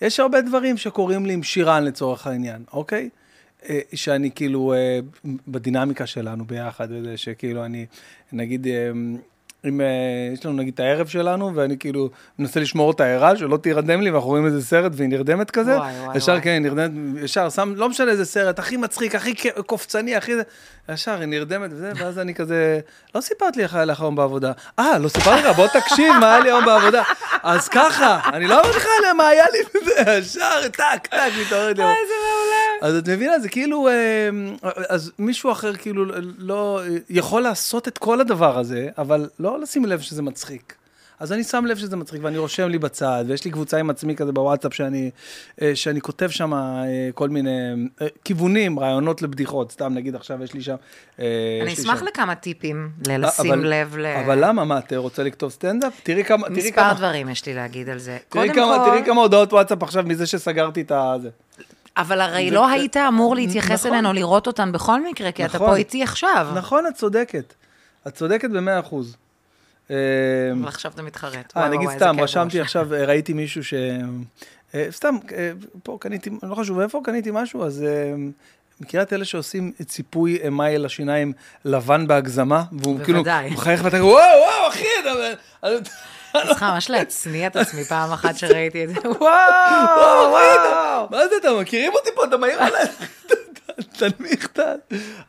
יש 0.07 0.21
הרבה 0.21 0.41
דברים 0.41 0.77
שקורים 0.77 1.27
לי 1.27 1.33
עם 1.33 1.43
שירן 1.43 1.85
לצורך 1.85 2.27
העניין, 2.27 2.63
אוקיי? 2.73 3.09
אה, 3.69 3.81
שאני 3.95 4.31
כאילו, 4.35 4.75
אה, 4.75 5.01
בדינמיקה 5.49 6.07
שלנו 6.07 6.45
ביחד, 6.45 6.89
וזה 6.91 7.17
שכאילו 7.17 7.65
אני, 7.65 7.87
נגיד, 8.33 8.67
אה, 8.67 8.91
אם 9.69 9.81
יש 10.33 10.47
לנו 10.47 10.57
נגיד 10.57 10.75
את 10.75 10.81
הערב 10.81 11.07
שלנו, 11.07 11.55
ואני 11.55 11.79
כאילו 11.79 12.11
מנסה 12.39 12.61
לשמור 12.61 12.89
אותה 12.89 13.05
ערה, 13.05 13.37
שלא 13.37 13.57
תירדם 13.57 14.01
לי, 14.01 14.11
ואנחנו 14.11 14.29
רואים 14.29 14.47
איזה 14.47 14.63
סרט 14.65 14.93
והיא 14.95 15.09
נרדמת 15.09 15.51
כזה, 15.51 15.77
וואי, 15.77 15.93
וואי, 16.01 16.17
ישר 16.17 16.33
וואי. 16.33 16.43
כן, 16.43 16.51
היא 16.51 16.61
נרדמת, 16.61 16.91
ישר 17.25 17.51
שם, 17.51 17.73
לא 17.77 17.89
משנה 17.89 18.11
איזה 18.11 18.25
סרט, 18.25 18.59
הכי 18.59 18.77
מצחיק, 18.77 19.15
הכי 19.15 19.35
קופצני, 19.67 20.17
הכי 20.17 20.35
זה, 20.35 20.43
ישר 20.93 21.21
היא 21.21 21.27
נרדמת 21.27 21.71
וזה, 21.73 21.93
ואז 21.97 22.19
אני 22.19 22.35
כזה, 22.35 22.81
לא 23.15 23.21
סיפרת 23.21 23.57
לי 23.57 23.63
איך 23.63 23.75
היה 23.75 23.85
לך 23.85 24.01
היום 24.01 24.17
בעבודה. 24.17 24.53
אה, 24.79 24.99
לא 24.99 25.09
סיפרתי 25.09 25.43
לך, 25.43 25.57
בוא 25.57 25.67
תקשיב 25.67 26.13
מה 26.21 26.35
היה 26.35 26.41
לי 26.41 26.49
היום 26.49 26.65
בעבודה. 26.65 27.03
אז 27.43 27.69
ככה, 27.69 28.21
אני 28.33 28.47
לא 28.47 28.61
אמרתי 28.61 28.77
לך 28.77 28.87
מה 29.17 29.29
היה 29.29 29.45
לי, 29.53 29.59
ישר, 30.19 30.69
טק, 30.69 31.07
טק, 31.11 31.31
מתעוררת 31.41 31.79
לי. 31.79 31.85
אוי, 31.85 31.95
זה 32.09 32.15
מעולה. 32.25 32.64
אז 32.85 32.97
את 32.97 33.09
מבינה, 33.09 33.39
זה 33.39 33.49
כאילו, 33.49 33.89
אה, 33.89 34.29
אז 34.89 35.13
מישהו 35.19 35.53
אחר 35.53 35.75
כאילו 35.75 36.05
לא, 36.39 36.81
יכול 37.11 37.43
לעשות 37.43 37.89
את 37.89 37.99
כל 37.99 38.21
הדבר 38.21 38.59
הזה, 38.59 38.89
אבל 38.99 39.29
לא 39.39 39.61
לשים 39.61 39.85
לב 39.85 40.01
שזה 40.01 40.23
מצחיק. 40.23 40.75
אז 41.21 41.33
אני 41.33 41.45
שם 41.45 41.67
לב 41.67 41.77
שזה 41.77 41.97
מצחיק, 41.97 42.21
ואני 42.25 42.39
רושם 42.39 42.69
לי 42.69 42.79
בצד, 42.79 43.25
ויש 43.29 43.45
לי 43.45 43.51
קבוצה 43.51 43.79
עם 43.79 43.91
עצמי 43.91 44.17
כזה 44.17 44.33
בוואטסאפ, 44.33 44.75
שאני, 44.75 45.11
אה, 45.63 45.77
שאני 45.77 46.01
כותב 46.01 46.29
שם 46.31 46.55
אה, 46.55 46.85
כל 47.15 47.29
מיני 47.29 47.51
כיוונים, 48.25 48.79
רעיונות 48.79 49.23
לבדיחות, 49.23 49.73
סתם 49.73 49.95
נגיד 49.95 50.15
עכשיו 50.15 50.43
יש 50.45 50.55
לי 50.55 50.63
שם... 50.63 50.77
אני 51.19 51.73
אשמח 51.73 52.03
לכמה 52.03 52.35
טיפים, 52.35 52.91
ללשים 53.07 53.53
אבל- 53.53 53.67
לב 53.67 53.97
ל... 53.97 54.07
אבל 54.07 54.45
למה, 54.45 54.65
מה, 54.65 54.79
את 54.79 54.93
רוצה 54.93 55.23
לכתוב 55.23 55.51
סטנדאפ? 55.51 56.01
תראי 56.03 56.25
כמה, 56.25 56.49
תראי 56.49 56.59
מספר 56.59 56.83
כמה, 56.83 56.95
דברים 56.95 57.29
יש 57.29 57.47
לי 57.47 57.55
להגיד 57.55 57.89
על 57.89 57.99
זה. 57.99 58.19
תראי 58.29 58.55
כמה, 58.55 58.79
כל, 58.79 58.91
תראי 58.91 59.05
כמה 59.05 59.21
הודעות 59.21 59.53
וואטסאפ 59.53 59.83
עכשיו 59.83 60.05
מזה 60.07 60.27
שסגרתי 60.27 60.81
את 60.81 60.93
הזה. 60.95 61.31
אבל 61.97 62.21
הרי 62.21 62.49
זה- 62.49 62.55
לא 62.55 62.69
היית 62.69 62.97
אמור 62.97 63.35
להתייחס 63.35 63.81
נכון. 63.87 63.93
אלינו, 63.93 64.13
לראות 64.13 64.47
אותן 64.47 64.73
בכל 64.73 65.05
מקרה, 65.05 65.33
כי 65.33 65.45
אתה 65.45 65.57
נכון. 65.57 65.69
פה 65.69 65.77
איתי 65.77 66.03
עכשיו. 66.03 66.49
נכון, 66.55 66.87
את 66.87 66.95
צודקת. 66.95 67.55
את 68.09 68.15
צודקת 68.15 68.51
במאה 68.51 68.81
אחוז. 68.81 69.17
אה, 69.91 69.97
אבל 70.61 70.69
עכשיו 70.69 70.93
אתה 70.95 71.03
מתחרט. 71.03 71.53
אה, 71.57 71.69
נגיד 71.69 71.89
סתם, 71.91 72.17
רשמתי. 72.21 72.61
עכשיו, 72.61 72.95
אה, 72.95 73.05
ראיתי 73.05 73.33
מישהו 73.33 73.65
ש... 73.65 73.75
אה, 74.75 74.87
סתם, 74.91 75.15
אה, 75.37 75.53
פה 75.83 75.97
קניתי, 76.01 76.31
לא 76.43 76.55
חשוב 76.55 76.81
איפה, 76.81 77.01
קניתי 77.05 77.31
משהו, 77.33 77.65
אז 77.65 77.83
אה, 77.83 78.15
מכירה 78.81 79.03
את 79.03 79.13
אלה 79.13 79.25
שעושים 79.25 79.73
ציפוי 79.87 80.39
אמה 80.49 80.71
לשיניים 80.79 81.33
לבן 81.65 82.07
בהגזמה? 82.07 82.65
והוא 82.73 83.01
כאילו. 83.05 83.23
מחייך 83.51 83.81
ואתה 83.85 83.97
כאילו, 83.97 84.07
וואו, 84.07 84.19
וואו, 84.47 84.69
אחי, 84.69 84.87
אתה... 85.01 85.11
אני 86.35 86.49
צריכה 86.49 86.73
ממש 86.73 86.91
להצניע 86.91 87.47
את 87.47 87.57
עצמי 87.57 87.85
פעם 87.85 88.13
אחת 88.13 88.37
שראיתי 88.37 88.85
את 88.85 88.89
זה. 88.89 88.95
וואו, 89.21 90.31
וואו. 90.31 91.09
מה 91.11 91.29
זה, 91.29 91.37
אתם 91.41 91.61
מכירים 91.61 91.93
אותי 91.93 92.11
פה? 92.15 92.25
אתה 92.25 92.37
מעיר 92.37 92.63
עליי? 92.63 92.85
תנמיך 93.99 94.47
את 94.47 94.59
ה... 94.59 94.73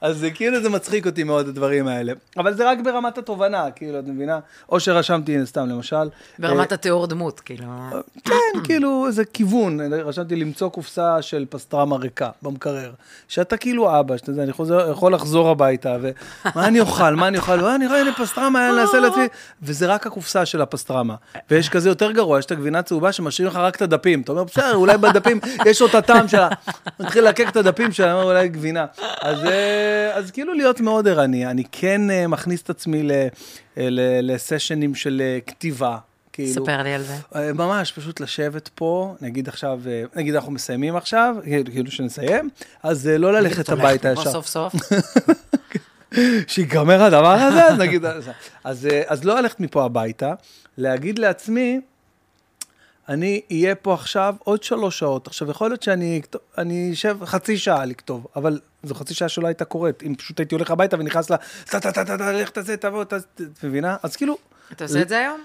אז 0.01 0.17
זה 0.17 0.31
כאילו 0.31 0.61
זה 0.61 0.69
מצחיק 0.69 1.05
אותי 1.05 1.23
מאוד, 1.23 1.47
הדברים 1.47 1.87
האלה. 1.87 2.13
אבל 2.37 2.53
זה 2.53 2.69
רק 2.69 2.77
ברמת 2.83 3.17
התובנה, 3.17 3.71
כאילו, 3.71 3.99
את 3.99 4.03
מבינה? 4.07 4.39
או 4.69 4.79
שרשמתי, 4.79 5.35
הנה, 5.35 5.45
סתם, 5.45 5.69
למשל. 5.69 6.09
ברמת 6.39 6.71
התיאור 6.71 7.07
דמות, 7.07 7.39
כאילו. 7.39 7.65
כן, 8.23 8.33
כאילו, 8.65 9.07
איזה 9.07 9.25
כיוון. 9.25 9.93
רשמתי 9.93 10.35
למצוא 10.35 10.69
קופסה 10.69 11.21
של 11.21 11.45
פסטרמה 11.49 11.95
ריקה 11.95 12.29
במקרר. 12.41 12.91
שאתה 13.27 13.57
כאילו 13.57 13.99
אבא, 13.99 14.17
שאתה 14.17 14.29
יודע, 14.29 14.43
אני 14.43 14.53
חוזר, 14.53 14.91
יכול 14.91 15.13
לחזור 15.13 15.49
הביתה, 15.49 15.97
ומה 16.01 16.67
אני 16.67 16.79
אוכל, 16.79 17.15
מה 17.15 17.27
אני 17.27 17.37
אוכל, 17.37 17.59
וואי, 17.59 17.75
אני 17.75 17.87
רואה, 17.87 17.99
הנה 17.99 18.13
פסטרמה, 18.13 18.69
אני 18.69 18.79
אעשה 18.81 18.99
לעצמי, 18.99 19.27
וזה 19.61 19.85
רק 19.85 20.07
הקופסה 20.07 20.45
של 20.45 20.61
הפסטרמה. 20.61 21.15
ויש 21.51 21.69
כזה 21.69 21.89
יותר 21.89 22.11
גרוע, 22.11 22.39
יש 22.39 22.45
את 22.45 22.51
הגבינה 22.51 22.81
צהובה 22.81 23.11
שמשאירים 23.11 23.51
לך 23.53 23.57
רק 23.57 23.75
את 23.75 23.81
הדפים. 23.81 24.21
אתה 24.21 24.31
אומר, 24.31 24.43
בסדר, 24.43 24.75
אולי 24.75 24.97
בדפים 24.97 25.39
יש 25.65 25.81
עוד 25.81 25.89
את 25.89 25.95
הטעם 25.95 26.27
שלה. 26.27 26.49
מתחיל 26.99 27.23
לקק 27.23 27.49
את 27.49 27.55
הדפים 27.55 27.91
שלה, 27.91 28.23
אולי 28.23 28.49
גבינה. 28.55 28.85
אז, 29.21 29.45
אה, 29.45 30.11
אז 30.15 30.31
כאילו 30.31 30.53
להיות 30.53 30.81
מאוד 30.81 31.07
ערני. 31.07 31.45
אני 31.45 31.63
כן 31.71 32.09
אה, 32.11 32.27
מכניס 32.27 32.61
את 32.61 32.69
עצמי 32.69 33.03
ל- 33.03 33.11
אה, 33.11 33.27
ל- 33.77 34.33
לסשנים 34.33 34.95
של 34.95 35.21
כתיבה. 35.47 35.97
כאילו, 36.33 36.63
ספר 36.63 36.83
לי 36.83 36.93
על 36.93 37.01
זה. 37.03 37.13
ממש, 37.53 37.91
פשוט 37.91 38.19
לשבת 38.19 38.69
פה, 38.75 39.15
נגיד 39.21 39.47
עכשיו, 39.47 39.79
נגיד 40.15 40.35
אנחנו 40.35 40.51
מסיימים 40.51 40.95
עכשיו, 40.95 41.35
כאילו- 41.43 41.71
כאילו 41.71 41.91
שנסיים, 41.91 42.49
אז 42.83 43.07
לא 43.07 43.33
ללכת 43.33 43.69
הביתה 43.69 44.11
ישר. 44.11 44.31
סוף 44.31 44.47
סוף. 44.47 44.73
שיגמר 46.47 47.03
הדבר 47.03 47.31
הזה, 47.33 47.65
אז 47.65 47.77
נגיד, 47.79 48.05
אז, 48.05 48.29
אז, 48.63 48.87
אז 49.07 49.23
לא 49.23 49.35
ללכת 49.39 49.59
מפה 49.59 49.85
הביתה, 49.85 50.33
להגיד 50.77 51.19
לעצמי, 51.19 51.81
אני 53.09 53.41
אהיה 53.51 53.75
פה 53.75 53.93
עכשיו 53.93 54.35
עוד 54.43 54.63
שלוש 54.63 54.99
שעות. 54.99 55.27
עכשיו, 55.27 55.51
יכול 55.51 55.69
להיות 55.69 55.83
שאני 55.83 56.21
אני 56.57 56.89
אשב 56.93 57.17
חצי 57.25 57.57
שעה 57.57 57.85
לכתוב, 57.85 58.27
אבל 58.35 58.59
זו 58.83 58.95
חצי 58.95 59.13
שעה 59.13 59.29
שלא 59.29 59.47
הייתה 59.47 59.65
קורית. 59.65 60.03
אם 60.03 60.15
פשוט 60.15 60.39
הייתי 60.39 60.55
הולך 60.55 60.71
הביתה 60.71 60.99
ונכנס 60.99 61.29
לה, 61.29 61.37
טה 61.65 61.79
טה 61.79 61.91
טה 61.91 62.05
טה 62.05 62.17
טה, 62.17 62.31
לך 62.31 62.49
תעשה, 62.49 62.77
תבוא, 62.77 63.01
את 63.01 63.13
מבינה? 63.63 63.97
אז 64.03 64.15
כאילו, 64.15 64.37
אתה 64.71 64.83
עושה 64.83 65.01
את 65.01 65.09
זה 65.09 65.19
היום? 65.19 65.43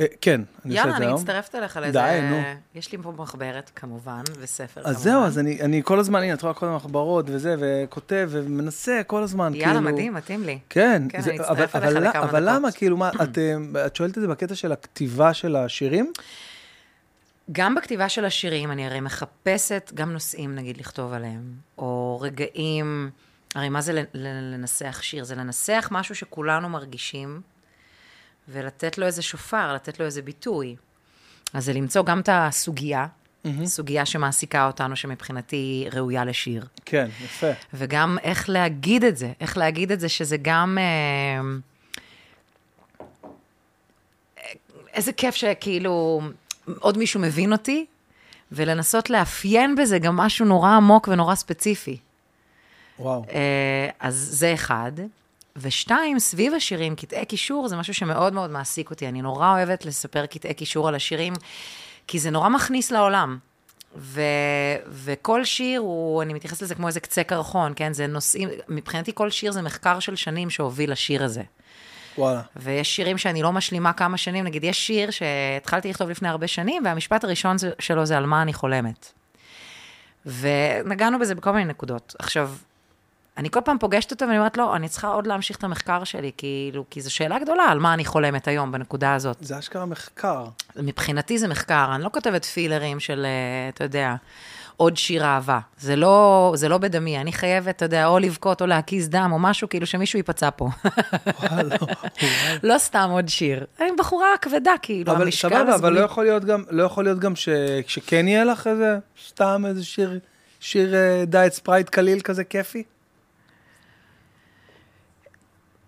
אה, 0.00 0.06
כן, 0.20 0.40
אני 0.64 0.74
עושה 0.74 0.80
יאללה, 0.80 0.90
את 0.90 0.92
זה 0.92 0.96
אני 0.96 1.06
היום. 1.06 1.20
מצטרפת 1.20 1.54
אליך 1.54 1.76
לזה. 1.82 1.92
די, 1.92 2.18
נו. 2.30 2.36
יש 2.74 2.92
לי 2.92 2.98
פה 3.02 3.12
מחברת, 3.16 3.70
כמובן, 3.76 4.22
וספר, 4.40 4.82
כמובן. 4.82 4.90
אז 4.90 5.02
זהו, 5.02 5.24
אז 5.24 5.38
אני, 5.38 5.60
אני 5.60 5.80
כל 5.84 5.98
הזמן, 5.98 6.22
הנה, 6.22 6.34
את 6.34 6.42
רואה 6.42 6.54
כל 6.54 6.66
המחברות 6.66 7.24
וזה, 7.28 7.54
וכותב 7.58 8.28
ומנסה 8.32 9.00
כל 9.06 9.22
הזמן, 9.22 9.54
יאללה, 9.54 9.74
כאילו... 9.74 9.92
מדהים, 9.92 10.14
מתאים 10.14 10.44
לי. 10.44 10.58
כן, 10.70 11.02
כן, 11.08 11.18
אני 11.22 11.38
אבל, 11.38 11.64
אצטרף 11.64 11.76
אבל, 11.76 11.86
אליך 11.86 11.96
אבל, 11.96 12.08
לכמה 12.08 12.22
אבל 12.22 12.40
דקות. 12.40 12.54
למה, 12.54 12.72
כאילו, 12.72 12.96
מה, 12.96 13.10
את 13.86 13.96
שואלת 13.96 14.16
את 14.16 14.22
זה 14.22 14.28
בקטע 14.28 14.54
של 14.54 14.72
הכתיבה 14.72 15.34
של 15.34 15.56
השירים? 15.56 16.12
גם 17.52 17.74
בכתיבה 17.74 18.08
של 18.08 18.24
השירים, 18.24 18.70
אני 18.70 18.86
הרי 18.86 19.00
מחפשת 19.00 19.90
גם 19.94 20.12
נושאים, 20.12 20.54
נגיד, 20.54 20.76
לכתוב 20.76 21.12
עליהם, 21.12 21.54
או 21.78 22.18
רגעים, 22.20 23.10
הרי 23.54 23.68
מה 23.68 23.80
זה 23.80 24.02
לנסח 24.14 24.98
שיר? 25.02 25.24
זה 25.24 25.34
לנסח 25.34 25.88
משהו 25.90 26.14
שכולנו 26.14 26.68
מרגישים, 26.68 27.40
ולתת 28.48 28.98
לו 28.98 29.06
איזה 29.06 29.22
שופר, 29.22 29.74
לתת 29.74 30.00
לו 30.00 30.06
איזה 30.06 30.22
ביטוי. 30.22 30.76
אז 31.52 31.64
זה 31.64 31.72
למצוא 31.72 32.04
גם 32.04 32.20
את 32.20 32.28
הסוגיה, 32.32 33.06
סוגיה 33.64 34.06
שמעסיקה 34.06 34.66
אותנו, 34.66 34.96
שמבחינתי 34.96 35.86
ראויה 35.92 36.24
לשיר. 36.24 36.66
כן, 36.84 37.08
יפה. 37.24 37.50
וגם 37.74 38.18
איך 38.22 38.48
להגיד 38.48 39.04
את 39.04 39.16
זה, 39.16 39.32
איך 39.40 39.56
להגיד 39.56 39.92
את 39.92 40.00
זה 40.00 40.08
שזה 40.08 40.36
גם... 40.42 40.78
אה, 40.80 41.40
איזה 44.94 45.12
כיף 45.12 45.34
שכאילו 45.34 46.20
עוד 46.80 46.98
מישהו 46.98 47.20
מבין 47.20 47.52
אותי, 47.52 47.86
ולנסות 48.52 49.10
לאפיין 49.10 49.74
בזה 49.74 49.98
גם 49.98 50.16
משהו 50.16 50.46
נורא 50.46 50.70
עמוק 50.70 51.08
ונורא 51.08 51.34
ספציפי. 51.34 51.98
וואו. 52.98 53.24
אה, 53.32 53.88
אז 54.00 54.28
זה 54.32 54.54
אחד. 54.54 54.92
ושתיים, 55.56 56.18
סביב 56.18 56.54
השירים, 56.54 56.96
קטעי 56.96 57.24
קישור 57.24 57.68
זה 57.68 57.76
משהו 57.76 57.94
שמאוד 57.94 58.32
מאוד 58.32 58.50
מעסיק 58.50 58.90
אותי. 58.90 59.08
אני 59.08 59.22
נורא 59.22 59.52
אוהבת 59.52 59.84
לספר 59.84 60.26
קטעי 60.26 60.54
קישור 60.54 60.88
על 60.88 60.94
השירים, 60.94 61.32
כי 62.06 62.18
זה 62.18 62.30
נורא 62.30 62.48
מכניס 62.48 62.90
לעולם. 62.90 63.38
ו, 63.96 64.20
וכל 64.88 65.44
שיר 65.44 65.80
הוא, 65.80 66.22
אני 66.22 66.34
מתייחסת 66.34 66.62
לזה 66.62 66.74
כמו 66.74 66.88
איזה 66.88 67.00
קצה 67.00 67.24
קרחון, 67.24 67.72
כן? 67.76 67.92
זה 67.92 68.06
נושאים, 68.06 68.48
מבחינתי 68.68 69.12
כל 69.14 69.30
שיר 69.30 69.52
זה 69.52 69.62
מחקר 69.62 70.00
של 70.00 70.16
שנים 70.16 70.50
שהוביל 70.50 70.92
לשיר 70.92 71.24
הזה. 71.24 71.42
וואלה. 72.18 72.40
ויש 72.56 72.96
שירים 72.96 73.18
שאני 73.18 73.42
לא 73.42 73.52
משלימה 73.52 73.92
כמה 73.92 74.16
שנים, 74.16 74.44
נגיד, 74.44 74.64
יש 74.64 74.86
שיר 74.86 75.10
שהתחלתי 75.10 75.90
לכתוב 75.90 76.10
לפני 76.10 76.28
הרבה 76.28 76.46
שנים, 76.46 76.82
והמשפט 76.84 77.24
הראשון 77.24 77.56
שלו 77.78 78.06
זה 78.06 78.16
על 78.16 78.26
מה 78.26 78.42
אני 78.42 78.52
חולמת. 78.52 79.12
ונגענו 80.26 81.18
בזה 81.18 81.34
בכל 81.34 81.50
מיני 81.50 81.64
נקודות. 81.64 82.14
עכשיו, 82.18 82.50
אני 83.36 83.50
כל 83.50 83.60
פעם 83.64 83.78
פוגשת 83.78 84.10
אותו 84.10 84.24
ואני 84.24 84.38
אומרת, 84.38 84.56
לא, 84.56 84.76
אני 84.76 84.88
צריכה 84.88 85.08
עוד 85.08 85.26
להמשיך 85.26 85.56
את 85.56 85.64
המחקר 85.64 86.04
שלי, 86.04 86.30
כאילו, 86.36 86.84
כי 86.90 87.00
זו 87.00 87.14
שאלה 87.14 87.38
גדולה 87.38 87.62
על 87.62 87.78
מה 87.78 87.94
אני 87.94 88.04
חולמת 88.04 88.48
היום, 88.48 88.72
בנקודה 88.72 89.14
הזאת. 89.14 89.36
זה 89.40 89.58
אשכרה 89.58 89.86
מחקר. 89.86 90.44
מבחינתי 90.76 91.38
זה 91.38 91.48
מחקר, 91.48 91.92
אני 91.94 92.04
לא 92.04 92.08
כותבת 92.12 92.44
פילרים 92.44 93.00
של, 93.00 93.26
אה, 93.26 93.68
אתה 93.68 93.84
יודע, 93.84 94.14
עוד 94.76 94.96
שיר 94.96 95.24
אהבה. 95.24 95.58
זה 95.78 95.96
לא, 95.96 96.52
זה 96.56 96.68
לא 96.68 96.78
בדמי, 96.78 97.18
אני 97.18 97.32
חייבת, 97.32 97.76
אתה 97.76 97.84
יודע, 97.84 98.06
או 98.06 98.18
לבכות 98.18 98.60
או 98.60 98.66
להקיז 98.66 99.08
דם 99.08 99.30
או 99.32 99.38
משהו, 99.38 99.68
כאילו 99.68 99.86
שמישהו 99.86 100.16
ייפצע 100.16 100.48
פה. 100.56 100.68
וואלה. 101.42 101.76
לא 102.62 102.78
סתם 102.78 103.08
עוד 103.12 103.28
שיר. 103.28 103.64
אני 103.80 103.88
בחורה 103.98 104.28
כבדה, 104.42 104.72
כאילו, 104.82 105.12
אבל 105.12 105.22
המשקל 105.22 105.48
סבבה, 105.48 105.74
אבל. 105.74 105.92
לא 105.92 106.00
יכול 106.00 106.24
להיות 106.24 106.44
גם, 106.44 106.62
לא 106.70 106.82
יכול 106.82 107.04
להיות 107.04 107.18
גם 107.18 107.36
ש, 107.36 107.48
שכן 107.86 108.28
יהיה 108.28 108.44
לך 108.44 108.66
איזה, 108.66 108.98
סתם 109.28 109.64
איזה 109.68 109.84
שיר, 109.84 110.18
שיר 110.60 110.94
אה, 110.94 111.24
דיאט 111.26 111.52
ספרייט 111.52 111.88
קליל 111.88 112.20
כזה 112.20 112.44
כיפי? 112.44 112.82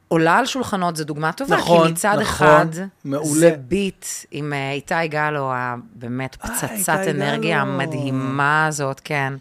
עולה 0.08 0.38
על 0.38 0.46
שולחנות 0.46 0.96
זו 0.96 1.04
דוגמה 1.04 1.32
טובה, 1.32 1.56
נכון, 1.56 1.86
כי 1.86 1.92
מצד 1.92 2.08
נכון, 2.20 2.22
אחד, 2.22 2.66
מעולה. 3.04 3.28
זה 3.28 3.56
ביט 3.68 4.06
עם 4.30 4.52
אה, 4.52 4.72
איתי 4.72 5.08
גלו, 5.08 5.50
הבאמת 5.54 6.36
אה, 6.44 6.48
פצצת 6.48 6.98
איתי 6.98 7.10
אנרגיה 7.10 7.64
גלו. 7.64 7.72
המדהימה 7.72 8.66
הזאת, 8.66 9.00
כן. 9.04 9.32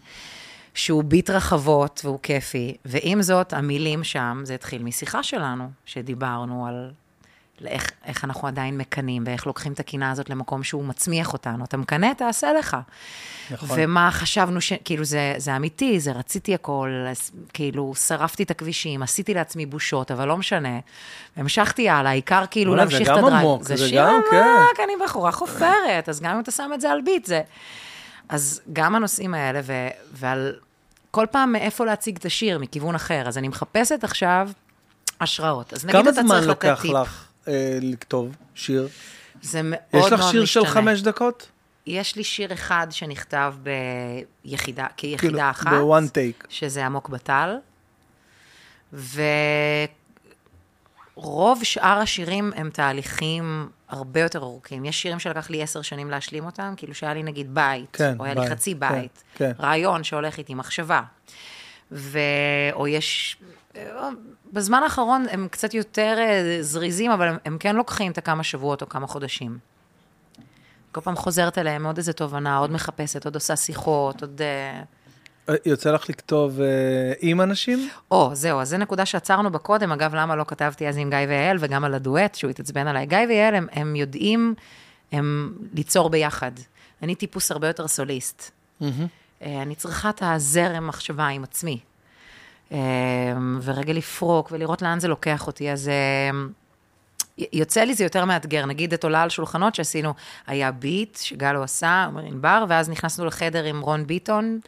שהוא 0.74 1.04
ביט 1.04 1.30
רחבות 1.30 2.00
והוא 2.04 2.18
כיפי, 2.22 2.76
ועם 2.84 3.22
זאת, 3.22 3.52
המילים 3.52 4.04
שם, 4.04 4.40
זה 4.44 4.54
התחיל 4.54 4.82
משיחה 4.82 5.22
שלנו, 5.22 5.70
שדיברנו 5.84 6.66
על 6.66 6.90
איך, 7.66 7.90
איך 8.04 8.24
אנחנו 8.24 8.48
עדיין 8.48 8.78
מקנאים, 8.78 9.24
ואיך 9.26 9.46
לוקחים 9.46 9.72
את 9.72 9.80
הקינה 9.80 10.10
הזאת 10.10 10.30
למקום 10.30 10.62
שהוא 10.62 10.84
מצמיח 10.84 11.32
אותנו. 11.32 11.64
אתה 11.64 11.76
מקנא, 11.76 12.12
תעשה 12.12 12.52
לך. 12.52 12.76
נכון. 13.50 13.68
ומה 13.80 14.10
חשבנו 14.12 14.60
ש... 14.60 14.72
כאילו, 14.84 15.04
זה, 15.04 15.34
זה 15.36 15.56
אמיתי, 15.56 16.00
זה 16.00 16.12
רציתי 16.12 16.54
הכל, 16.54 16.90
כאילו, 17.52 17.94
שרפתי 17.94 18.42
את 18.42 18.50
הכבישים, 18.50 19.02
עשיתי 19.02 19.34
לעצמי 19.34 19.66
בושות, 19.66 20.10
אבל 20.10 20.28
לא 20.28 20.36
משנה. 20.36 20.78
המשכתי 21.36 21.88
הלאה, 21.88 22.10
העיקר 22.10 22.44
כאילו 22.50 22.72
זה 22.72 22.76
להמשיך 22.76 23.02
את 23.02 23.06
גם 23.06 23.18
הדרייב. 23.18 23.34
עמוק, 23.34 23.62
זה 23.62 23.76
שיר 23.76 24.02
גם, 24.02 24.14
עמוק, 24.14 24.24
כן. 24.30 24.82
אני 24.84 24.92
בחורה 25.04 25.32
חופרת, 25.32 26.08
אז 26.08 26.20
גם 26.20 26.34
אם 26.34 26.40
אתה 26.40 26.50
שם 26.50 26.70
את 26.74 26.80
זה 26.80 26.90
על 26.90 27.00
ביט, 27.00 27.24
זה... 27.24 27.42
אז 28.28 28.60
גם 28.72 28.94
הנושאים 28.94 29.34
האלה, 29.34 29.60
ו... 29.64 29.72
ועל 30.12 30.54
כל 31.10 31.26
פעם 31.30 31.52
מאיפה 31.52 31.84
להציג 31.84 32.16
את 32.16 32.24
השיר, 32.24 32.58
מכיוון 32.58 32.94
אחר. 32.94 33.28
אז 33.28 33.38
אני 33.38 33.48
מחפשת 33.48 34.04
עכשיו 34.04 34.50
השראות. 35.20 35.72
אז 35.72 35.84
נגיד 35.84 36.00
כמה 36.00 36.10
אתה 36.10 36.22
זמן 36.22 36.28
צריך 36.28 36.40
לתת 36.40 36.48
לוקח 36.48 36.82
טיפ. 36.82 36.92
לך 36.92 37.27
אה, 37.48 37.78
לכתוב 37.82 38.36
שיר? 38.54 38.88
זה 39.42 39.60
מאוד 39.64 39.80
יש 39.92 40.00
מאוד 40.00 40.12
לך 40.12 40.20
משתנה. 40.20 40.30
שיר 40.32 40.44
של 40.44 40.66
חמש 40.66 41.02
דקות? 41.02 41.48
יש 41.86 42.16
לי 42.16 42.24
שיר 42.24 42.52
אחד 42.52 42.86
שנכתב 42.90 43.54
ביחידה, 44.44 44.86
כיחידה 44.96 45.18
כאילו, 45.18 45.50
אחת. 45.50 45.72
ב-one 45.72 46.08
take. 46.10 46.46
שזה 46.48 46.86
עמוק 46.86 47.08
בטל. 47.08 47.56
ורוב 51.16 51.64
שאר 51.64 51.98
השירים 51.98 52.52
הם 52.56 52.70
תהליכים 52.70 53.68
הרבה 53.88 54.20
יותר 54.20 54.38
ארוכים. 54.38 54.84
יש 54.84 55.02
שירים 55.02 55.18
שלקח 55.18 55.50
לי 55.50 55.62
עשר 55.62 55.82
שנים 55.82 56.10
להשלים 56.10 56.46
אותם, 56.46 56.74
כאילו 56.76 56.94
שהיה 56.94 57.14
לי 57.14 57.22
נגיד 57.22 57.54
בית, 57.54 57.96
כן, 57.96 58.14
או 58.18 58.24
היה 58.24 58.34
בית, 58.34 58.44
לי 58.44 58.50
חצי 58.50 58.72
כן, 58.72 58.78
בית, 58.78 59.22
כן. 59.34 59.52
רעיון 59.60 60.04
שהולך 60.04 60.38
איתי, 60.38 60.54
מחשבה. 60.54 61.02
ו... 61.92 62.18
או 62.72 62.88
יש... 62.88 63.36
בזמן 64.52 64.82
האחרון 64.82 65.26
הם 65.30 65.48
קצת 65.50 65.74
יותר 65.74 66.16
אה, 66.18 66.58
זריזים, 66.60 67.10
אבל 67.10 67.28
הם, 67.28 67.36
הם 67.44 67.56
כן 67.60 67.76
לוקחים 67.76 68.12
את 68.12 68.18
הכמה 68.18 68.44
שבועות 68.44 68.82
או 68.82 68.88
כמה 68.88 69.06
חודשים. 69.06 69.58
כל 70.92 71.00
פעם 71.00 71.16
חוזרת 71.16 71.58
אליהם, 71.58 71.86
עוד 71.86 71.96
איזה 71.96 72.12
תובנה, 72.12 72.58
עוד 72.58 72.70
מחפשת, 72.70 73.24
עוד 73.24 73.34
עושה 73.34 73.56
שיחות, 73.56 74.22
עוד... 74.22 74.42
אה, 74.42 74.82
אה, 75.48 75.54
יוצא 75.64 75.90
לך 75.90 76.08
לכתוב 76.08 76.60
אה, 76.60 76.66
עם 77.20 77.40
אנשים? 77.40 77.88
או, 78.10 78.30
זהו, 78.32 78.60
אז 78.60 78.68
זו 78.68 78.78
נקודה 78.78 79.06
שעצרנו 79.06 79.52
בה 79.52 79.58
קודם, 79.58 79.92
אגב, 79.92 80.14
למה 80.14 80.36
לא 80.36 80.44
כתבתי 80.44 80.88
אז 80.88 80.96
עם 80.96 81.10
גיא 81.10 81.18
ויעל, 81.28 81.56
וגם 81.60 81.84
על 81.84 81.94
הדואט, 81.94 82.34
שהוא 82.34 82.50
התעצבן 82.50 82.86
עליי. 82.86 83.06
גיא 83.06 83.18
ויעל, 83.28 83.54
הם, 83.54 83.66
הם 83.72 83.96
יודעים, 83.96 84.54
הם 85.12 85.54
ליצור 85.74 86.10
ביחד. 86.10 86.52
אני 87.02 87.14
טיפוס 87.14 87.50
הרבה 87.50 87.66
יותר 87.66 87.88
סוליסט. 87.88 88.50
אה, 89.42 89.62
אני 89.62 89.74
צריכה 89.74 90.10
את 90.10 90.22
הזרם 90.22 90.86
מחשבה 90.86 91.26
עם 91.26 91.44
עצמי. 91.44 91.80
אה, 92.72 92.78
ורגע 93.62 93.92
לפרוק 93.92 94.48
ולראות 94.52 94.82
לאן 94.82 95.00
זה 95.00 95.08
לוקח 95.08 95.46
אותי, 95.46 95.70
אז... 95.70 95.88
אה, 95.88 96.30
יוצא 97.52 97.80
לי 97.80 97.94
זה 97.94 98.04
יותר 98.04 98.24
מאתגר, 98.24 98.66
נגיד 98.66 98.92
את 98.92 99.04
עולה 99.04 99.22
על 99.22 99.28
שולחנות 99.28 99.74
שעשינו, 99.74 100.14
היה 100.46 100.72
ביט 100.72 101.18
שגלו 101.22 101.62
עשה, 101.62 102.04
אומר 102.06 102.22
ענבר, 102.22 102.64
ואז 102.68 102.90
נכנסנו 102.90 103.24
לחדר 103.24 103.64
עם 103.64 103.80
רון 103.80 104.06
ביטון 104.06 104.60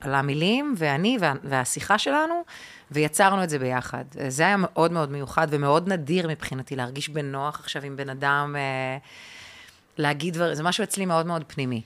על 0.00 0.14
המילים, 0.14 0.74
ואני 0.76 1.16
וה, 1.20 1.32
והשיחה 1.44 1.98
שלנו, 1.98 2.42
ויצרנו 2.90 3.44
את 3.44 3.50
זה 3.50 3.58
ביחד. 3.58 4.04
זה 4.28 4.42
היה 4.42 4.56
מאוד 4.58 4.92
מאוד 4.92 5.10
מיוחד 5.10 5.46
ומאוד 5.50 5.88
נדיר 5.88 6.28
מבחינתי, 6.28 6.76
להרגיש 6.76 7.08
בנוח 7.08 7.60
עכשיו 7.60 7.82
עם 7.82 7.96
בן 7.96 8.08
אדם, 8.08 8.56
אה, 8.58 8.96
להגיד 9.98 10.34
דברים, 10.34 10.54
זה 10.54 10.62
משהו 10.62 10.84
אצלי 10.84 11.06
מאוד 11.06 11.26
מאוד 11.26 11.44
פנימי. 11.46 11.82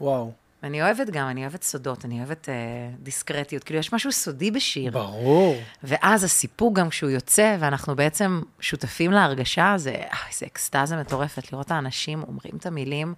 וואו. 0.00 0.32
אני 0.62 0.82
אוהבת 0.82 1.10
גם, 1.10 1.28
אני 1.28 1.40
אוהבת 1.40 1.62
סודות, 1.62 2.04
אני 2.04 2.18
אוהבת 2.18 2.48
אה, 2.48 2.54
דיסקרטיות, 2.98 3.64
כאילו 3.64 3.78
יש 3.78 3.92
משהו 3.92 4.12
סודי 4.12 4.50
בשיר. 4.50 4.92
ברור. 4.92 5.56
ואז 5.82 6.24
הסיפוק 6.24 6.76
גם 6.76 6.88
כשהוא 6.88 7.10
יוצא, 7.10 7.56
ואנחנו 7.60 7.96
בעצם 7.96 8.40
שותפים 8.60 9.10
להרגשה, 9.10 9.74
זה 9.76 9.90
אה, 9.90 10.16
איזה 10.28 10.46
אקסטזה 10.46 10.96
מטורפת, 10.96 11.52
לראות 11.52 11.70
האנשים 11.70 12.22
אומרים 12.22 12.56
את 12.56 12.66
המילים, 12.66 13.14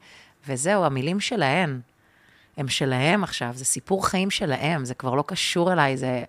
וזהו, 0.48 0.84
המילים 0.84 1.20
שלהם. 1.20 1.80
הם 2.56 2.68
שלהם 2.68 3.24
עכשיו, 3.24 3.50
זה 3.54 3.64
סיפור 3.64 4.06
חיים 4.06 4.30
שלהם, 4.30 4.84
זה 4.84 4.94
כבר 4.94 5.14
לא 5.14 5.24
קשור 5.26 5.72
אליי, 5.72 5.96
זה... 5.96 6.24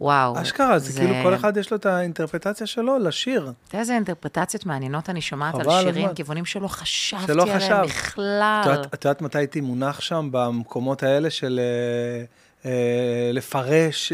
וואו. 0.00 0.42
אשכרה, 0.42 0.78
זה, 0.78 0.92
זה 0.92 1.00
כאילו 1.00 1.14
כל 1.22 1.34
אחד 1.34 1.56
יש 1.56 1.70
לו 1.70 1.76
את 1.76 1.86
האינטרפרטציה 1.86 2.66
שלו 2.66 2.98
לשיר. 2.98 3.42
אתה 3.42 3.74
יודע 3.74 3.80
איזה 3.80 3.94
אינטרפרטציות 3.94 4.66
מעניינות 4.66 5.10
אני 5.10 5.20
שומעת 5.20 5.54
על 5.54 5.64
שירים, 5.80 6.04
הזמן. 6.04 6.14
כיוונים 6.14 6.44
שלא 6.44 6.68
חשבתי 6.68 7.26
שלא 7.26 7.42
עליהם 7.42 7.58
חשב. 7.58 7.82
בכלל. 7.84 8.60
את 8.62 8.66
יודעת- 8.66 8.94
את 8.94 9.04
יודעת 9.04 9.22
מתי 9.22 9.38
הייתי 9.38 9.60
מונח 9.60 10.00
שם, 10.00 10.28
במקומות 10.32 11.02
האלה 11.02 11.30
של 11.30 11.60
אה, 11.62 12.24
אה, 12.70 13.30
לפרש 13.32 14.12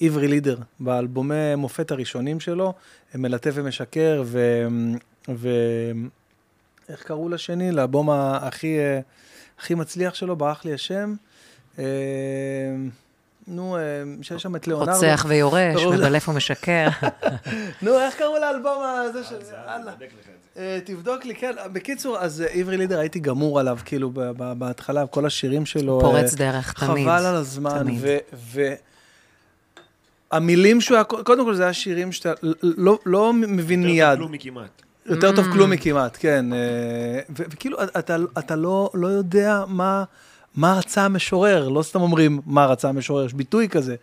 עברי 0.00 0.28
לידר, 0.28 0.56
באלבומי 0.80 1.54
מופת 1.56 1.90
הראשונים 1.90 2.40
שלו, 2.40 2.72
מלטף 3.14 3.50
ומשקר, 3.54 4.22
ו... 4.26 4.66
ו... 5.34 5.48
איך 6.88 7.02
קראו 7.02 7.28
לשני? 7.28 7.72
לאלבום 7.72 8.10
הכי, 8.10 8.78
אה, 8.78 9.00
הכי 9.58 9.74
מצליח 9.74 10.14
שלו, 10.14 10.36
ברח 10.36 10.64
לי 10.64 10.74
השם. 10.74 11.14
אה, 11.78 11.84
נו, 13.48 13.76
אה, 13.76 13.80
שיש 14.22 14.42
שם 14.42 14.56
את 14.56 14.66
ליאונרדו. 14.68 14.92
רוצח 14.92 15.24
ויורש, 15.28 15.76
לזה- 15.84 15.96
מבלף 15.96 16.28
ומשקר. 16.28 16.88
נו, 17.82 17.98
איך 18.00 18.14
קראו 18.14 18.38
לאלבום 18.40 18.82
הזה 19.08 19.24
של... 19.24 19.34
יאללה. 19.68 19.92
אה, 20.56 20.78
תבדוק 20.84 21.24
לי, 21.24 21.34
כן. 21.34 21.52
בקיצור, 21.72 22.18
אז 22.18 22.40
אה, 22.42 22.46
עברי 22.46 22.76
לידר, 22.76 22.98
הייתי 22.98 23.18
גמור 23.20 23.60
עליו, 23.60 23.78
כאילו, 23.84 24.10
ב- 24.10 24.20
ב- 24.36 24.52
בהתחלה, 24.58 25.06
כל 25.06 25.26
השירים 25.26 25.66
שלו. 25.66 26.00
פורץ 26.00 26.34
דרך, 26.34 26.72
תמיד. 26.72 27.04
חבל 27.06 27.26
על 27.26 27.34
הזמן. 27.34 27.78
תמיד. 27.78 27.98
ו- 28.02 28.16
ו- 28.34 28.74
המילים 30.30 30.80
שהוא 30.80 30.94
היה, 30.96 31.04
קודם 31.04 31.44
כל 31.44 31.54
זה 31.54 31.62
היה 31.62 31.72
שירים 31.72 32.12
שאתה 32.12 32.32
לא- 32.62 32.98
לא 33.06 33.32
מבין 33.32 33.82
מיד. 33.84 34.18
כלומי 34.18 34.38
כמעט. 34.38 34.82
יותר 35.06 35.30
Mm. 35.32 35.36
טוב 35.36 35.46
כלומי 35.52 35.78
כמעט, 35.78 36.16
כן. 36.20 36.52
אה, 36.52 36.58
ו- 37.30 37.42
וכאילו, 37.50 37.82
אתה, 37.82 38.16
אתה 38.38 38.56
לא, 38.56 38.90
לא 38.94 39.06
יודע 39.06 39.64
מה, 39.68 40.04
מה 40.60 40.74
רצה 40.78 41.04
המשורר, 41.04 41.68
לא 41.68 41.82
סתם 41.82 42.00
אומרים 42.00 42.40
מה 42.46 42.66
רצה 42.66 42.88
המשורר, 42.88 43.24
יש 43.26 43.34
ביטוי 43.34 43.68
כזה. 43.68 43.96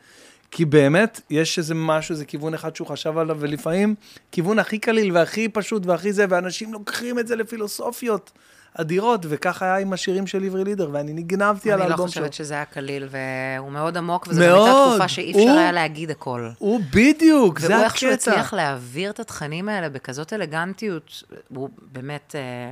כי 0.52 0.66
באמת, 0.66 1.22
יש 1.30 1.58
איזה 1.58 1.76
משהו, 1.76 2.14
איזה 2.14 2.26
כיוון 2.26 2.54
אחד 2.54 2.76
שהוא 2.76 2.88
חשב 2.88 3.18
עליו, 3.18 3.38
ולפעמים 3.40 3.96
כיוון 4.32 4.60
הכי 4.60 4.80
קליל 4.80 5.18
והכי 5.18 5.50
פשוט 5.50 5.86
והכי 5.86 6.14
זה, 6.14 6.26
ואנשים 6.30 6.74
לוקחים 6.74 7.20
את 7.20 7.28
זה 7.28 7.36
לפילוסופיות 7.36 8.32
אדירות, 8.74 9.26
וככה 9.30 9.66
היה 9.66 9.78
עם 9.78 9.94
השירים 9.94 10.28
של 10.28 10.44
עברי 10.44 10.64
לידר, 10.64 10.90
ואני 10.92 11.14
נגנבתי 11.14 11.72
על 11.72 11.80
אני 11.80 11.90
לא 11.90 11.94
האלבום 11.94 12.08
שלו. 12.08 12.22
חושבת 12.22 12.34
שזה 12.34 12.54
היה 12.54 12.66
קליל, 12.66 13.08
והוא 13.10 13.72
מאוד 13.72 13.98
עמוק, 13.98 14.28
וזו 14.30 14.42
גם 14.42 14.54
הייתה. 14.54 14.86
תקופה 14.90 15.08
שאי 15.08 15.32
אפשר 15.32 15.42
הוא- 15.42 15.60
היה 15.60 15.72
להגיד 15.72 16.12
הכל. 16.12 16.50
הוא 16.58 16.82
בדיוק, 16.94 17.60
זה 17.60 17.66
והוא 17.68 17.76
הקטע. 17.78 17.86
איכשהו 17.86 18.12
הצליח 18.12 18.54
להעביר 18.54 19.10
את 19.12 19.20
התכנים 19.20 19.70
האלה 19.70 19.90
בכזאת 19.90 20.34
אלגנטיות, 20.34 21.24
הוא 21.56 21.70
באמת 21.92 22.36
אה, 22.38 22.72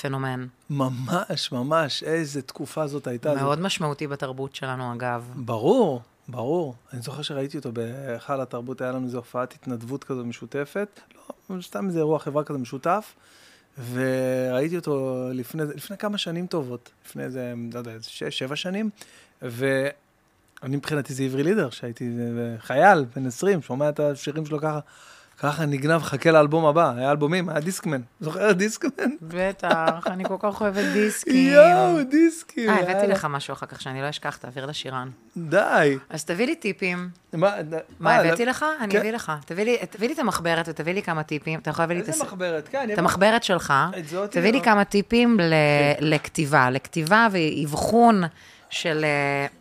פנומן. 0.00 0.46
ממש, 0.70 1.52
ממש, 1.52 2.02
איזה 2.02 2.42
תקופה 2.42 2.86
זאת 2.86 3.06
הייתה. 3.06 3.34
מאוד 3.34 3.60
משמעותי 3.60 4.06
בתרבות 4.06 4.54
שלנו, 4.54 4.94
אגב. 4.94 5.32
ברור, 5.34 6.02
ברור. 6.28 6.74
אני 6.92 7.02
זוכר 7.02 7.22
שראיתי 7.22 7.56
אותו 7.56 7.72
בהיכל 7.72 8.40
התרבות, 8.40 8.80
היה 8.80 8.92
לנו 8.92 9.06
איזו 9.06 9.18
הופעת 9.18 9.52
התנדבות 9.52 10.04
כזו 10.04 10.24
משותפת, 10.24 11.00
לא, 11.50 11.62
סתם 11.62 11.86
איזה 11.86 11.98
אירוע 11.98 12.18
חברה 12.18 12.44
כזה 12.44 12.58
משותף, 12.58 13.14
וראיתי 13.92 14.76
אותו 14.76 15.24
לפני, 15.32 15.62
לפני 15.74 15.98
כמה 15.98 16.18
שנים 16.18 16.46
טובות, 16.46 16.90
לפני 17.06 17.24
איזה, 17.24 17.54
לא 17.72 17.78
יודע, 17.78 17.92
שש, 18.00 18.38
שבע 18.38 18.56
שנים, 18.56 18.90
ואני 19.42 20.76
מבחינתי 20.76 21.14
זה 21.14 21.22
עברי 21.22 21.42
לידר, 21.42 21.70
שהייתי 21.70 22.10
חייל, 22.58 23.04
בן 23.16 23.26
20, 23.26 23.62
שומע 23.62 23.88
את 23.88 24.00
השירים 24.00 24.46
שלו 24.46 24.58
ככה. 24.58 24.80
ככה 25.42 25.66
נגנב, 25.66 26.02
חכה 26.02 26.30
לאלבום 26.30 26.66
הבא, 26.66 26.92
היה 26.96 27.10
אלבומים, 27.10 27.48
היה 27.48 27.60
דיסקמן. 27.60 28.00
זוכר 28.20 28.52
דיסקמן? 28.52 29.10
בטח, 29.22 30.06
אני 30.06 30.24
כל 30.24 30.34
כך 30.38 30.60
אוהבת 30.60 30.84
דיסקים. 30.92 31.52
יואו, 31.54 32.02
דיסקים. 32.10 32.70
אה, 32.70 32.80
הבאתי. 32.80 33.06
לך 33.06 33.24
משהו 33.30 33.52
אחר 33.52 33.66
כך 33.66 33.80
שאני 33.80 34.02
לא 34.02 34.10
אשכח, 34.10 34.36
תעביר 34.36 34.66
לשירן. 34.66 35.08
די. 35.36 35.96
אז 36.10 36.24
תביא 36.24 36.46
לי 36.46 36.54
טיפים. 36.54 37.08
מה, 37.32 37.54
מה, 38.00 38.10
אה, 38.10 38.20
הבאתי 38.20 38.44
לא- 38.44 38.50
לך? 38.50 38.64
אני 38.80 38.92
כן. 38.92 38.98
אביא 38.98 39.12
לך. 39.12 39.32
תביא 39.46 39.64
לי- 39.64 40.12
את 40.12 40.18
המחברת 40.18 40.68
ותביא 40.68 40.92
לי 40.94 41.02
כמה 41.02 41.22
טיפים. 41.22 41.58
אתה 41.60 41.70
יכול 41.70 41.82
להביא 41.82 41.96
לי 41.96 42.02
את 42.02 42.08
איזה 42.08 42.24
מחברת? 42.24 42.68
כן, 42.68 42.88
את 42.92 42.98
המחברת 42.98 43.44
שלך. 43.44 43.74
תביא 44.30 44.52
לי 44.52 44.58
או- 44.58 44.64
כמה 44.64 44.84
טיפים 44.84 45.40
ל- 45.40 45.52
לכתיבה. 46.00 46.70
לכתיבה 46.70 47.28
ואבחון 47.32 48.22
של... 48.70 49.04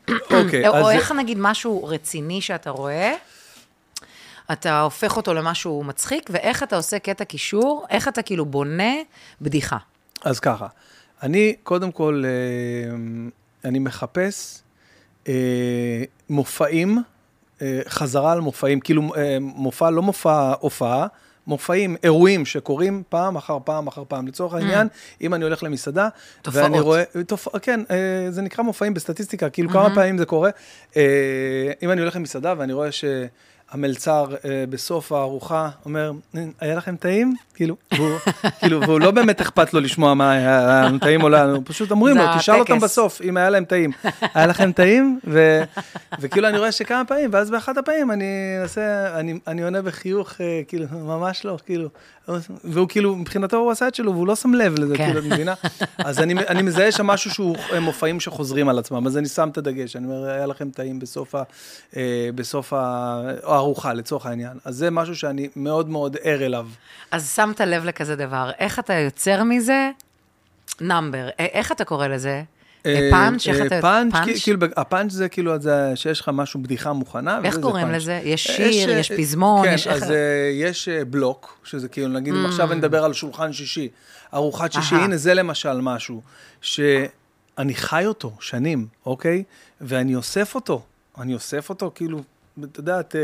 אה, 0.09 0.15
אוקיי, 0.43 0.67
או 0.67 0.89
איך 0.89 1.11
נגיד 1.11 1.37
משהו 1.41 1.83
רציני 1.85 2.41
שאתה 2.41 2.69
רואה, 2.69 3.13
אתה 4.51 4.81
הופך 4.81 5.17
אותו 5.17 5.33
למשהו 5.33 5.83
מצחיק, 5.83 6.29
ואיך 6.33 6.63
אתה 6.63 6.75
עושה 6.75 6.99
קטע 6.99 7.23
קישור, 7.25 7.85
איך 7.89 8.07
אתה 8.07 8.21
כאילו 8.21 8.45
בונה 8.45 8.93
בדיחה. 9.41 9.77
אז 10.23 10.39
ככה, 10.39 10.67
אני 11.23 11.55
קודם 11.63 11.91
כל, 11.91 12.23
אה, 12.25 12.95
אני 13.69 13.79
מחפש 13.79 14.61
אה, 15.27 15.33
מופעים, 16.29 16.97
אה, 17.61 17.79
חזרה 17.89 18.31
על 18.31 18.39
מופעים, 18.41 18.79
כאילו 18.79 19.11
מופע, 19.41 19.89
לא 19.89 20.01
מופע 20.01 20.53
הופעה, 20.59 21.07
מופעים, 21.47 21.95
אירועים 22.03 22.45
שקורים 22.45 23.03
פעם 23.09 23.35
אחר 23.35 23.57
פעם 23.63 23.87
אחר 23.87 24.03
פעם. 24.07 24.27
לצורך 24.27 24.53
העניין, 24.53 24.87
אם 25.21 25.33
אני 25.33 25.43
הולך 25.43 25.63
למסעדה, 25.63 26.07
Mm. 26.07 26.41
תופעות. 26.41 26.63
ואני 26.63 26.79
רואה, 26.79 27.03
תופ... 27.27 27.47
כן, 27.61 27.79
אה, 27.91 27.95
זה 28.31 28.41
נקרא 28.41 28.63
מופעים 28.63 28.93
בסטטיסטיקה, 28.93 29.49
כאילו 29.49 29.69
כמה 29.69 29.95
פעמים 29.95 30.17
זה 30.17 30.25
קורה. 30.25 30.49
אה, 30.97 31.01
אם 31.83 31.91
אני 31.91 32.01
הולך 32.01 32.15
למסעדה 32.15 32.53
ואני 32.57 32.73
רואה 32.73 32.89
שהמלצר 33.71 34.35
אה, 34.45 34.63
בסוף 34.69 35.11
הארוחה 35.11 35.69
אומר, 35.85 36.11
היה 36.59 36.75
לכם 36.75 36.95
טעים? 36.95 37.35
כאילו, 37.53 37.75
והוא, 37.91 38.17
כאילו, 38.59 38.81
והוא 38.81 38.99
לא 38.99 39.11
באמת 39.11 39.41
אכפת 39.41 39.73
לו 39.73 39.79
לשמוע 39.79 40.13
מה 40.13 40.31
היה 40.31 40.81
לנו 40.85 40.99
טעים 40.99 41.23
או 41.23 41.29
לא, 41.29 41.37
פשוט 41.63 41.91
אומרים 41.91 42.17
לו, 42.17 42.23
תשאל 42.37 42.59
אותם. 42.59 42.79
בסוף 42.79 43.21
אם 43.21 43.37
היה 43.37 43.49
להם 43.49 43.65
טעים. 43.65 43.91
היה 44.33 44.47
לכם 44.47 44.71
טעים? 44.71 45.19
ו... 45.27 45.61
וכאילו 46.19 46.47
אני 46.47 46.57
רואה 46.57 46.71
שכמה 46.71 47.05
פעמים, 47.05 47.29
ואז 47.33 47.49
באחת 47.49 47.77
הפעמים 47.77 48.11
אני 48.11 48.57
אנסה, 48.61 49.17
אני, 49.19 49.39
אני 49.47 49.63
עונה 49.63 49.81
בחיוך, 49.81 50.41
אה, 50.41 50.61
כאילו, 50.67 50.85
ממש 50.91 51.45
לא, 51.45 51.57
כאילו, 51.65 51.89
והוא 52.63 52.87
כאילו, 52.89 53.15
מבחינתו 53.15 53.57
הוא 53.57 53.71
עשה 53.71 53.87
את 53.87 53.95
שלו, 53.95 54.13
והוא 54.13 54.27
לא 54.27 54.35
שם 54.35 54.53
לב 54.53 54.79
לזה, 54.79 54.97
כן. 54.97 55.05
כאילו, 55.05 55.19
את 55.19 55.25
מבינה? 55.25 55.53
אז 55.97 56.19
אני, 56.19 56.33
אני 56.33 56.61
מזהה 56.61 56.91
שם 56.91 57.07
משהו 57.07 57.31
שהוא 57.31 57.55
אה, 57.73 57.79
מופעים 57.79 58.19
שחוזרים 58.19 58.69
על 58.69 58.79
עצמם, 58.79 59.07
אז 59.07 59.17
אני 59.17 59.27
שם 59.27 59.49
את 59.49 59.57
הדגש, 59.57 59.95
אני 59.95 60.05
אומר, 60.05 60.29
היה 60.29 60.45
לכם 60.45 60.69
טעים 60.69 60.99
בסוף, 60.99 61.35
ה, 61.35 61.43
אה, 61.97 62.29
בסוף 62.35 62.73
ה, 62.73 63.21
הארוחה, 63.43 63.93
לצורך 63.93 64.25
העניין. 64.25 64.57
אז 64.65 64.75
זה 64.75 64.91
משהו 64.91 65.15
שאני 65.15 65.49
מאוד 65.55 65.89
מאוד 65.89 66.17
ער 66.21 66.45
אליו. 66.45 66.67
אז 67.11 67.35
שמת 67.35 67.61
לב 67.61 67.85
לכזה 67.85 68.15
דבר, 68.15 68.49
איך 68.59 68.79
אתה 68.79 68.93
יוצר 68.93 69.43
מזה 69.43 69.89
נאמבר? 70.81 71.29
איך 71.39 71.71
אתה 71.71 71.85
קורא 71.85 72.07
לזה? 72.07 72.43
אה, 72.87 73.09
פאנץ'? 73.11 73.47
איך 73.47 73.59
אה, 73.59 73.65
אתה... 73.65 73.81
פאנץ', 73.81 74.13
כאילו, 74.43 74.67
הפאנץ' 74.77 75.11
זה 75.11 75.29
כאילו 75.29 75.53
שיש 75.95 76.21
לך 76.21 76.29
משהו, 76.33 76.59
בדיחה 76.59 76.93
מוכנה. 76.93 77.39
איך 77.43 77.57
קוראים. 77.61 77.91
לזה? 77.91 78.21
יש 78.23 78.49
אה, 78.49 78.55
שיר, 78.55 78.89
יש 78.89 79.11
פזמון, 79.11 79.65
כן, 79.67 79.73
יש 79.73 79.87
איך... 79.87 80.03
אז 80.03 80.13
יש 80.53 80.89
בלוק, 80.89 81.59
שזה 81.63 81.87
כאילו, 81.87 82.07
נגיד, 82.07 82.33
אם 82.33 82.45
עכשיו 82.45 82.71
אני 82.71 82.79
מדבר 82.79 83.03
על 83.03 83.13
שולחן 83.13 83.53
שישי, 83.53 83.89
ארוחת 84.33 84.71
שישי, 84.71 84.95
Mm. 84.95 84.99
הנה, 84.99 85.17
זה 85.17 85.33
למשל 85.33 85.81
משהו, 85.81 86.21
שאני 86.61 87.73
חי 87.73 88.03
אותו 88.05 88.31
שנים, 88.39 88.87
אוקיי? 89.05 89.43
ואני 89.81 90.15
אוסף 90.15 90.55
אותו, 90.55 90.81
אני 91.17 91.33
אוסף 91.33 91.69
אותו, 91.69 91.91
כאילו, 91.95 92.19
את 92.63 92.77
יודעת, 92.77 93.15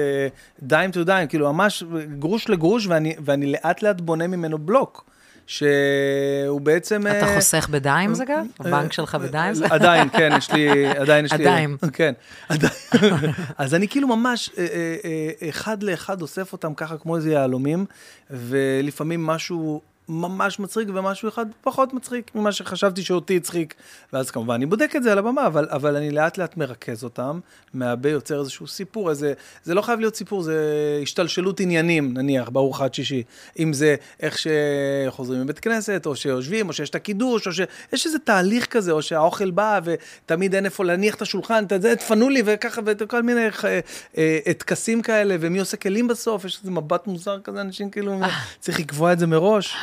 dime 0.64 0.92
to 0.92 1.04
dime, 1.04 1.28
כאילו, 1.28 1.54
ממש 1.54 1.84
גרוש 2.20 2.50
לגרוש, 2.50 2.88
ואני, 2.88 3.16
ואני 3.26 3.52
לאט 3.52 3.82
לאט 3.82 4.02
בונה 4.02 4.28
ממנו 4.28 4.58
בלוק. 4.58 5.06
שהוא 5.48 6.62
בעצם... 6.62 7.08
אתה 7.08 7.28
אה, 7.28 7.36
חוסך 7.36 7.68
ב 7.70 7.78
dimes 7.78 8.22
אגב? 8.22 8.30
אה, 8.38 8.44
הבנק 8.60 8.94
שלך 8.94 9.16
ב 9.16 9.22
dimes? 9.22 9.62
עדיין, 9.62 10.10
כן, 10.10 10.30
יש 10.38 10.52
לי, 10.52 10.88
עדיין 11.02 11.26
יש 11.26 11.34
לי... 11.34 11.48
עדיין. 11.48 11.78
כן, 11.94 12.14
עדיין. 12.50 12.74
אז 13.58 13.76
אני 13.76 13.88
כאילו 13.88 14.08
ממש 14.08 14.50
אה, 14.58 14.64
אה, 14.64 14.96
אה, 15.42 15.50
אחד 15.50 15.84
לאחד 15.84 16.22
אוסף 16.22 16.54
אותם 16.54 16.74
ככה 16.74 16.98
כמו 16.98 17.16
איזה 17.16 17.32
יהלומים, 17.32 17.86
ולפעמים 18.30 19.26
משהו 19.26 19.82
ממש 20.10 20.60
מצחיק 20.60 20.88
ומשהו 20.94 21.30
אחד 21.30 21.46
פחות 21.62 21.94
מצחיק 21.94 22.32
ממה 22.36 22.52
שחשבתי 22.52 23.04
שאותי 23.04 23.38
הצחיק. 23.38 23.74
ואז 24.14 24.32
כמובן 24.32 24.54
אני 24.54 24.66
בודק 24.66 24.96
את 24.96 25.04
זה 25.04 25.12
על 25.12 25.18
הבמה, 25.18 25.48
אבל, 25.48 25.68
אבל 25.70 25.96
אני 25.96 26.12
לאט 26.12 26.38
לאט 26.38 26.58
מרכז 26.58 27.04
אותם, 27.04 27.40
מעבה, 27.74 28.10
יוצר 28.10 28.40
איזשהו 28.40 28.68
סיפור, 28.68 29.10
איזה, 29.10 29.34
זה 29.64 29.74
לא 29.74 29.82
חייב 29.82 30.00
להיות 30.00 30.16
סיפור, 30.16 30.42
זה 30.42 31.00
השתלשלות 31.02 31.60
עניינים, 31.60 32.14
נניח, 32.14 32.50
ברוך 32.50 32.78
חד 32.78 32.94
שישי. 32.94 33.24
אם 33.60 33.74
זה 33.74 33.96
איך 34.20 34.38
שחוזרים 34.38 35.42
מבית 35.42 35.60
כנסת, 35.60 36.06
או 36.06 36.16
שיושבים, 36.16 36.68
או 36.68 36.74
שיש 36.74 36.90
את 36.90 36.96
הקידוש, 36.96 37.48
או 37.48 37.54
שיש 37.54 38.06
איזה 38.06 38.20
תהליך 38.20 38.66
כזה, 38.66 38.92
או 38.92 39.02
שהאוכל 39.02 39.52
בא 39.52 39.80
ותמיד 39.84 40.56
אין 40.56 40.66
איפה 40.66 40.86
להניח 40.86 41.16
את 41.16 41.22
השולחן, 41.22 41.64
את 41.76 41.82
זה, 41.82 41.96
תפנו 41.96 42.30
לי, 42.30 42.42
וככה, 42.46 42.82
וכל 42.86 43.22
מיני 43.22 43.46
אה, 43.64 43.80
אה, 44.18 44.54
טקסים 44.58 45.02
כאלה, 45.02 45.36
ומי 45.40 45.60
עושה 45.60 45.78
כלים 45.78 46.08
בסוף, 46.08 46.46
יש 46.46 46.60
איזה 46.60 46.72
מבט 46.72 47.08
מוזר 47.08 47.40
כזה, 47.44 47.62
אנשים 47.62 47.90
כאילו, 47.90 48.20
צריך 48.60 48.80
לקבוע 48.80 49.14
את 49.14 49.20
זה 49.20 49.28
מראש. 49.28 49.76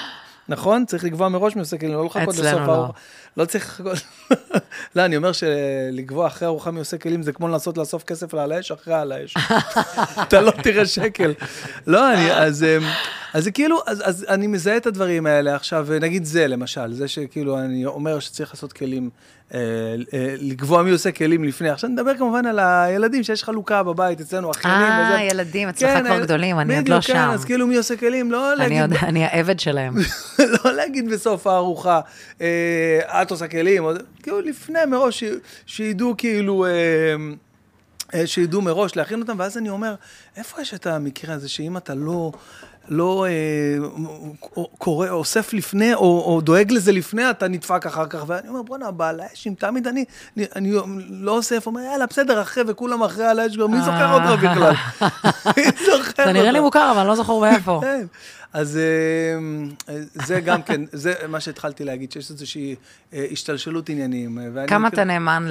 נכון? 0.51 0.85
צריך 0.85 1.05
לקבוע 1.05 1.29
מראש 1.29 1.57
מי 1.57 1.61
עושה 1.61 1.79
כלים, 1.79 1.93
לא 1.93 2.05
לחכות 2.05 2.29
לסוף 2.29 2.47
אצלנו 2.47 2.67
לא. 2.67 2.73
הארוחה. 2.73 2.99
לא 3.37 3.45
צריך 3.45 3.65
לחכות. 3.81 3.99
לא, 4.97 5.05
אני 5.05 5.17
אומר 5.17 5.33
שלקבוע 5.33 6.27
אחרי 6.27 6.49
ארוחה 6.49 6.71
מי 6.71 6.79
עושה 6.79 6.99
כלים 6.99 7.23
זה 7.23 7.33
כמו 7.33 7.49
לנסות 7.49 7.79
לאסוף 7.79 8.05
כסף 8.05 8.35
על 8.35 8.53
האש 8.53 8.71
אחרי 8.71 8.95
על 8.95 9.13
האש. 9.13 9.35
אתה 10.23 10.41
לא 10.41 10.51
תראה 10.51 10.87
שקל. 10.87 11.33
לא, 11.87 12.13
אני, 12.13 12.33
אז, 12.33 12.63
אמ, 12.65 12.83
אז 13.35 13.45
זה 13.45 13.51
כאילו, 13.51 13.79
אז, 13.87 14.03
אז 14.09 14.27
אני 14.29 14.47
מזהה 14.47 14.77
את 14.77 14.87
הדברים 14.87 15.27
האלה 15.27 15.55
עכשיו, 15.55 15.89
נגיד 16.01 16.25
זה 16.25 16.47
למשל, 16.47 16.93
זה 16.93 17.09
שכאילו 17.09 17.59
אני 17.59 17.87
אומר 17.87 18.21
שצריך 18.21 18.55
לעשות 18.55 18.73
כלים, 18.73 19.11
לקבוע 20.41 20.83
מי 20.83 20.91
עושה 20.91 21.13
כלים 21.13 21.45
לפני. 21.45 21.71
עכשיו 21.71 21.91
נדבר 21.91 22.17
כמובן 22.17 22.47
על 22.47 22.59
הילדים, 22.59 23.23
שיש 23.23 23.45
חלוקה 23.45 23.83
בבית 23.83 24.21
אצלנו, 24.21 24.51
אחיינים 24.51 24.83
וזה. 24.83 25.15
אה, 25.17 25.23
ילדים, 25.23 25.69
אצלך 25.69 25.99
כבר 25.99 26.11
אה, 26.11 26.21
גדולים, 26.21 26.59
אני 26.59 26.77
עוד 26.77 26.89
לא 26.89 26.99
בדיוק, 26.99 27.17
כן, 27.17 27.23
שם. 27.23 27.31
אז 27.35 27.45
כאילו 27.45 27.67
מי 27.67 27.77
עושה 27.77 27.97
כלים, 27.97 28.33
לא 28.33 28.53
אני 28.53 28.81
להגיד... 28.81 28.97
אני 29.03 29.25
העבד 29.25 29.61
שלהם. 29.61 29.95
לא 30.65 30.73
להגיד 30.73 31.11
בסוף 31.11 31.47
הארוחה, 31.47 32.01
אה, 32.41 33.23
את 33.23 33.31
עושה 33.31 33.49
כלים, 33.49 33.85
כאילו 34.23 34.41
לפני 34.41 34.79
מראש, 34.89 35.25
שידעו 35.67 36.15
כאילו, 36.19 36.67
אה, 36.67 36.71
אה, 38.15 38.27
שידעו 38.27 38.63
מראש 38.63 38.97
להכין 38.97 39.21
אותם, 39.21 39.37
ואז 39.39 39.59
אני 39.59 39.69
אומר, 39.69 39.95
איפה 40.37 40.61
יש 40.61 40.75
את 40.75 40.87
המקרה 40.87 41.35
הזה 41.35 41.49
שאם 41.49 41.77
אתה 41.77 41.95
לא... 41.95 42.33
לא 42.89 43.27
אה, 43.27 43.89
קורא, 44.79 45.09
אוסף 45.09 45.53
לפני, 45.53 45.95
או, 45.95 46.35
או 46.35 46.41
דואג 46.41 46.73
לזה 46.73 46.93
לפני, 46.93 47.31
אתה 47.31 47.49
נדפק 47.49 47.87
אחר 47.87 48.07
כך. 48.07 48.25
ואני 48.27 48.49
אומר, 48.49 48.63
בואנה, 48.63 48.91
בעל 48.91 49.21
האש, 49.21 49.47
אם 49.47 49.55
תמיד 49.59 49.87
אני, 49.87 50.05
אני, 50.37 50.47
אני 50.57 50.73
לא 51.11 51.37
אוסף, 51.37 51.67
אומר, 51.67 51.81
יאללה, 51.81 52.07
בסדר, 52.07 52.43
אחרי, 52.43 52.65
וכולם 52.67 53.03
אחרי 53.03 53.27
על 53.27 53.39
האש, 53.39 53.57
מי 53.57 53.81
זוכר 53.81 54.13
אותך 54.15 54.43
בכלל? 54.43 54.75
מי 55.57 55.63
זוכר 55.85 56.25
זה 56.25 56.33
נראה 56.33 56.51
לי? 56.51 56.61
מוכר, 56.61 56.91
אבל 56.91 56.99
אני 56.99 57.09
לא 57.09 57.15
זוכר 57.15 57.39
מאיפה. 57.39 57.81
כן. 57.85 58.07
אז 58.53 58.79
אה, 59.89 59.95
זה 60.15 60.41
גם 60.41 60.63
כן, 60.63 60.81
זה 60.93 61.15
מה 61.29 61.41
שהתחלתי 61.41 61.85
להגיד, 61.85 62.13
שיש 62.13 62.31
איזושהי 62.31 62.75
אה, 63.13 63.27
השתלשלות 63.33 63.89
עניינים. 63.89 64.39
אה, 64.59 64.67
כמה 64.67 64.89
אתה 64.89 65.05
נאמן 65.05 65.47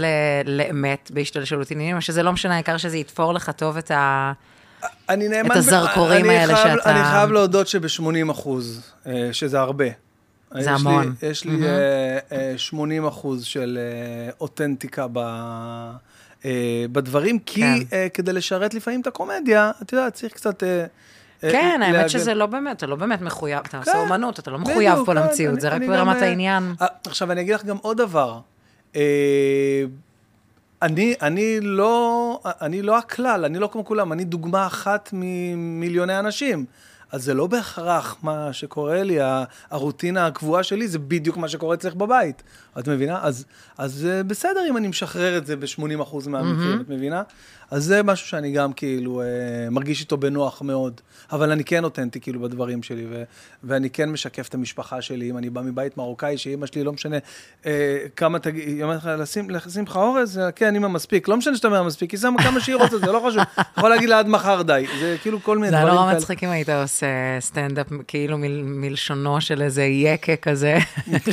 לאמת 0.46 1.12
בהשתלשלות 1.14 1.72
עניינים, 1.72 1.96
או 1.96 2.02
שזה 2.02 2.24
לא 2.24 2.32
משנה, 2.32 2.54
העיקר 2.54 2.78
שזה 2.78 2.98
יתפור 2.98 3.34
לך 3.34 3.50
טוב 3.50 3.78
את 3.78 3.92
ה... 3.92 4.32
אני 5.10 5.28
נאמן... 5.28 5.52
את 5.52 5.56
הזרקורים 5.56 6.26
אני 6.26 6.38
האלה 6.38 6.56
חייב- 6.56 6.78
שאתה- 6.78 6.92
אני 6.92 7.04
חייב 7.04 7.32
להודות 7.32 7.68
שב-80 7.68 8.02
אחוז, 8.32 8.82
אה, 9.08 9.30
שזה 9.32 9.60
הרבה. 9.60 9.86
זה 10.52 10.60
יש 10.60 10.66
לי- 10.68 10.72
המון. 10.74 11.14
יש 11.22 11.46
לי 11.46 11.66
אה, 11.68 12.18
אה, 12.32 12.54
80 12.58 13.06
אחוז 13.08 13.44
של 13.44 13.80
אה, 13.82 14.32
אותנטיקה 14.42 15.08
ב... 15.14 15.18
אה, 16.46 16.52
בדברים, 16.92 17.40
כי 17.40 17.62
כן. 17.62 17.76
אה, 17.94 18.08
כדי 18.14 18.34
לשרת 18.34 18.74
לפעמים 18.74 19.02
את 19.02 19.08
הקומדיה, 19.08 19.72
אתה 19.82 19.94
יודע, 19.94 20.10
צריך 20.10 20.34
קצת... 20.34 20.64
אה, 20.64 20.86
אה, 21.44 21.52
כן, 21.52 21.80
האמת 21.84 21.94
להגן. 21.96 22.10
שזה 22.10 22.34
לא 22.34 22.46
באמת, 22.46 22.78
אתה 22.78 22.88
לא 22.88 22.96
באמת 22.96 23.22
מחויב, 23.22 23.60
אתה 23.70 23.78
עושה 23.78 23.92
כן, 23.94 23.98
אומנות, 23.98 24.40
אתה 24.40 24.52
לא 24.52 24.58
מחויב 24.60 24.92
בדיוק, 24.92 25.06
פה 25.06 25.14
כן, 25.14 25.18
למציאות, 25.22 25.54
אני- 25.54 25.62
זה 25.62 25.70
רק 25.70 25.82
ברמת 25.88 26.18
אה, 26.18 26.28
העניין. 26.28 26.74
אה, 26.82 26.88
עכשיו, 27.08 27.32
אני 27.32 27.42
אגיד 27.42 27.56
לך 27.56 27.66
גם 27.66 27.78
עוד 27.82 27.98
דבר. 27.98 28.40
אני, 30.82 31.16
אני, 31.22 31.60
לא, 31.62 32.40
אני 32.46 32.82
לא 32.82 32.98
הכלל, 32.98 33.46
אני 33.46 33.60
לא 33.60 33.70
כמו 33.72 33.86
כולם, 33.86 34.14
אני 34.14 34.24
דוגמה 34.24 34.68
אחת 34.68 35.10
ממיליוני 35.14 36.20
אנשים. 36.20 36.66
אז 37.12 37.24
זה 37.24 37.34
לא 37.34 37.48
בהכרח 37.48 38.18
מה 38.24 38.54
שקורה 38.54 39.04
לי, 39.04 39.18
הרוטינה 39.72 40.28
הקבועה 40.28 40.64
שלי, 40.64 40.88
זה 40.88 41.00
בדיוק 41.00 41.38
מה 41.38 41.48
שקורה 41.48 41.76
אצלך 41.76 41.96
בבית. 41.96 42.44
את 42.80 42.90
מבינה? 42.90 43.20
אז, 43.22 43.46
אז 43.78 43.94
זה 43.94 44.22
בסדר 44.24 44.60
אם 44.70 44.78
אני 44.78 44.88
משחרר 44.88 45.38
את 45.38 45.46
זה 45.46 45.56
ב-80% 45.56 45.80
מהמקרים, 46.30 46.82
את 46.82 46.90
מבינה? 46.90 47.22
אז 47.72 47.84
זה 47.84 48.04
משהו 48.04 48.28
שאני 48.28 48.52
גם 48.52 48.74
כאילו 48.74 49.22
אה, 49.22 49.26
מרגיש 49.72 50.02
איתו 50.02 50.18
בנוח 50.18 50.62
מאוד. 50.62 51.02
אבל 51.32 51.52
אני 51.52 51.64
כן 51.64 51.84
אותנטי 51.84 52.20
כאילו 52.20 52.40
בדברים 52.40 52.84
שלי, 52.84 53.06
ו- 53.10 53.24
ואני 53.64 53.90
כן 53.90 54.10
משקף 54.10 54.48
את 54.48 54.54
המשפחה 54.54 55.02
שלי. 55.02 55.30
אם 55.30 55.38
אני 55.38 55.50
בא 55.50 55.62
מבית 55.62 55.98
מרוקאי, 55.98 56.38
שאימא 56.38 56.66
שלי, 56.66 56.84
לא 56.84 56.92
משנה 56.94 57.18
אה, 57.66 57.72
כמה 58.16 58.40
תגיד, 58.40 58.68
היא 58.68 58.84
אומרת 58.84 58.98
לך, 58.98 59.10
לשים, 59.20 59.50
לשים 59.50 59.84
לך 59.84 59.96
אורז? 59.96 60.38
אה, 60.40 60.52
כן, 60.52 60.74
אימא 60.74 60.88
מספיק. 60.88 61.28
לא 61.28 61.38
משנה 61.38 61.56
שאתה 61.56 61.68
אומר 61.68 61.84
מספיק, 61.84 62.12
היא 62.12 62.20
שמה 62.20 62.44
כמה 62.44 62.60
שהיא 62.60 62.76
רוצה, 62.76 62.98
זה 62.98 63.12
לא 63.12 63.24
חשוב. 63.28 63.44
יכול 63.78 63.90
להגיד 63.90 64.10
לה 64.10 64.20
עד 64.20 64.28
מחר 64.28 64.62
די. 64.62 64.86
זה 65.00 65.16
כאילו 65.22 65.44
כל 65.44 65.58
מיני 65.58 65.70
זה 65.70 65.76
היה 65.76 65.86
דברים 65.86 66.00
נורא 66.00 66.08
כאלה. 66.10 66.20
מצחיק 66.20 66.44
אם 66.44 66.50
היית 66.50 66.70
עושה 66.70 67.08
סטנדאפ 67.40 67.88
כאילו 68.08 68.38
מל- 68.38 68.64
מלשונו 68.64 69.42
של 69.42 69.62
איזה 69.62 69.84
יקה 69.84 70.36
כזה, 70.36 70.78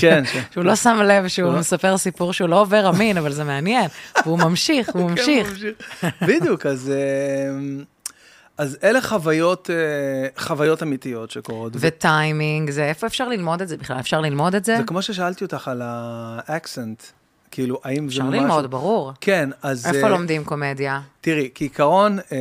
כן. 0.00 0.22
שהוא 0.52 0.64
לא 0.64 0.74
שם 0.76 1.00
לב 1.04 1.28
שהוא 1.36 1.52
לא- 1.52 1.58
מספר 1.58 1.98
סיפור 1.98 2.32
שהוא 2.32 2.48
לא 2.48 2.60
עובר 2.60 2.88
אמין, 2.88 3.18
אבל 3.18 3.32
זה 3.32 3.44
מעניין, 3.44 3.88
והוא 4.24 4.38
ממשיך, 4.38 4.90
הוא 4.94 5.08
כן, 5.08 5.10
ממשיך. 5.10 5.58
בדיוק, 6.22 6.66
אז... 6.66 6.90
אה, 6.90 7.84
אז 8.58 8.78
אלה 8.82 9.02
חוויות, 9.02 9.70
אה, 9.70 10.42
חוויות 10.44 10.82
אמיתיות 10.82 11.30
שקורות. 11.30 11.72
וטיימינג, 11.80 12.70
זה 12.70 12.84
איפה 12.84 13.06
אפשר 13.06 13.28
ללמוד 13.28 13.62
את 13.62 13.68
זה 13.68 13.76
בכלל? 13.76 14.00
אפשר 14.00 14.20
ללמוד 14.20 14.54
את 14.54 14.64
זה? 14.64 14.76
זה 14.76 14.82
כמו 14.82 15.02
ששאלתי 15.02 15.44
אותך 15.44 15.68
על 15.68 15.82
האקסנט, 15.84 17.02
כאילו, 17.50 17.80
האם 17.84 18.08
זה 18.08 18.12
אפשר 18.12 18.22
ממש... 18.22 18.34
ללמוד, 18.34 18.70
ברור. 18.70 19.12
כן, 19.20 19.50
אז... 19.62 19.86
איפה 19.86 20.06
אה, 20.06 20.08
לומדים 20.08 20.44
קומדיה? 20.44 21.00
תראי, 21.20 21.50
כעיקרון, 21.54 22.18
אה, 22.18 22.36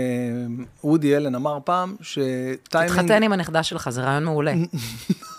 וודי 0.84 1.18
אלן 1.18 1.36
אמר 1.36 1.58
פעם 1.64 1.96
שטיימינג... 2.02 2.60
תתחתן 2.92 3.24
עם 3.24 3.34
הנכדה 3.34 3.64
שלך, 3.64 3.90
זה 3.90 4.02
רעיון 4.02 4.24
מעולה. 4.24 4.54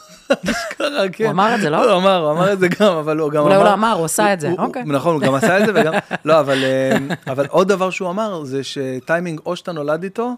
קרה, 0.69 1.09
כן. 1.13 1.25
הוא 1.25 1.31
אמר 1.31 1.55
את 1.55 1.61
זה, 1.61 1.71
לא? 1.71 1.93
הוא 1.93 2.01
אמר, 2.01 2.25
הוא 2.25 2.33
אמר 2.33 2.53
את 2.53 2.59
זה 2.59 2.69
גם, 2.69 2.93
אבל 2.97 3.19
הוא 3.19 3.31
גם 3.31 3.43
אמר... 3.43 3.47
אולי 3.47 3.57
הוא 3.57 3.65
לא 3.65 3.73
אמר, 3.73 3.93
הוא 3.93 4.05
עשה 4.05 4.33
את 4.33 4.41
זה, 4.41 4.51
אוקיי. 4.59 4.83
נכון, 4.87 5.15
הוא 5.15 5.23
גם 5.23 5.35
עשה 5.35 5.59
את 5.59 5.67
זה 5.67 5.73
וגם... 5.75 5.93
לא, 6.25 6.41
אבל, 6.41 6.65
אה, 6.65 6.97
אבל 7.33 7.47
עוד 7.47 7.69
דבר 7.69 7.91
שהוא 7.91 8.11
אמר, 8.11 8.45
זה 8.45 8.61
שטיימינג, 8.65 9.41
או 9.47 9.57
שאתה 9.57 9.73
נולד 9.73 10.03
איתו, 10.03 10.35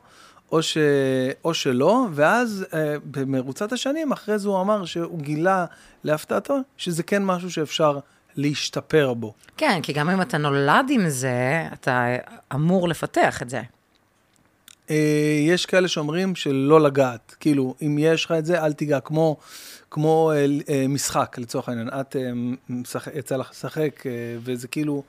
או, 0.53 0.63
ש... 0.63 0.79
או 1.45 1.55
שלא, 1.55 2.07
ואז 2.13 2.67
אה, 2.75 2.95
במרוצת 3.05 3.73
השנים, 3.73 4.13
אחרי 4.13 4.39
זה 4.39 4.49
הוא 4.49 4.61
אמר 4.61 4.85
שהוא 4.85 5.19
גילה 5.19 5.65
להפתעתו, 6.05 6.59
שזה 6.77 7.03
כן 7.03 7.25
משהו 7.25 7.51
שאפשר 7.51 7.99
להשתפר 8.37 9.15
בו. 9.15 9.35
כן, 9.57 9.81
כי 9.83 9.93
גם 9.93 10.11
אם 10.11 10.23
אתה 10.23 10.39
נולד 10.39 10.87
עם 10.91 11.09
זה, 11.09 11.67
אתה 11.73 12.07
אמור 12.55 12.89
לפתח 12.89 13.43
את 13.43 13.51
זה. 13.51 13.63
אה, 14.91 15.41
יש 15.47 15.67
כאלה 15.67 15.89
שאומרים 15.89 16.35
שלא 16.35 16.81
לגעת, 16.81 17.37
כאילו, 17.41 17.75
אם 17.83 17.97
יש 18.01 18.25
לך 18.25 18.33
את 18.33 18.45
זה, 18.47 18.65
אל 18.65 18.73
תיגע, 18.73 19.01
כמו, 19.01 19.37
כמו 19.91 20.33
אה, 20.35 20.47
אה, 20.69 20.89
משחק, 20.89 21.37
לצורך 21.39 21.69
העניין. 21.69 21.89
את 22.01 22.17
אה, 22.17 22.31
יצא 23.15 23.37
לך 23.37 23.51
לשחק, 23.51 24.03
וזה 24.45 24.69
כאילו, 24.69 25.03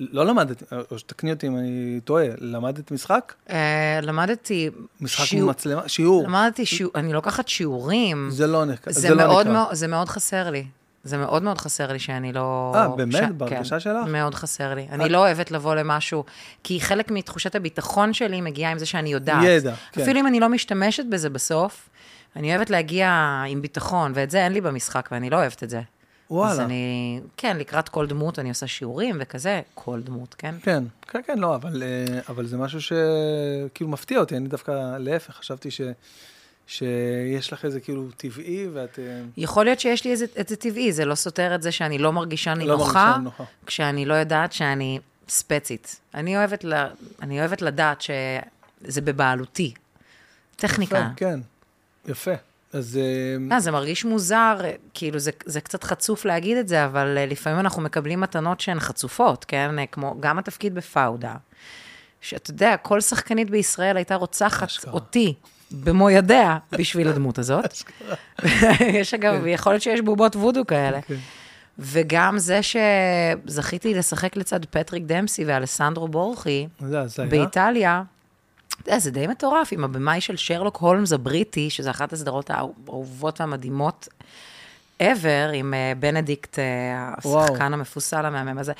לא 0.00 0.26
למדת, 0.26 0.62
או 0.90 0.98
שתקני 0.98 1.32
אותי 1.32 1.46
אם 1.46 1.56
אני 1.56 2.00
טועה, 2.04 2.26
למדת 2.38 2.90
משחק? 2.90 3.34
אה, 3.50 4.00
למדתי... 4.02 4.70
משחק 5.00 5.24
שיעור- 5.24 5.50
מצלמה? 5.50 5.88
שיעור. 5.88 6.24
למדתי 6.24 6.66
שיעור, 6.66 6.92
אני 6.94 7.12
לוקחת 7.12 7.48
שיעורים. 7.48 8.28
זה 8.30 8.46
לא 8.46 8.64
נקרא. 8.64 8.92
זה, 8.92 9.00
זה 9.00 9.10
לא 9.10 9.16
מאוד, 9.16 9.46
נקרא. 9.46 9.74
זה 9.74 9.86
מאוד 9.86 10.08
חסר 10.08 10.50
לי. 10.50 10.64
זה 11.04 11.16
מאוד 11.16 11.42
מאוד 11.42 11.58
חסר 11.58 11.92
לי 11.92 11.98
שאני 11.98 12.32
לא... 12.32 12.72
אה, 12.74 12.88
באמת? 12.88 13.12
ש... 13.14 13.20
בהרגשה 13.36 13.74
כן, 13.74 13.80
שלך? 13.80 14.08
מאוד 14.08 14.34
חסר 14.34 14.74
לי. 14.74 14.86
אני 14.90 15.08
לא 15.08 15.18
אוהבת 15.18 15.50
לבוא 15.50 15.74
למשהו, 15.74 16.24
כי 16.64 16.80
חלק 16.80 17.10
מתחושת 17.10 17.54
הביטחון 17.54 18.12
שלי 18.12 18.40
מגיעה 18.40 18.72
עם 18.72 18.78
זה 18.78 18.86
שאני 18.86 19.12
יודעת. 19.12 19.44
ידע, 19.44 19.74
כן. 19.92 20.02
אפילו 20.02 20.20
אם 20.20 20.26
אני 20.26 20.40
לא 20.40 20.48
משתמשת 20.48 21.04
בזה 21.10 21.30
בסוף, 21.30 21.88
אני 22.36 22.54
אוהבת 22.54 22.70
להגיע 22.70 23.08
עם 23.48 23.62
ביטחון, 23.62 24.12
ואת 24.14 24.30
זה 24.30 24.44
אין 24.44 24.52
לי 24.52 24.60
במשחק, 24.60 25.08
ואני 25.12 25.30
לא 25.30 25.36
אוהבת 25.36 25.62
את 25.62 25.70
זה. 25.70 25.78
אז 25.78 25.84
וואלה. 26.30 26.64
אני, 26.64 27.20
כן, 27.36 27.56
לקראת 27.56 27.88
כל 27.88 28.06
דמות 28.06 28.38
אני 28.38 28.48
עושה 28.48 28.66
שיעורים 28.66 29.16
וכזה, 29.20 29.60
כל 29.74 30.00
דמות, 30.00 30.34
כן? 30.38 30.54
כן, 30.62 30.84
כן, 31.02 31.20
כן, 31.26 31.38
לא, 31.38 31.54
אבל, 31.54 31.82
אה, 31.82 32.20
אבל 32.28 32.46
זה 32.46 32.56
משהו 32.56 32.80
שכאילו 32.80 33.90
מפתיע 33.90 34.18
אותי, 34.18 34.36
אני 34.36 34.48
דווקא 34.48 34.96
להפך, 34.98 35.34
חשבתי 35.34 35.70
ש, 35.70 35.80
שיש 36.66 37.52
לך 37.52 37.64
איזה 37.64 37.80
כאילו 37.80 38.08
טבעי, 38.16 38.66
ואת... 38.72 38.98
אה, 38.98 39.22
יכול 39.36 39.64
להיות 39.64 39.80
שיש 39.80 40.04
לי 40.04 40.10
איזה, 40.10 40.24
את 40.40 40.48
זה 40.48 40.56
טבעי, 40.56 40.92
זה 40.92 41.04
לא 41.04 41.14
סותר 41.14 41.54
את 41.54 41.62
זה 41.62 41.72
שאני 41.72 41.98
לא 41.98 42.12
מרגישה 42.12 42.54
לא 42.54 42.58
נינוחה, 42.58 43.04
מרגישה 43.04 43.18
נינוחה. 43.18 43.44
כשאני 43.66 44.04
לא 44.04 44.14
יודעת 44.14 44.52
שאני 44.52 44.98
ספצית. 45.28 46.00
אני 46.14 46.36
אוהבת, 46.36 46.64
ל, 46.64 46.74
אני 47.22 47.40
אוהבת 47.40 47.62
לדעת 47.62 48.00
שזה 48.00 49.00
בבעלותי. 49.00 49.74
טכניקה. 50.56 51.08
כן, 51.16 51.40
יפה. 52.08 52.32
אז... 52.72 52.98
אה, 53.02 53.36
לא, 53.50 53.60
זה 53.60 53.70
מרגיש 53.70 54.04
מוזר, 54.04 54.58
כאילו 54.94 55.18
זה, 55.18 55.30
זה 55.44 55.60
קצת 55.60 55.84
חצוף 55.84 56.24
להגיד 56.24 56.56
את 56.56 56.68
זה, 56.68 56.84
אבל 56.84 57.18
אה, 57.18 57.26
לפעמים 57.26 57.60
אנחנו 57.60 57.82
מקבלים 57.82 58.20
מתנות 58.20 58.60
שהן 58.60 58.80
חצופות, 58.80 59.44
כן? 59.44 59.78
אה, 59.78 59.86
כמו 59.86 60.16
גם 60.20 60.38
התפקיד 60.38 60.74
בפאודה, 60.74 61.34
שאתה 62.20 62.50
יודע, 62.50 62.76
כל 62.76 63.00
שחקנית 63.00 63.50
בישראל 63.50 63.96
הייתה 63.96 64.14
רוצחת. 64.14 64.68
אותי. 64.92 65.34
במו 65.70 66.10
ידיה 66.10 66.58
בשביל 66.72 67.08
הדמות 67.08 67.38
הזאת. 67.38 67.76
יש 69.00 69.14
אגב, 69.14 69.46
יכול 69.46 69.72
להיות 69.72 69.82
שיש 69.82 70.00
בובות 70.00 70.36
וודו 70.36 70.66
כאלה. 70.66 71.00
כן. 71.02 71.14
וגם 71.78 72.38
זה 72.38 72.60
שזכיתי 72.62 73.94
לשחק 73.94 74.36
לצד 74.36 74.64
פטריק 74.64 75.04
דמסי 75.06 75.44
ואלסנדרו 75.44 76.08
בורכי. 76.08 76.68
באיטליה, 77.28 78.02
אתה 78.82 78.90
יודע, 78.90 78.98
זה 78.98 79.10
די 79.10 79.26
מטורף, 79.26 79.68
עם 79.72 79.84
הבמאי 79.84 80.20
של 80.20 80.36
שרלוק 80.36 80.76
הולמס 80.76 81.12
הבריטי, 81.12 81.70
שזה 81.70 81.90
אחת 81.90 82.12
הסדרות 82.12 82.50
האהובות 82.50 83.40
והמדהימות 83.40 84.08
ever, 85.02 85.52
עם 85.54 85.74
אה, 85.74 85.92
בנדיקט, 85.98 86.58
אה. 86.58 87.14
השחקן 87.18 87.72
המפוסל 87.72 88.26
המהמם 88.26 88.58
הזה. 88.58 88.72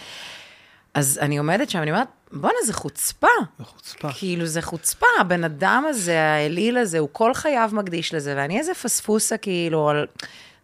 אז 0.94 1.18
אני 1.23 1.39
עומדת 1.39 1.70
שם, 1.70 1.82
אני 1.82 1.90
אומרת, 1.90 2.09
בואנה, 2.32 2.56
זה 2.64 2.73
חוצפה. 2.73 3.27
זה 3.59 3.64
חוצפה. 3.64 4.09
כאילו, 4.12 4.47
זה 4.47 4.62
חוצפה, 4.62 5.06
הבן 5.20 5.44
אדם 5.44 5.85
הזה, 5.89 6.20
האליל 6.20 6.78
הזה, 6.78 6.98
הוא 6.98 7.09
כל 7.12 7.35
חייו 7.35 7.70
מקדיש 7.73 8.14
לזה, 8.14 8.35
ואני 8.36 8.59
איזה 8.59 8.74
פספוסה, 8.74 9.36
כאילו, 9.36 9.89
על... 9.89 10.06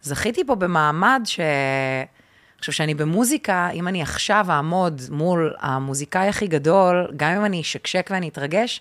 זכיתי 0.02 0.44
פה 0.44 0.54
במעמד 0.54 1.22
ש... 1.24 1.40
עכשיו, 2.58 2.74
שאני 2.74 2.94
במוזיקה, 2.94 3.70
אם 3.70 3.88
אני 3.88 4.02
עכשיו 4.02 4.46
אעמוד 4.50 5.02
מול 5.10 5.54
המוזיקאי 5.60 6.28
הכי 6.28 6.46
גדול, 6.46 7.08
גם 7.16 7.30
אם 7.30 7.44
אני 7.44 7.60
אשקשק 7.60 8.08
ואני 8.12 8.28
אתרגש, 8.28 8.80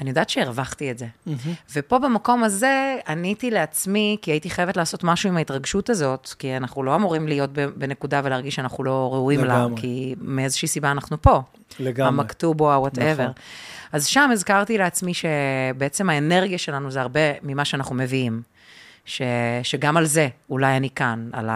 אני 0.00 0.08
יודעת 0.08 0.30
שהרווחתי 0.30 0.90
את 0.90 0.98
זה. 0.98 1.06
ופה 1.74 1.98
במקום 1.98 2.44
הזה, 2.44 2.96
עניתי 3.08 3.50
לעצמי, 3.50 4.16
כי 4.22 4.30
הייתי 4.30 4.50
חייבת 4.50 4.76
לעשות 4.76 5.04
משהו 5.04 5.28
עם 5.28 5.36
ההתרגשות 5.36 5.90
הזאת, 5.90 6.34
כי 6.38 6.56
אנחנו 6.56 6.82
לא 6.82 6.94
אמורים 6.94 7.28
להיות 7.28 7.50
בנקודה 7.52 8.20
ולהרגיש 8.24 8.54
שאנחנו 8.54 8.84
לא 8.84 9.10
ראויים 9.12 9.44
לה. 9.44 9.66
כי 9.76 10.14
מאיזושהי 10.20 10.68
סיבה 10.68 10.90
אנחנו 10.90 11.22
פה. 11.22 11.42
לגמרי. 11.80 12.08
המכתוב 12.08 12.60
או 12.60 12.72
ה-whatever. 12.72 13.22
נכון. 13.22 13.32
אז 13.92 14.06
שם 14.06 14.30
הזכרתי 14.32 14.78
לעצמי 14.78 15.12
שבעצם 15.14 16.10
האנרגיה 16.10 16.58
שלנו 16.58 16.90
זה 16.90 17.00
הרבה 17.00 17.20
ממה 17.42 17.64
שאנחנו 17.64 17.94
מביאים. 17.94 18.42
ש, 19.04 19.22
שגם 19.62 19.96
על 19.96 20.04
זה 20.04 20.28
אולי 20.50 20.76
אני 20.76 20.90
כאן, 20.90 21.28
על 21.32 21.50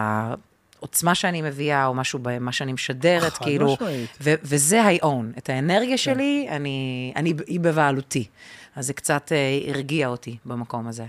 העוצמה 0.79 1.15
שאני 1.15 1.41
מביאה, 1.41 1.85
או 1.85 1.93
משהו 1.93 2.19
במה 2.21 2.51
שאני 2.51 2.73
משדרת, 2.73 3.33
כאילו. 3.37 3.77
ו, 4.21 4.33
וזה 4.43 4.81
I 4.97 5.03
own. 5.03 5.37
את 5.37 5.49
האנרגיה 5.49 5.91
כן. 5.91 5.97
שלי, 5.97 6.47
אני, 6.49 7.13
אני, 7.15 7.33
היא 7.47 7.59
בבעלותי. 7.59 8.27
אז 8.75 8.87
זה 8.87 8.93
קצת 8.93 9.31
אה, 9.31 9.59
הרגיע 9.73 10.07
אותי 10.07 10.37
במקום 10.45 10.87
הזה. 10.87 11.05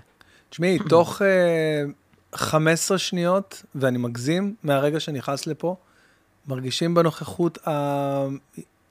תשמעי, 0.51 0.78
תוך 0.88 1.22
אה, 1.22 1.82
15 2.34 2.98
שניות, 2.98 3.62
ואני 3.74 3.98
מגזים, 3.98 4.55
מהרגע 4.62 5.01
שנכנס 5.01 5.47
לפה, 5.47 5.76
מרגישים 6.48 6.94
בנוכחות 6.94 7.68
ה- 7.68 8.26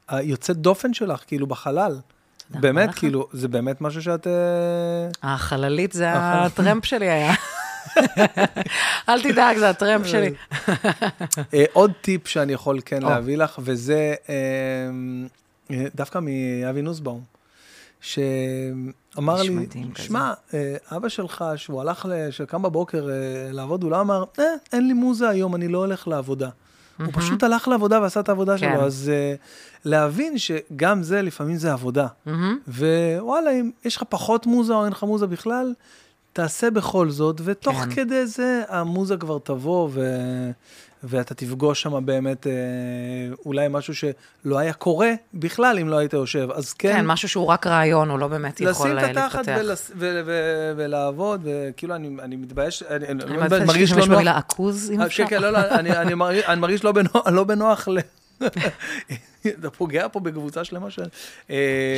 היוצאת 0.08 0.58
דופן 0.58 0.94
שלך, 0.94 1.24
כאילו 1.28 1.48
בחלל. 1.48 2.00
באמת. 2.50 2.96
כאילו, 2.96 3.28
זה 3.34 3.48
באמת 3.48 3.82
משהו 3.82 4.02
שאת... 4.02 4.28
אה, 4.28 4.34
החללית 5.34 5.92
זה. 5.94 6.12
הטרמפ 6.14 6.86
שלי 6.86 7.10
היה. 7.10 7.34
אל 9.10 9.22
תדאג, 9.22 9.58
זה 9.58 9.70
הטרמפ 9.70 10.06
שלי. 10.06 10.34
אה, 11.54 11.64
עוד 11.74 11.92
טיפ 12.02 12.28
שאני 12.28 12.54
יכול 12.54 12.80
כן. 12.86 13.02
להביא 13.02 13.38
לך, 13.38 13.60
וזה 13.64 14.16
אה, 14.30 14.36
אה, 15.72 15.86
דווקא 15.96 16.20
מאבי 16.22 16.82
נוסבאום, 16.82 17.22
שאמר 18.02 19.42
לי. 19.42 19.68
שמע, 19.96 20.34
אבא 20.92 21.10
שלך, 21.10 21.46
שהוא 21.56 21.82
הלך, 21.82 22.08
שקם 22.32 22.62
בבוקר 22.62 23.08
לעבוד, 23.52 23.84
הוא 23.84 23.92
לא 23.92 24.02
אמר, 24.02 24.24
אין 24.74 24.88
לי 24.88 24.94
מוזה 24.94 25.30
היום, 25.30 25.56
אני 25.56 25.68
לא 25.68 25.78
הולך 25.78 26.08
לעבודה. 26.08 26.50
הוא 26.98 27.08
פשוט 27.14 27.44
הלך 27.44 27.68
לעבודה 27.68 28.02
ועשה 28.02 28.20
את 28.20 28.30
העבודה 28.30 28.58
כן. 28.58 28.74
שלו, 28.74 28.86
אז 28.86 29.12
להבין 29.86 30.38
שגם 30.38 31.04
זה, 31.04 31.22
לפעמים 31.22 31.56
זה 31.56 31.74
עבודה. 31.74 32.08
ווואלה, 32.68 33.52
אם 33.52 33.72
יש 33.86 33.98
לך 33.98 34.04
פחות 34.10 34.46
מוזה 34.46 34.74
או 34.74 34.86
אין 34.86 34.92
לך 34.92 35.04
מוזה 35.04 35.28
בכלל, 35.28 35.74
תעשה 36.34 36.72
בכל 36.72 37.10
זאת, 37.10 37.42
ותוך 37.44 37.78
כן. 37.78 37.92
כדי 37.96 38.26
זה 38.28 38.64
המוזה 38.70 39.18
כבר 39.18 39.38
תבוא, 39.40 39.90
ו... 39.92 40.02
ואתה 41.04 41.34
תפגוש 41.34 41.82
שם 41.82 42.06
באמת 42.06 42.48
אה, 42.48 42.54
אולי 43.46 43.68
משהו 43.70 43.96
שלא 43.96 44.58
היה 44.58 44.74
קורה 44.74 45.12
בכלל 45.34 45.80
אם 45.80 45.90
לא 45.90 45.98
היית 45.98 46.14
יושב. 46.14 46.48
אז 46.54 46.74
כן, 46.74 46.94
כן, 46.94 47.06
משהו 47.06 47.30
שהוא 47.30 47.46
רק 47.46 47.68
רעיון, 47.68 48.10
הוא 48.10 48.20
לא 48.20 48.28
באמת 48.28 48.62
יכול 48.62 48.90
לשים 48.90 48.98
אה, 48.98 49.12
את 49.12 49.18
התחת 49.18 49.36
להתפתח. 49.36 49.58
ולס... 49.60 49.92
ו... 49.96 50.22
ו... 50.26 50.34
ולעבוד, 50.78 51.42
וכאילו 51.44 51.96
אני, 51.96 52.16
אני 52.22 52.36
מתבייש, 52.36 52.84
אני, 52.84 52.96
אני, 52.96 53.06
אני 53.12 53.24
אני 53.24 53.38
מעדיפה 53.38 53.66
מרגיש 53.66 53.92
לא 53.92 53.98
להשתמש 53.98 54.10
נוח. 54.10 54.16
במילה 54.16 54.38
עכוז, 54.38 54.92
אם 54.92 55.02
אה, 55.02 55.06
אפשר. 55.06 55.24
כן, 55.24 55.30
כן, 55.30 55.42
לא, 55.42 55.50
לא, 55.50 55.60
אני, 55.60 55.98
אני, 55.98 56.14
מרגיש, 56.14 56.44
אני 56.46 56.62
מרגיש 56.62 56.84
לא 56.84 56.92
בנוח, 56.92 57.28
לא 57.28 57.44
בנוח 57.44 57.88
ל... 57.88 57.98
אתה 59.60 59.70
פוגע 59.70 60.08
פה 60.12 60.20
בקבוצה 60.20 60.64
שלמה 60.64 60.92
של... 60.92 61.04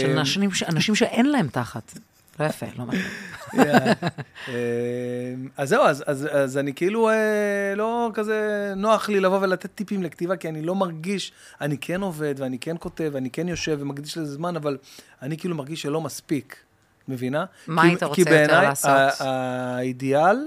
של 0.01 0.17
אנשים, 0.17 0.49
אנשים 0.69 0.95
שאין 0.95 1.25
להם 1.25 1.47
תחת. 1.47 1.93
לא 2.39 2.45
יפה, 2.45 2.65
לא 2.77 2.85
מתאים. 2.85 3.01
אה, 4.47 4.53
אז 5.57 5.69
זהו, 5.69 5.83
אז, 5.83 6.57
אני 6.57 6.73
כאילו 6.73 7.09
אה, 7.09 7.15
לא 7.75 8.11
כזה 8.13 8.37
נוח 8.75 9.09
לי 9.09 9.19
לבוא 9.19 9.39
ולתת 9.41 9.69
טיפים 9.75 10.03
לכתיבה, 10.03 10.35
כי 10.35 10.49
אני 10.49 10.61
לא 10.61 10.75
מרגיש, 10.75 11.31
אני 11.61 11.77
כן 11.77 12.01
עובד 12.01 12.35
ואני 12.37 12.59
כן 12.59 12.75
כותב 12.79 13.09
ואני 13.13 13.29
כן 13.29 13.47
יושב 13.47 13.77
ומקדיש 13.81 14.17
לזה 14.17 14.33
זמן, 14.33 14.55
אבל 14.55 14.77
אני 15.21 15.37
כאילו 15.37 15.55
מרגיש 15.55 15.81
שלא 15.81 16.01
מספיק, 16.01 16.55
מבינה? 17.07 17.45
מה 17.67 17.81
כי- 17.81 17.87
היית 17.87 18.03
רוצה 18.03 18.15
כי 18.15 18.21
יותר 18.21 18.31
בעיניי 18.31 18.61
לעשות? 18.65 18.89
ה- 18.91 19.09
האידיאל 19.77 20.37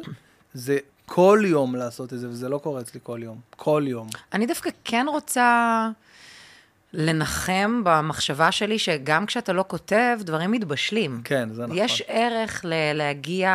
זה 0.54 0.76
כל 1.06 1.42
יום 1.46 1.74
לעשות 1.76 2.12
את 2.12 2.18
זה, 2.18 2.28
וזה 2.28 2.48
לא 2.48 2.58
קורה 2.58 2.80
אצלי 2.80 3.00
כל 3.02 3.20
יום. 3.22 3.38
כל 3.56 3.84
יום. 3.86 4.08
אני 4.32 4.46
דווקא 4.46 4.70
כן 4.84 5.06
רוצה 5.08 5.88
לנחם 6.96 7.80
במחשבה 7.84 8.52
שלי 8.52 8.78
שגם 8.78 9.26
כשאתה 9.26 9.52
לא 9.52 9.64
כותב, 9.68 10.18
דברים 10.20 10.50
מתבשלים. 10.50 11.20
כן, 11.24 11.48
זה 11.52 11.62
נכון. 11.62 11.76
יש 11.78 12.02
ערך 12.06 12.60
ל- 12.64 12.92
להגיע... 12.92 13.50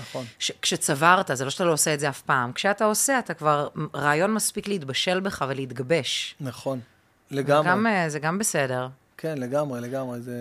נכון. 0.00 0.24
ש- 0.38 0.52
כשצברת, 0.62 1.30
זה 1.34 1.44
לא 1.44 1.50
שאתה 1.50 1.64
לא 1.64 1.72
עושה 1.72 1.94
את 1.94 2.00
זה 2.00 2.08
אף 2.08 2.20
פעם. 2.22 2.52
כשאתה 2.52 2.84
עושה, 2.84 3.18
אתה 3.18 3.34
כבר, 3.34 3.68
רעיון 3.94 4.34
מספיק 4.34 4.68
להתבשל 4.68 5.20
בך 5.20 5.44
ולהתגבש. 5.48 6.34
נכון. 6.40 6.80
לגמרי. 7.30 7.68
גם, 7.70 7.86
אה, 7.86 8.08
זה 8.08 8.18
גם 8.18 8.38
בסדר. 8.38 8.88
כן, 9.18 9.38
לגמרי, 9.38 9.80
לגמרי. 9.80 10.20
זה... 10.20 10.32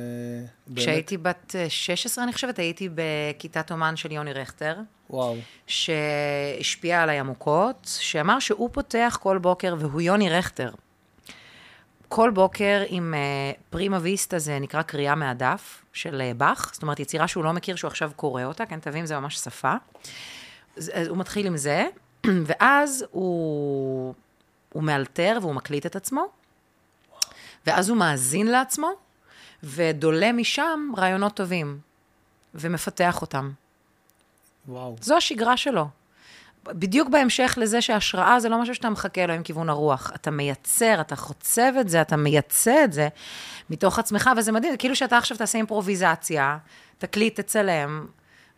באמת- 0.68 0.80
כשהייתי 0.80 1.18
בת 1.18 1.56
אה, 1.56 1.70
16, 1.70 2.24
אני 2.24 2.34
חושבת, 2.34 2.60
הייתי 2.60 2.90
בכיתת 2.96 3.72
אומן 3.72 3.96
של 3.96 4.12
יוני 4.12 4.34
רכטר, 4.34 4.76
וואו. 5.10 5.36
שהשפיע 5.68 7.02
עליי 7.04 7.20
עמוקות, 7.20 7.98
שאמר 8.00 8.40
שהוא 8.40 8.70
פותח 8.74 9.18
כל 9.22 9.38
בוקר, 9.38 9.76
והוא 9.80 10.02
יוני 10.02 10.30
רכטר. 10.30 10.70
כל 12.14 12.30
בוקר 12.30 12.84
עם 12.88 13.14
uh, 13.14 13.62
פרימה 13.70 13.98
ויסטה, 14.02 14.40
זה 14.40 14.60
נקרא 14.60 14.82
קריאה 14.82 15.16
מהדף 15.16 15.86
של 15.94 16.22
uh, 16.22 16.38
באך, 16.38 16.70
זאת 16.74 16.84
אומרת, 16.84 17.00
יצירה 17.00 17.28
שהוא 17.28 17.44
לא 17.44 17.54
מכיר, 17.54 17.76
שהוא 17.76 17.88
עכשיו 17.88 18.12
קורא 18.16 18.44
אותה, 18.44 18.66
כן, 18.66 18.80
תבין, 18.80 19.06
זה 19.06 19.20
ממש 19.20 19.36
שפה. 19.36 19.74
אז 20.76 21.08
הוא 21.08 21.18
מתחיל 21.18 21.48
עם 21.48 21.58
זה, 21.58 21.88
ואז 22.48 23.06
הוא, 23.12 24.14
הוא 24.74 24.84
מאלתר 24.84 25.38
והוא 25.42 25.56
מקליט 25.56 25.86
את 25.86 25.96
עצמו, 25.96 26.26
ואז 27.66 27.90
הוא 27.90 27.98
מאזין 27.98 28.48
לעצמו, 28.48 28.90
ודולה 29.64 30.32
משם 30.32 30.92
רעיונות 30.98 31.36
טובים, 31.36 31.80
ומפתח 32.56 33.22
אותם. 33.22 33.52
וואו. 34.68 34.96
זו 35.02 35.18
השגרה 35.18 35.58
שלו. 35.58 35.88
בדיוק 36.68 37.10
בהמשך 37.10 37.54
לזה 37.62 37.82
שהשראה 37.82 38.40
זה 38.40 38.50
לא 38.50 38.62
משהו 38.62 38.76
שאתה 38.76 38.90
מחכה 38.90 39.26
לו 39.26 39.34
עם 39.34 39.44
כיוון 39.44 39.70
הרוח. 39.70 40.12
אתה 40.16 40.32
מייצר, 40.32 41.02
אתה 41.02 41.16
חוצב 41.16 41.72
את 41.82 41.90
זה, 41.90 42.02
אתה 42.02 42.18
מייצא 42.18 42.84
את 42.84 42.94
זה 42.94 43.08
מתוך 43.70 44.00
עצמך, 44.00 44.30
וזה 44.38 44.52
מדהים, 44.52 44.78
כאילו 44.78 44.96
שאתה 44.96 45.18
עכשיו 45.18 45.38
תעשה 45.38 45.58
אימפרוביזציה, 45.58 46.58
תקליט, 46.98 47.40
תצלם, 47.40 48.06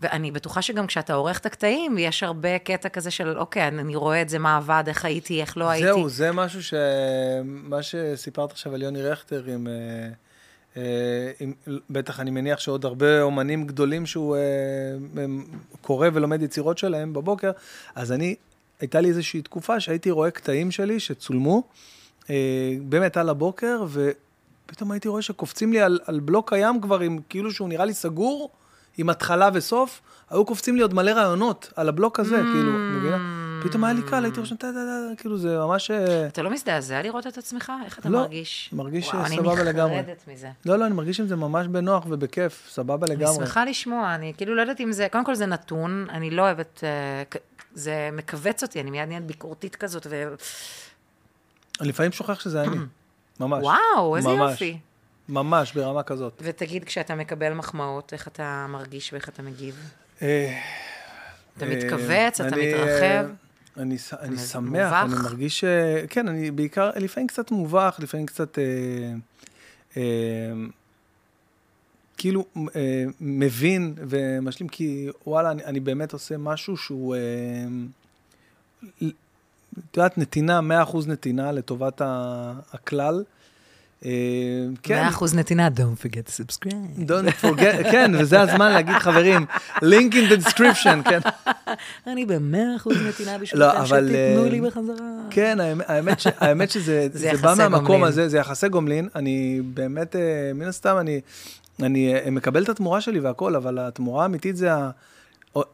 ואני 0.01 0.31
בטוחה 0.31 0.61
שגם 0.61 0.87
כשאתה 0.87 1.13
עורך 1.13 1.39
את 1.39 1.45
הקטעים, 1.45 1.97
יש 1.97 2.23
הרבה 2.23 2.59
קטע 2.59 2.89
כזה 2.89 3.11
של, 3.11 3.37
אוקיי, 3.37 3.67
אני 3.67 3.95
רואה 3.95 4.21
את 4.21 4.29
זה, 4.29 4.39
מה 4.39 4.57
עבד, 4.57 4.83
איך 4.87 5.05
הייתי, 5.05 5.41
איך 5.41 5.57
לא 5.57 5.69
הייתי. 5.69 5.87
זהו, 5.87 6.09
זה 6.09 6.31
משהו 6.31 6.63
ש... 6.63 6.73
מה 7.43 7.83
שסיפרת 7.83 8.51
עכשיו 8.51 8.73
על 8.73 8.81
יוני 8.81 9.03
רכטר 9.03 9.43
עם... 9.47 9.67
אה, 9.67 9.73
עם... 11.39 11.53
בטח 11.89 12.19
אני 12.19 12.31
מניח 12.31 12.59
שעוד 12.59 12.85
הרבה 12.85 13.21
אומנים 13.21 13.67
גדולים 13.67 14.05
שהוא 14.05 14.35
אה, 14.35 15.25
קורא 15.81 16.07
ולומד 16.13 16.41
יצירות 16.41 16.77
שלהם 16.77 17.13
בבוקר, 17.13 17.51
אז 17.95 18.11
אני, 18.11 18.35
הייתה 18.79 19.01
לי 19.01 19.09
איזושהי 19.09 19.41
תקופה 19.41 19.79
שהייתי 19.79 20.11
רואה 20.11 20.31
קטעים 20.31 20.71
שלי 20.71 20.99
שצולמו, 20.99 21.63
אה, 22.29 22.75
באמת 22.81 23.17
על 23.17 23.29
הבוקר, 23.29 23.85
ופתאום 23.89 24.91
הייתי 24.91 25.07
רואה 25.07 25.21
שקופצים 25.21 25.73
לי 25.73 25.81
על, 25.81 25.99
על 26.05 26.19
בלוק 26.19 26.49
קיים 26.49 26.81
כבר, 26.81 26.99
עם, 26.99 27.19
כאילו 27.29 27.51
שהוא 27.51 27.69
נראה 27.69 27.85
לי 27.85 27.93
סגור, 27.93 28.49
עם 28.97 29.09
התחלה 29.09 29.49
וסוף, 29.53 30.01
היו 30.29 30.45
קופצים 30.45 30.75
לי 30.75 30.81
עוד 30.81 30.93
מלא 30.93 31.11
רעיונות 31.11 31.73
על 31.75 31.89
הבלוק 31.89 32.19
הזה, 32.19 32.35
כאילו, 32.35 32.71
מבינה? 32.71 33.42
פתאום 33.63 33.83
היה 33.83 33.93
לי 33.93 34.01
קל, 34.09 34.23
הייתי 34.23 34.39
רושם, 34.39 34.55
כאילו 35.17 35.37
זה 35.37 35.57
ממש... 35.57 35.91
אה, 35.91 36.27
אתה 36.27 36.41
לא 36.41 36.49
מזדעזע 36.49 37.01
לראות 37.01 37.27
את 37.27 37.37
עצמך? 37.37 37.71
איך 37.85 37.99
אתה 37.99 38.09
לא, 38.09 38.19
מרגיש? 38.19 38.69
מרגיש 38.73 39.13
וואו, 39.13 39.27
סבבה 39.27 39.63
לגמרי. 39.63 39.93
אני 39.93 40.01
נחרדת 40.01 40.23
מזה. 40.27 40.49
לא, 40.65 40.75
לא, 40.75 40.85
אני 40.85 40.93
מרגיש 40.93 41.19
עם 41.19 41.27
זה 41.27 41.35
ממש 41.35 41.67
בנוח 41.67 42.05
ובכיף, 42.09 42.67
סבבה 42.69 43.07
אני 43.07 43.15
לגמרי. 43.15 43.35
שמחה 43.35 43.65
לשמוע, 43.65 44.15
אני 44.15 44.33
כאילו 44.37 44.55
לא 44.55 44.61
יודעת 44.61 44.81
אם 44.81 44.91
זה, 44.91 45.07
קודם 45.11 45.25
כל 45.25 45.35
זה 45.35 45.45
נתון, 45.45 46.07
אני 46.09 46.29
לא 46.29 46.41
אוהבת, 46.41 46.83
אה, 46.83 47.39
זה 47.73 48.09
מכווץ 48.13 48.63
אותי, 48.63 48.81
אני 48.81 48.91
מיד 48.91 49.07
נהיית 49.07 49.23
ביקורתית 49.23 49.75
כזאת, 49.75 50.07
ו... 50.09 50.33
אני 51.81 51.89
לפעמים 51.89 52.11
שוכח 52.11 52.39
שזה 52.39 52.61
אני, 52.63 52.77
ממש. 53.39 53.63
וואו, 53.63 54.17
איזה. 54.17 54.29
יופי. 54.29 54.77
ממש, 55.29 55.73
ברמה 55.73 56.03
כזאת. 56.03 56.41
ותגיד, 56.41 56.83
כשאתה 56.83 57.15
מקבל 57.15 57.53
מחמאות, 57.53 58.13
איך 58.13 58.27
אתה 58.27 58.65
מרגיש 58.69 59.13
ואיך 59.13 59.29
אתה 59.29 59.41
מגיב? 59.41 59.91
אה, 60.21 60.59
אתה 61.57 61.65
מתכווץ, 61.65 62.41
אתה 62.41 62.55
אני, 62.55 62.73
מתרחב? 62.73 63.25
אני, 63.77 63.97
ש- 63.97 64.13
אני 64.13 64.37
שמח, 64.37 64.93
אני 64.93 65.09
מובך? 65.13 65.23
מרגיש, 65.23 65.63
אה, 65.63 66.05
כן, 66.09 66.27
אני 66.27 66.51
בעיקר, 66.51 66.91
לפעמים 66.95 67.27
קצת 67.27 67.51
מובך, 67.51 67.95
לפעמים 67.99 68.25
קצת, 68.25 68.59
אה, 68.59 68.63
אה, 69.97 70.51
כאילו, 72.17 72.45
אה, 72.75 73.03
מבין 73.21 73.93
ומשלים, 73.97 74.69
כי 74.69 75.07
וואלה, 75.27 75.51
אני, 75.51 75.63
אני 75.65 75.79
באמת 75.79 76.13
עושה 76.13 76.37
משהו 76.37 76.77
שהוא, 76.77 77.15
אה, 77.15 77.19
את 79.79 79.97
יודעת, 79.97 80.17
נתינה, 80.17 80.59
100% 80.61 81.07
נתינה 81.07 81.51
לטובת 81.51 82.01
הכלל. 82.73 83.23
אה, 84.05 84.09
כן, 84.83 85.07
100% 85.13 85.35
נתינה, 85.35 85.67
don't 85.67 86.05
forget 86.05 86.29
to 86.29 86.41
subscribe. 86.41 86.99
Don't 87.09 87.43
forget, 87.45 87.83
כן, 87.91 88.11
וזה 88.19 88.41
הזמן 88.41 88.71
להגיד, 88.71 88.95
חברים, 88.95 89.45
link 89.77 90.13
in 90.13 90.31
the 90.33 90.45
description, 90.47 91.09
כן. 91.09 91.19
אני 92.07 92.25
ב-100% 92.25 92.89
נתינה 93.09 93.31
לא, 93.31 93.37
בשבילכם, 93.37 93.77
אבל, 93.77 94.07
שתיתנו 94.07 94.43
אה, 94.43 94.49
לי 94.49 94.61
בחזרה. 94.61 94.95
כן, 95.29 95.57
האמת- 96.37 96.69
שזה 96.69 97.07
בא 97.41 97.53
מהמקום. 97.57 98.03
הזה, 98.03 98.29
זה 98.29 98.37
יחסי 98.37 98.69
גומלין. 98.69 99.09
אני 99.15 99.61
באמת, 99.73 100.15
אה, 100.15 100.21
מן 100.55 100.67
הסתם, 100.67 100.97
אני, 101.81 102.13
אה, 102.25 102.31
מקבל 102.31 102.63
את 102.63 102.69
התמורה 102.69 103.01
שלי 103.01 103.19
והכל, 103.19 103.55
אבל 103.55 103.79
התמורה 103.79 104.23
האמיתית 104.23 104.55
זה 104.57 104.73
ה... 104.73 104.89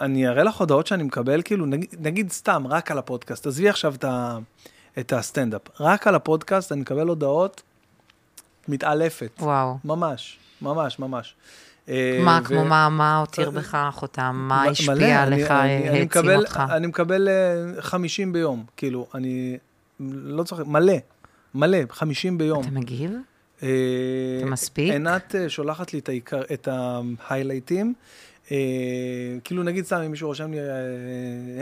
אני 0.01 0.27
אראה 0.27 0.43
לך 0.43 0.55
הודעות 0.55 0.87
שאני 0.87 1.03
מקבל, 1.03 1.41
כאילו, 1.41 1.65
נגיד, 1.99 2.31
סתם, 2.31 2.63
רק 2.69 2.91
על 2.91 2.97
הפודקאסט. 2.97 3.47
עזבי 3.47 3.69
עכשיו 3.69 3.95
את 4.99 5.13
הסטנדאפ. 5.13 5.61
רק 5.79 6.07
על 6.07 6.15
הפודקאסט 6.15 6.71
אני 6.71 6.81
מקבל 6.81 7.07
הודעות 7.07 7.61
מתעלפת. 8.69 9.29
וואו. 9.39 9.77
ממש, 9.85 10.37
ממש, 10.61 10.99
ממש. 10.99 11.35
אה, 11.89 12.19
מה, 12.23 12.39
ו- 12.43 12.45
כמו 12.47 12.65
מה, 12.65 12.89
מה 12.89 13.17
הותיר 13.17 13.49
בך 13.49 13.77
חותם? 13.91 14.45
מה 14.49 14.61
מלא, 14.61 14.71
השפיע 14.71 14.93
אני- 14.95 15.15
עליך, 15.15 15.51
העצים 15.51 16.01
מקבל- 16.05 16.35
אותך? 16.35 16.63
אני 16.71 16.87
מקבל 16.87 17.27
אה, 17.29 17.33
50 17.81 18.33
ביום, 18.33 18.63
כאילו, 18.77 19.07
אני 19.15 19.57
לא 19.99 20.43
צוחק, 20.43 20.65
מלא, 20.65 20.93
מלא, 21.55 21.77
50 21.89 22.37
ביום. 22.37 22.61
אתה 22.63 22.71
מגיב? 22.71 23.11
אה, 23.63 23.67
אתה 24.41 24.45
מספיק? 24.49 24.91
עינת 24.91 25.35
אה, 25.35 25.49
שולחת 25.49 25.93
לי 25.93 25.99
את 26.53 26.67
ההיילייטים. 26.67 27.87
אה, 27.87 27.93
כאילו 29.43 29.63
נגיד 29.63 29.85
סתם 29.85 30.01
אם 30.05 30.11
מישהו 30.11 30.27
רושם 30.27 30.51
לי, 30.51 30.59
אה, 30.59 30.65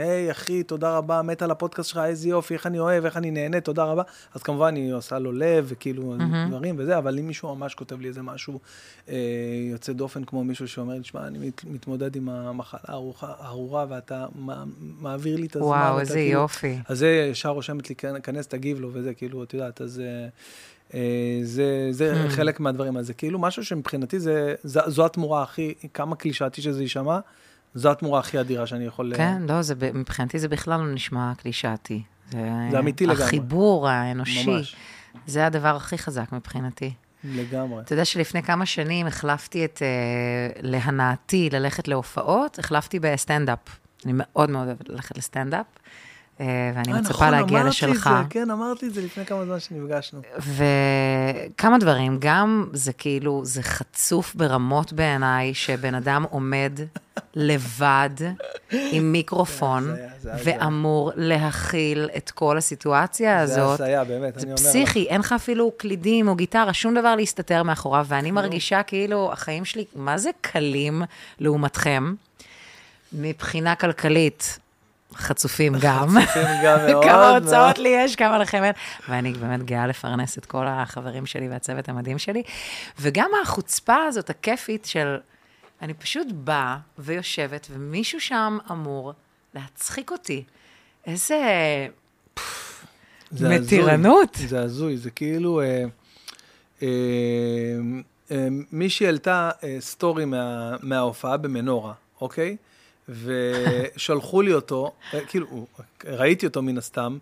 היי 0.04 0.30
אחי, 0.30 0.62
תודה 0.62 0.96
רבה, 0.96 1.22
מת 1.22 1.42
על 1.42 1.50
הפודקאסט 1.50 1.88
שלך, 1.90 2.00
איזה 2.04 2.28
יופי, 2.28 2.54
איך 2.54 2.66
אני 2.66 2.78
אוהב, 2.78 3.04
איך 3.04 3.16
אני 3.16 3.30
נהנה, 3.30 3.60
תודה 3.60 3.84
רבה. 3.84 4.02
אז 4.34 4.42
כמובן 4.42 4.66
אני 4.66 4.90
עושה 4.90 5.18
לו 5.18 5.32
לב, 5.32 5.64
וכאילו. 5.68 6.14
דברים 6.48 6.74
וזה, 6.78 6.98
אבל 6.98 7.18
אם 7.18 7.26
מישהו 7.26 7.54
ממש 7.56 7.74
כותב 7.74 8.00
לי 8.00 8.08
איזה 8.08 8.22
משהו 8.22 8.60
אה, 9.08 9.14
יוצא 9.72 9.92
דופן, 9.92 10.24
כמו 10.24 10.44
מישהו 10.44 10.68
שאומר 10.68 10.94
לי, 10.94 11.04
שמע, 11.04 11.26
אני 11.26 11.38
מת, 11.48 11.64
מתמודד 11.64 12.16
עם 12.16 12.28
המחלה 12.28 12.80
הארורה, 13.20 13.86
ואתה 13.88 14.26
מע- 14.38 14.64
מעביר 15.00 15.36
לי 15.36 15.46
את 15.46 15.56
הזמן. 15.56 15.68
וואו, 15.68 16.00
איזה 16.00 16.14
כאילו- 16.14 16.40
יופי. 16.40 16.76
אז 16.88 16.98
זה 16.98 17.28
ישר 17.30 17.48
רושמת 17.48 17.88
לי, 17.90 17.94
"כנ- 17.98 18.20
כנס, 18.22 18.46
תגיב 18.46 18.80
לו, 18.80 18.90
וזה 18.92 19.14
כאילו, 19.14 19.42
את 19.42 19.54
יודעת, 19.54 19.80
אז 19.80 20.00
אה, 20.00 20.04
אה, 20.04 20.28
זה, 21.42 21.88
זה 21.90 22.24
Hmm. 22.26 22.30
חלק 22.30 22.60
מהדברים. 22.60 22.96
אז 22.96 23.06
זה 23.06 23.14
כאילו 23.14 23.38
משהו 23.38 23.64
שמבחינתי 23.64 24.20
זה, 24.20 24.54
זו, 24.64 24.80
זו 24.86 25.06
התמורה 25.06 25.42
הכי, 25.42 25.74
כמה 25.94 26.16
קלישאתי 26.16 26.62
שזה 26.62 26.82
יישמע, 26.82 27.18
זו 27.74 27.90
התמורה 27.90 28.20
הכי 28.20 28.40
אדירה 28.40 28.66
שאני 28.66 28.84
יכול... 28.84 29.12
אה, 29.12 29.18
כן, 29.18 29.42
לא, 29.48 29.62
זה, 29.62 29.74
מבחינתי 29.94 30.38
זה 30.38 30.48
בכלל 30.48 30.80
לא 30.80 30.92
נשמע 30.94 31.32
קלישאתי. 31.36 32.02
זה 32.70 32.78
אמיתי 32.78 33.06
לגמרי. 33.06 33.24
החיבור 33.24 33.88
האנושי, 33.88 34.46
ממש, 34.46 34.76
זה 35.26 35.46
הדבר 35.46 35.76
הכי 35.76 35.98
חזק 35.98 36.32
מבחינתי. 36.32 36.92
לגמרי. 37.24 37.82
אתה 37.82 37.92
יודע 37.92 38.04
שלפני 38.04 38.42
כמה 38.42 38.66
שנים 38.66 39.06
החלפתי 39.06 39.64
את, 39.64 39.78
uh, 39.78 40.58
להנאתי 40.62 41.48
ללכת 41.52 41.88
להופעות, 41.88 42.58
החלפתי 42.58 42.98
בסטנדאפ. 43.00 43.58
אני 44.04 44.12
מאוד 44.16 44.50
מאוד 44.50 44.66
אוהבת 44.66 44.88
ללכת 44.88 45.18
לסטנדאפ, 45.18 45.66
ואני 46.40 46.92
אה, 46.92 47.00
מצפה 47.00 47.12
נכון, 47.12 47.30
להגיע 47.30 47.58
אמרתי 47.58 47.68
לשלך. 47.68 48.06
את 48.06 48.22
זה, 48.22 48.30
כן, 48.30 48.50
אמרתי 48.50 48.86
את 48.86 48.94
זה 48.94 49.02
לפני 49.02 49.26
כמה 49.26 49.44
זמן 49.44 49.60
שנפגשנו. 49.60 50.20
וכמה 50.38 51.78
דברים, 51.78 52.16
גם 52.20 52.68
זה 52.72 52.92
כאילו, 52.92 53.44
זה 53.44 53.62
חצוף 53.62 54.34
ברמות 54.34 54.92
בעיניי, 54.92 55.54
שבן 55.54 55.94
אדם 55.94 56.24
עומד 56.30 56.72
לבד 57.34 58.10
עם 58.70 59.04
מיקרופון, 59.12 59.84
זה 59.84 59.90
הזיה, 59.92 60.08
זה 60.18 60.34
הזיה. 60.34 60.56
ואמור 60.58 61.12
להכיל 61.16 62.08
את 62.16 62.30
כל 62.30 62.58
הסיטואציה 62.58 63.46
זה 63.46 63.62
הזאת. 63.62 63.80
הזיה, 63.80 64.04
באמת, 64.04 64.34
זה 64.34 64.40
אני 64.40 64.44
אומר 64.44 64.54
לך. 64.54 64.66
פסיכי, 64.66 65.06
אין 65.08 65.20
לך 65.20 65.32
אפילו 65.32 65.72
קלידים 65.76 66.28
או 66.28 66.34
גיטרה, 66.34 66.72
שום 66.72 66.94
דבר 66.94 67.14
להסתתר 67.16 67.62
מאחוריו, 67.62 68.06
ואני 68.08 68.30
מרגישה 68.30 68.82
כאילו 68.82 69.32
החיים 69.32 69.64
שלי, 69.64 69.84
מה 69.96 70.18
זה 70.18 70.30
קלים 70.40 71.02
לעומתכם? 71.40 72.14
מבחינה 73.12 73.74
כלכלית, 73.74 74.58
חצופים 75.18 75.74
גם. 75.82 76.08
חצופים 76.08 76.46
גם 76.64 76.78
מאוד. 76.88 77.04
כמה. 77.04 77.36
הוצאות 77.36 77.78
לי 77.78 77.88
יש, 77.88 78.16
כמה 78.16 78.38
לכם 78.38 78.64
אין. 78.64 78.72
ואני 79.08 79.32
באמת 79.32 79.62
גאה 79.62 79.86
לפרנס 79.86 80.38
את 80.38 80.46
כל 80.46 80.66
החברים 80.66 81.26
שלי 81.26 81.48
והצוות 81.48 81.88
המדהים 81.88 82.18
שלי. 82.18 82.42
וגם 83.00 83.30
החוצפה 83.42 83.96
הזאת, 83.96 84.30
הכיפית 84.30 84.84
של, 84.84 85.16
אני 85.82 85.94
פשוט 85.94 86.26
באה 86.32 86.76
ויושבת, 86.98 87.66
ומישהו 87.70 88.20
שם 88.20 88.58
אמור 88.70 89.12
להצחיק 89.54 90.10
אותי. 90.10 90.44
איזה... 91.06 91.38
זה 93.30 93.46
הזוי. 93.46 93.58
מתירנות. 93.58 94.38
זה 94.48 94.60
הזוי, 94.60 94.96
זה 94.96 95.10
כאילו... 95.10 95.60
אה, 95.60 95.84
אה, 96.82 96.88
אה, 98.30 98.48
מישהי 98.72 99.06
העלתה 99.06 99.50
אה, 99.64 99.76
סטורי 99.80 100.24
מה, 100.24 100.76
מההופעה 100.82 101.36
במנורה, 101.36 101.92
אוקיי? 102.20 102.56
ושלחו 103.08 104.42
לי 104.42 104.52
אותו, 104.52 104.92
אה, 105.14 105.20
כאילו, 105.26 105.66
ראיתי 106.04 106.46
אותו 106.46 106.62
מן 106.62 106.78
הסתם, 106.78 107.18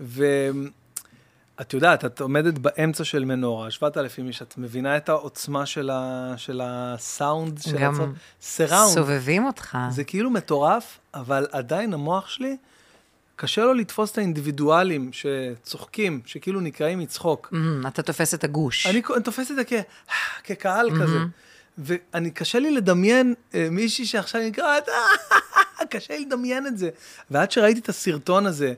ואת 0.00 1.74
יודעת, 1.74 2.04
את 2.04 2.20
עומדת 2.20 2.58
באמצע 2.58 3.04
של 3.04 3.24
מנורה, 3.24 3.70
7,000 3.70 4.26
איש, 4.26 4.42
את 4.42 4.54
מבינה 4.58 4.96
את 4.96 5.08
העוצמה 5.08 5.66
של, 5.66 5.90
ה, 5.90 6.32
של 6.36 6.60
הסאונד, 6.64 7.60
של 7.62 7.78
גם 7.78 7.94
הצ... 7.94 8.08
סיראונד. 8.42 8.94
סובבים 8.94 9.46
אותך. 9.46 9.78
זה 9.90 10.04
כאילו 10.04 10.30
מטורף, 10.30 10.98
אבל 11.14 11.46
עדיין 11.52 11.94
המוח 11.94 12.28
שלי, 12.28 12.56
קשה 13.36 13.64
לו 13.64 13.74
לתפוס 13.74 14.12
את 14.12 14.18
האינדיבידואלים 14.18 15.10
שצוחקים, 15.12 16.20
שכאילו 16.26 16.60
נקראים 16.60 16.98
מצחוק. 16.98 17.48
מהמם, 17.52 17.86
אתה 17.86 18.02
תופס 18.02 18.34
את 18.34 18.44
הגוש. 18.44 18.86
אני, 18.86 19.02
אני 19.14 19.22
תופס 19.22 19.50
את 19.50 19.56
זה 19.56 19.62
כ, 19.64 19.72
כקהל 20.44 20.90
כזה, 21.02 21.18
ואני, 21.80 22.30
קשה 22.30 22.58
לי 22.58 22.70
לדמיין 22.70 23.34
אה, 23.54 23.68
מישהי 23.70 24.06
שעכשיו 24.06 24.40
נקראת, 24.46 24.88
קשה 25.90 26.14
לי 26.18 26.24
לדמיין 26.24 26.66
את 26.66 26.78
זה. 26.78 26.90
ועד 27.30 27.50
שראיתי 27.50 27.80
את 27.80 27.88
הסרטון 27.88 28.46
הזה, 28.46 28.72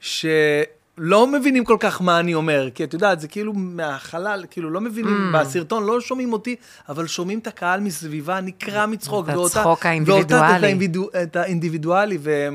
שלא 0.00 1.26
מבינים 1.26 1.64
כל 1.64 1.76
כך 1.80 2.02
מה 2.02 2.20
אני 2.20 2.34
אומר, 2.34 2.68
כי 2.74 2.84
את 2.84 2.92
יודעת, 2.92 3.20
זה 3.20 3.28
כאילו 3.28 3.52
מהחלל, 3.52 4.44
כאילו 4.50 4.70
לא 4.70 4.80
מבינים, 4.80 5.32
בסרטון 5.34 5.84
לא 5.86 6.00
שומעים 6.00 6.32
אותי, 6.32 6.56
אבל 6.88 7.06
שומעים 7.06 7.38
את 7.38 7.46
הקהל 7.46 7.80
מסביבה, 7.80 8.40
נקרע 8.40 8.86
מצחוק. 8.86 9.28
את 9.28 9.34
ואותה- 9.34 9.58
הצחוק 9.60 9.66
ואותה- 9.78 9.88
האינדיבידואלי. 9.88 10.66
האינדיבידו- 10.66 11.22
את 11.22 11.36
האינדיבידואלי, 11.36 12.18
ו... 12.20 12.48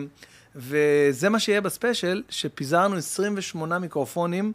וזה 0.55 1.29
מה 1.29 1.39
שיהיה 1.39 1.61
בספיישל, 1.61 2.23
שפיזרנו 2.29 2.95
28 2.97 3.79
מיקרופונים 3.79 4.51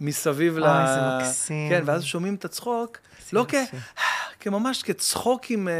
מסביב 0.00 0.58
ל... 0.58 0.64
אוי, 0.64 0.70
זה 0.86 1.00
מקסים. 1.18 1.70
כן, 1.70 1.82
ואז 1.86 2.02
שומעים 2.04 2.34
את 2.34 2.44
הצחוק, 2.44 2.98
לא 3.32 3.44
כ... 3.48 3.54
כממש 4.44 4.82
כצחוק 4.82 5.50
עם, 5.50 5.68
אה, 5.68 5.74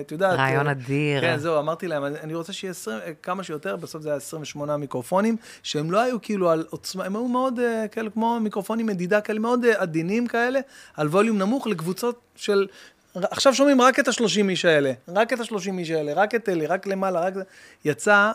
את 0.00 0.12
יודעת... 0.12 0.38
רעיון 0.38 0.66
אה, 0.66 0.72
אדיר. 0.72 1.20
כן, 1.20 1.38
זהו, 1.38 1.58
אמרתי 1.58 1.88
להם, 1.88 2.04
אני 2.04 2.34
רוצה 2.34 2.52
שיהיה 2.52 2.70
20, 2.70 2.98
אה, 2.98 3.12
כמה 3.22 3.42
שיותר, 3.42 3.76
בסוף 3.76 4.02
זה 4.02 4.08
היה 4.08 4.16
28 4.16 4.76
מיקרופונים, 4.76 5.36
שהם 5.62 5.90
לא 5.90 6.00
היו 6.00 6.22
כאילו 6.22 6.50
על 6.50 6.64
עוצמה, 6.70 7.04
הם 7.04 7.16
היו 7.16 7.28
מאוד 7.28 7.60
כאלה, 7.92 8.10
כמו 8.10 8.40
מיקרופונים 8.40 8.86
מדידה 8.86 9.20
כאלה, 9.20 9.38
מאוד 9.38 9.66
עדינים 9.66 10.26
כאלה, 10.26 10.60
על 10.96 11.08
ווליום 11.08 11.38
נמוך 11.38 11.66
לקבוצות 11.66 12.20
של... 12.36 12.66
עכשיו 13.14 13.54
שומעים 13.54 13.80
רק 13.80 14.00
את 14.00 14.08
ה-30 14.08 14.48
איש 14.48 14.64
האלה, 14.64 14.92
רק 15.08 15.32
את 15.32 15.40
ה-30 15.40 15.78
איש 15.78 15.90
האלה, 15.90 16.12
רק 16.14 16.34
את 16.34 16.48
אלי, 16.48 16.66
רק 16.66 16.86
למעלה, 16.86 17.20
רק... 17.20 17.34
זה. 17.34 17.42
יצא 17.84 18.32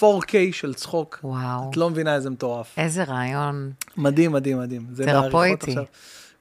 4K 0.00 0.34
של 0.52 0.74
צחוק. 0.74 1.18
וואו. 1.24 1.70
את 1.70 1.76
לא 1.76 1.90
מבינה 1.90 2.14
איזה 2.14 2.30
מטורף. 2.30 2.78
איזה 2.78 3.04
רעיון. 3.04 3.72
מדהים, 3.96 4.32
מדהים, 4.32 4.58
מדהים. 4.58 4.86
תרפויטי. 4.96 5.74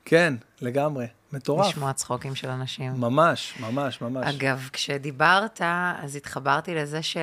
כן, 0.06 0.34
לגמרי. 0.62 1.06
מטורף. 1.34 1.68
לשמוע 1.68 1.94
צחוקים 1.94 2.36
של 2.36 2.50
אנשים. 2.50 2.94
ממש, 2.98 3.54
ממש, 3.60 4.02
ממש. 4.02 4.36
אגב, 4.36 4.70
כשדיברת, 4.74 5.62
אז 6.02 6.16
התחברתי 6.16 6.76
לזה 6.76 7.02
ש... 7.02 7.18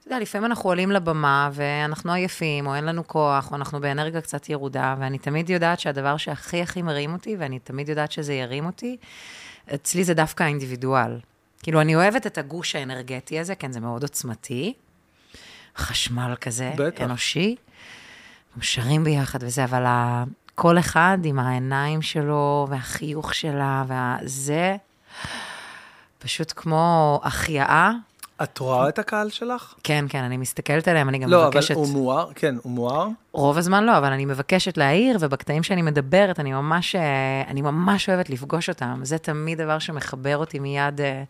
אתה 0.00 0.08
יודע, 0.08 0.20
לפעמים 0.20 0.46
אנחנו 0.46 0.70
עולים 0.70 0.90
לבמה 0.90 1.50
ואנחנו 1.52 2.12
עייפים, 2.12 2.66
או 2.66 2.74
אין 2.74 2.84
לנו 2.84 3.06
כוח, 3.08 3.50
או 3.50 3.56
אנחנו 3.56 3.80
באנרגיה 3.80 4.20
קצת 4.20 4.48
ירודה, 4.48 4.94
ואני 4.98 5.18
תמיד 5.18 5.50
יודעת 5.50 5.80
שהדבר 5.80 6.16
שהכי 6.16 6.62
הכי 6.62 6.82
מרים 6.82 7.12
אותי, 7.12 7.36
ואני 7.38 7.58
תמיד 7.58 7.88
יודעת 7.88 8.12
שזה 8.12 8.34
ירים 8.34 8.66
אותי, 8.66 8.96
אצלי 9.74 10.04
זה 10.04 10.14
דווקא 10.14 10.42
האינדיבידואל. 10.42 11.18
כאילו, 11.62 11.80
אני 11.80 11.96
אוהבת 11.96 12.26
את 12.26 12.38
הגוש 12.38 12.76
האנרגטי 12.76 13.40
הזה, 13.40 13.54
כן, 13.54 13.72
זה 13.72 13.80
מאוד 13.80 14.02
עוצמתי. 14.02 14.74
חשמל 15.76 16.34
כזה, 16.40 16.72
בטח. 16.76 17.04
אנושי. 17.04 17.56
שרים 18.60 19.04
ביחד 19.04 19.38
וזה, 19.42 19.64
אבל 19.64 19.84
ה... 19.86 20.24
כל 20.54 20.78
אחד 20.78 21.18
עם 21.24 21.38
העיניים 21.38 22.02
שלו, 22.02 22.66
והחיוך 22.70 23.34
שלה, 23.34 23.84
וזה, 23.88 24.76
פשוט 26.18 26.52
כמו 26.56 27.20
החייאה. 27.24 27.92
את 28.42 28.58
רואה 28.58 28.88
את 28.88 28.98
הקהל 28.98 29.30
שלך? 29.30 29.74
כן, 29.84 30.04
כן, 30.08 30.22
אני 30.22 30.36
מסתכלת 30.36 30.88
עליהם, 30.88 31.08
אני 31.08 31.18
גם 31.18 31.30
לא, 31.30 31.46
מבקשת... 31.46 31.70
אבל 31.70 31.80
הוא 31.80 31.88
מואר, 31.88 32.32
כן, 32.34 32.54
הוא 32.62 32.72
מואר. 32.72 33.08
רוב 33.32 33.58
הזמן 33.58 33.84
לא, 33.84 33.98
אבל 33.98 34.12
אני 34.12 34.24
מבקשת 34.24 34.76
להעיר, 34.76 35.16
ובקטעים 35.20 35.62
שאני 35.62 35.82
מדברת, 35.82 36.40
אני 36.40 36.52
ממש, 36.52 36.96
אה, 36.96 37.42
אני 37.48 37.62
ממש 37.62 38.08
אוהבת 38.08 38.30
לפגוש 38.30 38.68
אותם. 38.68 39.00
זה 39.02 39.18
תמיד 39.18 39.58
דבר 39.58 39.78
שמחבר 39.78 40.36
אותי 40.36 40.58
מיד, 40.58 41.00
אה, 41.00 41.22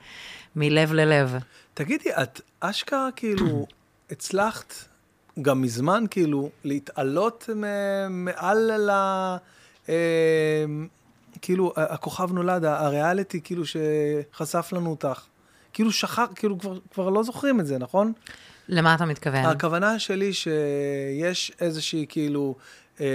מלב 0.56 0.92
ללב. 0.92 1.36
תגידי, 1.74 2.10
את 2.22 2.40
אשכרה 2.60 3.08
כאילו 3.16 3.66
הצלחת 4.10 4.74
גם 5.42 5.62
מזמן 5.62 6.04
כאילו 6.10 6.50
להתעלות 6.64 7.48
מעל 8.10 8.70
ל... 8.78 8.90
אה, 9.88 10.64
כאילו, 11.42 11.72
הכוכב 11.76 12.32
נולד, 12.32 12.64
הריאליטי, 12.64 13.40
כאילו, 13.40 13.62
שחשף 13.66 14.72
לנו 14.72 14.90
אותך. 14.90 15.22
כאילו 15.72 15.92
שכח, 15.92 16.26
כאילו 16.34 16.58
כבר, 16.58 16.78
כבר 16.90 17.08
לא 17.08 17.22
זוכרים 17.22 17.60
את 17.60 17.66
זה, 17.66 17.78
נכון? 17.78 18.12
למה 18.68 18.94
אתה 18.94 19.04
מתכוון? 19.04 19.44
הכוונה 19.44 19.98
שלי 19.98 20.32
שיש 20.32 21.52
איזושהי 21.60 22.06
כאילו, 22.08 22.54
אה, 23.00 23.06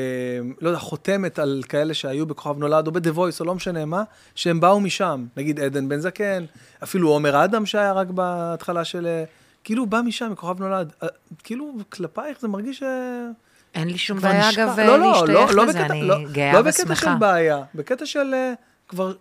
לא 0.62 0.70
יודע, 0.70 0.80
חותמת 0.80 1.40
על 1.40 1.64
כאלה 1.70 1.94
שהיו 1.94 2.26
בכוכב 2.26 2.58
נולד 2.58 2.88
או 2.88 2.92
ב-The 2.92 3.16
Voice 3.16 3.40
או 3.40 3.46
לא 3.46 3.56
משנה 3.56 3.86
מה, 3.86 4.04
שהם 4.36 4.60
באו 4.60 4.80
משם. 4.80 5.26
נגיד 5.38 5.60
עדן 5.60 5.90
בן 5.90 6.00
זקן, 6.00 6.46
אפילו 6.84 7.10
עומר 7.10 7.46
אדם 7.46 7.66
שהיה 7.66 7.94
רק 7.94 8.08
בהתחלה 8.08 8.86
של... 8.86 9.24
כאילו 9.66 9.84
הוא 9.84 9.88
בא 9.88 10.02
משם, 10.02 10.32
מכוכב 10.32 10.60
נולד. 10.60 10.94
אה, 11.04 11.08
כאילו 11.44 11.74
כלפייך 11.90 12.42
זה 12.42 12.48
מרגיש 12.48 12.80
ש... 12.80 12.84
אין 13.76 13.88
לי 13.88 13.98
שום 13.98 14.20
בעיה, 14.20 14.50
נשכח. 14.50 14.62
אגב, 14.62 14.80
לא, 14.80 15.00
לא, 15.00 15.12
להשתייך 15.12 15.50
לא, 15.50 15.56
לא 15.56 15.66
לזה, 15.66 15.80
בקטע, 15.80 15.94
אני 15.94 16.04
לא, 16.04 16.18
גאה 16.32 16.54
לא 16.54 16.70
ושמחה. 16.70 16.94
בקטע 16.94 16.96
של 16.96 17.16
בעיה, 17.20 17.64
בקטע 17.76 18.06
של 18.06 18.34
אה, 18.34 18.54
כבר... 18.88 19.14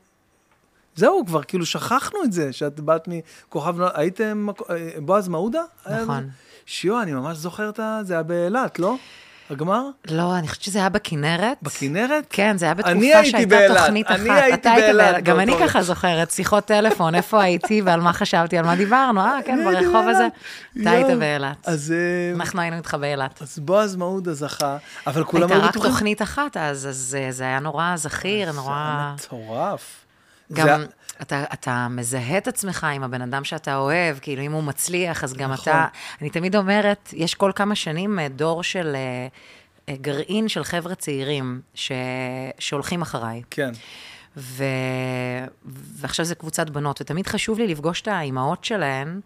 זהו, 0.96 1.24
כבר 1.26 1.42
כאילו 1.42 1.66
שכחנו 1.66 2.24
את 2.24 2.32
זה, 2.32 2.52
שאת 2.52 2.80
באת 2.80 3.08
מכוכב 3.08 3.76
נולד, 3.78 3.92
הייתם 3.94 4.46
אה, 4.70 4.90
בועז 4.98 5.28
מעודה? 5.28 5.62
נכון. 5.90 6.28
שיו, 6.66 7.02
אני 7.02 7.12
ממש 7.12 7.36
זוכר 7.36 7.68
את 7.68 7.78
ה... 7.78 8.00
זה 8.02 8.14
היה 8.14 8.22
באילת, 8.22 8.78
לא? 8.78 8.96
הגמר? 9.50 9.82
לא, 10.10 10.38
אני 10.38 10.48
חושבת 10.48 10.62
שזה 10.62 10.78
היה 10.78 10.88
בכנרת. 10.88 11.58
בכנרת? 11.62 12.26
כן, 12.30 12.58
זה 12.58 12.64
היה 12.64 12.74
בתקופה 12.74 12.92
אני 12.92 13.14
הייתי 13.14 13.30
שהייתה 13.30 13.56
באילת, 13.56 13.76
תוכנית 13.78 14.06
אחת. 14.06 14.18
אני 14.20 14.30
הייתי 14.30 14.54
אתה 14.54 14.72
היית 14.72 14.96
באילת 14.96 15.24
גם 15.24 15.40
אני 15.40 15.54
ככה 15.60 15.82
זוכרת, 15.82 16.30
שיחות 16.30 16.64
טלפון, 16.64 17.14
איפה 17.24 17.42
הייתי 17.42 17.82
ועל 17.82 18.00
מה 18.00 18.12
חשבתי, 18.12 18.58
על 18.58 18.64
מה 18.64 18.76
דיברנו, 18.76 19.20
אה, 19.20 19.38
כן, 19.44 19.52
אני 19.52 19.68
הייתי 19.68 19.86
ברחוב 19.86 20.08
הזה. 20.08 20.28
באילת. 20.76 20.82
אתה 20.82 20.90
היית. 20.90 21.18
באילת. 21.18 21.56
אז, 21.64 21.92
אה, 21.92 22.36
אנחנו 22.36 22.60
היינו 22.60 22.76
איתך 22.76 22.94
באילת. 22.94 23.42
אז 23.42 23.58
בועז 23.58 23.96
מעודה 23.96 24.34
זכה, 24.34 24.76
אבל 25.06 25.24
כולם 25.24 25.42
הייתה 25.42 25.54
היו 25.54 25.62
רק 25.62 25.70
בטוחים... 25.70 25.90
תוכנית 25.90 26.22
אחת 26.22 26.56
אז, 26.56 26.86
אז 26.86 27.16
אה, 27.20 27.32
זה 27.32 27.44
היה 27.44 27.60
נורא 27.60 27.96
זכיר, 27.96 28.52
זה 28.52 28.56
נורא... 28.56 28.74
היה 28.74 29.14
מטורף. 29.14 30.03
גם 30.54 30.80
זה- 30.80 30.86
אתה, 31.22 31.44
אתה 31.52 31.86
מזהה 31.90 32.38
את 32.38 32.48
עצמך 32.48 32.86
עם 32.94 33.02
הבן 33.02 33.22
אדם 33.22 33.44
שאתה 33.44 33.76
אוהב, 33.76 34.18
כאילו 34.18 34.42
אם 34.42 34.52
הוא 34.52 34.62
מצליח, 34.62 35.24
אז 35.24 35.34
גם 35.34 35.52
נכון. 35.52 35.72
אתה... 35.72 35.86
אני 36.20 36.30
תמיד 36.30 36.56
אומרת, 36.56 37.08
יש 37.12 37.34
כל 37.34 37.52
כמה 37.54 37.74
שנים 37.74 38.18
אה, 38.18 38.28
דור 38.28 38.62
של 38.62 38.92
אה, 38.94 39.26
אה, 39.88 39.96
גרעין 40.00 40.48
של 40.48 40.64
חבר'ה 40.64 40.94
צעירים 40.94 41.60
ש... 41.74 41.92
שהולכים 42.58 43.02
אחריי. 43.02 43.42
כן. 43.50 43.70
ו... 44.36 44.64
ועכשיו 45.96 46.24
זה 46.26 46.34
קבוצת 46.34 46.70
בנות, 46.70 47.00
ותמיד 47.00 47.26
חשוב 47.26 47.58
לי 47.58 47.66
לפגוש 47.66 48.00
את 48.00 48.08
האימהות 48.08 48.64
שלהן, 48.64 49.20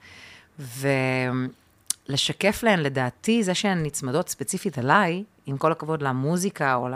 ולשקף 2.08 2.62
להן, 2.62 2.80
לדעתי, 2.80 3.42
זה 3.42 3.54
שהן 3.54 3.82
נצמדות 3.82 4.28
ספציפית 4.28 4.78
אליי, 4.78 5.24
עם 5.46 5.56
כל 5.56 5.72
הכבוד 5.72 6.02
למוזיקה 6.02 6.74
או 6.74 6.88
ל... 6.88 6.94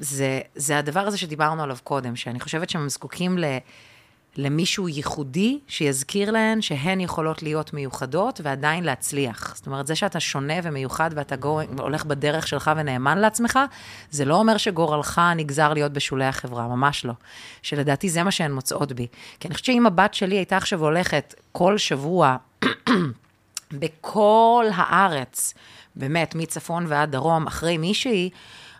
זה, 0.00 0.40
זה 0.54 0.78
הדבר 0.78 1.00
הזה 1.00 1.18
שדיברנו 1.18 1.62
עליו 1.62 1.76
קודם, 1.84 2.16
שאני 2.16 2.40
חושבת 2.40 2.70
שהם 2.70 2.88
זקוקים 2.88 3.38
ל... 3.38 3.44
למישהו 4.36 4.88
ייחודי 4.88 5.58
שיזכיר 5.68 6.30
להן 6.30 6.62
שהן 6.62 7.00
יכולות 7.00 7.42
להיות 7.42 7.72
מיוחדות 7.72 8.40
ועדיין 8.44 8.84
להצליח. 8.84 9.52
זאת 9.56 9.66
אומרת, 9.66 9.86
זה 9.86 9.94
שאתה 9.94 10.20
שונה 10.20 10.54
ומיוחד 10.62 11.10
ואתה 11.14 11.36
גור, 11.36 11.60
הולך 11.78 12.04
בדרך 12.04 12.48
שלך 12.48 12.70
ונאמן 12.76 13.18
לעצמך, 13.18 13.58
זה 14.10 14.24
לא 14.24 14.34
אומר 14.34 14.56
שגורלך 14.56 15.20
נגזר 15.36 15.72
להיות 15.72 15.92
בשולי 15.92 16.24
החברה, 16.24 16.68
ממש 16.68 17.04
לא. 17.04 17.12
שלדעתי 17.62 18.08
זה 18.08 18.22
מה 18.22 18.30
שהן 18.30 18.52
מוצאות 18.52 18.92
בי. 18.92 19.06
כי 19.40 19.48
אני 19.48 19.54
חושבת 19.54 19.66
שאם 19.66 19.86
הבת 19.86 20.14
שלי 20.14 20.36
הייתה 20.36 20.56
עכשיו 20.56 20.80
הולכת 20.80 21.34
כל 21.52 21.78
שבוע 21.78 22.36
בכל 23.72 24.66
הארץ, 24.74 25.54
באמת, 25.96 26.34
מצפון 26.34 26.84
ועד 26.88 27.12
דרום, 27.12 27.46
אחרי 27.46 27.78
מישהי, 27.78 28.30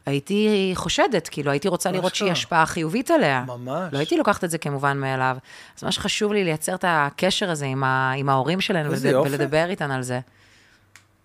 הייתי 0.06 0.72
חושדת, 0.74 1.28
כאילו, 1.28 1.50
הייתי 1.50 1.68
רוצה 1.68 1.90
לראות 1.90 2.12
אשכרה. 2.12 2.18
שהיא 2.18 2.32
השפעה 2.32 2.66
חיובית 2.66 3.10
עליה. 3.10 3.44
ממש. 3.46 3.92
לא 3.92 3.98
הייתי 3.98 4.16
לוקחת 4.16 4.44
את 4.44 4.50
זה 4.50 4.58
כמובן 4.58 4.98
מאליו. 4.98 5.36
אז 5.78 5.84
מה 5.84 5.92
שחשוב 5.92 6.32
לי 6.32 6.44
לייצר 6.44 6.74
את 6.74 6.84
הקשר 6.88 7.50
הזה 7.50 7.66
עם, 7.66 7.84
ה, 7.84 8.12
עם 8.12 8.28
ההורים 8.28 8.60
שלנו, 8.60 8.90
ולד, 8.90 9.04
יופי. 9.04 9.28
ולדבר 9.30 9.66
איתן 9.70 9.90
על 9.90 10.02
זה. 10.02 10.20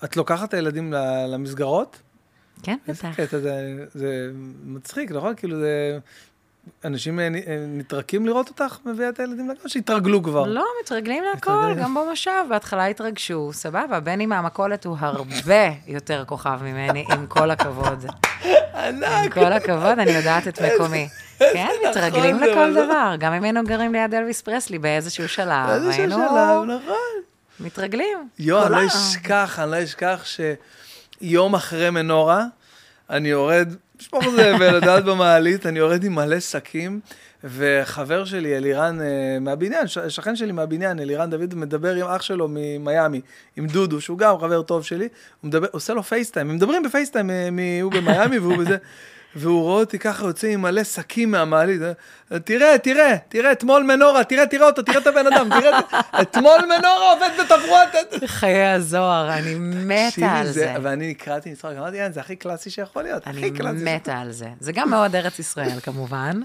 את 0.03 0.17
לוקחת 0.17 0.49
את 0.49 0.53
הילדים 0.53 0.93
למסגרות? 1.27 1.99
כן, 2.63 2.77
בטח. 2.87 3.07
קטע, 3.15 3.39
זה, 3.39 3.85
זה 3.93 4.31
מצחיק, 4.63 5.11
נכון? 5.11 5.35
כאילו 5.35 5.59
זה... 5.59 5.99
אנשים 6.85 7.19
אה, 7.19 7.25
אה, 7.25 7.65
נטרקים 7.67 8.25
לראות 8.25 8.49
אותך 8.49 8.77
מביאה 8.85 9.09
את 9.09 9.19
הילדים 9.19 9.49
לגן, 9.49 9.69
שהתרגלו 9.69 10.23
כבר. 10.23 10.43
לא, 10.45 10.65
מתרגלים 10.83 11.23
להכל. 11.23 11.73
גם 11.79 11.93
במושב, 11.95 12.43
בהתחלה 12.49 12.85
התרגשו, 12.85 13.49
סבבה, 13.53 13.99
בני 13.99 14.25
מהמכולת 14.25 14.85
הוא 14.85 14.97
הרבה 14.99 15.69
יותר 15.87 16.23
כוכב 16.27 16.59
ממני, 16.61 17.05
עם 17.11 17.27
כל 17.27 17.51
הכבוד. 17.51 18.05
עם 18.85 19.03
ענק. 19.03 19.33
כל 19.33 19.53
הכבוד, 19.53 19.99
אני 19.99 20.11
יודעת 20.11 20.47
את 20.47 20.61
מקומי. 20.65 21.09
כן, 21.39 21.67
מתרגלים 21.89 22.35
נכון 22.35 22.47
זה, 22.47 22.51
לכל 22.51 22.73
דבר, 22.73 23.15
גם 23.19 23.33
אם 23.33 23.43
היינו 23.43 23.63
גרים 23.63 23.93
ליד 23.93 24.13
אלוויס 24.13 24.41
פרסלי 24.41 24.79
באיזשהו 24.79 25.29
שלב, 25.29 25.69
היינו 25.69 25.93
שלב, 25.93 26.63
נכון. 26.67 27.21
מתרגלים. 27.59 28.29
יואו, 28.39 28.67
אני 28.67 28.71
לא. 28.71 28.87
אשכח, 28.87 29.59
אני 29.59 29.71
לא 29.71 29.83
אשכח 29.83 30.25
שיום 31.21 31.55
אחרי 31.55 31.89
מנורה, 31.89 32.43
אני 33.09 33.29
יורד, 33.29 33.73
לשפוך 33.99 34.23
זבל, 34.29 34.75
לדעת 34.75 35.03
במעלית, 35.05 35.65
אני 35.65 35.79
יורד 35.79 36.03
עם 36.03 36.15
מלא 36.15 36.39
שקים, 36.39 36.99
וחבר 37.43 38.25
שלי, 38.25 38.57
אלירן 38.57 39.01
אה, 39.01 39.39
מהבניין, 39.41 39.87
שכן 39.87 40.35
שלי 40.35 40.51
מהבניין, 40.51 40.99
אלירן 40.99 41.29
דוד, 41.29 41.55
מדבר 41.55 41.95
עם 41.95 42.07
אח 42.07 42.21
שלו 42.21 42.47
ממיאמי, 42.49 43.21
עם 43.55 43.67
דודו, 43.67 44.01
שהוא 44.01 44.17
גם 44.17 44.39
חבר 44.39 44.61
טוב 44.61 44.83
שלי, 44.83 45.07
הוא 45.41 45.47
מדבר, 45.47 45.67
עושה 45.71 45.93
לו 45.93 46.03
פייסטיים, 46.03 46.49
הם 46.49 46.55
מדברים 46.55 46.83
בפייסטיים, 46.83 47.29
אה, 47.29 47.49
הוא 47.81 47.91
במיאמי 47.91 48.39
והוא 48.39 48.57
בזה. 48.57 48.77
והוא 49.37 49.61
רואה 49.61 49.79
אותי 49.79 49.99
ככה 49.99 50.25
יוצא 50.25 50.47
עם 50.47 50.61
מלא 50.61 50.83
שקים 50.83 51.31
מהמעלית, 51.31 51.81
אה, 52.31 52.39
תראה, 52.39 52.77
תראה, 52.77 53.15
תראה, 53.29 53.51
אתמול 53.51 53.83
מנורה, 53.83 54.23
תראה, 54.23 54.47
תראה 54.47 54.67
אותו, 54.67 54.81
תראה 54.81 54.97
את 54.97 55.07
הבן 55.07 55.27
אדם, 55.27 55.49
תראה, 55.59 55.79
את- 55.79 55.85
אתמול 56.21 56.57
מנורה 56.65 57.13
עובד 57.13 57.29
בתברואת, 57.39 58.23
חיי 58.25 58.65
הזוהר, 58.67 59.33
אני 59.33 59.55
מתה 59.59 60.31
על 60.31 60.47
זה. 60.47 60.73
ואני 60.81 61.09
נקרעתי 61.09 61.51
מצחוק, 61.51 61.71
אמרתי, 61.77 61.97
"יאן, 61.97 62.11
זה 62.13 62.19
הכי 62.19 62.35
קלאסי 62.35 62.69
שיכול 62.69 63.03
להיות, 63.03 63.27
אני 63.27 63.37
הכי 63.37 63.51
קלאסי. 63.51 63.95
מתה 63.95 64.17
על 64.17 64.31
זה. 64.31 64.47
זה 64.59 64.71
גם 64.71 64.89
מאוד 64.89 65.15
ארץ 65.15 65.39
ישראל, 65.39 65.79
כמובן. 65.83 66.39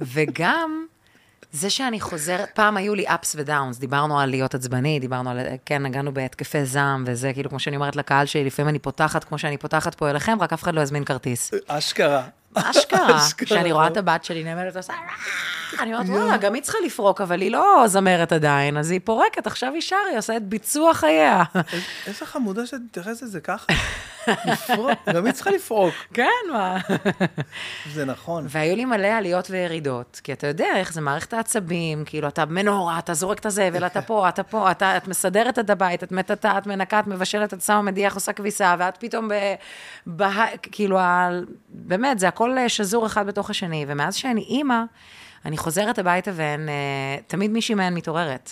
וגם 0.00 0.84
זה 1.52 1.70
שאני 1.70 2.00
חוזרת, 2.00 2.48
פעם 2.54 2.76
היו 2.76 2.94
לי 2.94 3.08
ups 3.08 3.32
ודאונס, 3.36 3.78
דיברנו 3.78 4.20
על 4.20 4.30
להיות 4.30 4.54
עצבני, 4.54 5.00
דיברנו 5.00 5.30
על, 5.30 5.38
כן, 5.66 5.82
נגענו 5.82 6.14
בהתקפי 6.14 6.64
זעם, 6.64 7.04
וזה 7.06 7.32
כאילו, 7.32 7.50
כמו 7.50 7.58
שאני 7.60 7.76
אומרת 7.76 7.96
לקהל 7.96 8.26
שלי, 8.26 8.44
לפעמים 8.44 8.68
אני 8.68 8.78
פותחת, 8.78 9.24
כמו 9.24 9.38
שאני 9.38 9.58
פותחת 9.58 9.94
פה 9.94 10.10
אליכם, 10.10 10.38
רק 10.40 10.52
אף 10.52 10.62
אחד 10.62 10.74
לא 10.74 10.80
יזמין 10.80 11.04
כרטיס. 11.04 11.50
אשכרה. 11.66 12.22
אשכרה. 12.54 13.18
כשאני 13.38 13.72
רואה 13.72 13.86
את 13.86 13.96
הבת 13.96 14.24
שלי 14.24 14.44
נעמדת 14.44 14.74
ועושה, 14.74 14.92
"אה", 14.92 14.98
אני 15.82 15.94
אומרת, 15.94 16.08
וואלה, 16.08 16.36
גם 16.36 16.54
היא 16.54 16.62
צריכה 16.62 16.78
לפרוק, 16.86 17.20
אבל 17.20 17.40
היא 17.40 17.50
לא 17.50 17.84
זמרת 17.86 18.32
עדיין, 18.32 18.76
אז 18.76 18.90
היא 18.90 19.00
פורקת, 19.04 19.46
עכשיו 19.46 19.72
היא 19.72 19.80
שרה, 19.82 19.98
היא 20.10 20.18
עושה 20.18 20.36
את 20.36 20.42
ביצוע 20.48 20.94
חייה. 20.94 21.42
איזה 22.06 22.26
חמודה 22.26 22.66
שאת 22.66 22.80
מתייחסת 22.84 23.22
לזה 23.22 23.40
ככה. 23.40 23.66
לפרוק, 24.44 24.98
גם 25.14 25.26
היא 25.26 25.32
צריכה 25.32 25.50
לפרוק. 25.50 25.94
כן, 26.14 26.28
מה? 26.52 26.78
זה 27.92 28.04
נכון. 28.04 28.46
והיו 28.48 28.76
לי 28.76 28.84
מלא 28.84 29.06
עליות 29.06 29.50
וירידות, 29.50 30.20
כי 30.24 30.32
אתה 30.32 30.46
יודע 30.46 30.66
איך 30.76 30.92
זה 30.92 31.00
מערכת 31.00 31.32
העצבים, 31.32 32.04
כאילו, 32.04 32.28
אתה 32.28 32.46
מנורה, 32.46 32.98
אתה 32.98 33.14
זורק 33.14 33.38
את 33.38 33.46
הזבל, 33.46 33.86
אתה 33.86 34.02
פה, 34.02 34.28
אתה 34.28 34.42
פה, 34.42 34.70
אתה, 34.70 34.96
את 34.96 35.08
מסדרת 35.08 35.58
את 35.58 35.70
הבית, 35.70 36.02
את 36.02 36.12
מטאטה, 36.12 36.58
את 36.58 36.66
מנקה, 36.66 37.00
את 37.00 37.06
מבשלת, 37.06 37.54
את 37.54 37.62
שמה 37.62 37.82
מדיח, 37.82 38.14
עושה 38.14 38.32
כביסה, 38.32 38.74
ואת 38.78 38.96
פתאום 38.96 39.28
ב... 39.28 39.34
ב 40.16 40.22
כאילו, 40.62 40.98
ה, 40.98 41.28
באמת, 41.68 42.18
זה 42.18 42.28
הכל 42.28 42.56
שזור 42.68 43.06
אחד 43.06 43.26
בתוך 43.26 43.50
השני, 43.50 43.84
ומאז 43.88 44.14
שאני 44.14 44.40
אימא, 44.40 44.82
אני 45.44 45.56
חוזרת 45.56 45.98
הביתה 45.98 46.30
והן, 46.34 46.68
אה, 46.68 46.74
תמיד 47.26 47.50
מישהי 47.50 47.74
מהן 47.74 47.94
מתעוררת. 47.94 48.50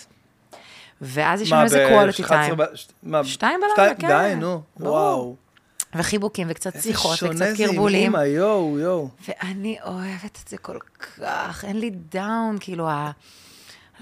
ואז 1.01 1.41
יש 1.41 1.53
לנו 1.53 1.63
איזה 1.63 1.89
quality 1.89 2.29
time. 2.29 2.63
מה, 3.03 3.25
שתיים 3.25 3.61
בלילה, 3.77 3.95
כן. 3.95 4.09
די, 4.09 4.35
נו. 4.37 4.63
וואו. 4.81 5.37
וחיבוקים, 5.95 6.47
וקצת 6.51 6.77
איזה 6.77 6.89
שיחות, 6.89 7.17
שונה 7.17 7.33
וקצת 7.33 7.57
זה 7.57 7.65
עם 7.65 7.71
קרבולים. 7.71 8.17
אימא, 8.17 8.27
יואו, 8.27 8.79
יואו. 8.79 9.09
ואני 9.29 9.77
אוהבת 9.85 10.39
את 10.45 10.49
זה 10.49 10.57
כל 10.57 10.79
כך, 10.99 11.65
אין 11.65 11.81
לי 11.81 11.91
דאון, 11.91 12.57
כאילו, 12.61 12.89
ה... 12.89 13.11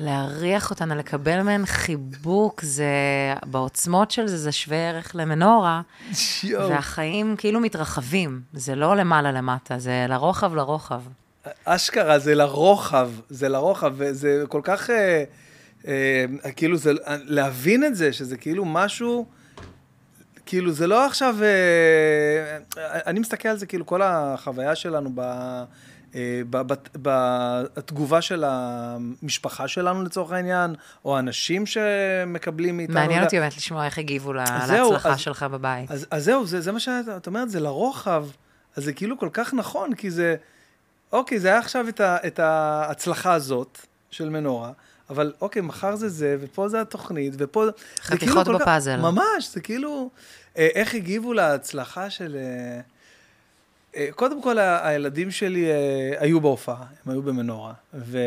להריח 0.01 0.71
אותן, 0.71 0.89
לקבל 0.89 1.43
מהן 1.43 1.67
חיבוק, 1.67 2.63
זה, 2.63 2.85
בעוצמות 3.47 4.11
של 4.11 4.27
זה, 4.27 4.37
זה 4.37 4.53
שווה 4.53 4.89
ערך 4.89 5.13
למנורה, 5.15 5.81
יואו. 6.45 6.71
והחיים 6.71 7.35
כאילו 7.39 7.61
מתרחבים, 7.61 8.41
זה 8.53 8.75
לא 8.75 8.97
למעלה 8.97 9.33
למטה, 9.33 9.79
זה 9.79 10.07
לרוחב 10.09 10.55
לרוחב. 10.55 11.03
אשכרה, 11.65 12.19
זה 12.19 12.35
לרוחב, 12.35 13.11
זה 13.29 13.49
לרוחב, 13.49 13.95
וזה 13.97 14.45
כל 14.49 14.61
כך, 14.65 14.91
אה, 14.91 15.25
אה, 15.89 16.25
כאילו, 16.57 16.77
זה, 16.77 16.93
להבין 17.25 17.85
את 17.85 17.97
זה, 17.97 18.13
שזה 18.13 18.37
כאילו 18.37 18.65
משהו, 18.65 19.27
כאילו, 20.49 20.73
זה 20.73 20.87
לא 20.87 21.07
עכשיו, 21.07 21.37
אה, 21.43 22.59
אני 23.07 23.21
מסתכל 23.21 23.49
על 23.49 23.57
זה, 23.57 23.67
כאילו, 23.67 23.87
כל 23.87 24.03
החוויה 24.03 24.75
שלנו 24.75 25.11
ב... 25.15 25.21
אה, 26.15 26.41
ב- 26.51 26.63
בת- 26.63 26.97
בתגובה 27.03 28.23
של 28.23 28.45
המשפחה 28.47 29.69
שלנו 29.69 30.05
לצורך 30.05 30.33
העניין, 30.33 30.75
או 31.05 31.17
האנשים 31.17 31.67
שמקבלים 31.67 32.77
מאיתנו. 32.77 32.95
מעניין 32.95 33.25
אותי 33.25 33.39
באמת 33.41 33.57
לשמוע 33.57 33.87
איך 33.87 33.99
הגיבו 33.99 34.33
להצלחה 34.33 35.19
שלך 35.19 35.43
בבית. 35.43 35.91
אז, 35.91 36.07
זהו, 36.25 36.47
זה, 36.47 36.73
מה 36.73 36.81
שאת 36.81 37.05
את 37.17 37.27
אומרת, 37.27 37.51
זה 37.51 37.61
לרוחב, 37.61 38.27
אז 38.77 38.85
זה 38.85 38.93
כאילו 38.93 39.19
כל 39.19 39.29
כך 39.33 39.55
נכון, 39.55 39.95
כי 39.95 40.11
זה, 40.11 40.37
אוקיי, 41.13 41.41
זה 41.41 41.49
היה 41.49 41.59
עכשיו 41.59 41.87
את 42.01 42.39
ההצלחה 42.39 43.33
הזאת 43.33 43.79
של 44.11 44.29
מנורה, 44.29 44.73
אבל 45.11 45.33
אוקיי, 45.41 45.63
מחר 45.63 45.97
זה 45.97 46.09
זה, 46.09 46.37
ופה 46.41 46.69
זה 46.69 46.81
התוכנית, 46.81 47.35
ופה... 47.39 47.67
זה 47.67 47.73
חתיכות 48.03 48.21
כאילו 48.29 48.45
כל 48.45 48.55
כך- 48.59 48.61
בפאזל. 48.63 48.97
ממש, 48.97 49.49
זה 49.55 49.61
כאילו... 49.61 50.11
אה, 50.59 50.69
איך 50.75 50.95
הגיבו 50.95 51.33
להצלחה 51.33 52.11
של... 52.11 52.37
אה, 52.37 52.81
אה, 53.97 54.09
קודם 54.13 54.43
כל, 54.43 54.59
הילדים 54.59 55.31
שלי 55.31 55.71
אה, 55.71 55.75
היו 56.19 56.41
בהופעה, 56.41 56.77
הם 57.07 57.13
היו 57.13 57.23
במנורה, 57.23 57.73
ו... 57.95 58.19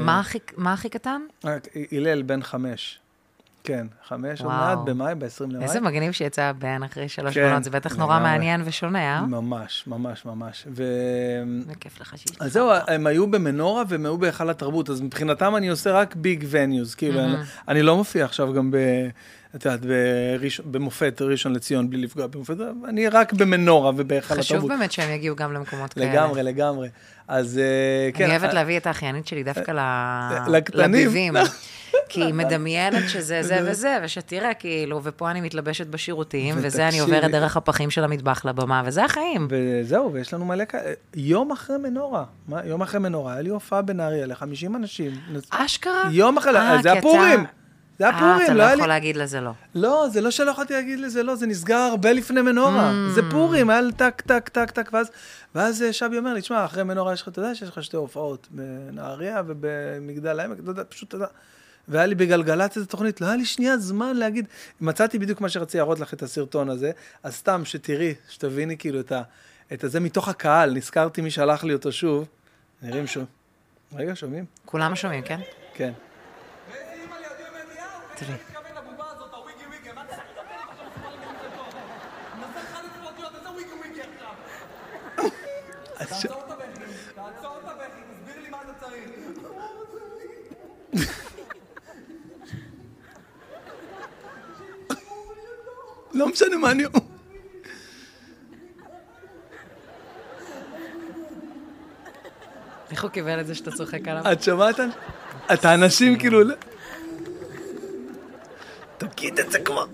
מה 0.00 0.20
הכי- 0.20 0.38
מה 0.56 0.72
הכי 0.72 0.88
קטן? 0.88 1.20
אה, 1.46 1.56
הלל 1.92 2.22
בן 2.22 2.42
חמש. 2.42 2.98
כן, 3.64 3.86
חמש, 4.08 4.40
עוד. 4.40 4.48
מעט, 4.48 4.78
במאי, 4.84 5.14
ב-20 5.14 5.44
למאי. 5.48 5.62
איזה 5.62 5.80
מגניב 5.80 6.12
שיצא 6.12 6.52
בן 6.52 6.82
אחרי 6.82 7.08
שלוש 7.08 7.34
כן, 7.34 7.50
בנות, 7.50 7.64
זה 7.64 7.70
בטח 7.70 7.96
נורא 7.96 8.16
לגמרי. 8.16 8.30
מעניין 8.30 8.62
ושונה, 8.64 8.98
אה? 8.98 9.20
ממש, 9.26 9.84
ממש, 9.86 10.24
ממש. 10.24 10.66
ו... 10.70 10.84
וכיף 11.66 12.00
לך 12.00 12.18
שיש 12.18 12.36
אז. 12.40 12.52
זהו, 12.52 12.70
הם 12.88 13.06
היו 13.06 13.26
במנורה 13.30 13.82
והם 13.88 14.04
היו 14.04 14.18
בהיכל 14.18 14.50
התרבות, 14.50 14.90
אז 14.90 15.00
מבחינתם 15.00 15.56
אני 15.56 15.68
עושה 15.68 15.92
רק 15.92 16.14
ביג 16.16 16.44
וניוז, 16.50 16.94
כאילו, 16.94 17.20
אני, 17.20 17.34
אני 17.68 17.82
לא 17.82 17.96
מופיע 17.96 18.24
עכשיו 18.24 18.52
גם 18.52 18.70
ב... 18.70 18.76
את 19.56 19.64
יודעת, 19.64 19.80
בראש- 19.80 20.60
במופת 20.60 21.22
ראשון 21.22 21.52
לציון, 21.52 21.90
בלי 21.90 22.02
לפגוע 22.02 22.26
במופת, 22.26 22.56
אני 22.88 23.08
רק 23.08 23.32
במנורה 23.32 23.92
ובהיכל 23.96 24.34
חשוב 24.34 24.56
התרבות. 24.56 24.78
באמת 24.78 24.92
שהם 24.92 25.10
יגיעו 25.10 25.36
גם 25.36 25.52
למקומות 25.52 25.92
כאלה. 25.92 26.06
לגמרי, 26.12 26.42
לגמרי. 26.42 26.88
אז 27.28 27.58
אה, 27.58 28.12
כן. 28.12 28.24
אני 28.24 28.32
אוהבת 28.32 28.48
אה, 28.48 28.54
להביא 28.54 28.76
את 28.76 28.86
האחיינית 28.86 29.26
שלי 29.26 29.42
דווקא 29.42 29.72
לקטנים. 30.48 30.92
לביבים. 30.94 31.34
כי 32.08 32.22
היא 32.24 32.34
מדמיינת 32.34 33.08
שזה 33.08 33.42
זה 33.42 33.58
וזה, 33.70 33.98
ושתראה, 34.04 34.54
כאילו, 34.54 35.00
ופה 35.04 35.30
אני 35.30 35.40
מתלבשת 35.40 35.86
בשירותים, 35.86 36.54
וזה 36.58 36.88
אני. 36.88 36.98
עוברת 36.98 37.30
דרך 37.30 37.56
הפחים 37.56 37.90
של 37.90 38.04
המטבח 38.04 38.44
לבמה, 38.44 38.82
וזה 38.86 39.04
החיים. 39.04 39.48
וזהו, 39.50 40.12
ויש 40.12 40.34
לנו 40.34 40.44
מלא 40.44 40.64
כאלה. 40.64 40.92
יום 41.16 41.52
אחרי 41.52 41.78
מנורה, 41.78 42.24
יום 42.64 42.82
אחרי 42.82 43.00
מנורה, 43.00 43.32
היה 43.32 43.42
לי 43.42 43.50
הופעה 43.50 43.82
בנהריה 43.82 44.26
ל-50 44.26 44.76
אנשים. 44.76 45.12
אשכרה? 45.50 46.02
יום 46.12 46.38
אחרי, 46.38 46.56
אה, 46.56 46.82
זה 46.82 46.92
הפורים. 46.92 47.44
אתה- 47.96 48.04
זה 48.04 48.08
אה, 48.08 48.16
הפורים, 48.18 48.44
אתה 48.44 48.52
לא 48.52 48.58
לא 48.58 48.62
היה 48.62 48.74
לי... 48.74 48.78
יכול 48.80 48.88
להגיד 48.88 49.16
לזה 49.16 49.40
לא. 49.40 49.50
לא, 49.74 50.06
זה 50.12 50.20
לא 50.20 50.30
שלא 50.30 50.50
יכולתי 50.50 50.74
להגיד 50.74 51.00
לזה 51.00 51.22
לא, 51.22 51.34
זה 51.36 51.46
נסגר 51.46 51.76
הרבה 51.76 52.12
לפני 52.12 52.42
מנורה. 52.42 52.90
Mm. 52.90 53.14
זה 53.14 53.20
פורים, 53.30 53.70
היה 53.70 53.80
טק, 53.96 54.20
טק, 54.26 54.48
טק, 54.48 54.70
טק, 54.70 54.90
ואז, 54.92 55.10
ואז 55.54 55.82
אה, 55.82 55.92
שבי 55.92 56.18
אומר 56.18 56.34
לי, 56.34 56.40
תשמע, 56.40 56.64
אחרי 56.64 56.82
מנורה 56.82 57.12
יש 57.12 57.22
לך, 57.22 57.28
אתה 57.28 57.38
יודע 57.40 57.54
שיש 57.54 57.68
לך 57.68 57.82
שתי 57.82 57.96
הופעות, 57.96 58.48
בנהריה 58.50 59.42
ובמגדל 59.46 60.40
העמק, 60.40 60.58
אתה 60.60 60.70
יודע, 60.70 60.82
פשוט, 60.88 61.08
אתה 61.08 61.16
יודע. 61.16 61.26
והיה 61.88 62.06
לי 62.06 62.14
בגלגלצ 62.14 62.76
איזה 62.76 62.86
תוכנית, 62.88 63.20
לא 63.20 63.26
היה 63.26 63.36
לי 63.36 63.44
שנייה 63.44 63.78
זמן 63.78 64.16
להגיד, 64.16 64.46
מצאתי 64.80 65.18
בדיוק 65.18 65.40
מה 65.40 65.48
שרציתי 65.48 65.78
להראות 65.78 66.00
לך 66.00 66.14
את 66.14 66.22
הסרטון 66.22 66.68
הזה, 66.68 66.90
אז 67.22 67.34
סתם 67.34 67.62
שתראי, 67.64 68.14
שתביני 68.28 68.76
כאילו 68.78 69.00
את, 69.00 69.12
ה, 69.12 69.22
את 69.72 69.84
הזה 69.84 70.00
מתוך 70.00 70.28
הקהל, 70.28 70.70
נזכרתי 70.74 71.20
מי 71.20 71.30
שלח 71.30 71.64
לי 71.64 71.72
אותו 71.72 71.92
שוב, 71.92 72.28
נראים 72.82 73.06
שוב. 73.06 73.24
רגע, 73.96 74.12
שומעים? 74.14 74.44
כולם 74.64 74.94
שומעים, 74.96 75.22
כן? 75.22 75.40
כן. 75.74 75.92
תראי. 78.16 78.34
לא 96.14 96.28
משנה 96.28 96.56
מה 96.56 96.70
אני 96.70 96.84
אומר. 96.84 97.00
איך 102.90 103.02
הוא 103.02 103.10
קיבל 103.10 103.40
את 103.40 103.46
זה 103.46 103.54
שאתה 103.54 103.70
צוחק 103.70 104.08
עליו? 104.08 104.32
את 104.32 104.42
שומעת? 104.42 104.80
את 105.52 105.64
האנשים 105.64 106.18
כאילו... 106.18 106.40
תגיד 108.98 109.40
את 109.40 109.52
זה 109.52 109.58
כבר. 109.58 109.84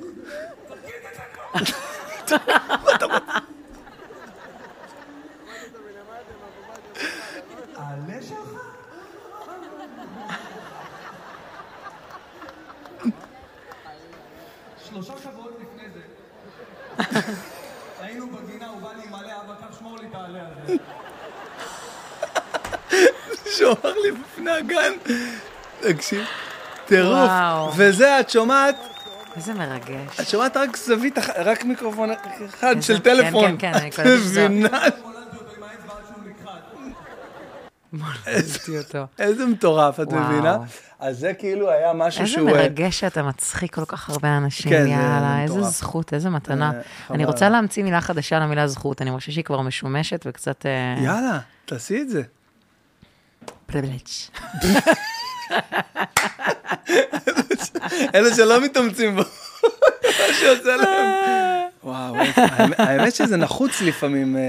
העלה 7.77 8.22
לי 24.02 24.10
בפני 24.10 24.51
הגן. 24.51 24.93
תקשיב, 25.81 26.27
טירוף. 26.86 27.31
וזה, 27.77 28.20
את 28.20 28.31
שומעת, 28.31 28.77
איזה 29.41 29.55
מרגש. 29.55 30.21
את 30.21 30.29
שומעת 30.29 30.57
רק 30.57 30.77
זווית, 30.77 31.19
רק 31.45 31.65
מיקרופון 31.65 32.11
אחד 32.11 32.21
איזה- 32.77 32.83
של 32.87 32.97
כן, 32.97 33.03
טלפון. 33.05 33.45
כן, 33.59 33.59
כן, 33.59 33.75
אני 33.75 33.91
קולטת 33.91 34.11
מבינה? 34.51 34.79
אותו 37.93 38.03
אותו. 38.79 39.07
איזה 39.19 39.47
מטורף, 39.47 40.01
את. 40.01 40.12
מבינה? 40.12 40.57
אז 40.99 41.19
זה 41.19 41.35
כאילו 41.35 41.71
היה 41.71 41.93
משהו 41.93 42.21
איזה 42.23 42.33
שהוא... 42.33 42.49
אה, 42.49 42.55
מרגש 42.55 43.01
שאתה 43.01 43.23
מצחיק 43.23 43.75
כל 43.75 43.85
כך 43.85 44.11
הרבה 44.11 44.37
אנשים, 44.37 44.73
כן, 44.73 44.87
יאללה, 44.87 45.43
איזה. 45.43 45.62
זכות, 45.62 46.15
איזה 46.15 46.31
מתנה. 46.31 46.71
אה. 46.75 46.81
אני 47.15 47.25
רוצה 47.25 47.49
להמציא 47.49 47.83
מילה 47.83 48.01
חדשה 48.01 48.39
למילה 48.39 48.69
זכות, 48.69 49.03
אני 49.03 49.11
חושבת 49.11 49.35
שהיא 49.35 49.45
כבר 49.45 49.61
משומשת 49.61 50.23
וקצת... 50.27 50.67
אה, 50.67 51.03
יאללה, 51.05 51.39
תעשי 51.65 52.03
את 52.03 52.11
זה. 52.11 52.23
פריבילג'. 53.67 54.01
אלה 58.15 58.35
שלא 58.35 58.65
מתאמצים 58.65 59.17
בו. 59.17 59.23
שיוצא 60.33 60.77
להם. 60.77 61.11
וואו, 61.85 62.15
האמת- 62.79 63.15
שזה 63.15 63.37
נחוץ 63.37 63.83
לפעמים. 63.83 64.37
אה, 64.37 64.41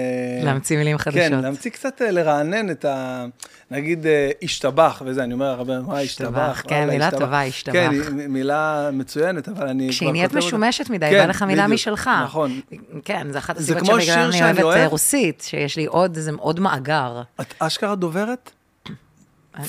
להמציא 0.43 0.77
מילים 0.77 0.97
חדשות. 0.97 1.21
כן, 1.21 1.39
להמציא 1.41 1.71
קצת 1.71 2.01
אה, 2.01 2.11
לרענן 2.11 2.71
את 2.71 2.85
ה... 2.85 3.25
נגיד 3.71 4.05
אה, 4.07 4.29
השתבח 4.43 5.01
וזה, 5.05 5.23
אני 5.23 5.33
אומר 5.33 5.45
הרבה, 5.45 5.79
מה 5.79 5.99
השתבח? 5.99 6.63
כן, 6.67 6.87
מילה. 6.89 7.11
טובה, 7.11 7.43
השתבח. 7.43 7.73
כן, 7.73 7.89
מ- 8.13 8.33
מילה 8.33 8.89
מצוינת, 8.93 9.49
אבל 9.49 9.67
אני 9.67 9.83
כבר 9.83 9.91
כשהיא 9.91 10.11
נהיית. 10.11 10.33
משומשת 10.33 10.89
מדי, 10.89 11.07
כן, 11.11 11.17
בא 11.19 11.25
לך 11.25 11.43
מילה 11.43 11.67
משלך. 11.67 12.09
נכון. 12.23 12.59
כן, 13.05 13.27
זה 13.31 13.37
אחת 13.37 13.57
הסיבות 13.57 13.85
שבגלל 13.85 14.29
אני 14.31 14.43
אוהבת 14.43 14.63
אוהב. 14.63 14.91
רוסית, 14.91 15.43
שיש 15.47 15.75
לי 15.77 15.85
עוד 15.85 16.59
מאגר. 16.59 17.21
את 17.41 17.53
אשכרה 17.59 17.95
דוברת? 17.95 18.51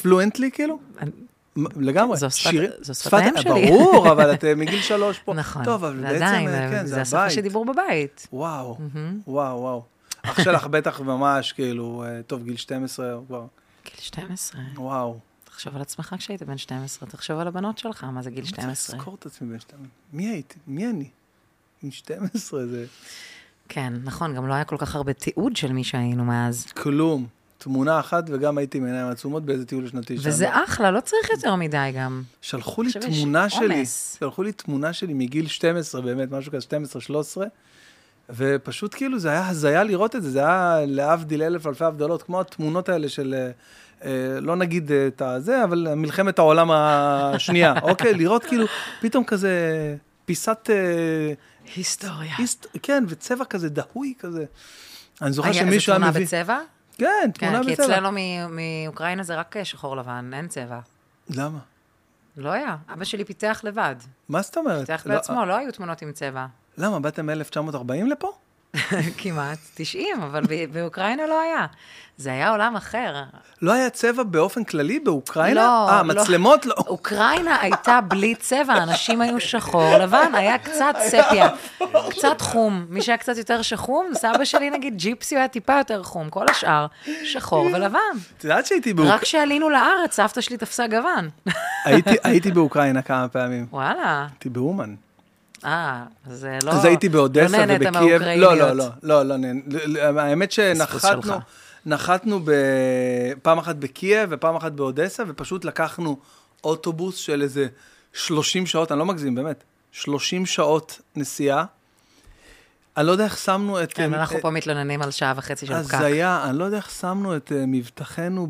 פלואנטלי 0.03 0.51
כאילו? 0.53 0.79
לגמרי. 1.77 2.17
זו 2.17 2.31
שפת- 2.31 2.51
שלי. 3.37 3.49
ברור, 3.69 4.11
אבל 4.13 4.35
את 4.35 4.45
מגיל 4.57 4.81
שלוש 4.83 5.19
פה. 5.19 5.35
נכון. 5.35 5.65
טוב, 5.65 5.85
אבל 5.85 5.97
בעצם, 6.01 6.13
ועדיין, 6.13 6.49
אה, 6.49 6.71
כן, 6.71 6.87
זה 6.87 6.95
זה 6.95 7.01
השפה 7.01 7.19
הבית. 7.21 7.33
שדיבור 7.35 7.65
בבית. 7.65 8.29
וואו, 8.33 8.79
וואו, 9.27 9.59
וואו. 9.61 9.83
אח 10.23 10.43
שלך 10.45 10.67
בטח 10.67 11.01
ממש, 11.01 11.53
כאילו, 11.53 12.05
אה, 12.07 12.23
טוב, 12.27 12.45
גיל 12.45 12.57
12, 12.57 13.13
הוא 13.13 13.27
כבר, 13.27 13.45
גיל 13.85 13.95
12. 14.01 14.61
וואו. 14.77 15.19
תחשוב 15.45 15.77
על 15.77 15.83
עצמך 15.83 16.15
כשהיית 16.19 16.43
בן 16.43 16.59
12, 16.59 17.09
תחשוב 17.09 17.39
על 17.39 17.49
הבנות 17.49 17.79
שלך, 17.79 18.05
מה 18.05 18.23
זה 18.23 18.31
גיל 18.31 18.39
אני 18.45 18.49
צריך 18.53 18.63
12. 18.63 18.97
לזכור 18.97 19.15
את 19.21 19.27
עצמי 19.27 19.49
בן 19.53 19.59
12. 19.61 19.87
מי 20.13 20.29
הייתי? 20.29 20.59
מי 20.67 20.87
אני? 20.91 21.09
עם 21.83 21.91
12 21.91 22.67
זה 22.67 22.85
כן, 23.69 23.93
נכון, 24.05 24.35
גם 24.35 24.47
לא 24.47 24.55
היה 24.55 24.65
כל 24.65 24.77
כך 24.77 24.95
הרבה 24.95 25.13
תיעוד 25.13 25.57
של 25.57 25.73
מי 25.73 25.85
שהיינו 25.85 26.25
מאז. 26.25 26.67
כלום. 26.67 27.27
תמונה 27.63 28.01
אחת, 28.01 28.25
וגם 28.27 28.59
הייתי 28.59 28.79
עם 28.79 28.85
עיניים 28.85 29.07
עצומות 29.07 29.45
באיזה 29.45 29.67
טיול 29.67 29.89
שנתי. 29.89 30.19
שם. 30.19 30.29
וזה 30.29 30.65
אחלה, 30.65 30.91
לא 30.91 31.01
צריך 31.01 31.31
יותר 31.31 31.55
מדי 31.55 31.93
גם. 31.97 32.23
שלחו 32.41 32.83
לי 32.83 32.91
תמונה 32.93 33.49
שלי, 33.49 33.77
עומס. 33.77 34.17
שלחו 34.19 34.43
לי 34.43 34.53
תמונה 34.53 34.93
שלי 34.93 35.15
מגיל 35.15 35.47
12, 35.47 36.01
באמת, 36.01 36.31
משהו 36.31 36.53
כזה, 36.53 36.67
12-13, 37.39 37.41
ופשוט 38.31 38.95
כאילו 38.95 39.19
זה 39.19 39.31
היה 39.31 39.49
הזיה 39.49 39.85
לראות 39.85 40.17
את 40.17 40.23
זה, 40.23 40.31
זה 40.31 40.39
היה 40.39 40.79
להבדיל 40.87 41.43
אלף 41.43 41.67
אלפי 41.67 41.85
הבדלות, 41.85 42.23
כמו 42.23 42.41
התמונות 42.41 42.89
האלה 42.89 43.09
של, 43.09 43.35
אה, 43.39 43.51
אה, 44.05 44.41
לא 44.41 44.57
נגיד 44.57 44.93
אה, 44.93 45.07
את 45.07 45.23
הזה, 45.23 45.65
אבל 45.65 45.95
מלחמת 45.95 46.39
העולם 46.39 46.71
השנייה, 46.71 47.75
אוקיי? 47.91 48.15
לראות 48.15 48.45
כאילו 48.45 48.67
פתאום 49.01 49.25
כזה 49.25 49.51
פיסת... 50.25 50.71
היסטוריה. 51.77 52.35
היסט... 52.39 52.67
כן, 52.83 53.05
וצבע 53.09 53.45
כזה 53.45 53.69
דהוי 53.69 54.15
כזה. 54.19 54.45
אני 55.23 55.33
זוכר 55.33 55.53
שמישהו 55.53 55.87
זה 55.87 55.93
היה 55.93 55.99
תמונה 55.99 56.11
מביא... 56.11 56.27
בצבע? 56.27 56.59
כן, 57.03 57.31
תמונה 57.35 57.59
כן, 57.59 57.65
כי 57.65 57.73
בצבע. 57.73 57.85
אצלנו 57.85 58.11
מאוקראינה 58.51 59.23
זה 59.23 59.37
רק 59.37 59.57
שחור 59.65 59.97
לבן, 59.97 60.31
אין 60.35 60.49
צבע. 60.49 60.81
למה? 61.31 61.59
לא 62.37 62.51
היה. 62.51 62.77
אבא 62.93 63.05
שלי 63.05 63.25
פיתח 63.25 63.61
לבד. 63.65 63.95
מה 64.29 64.43
זאת 64.43 64.57
אומרת? 64.57 64.87
פיתח 64.87 65.03
לא, 65.07 65.15
בעצמו, 65.15 65.45
לא 65.45 65.57
היו 65.57 65.73
תמונות 65.73 66.03
עם 66.03 66.13
צבע. 66.13 66.47
למה, 66.79 67.01
באתם 67.01 67.27
מ-1940 67.27 67.93
לפה? 68.07 68.33
כמעט 69.19 69.59
90, 69.75 70.23
אבל 70.23 70.43
באוקראינה 70.73 71.27
לא 71.27 71.41
היה. 71.41 71.67
זה 72.17 72.31
היה 72.33 72.51
עולם 72.51 72.77
אחר. 72.77 73.15
לא 73.63 73.73
היה 73.73 73.91
צבע 73.91 74.23
באופן 74.23 74.65
כללי 74.65 74.99
באוקראינה? 75.01 75.61
לא, 75.61 75.89
אה, 75.91 76.03
לא. 76.03 76.15
מצלמות 76.15 76.67
לא. 76.67 76.75
אוקראינה 76.87 77.61
הייתה 77.61 78.01
בלי 78.09 78.35
צבע, 78.35 78.83
אנשים 78.83 79.21
היו 79.21 79.41
שחור 79.41 79.99
לבן, 79.99 80.35
היה 80.35 80.59
קצת 80.59 80.95
ספיה, 81.07 81.49
קצת 82.11 82.41
חום. 82.41 82.87
מי 82.89 83.03
שהיה 83.03 83.19
קצת 83.19 83.37
יותר 83.37 83.63
שחום, 83.63 84.07
סבא 84.15 84.45
שלי 84.45 84.71
נגיד 84.71 84.97
ג'יפסי 84.97 85.35
הוא 85.35 85.39
היה 85.41 85.49
טיפה 85.49 85.79
יותר 85.79 86.03
חום, 86.03 86.31
כל 86.31 86.47
השאר 86.51 86.87
שחור 87.25 87.67
ולבן. 87.67 87.99
את 88.39 88.45
יודעת 88.45 88.67
שהייתי 88.67 88.95
באוק- 88.95 89.09
רק 89.09 89.21
כשעלינו 89.23 89.71
לארץ, 89.71 90.17
סבתא 90.17 90.41
שלי 90.41 90.57
תפסה 90.57 90.87
גוון. 90.87 91.29
הייתי 92.25 92.51
באוקראינה 92.51 93.03
כמה 93.03 93.29
פעמים. 93.29 93.67
וואלה. 93.71 94.27
הייתי 94.31 94.49
באומן. 94.49 94.95
אה, 95.65 96.05
אז 96.27 96.47
לא... 96.65 96.71
אז 96.71 96.85
הייתי 96.85 97.09
באודסה 97.09 97.59
לא 97.59 97.67
נהנית 97.67 97.89
ובקייב. 97.89 97.95
מהאוקראיניות. 98.07 98.53
לא, 98.59 98.69
לא, 98.69 98.73
לא, 98.77 98.89
לא, 99.03 99.23
לא, 99.23 99.35
נהנ- 99.37 99.63
ל- 99.75 99.99
ל- 99.99 100.19
האמת 100.19 100.53
שנחתנו. 100.53 101.33
נחתנו 101.87 102.41
ב- 102.45 102.53
פעם 103.43 103.59
אחת 103.59 103.77
בקייב 103.77 104.29
ופעם 104.33 104.57
אחת 104.57 104.73
באודסה, 104.73 105.23
ופשוט 105.29 105.65
לקחנו 105.65 106.17
אוטובוס 106.65 107.17
של 107.17 107.43
איזה 107.43 107.67
30 108.13 108.67
שעות, 108.67 108.93
אני 108.93 108.99
לא 108.99 109.07
מגזים, 109.07 109.35
באמת, 109.35 109.65
30 109.93 110.47
שעות 110.47 111.01
נסיעה. 111.17 111.65
אני 112.97 113.07
לא 113.07 113.13
יודע 113.13 113.25
איך 113.25 113.39
שמנו 113.39 113.83
את... 113.83 113.93
כן, 113.93 114.15
אה, 114.15 114.21
אנחנו 114.21 114.41
פה 114.41 114.51
מתלוננים 114.51 115.03
על 115.03 115.11
שעה 115.11 115.33
וחצי 115.37 115.67
של 115.67 115.83
פקק. 115.83 115.95
הזיה, 115.95 116.45
אני 116.45 116.59
לא 116.59 116.65
יודע 116.65 116.77
איך 116.77 116.91
שמנו 116.91 117.37
את 117.37 117.53
אה, 117.53 117.65
מבטחנו 117.67 118.49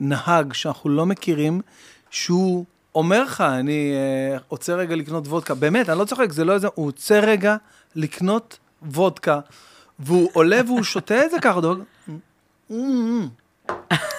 בנהג 0.00 0.52
שאנחנו 0.52 0.90
לא 0.90 1.06
מכירים, 1.06 1.60
שהוא 2.10 2.64
אומר 2.96 3.22
לך, 3.24 3.40
אני 3.40 3.92
אה, 3.92 4.38
עוצר 4.48 4.78
רגע 4.78 4.96
לקנות 4.96 5.26
וודקה. 5.28 5.54
באמת, 5.54 5.88
אני 5.88 5.98
לא 5.98 6.04
צוחק, 6.04 6.32
זה 6.32 6.44
לא 6.44 6.52
איזה, 6.52 6.68
הוא 6.74 6.86
עוצר 6.86 7.20
רגע 7.24 7.56
לקנות 7.94 8.58
וודקה, 8.82 9.40
והוא 9.98 10.30
עולה 10.32 10.60
והוא 10.66 10.82
שותה 10.82 11.24
את 11.24 11.30
זה 11.30 11.36
ככה, 11.40 11.60
דוג. 11.60 11.78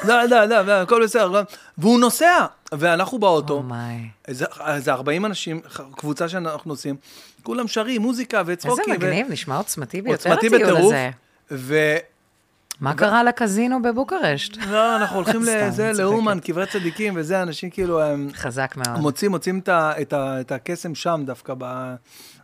לא, 0.08 0.24
לא, 0.24 0.46
לא, 0.46 0.62
לא, 0.62 0.72
הכל 0.72 1.04
בסדר. 1.04 1.44
והוא 1.78 2.00
נוסע, 2.00 2.46
ואנחנו 2.72 3.20
באוטו. 3.20 3.54
אומיי. 3.54 4.10
איזה, 4.28 4.46
איזה 4.68 4.94
40 4.94 5.26
אנשים, 5.26 5.62
קבוצה 5.98 6.30
שאנחנו 6.30 6.70
נוסעים, 6.70 6.96
כולם 7.44 7.68
שרים, 7.68 8.02
מוזיקה 8.02 8.40
איזה 8.40 8.54
וצחוקים. 8.54 8.94
ו- 8.94 8.98
מגניב, 8.98 9.28
נשמע 9.30 9.58
עוצמתי 9.58 10.02
ביותר 10.02 10.34
הטיול. 10.34 10.78
הזה. 10.78 11.10
מה 12.82 12.94
קרה 12.94 13.24
לקזינו 13.24 13.82
בבוקרשט? 13.82 14.58
לא, 14.58 14.96
אנחנו 14.96 15.16
הולכים 15.16 15.42
לזה. 15.42 15.92
לאומן, 15.98 16.40
קברי 16.40 16.66
צדיקים, 16.66 17.14
וזה, 17.18 17.42
אנשים 17.42 17.70
כאילו, 17.70 18.02
חזק 18.34 18.74
מאוד. 18.78 19.00
מוצאים, 19.00 19.32
מוצאים 19.32 19.62
את 20.14 20.52
הקסם 20.52 20.96
שם 20.96 21.24
דווקא 21.26 21.54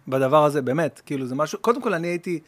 בדבר 0.08 0.46
הזה, 0.46 0.62
באמת, 0.62 1.02
כאילו, 1.06 1.26
זה 1.26 1.36
משהו, 1.36 1.60
קודם 1.60 1.82
כל, 1.82 1.94
אני 1.94 2.08
הייתי, 2.08 2.40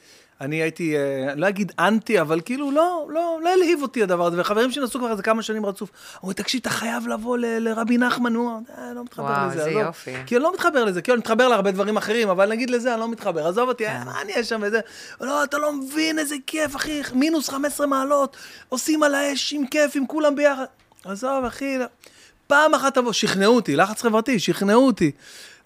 אני 0.42 0.56
הייתי, 0.56 0.96
אה, 0.98 1.02
לא 1.36 1.50
אגיד 1.50 1.72
אנטי, 1.80 2.22
אבל 2.22 2.42
כאילו, 2.46 2.72
לא, 2.72 3.08
לא, 3.10 3.40
לא 3.44 3.50
הלהיב 3.54 3.82
אותי 3.82 4.04
הדבר 4.04 4.26
הזה, 4.26 4.42
וחברים 4.42 4.72
שנסעו 4.72 5.00
כבר 5.00 5.12
איזה 5.12 5.24
כמה 5.24 5.42
שנים 5.42 5.66
רצוף, 5.66 5.90
אמרו, 6.24 6.34
תקשיב, 6.34 6.60
אתה 6.62 6.70
חייב 6.70 7.08
לבוא 7.08 7.38
ל- 7.38 7.60
לרבי 7.60 7.98
נחמן, 7.98 8.36
הוא 8.36 8.52
"אה, 8.78 8.94
לא 8.96 9.04
מתחבר 9.04 9.26
וואו, 9.26 9.48
לזה, 9.48 9.60
איזה 9.60 9.70
עזוב." 9.70 9.82
יופי. 9.82 10.14
כי 10.26 10.36
אני 10.36 10.44
לא 10.44 10.54
מתחבר 10.54 10.84
לזה, 10.86 11.02
כאילו, 11.02 11.16
אני 11.16 11.20
מתחבר 11.20 11.48
להרבה 11.48 11.72
דברים 11.72 11.98
אחרים, 11.98 12.30
אבל 12.30 12.50
נגיד 12.50 12.70
לזה, 12.70 12.94
אני 12.94 13.00
לא 13.00 13.08
מתחבר, 13.12 13.48
עזוב 13.48 13.70
אותי, 13.70 13.86
כן. 13.86 13.90
אה, 13.92 14.04
מה 14.06 14.22
אני 14.22 14.32
אהיה 14.34 14.44
שם 14.44 14.60
וזה, 14.64 14.80
לא, 15.22 15.44
אתה 15.44 15.58
לא 15.58 15.74
מבין 15.74 16.20
איזה 16.20 16.36
כיף, 16.48 16.76
אחי, 16.76 17.02
מינוס 17.14 17.50
15 17.50 17.88
מעלות, 17.88 18.38
עושים 18.70 19.04
על 19.04 19.16
האש 19.16 19.54
עם 19.54 19.68
כיף, 19.68 19.92
עם 19.96 20.06
כולם 20.08 20.36
ביחד. 20.36 20.66
עזוב, 21.06 21.46
אחי, 21.46 21.78
לא. 21.78 21.86
פעם 22.48 22.74
אחת 22.74 22.96
תבוא, 22.96 23.14
שכנעו 23.14 23.56
אותי, 23.56 23.76
לחץ 23.76 24.02
חברתי, 24.02 24.40
שכנעו 24.40 24.86
אותי. 24.86 25.12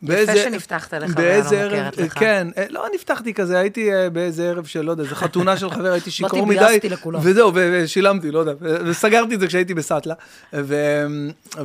באיזה- 0.01 0.43
שנפתחת 0.43 0.93
לחוויה 0.93 1.13
באיזה 1.15 1.67
לא 1.67 1.69
מוכרת 1.69 1.97
לך. 1.97 2.19
כן, 2.19 2.47
אה, 2.57 2.65
לא 2.69 2.85
נפתחתי 2.95 3.34
כזה, 3.34 3.57
הייתי 3.57 3.93
אה, 3.93 4.09
באיזה 4.09 4.49
ערב 4.49 4.65
של, 4.65 4.81
לא 4.81 4.91
יודע, 4.91 5.03
איזה 5.03 5.15
חתונה 5.15 5.57
של 5.57 5.69
חבר, 5.69 5.91
הייתי 5.91 6.11
שיכור 6.11 6.39
באתי, 6.45 6.51
מדי. 6.59 6.67
ביאסתי 6.67 6.89
לכולם. 6.89 7.19
וזהו, 7.23 7.51
ושילמתי, 7.55 8.31
לא 8.31 8.39
יודע, 8.39 8.51
וסגרתי 8.61 9.35
את 9.35 9.39
זה 9.39 9.47
כשהייתי 9.47 9.73
בסאטלה. 9.73 10.13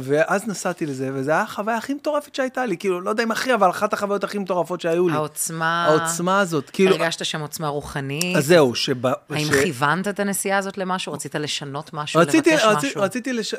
ואז 0.00 0.48
נסעתי 0.48 0.86
לזה, 0.86 1.10
וזו 1.14 1.30
הייתה 1.30 1.42
החוויה 1.42 1.76
הכי 1.76 1.94
מטורפת 1.94 2.34
שהייתה 2.34 2.66
לי, 2.66 2.76
כאילו, 2.76 3.00
לא 3.00 3.10
יודע 3.10 3.22
אם 3.22 3.30
הכי, 3.30 3.54
אבל 3.54 3.70
אחת 3.70 3.92
החוויות 3.92 4.24
הכי 4.24 4.38
מטורפות 4.38 4.80
שהיו 4.80 5.08
לי. 5.08 5.14
העוצמה... 5.14 5.84
העוצמה 5.84 6.40
הזאת, 6.40 6.70
כאילו... 6.70 6.90
הרגשת 6.96 7.24
שם 7.24 7.40
עוצמה 7.40 7.68
רוחנית? 7.68 8.36
אז 8.36 8.46
זהו, 8.46 8.74
שב... 8.74 9.06
האם 9.06 9.48
כיוונת 9.62 10.08
את 10.08 10.20
הנסיעה 10.20 10.58
הזאת 10.58 10.78
למשהו? 10.78 11.12
רצית 11.12 11.34
לשנות 11.34 11.90
משהו? 11.92 12.20
רציתי, 12.20 12.52
לבקש 12.52 12.64
משהו? 12.86 13.02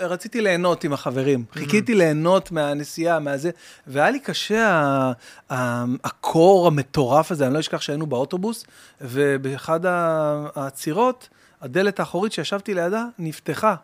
רציתי, 0.01 0.41
ליהנות 0.41 0.83
עם 0.83 0.93
החברים. 0.93 1.43
Mm-hmm. 1.51 1.59
חיכיתי 1.59 1.93
ליהנות 1.95 2.51
מהנסיעה, 2.51 3.19
מהזה, 3.19 3.49
והיה 3.87 4.11
לי 4.11 4.19
קשה 4.19 4.64
הקור 6.03 6.67
המטורף 6.67 7.31
הזה, 7.31 7.45
אני 7.45 7.53
לא 7.53 7.59
אשכח 7.59 7.81
שהיינו 7.81 8.07
באוטובוס, 8.07 8.65
ובאחד 9.01 9.85
ה- 9.85 10.45
העצירות, 10.55 11.29
הדלת 11.61 11.99
האחורית 11.99 12.31
שישבתי 12.31 12.73
לידה 12.73 13.05
נפתחה. 13.19 13.75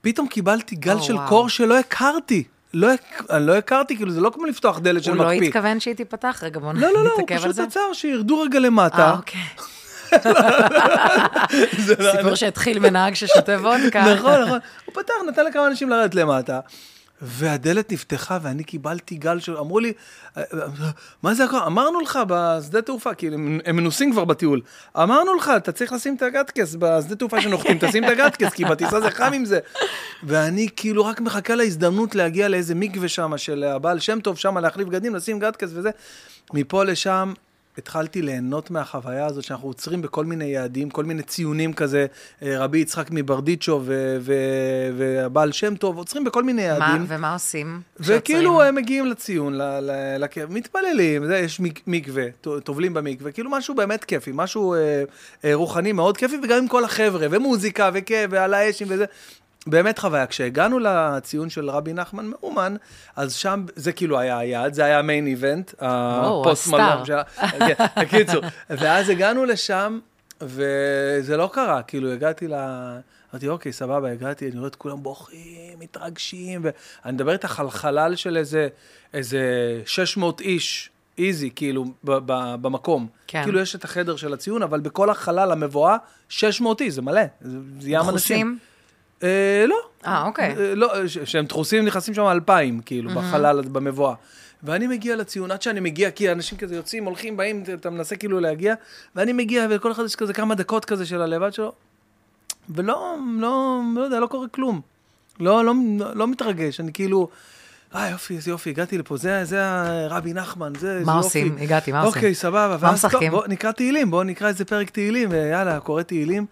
פתאום 0.00 0.28
קיבלתי 0.28 0.76
גל 0.76 0.96
או, 0.96 1.02
של 1.02 1.14
וואו. 1.14 1.28
קור 1.28 1.48
שלא 1.48 1.78
הכרתי. 1.78 2.44
לא, 2.74 2.88
אני 3.30 3.46
לא 3.46 3.56
הכרתי, 3.56 3.96
כאילו, 3.96 4.10
זה 4.10 4.20
לא 4.20 4.30
כמו 4.34 4.44
לפתוח 4.44 4.78
דלת 4.78 5.04
של 5.04 5.10
הוא 5.10 5.18
לא 5.18 5.30
מקפיא. 5.30 5.46
התכוון 5.48 5.80
שהיא 5.80 5.94
תיפתח, 5.94 6.40
רגע 6.42 6.60
בוא 6.60 6.72
לא, 6.72 6.80
לא, 6.80 7.04
לא, 7.04 7.10
הוא 7.10 7.22
נתעכב 7.22 7.34
על 7.34 7.40
פשוט 7.42 7.54
זה. 7.54 7.64
עצר, 7.64 7.80
שירדו 7.92 8.40
רגע 8.40 8.58
למטה. 8.58 9.08
אה, 9.10 9.16
אוקיי. 9.16 9.40
סיפור 12.16 12.34
שהתחיל 12.34 12.78
מנהג 12.78 13.14
ששותה 13.14 13.52
וודקה. 13.52 14.14
נכון, 14.14 14.42
נכון. 14.42 14.58
הוא 14.84 14.94
פתח, 14.94 15.12
נתן 15.28 15.44
לכמה 15.44 15.66
אנשים 15.66 15.90
לרדת 15.90 16.14
למטה, 16.14 16.60
והדלת 17.22 17.92
נפתחה 17.92 18.38
ואני 18.42 18.64
קיבלתי 18.64 19.16
גל 19.16 19.40
של... 19.40 19.56
אמרו 19.56 19.80
לי, 19.80 19.92
"אה, 20.36 20.42
מה 21.22 21.34
זה 21.34 21.44
הכל? 21.44 21.56
אמרנו 21.56 22.00
לך 22.00 22.18
בשדה 22.28 22.82
תעופה, 22.82 23.14
כי 23.14 23.26
הם 23.64 23.76
מנוסים 23.76 24.12
כבר 24.12 24.24
בטיול. 24.24 24.60
אמרנו 24.96 25.34
לך, 25.34 25.52
אתה 25.56 25.72
צריך 25.72 25.92
לשים 25.92 26.16
את 26.16 26.22
הגטקס 26.22 26.74
בשדה 26.78 27.16
תעופה 27.16 27.40
שנוחתים, 27.40 27.78
תשים 27.80 28.04
את 28.04 28.08
הגטקס, 28.08 28.52
כי 28.52 28.64
בטיסה 28.64 29.00
זה 29.00 29.10
חם 29.10 29.32
עם 29.32 29.44
זה. 29.44 29.58
ואני 30.22 30.68
כאילו 30.76 31.04
רק 31.06 31.20
מחכה 31.20 31.54
להזדמנות 31.54 32.14
להגיע 32.14 32.48
לאיזה 32.48 32.74
מקווה 32.74 33.08
שם 33.08 33.32
של 33.38 33.64
הבעל 33.64 33.98
שם 33.98 34.20
טוב, 34.20 34.38
שם 34.38 34.58
להחליף 34.58 34.88
בגדים, 34.88 35.14
לשים 35.14 35.38
גטקס 35.38 35.70
וזה. 35.74 35.90
מפה 36.54 36.84
לשם 36.84 37.32
התחלתי 37.78 38.22
ליהנות 38.22 38.70
מהחוויה 38.70 39.26
הזאת 39.26 39.44
שאנחנו 39.44 39.68
עוצרים 39.68 40.02
בכל 40.02 40.24
מיני 40.24 40.44
יעדים, 40.44 40.90
כל 40.90 41.04
מיני 41.04 41.22
ציונים 41.22 41.72
כזה, 41.72 42.06
אה, 42.42 42.58
רבי 42.58 42.78
יצחק 42.78 43.06
מברדיצ'ו 43.10 43.80
ו- 43.84 44.16
ו- 44.20 44.32
והבעל 44.98 45.52
שם 45.52 45.76
טוב, 45.76 45.96
עוצרים 45.98 46.24
בכל 46.24 46.44
מיני 46.44 46.62
מה- 46.62 46.68
יעדים. 46.68 47.04
ומה 47.08 47.32
עושים? 47.32 47.80
וכאילו 48.00 48.20
כשעוצרים? 48.40 48.60
הם 48.68 48.74
מגיעים 48.74 49.06
לציון, 49.06 49.54
ל- 49.54 49.62
ל- 49.80 50.16
לקבר, 50.24 50.46
מתפללים, 50.50 51.26
זה, 51.26 51.38
יש 51.38 51.60
מק- 51.60 51.80
מקווה, 51.86 52.24
טובלים 52.64 52.94
במקווה, 52.94 53.32
כאילו 53.32 53.50
משהו 53.50 53.74
באמת 53.74 54.04
כיפי, 54.04 54.30
משהו 54.34 54.74
אה, 54.74 54.78
אה, 55.44 55.54
רוחני 55.54 55.92
מאוד 55.92 56.16
כיפי, 56.16 56.36
וגם 56.42 56.58
עם 56.58 56.68
כל 56.68 56.84
החבר'ה, 56.84 57.26
ומוזיקה, 57.30 57.90
וכיף, 57.94 58.26
ועל 58.30 58.54
האש 58.54 58.82
וזה. 58.86 59.04
באמת 59.70 59.98
חוויה. 59.98 60.26
כשהגענו 60.26 60.78
לציון 60.78 61.50
של 61.50 61.70
רבי 61.70 61.92
נחמן 61.92 62.26
מאומן, 62.26 62.76
אז 63.16 63.34
שם, 63.34 63.64
זה 63.76 63.92
כאילו 63.92 64.18
היה 64.18 64.38
היעד, 64.38 64.74
זה 64.74 64.84
היה 64.84 64.98
המיין 64.98 65.26
איבנט, 65.26 65.72
הפוסט. 65.78 66.68
מלון. 66.68 67.04
של- 67.06 67.18
כן, 67.66 67.84
בקיצור. 68.00 68.42
ואז 68.70 69.08
הגענו 69.08 69.44
לשם, 69.44 69.98
וזה 70.42 71.36
לא 71.36 71.50
קרה, 71.52 71.82
כאילו 71.82 72.12
הגעתי 72.12 72.48
ל... 72.48 72.54
אמרתי, 73.32 73.48
אוקיי, 73.48 73.72
סבבה, 73.72 74.10
הגעתי, 74.12 74.50
אני 74.50 74.58
רואה 74.58 74.68
את 74.68 74.74
כולם 74.74 75.02
בוכים, 75.02 75.38
מתרגשים, 75.78 76.60
ואני 76.64 77.14
מדבר 77.14 77.32
איתך 77.32 77.60
על 77.60 77.70
חלל 77.70 78.14
של 78.16 78.36
איזה, 78.36 78.68
איזה 79.14 79.40
600 79.86 80.40
איש, 80.40 80.90
איזי, 81.18 81.50
כאילו, 81.56 81.84
ב- 81.84 82.18
ב- 82.26 82.54
במקום. 82.60 83.06
כן. 83.26 83.42
כאילו, 83.42 83.60
יש 83.60 83.74
את 83.74 83.84
החדר 83.84 84.16
של 84.16 84.32
הציון, 84.32 84.62
אבל 84.62 84.80
בכל 84.80 85.10
החלל 85.10 85.52
המבואה, 85.52 85.96
600 86.28 86.80
איש, 86.80 86.94
זה 86.94 87.02
מלא. 87.02 87.20
זה 87.80 87.90
ים 87.90 88.00
אנשים. 88.08 88.58
אה, 89.22 89.64
לא. 89.68 89.76
אה, 90.06 90.26
אוקיי. 90.26 90.54
אה, 90.58 90.74
לא, 90.74 91.06
ש- 91.08 91.18
שהם 91.18 91.44
דחוסים, 91.44 91.84
נכנסים 91.84 92.14
שם 92.14 92.22
אלפיים, 92.26 92.80
כאילו, 92.80 93.10
בחלל, 93.10 93.58
הזה, 93.58 93.68
במבואה. 93.68 94.14
ואני 94.62 94.86
מגיע 94.86 95.16
לציון, 95.16 95.50
עד 95.50 95.62
שאני 95.62 95.80
מגיע, 95.80 96.10
כי 96.10 96.32
אנשים 96.32 96.58
כזה 96.58 96.76
יוצאים, 96.76 97.04
הולכים, 97.04 97.36
באים, 97.36 97.64
אתה 97.74 97.90
מנסה 97.90 98.16
כאילו 98.16 98.40
להגיע, 98.40 98.74
ואני 99.16 99.32
מגיע, 99.32 99.66
ולכל 99.70 99.92
אחד 99.92 100.04
יש 100.04 100.16
כזה 100.16 100.32
כמה 100.32 100.54
דקות 100.54 100.84
כזה 100.84 101.06
של 101.06 101.22
הלבד 101.22 101.52
שלו, 101.52 101.72
ולא, 102.74 103.14
לא, 103.38 103.80
לא 103.96 104.00
יודע, 104.00 104.20
לא 104.20 104.26
קורה 104.26 104.48
כלום. 104.48 104.80
לא, 105.40 105.64
לא, 105.64 105.72
לא 106.14 106.28
מתרגש, 106.28 106.80
אני 106.80 106.92
כאילו, 106.92 107.28
אה, 107.94 108.10
יופי, 108.10 108.36
איזה 108.36 108.50
יופי, 108.50 108.70
הגעתי 108.70 108.98
לפה, 108.98 109.16
זה, 109.16 109.44
זה 109.44 109.64
הרבי 109.64 110.32
נחמן, 110.32 110.72
זה, 110.78 111.02
מה 111.04 111.12
יופי. 111.12 111.26
עושים? 111.26 111.56
הגעתי, 111.60 111.92
מה 111.92 112.02
עושים? 112.02 112.18
אוקיי, 112.18 112.34
סבבה. 112.34 112.76
מה 112.82 112.92
משחקים? 112.92 113.30
בוא 113.32 113.46
נקרא 113.46 113.72
תהילים, 113.72 114.10
בוא 114.10 114.24
נקרא 114.24 114.48
איזה 114.48 114.64
פרק 114.64 114.90
תהילים, 114.90 115.28
ויאללה, 115.32 115.80
קורא 115.80 116.02
תהילים. 116.02 116.46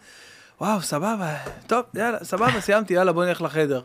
וואו, 0.61 0.83
סבבה, 0.83 1.37
טוב, 1.67 1.85
יאללה, 1.95 2.25
סבבה, 2.25 2.61
סיימתי, 2.61 2.95
יאללה, 2.95 3.13
בוא 3.13 3.25
נלך 3.25 3.43
לחדר. 3.43 3.83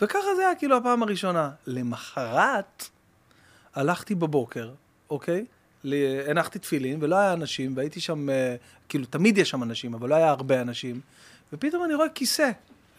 וככה 0.00 0.34
זה 0.36 0.42
היה 0.46 0.54
כאילו 0.54 0.76
הפעם 0.76 1.02
הראשונה. 1.02 1.50
למחרת, 1.66 2.84
הלכתי 3.74 4.14
בבוקר, 4.14 4.70
אוקיי? 5.10 5.44
הנחתי 6.26 6.58
תפילין, 6.58 6.98
ולא 7.00 7.16
היה 7.16 7.32
אנשים, 7.32 7.76
והייתי 7.76 8.00
שם, 8.00 8.30
אה, 8.30 8.56
כאילו, 8.88 9.04
תמיד 9.06 9.38
יש 9.38 9.50
שם 9.50 9.62
אנשים, 9.62 9.94
אבל 9.94 10.08
לא 10.08 10.14
היה 10.14 10.30
הרבה 10.30 10.60
אנשים, 10.60 11.00
ופתאום 11.52 11.84
אני 11.84 11.94
רואה 11.94 12.08
כיסא 12.08 12.50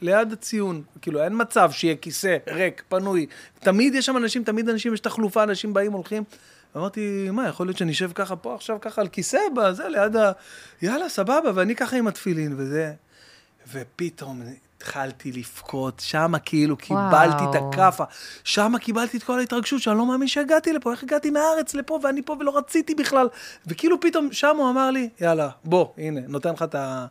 ליד 0.02 0.32
הציון. 0.32 0.84
כאילו, 1.02 1.24
אין 1.24 1.34
מצב 1.42 1.72
שיהיה 1.72 1.96
כיסא 1.96 2.38
ריק, 2.48 2.84
פנוי. 2.90 3.26
תמיד 3.60 3.96
יש 3.96 4.06
שם 4.06 4.18
אנשים, 4.18 4.44
תמיד 4.44 4.70
אנשים, 4.70 4.94
יש 4.94 5.00
תחלופה, 5.00 5.44
אנשים 5.44 5.74
באים, 5.74 5.92
הולכים. 5.94 6.24
אמרתי, 6.78 7.30
מה, 7.32 7.48
יכול 7.48 7.68
להיות 7.68 7.78
שאני 7.78 7.92
אשב 7.92 8.12
ככה 8.16 8.36
פה 8.36 8.56
עכשיו, 8.56 8.78
ככה 8.82 9.02
על 9.02 9.08
כיסא, 9.08 9.40
בזה, 9.56 9.88
ליד 9.88 10.16
ה... 10.16 10.32
יאללה, 10.82 11.10
סבבה, 11.10 11.52
ואני 11.56 11.76
ככה 11.76 11.98
עם 11.98 12.08
התפילין, 12.08 12.54
וזה... 12.58 12.94
ופתאום 13.72 14.42
התחלתי 14.78 15.32
לבכות, 15.32 16.00
שמה 16.00 16.40
כאילו 16.40 16.78
קיבלתי 16.78 17.44
את 17.44 17.56
וואו. 17.56 17.70
הכאפה, 17.70 18.04
שמה 18.44 18.80
קיבלתי 18.80 19.18
את 19.18 19.24
כל 19.24 19.40
ההתרגשות, 19.40 19.82
שאני 19.82 19.98
לא 19.98 20.06
מאמין 20.06 20.28
שהגעתי 20.28 20.74
לפה, 20.74 20.92
איך 20.92 21.04
הגעתי 21.04 21.30
מהארץ 21.30 21.74
לפה, 21.74 22.00
ואני 22.04 22.22
פה 22.22 22.36
ולא 22.40 22.58
רציתי 22.58 22.96
בכלל. 22.96 23.28
וכאילו 23.68 24.00
פתאום, 24.00 24.30
שם 24.32 24.56
הוא 24.58 24.70
אמר 24.70 24.92
לי, 24.92 25.10
יאללה, 25.22 25.50
בוא, 25.64 25.88
הנה, 25.98 26.22
נותן 26.28 26.54
לך 26.54 26.64
את 26.64 26.76
ה... 26.76 27.06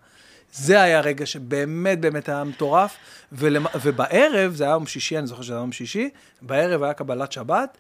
זה 0.53 0.83
היה 0.83 1.01
רגע 1.01 1.27
שבאמת 1.27 2.01
באמת 2.01 2.29
היה 2.29 2.45
מטורף, 2.45 2.97
ולמ... 3.33 3.67
ובערב, 3.83 4.55
זה 4.55 4.65
היה 4.65 4.73
יום 4.73 4.87
שישי, 4.87 5.19
אני 5.19 5.27
זוכר 5.27 5.43
שזה 5.43 5.53
היה 5.53 5.61
יום 5.61 5.73
שישי, 5.73 6.11
בערב 6.43 6.83
היה 6.83 6.93
קבלת 6.93 7.33
שבת, 7.33 7.79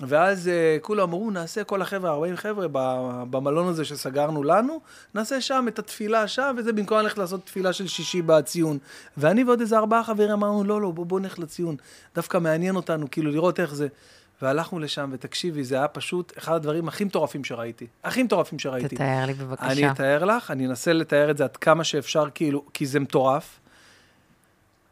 ואז 0.00 0.46
uh, 0.46 0.80
כולם 0.82 1.02
אמרו, 1.02 1.30
נעשה 1.30 1.64
כל 1.64 1.82
החבר'ה, 1.82 2.10
40 2.10 2.36
חבר'ה, 2.36 2.66
במלון 3.30 3.68
הזה 3.68 3.84
שסגרנו 3.84 4.42
לנו, 4.42 4.80
נעשה 5.14 5.40
שם 5.40 5.64
את 5.68 5.78
התפילה 5.78 6.28
שם, 6.28 6.54
וזה 6.58 6.72
במקום 6.72 6.98
ללכת 6.98 7.18
לעשות 7.18 7.46
תפילה 7.46 7.72
של 7.72 7.88
שישי 7.88 8.22
בציון. 8.22 8.78
ואני 9.16 9.44
ועוד 9.44 9.60
איזה 9.60 9.78
ארבעה 9.78 10.04
חברים 10.04 10.30
אמרנו, 10.30 10.64
לא, 10.64 10.80
לא, 10.80 10.90
בוא, 10.90 11.06
בוא 11.06 11.20
נלך 11.20 11.38
לציון. 11.38 11.76
דווקא 12.14 12.38
מעניין 12.38 12.76
אותנו, 12.76 13.10
כאילו, 13.10 13.30
לראות 13.30 13.60
איך 13.60 13.74
זה. 13.74 13.88
והלכנו 14.42 14.78
לשם, 14.78 15.10
ותקשיבי, 15.12 15.64
זה 15.64 15.76
היה 15.76 15.88
פשוט 15.88 16.32
אחד 16.38 16.54
הדברים 16.54 16.88
הכי 16.88 17.04
מטורפים 17.04 17.44
שראיתי. 17.44 17.86
הכי 18.04 18.22
מטורפים 18.22 18.58
שראיתי. 18.58 18.96
תתאר 18.96 19.26
לי 19.26 19.34
בבקשה. 19.34 19.72
אני 19.72 19.90
אתאר 19.90 20.24
לך, 20.24 20.50
אני 20.50 20.66
אנסה 20.66 20.92
לתאר 20.92 21.30
את 21.30 21.36
זה 21.36 21.44
עד 21.44 21.56
כמה 21.56 21.84
שאפשר, 21.84 22.24
כאילו, 22.34 22.64
כי 22.74 22.86
זה 22.86 23.00
מטורף. 23.00 23.60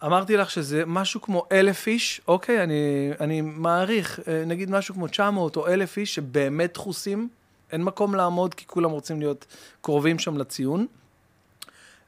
אמרתי 0.04 0.36
לך 0.36 0.50
שזה 0.50 0.82
משהו 0.86 1.20
כמו 1.22 1.44
אלף 1.52 1.86
איש, 1.86 2.20
אוקיי? 2.28 2.62
אני, 2.62 3.10
אני 3.20 3.40
מעריך, 3.40 4.20
אה, 4.28 4.42
נגיד 4.46 4.70
משהו 4.70 4.94
כמו 4.94 5.06
900 5.08 5.56
או 5.56 5.66
אלף 5.68 5.96
איש 5.96 6.14
שבאמת 6.14 6.74
דחוסים, 6.74 7.28
אין 7.72 7.84
מקום 7.84 8.14
לעמוד 8.14 8.54
כי 8.54 8.66
כולם 8.66 8.90
רוצים 8.90 9.20
להיות 9.20 9.46
קרובים 9.80 10.18
שם 10.18 10.36
לציון. 10.38 10.86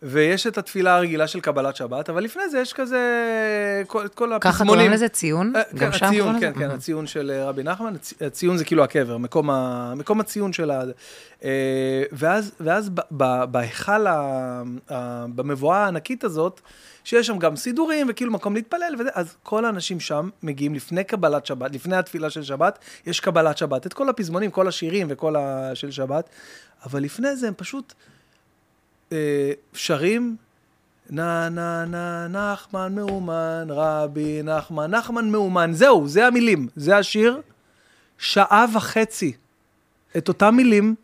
ויש 0.04 0.46
את 0.46 0.58
התפילה 0.58 0.96
הרגילה 0.96 1.26
של 1.26 1.40
קבלת 1.40 1.76
שבת, 1.76 2.10
אבל 2.10 2.24
לפני 2.24 2.48
זה 2.48 2.58
יש 2.58 2.72
כזה, 2.72 3.02
כל, 3.86 4.04
את 4.06 4.14
כל 4.14 4.32
הפזמונים. 4.32 4.54
ככה 4.54 4.64
קוראים 4.64 4.90
לזה 4.90 5.08
ציון? 5.08 5.52
אה, 5.56 5.62
גם 5.74 5.90
כן, 5.90 5.98
שם 5.98 6.06
הציון, 6.06 6.26
קוראים 6.26 6.40
כן, 6.40 6.50
לזה? 6.50 6.68
כן, 6.68 6.70
הציון 6.74 7.06
של 7.06 7.30
אה, 7.30 7.48
רבי 7.48 7.62
נחמן, 7.62 7.94
הצ- 7.94 8.26
הציון 8.26 8.56
זה 8.56 8.64
כאילו 8.64 8.84
הקבר, 8.84 9.16
מקום, 9.18 9.50
ה, 9.50 9.92
מקום 9.96 10.20
הציון 10.20 10.52
של 10.52 10.70
ה... 10.70 10.82
ואז, 12.12 12.52
ואז 12.60 12.90
בהיכל, 13.50 14.06
במבואה 15.34 15.84
הענקית 15.84 16.24
הזאת, 16.24 16.60
שיש 17.04 17.26
שם 17.26 17.38
גם 17.38 17.56
סידורים 17.56 18.06
וכאילו 18.10 18.32
מקום 18.32 18.54
להתפלל 18.54 18.94
וזה, 18.98 19.10
אז 19.14 19.36
כל 19.42 19.64
האנשים 19.64 20.00
שם 20.00 20.28
מגיעים 20.42 20.74
לפני 20.74 21.04
קבלת 21.04 21.46
שבת, 21.46 21.74
לפני 21.74 21.96
התפילה 21.96 22.30
של 22.30 22.42
שבת, 22.42 22.78
יש 23.06 23.20
קבלת 23.20 23.58
שבת, 23.58 23.86
את 23.86 23.92
כל 23.92 24.08
הפזמונים, 24.08 24.50
כל 24.50 24.68
השירים 24.68 25.06
וכל 25.10 25.36
ה... 25.36 25.70
של 25.74 25.90
שבת, 25.90 26.28
אבל 26.84 27.02
לפני 27.02 27.36
זה 27.36 27.48
הם 27.48 27.54
פשוט 27.56 27.92
אה, 29.12 29.52
שרים 29.74 30.36
נה 31.10 31.48
נה 31.48 31.84
נה 31.84 32.28
נחמן 32.28 32.94
מאומן, 32.94 33.66
רבי 33.68 34.42
נחמן, 34.42 34.90
נחמן 34.90 35.30
מאומן, 35.30 35.70
זהו, 35.72 36.08
זה 36.08 36.26
המילים, 36.26 36.68
זה 36.76 36.96
השיר, 36.96 37.40
שעה 38.18 38.66
וחצי. 38.74 39.32
את 40.16 40.28
אותם 40.28 40.54
מילים, 40.54 40.94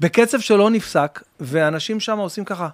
בקצב 0.00 0.40
שלא 0.40 0.70
נפסק, 0.70 1.22
ואנשים 1.40 2.00
שם 2.00 2.18
עושים 2.18 2.44
ככה, 2.44 2.68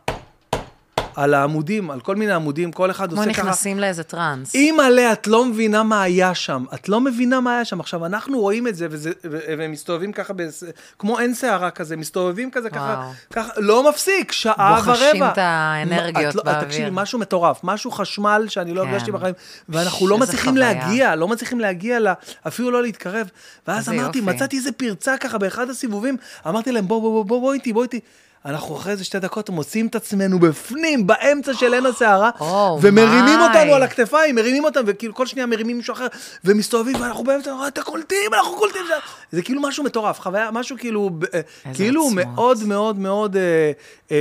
על 1.17 1.35
העמודים, 1.35 1.91
על 1.91 2.01
כל 2.01 2.17
מיני 2.17 2.33
עמודים, 2.33 2.73
כל 2.73 2.91
אחד 2.91 3.11
כמו 3.11 3.21
עושה 3.21 3.33
ככה. 3.33 3.43
נכנסים 3.43 3.79
לאיזה 3.81 4.03
טראנס. 4.03 4.55
אימא'לה, 4.55 5.13
את 5.13 5.27
לא 5.27 5.45
מבינה 5.45 5.83
מה 5.83 6.03
היה 6.03 6.35
שם. 6.35 6.65
את 6.75 6.89
לא 6.89 7.01
מבינה 7.01 7.41
מה 7.41 7.55
היה 7.55 7.65
שם. 7.65 7.81
עכשיו, 7.81 8.07
אנחנו 8.07 8.41
רואים 8.41 8.69
את 8.69 8.77
זה, 8.77 8.87
וזה, 8.91 9.11
והם 9.59 9.73
מסתובבים 9.73 10.13
ככה, 10.13 10.33
בס... 10.33 10.65
כמו 10.99 11.19
אין 11.21 11.35
שערה 11.35 11.71
כזה, 11.71 11.97
מסתובבים 11.97 12.51
כזה 12.51 12.71
ככה, 12.71 12.97
וואו. 12.99 13.11
ככה, 13.33 13.53
לא 13.57 13.89
מפסיק, 13.91 14.33
שעה 14.33 14.77
ורבע. 14.79 14.93
בוחשים 14.93 15.23
את 15.25 15.39
האנרגיות 15.39 16.15
מה- 16.25 16.29
את 16.31 16.35
לא, 16.35 16.43
באוויר. 16.43 16.65
תקשיבי, 16.65 16.89
משהו 16.93 17.19
מטורף, 17.19 17.61
משהו 17.63 17.91
חשמל 17.91 18.45
שאני 18.49 18.75
לא 18.75 18.83
כן. 18.83 18.89
הרגשתי 18.89 19.13
בחיים, 19.13 19.35
ואנחנו 19.69 20.09
לא 20.09 20.19
מצליחים 20.19 20.53
חוויה. 20.53 20.73
להגיע, 20.73 21.15
לא 21.15 21.29
מצליחים 21.29 21.61
להגיע, 21.61 21.99
לה, 22.01 22.13
אפילו 22.47 22.71
לא 22.71 22.83
להתקרב. 22.83 23.29
ואז 23.69 23.89
אמרתי, 23.89 24.19
יופי. 24.19 24.21
מצאתי 24.21 24.57
איזה 24.57 24.73
פרצה 24.73 25.17
ככה 25.17 25.39
באחד 25.39 25.71
הסיבובים, 25.71 26.17
אמרתי 26.49 26.73
להם, 26.73 26.89
בוא, 26.89 27.01
בוא, 27.01 27.13
בוא, 27.13 27.25
בוא, 27.25 27.41
בוא 27.41 27.53
איתי, 27.53 27.73
בוא 27.73 27.83
איתי. 27.83 28.01
אנחנו 28.45 28.77
אחרי 28.77 28.93
איזה 28.93 29.05
שתי 29.05 29.19
דקות 29.19 29.51
מוצאים 29.51 29.87
את 29.87 29.95
עצמנו 29.95 30.39
בפנים, 30.39 31.07
באמצע 31.07 31.55
של 31.55 31.75
עין 31.75 31.87
הסערה, 31.87 32.31
Oh 32.39 32.43
ומרימים 32.83 33.39
my. 33.41 33.43
אותנו 33.43 33.75
על 33.75 33.83
הכתפיים, 33.83 34.35
מרימים 34.35 34.65
אותנו, 34.65 34.83
וכאילו 34.87 35.15
כל 35.15 35.27
שנייה 35.27 35.47
מרימים 35.47 35.77
מישהו 35.77 35.93
אחר, 35.95 36.07
ומסתובבים, 36.45 37.01
ואנחנו 37.01 37.25
באמצע, 37.25 37.51
אנחנו, 37.51 37.67
אתה 37.67 37.83
קולטים, 37.83 38.35
אנחנו 38.35 38.57
קולטים. 38.57 38.81
זה 39.33 39.43
כאילו 39.43 39.63
משהו 39.63 39.85
מטורף, 39.85 40.21
חוויה, 40.21 40.51
משהו 40.51 40.77
כאילו, 40.79 41.11
אה, 41.35 41.41
כאילו 41.75 42.03
עוצמות. 42.03 42.25
מאוד 42.27 42.65
מאוד 42.65 42.99
מאוד 42.99 43.37
אה, 43.37 43.73
אה, 44.11 44.17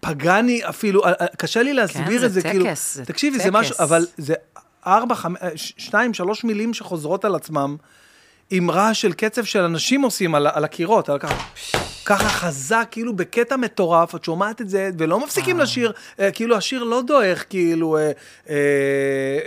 פגאני 0.00 0.60
אפילו, 0.68 1.04
אה, 1.04 1.12
אה, 1.20 1.26
קשה 1.36 1.62
לי 1.62 1.72
להסביר 1.74 2.20
זה 2.20 2.26
את 2.26 2.32
זה, 2.32 2.42
כאילו, 2.42 2.64
טקס, 2.64 2.94
זה 2.94 3.04
תקשיבי, 3.04 3.38
זה 3.38 3.44
טקס. 3.44 3.52
משהו, 3.52 3.74
אבל 3.78 4.06
זה 4.16 4.34
ארבע, 4.86 5.14
חמש, 5.14 5.38
אה, 5.42 5.48
שתיים, 5.54 6.14
שלוש 6.14 6.44
מילים 6.44 6.74
שחוזרות 6.74 7.24
על 7.24 7.34
עצמם, 7.34 7.76
עם 8.50 8.70
רעש 8.70 9.00
של 9.00 9.12
קצב 9.12 9.44
של 9.44 9.60
אנשים 9.60 10.02
עושים 10.02 10.34
על, 10.34 10.46
על 10.52 10.64
הקירות, 10.64 11.08
על 11.08 11.18
ככה. 11.18 11.44
ככה 12.04 12.28
חזק, 12.28 12.88
כאילו 12.90 13.16
בקטע 13.16 13.56
מטורף, 13.56 14.14
את 14.14 14.24
שומעת 14.24 14.60
את 14.60 14.68
זה, 14.68 14.90
ולא 14.98 15.24
מפסיקים 15.24 15.58
לשיר, 15.58 15.92
אה, 16.20 16.30
כאילו 16.30 16.56
השיר 16.56 16.82
לא 16.82 17.02
דועך, 17.02 17.44
כאילו, 17.48 17.96
אה, 17.96 18.02
אה, 18.02 18.54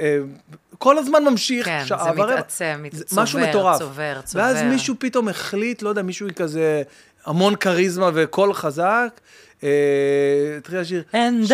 אה, 0.01 0.17
כל 0.77 0.97
הזמן 0.97 1.23
ממשיך, 1.23 1.65
כן, 1.65 1.83
שעה 1.85 2.03
זה 2.03 2.09
ורבע. 2.09 2.33
מתעצם, 2.33 2.85
זה 2.91 3.03
צובר, 3.03 3.21
משהו 3.21 3.39
מטורף. 3.39 3.79
צובר, 3.79 4.21
צובר. 4.23 4.43
ואז 4.43 4.61
מישהו 4.61 4.95
פתאום 4.99 5.27
החליט, 5.29 5.81
לא 5.81 5.89
יודע, 5.89 6.01
מישהו 6.01 6.27
כזה, 6.35 6.83
המון 7.25 7.55
כריזמה 7.55 8.09
וקול 8.13 8.53
חזק, 8.53 9.19
אה, 9.63 9.69
התחיל 10.57 10.79
לשיר, 10.79 11.03
And 11.13 11.49
I, 11.49 11.53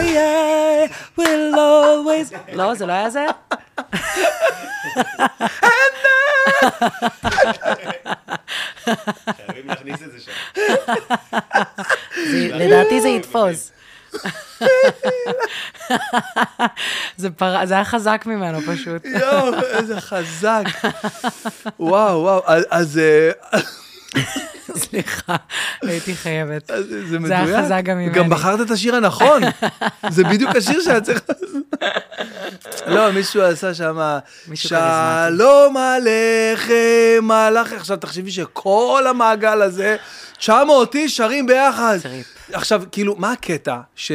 I 0.00 0.90
will 1.20 1.54
always... 1.54 2.34
לא, 2.52 2.74
זה 2.74 2.86
לא 2.86 2.92
היה 2.92 3.10
זה? 3.10 3.26
חייבים 9.46 9.66
להכניס 9.66 10.02
את 10.02 10.12
זה 10.12 10.18
שם. 10.20 10.32
לדעתי 12.54 13.00
זה 13.00 13.08
יתפוס. 13.08 13.72
זה 17.16 17.30
פר- 17.30 17.66
זה 17.66 17.74
היה 17.74 17.84
חזק 17.84 18.22
ממנו 18.26 18.58
פשוט. 18.60 19.04
יואו, 19.04 19.54
איזה 19.62 20.00
חזק. 20.00 20.64
וואו, 21.80 22.20
וואו, 22.22 22.42
אז- 22.46 22.64
אז 22.70 22.98
אה, 22.98 23.30
סליחה, 24.76 25.36
הייתי 25.82 26.14
חייבת. 26.14 26.70
אז 26.70 26.84
זה 26.84 27.06
זה 27.06 27.18
מדויק. 27.18 27.48
היה 27.48 27.62
חזק 27.64 27.80
גם 27.84 27.98
ממני. 27.98 28.14
גם 28.14 28.28
בחרת 28.30 28.60
את 28.60 28.70
השיר 28.70 28.96
הנכון. 28.96 29.42
זה 30.10 30.24
בדיוק 30.24 30.56
השיר 30.56 30.80
שהיה 30.80 31.00
צריך 31.00 31.22
לעשות. 31.28 31.82
לא, 32.86 33.10
מישהו 33.12 33.42
עשה 33.42 33.74
שם. 33.74 34.18
שלום 34.54 35.76
עליכם, 35.76 37.18
מלאך. 37.22 37.72
עכשיו 37.72 37.96
תחשבי 37.96 38.30
שכל 38.30 39.04
המעגל 39.08 39.62
הזה, 39.62 39.96
900 40.38 40.94
איש 40.94 41.16
שרים 41.16 41.46
ביחד. 41.46 41.98
עכשיו, 42.52 42.82
כאילו, 42.92 43.16
מה 43.18 43.32
הקטע? 43.32 43.76
ש... 43.96 44.12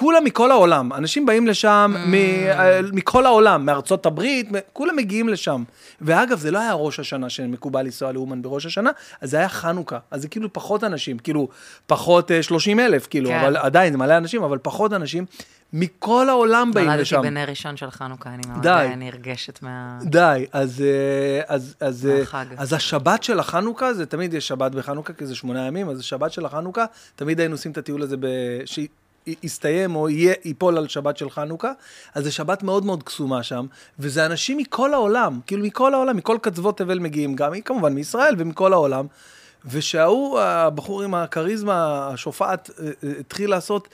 כולם 0.00 0.24
מכל 0.24 0.50
העולם, 0.50 0.92
אנשים 0.92 1.26
באים 1.26 1.46
לשם 1.46 1.94
Mm. 1.94 2.08
מ, 2.08 2.14
אה, 2.14 2.80
מכל 2.92 3.26
העולם, 3.26 3.66
מארצות 3.66 4.06
הברית, 4.06 4.48
כולם 4.72 4.96
מגיעים 4.96 5.28
לשם. 5.28 5.64
ואגב, 6.00 6.38
זה 6.38 6.50
לא 6.50 6.58
היה 6.58 6.72
ראש 6.72 7.00
השנה 7.00 7.30
שמקובל 7.30 7.82
לנסוע 7.82 8.12
לאומן 8.12 8.42
בראש 8.42 8.66
השנה, 8.66 8.90
אז 9.20 9.30
זה 9.30 9.36
היה 9.36 9.48
חנוכה. 9.48 9.98
אז 10.10 10.22
זה 10.22 10.28
כאילו 10.28 10.52
פחות 10.52 10.84
אנשים, 10.84 11.18
כאילו, 11.18 11.48
פחות 11.86 12.30
אה, 12.30 12.42
30 12.42 12.80
אלף, 12.80 13.06
כאילו, 13.10 13.28
כן. 13.30 13.38
אבל 13.40 13.56
עדיין, 13.56 13.92
זה 13.92 13.98
מלא 13.98 14.16
אנשים, 14.16 14.42
אבל 14.42 14.58
פחות 14.62 14.92
אנשים. 14.92 15.24
מכל 15.72 16.28
העולם 16.28 16.70
באים 16.74 16.86
נולדתי 16.86 17.02
לשם. 17.02 17.22
בנר 17.22 17.44
ראשון 17.48 17.76
של 17.76 17.90
חנוכה, 17.90 18.30
אני 18.30 18.42
מאוד 18.48 18.62
די. 18.62 18.68
אה, 18.68 18.96
נרגשת 18.96 19.62
מה... 19.62 19.98
די, 20.02 20.46
אז, 20.52 20.80
אה, 20.82 21.54
אז, 21.54 21.74
אז, 21.80 22.06
אה, 22.06 22.18
מהחג. 22.18 22.44
אז 22.56 22.72
השבת 22.72 23.22
של 23.22 23.40
החנוכה, 23.40 23.94
זה 23.94 24.06
תמיד 24.06 24.34
יש 24.34 24.48
שבת 24.48 24.72
בחנוכה, 24.72 25.12
כי 25.12 25.26
זה 25.26 25.34
שמונה 25.34 25.66
ימים, 25.66 25.88
אז 25.88 26.00
השבת 26.00 26.32
של 26.32 26.46
החנוכה, 26.46 26.84
תמיד 27.16 27.40
היינו 27.40 27.54
עושים 27.54 27.72
את 27.72 27.78
הטיול 27.78 28.02
הזה, 28.02 28.16
ב... 28.16 28.26
שיסתיים 29.40 29.96
או 29.96 30.08
יהיה, 30.08 30.34
ייפול 30.44 30.78
על 30.78 30.88
שבת 30.88 31.16
של 31.16 31.30
חנוכה, 31.30 31.72
אז 32.14 32.24
זה 32.24 32.32
שבת 32.32 32.62
מאוד 32.62 32.84
מאוד 32.84 33.02
קסומה 33.02 33.42
שם, 33.42 33.66
וזה 33.98 34.26
אנשים 34.26 34.56
מכל 34.56 34.94
העולם, 34.94 35.40
כאילו 35.46 35.64
מכל 35.64 35.94
העולם, 35.94 36.16
מכל 36.16 36.38
קצוות 36.42 36.78
תבל 36.78 36.98
מגיעים, 36.98 37.34
גם 37.34 37.60
כמובן 37.64 37.92
מישראל 37.92 38.34
ומכל 38.38 38.72
העולם, 38.72 39.06
ושההוא, 39.64 40.40
הבחור 40.40 41.02
עם 41.02 41.14
הכריזמה, 41.14 42.08
השופעת, 42.12 42.70
אה, 42.70 42.86
אה, 43.04 43.12
התחיל 43.20 43.50
לעשות, 43.50 43.88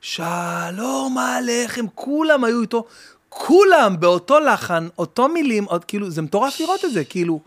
שלום 0.00 1.18
עליכם, 1.18 1.84
כולם 1.94 2.44
היו 2.44 2.60
איתו, 2.60 2.84
כולם 3.28 3.96
באותו 4.00 4.40
לחן, 4.40 4.88
אותו 4.98 5.28
מילים, 5.28 5.64
עוד, 5.64 5.84
כאילו, 5.84 6.10
זה 6.10 6.22
מטורף 6.22 6.60
לראות 6.60 6.84
את 6.84 6.92
זה, 6.92 7.04
כאילו, 7.04 7.40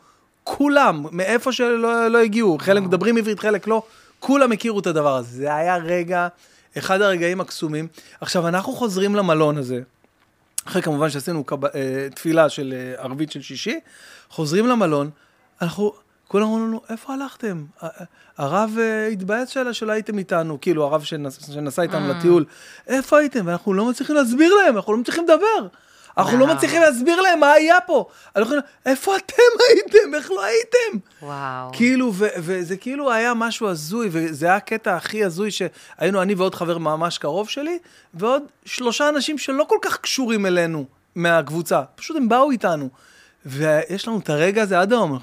כולם, 0.44 1.06
מאיפה 1.12 1.52
שלא 1.52 2.08
לא 2.08 2.18
הגיעו, 2.18 2.58
חלק 2.60 2.84
מדברים 2.84 3.18
עברית, 3.18 3.40
חלק 3.40 3.68
לא, 3.68 3.84
כולם 4.20 4.52
הכירו 4.52 4.80
את 4.80 4.88
הדבר 4.88 5.16
הזה. 5.16 5.38
זה 5.38 5.56
היה 5.56 5.78
רגע, 5.78 6.28
אחד 6.78 7.02
הרגעים 7.02 7.42
הקסומים. 7.42 7.88
עכשיו, 8.22 8.48
אנחנו 8.48 8.74
חוזרים 8.74 9.16
למלון 9.16 9.58
הזה, 9.58 9.82
אחרי 10.68 10.82
כמובן 10.82 11.10
שעשינו 11.10 11.44
קב... 11.44 11.66
אה, 11.66 12.08
תפילה 12.16 12.50
של 12.50 12.74
אה, 12.78 13.04
ערבית 13.04 13.32
של 13.32 13.42
שישי, 13.42 13.80
חוזרים 14.30 14.68
למלון, 14.68 15.10
אנחנו, 15.62 15.94
כולם 16.28 16.44
אמרו 16.44 16.60
לנו, 16.60 16.82
איפה 16.90 17.14
הלכתם? 17.14 17.66
ה- 17.82 17.86
ה- 17.86 18.04
הרב 18.38 18.72
אה, 18.80 19.08
התבאס 19.08 19.50
שלה 19.50 19.74
שלא 19.74 19.92
הייתם 19.92 20.18
איתנו, 20.18 20.62
כאילו 20.62 20.84
הרב 20.86 21.04
שנס... 21.04 21.52
שנסע 21.54 21.82
איתנו 21.82 22.08
לטיול, 22.08 22.46
איפה 22.88 23.18
הייתם? 23.20 23.48
ואנחנו 23.48 23.74
לא 23.74 23.86
מצליחים 23.90 24.16
להסביר 24.16 24.54
להם, 24.54 24.76
אנחנו 24.78 24.94
לא 24.94 25.00
מצליחים 25.00 25.24
לדבר. 25.24 25.68
אנחנו 26.18 26.38
לא. 26.38 26.48
מצליחים 26.56 26.82
להסביר 26.82 27.22
להם 27.22 27.40
מה 27.40 27.52
היה 27.52 27.82
פה. 27.82 28.06
אנחנו 28.36 28.56
איפה 28.86 29.16
אתם 29.16 29.44
הייתם? 29.70 30.16
איך 30.16 30.32
לא 30.32 30.44
הייתם? 30.44 30.98
וואו. 31.22 31.70
כאילו, 31.74 32.12
ו- 32.14 32.28
וזה 32.38 32.78
כאילו 32.78 33.12
היה 33.12 33.34
משהו 33.34 33.68
הזוי, 33.68 34.10
וזה 34.12 34.46
היה 34.46 34.56
הקטע 34.56 34.96
הכי 34.96 35.24
הזוי 35.24 35.52
שהיינו 35.52 36.22
אני 36.22 36.34
ועוד 36.34 36.56
חבר 36.56 36.78
ממש 36.78 37.18
קרוב 37.18 37.50
שלי, 37.50 37.80
ועוד 38.14 38.44
שלושה 38.66 39.10
אנשים 39.10 39.38
שלא 39.38 39.66
כל 39.70 39.78
כך 39.82 39.98
קשורים 39.98 40.46
אלינו 40.46 40.86
מהקבוצה, 41.16 41.82
פשוט 41.96 42.18
הם 42.18 42.30
באו 42.30 42.52
איתנו. 42.52 42.90
ויש 43.46 44.08
לנו 44.08 44.20
את 44.20 44.30
הרגע 44.30 44.62
הזה 44.62 44.80
עד 44.80 44.94
היום, 44.94 45.20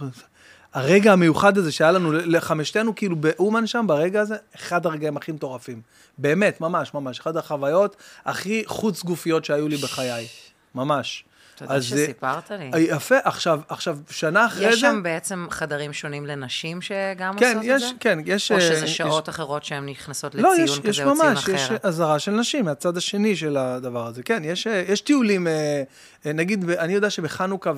הרגע 0.74 1.12
המיוחד 1.12 1.58
הזה 1.58 1.72
שהיה 1.72 1.92
לנו 1.92 2.12
לחמשתנו, 2.12 2.94
כאילו 2.94 3.16
באומן 3.16 3.66
שם, 3.66 3.84
ברגע 3.88 4.20
הזה, 4.20 4.36
אחד 4.56 4.86
הרגעים 4.86 5.16
הכי 5.16 5.32
מטורפים. 5.32 5.80
באמת, 6.18 6.60
ממש, 6.60 6.94
ממש. 6.94 7.20
אחת 7.20 7.36
החוויות 7.36 7.96
הכי 8.24 8.62
חוץ 8.66 9.02
גופיות 9.02 9.44
שהיו 9.44 9.68
לי 9.68 9.76
בחיי. 9.76 10.26
ממש. 10.74 11.24
תודה 11.54 11.74
אז, 11.74 11.82
אה, 11.92 11.98
שסיפרת 11.98 12.50
לי. 12.50 12.70
יפה, 12.78 13.14
עכשיו, 13.24 13.60
עכשיו, 13.68 13.98
שנה 14.10 14.46
אחרי 14.46 14.66
יש 14.68 14.74
זה... 14.74 14.80
שם 14.80 15.00
בעצם 15.02 15.46
חדרים 15.50 15.92
שונים 15.92 16.26
לנשים 16.26 16.82
שגם 16.82 17.36
כן, 17.38 17.56
עושות 17.56 17.62
יש, 17.64 17.82
את 17.82 17.88
זה? 17.88 17.94
כן, 18.00 18.18
יש... 18.26 18.50
או 18.52 18.56
אה, 18.56 18.60
שזה 18.60 18.84
יש- 18.84 18.96
שעות 18.96 19.28
אחרות 19.28 19.64
שהן 19.64 19.88
נכנסות 19.88 20.34
לא, 20.34 20.40
לציון 20.52 20.64
יש, 20.68 20.78
כזה 20.78 20.88
יש 20.88 21.00
או 21.00 21.14
ציון 21.14 21.18
ממש, 21.28 21.48
יש 21.48 21.62
אחר? 21.64 21.76
אזהרה 21.82 22.18
של 22.18 22.30
נשים 22.32 22.64
מהצד 22.64 22.96
השני 22.96 23.36
של 23.36 23.56
הדבר 23.56 24.06
הזה. 24.06 24.22
כן, 24.22 24.42
יש, 24.44 24.66
אה, 24.66 24.84
יש 24.88 25.00
טיולים, 25.00 25.46
אה, 25.46 25.82
אה, 26.26 26.32
נגיד, 26.32 26.70
אני 26.70 26.92
יודע 26.92 27.10
שבחנוכה 27.10 27.72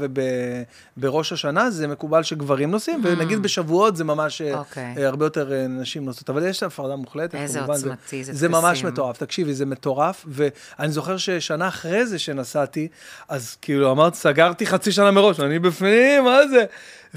ובראש 0.96 1.32
השנה 1.32 1.70
זה 1.70 1.86
מקובל 1.88 2.22
שגברים 2.22 2.70
נוסעים, 2.70 3.00
ונגיד 3.04 3.42
בשבועות 3.42 3.96
זה 3.96 4.04
ממש 4.04 4.40
אה, 4.42 4.46
Mm. 4.56 4.58
אוקיי. 4.58 4.94
אה, 4.98 5.06
הרבה 5.06 5.26
יותר 5.26 5.52
אה, 5.52 5.66
נשים 5.66 6.04
נוסעות. 6.04 6.30
אבל 6.30 6.46
יש 6.46 6.62
הפרדה 6.62 6.96
מוחלטת, 6.96 7.34
איזה 7.34 7.58
כמובן, 7.58 7.74
עוצמתי, 7.74 8.24
זה 8.24 8.32
זה 8.34 8.48
ממש 8.48 8.78
טקסים. 8.78 8.92
מטורף. 8.92 9.16
תקשיבי, 9.18 9.54
זה 9.54 9.66
מטורף, 9.66 10.24
ואני 10.28 10.92
זוכר 10.92 11.16
ששנה 11.16 11.68
אחרי 11.68 12.06
זה 12.06 12.18
שנסעתי, 12.18 12.88
אז 13.28 13.56
כאילו 13.66 13.92
אמרתי, 13.92 14.16
סגרתי 14.16 14.66
חצי 14.66 14.92
שנה 14.92 15.10
מראש, 15.10 15.40
אני 15.40 15.58
בפנים, 15.58 16.24
מה 16.24 16.46
זה? 16.48 16.64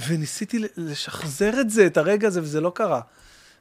וניסיתי 0.08 0.60
לשחזר 0.78 1.62
את 1.62 1.70
זה, 1.70 1.86
את 1.86 1.98
הרגע 1.98 2.28
הזה, 2.28 2.42
וזה 2.42 2.62
לא 2.62 2.72
קרה. 2.76 3.02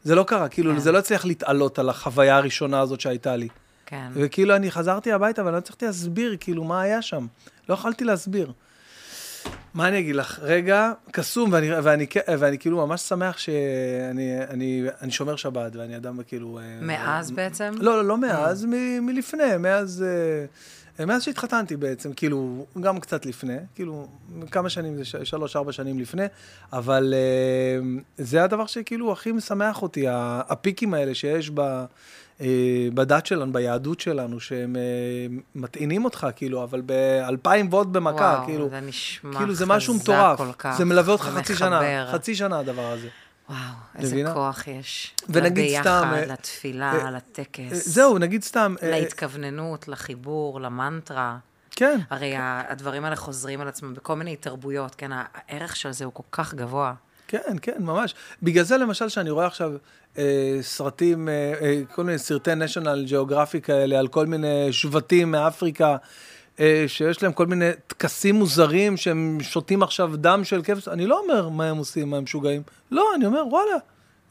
זה 0.04 0.14
לא 0.14 0.22
קרה, 0.22 0.48
כאילו, 0.48 0.72
כן. 0.72 0.78
זה 0.78 0.92
לא 0.92 0.98
הצליח 0.98 1.24
להתעלות 1.24 1.78
על 1.78 1.88
החוויה 1.88 2.36
הראשונה 2.36 2.80
הזאת 2.80 3.00
שהייתה 3.00 3.36
לי. 3.36 3.48
כן. 3.86 4.08
וכאילו, 4.14 4.56
אני 4.56 4.70
חזרתי 4.70 5.12
הביתה, 5.12 5.42
אבל 5.42 5.52
לא 5.52 5.56
הצלחתי 5.56 5.86
להסביר, 5.86 6.36
כאילו, 6.40 6.64
מה 6.64 6.80
היה 6.80 7.02
שם. 7.02 7.26
לא 7.68 7.74
יכולתי 7.74 8.04
להסביר. 8.04 8.52
מה 9.78 9.88
אני 9.88 9.98
אגיד 9.98 10.16
לך? 10.16 10.38
רגע, 10.42 10.92
קסום, 11.10 11.52
ואני, 11.52 11.74
ואני, 11.80 12.06
ואני 12.38 12.58
כאילו 12.58 12.86
ממש 12.86 13.00
שמח 13.00 13.38
שאני 13.38 14.44
אני, 14.50 14.82
אני 15.02 15.10
שומר 15.10 15.36
שבת, 15.36 15.76
ואני 15.76 15.96
אדם 15.96 16.22
כאילו... 16.22 16.58
אה, 16.58 16.78
מאז 16.80 17.30
בעצם? 17.30 17.72
לא, 17.76 17.96
לא, 17.96 18.04
לא 18.04 18.18
מאז, 18.18 18.64
מ, 18.64 19.06
מלפני, 19.06 19.56
מאז... 19.58 20.04
אה, 20.98 21.06
מאז 21.06 21.22
שהתחתנתי 21.22 21.76
בעצם, 21.76 22.12
כאילו, 22.12 22.66
גם 22.80 23.00
קצת 23.00 23.26
לפני, 23.26 23.56
כאילו, 23.74 24.08
כמה 24.50 24.68
שנים, 24.68 24.96
זה 24.96 25.04
ש- 25.04 25.16
שלוש-ארבע 25.16 25.72
שנים 25.72 25.98
לפני, 25.98 26.26
אבל 26.72 27.14
אה, 27.16 27.88
זה 28.18 28.44
הדבר 28.44 28.66
שכאילו 28.66 29.12
הכי 29.12 29.32
משמח 29.32 29.82
אותי, 29.82 30.04
הפיקים 30.08 30.94
האלה 30.94 31.14
שיש 31.14 31.50
ב, 31.50 31.60
אה, 31.60 31.84
בדת 32.94 33.26
שלנו, 33.26 33.52
ביהדות 33.52 34.00
שלנו, 34.00 34.40
שהם 34.40 34.76
אה, 34.76 34.80
מטעינים 35.54 36.04
אותך, 36.04 36.26
כאילו, 36.36 36.62
אבל 36.64 36.80
באלפיים 36.80 37.68
וולט 37.68 37.86
במכה, 37.86 38.14
וואו, 38.36 38.46
כאילו, 38.46 38.68
זה 38.70 38.80
נשמע 38.80 39.38
כאילו 39.38 39.54
זה 39.54 39.66
משהו 39.66 39.94
מטורף. 39.94 40.38
כל 40.38 40.52
כך. 40.58 40.74
זה 40.78 40.84
מלווה 40.84 41.12
אותך 41.12 41.24
חצי 41.24 41.56
שנה. 41.56 41.80
חצי 42.12 42.34
שנה 42.34 42.58
הדבר 42.58 42.92
הזה. 42.92 43.08
וואו, 43.48 43.58
איזה 43.98 44.14
מבינה? 44.14 44.34
כוח 44.34 44.68
יש. 44.68 45.14
ונגיד 45.28 45.64
לביחד, 45.64 45.80
סתם, 45.82 46.10
אה, 46.14 46.26
לתפילה, 46.26 46.92
אה, 47.04 47.10
לטקס. 47.10 47.60
אה, 47.72 47.78
זהו, 47.78 48.18
נגיד 48.18 48.42
סתם... 48.42 48.74
אה, 48.82 48.90
להתכווננות, 48.90 49.88
לחיבור, 49.88 50.60
למנטרה. 50.60 51.36
כן. 51.70 52.00
הרי 52.10 52.36
ה- 52.36 52.62
הדברים 52.68 53.04
האלה 53.04 53.16
חוזרים 53.16 53.60
על 53.60 53.68
עצמם 53.68 53.94
בכל 53.94 54.16
מיני 54.16 54.36
תרבויות, 54.36 54.94
כן? 54.94 55.10
הערך 55.12 55.76
של 55.76 55.92
זה 55.92 56.04
הוא 56.04 56.12
כל 56.14 56.22
כך 56.32 56.54
גבוה. 56.54 56.94
כן, 57.28 57.56
כן, 57.62 57.76
ממש. 57.78 58.14
בגלל 58.42 58.64
זה 58.64 58.76
למשל 58.76 59.08
שאני 59.08 59.30
רואה 59.30 59.46
עכשיו 59.46 59.72
אה, 60.18 60.58
סרטים, 60.62 61.28
אה, 61.28 61.52
אה, 61.60 61.80
כל 61.94 62.04
מיני 62.04 62.18
סרטי 62.18 62.50
national 62.52 63.10
geographic 63.10 63.60
כאלה, 63.62 63.98
על 63.98 64.08
כל 64.08 64.26
מיני 64.26 64.72
שבטים 64.72 65.30
מאפריקה, 65.30 65.96
אה, 66.60 66.84
שיש 66.86 67.22
להם 67.22 67.32
כל 67.32 67.46
מיני 67.46 67.70
טקסים 67.86 68.34
מוזרים 68.34 68.96
שהם 68.96 69.38
שותים 69.40 69.82
עכשיו 69.82 70.16
דם 70.16 70.44
של 70.44 70.62
כבש, 70.62 70.88
אני 70.88 71.06
לא 71.06 71.20
אומר 71.20 71.48
מה 71.48 71.66
הם 71.66 71.76
עושים, 71.76 72.10
מה 72.10 72.16
הם 72.16 72.22
משוגעים. 72.24 72.62
לא, 72.90 73.10
אני 73.16 73.26
אומר, 73.26 73.46
וואלה, 73.46 73.76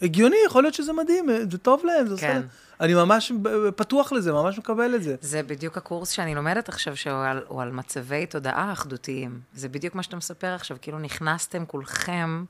הגיוני, 0.01 0.35
יכול 0.45 0.63
להיות 0.63 0.73
שזה 0.73 0.93
מדהים, 0.93 1.29
אה, 1.29 1.39
זה 1.51 1.57
טוב 1.57 1.85
להם, 1.85 2.07
זה 2.07 2.21
כן. 2.21 2.27
להם. 2.27 2.47
אני 2.81 2.93
ממש 2.93 3.31
פתוח 3.75 4.11
לזה, 4.11 4.33
ממש 4.33 4.57
מקבל 4.57 4.95
את 4.95 5.03
זה. 5.03 5.15
זה 5.21 5.43
בדיוק 5.43 5.77
הקורס 5.77 6.09
שאני 6.09 6.35
לומדת 6.35 6.69
עכשיו, 6.69 6.97
שהוא 6.97 7.25
על, 7.25 7.41
על 7.59 7.71
מצבי 7.71 8.25
תודעה 8.25 8.73
אחדותיים. 8.73 9.39
זה 9.53 9.69
בדיוק 9.69 9.95
מה 9.95 10.03
שאתה 10.03 10.15
מספר 10.15 10.47
עכשיו, 10.47 10.77
כאילו 10.81 10.99
נכנסתם 10.99 11.65
כולכם 11.65 12.43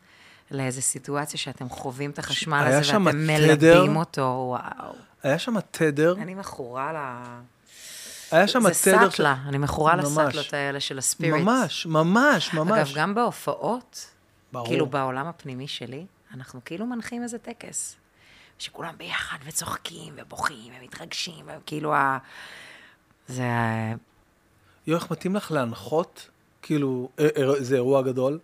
לאיזו 0.52 0.82
סיטואציה 0.82 1.40
שאתם 1.40 1.70
חווים 1.70 2.12
את 2.12 2.20
החשמל 2.20 2.64
הזה 2.68 2.98
ואתם 2.98 3.12
תדר. 3.56 3.80
מלבים 3.80 3.96
אותו, 3.96 4.22
וואו. 4.22 4.94
היה 5.24 5.40
שם 5.40 5.56
תדר, 5.72 6.16
אני 6.22 6.36
מכורה 6.36 6.94
ל... 6.94 6.98
היה 8.32 8.48
שם 8.48 8.62
זה 8.62 8.92
תדר... 8.92 9.10
סאטלה, 9.10 9.36
אני 9.48 9.58
מכורה. 9.58 9.96
לסאטלות 9.96 10.54
האלה 10.54 10.80
של 10.80 10.98
הספיריטס. 10.98 11.44
ממש, 11.46 11.86
ממש, 11.86 12.54
ממש. 12.54 12.90
אגב, 12.90 12.98
גם 13.02 13.16
בהופעות, 13.16 14.08
ברור. 14.52 14.68
כאילו 14.68 14.86
בעולם 14.86 15.28
הפנימי 15.28 15.68
שלי, 15.68 16.06
אנחנו 16.34 16.60
כאילו 16.66 16.86
מנחים 16.86 17.24
איזה 17.24 17.38
טקס. 17.38 17.96
שכולם 18.60 18.94
ביחד 18.98 19.38
וצוחקים 19.46 20.14
ובוכים 20.18 20.74
ומתרגשים, 20.80 21.46
וכאילו 21.48 21.94
ה... 21.94 22.18
זה... 23.28 23.44
יואו, 24.88 25.00
איך 25.00 25.12
מתאים 25.12 25.36
לך 25.36 25.52
להנחות? 25.52 26.30
כאילו, 26.62 27.10
אה, 27.20 27.28
אה, 27.38 27.64
זה 27.64 27.76
אירוע 27.76 28.02
גדול. 28.02 28.40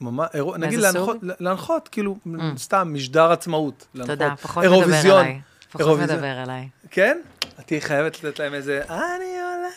ממש, 0.00 0.28
אירוע, 0.34 0.58
נגיד 0.58 0.78
להנחות? 0.78 1.16
להנחות, 1.22 1.88
כאילו, 1.88 2.16
סתם, 2.56 2.90
משדר 2.94 3.32
עצמאות. 3.32 3.86
תודה. 4.06 4.34
פחות 4.42 4.64
מדבר 4.64 4.74
אירוויזיון. 4.74 5.20
אליי. 5.20 5.40
פחות 5.68 5.80
אירוויזיון. 5.80 6.18
מדבר 6.18 6.42
אליי. 6.42 6.68
כן? 6.90 7.20
את 7.60 7.66
תהיי 7.66 7.80
חייבת 7.80 8.24
לתת 8.24 8.38
להם 8.38 8.54
איזה, 8.54 8.82
אני 8.88 9.40
עולה. 9.40 9.68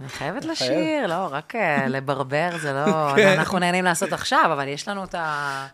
אני 0.00 0.08
חייבת 0.08 0.44
לשיר, 0.44 1.06
לא, 1.06 1.28
רק 1.30 1.54
אה, 1.54 1.86
לברבר 1.94 2.50
זה 2.60 2.72
לא... 2.72 3.12
כן. 3.16 3.38
אנחנו 3.38 3.58
נהנים 3.58 3.84
לעשות 3.84 4.12
עכשיו, 4.12 4.50
אבל 4.52 4.68
יש 4.68 4.88
לנו 4.88 5.04
את 5.04 5.14
ה... 5.14 5.66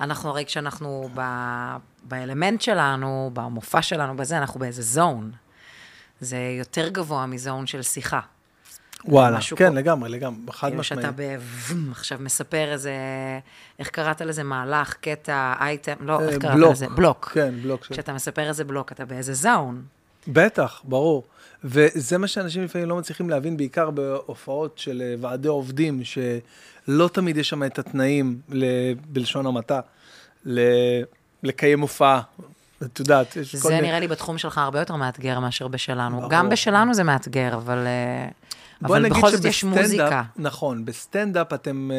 אנחנו 0.00 0.30
הרי 0.30 0.44
כשאנחנו 0.44 1.08
ב... 1.14 1.20
באלמנט 2.02 2.60
שלנו, 2.60 3.30
במופע 3.32 3.82
שלנו, 3.82 4.16
בזה, 4.16 4.38
אנחנו 4.38 4.60
באיזה 4.60 4.82
זון. 4.82 5.32
זה 6.20 6.38
יותר 6.58 6.88
גבוה 6.88 7.26
מזון 7.26 7.66
של 7.66 7.82
שיחה. 7.82 8.20
וואלה, 9.08 9.38
כן, 9.56 9.68
פה. 9.70 9.74
לגמרי, 9.78 10.08
לגמרי, 10.10 10.40
חד 10.52 10.66
כאילו 10.68 10.80
משמעית. 10.80 11.02
שאתה 11.06 11.12
בוום, 11.12 11.90
עכשיו 11.90 12.18
מספר 12.20 12.72
איזה, 12.72 12.92
איך 13.78 13.88
קראת 13.88 14.20
לזה 14.20 14.42
מהלך, 14.42 14.94
קטע, 15.00 15.52
אייטם, 15.60 15.94
לא, 16.00 16.20
אה, 16.20 16.28
איך 16.28 16.38
קראת 16.38 16.54
בלוק. 16.54 16.72
לזה? 16.72 16.86
בלוק. 16.88 17.30
כן, 17.34 17.54
בלוק. 17.62 17.82
כשאתה 17.86 18.12
מספר 18.12 18.48
איזה 18.48 18.64
בלוק, 18.64 18.92
אתה 18.92 19.04
באיזה 19.04 19.34
זון. 19.34 19.82
בטח, 20.28 20.80
ברור. 20.84 21.24
וזה 21.64 22.18
מה 22.18 22.26
שאנשים 22.26 22.64
לפעמים 22.64 22.88
לא 22.88 22.96
מצליחים 22.96 23.30
להבין, 23.30 23.56
בעיקר 23.56 23.90
בהופעות 23.90 24.78
של 24.78 25.02
אה, 25.04 25.14
ועדי 25.20 25.48
עובדים, 25.48 26.00
שלא 26.04 27.08
תמיד 27.12 27.36
יש 27.36 27.48
שם 27.48 27.64
את 27.64 27.78
התנאים, 27.78 28.38
ל- 28.48 28.64
בלשון 29.08 29.46
המעטה, 29.46 29.80
ל- 30.44 31.02
לקיים 31.42 31.80
הופעה. 31.80 32.20
את 32.82 32.98
יודעת, 33.00 33.36
יש 33.36 33.52
כל 33.56 33.68
זה 33.68 33.74
מיני... 33.74 33.86
נראה 33.86 34.00
לי 34.00 34.08
בתחום 34.08 34.38
שלך 34.38 34.58
הרבה 34.58 34.78
יותר 34.78 34.96
מאתגר 34.96 35.40
מאשר 35.40 35.68
בשלנו. 35.68 36.16
ברור. 36.18 36.30
גם 36.30 36.48
בשלנו 36.48 36.94
זה 36.94 37.02
מאתגר, 37.04 37.54
אבל, 37.54 37.78
אה, 37.86 38.28
אבל 38.82 39.08
בכל 39.08 39.30
זאת 39.30 39.44
יש 39.44 39.64
מוזיקה. 39.64 40.22
נכון, 40.36 40.84
בסטנדאפ 40.84 41.52
אתם, 41.52 41.90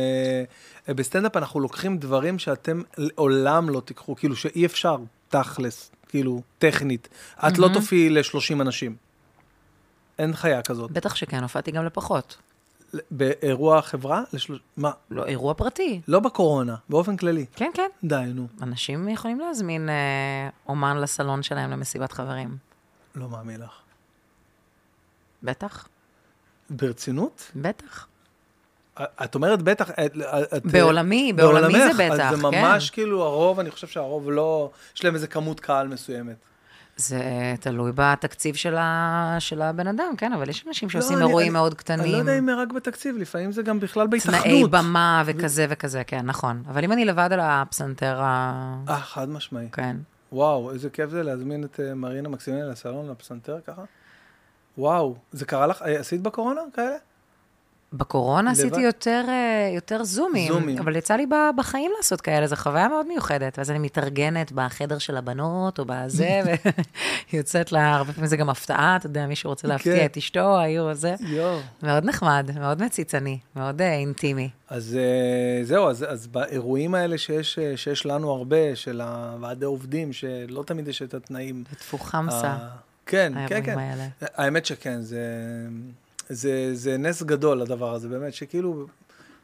אה, 0.88 0.94
בסטנדאפ 0.94 1.38
אנחנו 1.38 1.60
לוקחים 1.60 1.98
דברים 1.98 2.40
שאתם 2.40 2.82
לעולם 2.98 3.70
לא 3.70 3.80
תיקחו, 3.80 4.16
כאילו 4.16 4.36
שאי 4.36 4.66
אפשר, 4.66 4.98
תכלס, 5.30 5.92
כאילו, 6.10 6.42
טכנית. 6.58 7.08
את 7.48 7.58
לא 7.58 7.70
תופיעי 7.74 8.10
ל-30 8.10 8.62
אנשים. 8.62 8.96
אין 10.20 10.34
חיה 10.34 10.62
כזאת. 10.62 10.92
בטח 10.92 11.16
שכן, 11.16 11.44
הופעתי 11.44 11.72
גם 11.72 11.86
לפחות. 11.86 12.38
באירוע 13.12 13.82
חברה? 13.82 14.24
לשלוש... 14.34 14.60
מה? 14.78 14.92
לא, 15.12 15.26
אירוע 15.26 15.54
פרטי. 15.54 16.02
לא 16.08 16.20
בקורונה, 16.20 16.76
באופן 16.90 17.18
כללי. 17.18 17.46
כן, 17.56 17.72
כן. 17.74 17.90
די, 18.04 18.24
נו. 18.34 18.48
אנשים 18.62 19.10
יכולים 19.10 19.40
להזמין 19.40 19.90
אה, 19.90 20.50
אומן 20.68 20.98
לסלון 20.98 21.44
שלהם 21.44 21.72
למסיבת 21.72 22.12
חברים. 22.12 22.58
לא 23.16 23.30
מאמין 23.30 23.62
לך. 23.62 23.72
בטח, 25.44 25.88
ברצינות? 26.70 27.52
בטח. 27.56 28.08
את 29.24 29.36
אומרת 29.36 29.62
בטח, 29.62 29.90
את, 29.92 30.14
את, 30.58 30.66
בעולמי, 30.66 31.34
בעולמי 31.34 31.74
זה 31.80 31.90
בטח, 31.94 32.14
אז 32.32 32.36
זה 32.38 32.42
כן. 32.52 32.62
ממש 32.62 32.90
כאילו 32.90 33.24
הרוב, 33.24 33.60
אני 33.60 33.72
חושב 33.72 33.88
שהרוב 33.88 34.32
לא, 34.32 34.70
יש 34.96 35.04
להם 35.04 35.14
איזה 35.16 35.28
כמות 35.28 35.60
קהל 35.60 35.88
מסוימת. 35.88 36.36
זה 36.98 37.22
תלוי 37.60 37.92
בתקציב 37.96 38.56
של, 38.56 38.76
ה... 38.78 39.36
של 39.40 39.62
הבן 39.62 39.88
אדם, 39.88 40.14
כן, 40.18 40.34
אבל 40.34 40.50
יש 40.50 40.64
אנשים 40.68 40.90
שעושים 40.90 41.18
לא, 41.18 41.28
אירועים 41.28 41.48
אני- 41.48 41.54
מאוד 41.54 41.72
אני 41.72 41.98
לא 41.98 42.04
קטנים. 42.04 42.20
יודע 42.20 42.38
אם 42.40 42.50
רק 42.50 42.72
בתקציב, 42.72 43.18
לפעמים 43.18 43.52
זה 43.52 43.64
גם 43.64 43.80
בכלל 43.80 44.08
בהתאחדות. 44.08 44.42
תנאי 44.44 44.64
במה 44.70 45.24
וכזה 45.26 45.66
וכזה, 45.70 46.04
כן, 46.04 46.26
נכון. 46.26 46.64
אבל 46.68 46.84
אם 46.84 46.92
אני 46.92 47.06
לבד 47.06 47.30
על 47.32 47.40
הפסנתר 47.44 48.20
ה... 48.22 48.76
אה, 48.90 49.00
חד 49.00 49.30
משמעי. 49.30 49.68
כן. 49.72 49.98
וואו, 50.32 50.72
איזה 50.72 50.90
כיף 50.90 51.10
זה 51.10 51.24
להזמין 51.24 51.64
את 51.64 51.80
אה, 51.80 51.94
מרינה 51.96 52.30
מקסימלי 52.30 52.62
לסלון, 52.72 53.10
לפסנתר 53.12 53.58
ככה. 53.68 53.82
וואו, 54.78 55.16
זה 55.32 55.46
קרה 55.46 55.68
לך, 55.68 55.82
אה, 55.82 56.00
עשית 56.00 56.22
בקורונה 56.22 56.62
כאלה? 56.74 56.96
בקורונה 57.94 58.52
לבד? 58.52 58.60
עשיתי 58.60 58.82
יותר, 58.82 59.26
אה, 59.28 59.72
יותר 59.76 60.04
זומים, 60.04 60.54
זומים. 60.54 60.78
אבל 60.80 60.96
יצא 60.96 61.16
לי 61.16 61.26
בחיים 61.56 61.92
לעשות 61.98 62.22
כאלה, 62.22 62.48
זו 62.48 62.56
חוויה 62.56 62.88
מאוד 62.88 63.08
מיוחדת. 63.08 63.58
ואז 63.58 63.72
אני 63.72 63.80
מתארגנת 63.80 64.52
בחדר 64.52 64.98
של 64.98 65.18
הבנות, 65.18 65.80
או 65.80 65.84
בזה, 65.88 66.42
ויוצאת 67.34 67.72
לה, 67.72 67.96
הרבה 67.96 68.14
פעמים 68.14 68.28
זה 68.28 68.38
גם 68.38 68.50
הפתעה, 68.50 68.96
אתה 68.96 69.06
יודע, 69.06 69.26
מישהו 69.28 69.50
רוצה 69.50 69.68
להפתיע 69.68 69.96
כן. 69.98 70.06
את 70.06 70.18
אשתו, 70.18 70.58
היו, 70.60 70.94
זה. 70.94 71.16
יואו. 71.20 71.60
מאוד 71.84 72.06
נחמד, 72.06 72.50
מאוד 72.60 72.84
מציצני, 72.84 73.40
מאוד 73.56 73.82
אה, 73.82 73.94
אינטימי. 73.94 74.50
אז 74.70 74.98
זהו, 75.64 75.90
אז, 75.90 76.06
אז 76.10 76.28
באירועים 76.28 76.96
האלה 76.96 77.18
שיש, 77.18 77.60
שיש 77.76 78.06
לנו 78.06 78.32
הרבה, 78.32 78.76
של 78.76 79.02
הוועדי 79.02 79.66
עובדים, 79.66 80.14
שלא 80.14 80.64
תמיד 80.64 80.88
יש 80.88 81.02
את 81.02 81.14
התנאים. 81.14 81.64
טפו 81.80 81.98
חמסה, 81.98 82.48
ה- 82.48 82.85
כן, 83.06 83.34
כן, 83.48 83.66
כן. 83.66 83.80
האלה. 83.80 84.08
האמת 84.22 84.66
שכן, 84.66 85.02
זה, 85.02 85.22
זה, 86.30 86.70
זה 86.74 86.98
נס 86.98 87.24
גדול 87.24 87.62
הדבר 87.62 87.94
הזה, 87.94 88.10
באמת, 88.10 88.34
שכאילו, 88.34 88.88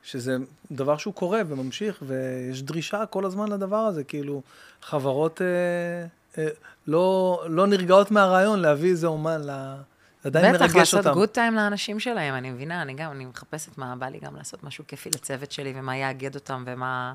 שזה 0.03 0.37
דבר 0.71 0.97
שהוא 0.97 1.13
קורה 1.13 1.41
וממשיך, 1.47 2.03
ויש 2.07 2.63
דרישה 2.63 3.05
כל 3.05 3.25
הזמן 3.25 3.47
לדבר 3.47 3.77
הזה, 3.77 4.03
כאילו, 4.03 4.41
חברות 4.81 5.41
אה, 5.41 6.07
אה, 6.43 6.49
לא, 6.87 7.43
לא 7.49 7.67
נרגעות 7.67 8.11
מהרעיון 8.11 8.59
להביא 8.59 8.89
איזה 8.89 9.07
אומן, 9.07 9.41
ל... 9.41 9.75
עדיין 10.23 10.53
בטח, 10.53 10.61
מרגש 10.61 10.75
לעשות 10.75 11.05
אותם. 11.05 11.13
גוד 11.13 11.29
טיים 11.29 11.55
לאנשים 11.55 11.99
שלהם, 11.99 12.33
אני 12.33 12.51
מבינה, 12.51 12.81
אני 12.81 12.93
גם, 12.93 13.11
אני 13.11 13.25
מחפשת 13.25 13.77
מה 13.77 13.95
בא 13.95 14.07
לי 14.07 14.19
גם 14.19 14.35
לעשות 14.35 14.63
משהו 14.63 14.83
כיפי 14.87 15.09
לצוות 15.09 15.51
שלי, 15.51 15.73
ומה 15.75 15.97
יאגד 15.97 16.35
אותם, 16.35 16.63
ומה 16.67 17.13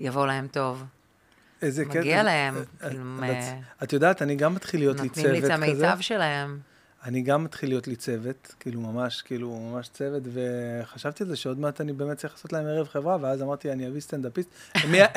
יבוא 0.00 0.26
להם 0.26 0.46
טוב. 0.46 0.84
איזה 1.64 1.84
קטע. 1.84 1.98
מגיע 2.00 2.22
להם, 2.22 2.54
את- 2.62 2.88
כאילו, 2.88 3.02
את- 3.18 3.22
אה, 3.30 3.54
את 3.82 3.92
יודעת, 3.92 4.22
אני 4.22 4.34
גם 4.36 4.54
מתחיל 4.54 4.80
להיות 4.80 5.00
לי 5.00 5.08
צוות 5.08 5.26
נותנים 5.26 5.42
כזה. 5.42 5.48
לי 5.48 5.54
את 5.54 5.82
המיטב 5.82 6.00
שלהם. 6.00 6.58
אני 7.04 7.22
גם 7.22 7.44
מתחיל 7.44 7.68
להיות 7.68 7.88
לי 7.88 7.96
צוות, 7.96 8.54
כאילו 8.60 8.80
ממש, 8.80 9.22
כאילו 9.22 9.50
ממש 9.72 9.88
צוות, 9.88 10.22
וחשבתי 10.32 11.22
על 11.22 11.28
זה 11.28 11.36
שעוד 11.36 11.58
מעט 11.60 11.80
אני 11.80 11.92
באמת 11.92 12.16
צריך 12.16 12.32
לעשות 12.34 12.52
להם 12.52 12.66
ערב 12.66 12.88
חברה, 12.88 13.16
ואז 13.20 13.42
אמרתי, 13.42 13.72
אני 13.72 13.88
אביא 13.88 14.00
סטנדאפיסט. 14.00 14.48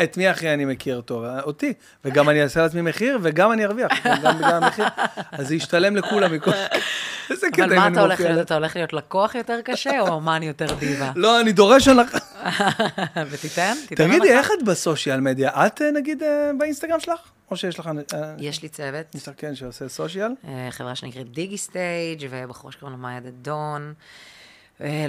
את 0.03 0.18
מי 0.18 0.32
אחי 0.32 0.53
אני 0.53 0.65
מכיר 0.65 1.02
טוב? 1.02 1.24
אותי. 1.44 1.74
וגם 2.06 2.30
אני 2.30 2.44
אעשה 2.44 2.61
לעצמי 2.61 2.82
מחיר, 2.82 3.19
וגם 3.22 3.52
אני 3.52 3.65
ארוויח, 3.65 3.91
גם 4.24 4.38
בגלל 4.38 4.64
המחיר. 4.64 4.86
אז 5.32 5.48
זה 5.48 5.56
ישתלם 5.56 5.95
לכולם 5.95 6.34
מכל... 6.34 6.52
איזה 7.32 7.48
קטע 7.52 7.64
אבל 7.65 7.74
אם 7.74 7.80
מה 7.80 7.88
אני 7.88 7.94
אתה 7.94 8.02
הולך 8.02 8.11
מופיע 8.19 8.32
להיות? 8.34 8.45
אתה 8.45 8.56
הולך 8.56 8.76
להיות 8.76 8.94
לקוח 8.94 9.36
יותר 9.36 9.60
קשה, 9.65 9.99
או 10.02 10.07
אומן 10.07 10.44
יותר 10.44 10.76
דיבה? 10.80 11.11
לא, 11.15 11.41
אני 11.41 11.52
דורש 11.52 11.88
הנחה. 11.88 12.18
ותיתן? 13.30 13.73
תיתן 13.88 14.07
תגידי? 14.07 14.31
איך 14.31 14.51
את 14.51 14.64
בסושיאל 14.65 15.19
מדיה? 15.19 15.68
את, 15.68 15.81
אה, 15.81 15.91
נגיד, 15.91 16.23
אה, 16.23 16.51
באינסטגרם 16.57 16.99
שלך? 16.99 17.19
או 17.51 17.57
שיש 17.57 17.80
לך... 17.80 17.89
אה, 18.14 18.34
יש 18.38 18.61
לי 18.61 18.69
צוות, 18.69 19.15
לך, 19.15 19.31
כן, 19.38 19.55
שעושה 19.55 19.89
סושיאל? 19.89 20.31
חברה 20.69 20.95
שנקראת 20.95 21.31
דיגי 21.31 21.57
סטייג' 21.57 22.27
ובחור 22.30 22.72
שקוראים 22.72 22.97
לו 22.97 23.03
מאיה 23.03 23.19
דדון. 23.19 23.93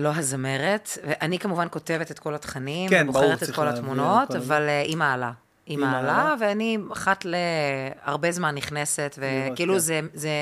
לא 0.00 0.08
הזמרת, 0.14 0.98
ואני 1.04 1.38
כמובן 1.38 1.66
כותבת 1.70 2.10
את 2.10 2.18
כל 2.18 2.34
התכנים, 2.34 2.90
כן, 2.90 3.06
ברור, 3.06 3.24
ובוחרת 3.24 3.42
את 3.42 3.54
כל 3.54 3.68
התמונות. 3.68 4.30
אבל 4.30 4.68
היא 4.68 4.96
מעלה. 4.96 5.32
היא 5.66 5.78
מעלה? 5.78 6.34
ואני 6.40 6.78
אחת 6.92 7.24
להרבה 7.24 8.32
זמן 8.32 8.54
נכנסת, 8.54 9.18
וכאילו 9.18 9.74
כן. 9.74 10.06
זה 10.14 10.40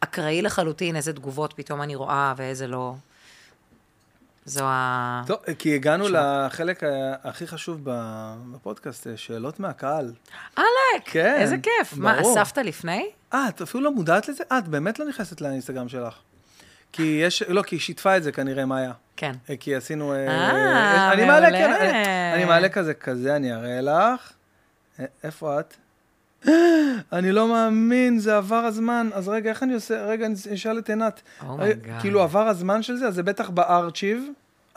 אקראי 0.00 0.42
לחלוטין 0.42 0.96
איזה 0.96 1.12
תגובות 1.12 1.52
פתאום 1.56 1.82
אני 1.82 1.94
רואה 1.94 2.34
ואיזה 2.36 2.66
לא. 2.66 2.94
זו 4.50 4.64
ה... 4.64 5.22
טוב, 5.26 5.36
כי 5.58 5.74
הגענו 5.74 6.04
שוב. 6.06 6.16
לחלק 6.16 6.80
הכי 7.24 7.46
חשוב 7.46 7.80
בפודקאסט, 7.84 9.06
אה, 9.06 9.16
שאלות 9.16 9.60
מהקהל. 9.60 10.12
עלק, 10.56 10.66
כן, 11.04 11.36
איזה 11.40 11.56
כיף. 11.58 11.96
מה, 11.96 12.16
ברור. 12.20 12.42
אספת 12.42 12.58
לפני? 12.58 13.06
אה, 13.34 13.48
את 13.48 13.62
אפילו 13.62 13.84
לא 13.84 13.92
מודעת 13.92 14.28
לזה? 14.28 14.44
אה, 14.52 14.58
את 14.58 14.68
באמת 14.68 14.98
לא 14.98 15.08
נכנסת 15.08 15.40
לאינסטגרם 15.40 15.88
שלך. 15.88 16.14
כי 16.92 17.02
יש, 17.22 17.42
לא, 17.42 17.62
כי 17.62 17.76
היא 17.76 17.80
שיתפה 17.80 18.16
את 18.16 18.22
זה 18.22 18.32
כנראה, 18.32 18.66
מאיה. 18.66 18.92
כן. 19.16 19.32
אה, 19.50 19.56
כי 19.56 19.74
עשינו... 19.74 20.12
אה, 20.12 20.28
אה, 20.28 21.12
אני 21.12 21.24
מעלה, 21.24 21.40
מעולה. 21.50 21.58
כן, 21.58 21.72
אני- 21.72 22.34
אני 22.34 22.44
מעלה 22.44 22.68
כזה, 22.68 22.94
כזה, 22.94 23.36
אני 23.36 23.54
אראה 23.54 23.80
לך. 23.80 24.32
איפה 25.24 25.60
את? 25.60 25.74
אני 27.12 27.32
לא 27.32 27.48
מאמין, 27.48 28.18
זה 28.18 28.36
עבר 28.36 28.54
הזמן. 28.56 29.10
אז 29.14 29.28
רגע, 29.28 29.50
איך 29.50 29.62
אני 29.62 29.74
עושה? 29.74 30.02
רגע, 30.04 30.26
אני 30.26 30.34
אשאל 30.54 30.78
את 30.78 30.88
עינת. 30.88 31.20
Oh. 31.40 31.44
כאילו, 32.00 32.22
עבר 32.22 32.48
הזמן 32.48 32.82
של 32.82 32.96
זה? 32.96 33.06
אז 33.06 33.14
זה 33.14 33.22
בטח 33.22 33.50
בארצ'יב. 33.50 34.24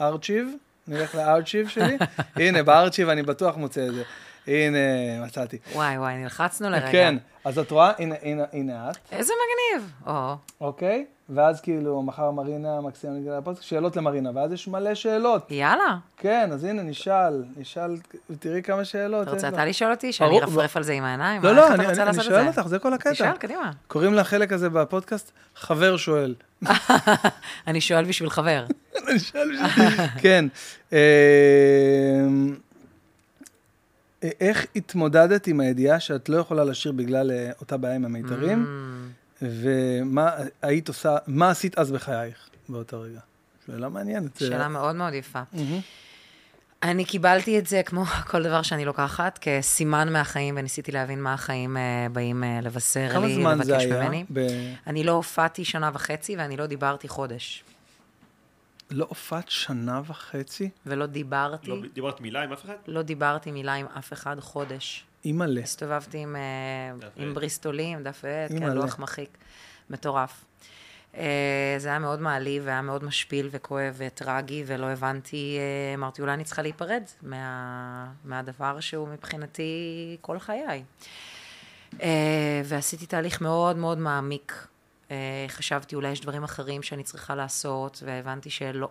ארצ'יב. 0.02 0.48
נלך 0.88 1.16
לארצ'יב 1.16 1.68
שלי. 1.68 1.98
הנה, 2.36 2.64
בארצ'יב 2.64 3.10
אני 3.10 3.24
בטוח 3.24 3.58
מוצא 3.58 3.88
את 3.88 3.94
זה. 3.94 4.04
הנה, 4.48 4.78
מצאתי. 5.26 5.58
וואי, 5.74 5.98
וואי, 5.98 6.16
נלחצנו 6.16 6.70
לרגע. 6.70 6.92
כן, 6.92 7.16
אז 7.46 7.60
את 7.60 7.72
רואה? 7.72 7.92
הנה, 8.00 8.16
הנה, 8.22 8.44
הנה 8.54 8.92
את. 8.92 8.98
איזה 9.12 9.34
מגניב. 9.34 9.92
או, 10.08 10.36
אוקיי? 10.62 11.06
ואז 11.30 11.62
כאילו, 11.62 12.02
מחר 12.02 12.32
מרינה 12.32 12.82
מקסימה 12.82 13.14
נגיד 13.14 13.32
לפודקאסט, 13.32 13.68
שאלות 13.68 13.96
למרינה, 13.96 14.32
ואז 14.36 14.52
יש 14.52 14.68
מלא 14.68 14.96
שאלות. 14.96 15.52
יאללה. 15.52 15.98
כן, 16.18 16.50
אז 16.54 16.64
הנה, 16.64 16.82
נשאל, 16.84 17.44
נשאל, 17.58 17.98
תראי 18.40 18.64
כמה 18.64 18.86
שאלות. 18.86 19.24
אתה 19.28 19.32
רוצה 19.32 19.48
אתה. 19.48 19.66
לשאול 19.66 19.92
אותי? 19.92 20.14
שאני 20.14 20.30
ברור, 20.30 20.42
ארפרף 20.44 20.78
על 20.78 20.84
זה 20.84 20.94
עם 20.94 21.04
העיניים? 21.04 21.44
לא, 21.44 21.56
לא, 21.56 21.68
אני 21.74 21.84
שואל? 22.24 22.48
אותך, 22.48 22.62
זה 22.68 22.80
כל 22.80 22.94
הקטע. 22.94 23.12
תשאל, 23.12 23.32
קדימה. 23.38 23.72
קוראים 23.88 24.14
לחלק 24.14 24.54
הזה 24.54 24.70
בפודקאסט, 24.70 25.32
חבר 25.56 25.98
שואל. 25.98 26.36
אני 27.68 27.82
שואל 27.82 28.06
בשביל 28.06 28.30
חבר. 28.30 28.66
אני 29.10 29.20
שואל 29.20 29.50
בשביל- 29.54 30.08
כן. 30.22 30.46
איך 34.40 34.66
התמודדת 34.76 35.48
עם 35.48 35.60
הידיעה 35.60 36.00
שאת 36.00 36.30
לא 36.30 36.38
יכולה 36.38 36.64
לשיר 36.64 36.92
בגלל 36.92 37.32
אה, 37.32 37.52
אותה 37.62 37.78
בעיה 37.78 37.96
עם 37.96 38.06
המיתרים? 38.06 38.66
Mm. 38.66 39.46
ומה 39.46 40.32
היית 40.62 40.88
עושה, 40.88 41.18
מה 41.28 41.50
עשית 41.50 41.78
אז 41.80 41.92
בחייך 41.92 42.36
באותו 42.70 43.02
רגע? 43.02 43.20
שאלה 43.68 43.90
מעניינת. 43.90 44.38
שאלה 44.40 44.68
מאוד 44.68 44.96
מאוד 44.96 45.14
יפה. 45.14 45.40
אני 46.84 47.06
קיבלתי 47.06 47.60
את 47.60 47.68
זה, 47.68 47.82
כמו 47.86 48.06
כל 48.32 48.44
דבר 48.44 48.62
שאני 48.62 48.86
לוקחת, 48.86 49.40
כסימן 49.42 50.14
מהחיים, 50.14 50.56
וניסיתי 50.58 50.92
להבין 50.92 51.22
מה 51.22 51.34
החיים 51.34 51.78
אה, 51.78 52.08
באים 52.12 52.44
אה, 52.44 52.60
לבשר 52.62 53.10
כמה 53.12 53.28
לי, 53.28 53.36
זמן 53.36 53.64
זה 53.64 53.72
לבקש 53.74 53.86
היה? 53.86 54.04
ממני. 54.04 54.26
ב- 54.34 54.48
אני 54.88 55.04
לא 55.04 55.12
הופעתי 55.12 55.66
שנה 55.66 55.92
וחצי, 55.94 56.36
ואני 56.36 56.58
לא 56.58 56.66
דיברתי 56.66 57.08
חודש. 57.08 57.64
לא 58.92 59.06
הופעת 59.10 59.50
שנה 59.50 60.02
וחצי? 60.06 60.70
ולא 60.86 61.06
דיברתי, 61.06 61.68
לא 61.68 61.78
דיברת 61.94 62.22
מילה 62.22 62.42
עם 62.42 62.54
אף 62.54 62.66
אחד? 62.66 62.76
לא 62.88 63.02
דיברתי 63.02 63.52
מילה 63.52 63.74
עם 63.74 63.86
אף 63.86 64.14
אחד 64.14 64.40
חודש. 64.40 65.06
אימא'לה. 65.26 65.62
הסתובבתי 65.62 66.18
עם, 66.18 66.36
אה, 66.36 67.08
עם. 67.16 67.34
בריסטולים, 67.34 68.04
דף 68.04 68.26
עט, 68.26 68.52
כן. 68.52 68.72
לוח 68.72 69.00
מחיק. 69.00 69.38
מטורף. 69.90 70.46
אה, 71.18 71.76
זה 71.78 71.90
היה 71.90 72.00
מאוד 72.00 72.22
מעליב, 72.22 72.64
והיה 72.66 72.82
מאוד 72.82 73.04
משפיל 73.04 73.50
וכואב 73.52 73.94
וטרגי, 73.98 74.64
ולא 74.68 74.86
הבנתי, 74.86 75.58
אה, 75.60 75.94
אמרתי, 75.94 76.22
אולי 76.22 76.34
אני 76.34 76.44
צריכה 76.44 76.62
להיפרד 76.62 77.04
מה, 77.22 78.12
מהדבר 78.26 78.80
שהוא 78.80 79.08
מבחינתי 79.08 80.18
כל 80.22 80.40
חיי. 80.40 80.84
אה, 82.02 82.62
ועשיתי 82.66 83.06
תהליך 83.06 83.42
מאוד 83.42 83.78
מאוד 83.78 83.98
מעמיק. 83.98 84.68
אה, 85.14 85.50
חשבתי, 85.50 85.96
אולי 85.96 86.10
יש 86.10 86.22
דברים 86.22 86.44
אחרים 86.44 86.84
שאני 86.84 87.04
צריכה 87.04 87.36
לעשות, 87.36 88.04
והבנתי 88.06 88.50
שלא, 88.50 88.90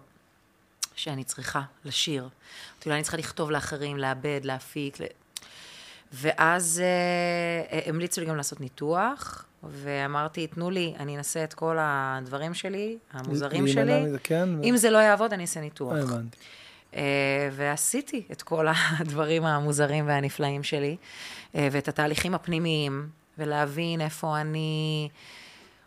שאני 0.94 1.24
צריכה 1.24 1.62
לשיר. 1.85 2.23
אמרתי, 2.23 2.89
אולי 2.89 2.97
אני 2.97 3.03
צריכה 3.03 3.16
לכתוב 3.16 3.51
לאחרים, 3.51 3.97
לעבד, 3.97 4.40
להפיק. 4.44 5.01
ל... 5.01 5.05
ואז 6.12 6.82
אה, 6.85 7.78
אה, 7.78 7.81
המליצו 7.86 8.20
לי 8.20 8.27
גם 8.27 8.36
לעשות 8.36 8.61
ניתוח, 8.61 9.44
ואמרתי, 9.62 10.47
תנו 10.47 10.70
לי, 10.70 10.94
אני 10.99 11.16
אנסה 11.16 11.44
את 11.44 11.55
כל 11.55 11.77
הדברים 11.81 12.55
שלי, 12.55 12.99
המוזרים 13.12 13.69
שלי. 13.69 14.03
מזה, 14.03 14.19
כן, 14.19 14.49
ו- 14.59 14.65
אם 14.65 14.77
זה 14.77 14.90
לא 14.90 14.99
יעבוד, 14.99 15.32
אני 15.32 15.43
אעשה 15.43 15.61
ניתוח. 15.61 15.93
הבנתי. 15.93 16.36
אה, 16.94 17.49
ועשיתי 17.53 18.23
את 18.32 18.43
כל 18.43 18.66
הדברים 18.99 19.44
המוזרים 19.44 20.07
והנפלאים 20.07 20.62
שלי, 20.62 20.97
אה, 21.55 21.69
ואת 21.73 21.89
התהליכים 21.89 22.35
הפנימיים, 22.35 23.09
ולהבין 23.39 24.01
איפה 24.01 24.40
אני 24.40 25.09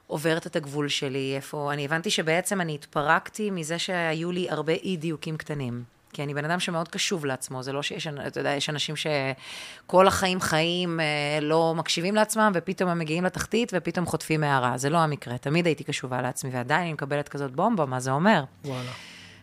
עוברת 0.07 0.47
את 0.47 0.55
הגבול 0.55 0.87
שלי, 0.89 1.33
איפה... 1.35 1.73
אני 1.73 1.85
הבנתי 1.85 2.09
שבעצם 2.09 2.61
אני 2.61 2.75
התפרקתי 2.75 3.51
מזה 3.51 3.79
שהיו 3.79 4.31
לי 4.31 4.49
הרבה 4.49 4.73
אי-דיוקים 4.73 5.37
קטנים. 5.37 5.83
כי 6.15 6.23
אני 6.23 6.33
בן 6.33 6.45
אדם 6.45 6.59
שמאוד 6.59 6.87
קשוב 6.87 7.25
לעצמו, 7.25 7.63
זה 7.63 7.71
לא 7.73 7.83
שיש, 7.83 8.07
אתה 8.07 8.39
יודע, 8.39 8.49
יש 8.49 8.69
אנשים 8.69 8.95
שכל 8.95 10.07
החיים 10.07 10.41
חיים, 10.41 10.99
אה, 10.99 11.39
לא 11.41 11.73
מקשיבים 11.77 12.15
לעצמם, 12.15 12.51
ופתאום 12.55 12.89
הם 12.89 12.99
מגיעים 12.99 13.23
לתחתית, 13.23 13.71
ופתאום 13.75 14.05
חוטפים 14.05 14.43
הערה. 14.43 14.77
זה 14.77 14.89
לא 14.89 14.97
המקרה, 14.97 15.37
תמיד 15.37 15.65
הייתי 15.65 15.83
קשובה 15.83 16.21
לעצמי, 16.21 16.49
ועדיין 16.53 16.81
אני 16.81 16.93
מקבלת 16.93 17.29
כזאת 17.29 17.51
בומבה, 17.51 17.85
מה 17.85 17.99
זה 17.99 18.11
אומר? 18.11 18.43
וואלה. 18.65 18.91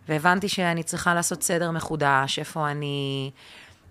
והבנתי 0.08 0.48
שאני 0.48 0.82
צריכה 0.82 1.14
לעשות 1.14 1.42
סדר 1.42 1.70
מחודש, 1.70 2.38
איפה 2.38 2.70
אני 2.70 3.30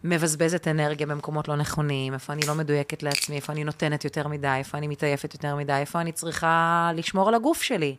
מבזבזת 0.03 0.68
אנרגיה 0.68 1.07
במקומות 1.07 1.48
לא 1.48 1.56
נכונים, 1.56 2.14
איפה 2.14 2.34
אני 2.34 2.41
לא 2.48 2.56
מדויקת 2.56 3.03
לעצמי, 3.03 3.36
איפה 3.36 3.53
אני 3.53 3.64
נותנת 3.64 4.06
יותר 4.06 4.28
מדי, 4.28 4.48
איפה 4.48 4.78
אני 4.78 4.88
מתעייפת 4.88 5.34
יותר 5.34 5.56
מדי, 5.56 5.73
איפה 5.73 6.02
אני 6.02 6.11
צריכה 6.11 6.91
לשמור 6.95 7.28
על 7.28 7.34
הגוף 7.34 7.61
שלי, 7.61 7.95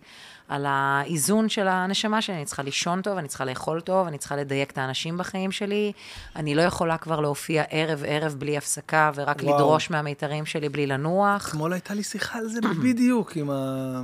על 0.48 0.66
האיזון 0.68 1.48
של 1.48 1.68
הנשמה 1.68 2.22
שלי. 2.22 2.36
אני 2.36 2.44
צריכה 2.44 2.62
לישון 2.62 3.02
טוב, 3.02 3.18
אני 3.18 3.28
צריכה 3.28 3.44
לאכול 3.44 3.80
טוב, 3.80 4.06
אני 4.06 4.18
צריכה 4.18 4.36
לדייק 4.36 4.70
את 4.70 4.78
האנשים 4.78 5.18
בחיים 5.18 5.52
שלי. 5.52 5.92
אני 6.36 6.54
לא 6.54 6.62
יכולה 6.62 6.98
כבר 6.98 7.20
להופיע 7.20 7.64
ערב-ערב 7.70 8.34
בלי 8.38 8.56
הפסקה, 8.56 9.10
ורק 9.14 9.42
וואו. 9.42 9.56
לדרוש 9.56 9.90
מהמיתרים 9.90 10.46
שלי 10.46 10.68
בלי 10.68 10.86
לנוח. 10.86 11.48
אתמול 11.48 11.72
הייתה 11.72 11.94
לי 11.94 12.02
שיחה 12.02 12.38
על 12.38 12.48
זה 12.48 12.60
בדיוק 12.82 13.36
עם, 13.36 13.50
ה... 13.50 14.02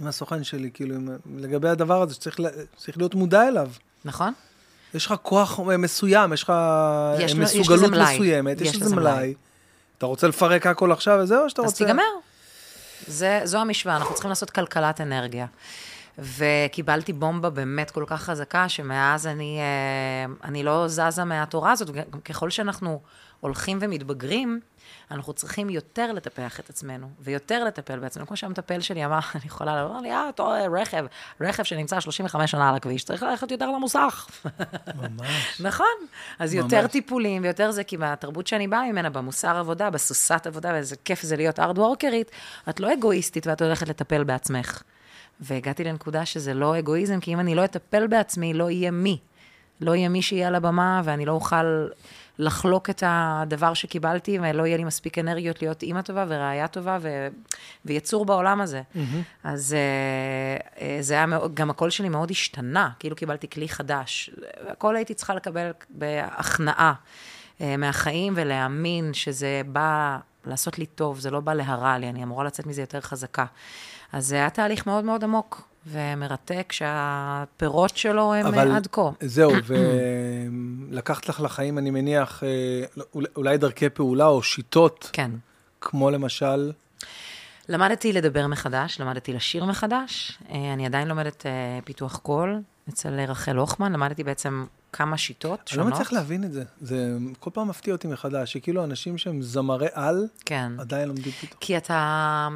עם 0.00 0.06
הסוכן 0.06 0.44
שלי, 0.44 0.70
כאילו, 0.74 0.94
עם... 0.94 1.08
לגבי 1.36 1.68
הדבר 1.68 2.02
הזה 2.02 2.14
שצריך 2.14 2.40
ל... 2.40 2.46
צריך 2.76 2.98
להיות 2.98 3.14
מודע 3.14 3.48
אליו. 3.48 3.70
נכון? 4.04 4.32
יש 4.94 5.06
לך 5.06 5.14
כוח 5.22 5.60
מסוים, 5.60 6.32
יש 6.32 6.42
לך 6.42 6.52
יש 7.18 7.34
לו- 7.34 7.42
יש 7.42 7.56
מסוגלות 7.56 7.90
מלאי. 7.90 8.14
מסוימת, 8.14 8.60
יש 8.60 8.68
יש 8.68 8.82
לזה 8.82 8.96
מלאי. 8.96 9.34
אתה 9.98 10.06
רוצה 10.06 10.28
לפרק 10.28 10.66
הכל 10.66 10.92
עכשיו 10.92 11.18
וזהו, 11.22 11.44
או 11.44 11.50
שאתה 11.50 11.62
אז 11.62 11.66
רוצה... 11.66 11.84
תיגמר. 11.84 12.02
זה, 13.06 13.40
זו 13.44 13.58
המשוואה, 13.58 13.96
אנחנו 13.96 14.14
צריכים 14.14 14.28
לעשות 14.28 14.50
כלכלת 14.50 15.00
אנרגיה. 15.00 15.46
וקיבלתי 16.18 17.12
בומבה 17.12 17.50
באמת 17.50 17.90
כל 17.90 18.04
כך 18.06 18.22
חזקה, 18.22 18.68
שמאז 18.68 19.26
אני, 19.26 19.58
אה, 19.60 20.32
אני 20.48 20.62
לא 20.62 20.88
זזה 20.88 21.24
מהתורה 21.24 21.72
הזאת. 21.72 21.90
ככל 22.24 22.50
שאנחנו 22.50 23.00
הולכים 23.40 23.78
ומתבגרים, 23.80 24.60
אנחנו 25.10 25.32
צריכים 25.32 25.70
יותר 25.70 26.12
לטפח 26.12 26.60
את 26.60 26.70
עצמנו, 26.70 27.10
ויותר 27.20 27.64
לטפל 27.64 27.98
בעצמנו. 27.98 28.26
כמו 28.26 28.36
שהמטפל 28.36 28.80
שלי 28.80 29.04
אמר, 29.04 29.18
אני 29.34 29.42
יכולה 29.46 29.82
לומר 29.82 30.00
לי, 30.00 30.12
אה, 30.12 30.30
רואה, 30.38 30.66
רכב, 30.80 31.04
רכב 31.40 31.62
שנמצא 31.62 32.00
35 32.00 32.50
שנה 32.50 32.68
על 32.68 32.74
הכביש, 32.74 33.04
צריך 33.04 33.22
ללכת 33.22 33.50
יותר 33.50 33.70
למוסך. 33.70 34.28
ממש. 34.94 35.60
נכון. 35.68 35.86
אז 36.38 36.54
יותר 36.54 36.82
ממש. 36.82 36.90
טיפולים 36.90 37.42
ויותר 37.42 37.70
זה, 37.70 37.84
כי 37.84 37.96
מהתרבות 37.96 38.46
שאני 38.46 38.68
באה 38.68 38.92
ממנה, 38.92 39.10
במוסר 39.10 39.56
עבודה, 39.56 39.90
בסוסת 39.90 40.46
עבודה, 40.46 40.70
ואיזה 40.72 40.96
כיף 41.04 41.22
זה 41.22 41.36
להיות 41.36 41.60
ארד 41.60 41.78
וורקרית, 41.78 42.30
את 42.68 42.80
לא 42.80 42.92
אגואיסטית 42.92 43.46
ואת 43.46 43.62
הולכת 43.62 43.88
לטפל 43.88 44.24
בעצמך. 44.24 44.82
והגעתי 45.40 45.84
לנקודה 45.84 46.26
שזה 46.26 46.54
לא 46.54 46.78
אגואיזם, 46.78 47.20
כי 47.20 47.34
אם 47.34 47.40
אני 47.40 47.54
לא 47.54 47.64
אטפל 47.64 48.06
בעצמי, 48.06 48.54
לא 48.54 48.70
יהיה 48.70 48.90
מי. 48.90 49.18
לא 49.80 49.94
יהיה 49.94 50.08
מי 50.08 50.22
שיהיה 50.22 50.48
על 50.48 50.54
הבמה, 50.54 51.02
ואני 51.04 51.26
לא 51.26 51.32
אוכל 51.32 51.86
לחלוק 52.40 52.90
את 52.90 53.02
הדבר 53.06 53.74
שקיבלתי, 53.74 54.38
ולא 54.42 54.66
יהיה 54.66 54.76
לי 54.76 54.84
מספיק 54.84 55.18
אנרגיות 55.18 55.62
להיות 55.62 55.82
אימא 55.82 56.00
טובה 56.00 56.24
וראייה 56.28 56.68
טובה 56.68 56.98
ו... 57.00 57.28
ויצור 57.84 58.24
בעולם 58.24 58.60
הזה. 58.60 58.82
אז 59.44 59.74
אה, 59.74 60.86
אה, 60.86 60.98
זה 61.00 61.14
היה 61.14 61.26
מאוד, 61.26 61.54
גם 61.54 61.70
הקול 61.70 61.90
שלי 61.90 62.08
מאוד 62.08 62.30
השתנה, 62.30 62.90
כאילו 62.98 63.16
קיבלתי 63.16 63.50
כלי 63.50 63.68
חדש. 63.68 64.30
הכל 64.68 64.96
הייתי 64.96 65.14
צריכה 65.14 65.34
לקבל 65.34 65.70
בהכנעה 65.90 66.92
אה, 67.60 67.76
מהחיים, 67.76 68.32
ולהאמין 68.36 69.14
שזה 69.14 69.62
בא 69.66 70.18
לעשות 70.44 70.78
לי 70.78 70.86
טוב, 70.86 71.18
זה 71.18 71.30
לא 71.30 71.40
בא 71.40 71.54
להרע 71.54 71.98
לי, 71.98 72.08
אני 72.08 72.22
אמורה 72.22 72.44
לצאת 72.44 72.66
מזה 72.66 72.82
יותר 72.82 73.00
חזקה. 73.00 73.44
אז 74.12 74.26
זה 74.26 74.34
היה 74.34 74.50
תהליך 74.50 74.86
מאוד 74.86 75.04
מאוד 75.04 75.24
עמוק 75.24 75.69
ומרתק, 75.86 76.72
שהפירות 76.72 77.96
שלו 77.96 78.34
הם 78.34 78.46
אבל 78.46 78.70
אה, 78.70 78.76
עד 78.76 78.86
כה. 78.92 79.10
זהו, 79.20 79.52
ולקחת 80.90 81.28
לך 81.28 81.40
לחיים, 81.40 81.78
אני 81.78 81.90
מניח, 81.90 82.42
אה, 82.44 83.04
אולי- 83.36 83.58
דרכי 83.58 83.88
פעולה 83.88 84.26
או 84.26 84.42
שיטות, 84.42 85.10
כן. 85.12 85.30
כמו 85.80 86.10
למשל, 86.10 86.72
למדתי 87.68 88.12
לדבר 88.12 88.46
מחדש, 88.46 89.00
למדתי 89.00 89.32
לשיר 89.32 89.64
מחדש. 89.64 90.38
אה, 90.50 90.72
אני 90.72 90.86
עדיין 90.86 91.08
לומדת 91.08 91.46
פיתוח 91.84 92.16
קול 92.16 92.60
אצל 92.88 93.20
רחל 93.20 93.56
הוכמן, 93.56 93.92
למדתי 93.92 94.24
בעצם 94.24 94.66
כמה 94.92 95.18
שיטות 95.18 95.58
אני 95.70 95.78
לא 95.78 95.84
שונות. 95.84 95.92
מצליח 95.92 96.12
להבין 96.12 96.44
את 96.44 96.52
זה. 96.52 96.64
זה 96.80 97.16
כל 97.40 97.50
פעם 97.54 97.68
מפתיע 97.68 97.94
אותי 97.94 98.08
מחדש, 98.08 98.52
שכאילו 98.52 98.84
אנשים 98.84 99.18
שהם 99.18 99.42
זמרי 99.42 99.86
על, 99.92 100.26
כן. 100.44 100.72
עדיין 100.78 101.08
לומדים 101.08 101.32
פתאום. 101.32 101.60
כי 101.60 101.76
אתה... 101.76 102.48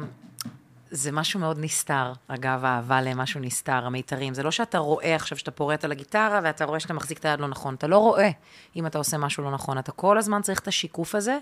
זה 0.91 1.11
משהו 1.11 1.39
מאוד 1.39 1.57
נסתר, 1.59 2.13
אגב, 2.27 2.65
האהבה 2.65 3.01
למשהו 3.01 3.39
נסתר, 3.39 3.85
המיתרים. 3.85 4.33
זה 4.33 4.43
לא 4.43 4.51
שאתה 4.51 4.77
רואה 4.77 5.15
עכשיו 5.15 5.37
שאתה 5.37 5.51
פורט 5.51 5.85
על 5.85 5.91
הגיטרה, 5.91 6.39
ואתה 6.43 6.65
רואה 6.65 6.79
שאתה 6.79 6.93
מחזיק 6.93 7.17
את 7.17 7.25
היד 7.25 7.39
לא 7.39 7.47
נכון. 7.47 7.75
אתה 7.75 7.87
לא 7.87 7.97
רואה 7.97 8.29
אם 8.75 8.85
אתה 8.85 8.97
עושה 8.97 9.17
משהו 9.17 9.43
לא 9.43 9.51
נכון. 9.51 9.77
אתה 9.77 9.91
כל 9.91 10.17
הזמן 10.17 10.41
צריך 10.41 10.59
את 10.59 10.67
השיקוף 10.67 11.15
הזה, 11.15 11.37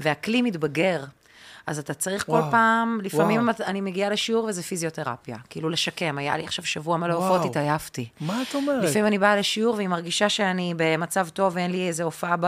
והכלי 0.00 0.42
מתבגר. 0.42 1.04
אז 1.66 1.78
אתה 1.78 1.94
צריך 1.94 2.26
כל 2.26 2.32
וואו, 2.32 2.50
פעם, 2.50 2.98
לפעמים 3.02 3.40
וואו. 3.40 3.66
אני 3.66 3.80
מגיעה 3.80 4.10
לשיעור 4.10 4.44
וזה 4.44 4.62
פיזיותרפיה. 4.62 5.36
כאילו 5.50 5.68
לשקם, 5.68 6.18
היה 6.18 6.36
לי 6.36 6.44
עכשיו 6.44 6.64
שבוע 6.64 6.96
מלא. 6.96 7.14
הופעות, 7.14 7.44
התעייפתי. 7.44 8.08
מה 8.20 8.42
את 8.42 8.54
אומרת? 8.54 8.84
לפעמים 8.84 9.06
אני 9.06 9.18
באה 9.18 9.36
לשיעור 9.36 9.74
והיא 9.74 9.88
מרגישה 9.88 10.28
שאני 10.28 10.74
במצב 10.76 11.28
טוב 11.28 11.52
ואין 11.56 11.70
לי 11.70 11.88
איזה 11.88 12.02
הופעה 12.02 12.36
ב... 12.36 12.44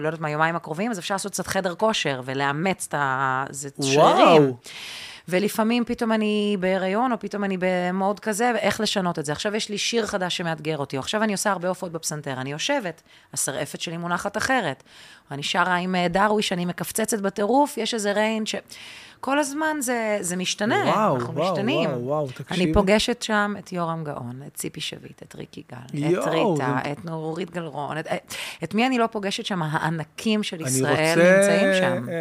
לא 0.00 0.08
יודעת 0.08 0.20
מה, 0.20 0.30
יומיים 0.30 0.56
הקרובים, 0.56 0.90
אז 0.90 0.98
אפשר 0.98 1.14
לעשות 1.14 1.32
קצת 1.32 1.46
חדר 1.46 1.74
כושר 1.74 2.20
ולאמץ 2.24 2.86
את 2.88 2.94
ה... 2.94 3.44
זה 3.50 3.68
שרירים. 3.82 4.42
וואו. 4.42 4.56
ולפעמים 5.28 5.84
פתאום 5.84 6.12
אני 6.12 6.56
בהיריון, 6.60 7.12
או 7.12 7.18
פתאום 7.20 7.44
אני 7.44 7.56
במוד 7.60 8.20
כזה, 8.20 8.50
ואיך 8.54 8.80
לשנות 8.80 9.18
את 9.18 9.24
זה. 9.24 9.32
עכשיו 9.32 9.54
יש 9.54 9.68
לי 9.68 9.78
שיר 9.78 10.06
חדש 10.06 10.36
שמאתגר 10.36 10.78
אותי, 10.78 10.96
או 10.96 11.00
עכשיו 11.00 11.22
אני 11.22 11.32
עושה 11.32 11.50
הרבה 11.50 11.68
הופעות 11.68 11.92
בפסנתר, 11.92 12.32
אני 12.32 12.52
יושבת, 12.52 13.02
השרעפת 13.32 13.80
שלי 13.80 13.96
מונחת 13.96 14.36
אחרת. 14.36 14.82
אני 15.30 15.42
שרה 15.42 15.74
עם 15.74 15.94
אה, 15.94 16.08
דרוויש, 16.08 16.52
אני 16.52 16.64
מקפצצת 16.64 17.20
בטירוף, 17.20 17.78
יש 17.78 17.94
איזה 17.94 18.12
range 18.12 18.46
ש... 18.46 18.54
כל 19.20 19.38
הזמן 19.38 19.76
זה, 19.80 20.18
זה 20.20 20.36
משתנה, 20.36 20.82
וואו, 20.86 21.16
אנחנו 21.16 21.34
וואו, 21.34 21.52
משתנים. 21.52 21.90
וואו, 21.90 22.04
וואו, 22.04 22.28
תקשיבי. 22.34 22.64
אני 22.64 22.74
פוגשת 22.74 23.22
שם 23.22 23.54
את 23.58 23.72
יורם 23.72 24.04
גאון, 24.04 24.42
את 24.46 24.54
ציפי 24.54 24.80
שביט, 24.80 25.22
את 25.22 25.34
ריקי 25.34 25.62
גל, 25.72 25.76
את 25.86 25.94
יואו, 26.12 26.54
ריטה, 26.54 26.76
זה- 26.84 26.92
את 26.92 27.04
נורית 27.04 27.50
גלרון, 27.50 27.98
את, 27.98 28.06
את, 28.06 28.34
את 28.64 28.74
מי 28.74 28.86
אני 28.86 28.98
לא 28.98 29.06
פוגשת 29.06 29.46
שם? 29.46 29.62
הענקים 29.62 30.42
של 30.42 30.56
אני 30.56 30.64
ישראל 30.68 30.90
רוצה 31.20 31.36
נמצאים 31.36 31.74
שם. 31.80 32.08
אה, 32.08 32.14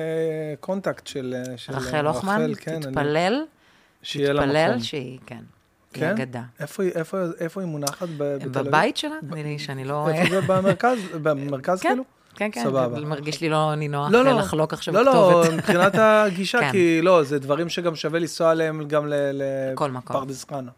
contact 0.59 1.07
של 1.07 1.35
אה, 1.47 1.57
של 1.57 1.73
רחל 1.73 2.07
הוכמן, 2.07 2.51
כן, 2.59 2.73
אני- 2.73 2.81
תתפלל, 2.85 3.43
שיהיה 4.01 4.33
לה 4.33 4.41
תתפלל 4.41 4.69
מקום. 4.69 4.83
שהיא, 4.83 5.19
כן, 5.25 5.35
היא 5.93 6.01
כן? 6.01 6.09
אגדה. 6.09 6.41
איפה 6.59 6.83
היא- 6.83 6.91
איפה- 6.95 7.17
איפה 7.39 7.61
היא 7.61 7.67
מונחת? 7.69 8.07
ב-? 8.17 8.37
בבית 8.51 8.97
שלה? 8.97 9.15
נראה 9.23 9.43
לי 9.43 9.59
שאני 9.59 9.83
לא... 9.85 10.09
איפה 10.09 10.29
זה 10.29 10.41
במרכז? 10.41 10.97
במרכז 11.21 11.81
כן, 11.81 11.89
כאילו? 11.89 12.03
כן, 12.38 12.49
כן, 12.51 12.64
סבבה. 12.64 12.99
מרגיש 12.99 13.41
לי 13.41 13.49
לא 13.49 13.76
נינוח 13.76 14.11
לא, 14.11 14.26
לא. 14.26 14.31
לחלוק 14.31 14.73
עכשיו 14.73 14.93
לא, 14.93 15.05
לא, 15.05 15.11
כתובת. 15.11 15.53
מבחינת 15.53 15.95
הגישה, 16.01 16.59
כן. 16.59 16.72
כי 16.72 17.01
לא, 17.01 17.23
זה 17.23 17.39
דברים 17.39 17.69
שגם 17.69 17.95
שווה 17.95 18.19
לנסוע 18.19 18.51
עליהם 18.51 18.88
גם. 18.88 19.07
לפרדס 19.07 20.45
חנה. 20.49 20.72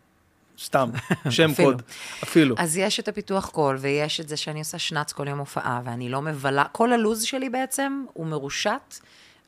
סתם, 0.63 0.89
שם 1.29 1.49
אפילו. 1.51 1.71
קוד. 1.71 1.81
אפילו. 2.23 2.55
אז 2.57 2.77
יש 2.77 2.99
את 2.99 3.07
הפיתוח 3.07 3.49
קול, 3.49 3.77
ויש 3.79 4.19
את 4.19 4.27
זה 4.29 4.37
שאני 4.37 4.59
עושה 4.59 4.79
שנץ 4.79 5.13
כל 5.13 5.27
יום 5.27 5.39
הופעה, 5.39 5.81
ואני 5.83 6.09
לא 6.09 6.21
מבלה, 6.21 6.63
כל 6.71 6.93
הלו"ז 6.93 7.23
שלי 7.23 7.49
בעצם 7.49 8.03
הוא 8.13 8.27
מרושת 8.27 8.95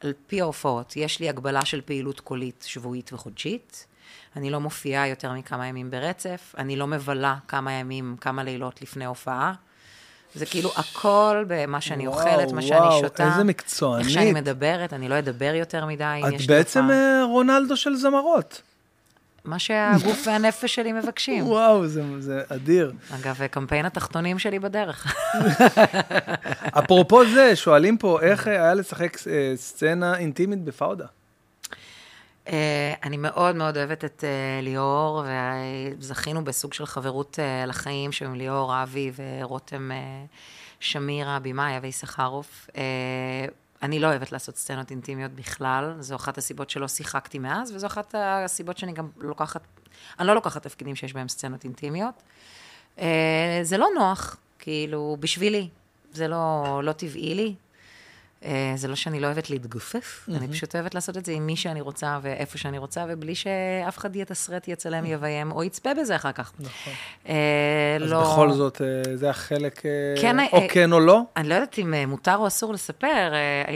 על 0.02 0.14
פי 0.28 0.42
ההופעות. 0.42 0.94
יש 0.96 1.20
לי 1.20 1.30
הגבלה 1.30 1.66
של 1.66 1.82
פעילות 1.82 2.20
קולית 2.20 2.66
שבועית 2.68 3.14
וחודשית. 3.14 3.86
אני 4.36 4.50
לא 4.50 4.60
מופיעה 4.60 5.08
יותר 5.08 5.34
מכמה 5.34 5.68
ימים 5.68 5.92
ברצף, 5.92 6.56
אני 6.58 6.76
לא 6.76 6.88
מבלה 6.88 7.36
כמה 7.48 7.72
ימים, 7.72 8.16
כמה 8.22 8.44
לילות 8.44 8.82
לפני 8.82 9.06
הופעה. 9.06 9.54
זה 10.36 10.46
כאילו 10.46 10.72
הכל 10.76 11.46
במה 11.48 11.82
שאני 11.82 12.08
וואו, 12.08 12.20
אוכלת, 12.20 12.52
מה 12.52 12.62
שאני 12.62 12.80
וואו, 12.80 13.00
שותה. 13.02 13.28
איזה 13.32 13.44
מקצוענית. 13.44 14.06
איך 14.06 14.14
שאני 14.14 14.34
מדברת, 14.34 14.94
אני 14.94 15.10
לא 15.10 15.20
אדבר 15.20 15.54
יותר 15.56 15.86
מדי. 15.86 16.22
את 16.28 16.46
בעצם 16.48 16.84
הופעה. 16.84 16.98
אה, 16.98 17.24
רונלדו 17.24 17.78
של 17.78 17.96
זמרות. 17.96 18.62
מה 19.46 19.60
שהגוף 19.60 20.28
והנפש 20.28 20.76
שלי 20.76 20.92
מבקשים. 20.92 21.48
וואו, 21.48 21.88
זה, 21.88 22.04
זה 22.20 22.42
אדיר. 22.50 22.92
אגב, 23.22 23.48
קמפיין 23.52 23.86
התחתונים 23.86 24.40
שלי 24.40 24.60
בדרך. 24.60 25.16
אפרופו 26.80 27.26
זה, 27.26 27.56
שואלים 27.56 27.98
פה, 27.98 28.20
איך 28.22 28.48
היה 28.48 28.74
לשחק 28.74 29.18
אה, 29.28 29.54
סצנה 29.56 30.18
אינטימית 30.18 30.64
בפאודה? 30.64 31.06
אה, 32.48 32.94
אני 33.04 33.18
מאוד 33.18 33.56
מאוד 33.56 33.78
אוהבת 33.78 34.06
את 34.06 34.24
אה, 34.24 34.62
ליאור, 34.62 35.24
וזכינו 35.98 36.44
בסוג 36.44 36.74
של 36.74 36.86
חברות 36.86 37.40
אה, 37.40 37.66
לחיים, 37.66 38.12
שעם 38.12 38.36
ליאור, 38.36 38.84
אבי 38.84 39.12
ורותם 39.16 39.92
אה, 39.92 40.26
שמירה, 40.80 41.40
במאי, 41.40 41.78
אבי. 41.78 41.92
אה, 42.78 43.46
אני 43.84 44.00
לא 44.00 44.08
אוהבת 44.08 44.32
לעשות 44.32 44.58
סצנות 44.58 44.92
אינטימיות 44.92 45.32
בכלל, 45.32 45.96
זו 46.00 46.16
אחת 46.16 46.38
הסיבות 46.38 46.70
שלא 46.70 46.88
שיחקתי 46.88 47.40
מאז, 47.40 47.72
וזו 47.72 47.88
אחת 47.88 48.16
הסיבות 48.18 48.78
שאני 48.78 48.92
גם 48.92 49.10
לוקחת, 49.18 49.62
אני 50.20 50.28
לא 50.28 50.36
לוקחת 50.36 50.64
תפקידים 50.64 50.96
שיש 50.96 51.14
בהם 51.14 51.28
סצנות 51.28 51.64
אינטימיות. 51.64 52.24
זה 53.62 53.78
לא 53.78 53.88
נוח, 53.96 54.38
כאילו, 54.60 55.18
בשבילי, 55.20 55.70
זה 56.14 56.28
לא, 56.28 56.82
לא 56.84 56.92
טבעי 56.92 57.36
לי. 57.36 57.56
אה, 58.46 58.74
זה 58.76 58.88
לא 58.88 58.96
שאני 58.96 59.20
לא 59.20 59.28
אוהבת 59.28 59.50
להתגופף, 59.50 60.30
אני 60.36 60.48
פשוט 60.48 60.76
אוהבת 60.76 60.96
לעשות 60.96 61.18
את 61.18 61.26
זה 61.26 61.32
עם 61.32 61.46
מי 61.46 61.56
שאני 61.56 61.82
רוצה 61.82 62.20
ואיפה 62.22 62.58
שאני 62.58 62.78
רוצה, 62.78 63.06
ובלי 63.10 63.36
שאף 63.36 63.98
אחד 63.98 64.16
יתסרט, 64.16 64.68
יצלם, 64.68 65.06
יביים, 65.06 65.52
או 65.52 65.64
יצפה 65.64 65.90
בזה 66.02 66.16
אחר 66.16 66.32
כך. 66.32 66.54
נכון. 66.60 66.94
אה, 67.30 67.34
אז 68.04 68.12
לא- 68.12 68.22
בכל 68.22 68.52
זאת, 68.52 68.82
אה, 68.82 69.18
זה 69.18 69.30
החלק, 69.30 69.86
אה, 69.86 69.92
כן, 70.22 70.40
או 70.40 70.58
אה, 70.58 70.68
כן 70.70 70.94
או 70.94 71.00
לא? 71.00 71.22
אני 71.38 71.50
לא 71.50 71.54
יודעת 71.54 71.80
אם 71.80 71.94
אה, 71.94 72.06
מותר 72.06 72.36
או 72.36 72.48
אסור 72.48 72.74
לספר, 72.74 73.08
אה, 73.08 73.38
אה, 73.68 73.74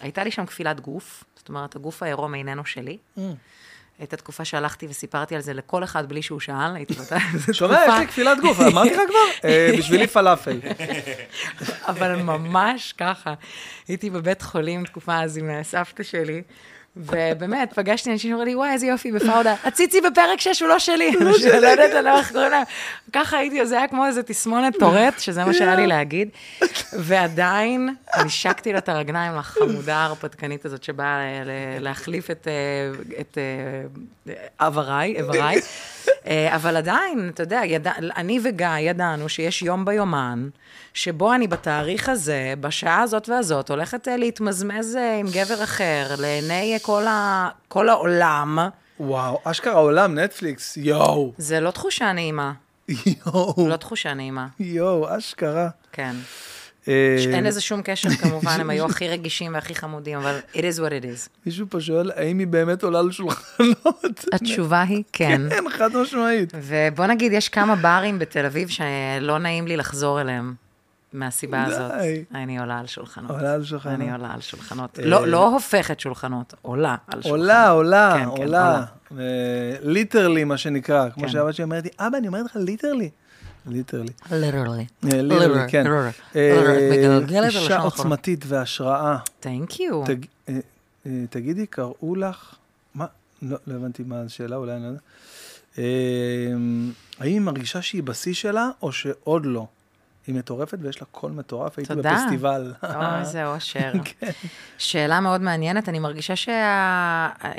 הייתה 0.00 0.24
לי 0.24 0.30
שם 0.30 0.46
כפילת 0.46 0.80
גוף, 0.80 1.24
זאת 1.36 1.48
אומרת, 1.48 1.76
הגוף 1.76 2.02
העירום 2.02 2.34
איננו 2.34 2.64
שלי. 2.64 2.98
Mm. 3.18 3.20
הייתה 3.98 4.16
תקופה 4.16 4.44
שהלכתי 4.44 4.86
וסיפרתי 4.90 5.34
על 5.34 5.40
זה 5.40 5.54
לכל 5.54 5.84
אחד 5.84 6.08
בלי 6.08 6.22
שהוא 6.22 6.40
שאל, 6.40 6.74
הייתי 6.74 6.94
באותה 6.94 7.16
איזה 7.34 7.54
שומע, 7.54 7.84
יש 7.88 8.00
לי 8.00 8.06
כפילת 8.06 8.40
גוף, 8.40 8.60
אמרתי 8.72 8.90
לך 8.90 9.00
כבר? 9.08 9.48
אה, 9.48 9.70
בשבילי 9.78 10.06
פלאפל. 10.06 10.58
אבל 11.82 12.16
ממש 12.16 12.94
ככה. 12.98 13.34
הייתי 13.88 14.10
בבית 14.10 14.42
חולים 14.42 14.84
תקופה 14.84 15.20
אז 15.22 15.38
עם 15.38 15.50
סבתא 15.62 16.02
שלי, 16.02 16.42
ובאמת, 16.96 17.72
פגשתי 17.72 18.12
אנשים 18.12 18.30
שאומרים 18.30 18.48
לי, 18.48 18.54
וואי, 18.54 18.72
איזה 18.72 18.86
יופי, 18.86 19.12
בפאודה. 19.12 19.54
הציצי 19.64 20.00
בפרק 20.00 20.40
6 20.40 20.62
הוא 20.62 20.68
לא 20.68 20.78
שלי. 20.78 21.12
לא. 21.20 21.30
לא 21.60 21.66
יודעת, 21.66 21.90
אני 21.90 21.90
לא 21.90 21.96
יודעת 21.96 22.18
איך 22.18 22.32
קוראים 22.32 22.50
להם. 22.50 22.62
ככה 23.12 23.38
הייתי, 23.38 23.66
זה 23.66 23.78
היה 23.78 23.88
כמו 23.88 24.06
איזה 24.06 24.22
תסמונת 24.22 24.78
טורט, 24.78 25.18
שזה 25.18 25.44
מה 25.44 25.54
שהיה 25.54 25.74
לי 25.76 25.86
להגיד. 25.86 26.28
ועדיין, 26.98 27.94
נשקתי 28.24 28.72
לה 28.72 28.78
את 28.78 28.88
הרגליים 28.88 29.36
לחמודה 29.36 29.96
ההרפתקנית 29.96 30.64
הזאת, 30.64 30.84
שבאה 30.84 31.18
להחליף 31.80 32.30
את, 32.30 32.48
אה, 32.48 33.20
את 33.20 33.38
אה, 33.38 34.34
עבריי, 34.58 35.16
איבריי. 35.16 35.60
אה, 36.26 36.54
אבל 36.54 36.76
עדיין, 36.76 37.30
אתה 37.34 37.42
יודע, 37.42 37.60
אני 38.16 38.40
וגיא 38.42 38.78
ידענו 38.80 39.28
שיש 39.28 39.62
יום 39.62 39.84
ביומן, 39.84 40.48
שבו 40.96 41.34
אני 41.34 41.48
בתאריך 41.48 42.08
הזה, 42.08 42.54
בשעה 42.60 43.02
הזאת 43.02 43.28
והזאת, 43.28 43.70
הולכת 43.70 44.08
אה, 44.08 44.16
להתמזמז 44.16 44.96
אה, 44.96 45.16
עם 45.18 45.26
גבר 45.26 45.64
אחר, 45.64 46.06
לעיני 46.18 46.74
אה, 46.74 46.78
כל, 46.78 47.06
ה, 47.06 47.48
כל 47.68 47.88
העולם. 47.88 48.58
וואו, 49.00 49.40
אשכרה 49.44 49.72
עולם, 49.72 50.18
נטפליקס, 50.18 50.76
יואו. 50.76 51.32
זה 51.38 51.60
לא 51.60 51.70
תחושה 51.70 52.12
נעימה. 52.12 52.52
יואו, 52.88 53.68
לא 53.68 53.76
תחושה 53.76 54.14
נעימה, 54.14 54.46
יואו, 54.60 55.18
אשכרה. 55.18 55.68
כן. 55.92 56.16
אין 56.86 57.44
לזה 57.44 57.60
שום 57.60 57.80
קשר, 57.84 58.08
כמובן, 58.10 58.60
הם 58.60 58.70
היו 58.70 58.86
הכי 58.86 59.08
רגישים 59.08 59.54
והכי 59.54 59.74
חמודים, 59.74 60.18
אבל 60.18 60.38
it 60.52 60.56
is 60.58 60.78
what 60.78 60.90
it 60.90 61.04
is. 61.04 61.28
מישהו 61.46 61.66
פה 61.70 61.80
שואל, 61.80 62.10
האם 62.16 62.38
היא 62.38 62.46
באמת 62.46 62.82
עולה 62.82 63.02
לשולחנות? 63.02 64.24
התשובה 64.34 64.82
היא 64.82 65.02
כן. 65.12 65.42
כן, 65.50 65.64
חד 65.70 65.96
משמעית. 65.96 66.52
ובוא 66.54 67.06
נגיד, 67.06 67.32
יש 67.32 67.48
כמה 67.48 67.76
ברים 67.76 68.18
בתל 68.18 68.46
אביב 68.46 68.68
שלא 68.68 69.38
נעים 69.38 69.66
לי 69.66 69.76
לחזור 69.76 70.20
אליהם. 70.20 70.65
מהסיבה 71.12 71.64
די. 71.68 71.74
הזאת, 71.74 71.92
אני 72.34 72.58
עולה 72.58 72.78
על 72.78 72.86
שולחנות. 72.86 73.30
עולה 73.30 73.52
על 73.54 73.64
שולחנות. 73.64 73.94
אני 73.94 74.12
עולה 74.12 74.34
על 74.34 74.40
שולחנות. 74.40 74.98
אה, 74.98 75.06
לא 75.06 75.28
לא 75.28 75.48
הופכת 75.48 76.00
שולחנות, 76.00 76.54
עולה 76.62 76.96
על 77.06 77.22
שולחנות. 77.22 77.40
עולה, 77.40 77.70
עולה, 77.70 78.14
כן, 78.14 78.24
כן, 78.36 78.42
עולה. 78.42 78.84
literally, 79.82 80.44
מה 80.44 80.56
שנקרא. 80.56 81.10
כמו 81.10 81.22
כן. 81.22 81.28
שאבא 81.28 81.52
שלי 81.52 81.64
אומרת 81.64 81.84
לי, 81.84 81.90
אבא, 81.98 82.18
אני 82.18 82.26
אומרת 82.26 82.44
לך 82.44 82.56
literally. 82.56 83.10
literally. 83.66 84.12
literally. 84.26 84.84
literally, 85.02 85.60
כן. 85.68 85.86
literally. 85.86 86.36
אה, 86.36 87.46
אישה. 87.46 87.78
עוצמתית 87.78 88.44
והשראה. 88.48 89.16
אה, 90.48 90.54
אה, 91.06 91.24
תגידי, 91.30 91.66
קראו 91.66 92.14
לך, 92.16 92.54
מה? 92.94 93.06
לא 93.42 93.56
לא 93.66 93.74
הבנתי 93.74 94.02
מה 94.02 94.20
השאלה, 94.20 94.56
אולי 94.56 94.72
אני 94.72 94.82
לא 94.82 94.86
יודע. 94.86 95.00
אה, 95.78 95.84
האם 97.18 97.32
היא 97.32 97.40
מרגישה 97.40 97.82
שהיא 97.82 98.02
בשיא 98.02 98.34
שלה, 98.34 98.68
או 98.82 98.92
שעוד 98.92 99.46
לא? 99.46 99.66
היא 100.26 100.34
מטורפת 100.34 100.78
ויש 100.80 101.00
לה 101.00 101.06
קול 101.10 101.32
מטורף, 101.32 101.78
הייתי 101.78 101.94
תודה. 101.94 102.12
בפסטיבל. 102.14 102.72
אוי, 102.84 103.18
איזה 103.20 103.46
אושר. 103.46 103.92
כן. 104.04 104.30
שאלה 104.78 105.20
מאוד 105.20 105.40
מעניינת, 105.40 105.88
אני 105.88 105.98
מרגישה 105.98 106.36
שה- 106.36 106.52
אה, 107.44 107.52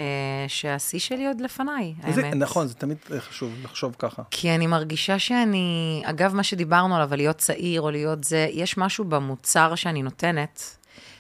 שהשיא 0.48 0.99
שלי 0.99 1.27
עוד 1.27 1.41
לפניי, 1.41 1.94
זה- 2.11 2.22
האמת. 2.26 2.35
נכון, 2.35 2.68
זה 2.68 2.73
תמיד 2.73 2.98
חשוב 3.19 3.53
לחשוב 3.64 3.95
ככה. 3.99 4.23
כי 4.31 4.56
אני 4.56 4.68
מרגישה 4.68 5.19
שאני, 5.19 6.02
אגב, 6.06 6.35
מה 6.35 6.44
שדיברנו 6.44 6.95
עליו, 6.95 7.14
על 7.14 7.19
להיות 7.19 7.38
צעיר 7.38 7.81
או 7.81 7.91
להיות 7.91 8.23
זה, 8.23 8.48
יש 8.52 8.77
משהו 8.77 9.06
במוצר 9.06 9.76
שאני 9.76 10.02
נותנת, 10.03 10.77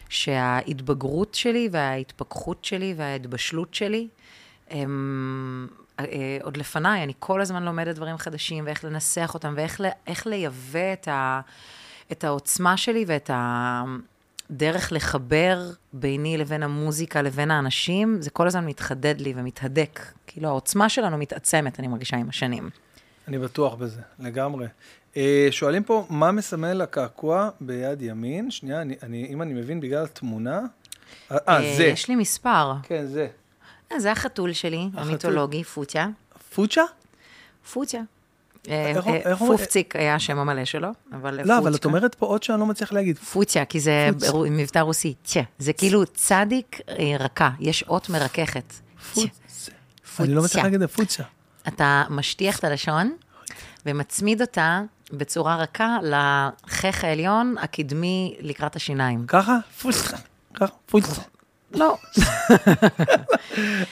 שההתבגרות 0.09 1.33
שלי 1.35 1.69
וההתפכחות 1.71 2.65
שלי 2.65 2.93
וההתבשלות 2.97 3.73
שלי, 3.73 4.07
הם 4.69 5.67
אה, 5.69 5.75
אה, 5.75 5.86
עוד 6.43 6.57
לפניי, 6.57 7.03
אני 7.03 7.13
כל 7.19 7.41
הזמן 7.41 7.63
לומדת 7.63 7.95
דברים 7.95 8.17
חדשים, 8.17 8.65
ואיך 8.65 8.83
לנסח 8.83 9.31
אותם, 9.33 9.53
ואיך 9.57 10.27
לייבא 10.27 10.93
את, 10.93 11.07
ה, 11.07 11.41
את 12.11 12.23
העוצמה 12.23 12.77
שלי 12.77 13.05
ואת 13.07 13.29
הדרך 14.49 14.91
לחבר 14.91 15.59
ביני 15.93 16.37
לבין 16.37 16.63
המוזיקה 16.63 17.21
לבין 17.21 17.51
האנשים, 17.51 18.17
זה 18.21 18.29
כל 18.29 18.47
הזמן 18.47 18.65
מתחדד 18.65 19.21
לי 19.21 19.33
ומתהדק. 19.35 19.99
כאילו, 20.27 20.49
העוצמה 20.49 20.89
שלנו 20.89 21.17
מתעצמת, 21.17 21.79
אני 21.79 21.87
מרגישה 21.87 22.17
עם 22.17 22.29
השנים. 22.29 22.69
אני 23.27 23.39
בטוח 23.39 23.73
בזה, 23.75 24.01
לגמרי. 24.19 24.67
אה, 25.17 25.47
שואלים 25.51 25.83
פה, 25.83 26.05
מה 26.09 26.31
מסמל 26.31 26.81
הקעקוע 26.81 27.49
ביד 27.61 28.01
ימין? 28.01 28.51
שנייה, 28.51 28.81
אני, 28.81 28.95
אני, 29.03 29.27
אם 29.29 29.41
אני 29.41 29.53
מבין, 29.53 29.79
בגלל 29.79 30.03
התמונה. 30.03 30.61
אה, 31.31 31.37
אה, 31.47 31.75
זה. 31.77 31.83
יש 31.83 32.07
לי 32.07 32.15
מספר. 32.15 32.73
כן, 32.83 33.05
זה. 33.05 33.27
אה, 33.91 33.99
זה 33.99 34.11
החתול 34.11 34.53
שלי. 34.53 34.89
המיתולוגי, 34.93 35.63
פוצ'ה. 35.63 36.07
פוצ'ה? 36.55 36.81
פוצ'ה. 37.73 37.99
אה, 38.69 38.93
אה, 39.25 39.35
פופציק 39.35 39.95
היה 39.95 40.15
השם 40.15 40.39
המלא 40.39 40.65
שלו, 40.65 40.89
אבל 41.13 41.39
לא, 41.45 41.57
אבל 41.57 41.71
פוצ'ה. 41.71 41.77
את 41.77 41.85
אומרת 41.85 42.15
פה 42.15 42.25
עוד 42.25 42.43
שאני 42.43 42.59
לא 42.59 42.65
מצליח 42.65 42.93
להגיד. 42.93 43.17
פוצ'ה, 43.17 43.65
כי 43.65 43.79
זה 43.79 44.09
פוצ'ה. 44.13 44.37
מבטא 44.49 44.79
רוסי, 44.79 45.13
צ'ה. 45.23 45.41
זה 45.59 45.73
כאילו 45.73 46.05
צדיק 46.05 46.79
רכה, 47.19 47.49
יש 47.59 47.83
אות 47.83 48.09
מרככת. 48.09 48.73
צ'ה. 49.13 49.21
פוצ'ה. 49.21 49.71
אני 50.19 50.33
לא 50.33 50.43
מצליח 50.43 50.63
פוצ'ה. 50.63 50.63
להגיד 50.63 50.85
פוצ'ה. 50.89 51.23
אתה 51.67 52.03
משטיח 52.09 52.59
את 52.59 52.63
הלשון 52.63 53.15
ומצמיד 53.85 54.41
אותה 54.41 54.81
בצורה 55.11 55.55
רכה 55.55 55.97
לחך 56.03 57.03
העליון 57.03 57.55
הקדמי 57.61 58.35
לקראת 58.39 58.75
השיניים. 58.75 59.25
ככה? 59.27 59.57
פוצ'ה. 59.81 60.17
ככה? 60.53 60.73
פוצ'ה. 60.85 61.21
לא. 61.77 61.97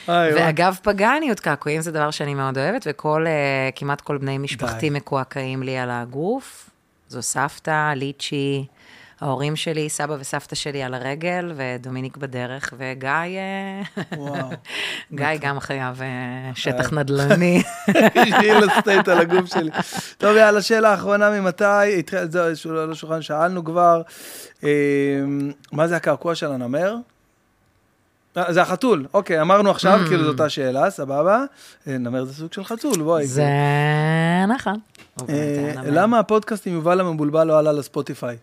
ואגב, 0.08 0.78
פגניות, 0.82 1.40
קעקועים 1.40 1.80
זה 1.80 1.92
דבר 1.92 2.10
שאני 2.10 2.34
מאוד 2.34 2.58
אוהבת, 2.58 2.86
וכל, 2.90 3.26
אה, 3.26 3.70
כמעט 3.76 4.00
כל 4.00 4.18
בני 4.18 4.38
משפחתי. 4.38 4.90
מקועקעים 4.90 5.62
לי 5.62 5.78
על 5.78 5.90
הגוף. 5.90 6.70
זו 7.08 7.22
סבתא, 7.22 7.92
ליצ'י, 7.94 8.66
ההורים 9.20 9.56
שלי, 9.56 9.88
סבא 9.88 10.16
וסבתא 10.20 10.54
שלי 10.54 10.82
על 10.82 10.94
הרגל, 10.94 11.52
ודומיניק 11.56 12.16
בדרך, 12.16 12.74
וגיא, 12.78 13.10
אה, 13.10 13.82
וואו. 14.16 14.50
גיא 15.14 15.26
גם 15.40 15.60
חייב 15.60 16.02
אה, 16.02 16.50
שטח 16.54 16.92
נדל"ני. 16.98 17.62
יש 18.14 18.32
לי 18.40 18.52
אילוסטייט 18.52 19.08
על 19.08 19.18
הגוף 19.18 19.46
שלי. 19.46 19.70
טוב, 20.18 20.36
יאללה, 20.36 20.62
שאלה 20.62 20.94
אחרונה 20.94 21.30
ממתי? 21.30 21.64
זהו, 22.28 22.76
על 22.78 22.92
השולחן 22.92 23.22
שאלנו 23.22 23.64
כבר. 23.64 24.02
מה 25.72 25.88
זה 25.88 25.96
הקעקוע 25.96 26.34
של 26.34 26.52
הנמר? 26.52 26.96
אה, 28.36 28.52
זה 28.52 28.62
החתול, 28.62 29.06
אוקיי, 29.14 29.40
אמרנו 29.40 29.70
עכשיו, 29.70 30.00
כאילו 30.08 30.24
זו 30.24 30.28
אותה 30.30 30.48
שאלה, 30.48 30.90
סבבה. 30.90 31.44
אה, 31.88 31.98
נמר 31.98 32.24
זה 32.24 32.34
סוג 32.34 32.52
של 32.52 32.64
חתול, 32.64 33.02
בואי. 33.02 33.26
זה 33.26 33.44
נכון. 34.48 34.78
אה, 35.28 35.72
למה 35.84 36.18
הפודקאסט 36.18 36.66
עם 36.66 36.72
יובל 36.72 37.00
המבולבל 37.00 37.44
לא 37.44 37.58
עלה 37.58 37.72
לספוטיפיי? 37.72 38.36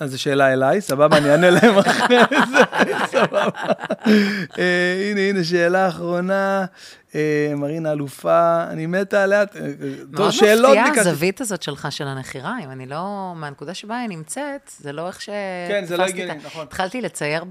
אז 0.00 0.10
זו 0.10 0.20
שאלה 0.20 0.52
אליי, 0.52 0.80
סבבה, 0.80 1.16
אני 1.16 1.30
אענה 1.30 1.50
להם 1.50 1.78
אחרי 1.78 2.16
זה, 2.50 2.60
סבבה. 3.12 3.48
הנה, 5.10 5.20
הנה, 5.20 5.44
שאלה 5.44 5.88
אחרונה. 5.88 6.64
אה, 7.14 7.52
מרינה 7.56 7.92
אלופה, 7.92 8.64
אני 8.70 8.86
מתה 8.86 9.22
עליה. 9.22 9.40
אה, 9.40 9.44
אה, 9.44 9.70
מאוד 10.10 10.28
מפתיעה. 10.28 11.00
הזווית 11.00 11.40
הזאת 11.40 11.62
שלך 11.62 11.92
של 11.92 12.06
הנחירה, 12.06 12.56
אם 12.64 12.70
אני 12.70 12.86
לא, 12.86 13.32
מהנקודה 13.36 13.74
שבה 13.74 13.98
היא 13.98 14.08
נמצאת, 14.08 14.70
זה 14.78 14.92
לא 14.92 15.06
איך 15.06 15.20
ש... 15.20 15.28
כן, 15.68 15.84
זה 15.84 15.96
לא 15.96 16.02
הגיוני, 16.02 16.34
נכון. 16.44 16.62
התחלתי 16.62 17.00
לצייר 17.00 17.44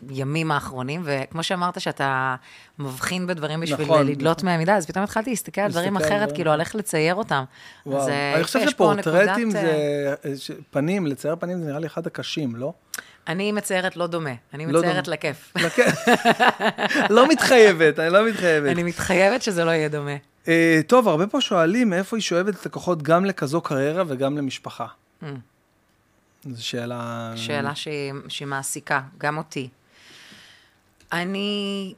בימים 0.00 0.50
האחרונים, 0.50 1.02
וכמו 1.04 1.42
שאמרת 1.42 1.80
שאתה 1.80 2.36
מבחין 2.78 3.26
בדברים 3.26 3.60
בשביל 3.60 3.86
נכון, 3.86 4.06
לדלות 4.06 4.42
מהמידה, 4.42 4.76
אז 4.76 4.86
פתאום 4.86 5.04
התחלתי 5.04 5.30
להסתכל 5.30 5.60
על 5.60 5.70
דברים 5.70 5.96
אחרת, 5.96 6.32
כאילו, 6.32 6.52
על 6.52 6.60
איך 6.60 6.74
לצייר 6.74 7.14
אותם. 7.14 7.44
וואו. 7.86 8.08
אני 8.34 8.44
חושב 8.44 8.68
שפורטרטים 8.68 9.50
זה, 9.50 10.14
פנים, 10.70 11.06
לצייר 11.06 11.36
פנים 11.36 11.58
זה 11.58 11.66
נראה 11.66 11.78
לי 11.78 11.86
אחד 11.86 12.06
הקשים, 12.06 12.56
לא? 12.56 12.72
אני 13.28 13.52
מציירת 13.52 13.96
לא 13.96 14.06
דומה, 14.06 14.30
אני 14.54 14.72
לא 14.72 14.80
מציירת 14.80 15.04
דומה. 15.04 15.16
לכיף. 15.16 15.54
לא 17.16 17.28
מתחייבת, 17.28 17.98
אני 17.98 18.12
לא 18.12 18.28
מתחייבת. 18.28 18.72
אני 18.72 18.82
מתחייבת 18.82 19.42
שזה 19.42 19.64
לא 19.64 19.70
יהיה 19.70 19.88
דומה. 19.88 20.16
אה, 20.48 20.80
טוב, 20.86 21.08
הרבה 21.08 21.26
פה 21.26 21.40
שואלים 21.40 21.90
מאיפה 21.90 22.16
היא 22.16 22.22
שואבת 22.22 22.54
את 22.60 22.66
הכוחות 22.66 23.02
גם 23.02 23.24
לכזו 23.24 23.60
קריירה 23.60 24.04
וגם 24.06 24.38
למשפחה. 24.38 24.86
Mm. 25.22 25.26
זו 26.44 26.66
שאלה... 26.66 27.32
שאלה 27.36 27.74
שהיא, 27.74 28.12
שהיא 28.28 28.48
מעסיקה, 28.48 29.00
גם 29.18 29.38
אותי. 29.38 29.68
אני 31.12 31.94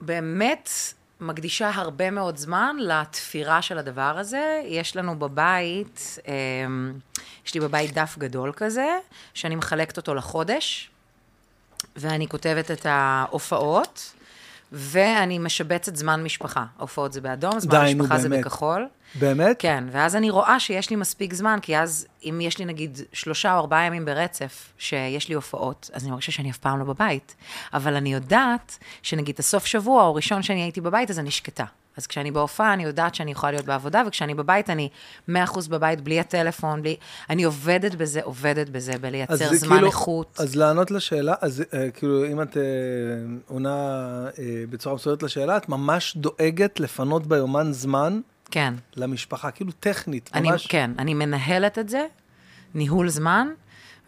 באמת 0.00 0.70
מקדישה 1.22 1.70
הרבה 1.74 2.10
מאוד 2.10 2.36
זמן 2.36 2.76
לתפירה 2.80 3.62
של 3.62 3.78
הדבר 3.78 4.14
הזה. 4.18 4.62
יש 4.64 4.96
לנו 4.96 5.18
בבית, 5.18 6.18
אמ, 6.28 6.92
יש 7.46 7.54
לי 7.54 7.60
בבית 7.60 7.94
דף 7.94 8.14
גדול 8.18 8.52
כזה, 8.56 8.98
שאני 9.34 9.56
מחלקת 9.56 9.96
אותו 9.96 10.14
לחודש, 10.14 10.90
ואני 11.96 12.28
כותבת 12.28 12.70
את 12.70 12.86
ההופעות, 12.86 14.12
ואני 14.72 15.38
משבצת 15.38 15.96
זמן 15.96 16.22
משפחה. 16.22 16.64
ההופעות 16.78 17.12
זה 17.12 17.20
באדום, 17.20 17.60
זמן 17.60 17.84
די, 17.84 17.94
משפחה 17.94 18.18
זה 18.18 18.28
באמת. 18.28 18.44
בכחול. 18.44 18.88
באמת? 19.14 19.56
כן, 19.58 19.84
ואז 19.90 20.16
אני 20.16 20.30
רואה 20.30 20.60
שיש 20.60 20.90
לי 20.90 20.96
מספיק 20.96 21.34
זמן, 21.34 21.58
כי 21.62 21.78
אז 21.78 22.06
אם 22.24 22.40
יש 22.42 22.58
לי 22.58 22.64
נגיד 22.64 22.98
שלושה 23.12 23.54
או 23.54 23.58
ארבעה 23.58 23.84
ימים 23.84 24.04
ברצף 24.04 24.72
שיש 24.78 25.28
לי 25.28 25.34
הופעות, 25.34 25.90
אז 25.92 26.02
אני 26.02 26.10
מרגישה 26.10 26.32
שאני 26.32 26.50
אף 26.50 26.58
פעם 26.58 26.78
לא 26.78 26.84
בבית. 26.84 27.34
אבל 27.74 27.96
אני 27.96 28.12
יודעת 28.12 28.78
שנגיד 29.02 29.36
הסוף 29.38 29.66
שבוע 29.66 30.02
או 30.02 30.14
ראשון 30.14 30.42
שאני 30.42 30.62
הייתי 30.62 30.80
בבית, 30.80 31.10
אז 31.10 31.18
אני 31.18 31.30
שקטה. 31.30 31.64
אז 31.96 32.06
כשאני 32.06 32.30
בהופעה, 32.30 32.74
אני 32.74 32.82
יודעת 32.82 33.14
שאני 33.14 33.30
יכולה 33.30 33.52
להיות 33.52 33.64
בעבודה, 33.66 34.02
וכשאני 34.06 34.34
בבית, 34.34 34.70
אני 34.70 34.88
100% 35.28 35.32
בבית, 35.70 36.00
בלי 36.00 36.20
הטלפון, 36.20 36.82
בלי... 36.82 36.96
אני 37.30 37.44
עובדת 37.44 37.94
בזה, 37.94 38.20
עובדת 38.22 38.68
בזה, 38.68 38.92
בלייצר 39.00 39.54
זמן 39.54 39.76
כאילו- 39.76 39.86
איכות. 39.86 40.36
אז 40.38 40.56
לענות 40.56 40.90
לשאלה, 40.90 41.34
אז 41.40 41.62
אה, 41.74 41.90
כאילו, 41.90 42.26
אם 42.26 42.42
את 42.42 42.56
אה, 42.56 42.62
עונה 43.46 43.78
אה, 44.38 44.64
בצורה 44.70 44.94
מסוימת 44.94 45.22
לשאלה, 45.22 45.56
את 45.56 45.68
ממש 45.68 46.16
דואגת 46.16 46.80
לפנות 46.80 47.26
ביומן 47.26 47.72
זמן 47.72 48.20
כן. 48.50 48.74
למשפחה, 48.96 49.50
כאילו 49.50 49.72
טכנית, 49.80 50.30
אני, 50.34 50.50
ממש. 50.50 50.66
כן, 50.66 50.90
אני 50.98 51.14
מנהלת 51.14 51.78
את 51.78 51.88
זה, 51.88 52.06
ניהול 52.74 53.08
זמן, 53.08 53.48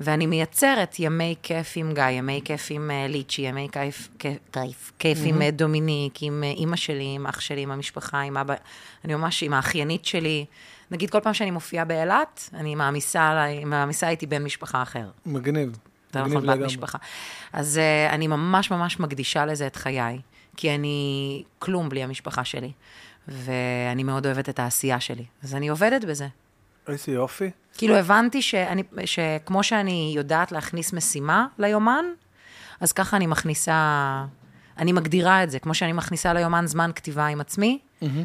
ואני 0.01 0.27
מייצרת 0.27 0.97
ימי 0.99 1.35
כיף 1.43 1.73
עם 1.77 1.93
גיא, 1.95 2.05
ימי 2.05 2.41
כיף 2.45 2.67
עם 2.71 2.91
אה, 2.91 3.07
ליצ'י, 3.09 3.43
ימי 3.43 3.69
כיף, 3.73 4.09
כיף, 4.19 4.39
כיף, 4.53 4.93
כיף 4.99 5.19
עם 5.25 5.43
אה, 5.43 5.51
דומיניק, 5.51 6.15
עם 6.23 6.45
אה, 6.45 6.51
אימא 6.51 6.77
שלי, 6.77 7.13
עם 7.15 7.27
אח 7.27 7.41
שלי, 7.41 7.61
עם 7.61 7.71
המשפחה, 7.71 8.21
עם 8.21 8.37
אבא, 8.37 8.55
אני 9.05 9.15
ממש 9.15 9.43
עם 9.43 9.53
האחיינית 9.53 10.05
שלי. 10.05 10.45
נגיד, 10.91 11.11
כל 11.11 11.21
פעם 11.21 11.35
שאני 11.35 11.51
מופיעה 11.51 11.85
באילת, 11.85 12.51
אני 12.55 12.75
מעמיסה, 12.75 13.29
עליי- 13.31 13.65
מעמיסה 13.65 14.09
איתי 14.09 14.27
בן 14.27 14.45
משפחה 14.45 14.83
אחר. 14.83 15.07
מגניב. 15.27 15.79
זה 16.13 16.23
מגניב 16.23 16.37
נכון, 16.45 16.59
בת. 16.61 16.67
משפחה. 16.67 16.99
אז 17.53 17.81
uh, 18.11 18.13
אני 18.15 18.27
ממש 18.27 18.71
ממש 18.71 19.01
מקדישה 19.01 19.47
לזה 19.47 19.67
את 19.67 19.77
חיי, 19.77 20.19
כי 20.57 20.75
אני 20.75 21.43
כלום 21.59 21.89
בלי 21.89 22.03
המשפחה 22.03 22.45
שלי, 22.45 22.73
ואני 23.29 24.03
מאוד 24.03 24.27
אוהבת 24.27 24.49
את 24.49 24.59
העשייה 24.59 25.01
שלי, 25.01 25.25
אז 25.43 25.55
אני 25.55 25.69
עובדת 25.69 26.05
בזה. 26.05 26.27
איזה 26.89 27.13
יופי. 27.13 27.51
כאילו 27.79 27.97
הבנתי 27.97 28.43
שאני, 28.43 28.83
שכמו 29.05 29.63
שאני 29.63 30.13
יודעת 30.17 30.53
להכניס 30.53 30.93
משימה 30.93 31.47
ליומן, 31.59 32.05
אז 32.81 32.93
ככה 32.93 33.17
אני 33.17 33.27
מכניסה, 33.27 34.25
אני 34.79 34.93
מגדירה 34.93 35.43
את 35.43 35.51
זה, 35.51 35.59
כמו 35.59 35.75
שאני 35.75 35.93
מכניסה 35.93 36.33
ליומן 36.33 36.67
זמן 36.67 36.91
כתיבה 36.95 37.27
עם 37.27 37.41
עצמי, 37.41 37.79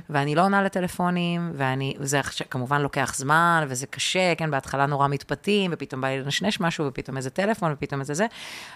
ואני 0.10 0.36
לא 0.36 0.42
עונה 0.42 0.64
לטלפונים, 0.64 1.52
ואני, 1.54 1.94
וזה 2.00 2.22
כמובן 2.50 2.82
לוקח 2.82 3.14
זמן, 3.16 3.66
וזה 3.68 3.88
קשה, 3.88 4.36
כן, 4.36 4.52
בהתחלה 4.52 4.86
נורא 4.86 5.08
מתפתים, 5.08 5.72
ופתאום 5.74 6.02
בא 6.02 6.08
לי 6.08 6.22
לנשנש 6.22 6.60
משהו, 6.60 6.86
ופתאום 6.86 7.18
איזה 7.18 7.30
טלפון, 7.30 7.72
ופתאום 7.74 8.00
איזה 8.00 8.14
זה, 8.14 8.26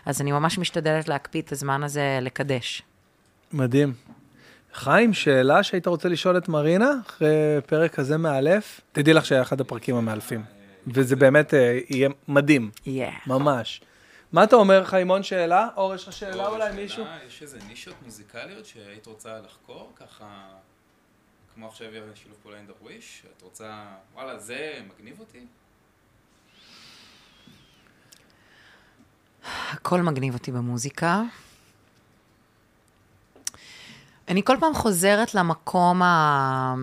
אז 0.06 0.22
אני 0.22 0.32
ממש 0.32 0.58
משתדלת 0.58 1.08
להקפיא 1.08 1.42
את 1.42 1.52
הזמן 1.52 1.84
הזה 1.84 2.20
לקדש. 2.22 2.82
מדהים. 3.54 3.94
חיים, 4.74 5.14
שאלה 5.14 5.64
שהיית 5.64 5.88
רוצה 5.88 6.10
לשאול 6.10 6.38
את 6.38 6.50
מרינה, 6.50 6.92
אחרי 7.08 7.30
פרק 7.66 7.96
כזה 7.96 8.18
מאלף? 8.18 8.82
תדעי 8.92 9.14
לך 9.14 9.26
שהיה 9.26 9.42
אחד 9.42 9.62
הפרקים 9.62 9.96
המאלפים. 9.96 10.44
וזה 10.88 11.16
באמת 11.16 11.54
אה, 11.54 11.80
יהיה 11.90 12.10
מדהים. 12.28 12.72
ממש. 13.28 13.82
מה 14.32 14.44
אתה 14.44 14.56
אומר, 14.56 14.86
חיימון, 14.86 15.24
שאלה? 15.24 15.68
אור, 15.76 15.96
יש 15.96 16.08
לך 16.08 16.14
שאלה 16.14 16.48
אולי, 16.48 16.64
שאלה, 16.64 16.76
מישהו? 16.82 17.04
יש 17.28 17.42
איזה 17.42 17.60
נישות 17.68 17.96
מוזיקליות 18.06 18.66
שהיית 18.66 19.06
רוצה 19.06 19.40
לחקור, 19.46 19.92
ככה, 19.96 20.26
כמו 21.56 21.68
עכשיו 21.68 21.88
שילוב 22.16 22.38
פעולה 22.44 22.60
עם 22.60 22.66
דרוויש, 22.66 23.24
את 23.38 23.42
רוצה, 23.42 23.84
וואלה, 24.14 24.40
זה 24.40 24.80
מגניב 24.88 25.20
אותי? 25.20 25.46
הכל 29.72 30.02
מגניב 30.02 30.34
אותי 30.34 30.52
במוזיקה. 30.52 31.22
אני 34.30 34.42
כל 34.44 34.58
פעם 34.60 34.74
חוזרת 34.74 35.36
למקום 35.36 36.02
ה... 36.02 36.74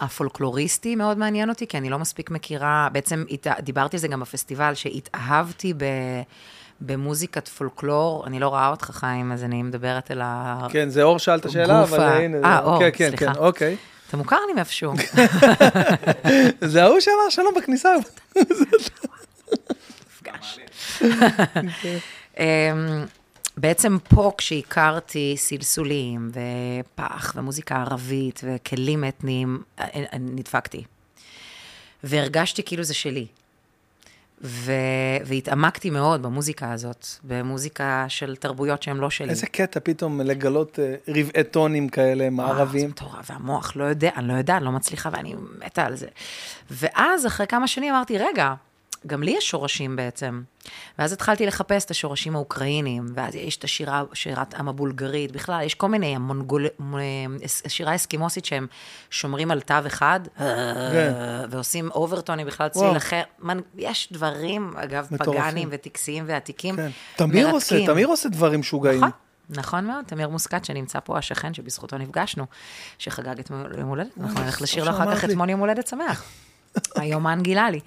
הפולקלוריסטי, 0.00 0.96
מאוד 0.96 1.18
מעניין 1.18 1.48
אותי, 1.48 1.66
כי 1.66 1.78
אני 1.78 1.90
לא 1.90 1.98
מספיק 1.98 2.30
מכירה, 2.30 2.88
בעצם. 2.92 3.24
דיברתי 3.60 3.96
על 3.96 4.00
זה 4.00 4.08
גם 4.08 4.20
בפסטיבל, 4.20 4.74
שהתאהבתי 4.74 5.74
ב... 5.76 5.84
במוזיקת 6.80 7.48
פולקלור, 7.48 8.26
אני 8.26 8.40
לא 8.40 8.48
רואה 8.48 8.68
אותך, 8.68 8.90
חיים, 8.92 9.32
אז 9.32 9.44
אני 9.44 9.62
מדברת 9.62 10.10
אל 10.10 10.20
ה... 10.22 10.66
כן, 10.70 10.88
זה 10.90 11.02
אור 11.02 11.18
שאל 11.18 11.38
את 11.38 11.44
השאלה, 11.46 11.80
גוף 11.80 11.92
אבל 11.92 12.02
הנה. 12.04 12.36
אה, 12.36 12.58
זה- 12.62 12.68
אור, 12.68 12.78
כן, 12.78 12.90
כן, 12.92 13.08
סליחה. 13.16 13.32
כן, 13.34 13.38
אוקיי. 13.40 13.76
אתה 14.08 14.16
מוכר 14.16 14.36
לי 14.48 14.52
מאיפשהו. 14.52 14.92
זה 16.72 16.84
ההוא 16.84 17.00
שאמר 17.00 17.30
שלום 17.30 17.54
בכניסה. 17.56 17.88
מפגש. 20.06 20.58
בעצם 23.60 23.96
פה 24.08 24.32
כשהכרתי 24.38 25.34
סלסולים 25.36 26.30
ופח 26.30 27.32
ומוזיקה 27.36 27.76
ערבית 27.76 28.40
וכלים 28.44 29.04
אתניים, 29.04 29.62
אה, 29.78 29.84
אה, 29.94 30.18
נדפקתי. 30.18 30.84
והרגשתי 32.04 32.62
כאילו 32.62 32.82
זה 32.82 32.94
שלי. 32.94 33.26
ו... 34.42 34.72
והתעמקתי 35.24 35.90
מאוד 35.90 36.22
במוזיקה 36.22 36.72
הזאת, 36.72 37.06
במוזיקה 37.24 38.04
של 38.08 38.36
תרבויות 38.36 38.82
שהן 38.82 38.96
לא 38.96 39.10
שלי. 39.10 39.30
איזה 39.30 39.46
קטע 39.46 39.80
פתאום 39.82 40.20
לגלות 40.20 40.78
אה, 40.78 40.94
רבעי 41.08 41.44
טונים 41.50 41.88
כאלה 41.88 42.30
מערבים. 42.30 42.80
זה 42.80 42.88
מטורף, 42.88 43.30
והמוח 43.30 43.76
לא 43.76 43.84
יודע, 43.84 44.10
אני 44.16 44.28
לא 44.28 44.32
יודעת, 44.32 44.56
אני 44.56 44.64
לא 44.64 44.72
מצליחה 44.72 45.10
ואני 45.12 45.34
מתה 45.66 45.86
על 45.86 45.96
זה. 45.96 46.06
ואז, 46.70 47.26
אחרי 47.26 47.46
כמה 47.46 47.66
שנים, 47.66 47.94
אמרתי, 47.94 48.18
רגע, 48.18 48.54
גם 49.06 49.22
לי 49.22 49.30
יש 49.30 49.50
שורשים 49.50 49.96
בעצם. 49.96 50.42
ואז 50.98 51.12
התחלתי 51.12 51.46
לחפש 51.46 51.84
את 51.84 51.90
השורשים 51.90 52.36
האוקראינים, 52.36 53.06
ואז 53.14 53.34
יש 53.34 53.56
את 53.56 53.64
השירה, 53.64 54.02
שירת 54.12 54.54
עם 54.54 54.68
הבולגרית, 54.68 55.32
בכלל, 55.32 55.62
יש 55.64 55.74
כל 55.74 55.88
מיני, 55.88 56.16
המונגול... 56.16 56.66
מ- 56.80 56.96
שירה 57.68 57.94
אסקימוסית 57.94 58.44
שהם 58.44 58.66
שומרים 59.10 59.50
על 59.50 59.60
תו 59.60 59.74
אחד, 59.86 60.20
ועושים 61.50 61.90
אוברטונים 61.90 62.46
בכלל 62.46 62.68
צליל. 62.68 62.96
אחר. 62.96 63.22
יש 63.76 64.08
דברים, 64.12 64.72
אגב. 64.76 65.06
פגאנים 65.18 65.68
וטקסיים 65.72 66.24
ועתיקים, 66.26 66.76
כן. 66.76 66.90
תמיר 67.16 67.50
עושה, 67.50 67.74
מרתקים. 67.74 67.92
תמיר 67.94 68.08
עושה 68.08 68.28
דברים 68.28 68.60
משוגעים. 68.60 68.98
נכון, 68.98 69.10
נכון 69.48 69.84
מאוד, 69.86 70.04
תמיר 70.04 70.28
מוסקת, 70.28 70.64
שנמצא 70.64 70.98
פה, 71.04 71.18
השכן 71.18 71.54
שבזכותו 71.54 71.98
נפגשנו, 71.98 72.46
שחגג 72.98 73.38
את 73.38 73.50
יום 73.78 73.88
הולדת, 73.88 74.08
אנחנו 74.20 74.44
נלך 74.44 74.62
לשיר 74.62 74.84
לו 74.84 74.90
אחר 74.90 75.16
כך 75.16 75.24
לי. 75.24 75.32
אתמול 75.32 75.50
יום 75.50 75.60
הולדת 75.60 75.86
שמח. 75.86 76.24
היומן 76.96 77.38
גילה 77.42 77.70
לי. 77.70 77.80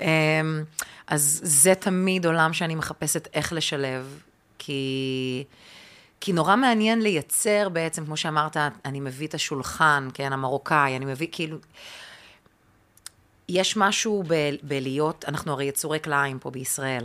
אמ, 0.00 0.64
אז 1.06 1.40
זה 1.44 1.74
תמיד 1.74 2.26
עולם 2.26 2.52
שאני 2.52 2.74
מחפשת 2.74 3.28
איך 3.34 3.52
לשלב, 3.52 4.20
כי... 4.58 5.44
כי 6.20 6.32
נורא 6.32 6.56
מעניין 6.56 7.02
לייצר 7.02 7.68
בעצם, 7.68 8.06
כמו 8.06 8.16
שאמרת, 8.16 8.56
אני 8.84 9.00
מביא 9.00 9.26
את 9.26 9.34
השולחן, 9.34 10.08
כן, 10.14 10.32
המרוקאי, 10.32 10.96
אני 10.96 11.04
מביא 11.04 11.28
כאילו... 11.32 11.58
יש 13.48 13.76
משהו 13.76 14.24
ב- 14.26 14.54
בלהיות, 14.62 15.24
אנחנו 15.28 15.52
הרי 15.52 15.64
יצורי 15.64 16.00
כלאיים 16.00 16.38
פה 16.38 16.50
בישראל, 16.50 17.04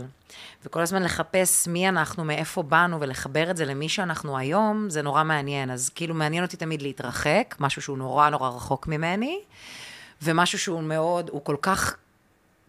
וכל 0.64 0.80
הזמן 0.80 1.02
לחפש 1.02 1.68
מי 1.68 1.88
אנחנו, 1.88 2.24
מאיפה 2.24 2.62
באנו, 2.62 3.00
ולחבר 3.00 3.50
את 3.50 3.56
זה 3.56 3.64
למי 3.64 3.88
שאנחנו 3.88 4.38
היום, 4.38 4.90
זה 4.90 5.02
נורא 5.02 5.24
מעניין. 5.24 5.70
אז 5.70 5.88
כאילו 5.88 6.14
מעניין 6.14 6.44
אותי 6.44 6.56
תמיד 6.56 6.82
להתרחק, 6.82 7.54
משהו 7.60 7.82
שהוא 7.82 7.98
נורא 7.98 8.30
נורא 8.30 8.48
רחוק 8.48 8.86
ממני, 8.86 9.40
ומשהו 10.22 10.58
שהוא 10.58 10.82
מאוד, 10.82 11.30
הוא 11.30 11.44
כל 11.44 11.56
כך 11.62 11.96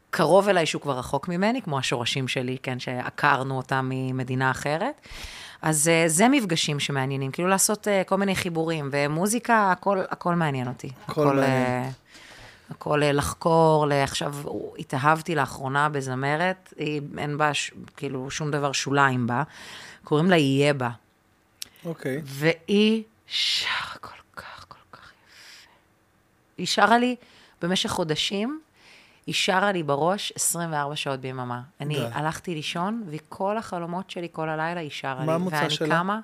קרוב 0.10 0.50
אליי 0.50 0.66
שהוא 0.66 0.82
כבר 0.82 0.98
רחוק 1.00 1.28
ממני, 1.28 1.62
כמו 1.62 1.80
השורשים 1.80 2.28
שלי, 2.28 2.58
כן, 2.64 2.80
שעקרנו 2.80 3.58
אותם 3.58 3.90
ממדינה 3.94 4.52
אחרת. 4.52 5.02
אז 5.62 5.88
אה, 5.88 6.04
זה 6.08 6.28
מפגשים 6.28 6.80
שמעניינים, 6.80 7.32
כאילו 7.32 7.50
לעשות 7.50 7.88
אה, 7.88 8.04
כל 8.04 8.16
מיני 8.16 8.36
חיבורים, 8.36 8.90
ומוזיקה, 8.92 9.72
הכל, 9.72 10.02
הכל 10.10 10.36
מעניין 10.36 10.68
אותי. 10.68 10.90
הכל 11.08 11.22
הכל, 11.22 11.36
מעניין. 11.36 11.84
אה, 11.84 11.90
הכל 12.70 13.04
אה, 13.04 13.12
לחקור, 13.12 13.86
עכשיו, 13.94 14.36
התאהבתי 14.80 15.36
לאחרונה 15.36 15.90
בזמרת, 15.90 16.74
היא, 16.78 17.02
אין 17.18 17.38
בה 17.38 17.54
ש, 17.54 17.72
כאילו 17.98 18.32
שום 18.32 18.52
דבר 18.52 18.72
שוליים 18.72 19.28
בה, 19.28 19.44
קוראים 20.04 20.30
לה 20.30 20.38
יהיה 20.38 20.74
בה. 20.74 20.90
אוקיי. 21.86 22.22
והיא 22.26 23.04
שרה 23.28 23.96
כל 24.02 24.22
כך, 24.36 24.66
כל 24.68 24.78
כך 24.92 25.12
יפה. 25.12 25.70
היא 26.58 26.68
שרה 26.68 26.98
לי 26.98 27.16
במשך 27.62 27.90
חודשים, 27.90 28.60
היא 29.28 29.36
שרה 29.36 29.72
לי 29.72 29.84
בראש 29.84 30.34
24 30.36 30.96
שעות 30.96 31.20
ביממה. 31.20 31.62
אני 31.82 31.96
די. 31.96 32.06
הלכתי 32.12 32.56
לישון, 32.56 33.04
וכל 33.08 33.58
החלומות 33.58 34.10
שלי 34.10 34.28
כל 34.32 34.50
הלילה 34.50 34.80
היא 34.80 34.90
שרה 34.92 35.20
לי. 35.20 35.26
מה 35.26 35.36
המוצא 35.36 35.56
ואני 35.56 35.70
שלה? 35.70 35.98
קמה, 36.00 36.20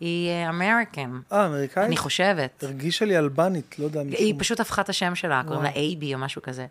היא 0.00 0.30
אמריקן, 0.48 1.20
אה, 1.32 1.46
אמריקאית? 1.46 1.86
אני 1.86 1.96
חושבת. 1.96 2.64
הרגישה 2.64 3.04
לי 3.04 3.18
אלבנית, 3.18 3.78
לא 3.78 3.84
יודע. 3.84 4.00
היא 4.00 4.34
פשוט 4.38 4.60
הפכה 4.60 4.82
את 4.82 4.88
השם 4.88 5.14
שלה, 5.14 5.42
קוראים 5.46 5.62
לה. 5.62 5.70
אייבי 5.70 6.14
או 6.14 6.18
משהו 6.18 6.42
כזה. 6.42 6.66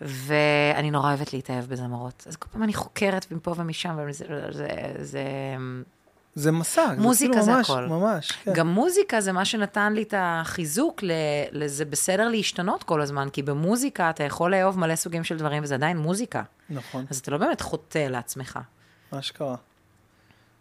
ואני 0.00 0.90
נורא 0.90 1.08
אוהבת 1.08 1.32
להתאהב 1.32 1.64
בזמרות. 1.64 2.24
אז 2.26 2.36
כל 2.36 2.48
פעם 2.52 2.62
אני 2.62 2.74
חוקרת 2.74 3.32
מפה 3.32 3.54
ומשם, 3.56 3.98
וזה... 4.08 4.24
זה, 4.50 4.68
זה, 4.98 5.22
זה 6.34 6.52
מסע. 6.52 6.94
מוזיקה 6.98 7.32
כאילו 7.32 7.44
זה 7.44 7.52
ממש, 7.52 7.70
הכל. 7.70 7.86
ממש, 7.86 8.32
כן. 8.32 8.52
גם 8.54 8.68
מוזיקה 8.68 9.20
זה 9.20 9.32
מה 9.32 9.44
שנתן 9.44 9.92
לי 9.92 10.02
את 10.02 10.14
החיזוק, 10.16 11.02
ל- 11.02 11.10
לזה 11.52 11.84
בסדר 11.84 12.28
להשתנות 12.28 12.82
כל 12.82 13.00
הזמן, 13.02 13.28
כי 13.32 13.42
במוזיקה 13.42 14.10
אתה 14.10 14.24
יכול 14.24 14.50
לאהוב 14.54 14.78
מלא 14.78 14.96
סוגים 14.96 15.24
של 15.24 15.36
דברים, 15.36 15.62
וזה 15.62 15.74
עדיין 15.74 15.96
מוזיקה. 15.98 16.42
נכון, 16.70 17.06
אז 17.10 17.18
אתה 17.18 17.30
לא 17.30 17.38
באמת 17.38 17.60
חוטא 17.60 17.98
לעצמך. 17.98 18.58
מה 19.12 19.22
שקרה. 19.22 19.56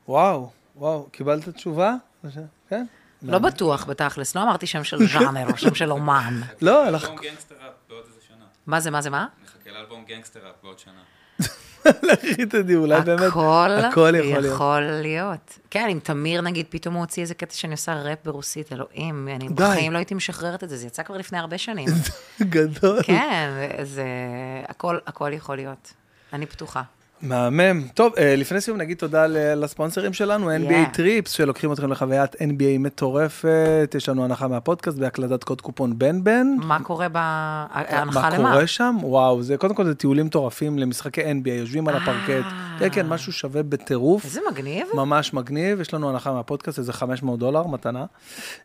וואו, 0.07 0.49
וואו, 0.75 1.07
קיבלת 1.11 1.49
תשובה? 1.49 1.95
כן? 2.69 2.85
לא 3.21 3.39
בטוח, 3.39 3.85
בתכלס, 3.85 4.35
לא 4.35 4.43
אמרתי 4.43 4.67
שם 4.67 4.83
של 4.83 5.07
ז'אנר 5.07 5.51
או 5.51 5.57
שם 5.57 5.75
של 5.75 5.91
אומן. 5.91 6.41
לא, 6.61 6.87
הלך... 6.87 7.03
אלבום 7.03 7.17
גנגסטר 7.17 7.55
ראפ 7.55 7.73
בעוד 7.89 8.03
איזה 8.07 8.19
שנה. 8.27 8.45
מה 8.67 8.79
זה, 8.79 8.91
מה 8.91 9.01
זה, 9.01 9.09
מה? 9.09 9.27
נחכה 9.43 9.71
לאלבום 9.71 10.05
גנגסטר 10.05 10.39
ראפ 10.47 10.55
בעוד 10.63 10.79
שנה. 10.79 11.01
לכי 12.11 12.45
תדעי, 12.45 12.75
אולי 12.75 13.01
באמת... 13.01 13.21
הכל 13.21 13.69
יכול 13.89 14.11
להיות. 14.11 14.45
יכול 14.45 14.81
להיות. 14.81 15.59
כן, 15.69 15.87
אם 15.91 15.99
תמיר, 16.03 16.41
נגיד, 16.41 16.65
פתאום 16.69 16.93
הוא 16.93 17.01
הוציא 17.01 17.23
איזה 17.23 17.33
קטע 17.33 17.53
שאני 17.53 17.71
עושה 17.71 17.93
ראפ 17.93 18.19
ברוסית, 18.25 18.73
אלוהים, 18.73 19.27
אני 19.35 19.47
די. 19.47 19.53
בחיים 19.53 19.93
לא 19.93 19.97
הייתי 19.97 20.13
משחררת 20.13 20.63
את 20.63 20.69
זה, 20.69 20.77
זה 20.77 20.87
יצא 20.87 21.03
כבר 21.03 21.17
לפני 21.17 21.37
הרבה 21.37 21.57
שנים. 21.57 21.89
גדול. 22.41 23.03
כן, 23.03 23.49
זה... 23.83 24.05
הכל, 24.67 24.97
הכל 25.07 25.33
יכול 25.33 25.55
להיות. 25.55 25.93
אני 26.33 26.45
פתוחה. 26.45 26.81
מהמם. 27.23 27.81
טוב, 27.93 28.13
אה, 28.17 28.35
לפני 28.35 28.61
סיום 28.61 28.77
נגיד 28.77 28.97
תודה 28.97 29.25
לספונסרים 29.27 30.13
שלנו, 30.13 30.49
NBA 30.51 30.91
Yeah. 30.91 30.95
Trips, 30.95 31.31
שלוקחים 31.31 31.73
אתכם 31.73 31.91
לחוויית 31.91 32.35
NBA 32.35 32.79
מטורפת. 32.79 33.95
יש 33.97 34.09
לנו 34.09 34.25
הנחה 34.25 34.47
מהפודקאסט 34.47 34.97
בהקלדת 34.97 35.43
קוד 35.43 35.61
קופון 35.61 35.99
בן 35.99 36.23
בן. 36.23 36.47
מה 36.57 36.83
קורה 36.83 37.09
בהנחה 37.09 38.19
מה 38.21 38.29
למה? 38.29 38.51
קורה 38.51 38.67
שם? 38.67 38.95
וואו, 39.01 39.43
זה 39.43 39.57
קודם 39.57 39.75
כל 39.75 39.85
זה 39.85 39.95
טיולים 39.95 40.25
מטורפים 40.25 40.79
למשחקי 40.79 41.21
NBA, 41.21 41.49
יושבים 41.49 41.87
על 41.87 41.95
הפרקט. 41.95 42.45
אה. 42.45 42.79
כן, 42.79 42.89
כן, 42.91 43.07
משהו 43.07 43.33
שווה 43.33 43.63
בטירוף. 43.63 44.25
איזה 44.25 44.39
מגניב. 44.51 44.87
ממש 44.93 45.33
מגניב, 45.33 45.81
יש 45.81 45.93
לנו 45.93 46.09
הנחה 46.09 46.31
מהפודקאסט, 46.31 46.79
איזה 46.79 46.93
500 46.93 47.39
דולר, 47.39 47.67
מתנה. 47.67 48.05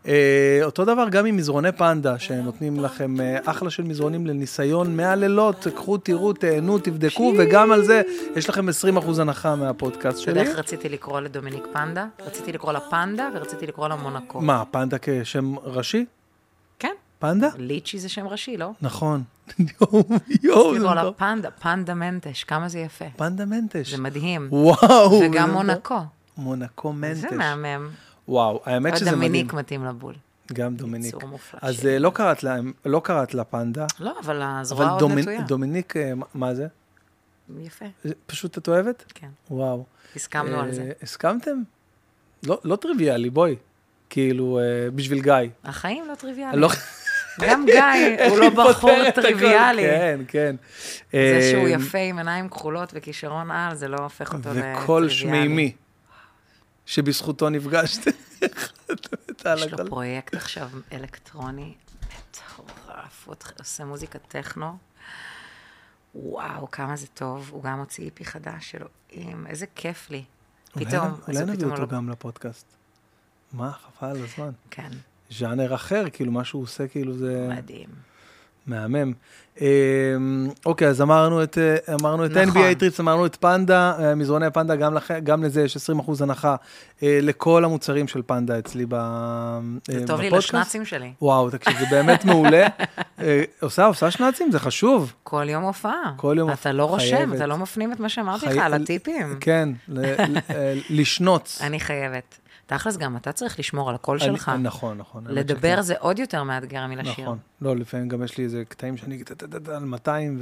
אה, 0.06 0.60
אותו 0.62 0.84
דבר 0.84 1.08
גם 1.08 1.26
עם 1.26 1.36
מזרוני 1.36 1.72
פנדה, 1.72 2.18
שנותנים 2.18 2.80
לכם 2.80 3.14
אחלה 3.44 3.70
של 3.70 3.82
מזרונים 3.82 4.26
לניסיון 4.26 4.96
מהלילות, 4.96 5.66
קחו, 5.74 5.96
תראו, 5.96 6.32
תהנו, 6.32 6.78
תבדקו, 6.78 7.34
וגם 7.38 7.72
על 7.72 7.84
זה 7.84 8.02
יש 8.36 8.47
לכם 8.48 8.68
20% 8.68 9.20
הנחה 9.20 9.56
מהפודקאסט 9.56 10.22
אתה 10.22 10.30
יודע 10.30 10.40
שלי. 10.40 10.50
איך 10.50 10.58
רציתי 10.58 10.88
לקרוא 10.88 11.20
לדומיניק 11.20 11.64
פנדה? 11.72 12.06
רציתי 12.26 12.52
לקרוא 12.52 12.72
לה 12.72 12.80
פנדה 12.80 13.28
ורציתי 13.34 13.66
לקרוא 13.66 13.88
לה 13.88 13.96
מונקו. 13.96 14.40
מה, 14.40 14.64
פנדה 14.70 14.96
כשם 15.02 15.54
ראשי? 15.62 16.06
כן, 16.78 16.94
פנדה? 17.18 17.48
ליצ'י 17.58 17.98
זה 17.98 18.08
שם 18.08 18.26
ראשי, 18.26 18.56
לא? 18.56 18.70
נכון. 18.82 19.22
יואו, 19.58 20.04
יואו, 20.42 20.74
לקרוא 20.74 20.94
לה. 20.94 21.12
פנדה, 21.12 21.50
פנדה 21.50 21.94
מנטש, 21.94 22.44
כמה 22.44 22.68
זה 22.68 22.78
יפה. 22.78 23.04
פנדה 23.16 23.44
מנטש. 23.44 23.90
זה 23.90 24.02
מדהים. 24.02 24.48
וואו. 24.50 25.20
וגם 25.24 25.50
מונקו. 25.50 25.98
מונקו 26.36 26.92
מנטש. 26.92 27.18
זה 27.18 27.36
מהמם. 27.36 27.88
וואו, 28.28 28.60
האמת 28.64 28.96
שזה 28.96 29.04
מדהים. 29.04 29.22
דומיניק 29.22 29.52
מתאים 29.54 29.84
לבול. 29.84 30.14
גם 30.52 30.76
דומיניק. 30.76 31.14
יצור 31.14 31.28
מופלא 31.28 31.60
אז 31.62 31.74
שלי. 31.74 31.92
אה, 31.92 31.98
לא 31.98 32.10
קראת 32.10 32.44
לא 32.84 33.00
קראת 33.04 33.34
לה 33.34 33.44
פנדה, 33.44 33.86
לא, 34.00 34.12
אבל 34.24 34.42
הזרוע 34.42 34.86
אבל 34.86 35.04
עוד 35.04 35.12
נטויה. 35.12 35.42
דומיניק, 35.42 35.96
אה, 35.96 36.12
מה 36.34 36.54
זה? 36.54 36.66
יפה, 37.60 37.84
פשוט 38.26 38.58
את 38.58 38.68
אוהבת? 38.68 39.04
כן. 39.14 39.28
וואו. 39.50 39.84
הסכמנו 40.16 40.60
על 40.60 40.68
אה, 40.68 40.74
זה. 40.74 40.92
הסכמתם? 41.02 41.62
לא, 42.42 42.60
לא 42.64 42.76
טריוויאלי, 42.76 43.30
בואי. 43.30 43.56
כאילו, 44.10 44.58
אה, 44.58 44.90
בשביל 44.90 45.22
גיא. 45.22 45.34
החיים 45.64 46.08
לא 46.08 46.14
טריוויאליים. 46.14 46.60
לא... 46.60 46.68
גם 47.40 47.66
גיא, 47.66 48.28
הוא 48.28 48.38
לא 48.38 48.50
בחור? 48.50 49.10
טריוויאלי. 49.10 49.82
כן, 49.82 50.20
כן. 50.28 50.56
זה 51.12 51.48
שהוא 51.50 51.64
אה, 51.64 51.70
יפה 51.70 51.98
עם 51.98 52.18
עיניים 52.18 52.48
כחולות 52.48 52.90
וכישרון 52.94 53.50
על, 53.50 53.74
זה 53.74 53.88
לא 53.88 53.96
הופך 53.96 54.32
אותו 54.32 54.48
לטריוויאלי. 54.48 54.82
וקול 54.82 55.08
שמימי, 55.08 55.72
שבזכותו 56.86 57.50
נפגשת. 57.50 58.06
יש 59.56 59.72
לו 59.72 59.86
פרויקט 59.86 60.34
עכשיו 60.34 60.68
אלקטרוני 60.92 61.74
מטורף, 62.04 63.26
הוא 63.26 63.34
עושה 63.60 63.84
מוזיקה 63.84 64.18
טכנו. 64.18 64.87
וואו, 66.22 66.70
כמה 66.70 66.96
זה 66.96 67.06
טוב. 67.06 67.48
הוא 67.52 67.62
גם 67.62 67.78
הוציא 67.78 68.04
EP 68.04 68.24
חדש, 68.24 68.74
אלוהים, 68.74 69.46
איזה 69.46 69.66
כיף 69.74 70.10
לי. 70.10 70.24
פתאום, 70.72 71.08
אולי 71.28 71.44
נביא 71.44 71.64
אותו 71.66 71.82
לא- 71.82 71.86
גם 71.88 72.08
לפודקאסט. 72.10 72.66
מה, 73.52 73.72
חבל 73.72 74.08
על 74.10 74.24
הזמן. 74.24 74.50
כן, 74.70 74.90
ז'אנר 75.30 75.74
אחר, 75.74 76.04
כאילו, 76.12 76.32
מה 76.32 76.44
שהוא 76.44 76.62
עושה, 76.62 76.88
כאילו, 76.88 77.18
זה 77.18 77.48
מדהים. 77.50 77.88
מהמם. 78.68 79.12
אה, 79.60 79.66
אוקיי, 80.66 80.88
אז 80.88 81.02
אמרנו 81.02 81.42
את, 81.42 81.58
אה, 81.58 81.94
אמרנו 82.00 82.24
את 82.26 82.30
נכון. 82.30 82.62
NBA 82.62 82.74
Trips, 82.78 83.00
אמרנו 83.00 83.26
את 83.26 83.36
פנדה, 83.36 83.92
אה, 84.00 84.14
מזרוני 84.14 84.50
פנדה, 84.50 84.76
גם, 84.76 84.94
לכ... 84.94 85.10
גם 85.10 85.44
לזה 85.44 85.62
יש 85.62 85.76
20% 85.76 85.80
הנחה 86.22 86.56
אה, 87.02 87.18
לכל 87.22 87.64
המוצרים 87.64 88.08
של 88.08 88.22
פנדה 88.26 88.58
אצלי 88.58 88.84
ב... 88.88 88.94
זה 89.88 90.06
טוב 90.06 90.20
לי 90.20 90.26
בפודקאסט. 90.26 90.54
לשנצים 90.54 90.84
שלי. 90.84 91.12
וואו, 91.22 91.50
תקשיב, 91.50 91.78
זה 91.78 91.86
באמת 91.90 92.24
מעולה. 92.24 92.66
עושה, 93.60 93.84
עושה 93.86 94.10
שנצים, 94.10 94.50
זה 94.52 94.58
חשוב. 94.58 95.12
כל 95.22 95.46
יום 95.48 95.62
הופעה. 95.62 96.12
כל 96.16 96.34
יום 96.38 96.50
אתה 96.52 96.72
לא 96.72 96.84
רושם, 96.84 97.16
חייבת. 97.16 97.36
אתה 97.36 97.46
לא 97.46 97.56
מפנים 97.56 97.92
את 97.92 98.00
מה 98.00 98.08
שאמרתי 98.08 98.46
לך 98.46 98.52
חי- 98.52 98.60
על 98.60 98.74
הטיפים. 98.74 99.36
כן, 99.40 99.68
ל- 99.88 100.14
לשנוץ. 100.90 101.58
אני 101.66 101.80
חייבת. 101.80 102.38
תכלס 102.68 102.96
גם 102.96 103.16
אתה 103.16 103.32
צריך 103.32 103.58
לשמור 103.58 103.88
על 103.88 103.94
הקול 103.94 104.18
אני- 104.22 104.24
שלך. 104.26 104.48
נכון, 104.62 104.98
נכון. 104.98 105.24
לדבר. 105.28 105.82
זה 105.82 105.94
עוד 105.98 106.18
יותר 106.18 106.42
מאתגר 106.42 106.86
מלשיר. 106.86 107.24
נכון. 107.24 107.38
לא, 107.60 107.76
לפעמים 107.76 108.08
גם 108.08 108.22
יש 108.22 108.38
לי 108.38 108.44
איזה 108.44 108.62
קטעים 108.68 108.96
שאני 108.96 109.22
על 109.74 109.84
200 109.84 110.38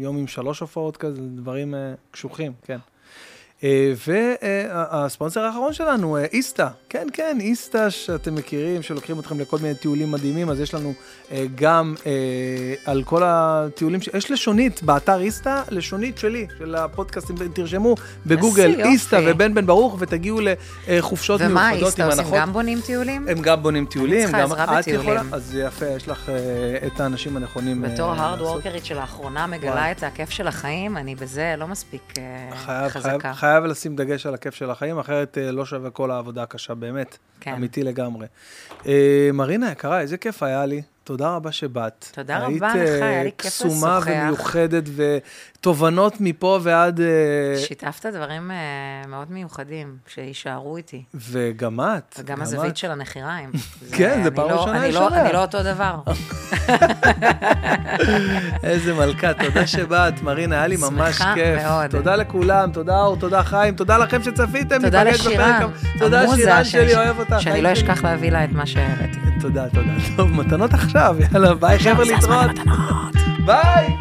ויום 0.00 0.16
עם 0.16 0.26
שלוש 0.26 0.60
הופעות 0.60 0.96
כזה, 0.96 1.22
דברים 1.22 1.74
אה, 1.74 1.94
קשוחים, 2.10 2.52
כן. 2.62 2.78
והספונסר 4.06 5.40
האחרון 5.40 5.72
שלנו, 5.72 6.16
אה, 6.16 6.24
איסתא. 6.32 6.66
כן, 6.88 7.06
כן, 7.12 7.38
איסתא 7.40 7.90
שאתם 7.90 8.34
מכירים, 8.34 8.82
שלוקחים 8.82 9.20
אתכם 9.20 9.40
לכל 9.40 9.56
מיני 9.62 9.74
טיולים 9.74 10.12
מדהימים, 10.12 10.50
אז 10.50 10.60
יש 10.60 10.74
לנו 10.74 10.92
אה, 11.32 11.44
גם 11.54 11.94
אה, 12.06 12.12
על 12.84 13.02
כל 13.02 13.22
הטיולים, 13.24 14.02
ש- 14.02 14.08
יש 14.14 14.30
לשונית 14.30 14.82
באתר 14.82 15.20
איסתא, 15.20 15.62
לשונית 15.70 16.18
שלי, 16.18 16.46
של 16.58 16.74
הפודקאסטים, 16.74 17.36
תרשמו 17.54 17.94
בגוגל. 18.26 18.80
איסתא 18.84 19.20
ובן 19.26 19.54
בן 19.54 19.66
ברוך 19.66 19.96
ותגיעו 19.98 20.40
לחופשות 20.88 21.40
ומה, 21.44 21.70
מיוחדות 21.72 21.98
עם 22.00 22.06
עושים 22.06 22.20
הנחות. 22.20 22.38
גם 22.38 22.52
בונים 22.52 22.80
טיולים? 22.80 23.28
הם 23.28 23.42
גם 23.42 23.62
בונים 23.62 23.86
טיולים, 23.86 24.22
צריכה 24.22 24.38
גם 24.40 24.52
עזרה 24.52 24.78
בטיולים. 24.78 25.00
יכולה, 25.00 25.22
אז 25.32 25.56
יפה, 25.56 25.86
יש 25.86 26.08
לך 26.08 26.28
אה, 26.28 26.86
את 26.86 27.00
האנשים 27.00 27.36
הנכונים. 27.36 27.82
בתור 27.82 28.12
אה, 28.12 28.20
הארד. 28.20 28.40
וורקרית 28.40 28.84
שלאחרונה 28.84 29.46
מגלה. 29.46 29.90
את 29.90 30.02
הכיף 30.02 30.30
של 30.30 30.46
החיים, 30.46 30.96
אני 30.96 31.14
בזה 31.14 31.54
לא 31.58 31.68
מספיק 31.68 32.02
אה, 32.18 32.88
חזקה. 32.90 33.32
חייב 33.50 33.64
לשים 33.64 33.96
דגש 33.96 34.26
על 34.26 34.34
הכיף 34.34 34.54
של 34.54 34.70
החיים, 34.70 34.98
אחרת 34.98 35.38
אה, 35.38 35.52
לא 35.52 35.66
שווה 35.66 35.90
כל 35.90 36.10
העבודה 36.10 36.42
הקשה, 36.42 36.74
באמת. 36.74 37.18
כן. 37.40 37.52
אמיתי 37.54 37.82
לגמרי. 37.82 38.26
אה, 38.86 39.30
מרינה 39.34 39.72
יקרה, 39.72 40.00
איזה 40.00 40.16
כיף 40.16 40.42
היה 40.42 40.66
לי. 40.66 40.82
תודה 41.04 41.30
רבה 41.36 41.52
שבאת. 41.52 42.06
תודה 42.12 42.38
רבה 42.38 42.46
היית, 42.46 42.62
לך, 42.88 43.02
אה, 43.02 43.08
היה 43.08 43.22
לי 43.24 43.30
כיף 43.38 43.46
קסומה 43.52 43.98
לשוחח. 43.98 44.10
ומיוחדת, 44.22 44.84
ותובנות 44.96 46.14
מפה 46.20 46.58
ועד... 46.62 47.00
אה, 47.00 47.06
שיתפת 47.58 48.06
דברים 48.06 48.50
אה, 48.50 48.56
מאוד 49.08 49.32
מיוחדים, 49.32 49.96
שיישארו 50.14 50.76
איתי. 50.76 51.02
וגם 51.14 51.80
את. 51.80 52.14
וגם 52.18 52.36
גם 52.36 52.42
הזווית. 52.42 52.76
של 52.76 52.90
הנחיריים. 52.90 53.50
כן, 53.96 54.20
זה 54.24 54.30
פעם 54.30 54.50
לא- 54.50 54.54
ראשונה 54.60 54.86
יש 54.86 54.94
לא- 54.94 55.06
עליה. 55.06 55.24
אני 55.24 55.32
לא 55.32 55.42
אותו 55.42 55.62
דבר. 55.62 55.94
איזה 58.64 58.94
מלכה, 58.94 59.34
תודה 59.34 59.66
שבאת, 59.66 60.22
מרינה, 60.22 60.56
היה 60.56 60.66
לי 60.66 60.76
ממש 60.76 61.16
שמחה 61.16 61.34
כיף. 61.34 61.62
מאוד. 61.62 61.90
תודה 61.90 62.16
לכולם, 62.16 62.70
תודה 62.72 63.00
אור, 63.00 63.16
תודה 63.16 63.42
חיים, 63.42 63.74
תודה 63.74 63.98
לכם 63.98 64.22
שצפיתם, 64.22 64.82
תודה 64.82 65.02
לשירן. 65.04 65.60
תודה 65.98 66.20
המוזה, 66.20 66.36
שירן 66.42 66.64
שאני- 66.64 66.88
שלי, 66.90 66.96
אוהב 66.96 67.18
אותך. 67.18 67.34
שאני 67.38 67.62
לא. 67.62 67.72
אשכח 67.72 68.04
להביא 68.04 68.30
לה 68.32 68.44
את 68.44 68.52
מה 68.52 68.66
שהראיתי. 68.66 69.18
תודה, 69.40 69.68
תודה. 69.68 69.92
טוב, 70.16 70.30
מתנות 70.32 70.70
עכשיו, 70.90 71.16
יאללה, 71.32 71.54
ביי 71.54 71.78
חבר'ה 71.78 72.04
להתראות. 72.04 72.50
ביי! 73.46 73.96